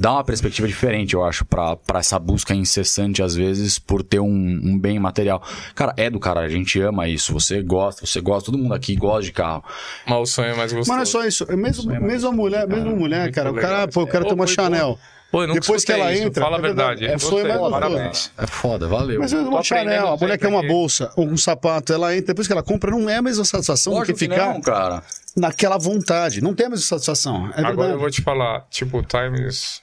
dá 0.00 0.12
uma 0.14 0.24
perspectiva 0.24 0.66
diferente, 0.66 1.12
eu 1.12 1.22
acho, 1.22 1.44
pra, 1.44 1.76
pra 1.76 1.98
essa 1.98 2.18
busca 2.18 2.54
incessante, 2.54 3.22
às 3.22 3.34
vezes, 3.34 3.78
por 3.78 4.02
ter 4.02 4.18
um, 4.18 4.26
um 4.26 4.78
bem 4.78 4.98
material. 4.98 5.42
Cara, 5.74 5.92
é 5.94 6.08
do 6.08 6.18
cara, 6.18 6.40
a 6.40 6.48
gente 6.48 6.80
ama 6.80 7.06
isso, 7.06 7.34
você 7.34 7.62
gosta, 7.62 8.06
você 8.06 8.18
gosta, 8.18 8.50
todo 8.50 8.56
mundo 8.56 8.72
aqui 8.72 8.96
gosta 8.96 9.24
de 9.24 9.32
carro. 9.32 9.62
Mas 10.06 10.18
o 10.18 10.24
sonho 10.24 10.52
é 10.52 10.54
mais 10.54 10.72
gostoso. 10.72 10.88
Mas 10.88 10.96
não 10.96 11.02
é 11.02 11.22
só 11.22 11.28
isso. 11.28 11.44
É 11.50 11.54
mesmo, 11.54 11.92
mesmo 12.00 12.30
a 12.30 12.32
mulher, 12.32 12.66
mesmo 12.66 12.90
a 12.92 12.96
mulher, 12.96 13.30
cara. 13.30 13.52
O 13.52 13.54
cara, 13.54 13.86
pô, 13.88 14.00
eu 14.00 14.06
quero 14.06 14.24
ter 14.24 14.32
uma 14.32 14.46
Chanel. 14.46 14.98
Pô, 15.30 15.46
Depois 15.46 15.84
que 15.84 15.92
ela 15.92 16.12
isso, 16.12 16.24
entra, 16.24 16.42
Fala 16.42 16.56
a 16.56 16.58
é 16.58 16.62
verdade, 16.62 17.04
é 17.04 17.16
sonho 17.18 17.42
Gostei, 17.42 17.48
mais 17.48 17.60
gostoso. 17.60 17.80
Parabéns. 17.80 18.32
É 18.36 18.46
foda, 18.48 18.88
valeu. 18.88 19.20
Mas 19.20 19.32
mesmo 19.32 19.48
uma 19.50 19.62
Chanel, 19.62 20.08
a 20.08 20.16
mulher 20.16 20.38
quer 20.38 20.48
uma 20.48 20.66
bolsa 20.66 21.12
ou 21.14 21.28
um 21.28 21.36
sapato, 21.36 21.92
ela 21.92 22.12
entra, 22.16 22.28
depois 22.28 22.48
que 22.48 22.52
ela 22.52 22.64
compra, 22.64 22.90
não 22.90 23.08
é 23.08 23.18
a 23.18 23.22
mesma 23.22 23.44
satisfação 23.44 23.92
Lógico 23.92 24.12
do 24.12 24.18
que 24.18 24.26
que 24.26 24.34
ficar 24.34 24.54
não, 24.54 24.60
cara. 24.60 25.02
naquela 25.36 25.78
vontade. 25.78 26.40
Não 26.40 26.52
tem 26.54 26.66
a 26.66 26.70
mesma 26.70 26.84
satisfação. 26.84 27.46
É 27.54 27.60
Agora 27.60 27.66
verdade. 27.66 27.92
eu 27.92 27.98
vou 28.00 28.10
te 28.10 28.22
falar, 28.22 28.66
tipo, 28.70 28.98
o 28.98 29.02
Times. 29.04 29.82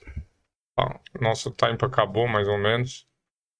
Ah, 0.77 0.99
nosso 1.19 1.51
time 1.51 1.77
acabou 1.81 2.27
mais 2.27 2.47
ou 2.47 2.57
menos. 2.57 3.06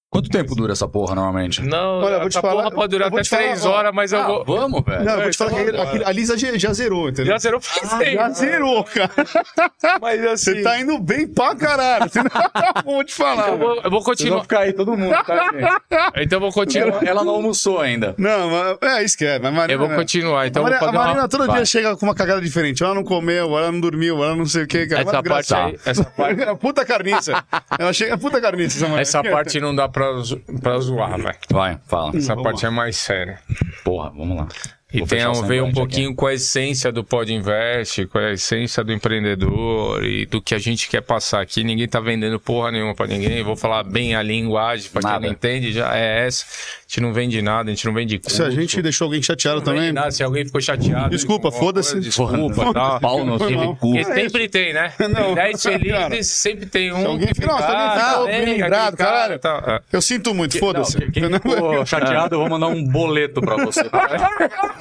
Quanto 0.10 0.30
tempo 0.30 0.56
dura 0.56 0.72
essa 0.72 0.88
porra, 0.88 1.14
normalmente? 1.14 1.62
Não, 1.62 2.00
Olha, 2.00 2.14
eu 2.16 2.20
vou 2.22 2.30
te 2.30 2.38
essa 2.38 2.42
falar- 2.42 2.64
porra 2.64 2.72
pode 2.76 2.92
durar 2.92 3.08
eu 3.08 3.12
vou 3.12 3.20
até 3.20 3.28
falar, 3.30 3.42
três 3.42 3.66
horas, 3.66 3.92
mas 3.94 4.14
eu 4.14 4.20
Ah, 4.22 4.28
vou. 4.28 4.46
vamos, 4.46 4.82
velho. 4.86 5.04
Não, 5.04 5.14
eu 5.16 5.22
vou 5.24 5.30
te 5.32 5.38
falar 5.38 5.52
que 5.52 5.60
aquele- 5.60 6.04
a 6.06 6.12
Lisa 6.14 6.38
já, 6.38 6.58
já 6.58 6.74
zerou, 6.74 7.10
entendeu? 7.10 7.34
Já 7.34 7.38
zerou 7.38 7.60
faz 7.60 7.90
Já 7.92 7.98
tempo. 8.00 8.34
zerou, 8.34 8.84
cara. 8.86 9.12
Mas 10.02 10.26
assim. 10.26 10.54
Você 10.54 10.62
tá 10.64 10.80
indo 10.80 10.98
bem 11.00 11.28
pra 11.28 11.54
caralho. 11.56 12.10
Você 12.10 12.20
não- 12.24 12.30
vou 12.86 13.04
te 13.04 13.14
falar. 13.14 13.50
Eu 13.50 13.58
vou, 13.58 13.82
eu 13.84 13.92
vou 13.92 14.02
continuar. 14.04 14.42
ficar 14.44 14.60
aí, 14.62 14.72
todo 14.74 14.96
mundo, 14.98 15.14
tá, 15.26 15.52
gente? 15.52 15.68
Então 16.24 16.38
eu 16.38 16.42
vou 16.42 16.52
continuar. 16.54 16.88
Ela, 16.88 17.10
ela 17.10 17.24
não 17.26 17.34
almoçou 17.36 17.80
ainda. 17.82 18.16
Não, 18.18 18.50
mas 18.50 18.78
é 19.00 19.04
isso 19.04 19.18
que 19.18 19.26
é. 19.26 19.38
Mas 19.40 19.54
Marina, 19.54 19.74
Eu 19.84 19.88
vou 19.88 19.96
continuar. 19.98 20.48
Então 20.48 20.66
a 20.66 20.70
eu 20.70 20.72
Marina, 20.72 20.80
vou 20.80 20.88
fazer 20.88 20.98
a 20.98 21.00
Marina 21.06 21.22
uma... 21.24 21.30
todo 21.30 21.46
Vai. 21.48 21.56
dia 21.58 21.66
chega 21.66 21.98
com 21.98 22.06
uma 22.06 22.16
cagada 22.16 22.40
diferente. 22.42 22.82
Ela 22.82 22.96
não 22.96 23.04
comeu, 23.04 23.58
ela 23.58 23.72
não 23.72 23.80
dormiu, 23.82 24.24
ela 24.24 24.36
não 24.36 24.46
sei 24.46 24.64
o 24.64 24.68
que, 24.68 24.88
cara. 24.88 25.02
Essa 25.02 25.22
Mas 25.22 25.28
parte 25.28 25.54
aí, 25.54 25.80
essa 25.86 26.04
parte, 26.06 26.42
É 26.42 26.56
puta 26.56 26.86
carniça. 26.86 27.44
Ela 27.78 27.92
chega, 27.92 28.14
é 28.14 28.18
puta 28.18 28.40
carniça 28.40 28.86
essa 28.86 28.98
essa 29.18 29.24
parte 29.24 29.60
não 29.60 29.76
dá 29.76 29.88
pra, 29.90 29.97
zo- 30.22 30.40
pra 30.61 30.80
zoar, 30.80 31.18
velho. 31.18 31.38
Vai, 31.52 31.80
fala. 31.86 32.15
Essa 32.15 32.34
Vamos 32.36 32.44
parte 32.44 32.65
é 32.65 32.69
mais 32.69 32.98
séria. 32.98 33.40
Porra, 33.84 34.10
vamos 34.10 34.38
lá. 34.38 34.48
E 34.94 35.00
Vou 35.00 35.08
tem 35.10 35.22
a 35.22 35.32
ver 35.34 35.62
um 35.62 35.72
pouquinho 35.74 36.16
com 36.16 36.26
a 36.28 36.34
essência 36.34 36.94
do 36.94 37.04
Pod 37.04 37.32
Invest, 37.34 38.06
com 38.06 38.20
a 38.20 38.32
essência 38.32 38.86
do 38.86 38.94
empreendedor 38.94 40.02
e 40.02 40.26
do 40.26 40.42
que 40.42 40.56
a 40.56 40.58
gente 40.58 40.88
quer 40.88 41.02
passar 41.02 41.42
aqui. 41.42 41.62
Ninguém 41.62 41.90
tá 41.90 42.00
vendendo 42.00 42.40
porra 42.40 42.72
nenhuma 42.72 42.96
pra 42.96 43.06
ninguém. 43.06 43.44
Vou 43.44 43.58
falar 43.58 43.84
bem 43.84 44.16
a 44.16 44.24
linguagem, 44.24 44.90
pra 44.90 45.02
quem 45.02 45.20
não 45.28 45.30
entende, 45.30 45.74
já 45.74 45.94
é 45.94 46.26
essa. 46.26 46.46
A 46.46 46.88
gente 46.88 47.02
não 47.02 47.12
vende 47.12 47.42
nada, 47.42 47.70
a 47.70 47.74
gente 47.74 47.86
não 47.86 47.94
vende 47.94 48.18
curso. 48.18 48.38
Se 48.38 48.42
a 48.42 48.50
gente 48.50 48.82
deixou 48.82 49.06
alguém 49.08 49.22
chateado 49.22 49.58
não 49.58 49.64
também. 49.66 49.92
nada, 49.92 50.10
se 50.10 50.24
alguém 50.24 50.46
ficou 50.46 50.62
chateado. 50.62 51.10
Desculpa, 51.10 51.52
foda-se. 51.52 52.00
Desculpa, 52.00 52.74
tá? 52.74 52.98
Pau 53.02 53.38
teve. 53.40 53.76
Porque 53.82 54.04
sempre 54.06 54.48
tem, 54.48 54.72
né? 54.74 54.94
Não, 55.10 55.34
Dez 55.36 55.62
cara. 55.64 55.80
felizes, 55.80 56.28
sempre 56.32 56.66
tem 56.66 56.94
um. 56.94 57.06
alguém 57.08 57.28
que 57.28 57.36
fica, 57.36 57.48
"Nossa, 57.48 57.66
alguém 57.68 57.90
ficou 57.90 58.06
"Ah, 58.06 58.24
lembrado, 58.24 58.42
aquele 58.42 58.58
cara", 58.70 58.92
caralho. 58.96 59.40
tá, 59.40 59.64
é. 59.68 59.82
Eu 59.92 60.02
sinto 60.02 60.34
muito, 60.34 60.58
foda-se. 60.58 60.98
Não, 60.98 61.12
quem 61.12 61.24
ficou 61.34 61.86
chateado, 61.86 62.36
eu 62.36 62.40
vou 62.40 62.50
mandar 62.50 62.68
um 62.68 62.86
boleto 62.88 63.42
pra 63.42 63.58
você. 63.66 63.82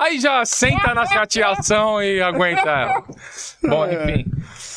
Aí 0.00 0.20
já 0.20 0.44
senta 0.44 0.94
na 0.94 1.06
chateação 1.06 2.02
e 2.02 2.20
aguenta 2.20 2.68
ela. 2.68 3.04
Bom, 3.62 3.86
enfim. 3.86 4.24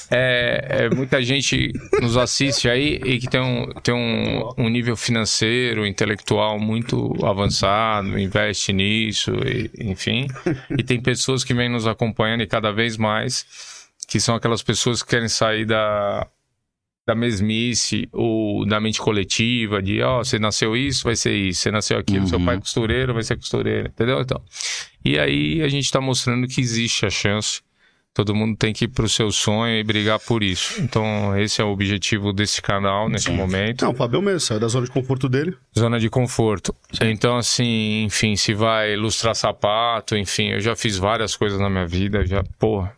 É, 0.10 0.68
é, 0.86 0.90
muita 0.90 1.22
gente 1.22 1.74
nos 2.02 2.16
assiste 2.16 2.70
aí 2.70 2.96
e 3.04 3.20
que 3.20 3.28
tem 3.28 3.42
um, 3.42 3.68
tem 3.84 3.94
um, 3.94 4.54
um 4.58 4.70
nível 4.70 4.96
financeiro, 4.96 5.86
intelectual 5.86 6.58
muito 6.58 7.14
avançado, 7.26 8.18
investe 8.18 8.72
nisso, 8.72 9.32
e- 9.46 9.70
enfim. 9.80 10.28
E 10.78 10.82
tem 10.84 11.02
pessoas 11.02 11.44
que 11.44 11.54
vêm 11.54 11.68
nos 11.68 11.86
acompanhando 11.86 12.42
e 12.42 12.48
cada 12.48 12.72
vez 12.72 12.96
mais, 12.96 13.46
que 14.08 14.18
são 14.20 14.34
aquelas 14.36 14.64
pessoas 14.64 15.04
que 15.04 15.10
querem 15.10 15.28
sair 15.28 15.66
da, 15.66 16.26
da 17.08 17.16
mesmice 17.16 18.08
ou 18.12 18.66
da 18.68 18.82
mente 18.82 19.00
coletiva, 19.00 19.82
de 19.82 20.02
ó, 20.02 20.18
você 20.20 20.38
nasceu 20.38 20.76
isso, 20.76 21.06
vai 21.06 21.16
ser 21.16 21.34
isso, 21.34 21.62
você 21.62 21.72
nasceu 21.72 21.98
aquilo, 21.98 22.28
seu 22.28 22.38
Uhum. 22.38 22.46
pai 22.46 22.58
é 22.58 22.60
costureiro, 22.60 23.14
vai 23.14 23.24
ser 23.24 23.38
costureiro, 23.38 23.88
entendeu? 23.88 24.20
Então. 24.20 24.42
E 25.06 25.18
aí 25.18 25.62
a 25.62 25.70
gente 25.70 25.86
está 25.86 26.02
mostrando 26.02 26.46
que 26.48 26.60
existe 26.60 27.06
a 27.06 27.10
chance. 27.10 27.62
Todo 28.14 28.34
mundo 28.36 28.58
tem 28.58 28.74
que 28.74 28.86
ir 28.86 28.88
pro 28.88 29.08
seu 29.08 29.32
sonho 29.32 29.78
e 29.80 29.84
brigar 29.84 30.20
por 30.20 30.42
isso. 30.44 30.82
Então, 30.82 31.38
esse 31.38 31.62
é 31.62 31.64
o 31.64 31.68
objetivo 31.70 32.34
desse 32.34 32.62
canal 32.64 33.08
nesse 33.08 33.30
momento. 33.30 33.86
Não, 33.86 33.92
o 33.92 33.96
Fabio 33.96 34.22
mesmo, 34.24 34.40
saiu 34.40 34.60
da 34.60 34.68
zona 34.68 34.88
de 34.88 34.92
conforto 34.92 35.30
dele. 35.30 35.56
Zona 35.78 36.00
de 36.00 36.10
conforto. 36.10 36.76
Então, 37.00 37.38
assim, 37.38 38.04
enfim, 38.06 38.36
se 38.36 38.56
vai 38.56 38.94
ilustrar 38.94 39.36
sapato, 39.36 40.18
enfim, 40.18 40.48
eu 40.50 40.60
já 40.60 40.76
fiz 40.76 40.98
várias 40.98 41.36
coisas 41.38 41.60
na 41.60 41.70
minha 41.70 41.86
vida, 41.86 42.26
já, 42.26 42.44
porra. 42.58 42.92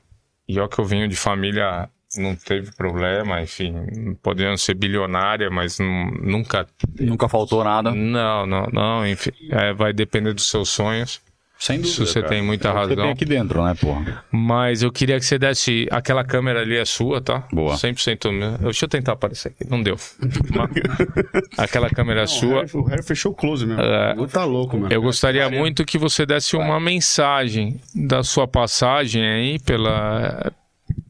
E 0.48 0.57
ó 0.57 0.68
que 0.69 0.80
eu 0.80 0.86
venho 0.86 1.06
de 1.07 1.18
família, 1.18 1.90
não 2.18 2.36
teve 2.36 2.72
problema, 2.76 3.41
enfim, 3.41 4.15
podendo 4.23 4.57
ser 4.57 4.73
bilionária, 4.73 5.49
mas 5.49 5.80
nu- 5.80 6.11
nunca. 6.22 6.65
Nunca 6.99 7.27
faltou 7.30 7.64
nada. 7.64 7.91
Não, 7.91 8.45
não, 8.45 8.68
não, 8.72 9.07
enfim, 9.07 9.31
é, 9.52 9.73
vai 9.73 9.94
depender 9.94 10.34
dos 10.34 10.49
seus 10.49 10.69
sonhos. 10.69 11.22
Sem 11.61 11.76
dúvida. 11.76 11.91
Isso 11.91 12.06
você 12.06 12.22
cara. 12.22 12.34
tem 12.34 12.41
muita 12.41 12.69
É 12.69 12.72
o 12.72 12.73
que 12.73 12.80
Você 12.80 12.90
razão. 12.91 13.03
tem 13.03 13.11
aqui 13.11 13.26
dentro, 13.26 13.61
né, 13.65 13.76
porra? 13.76 14.23
Mas 14.31 14.81
eu 14.81 14.90
queria 14.90 15.19
que 15.19 15.26
você 15.26 15.38
desse. 15.38 15.90
Aquela 15.91 16.23
câmera 16.23 16.61
ali 16.61 16.77
é 16.77 16.86
sua, 16.86 17.19
tá? 17.19 17.45
Boa. 17.52 17.76
100% 17.76 18.31
meu. 18.31 18.57
Deixa 18.60 18.86
eu 18.86 18.90
tentar 18.90 19.11
aparecer 19.11 19.49
aqui. 19.49 19.69
Não 19.69 19.84
deu. 19.84 19.98
Aquela 21.57 21.90
câmera 21.90 22.22
é 22.22 22.23
O 22.23 22.27
sua. 22.27 22.65
O 22.73 22.84
Harry 22.84 23.03
fechou 23.03 23.34
o 23.34 23.36
close 23.36 23.65
mesmo. 23.65 23.81
É. 23.81 24.15
Tá 24.27 24.45
louco, 24.45 24.77
mano. 24.77 24.94
Eu 24.94 25.02
gostaria 25.02 25.49
muito 25.49 25.84
que 25.84 25.98
você 25.98 26.26
desse 26.26 26.56
uma 26.56 26.80
mensagem 26.80 27.80
da 27.94 28.23
sua 28.23 28.48
passagem 28.48 29.22
aí 29.27 29.60
pela, 29.60 30.53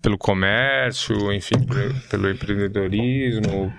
pelo 0.01 0.17
comércio, 0.17 1.31
enfim, 1.33 1.55
pelo 2.09 2.29
empreendedorismo. 2.29 3.73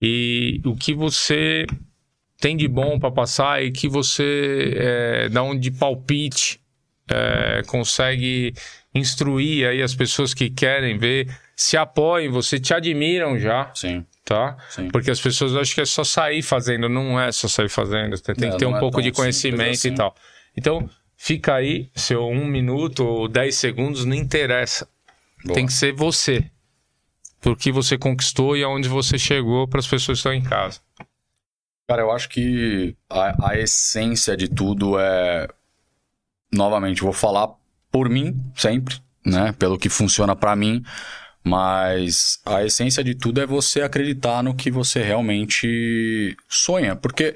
E 0.00 0.60
o 0.64 0.76
que 0.76 0.94
você 0.94 1.66
tem 2.40 2.56
de 2.56 2.68
bom 2.68 2.98
para 2.98 3.10
passar 3.10 3.62
e 3.62 3.70
que 3.72 3.88
você 3.88 4.72
é, 4.76 5.28
dá 5.28 5.42
um 5.42 5.58
de 5.58 5.70
palpite 5.70 6.60
é, 7.10 7.62
consegue 7.66 8.54
instruir 8.94 9.66
aí 9.66 9.82
as 9.82 9.94
pessoas 9.94 10.32
que 10.34 10.48
querem 10.50 10.98
ver, 10.98 11.28
se 11.56 11.76
apoiem, 11.76 12.28
você 12.28 12.58
te 12.60 12.72
admiram 12.72 13.38
já, 13.38 13.70
Sim. 13.74 14.04
tá? 14.24 14.56
Sim. 14.70 14.88
Porque 14.88 15.10
as 15.10 15.20
pessoas 15.20 15.54
acham 15.56 15.74
que 15.74 15.80
é 15.80 15.84
só 15.84 16.04
sair 16.04 16.42
fazendo, 16.42 16.88
não 16.88 17.18
é 17.20 17.32
só 17.32 17.48
sair 17.48 17.68
fazendo, 17.68 18.16
você 18.16 18.34
tem 18.34 18.48
É, 18.48 18.52
que 18.52 18.58
ter 18.58 18.64
não 18.66 18.72
um 18.72 18.76
é 18.76 18.80
pouco 18.80 19.02
de 19.02 19.10
conhecimento 19.10 19.70
assim. 19.70 19.88
e 19.88 19.94
tal. 19.94 20.14
Então, 20.56 20.88
fica 21.16 21.54
aí, 21.54 21.88
seu 21.94 22.26
um 22.28 22.46
minuto 22.46 23.04
ou 23.04 23.28
dez 23.28 23.56
segundos, 23.56 24.04
não 24.04 24.14
interessa. 24.14 24.88
Boa. 25.48 25.54
Tem 25.54 25.66
que 25.66 25.72
ser 25.72 25.92
você. 25.92 26.50
Por 27.40 27.56
que 27.56 27.72
você 27.72 27.96
conquistou 27.96 28.56
e 28.56 28.62
aonde 28.62 28.88
você 28.88 29.18
chegou 29.18 29.66
para 29.66 29.80
as 29.80 29.86
pessoas 29.86 30.18
que 30.18 30.20
estão 30.20 30.32
em 30.34 30.42
casa. 30.42 30.80
Cara, 31.88 32.02
eu 32.02 32.10
acho 32.10 32.28
que 32.28 32.94
a, 33.08 33.52
a 33.52 33.58
essência 33.58 34.36
de 34.36 34.46
tudo 34.46 34.98
é. 34.98 35.48
Novamente, 36.52 37.02
vou 37.02 37.12
falar 37.12 37.48
por 37.90 38.10
mim 38.10 38.38
sempre, 38.54 38.96
né? 39.24 39.52
Pelo 39.52 39.78
que 39.78 39.88
funciona 39.88 40.36
pra 40.36 40.54
mim. 40.54 40.84
Mas 41.42 42.40
a 42.44 42.62
essência 42.62 43.02
de 43.02 43.14
tudo 43.14 43.40
é 43.40 43.46
você 43.46 43.80
acreditar 43.80 44.42
no 44.42 44.54
que 44.54 44.70
você 44.70 45.02
realmente 45.02 46.36
sonha. 46.46 46.94
Porque 46.94 47.34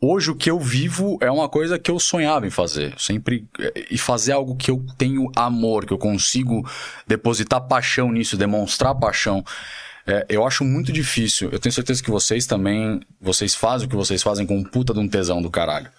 hoje 0.00 0.30
o 0.30 0.34
que 0.34 0.50
eu 0.50 0.58
vivo 0.58 1.18
é 1.20 1.30
uma 1.30 1.48
coisa 1.48 1.78
que 1.78 1.90
eu 1.90 1.98
sonhava 1.98 2.46
em 2.46 2.50
fazer. 2.50 2.94
Sempre. 2.98 3.46
E 3.90 3.98
fazer 3.98 4.32
algo 4.32 4.56
que 4.56 4.70
eu 4.70 4.84
tenho 4.96 5.30
amor, 5.36 5.84
que 5.84 5.92
eu 5.92 5.98
consigo 5.98 6.68
depositar 7.06 7.60
paixão 7.66 8.10
nisso, 8.10 8.36
demonstrar 8.36 8.94
paixão. 8.94 9.44
É, 10.06 10.26
eu 10.28 10.46
acho 10.46 10.64
muito 10.64 10.92
difícil. 10.92 11.50
Eu 11.50 11.58
tenho 11.58 11.72
certeza 11.72 12.02
que 12.02 12.10
vocês 12.10 12.46
também. 12.46 13.00
Vocês 13.20 13.54
fazem 13.54 13.86
o 13.86 13.90
que 13.90 13.96
vocês 13.96 14.22
fazem 14.22 14.46
com 14.46 14.56
um 14.56 14.64
puta 14.64 14.94
de 14.94 15.00
um 15.00 15.08
tesão 15.08 15.42
do 15.42 15.50
caralho. 15.50 15.90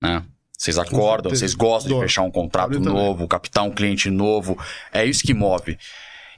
Né? 0.00 0.22
Vocês 0.56 0.78
acordam, 0.78 1.28
vocês 1.28 1.54
gostam 1.54 1.96
de 1.96 2.00
fechar 2.02 2.22
um 2.22 2.30
contrato 2.30 2.78
novo, 2.78 3.26
captar 3.26 3.64
um 3.64 3.70
cliente 3.70 4.08
novo. 4.10 4.56
É 4.92 5.04
isso 5.04 5.24
que 5.24 5.34
move. 5.34 5.76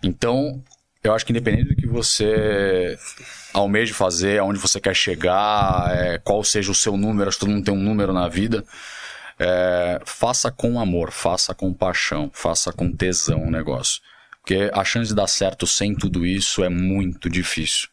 Então, 0.03 0.63
eu 1.05 1.15
acho 1.15 1.25
que 1.27 1.33
independente 1.33 1.69
do 1.69 1.77
que 1.77 1.87
você 1.87 2.99
almeje 3.53 3.93
fazer, 3.93 4.39
aonde 4.41 4.59
você 4.59 4.81
quer 4.81 4.95
chegar, 4.97 5.95
é, 5.95 6.19
qual 6.19 6.43
seja 6.43 6.73
o 6.73 6.75
seu 6.75 6.97
número, 6.97 7.29
acho 7.29 7.39
que 7.39 7.45
todo 7.45 7.53
mundo 7.55 7.65
tem 7.65 7.75
um 7.75 7.83
número 7.83 8.13
na 8.13 8.29
vida. 8.29 8.65
é, 9.39 10.01
faça 10.07 10.51
com 10.51 10.81
amor, 10.81 11.11
faça 11.13 11.55
com 11.55 11.73
paixão, 11.73 12.31
faça 12.33 12.73
com 12.73 12.91
tesão 12.93 13.45
o 13.45 13.51
negócio. 13.51 14.01
Porque 14.41 14.71
a 14.73 14.85
chance 14.85 15.09
de 15.09 15.15
dar 15.15 15.27
certo 15.27 15.67
sem 15.67 15.95
tudo 15.95 16.25
isso 16.27 16.63
é 16.63 16.69
muito 16.69 17.29
difícil. 17.29 17.89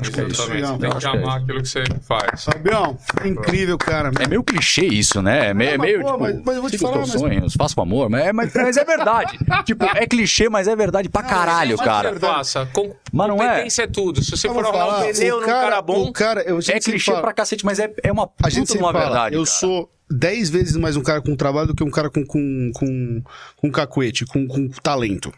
Acho 0.00 0.12
que 0.12 0.20
é 0.20 0.24
isso. 0.28 0.48
Legal. 0.48 0.78
tem 0.78 0.90
que 0.92 1.06
é 1.06 1.08
amar 1.08 1.38
aquilo 1.38 1.60
que 1.60 1.68
você 1.68 1.82
faz. 2.02 2.44
Fabião, 2.44 2.96
incrível, 3.24 3.76
cara. 3.76 4.12
É 4.20 4.28
meio 4.28 4.44
clichê 4.44 4.86
isso, 4.86 5.20
né? 5.20 5.48
É 5.48 5.54
meio, 5.54 5.70
Não, 5.70 5.74
é 5.74 5.78
mas, 5.78 5.86
meio 5.90 6.00
pô, 6.00 6.06
tipo, 6.12 6.20
mas- 6.20 6.42
mas 6.44 6.54
eu 6.56 6.62
vou 6.62 6.70
te 6.70 6.78
falar, 6.78 6.98
mas- 6.98 7.10
sonhos, 7.10 7.54
faça 7.58 7.74
com 7.74 7.82
amor, 7.82 8.08
mas 8.08 8.26
é, 8.26 8.32
mas, 8.32 8.54
mas 8.54 8.76
é 8.76 8.84
verdade. 8.84 9.36
tipo, 9.66 9.84
é 9.84 10.06
clichê, 10.06 10.48
mas 10.48 10.68
é 10.68 10.76
verdade 10.76 11.08
pra 11.08 11.24
caralho, 11.24 11.76
mas 11.76 11.80
é 11.80 11.90
cara. 11.90 12.10
verdade. 12.12 12.32
Faça. 12.32 12.66
Com... 12.66 12.94
Mas 13.12 13.26
não 13.28 13.42
é. 13.42 13.48
Competência 13.48 13.82
é 13.82 13.86
tudo. 13.88 14.22
Se 14.22 14.30
você 14.30 14.46
Eu 14.46 14.54
for 14.54 14.64
arrumar 14.64 14.84
um 14.86 14.88
falar, 14.90 15.12
pneu 15.12 15.36
o 15.36 15.40
num 15.40 15.46
cara 15.46 15.82
bom, 15.82 16.12
cara, 16.12 16.42
eu, 16.42 16.58
É 16.60 16.78
clichê 16.78 17.10
fala- 17.10 17.20
pra 17.22 17.32
cacete, 17.32 17.64
mas 17.64 17.80
é, 17.80 17.92
é 18.04 18.12
uma 18.12 18.30
A 18.40 18.48
gente 18.50 18.70
uma 18.78 18.92
fala, 18.92 19.04
verdade. 19.04 19.34
eu 19.34 19.42
cara. 19.44 19.56
sou 19.58 19.90
10 20.08 20.48
vezes 20.48 20.76
mais 20.76 20.96
um 20.96 21.02
cara 21.02 21.20
com 21.20 21.34
trabalho 21.34 21.66
do 21.66 21.74
que 21.74 21.82
um 21.82 21.90
cara 21.90 22.08
com, 22.08 22.24
com, 22.24 22.70
com, 22.72 23.22
com 23.56 23.70
cacuete, 23.72 24.24
com, 24.24 24.46
com 24.46 24.68
talento. 24.80 25.32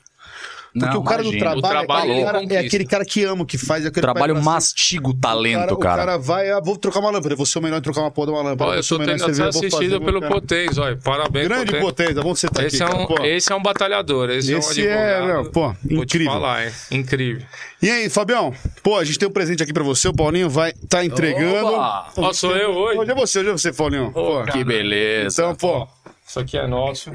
Porque 0.73 0.87
Não, 0.95 1.01
o 1.01 1.05
cara 1.05 1.23
do 1.23 1.31
imagina. 1.33 1.51
trabalho, 1.61 1.81
O 1.81 1.87
trabalho 1.87 2.13
é, 2.13 2.15
aquele 2.15 2.21
ele 2.21 2.25
cara, 2.47 2.63
é 2.63 2.67
aquele 2.67 2.85
cara 2.85 3.05
que 3.05 3.25
ama 3.25 3.43
o 3.43 3.47
que 3.47 3.59
faz. 3.59 3.85
É 3.85 3.89
aquele 3.89 4.03
Trabalho 4.03 4.35
cara 4.35 4.45
mastiga 4.45 5.09
o 5.09 5.15
talento, 5.15 5.75
o 5.75 5.77
cara. 5.77 6.03
O 6.03 6.07
cara 6.07 6.17
vai, 6.19 6.49
ah, 6.51 6.61
vou 6.61 6.77
trocar 6.77 7.01
uma 7.01 7.11
lâmpada, 7.11 7.35
vou 7.35 7.45
ser 7.45 7.59
o 7.59 7.63
melhor 7.63 7.79
em 7.79 7.83
trocar 7.83 8.03
uma 8.03 8.11
porra 8.13 8.29
de 8.29 8.33
uma 8.35 8.43
lâmpada. 8.43 8.71
Ó, 8.71 8.75
eu 8.75 8.81
o 8.81 8.83
sou 8.85 8.99
vou 8.99 9.19
fazer, 9.19 9.45
assistido 9.49 10.01
pelo 10.01 10.21
cara. 10.21 10.33
Potens, 10.33 10.79
olha. 10.79 10.97
Parabéns, 10.97 11.49
Grande 11.49 11.65
Potens. 11.73 11.85
potência, 11.85 12.23
bom 12.23 12.35
você 12.35 12.49
tá 12.49 12.65
Esse, 12.65 12.77
aqui, 12.83 12.85
é 12.85 12.87
cara, 12.95 13.03
um, 13.03 13.07
pô. 13.07 13.25
esse 13.25 13.53
é 13.53 13.57
um 13.57 13.63
batalhador, 13.63 14.31
esse, 14.31 14.53
Esse 14.55 14.87
é 14.87 14.87
um 14.87 14.97
é, 14.97 15.15
advogado. 15.15 15.43
meu, 15.43 15.51
pô, 15.53 15.61
Vou 15.63 15.75
te 16.07 16.17
incrível. 16.17 16.33
falar, 16.33 16.67
hein? 16.67 16.73
Incrível. 16.93 17.43
E 17.83 17.91
aí, 17.91 18.09
Fabião? 18.09 18.55
Pô, 18.83 18.97
a 18.97 19.05
gente 19.05 19.19
tem 19.19 19.29
um 19.29 19.33
presente 19.33 19.63
aqui 19.65 19.73
pra 19.73 19.83
você, 19.83 20.07
o 20.07 20.15
Paulinho 20.15 20.49
vai 20.49 20.73
tá 20.89 21.05
entregando. 21.05 21.73
Opa! 21.73 22.13
Ó, 22.17 22.33
sou 22.33 22.57
eu 22.57 22.71
hoje. 22.71 22.99
Hoje 23.01 23.11
é 23.11 23.15
você, 23.15 23.39
hoje 23.41 23.49
é 23.49 23.53
você, 23.53 23.73
Paulinho. 23.73 24.13
Pô, 24.13 24.45
Que 24.45 24.63
beleza. 24.63 25.43
então, 25.43 25.55
pô, 25.57 25.89
Isso 26.25 26.39
aqui 26.39 26.57
é 26.57 26.67
nosso. 26.69 27.11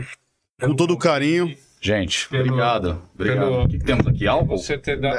com 0.59 0.75
todo 0.75 0.93
o 0.93 0.97
carinho. 0.97 1.55
Gente, 1.85 2.27
Pelo- 2.29 2.45
obrigado. 2.45 3.01
Obrigado. 3.13 3.39
pelo- 3.45 3.63
O 3.63 3.67
que, 3.69 3.77
que 3.77 3.85
temos 3.85 4.07
aqui? 4.07 4.27
Álcool? 4.27 4.57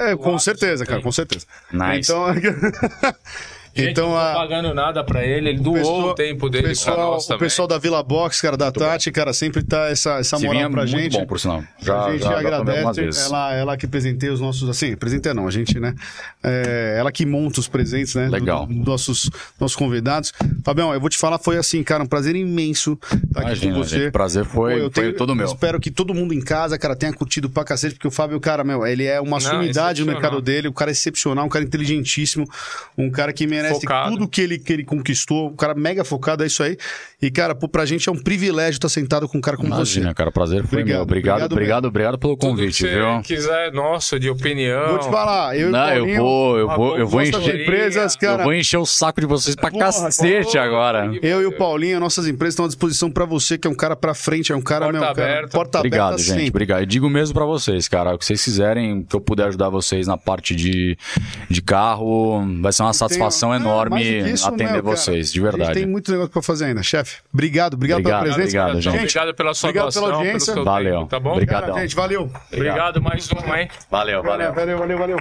É, 0.00 0.16
com 0.16 0.36
certeza, 0.36 0.84
cara, 0.84 1.00
com 1.00 1.12
certeza. 1.12 1.46
Nice. 1.72 2.10
Então, 2.10 2.26
Gente, 3.76 3.90
então 3.90 4.08
não 4.08 4.14
tô 4.14 4.18
a, 4.20 4.32
pagando 4.34 4.74
nada 4.74 5.04
pra 5.04 5.24
ele, 5.24 5.50
ele 5.50 5.58
doou 5.60 5.76
pessoal- 5.76 6.08
o 6.08 6.14
tempo 6.14 6.48
dele 6.48 6.68
pessoal, 6.68 6.96
pra 6.96 7.04
nós 7.06 7.24
o 7.24 7.28
também. 7.28 7.38
pessoal 7.40 7.68
da 7.68 7.78
Vila 7.78 8.02
Box, 8.02 8.40
cara, 8.40 8.56
da 8.56 8.72
Tati, 8.72 9.10
cara, 9.12 9.32
sempre 9.32 9.62
tá 9.62 9.86
essa, 9.88 10.18
essa 10.18 10.36
Esse 10.36 10.46
moral 10.46 10.62
é 10.62 10.68
pra 10.68 10.82
muito 10.82 10.88
gente. 10.98 11.12
bom, 11.18 11.26
por 11.26 11.38
sinal. 11.38 11.58
a 11.58 11.84
Já, 11.84 12.10
gente 12.12 12.22
já, 12.22 12.38
agradece. 12.38 13.22
Ela, 13.26 13.52
ela 13.54 13.76
que 13.76 13.86
presenteia 13.86 14.32
os 14.32 14.40
nossos. 14.40 14.68
Assim, 14.68 14.96
presenteia 14.96 15.34
não, 15.34 15.46
a 15.46 15.50
gente, 15.50 15.78
né? 15.78 15.94
É, 16.42 16.96
ela 16.98 17.10
que 17.12 17.26
monta 17.26 17.60
os 17.60 17.68
presentes, 17.68 18.14
né? 18.14 18.28
Legal. 18.28 18.66
do- 18.66 18.74
dos 18.74 18.86
nossos, 18.86 19.30
nossos 19.60 19.76
convidados. 19.76 20.32
Fabião, 20.64 20.92
eu 20.94 21.00
vou 21.00 21.08
te 21.10 21.18
falar, 21.18 21.38
foi 21.38 21.56
assim, 21.56 21.82
cara, 21.82 22.02
um 22.02 22.06
prazer 22.06 22.34
imenso 22.36 22.98
estar 23.28 23.40
aqui 23.42 23.68
com 23.68 23.74
você. 23.74 23.98
gente, 24.00 24.10
prazer 24.12 24.44
foi, 24.44 24.72
Pô, 24.72 24.78
eu 24.78 24.90
foi 24.90 25.02
tenho- 25.04 25.16
todo 25.16 25.34
meu. 25.34 25.46
Espero 25.46 25.78
que 25.80 25.90
todo 25.90 26.14
mundo 26.14 26.32
em 26.32 26.40
casa, 26.40 26.78
cara, 26.78 26.96
tenha 26.96 27.12
curtido 27.12 27.50
pra 27.50 27.64
cacete, 27.64 27.94
porque 27.94 28.08
o 28.08 28.10
Fábio, 28.10 28.38
cara, 28.40 28.64
meu, 28.64 28.86
ele 28.86 29.04
é 29.04 29.20
uma 29.20 29.32
Não, 29.32 29.40
sumidade 29.40 30.00
no 30.04 30.06
mercado 30.12 30.40
dele, 30.40 30.68
um 30.68 30.72
cara 30.72 30.90
excepcional, 30.90 31.44
um 31.44 31.48
cara 31.48 31.64
inteligentíssimo, 31.64 32.48
um 32.96 33.10
cara 33.10 33.32
que 33.32 33.46
merece 33.46 33.65
Focado. 33.74 34.10
tudo 34.10 34.28
que 34.28 34.40
ele, 34.40 34.58
que 34.58 34.72
ele 34.72 34.84
conquistou, 34.84 35.48
um 35.48 35.56
cara 35.56 35.74
mega 35.74 36.04
focado, 36.04 36.42
é 36.42 36.46
isso 36.46 36.62
aí. 36.62 36.76
E, 37.20 37.30
cara, 37.30 37.54
pô, 37.54 37.68
pra 37.68 37.84
gente 37.86 38.08
é 38.08 38.12
um 38.12 38.18
privilégio 38.18 38.72
estar 38.78 38.88
sentado 38.88 39.28
com 39.28 39.38
um 39.38 39.40
cara 39.40 39.56
como 39.56 39.68
Imagina, 39.68 40.08
você. 40.08 40.14
cara, 40.14 40.30
prazer 40.30 40.64
foi 40.66 40.80
Obrigado, 40.80 40.94
meu. 40.96 41.02
Obrigado, 41.02 41.36
obrigado 41.36 41.52
obrigado, 41.52 41.84
obrigado, 41.86 42.18
pelo 42.18 42.36
Tudo 42.36 42.50
convite, 42.50 42.82
que 42.84 42.88
você 42.90 42.94
viu? 42.94 43.22
quiser, 43.22 43.72
nossa, 43.72 44.18
de 44.20 44.28
opinião. 44.30 44.88
Vou 44.88 44.98
te 44.98 45.10
falar, 45.10 45.56
eu 45.56 45.66
e 45.66 45.70
o 45.70 45.72
Não, 45.72 45.88
eu 45.88 45.96
Paulinho, 45.96 46.22
vou, 46.22 46.58
eu 46.58 46.68
vou, 46.68 46.98
eu 46.98 47.06
vou 47.06 47.22
encher. 47.22 47.62
empresas, 47.62 48.16
cara, 48.16 48.42
Eu 48.42 48.44
vou 48.44 48.54
encher 48.54 48.76
o 48.76 48.86
saco 48.86 49.20
de 49.20 49.26
vocês 49.26 49.56
pra 49.56 49.70
Porra, 49.70 49.86
cacete 49.86 50.52
pô, 50.52 50.58
agora. 50.58 51.08
que- 51.08 51.26
Eu 51.26 51.40
e 51.42 51.46
o 51.46 51.52
Paulinho, 51.52 51.98
nossas 51.98 52.26
empresas 52.26 52.52
estão 52.54 52.64
à 52.66 52.68
disposição 52.68 53.10
pra 53.10 53.24
você, 53.24 53.56
que 53.56 53.66
é 53.66 53.70
um 53.70 53.74
cara 53.74 53.96
pra 53.96 54.14
frente, 54.14 54.52
é 54.52 54.56
um 54.56 54.60
cara, 54.60 54.84
Porta 54.86 54.98
meu, 54.98 55.14
cara, 55.14 55.30
aberta. 55.32 55.48
porta 55.56 55.78
Obrigado, 55.78 56.04
aberta 56.14 56.22
gente. 56.22 56.34
sempre. 56.34 56.48
Obrigado. 56.50 56.82
E 56.82 56.86
digo 56.86 57.08
mesmo 57.08 57.34
pra 57.34 57.44
vocês, 57.46 57.88
cara. 57.88 58.14
O 58.14 58.18
que 58.18 58.24
vocês 58.26 58.44
quiserem, 58.44 59.02
que 59.02 59.16
eu 59.16 59.20
puder 59.20 59.46
ajudar 59.48 59.68
vocês 59.70 60.06
na 60.06 60.16
parte 60.16 60.54
de, 60.54 60.96
de 61.48 61.62
carro, 61.62 62.44
vai 62.60 62.72
ser 62.72 62.82
uma 62.82 62.92
satisfação 62.92 63.54
enorme 63.56 63.96
do 63.98 64.24
que 64.24 64.30
isso, 64.30 64.46
atender 64.48 64.66
cara. 64.68 64.82
vocês, 64.82 65.32
de 65.32 65.40
A 65.40 65.42
gente 65.44 65.56
verdade. 65.56 65.78
tem 65.80 65.86
muito 65.86 66.10
negócio 66.10 66.30
pra 66.32 66.42
fazer 66.42 66.66
ainda, 66.66 66.82
chefe. 66.82 67.18
Obrigado, 67.32 67.74
obrigado, 67.74 67.98
Obrigado, 68.00 68.22
pela 68.22 68.34
presença. 68.34 68.58
obrigado, 68.62 68.80
gente. 68.82 68.96
Obrigado 68.98 69.34
pela 69.34 69.54
sua 69.54 69.68
Obrigado 69.70 69.92
pela 69.92 70.06
doação, 70.06 70.10
pelo 70.10 70.16
audiência. 70.26 70.54
seu 70.54 70.64
Valeu. 70.64 70.98
tempo, 70.98 71.06
tá 71.10 71.20
bom? 71.20 71.32
Obrigado. 71.32 71.74
Gente, 71.78 71.94
valeu. 71.96 72.30
Obrigado 72.52 73.02
mais 73.02 73.28
um, 73.32 73.54
hein? 73.54 73.68
Valeu, 73.90 74.22
valeu. 74.22 74.52
Valeu, 74.52 74.78
valeu, 74.78 74.98
valeu. 74.98 75.16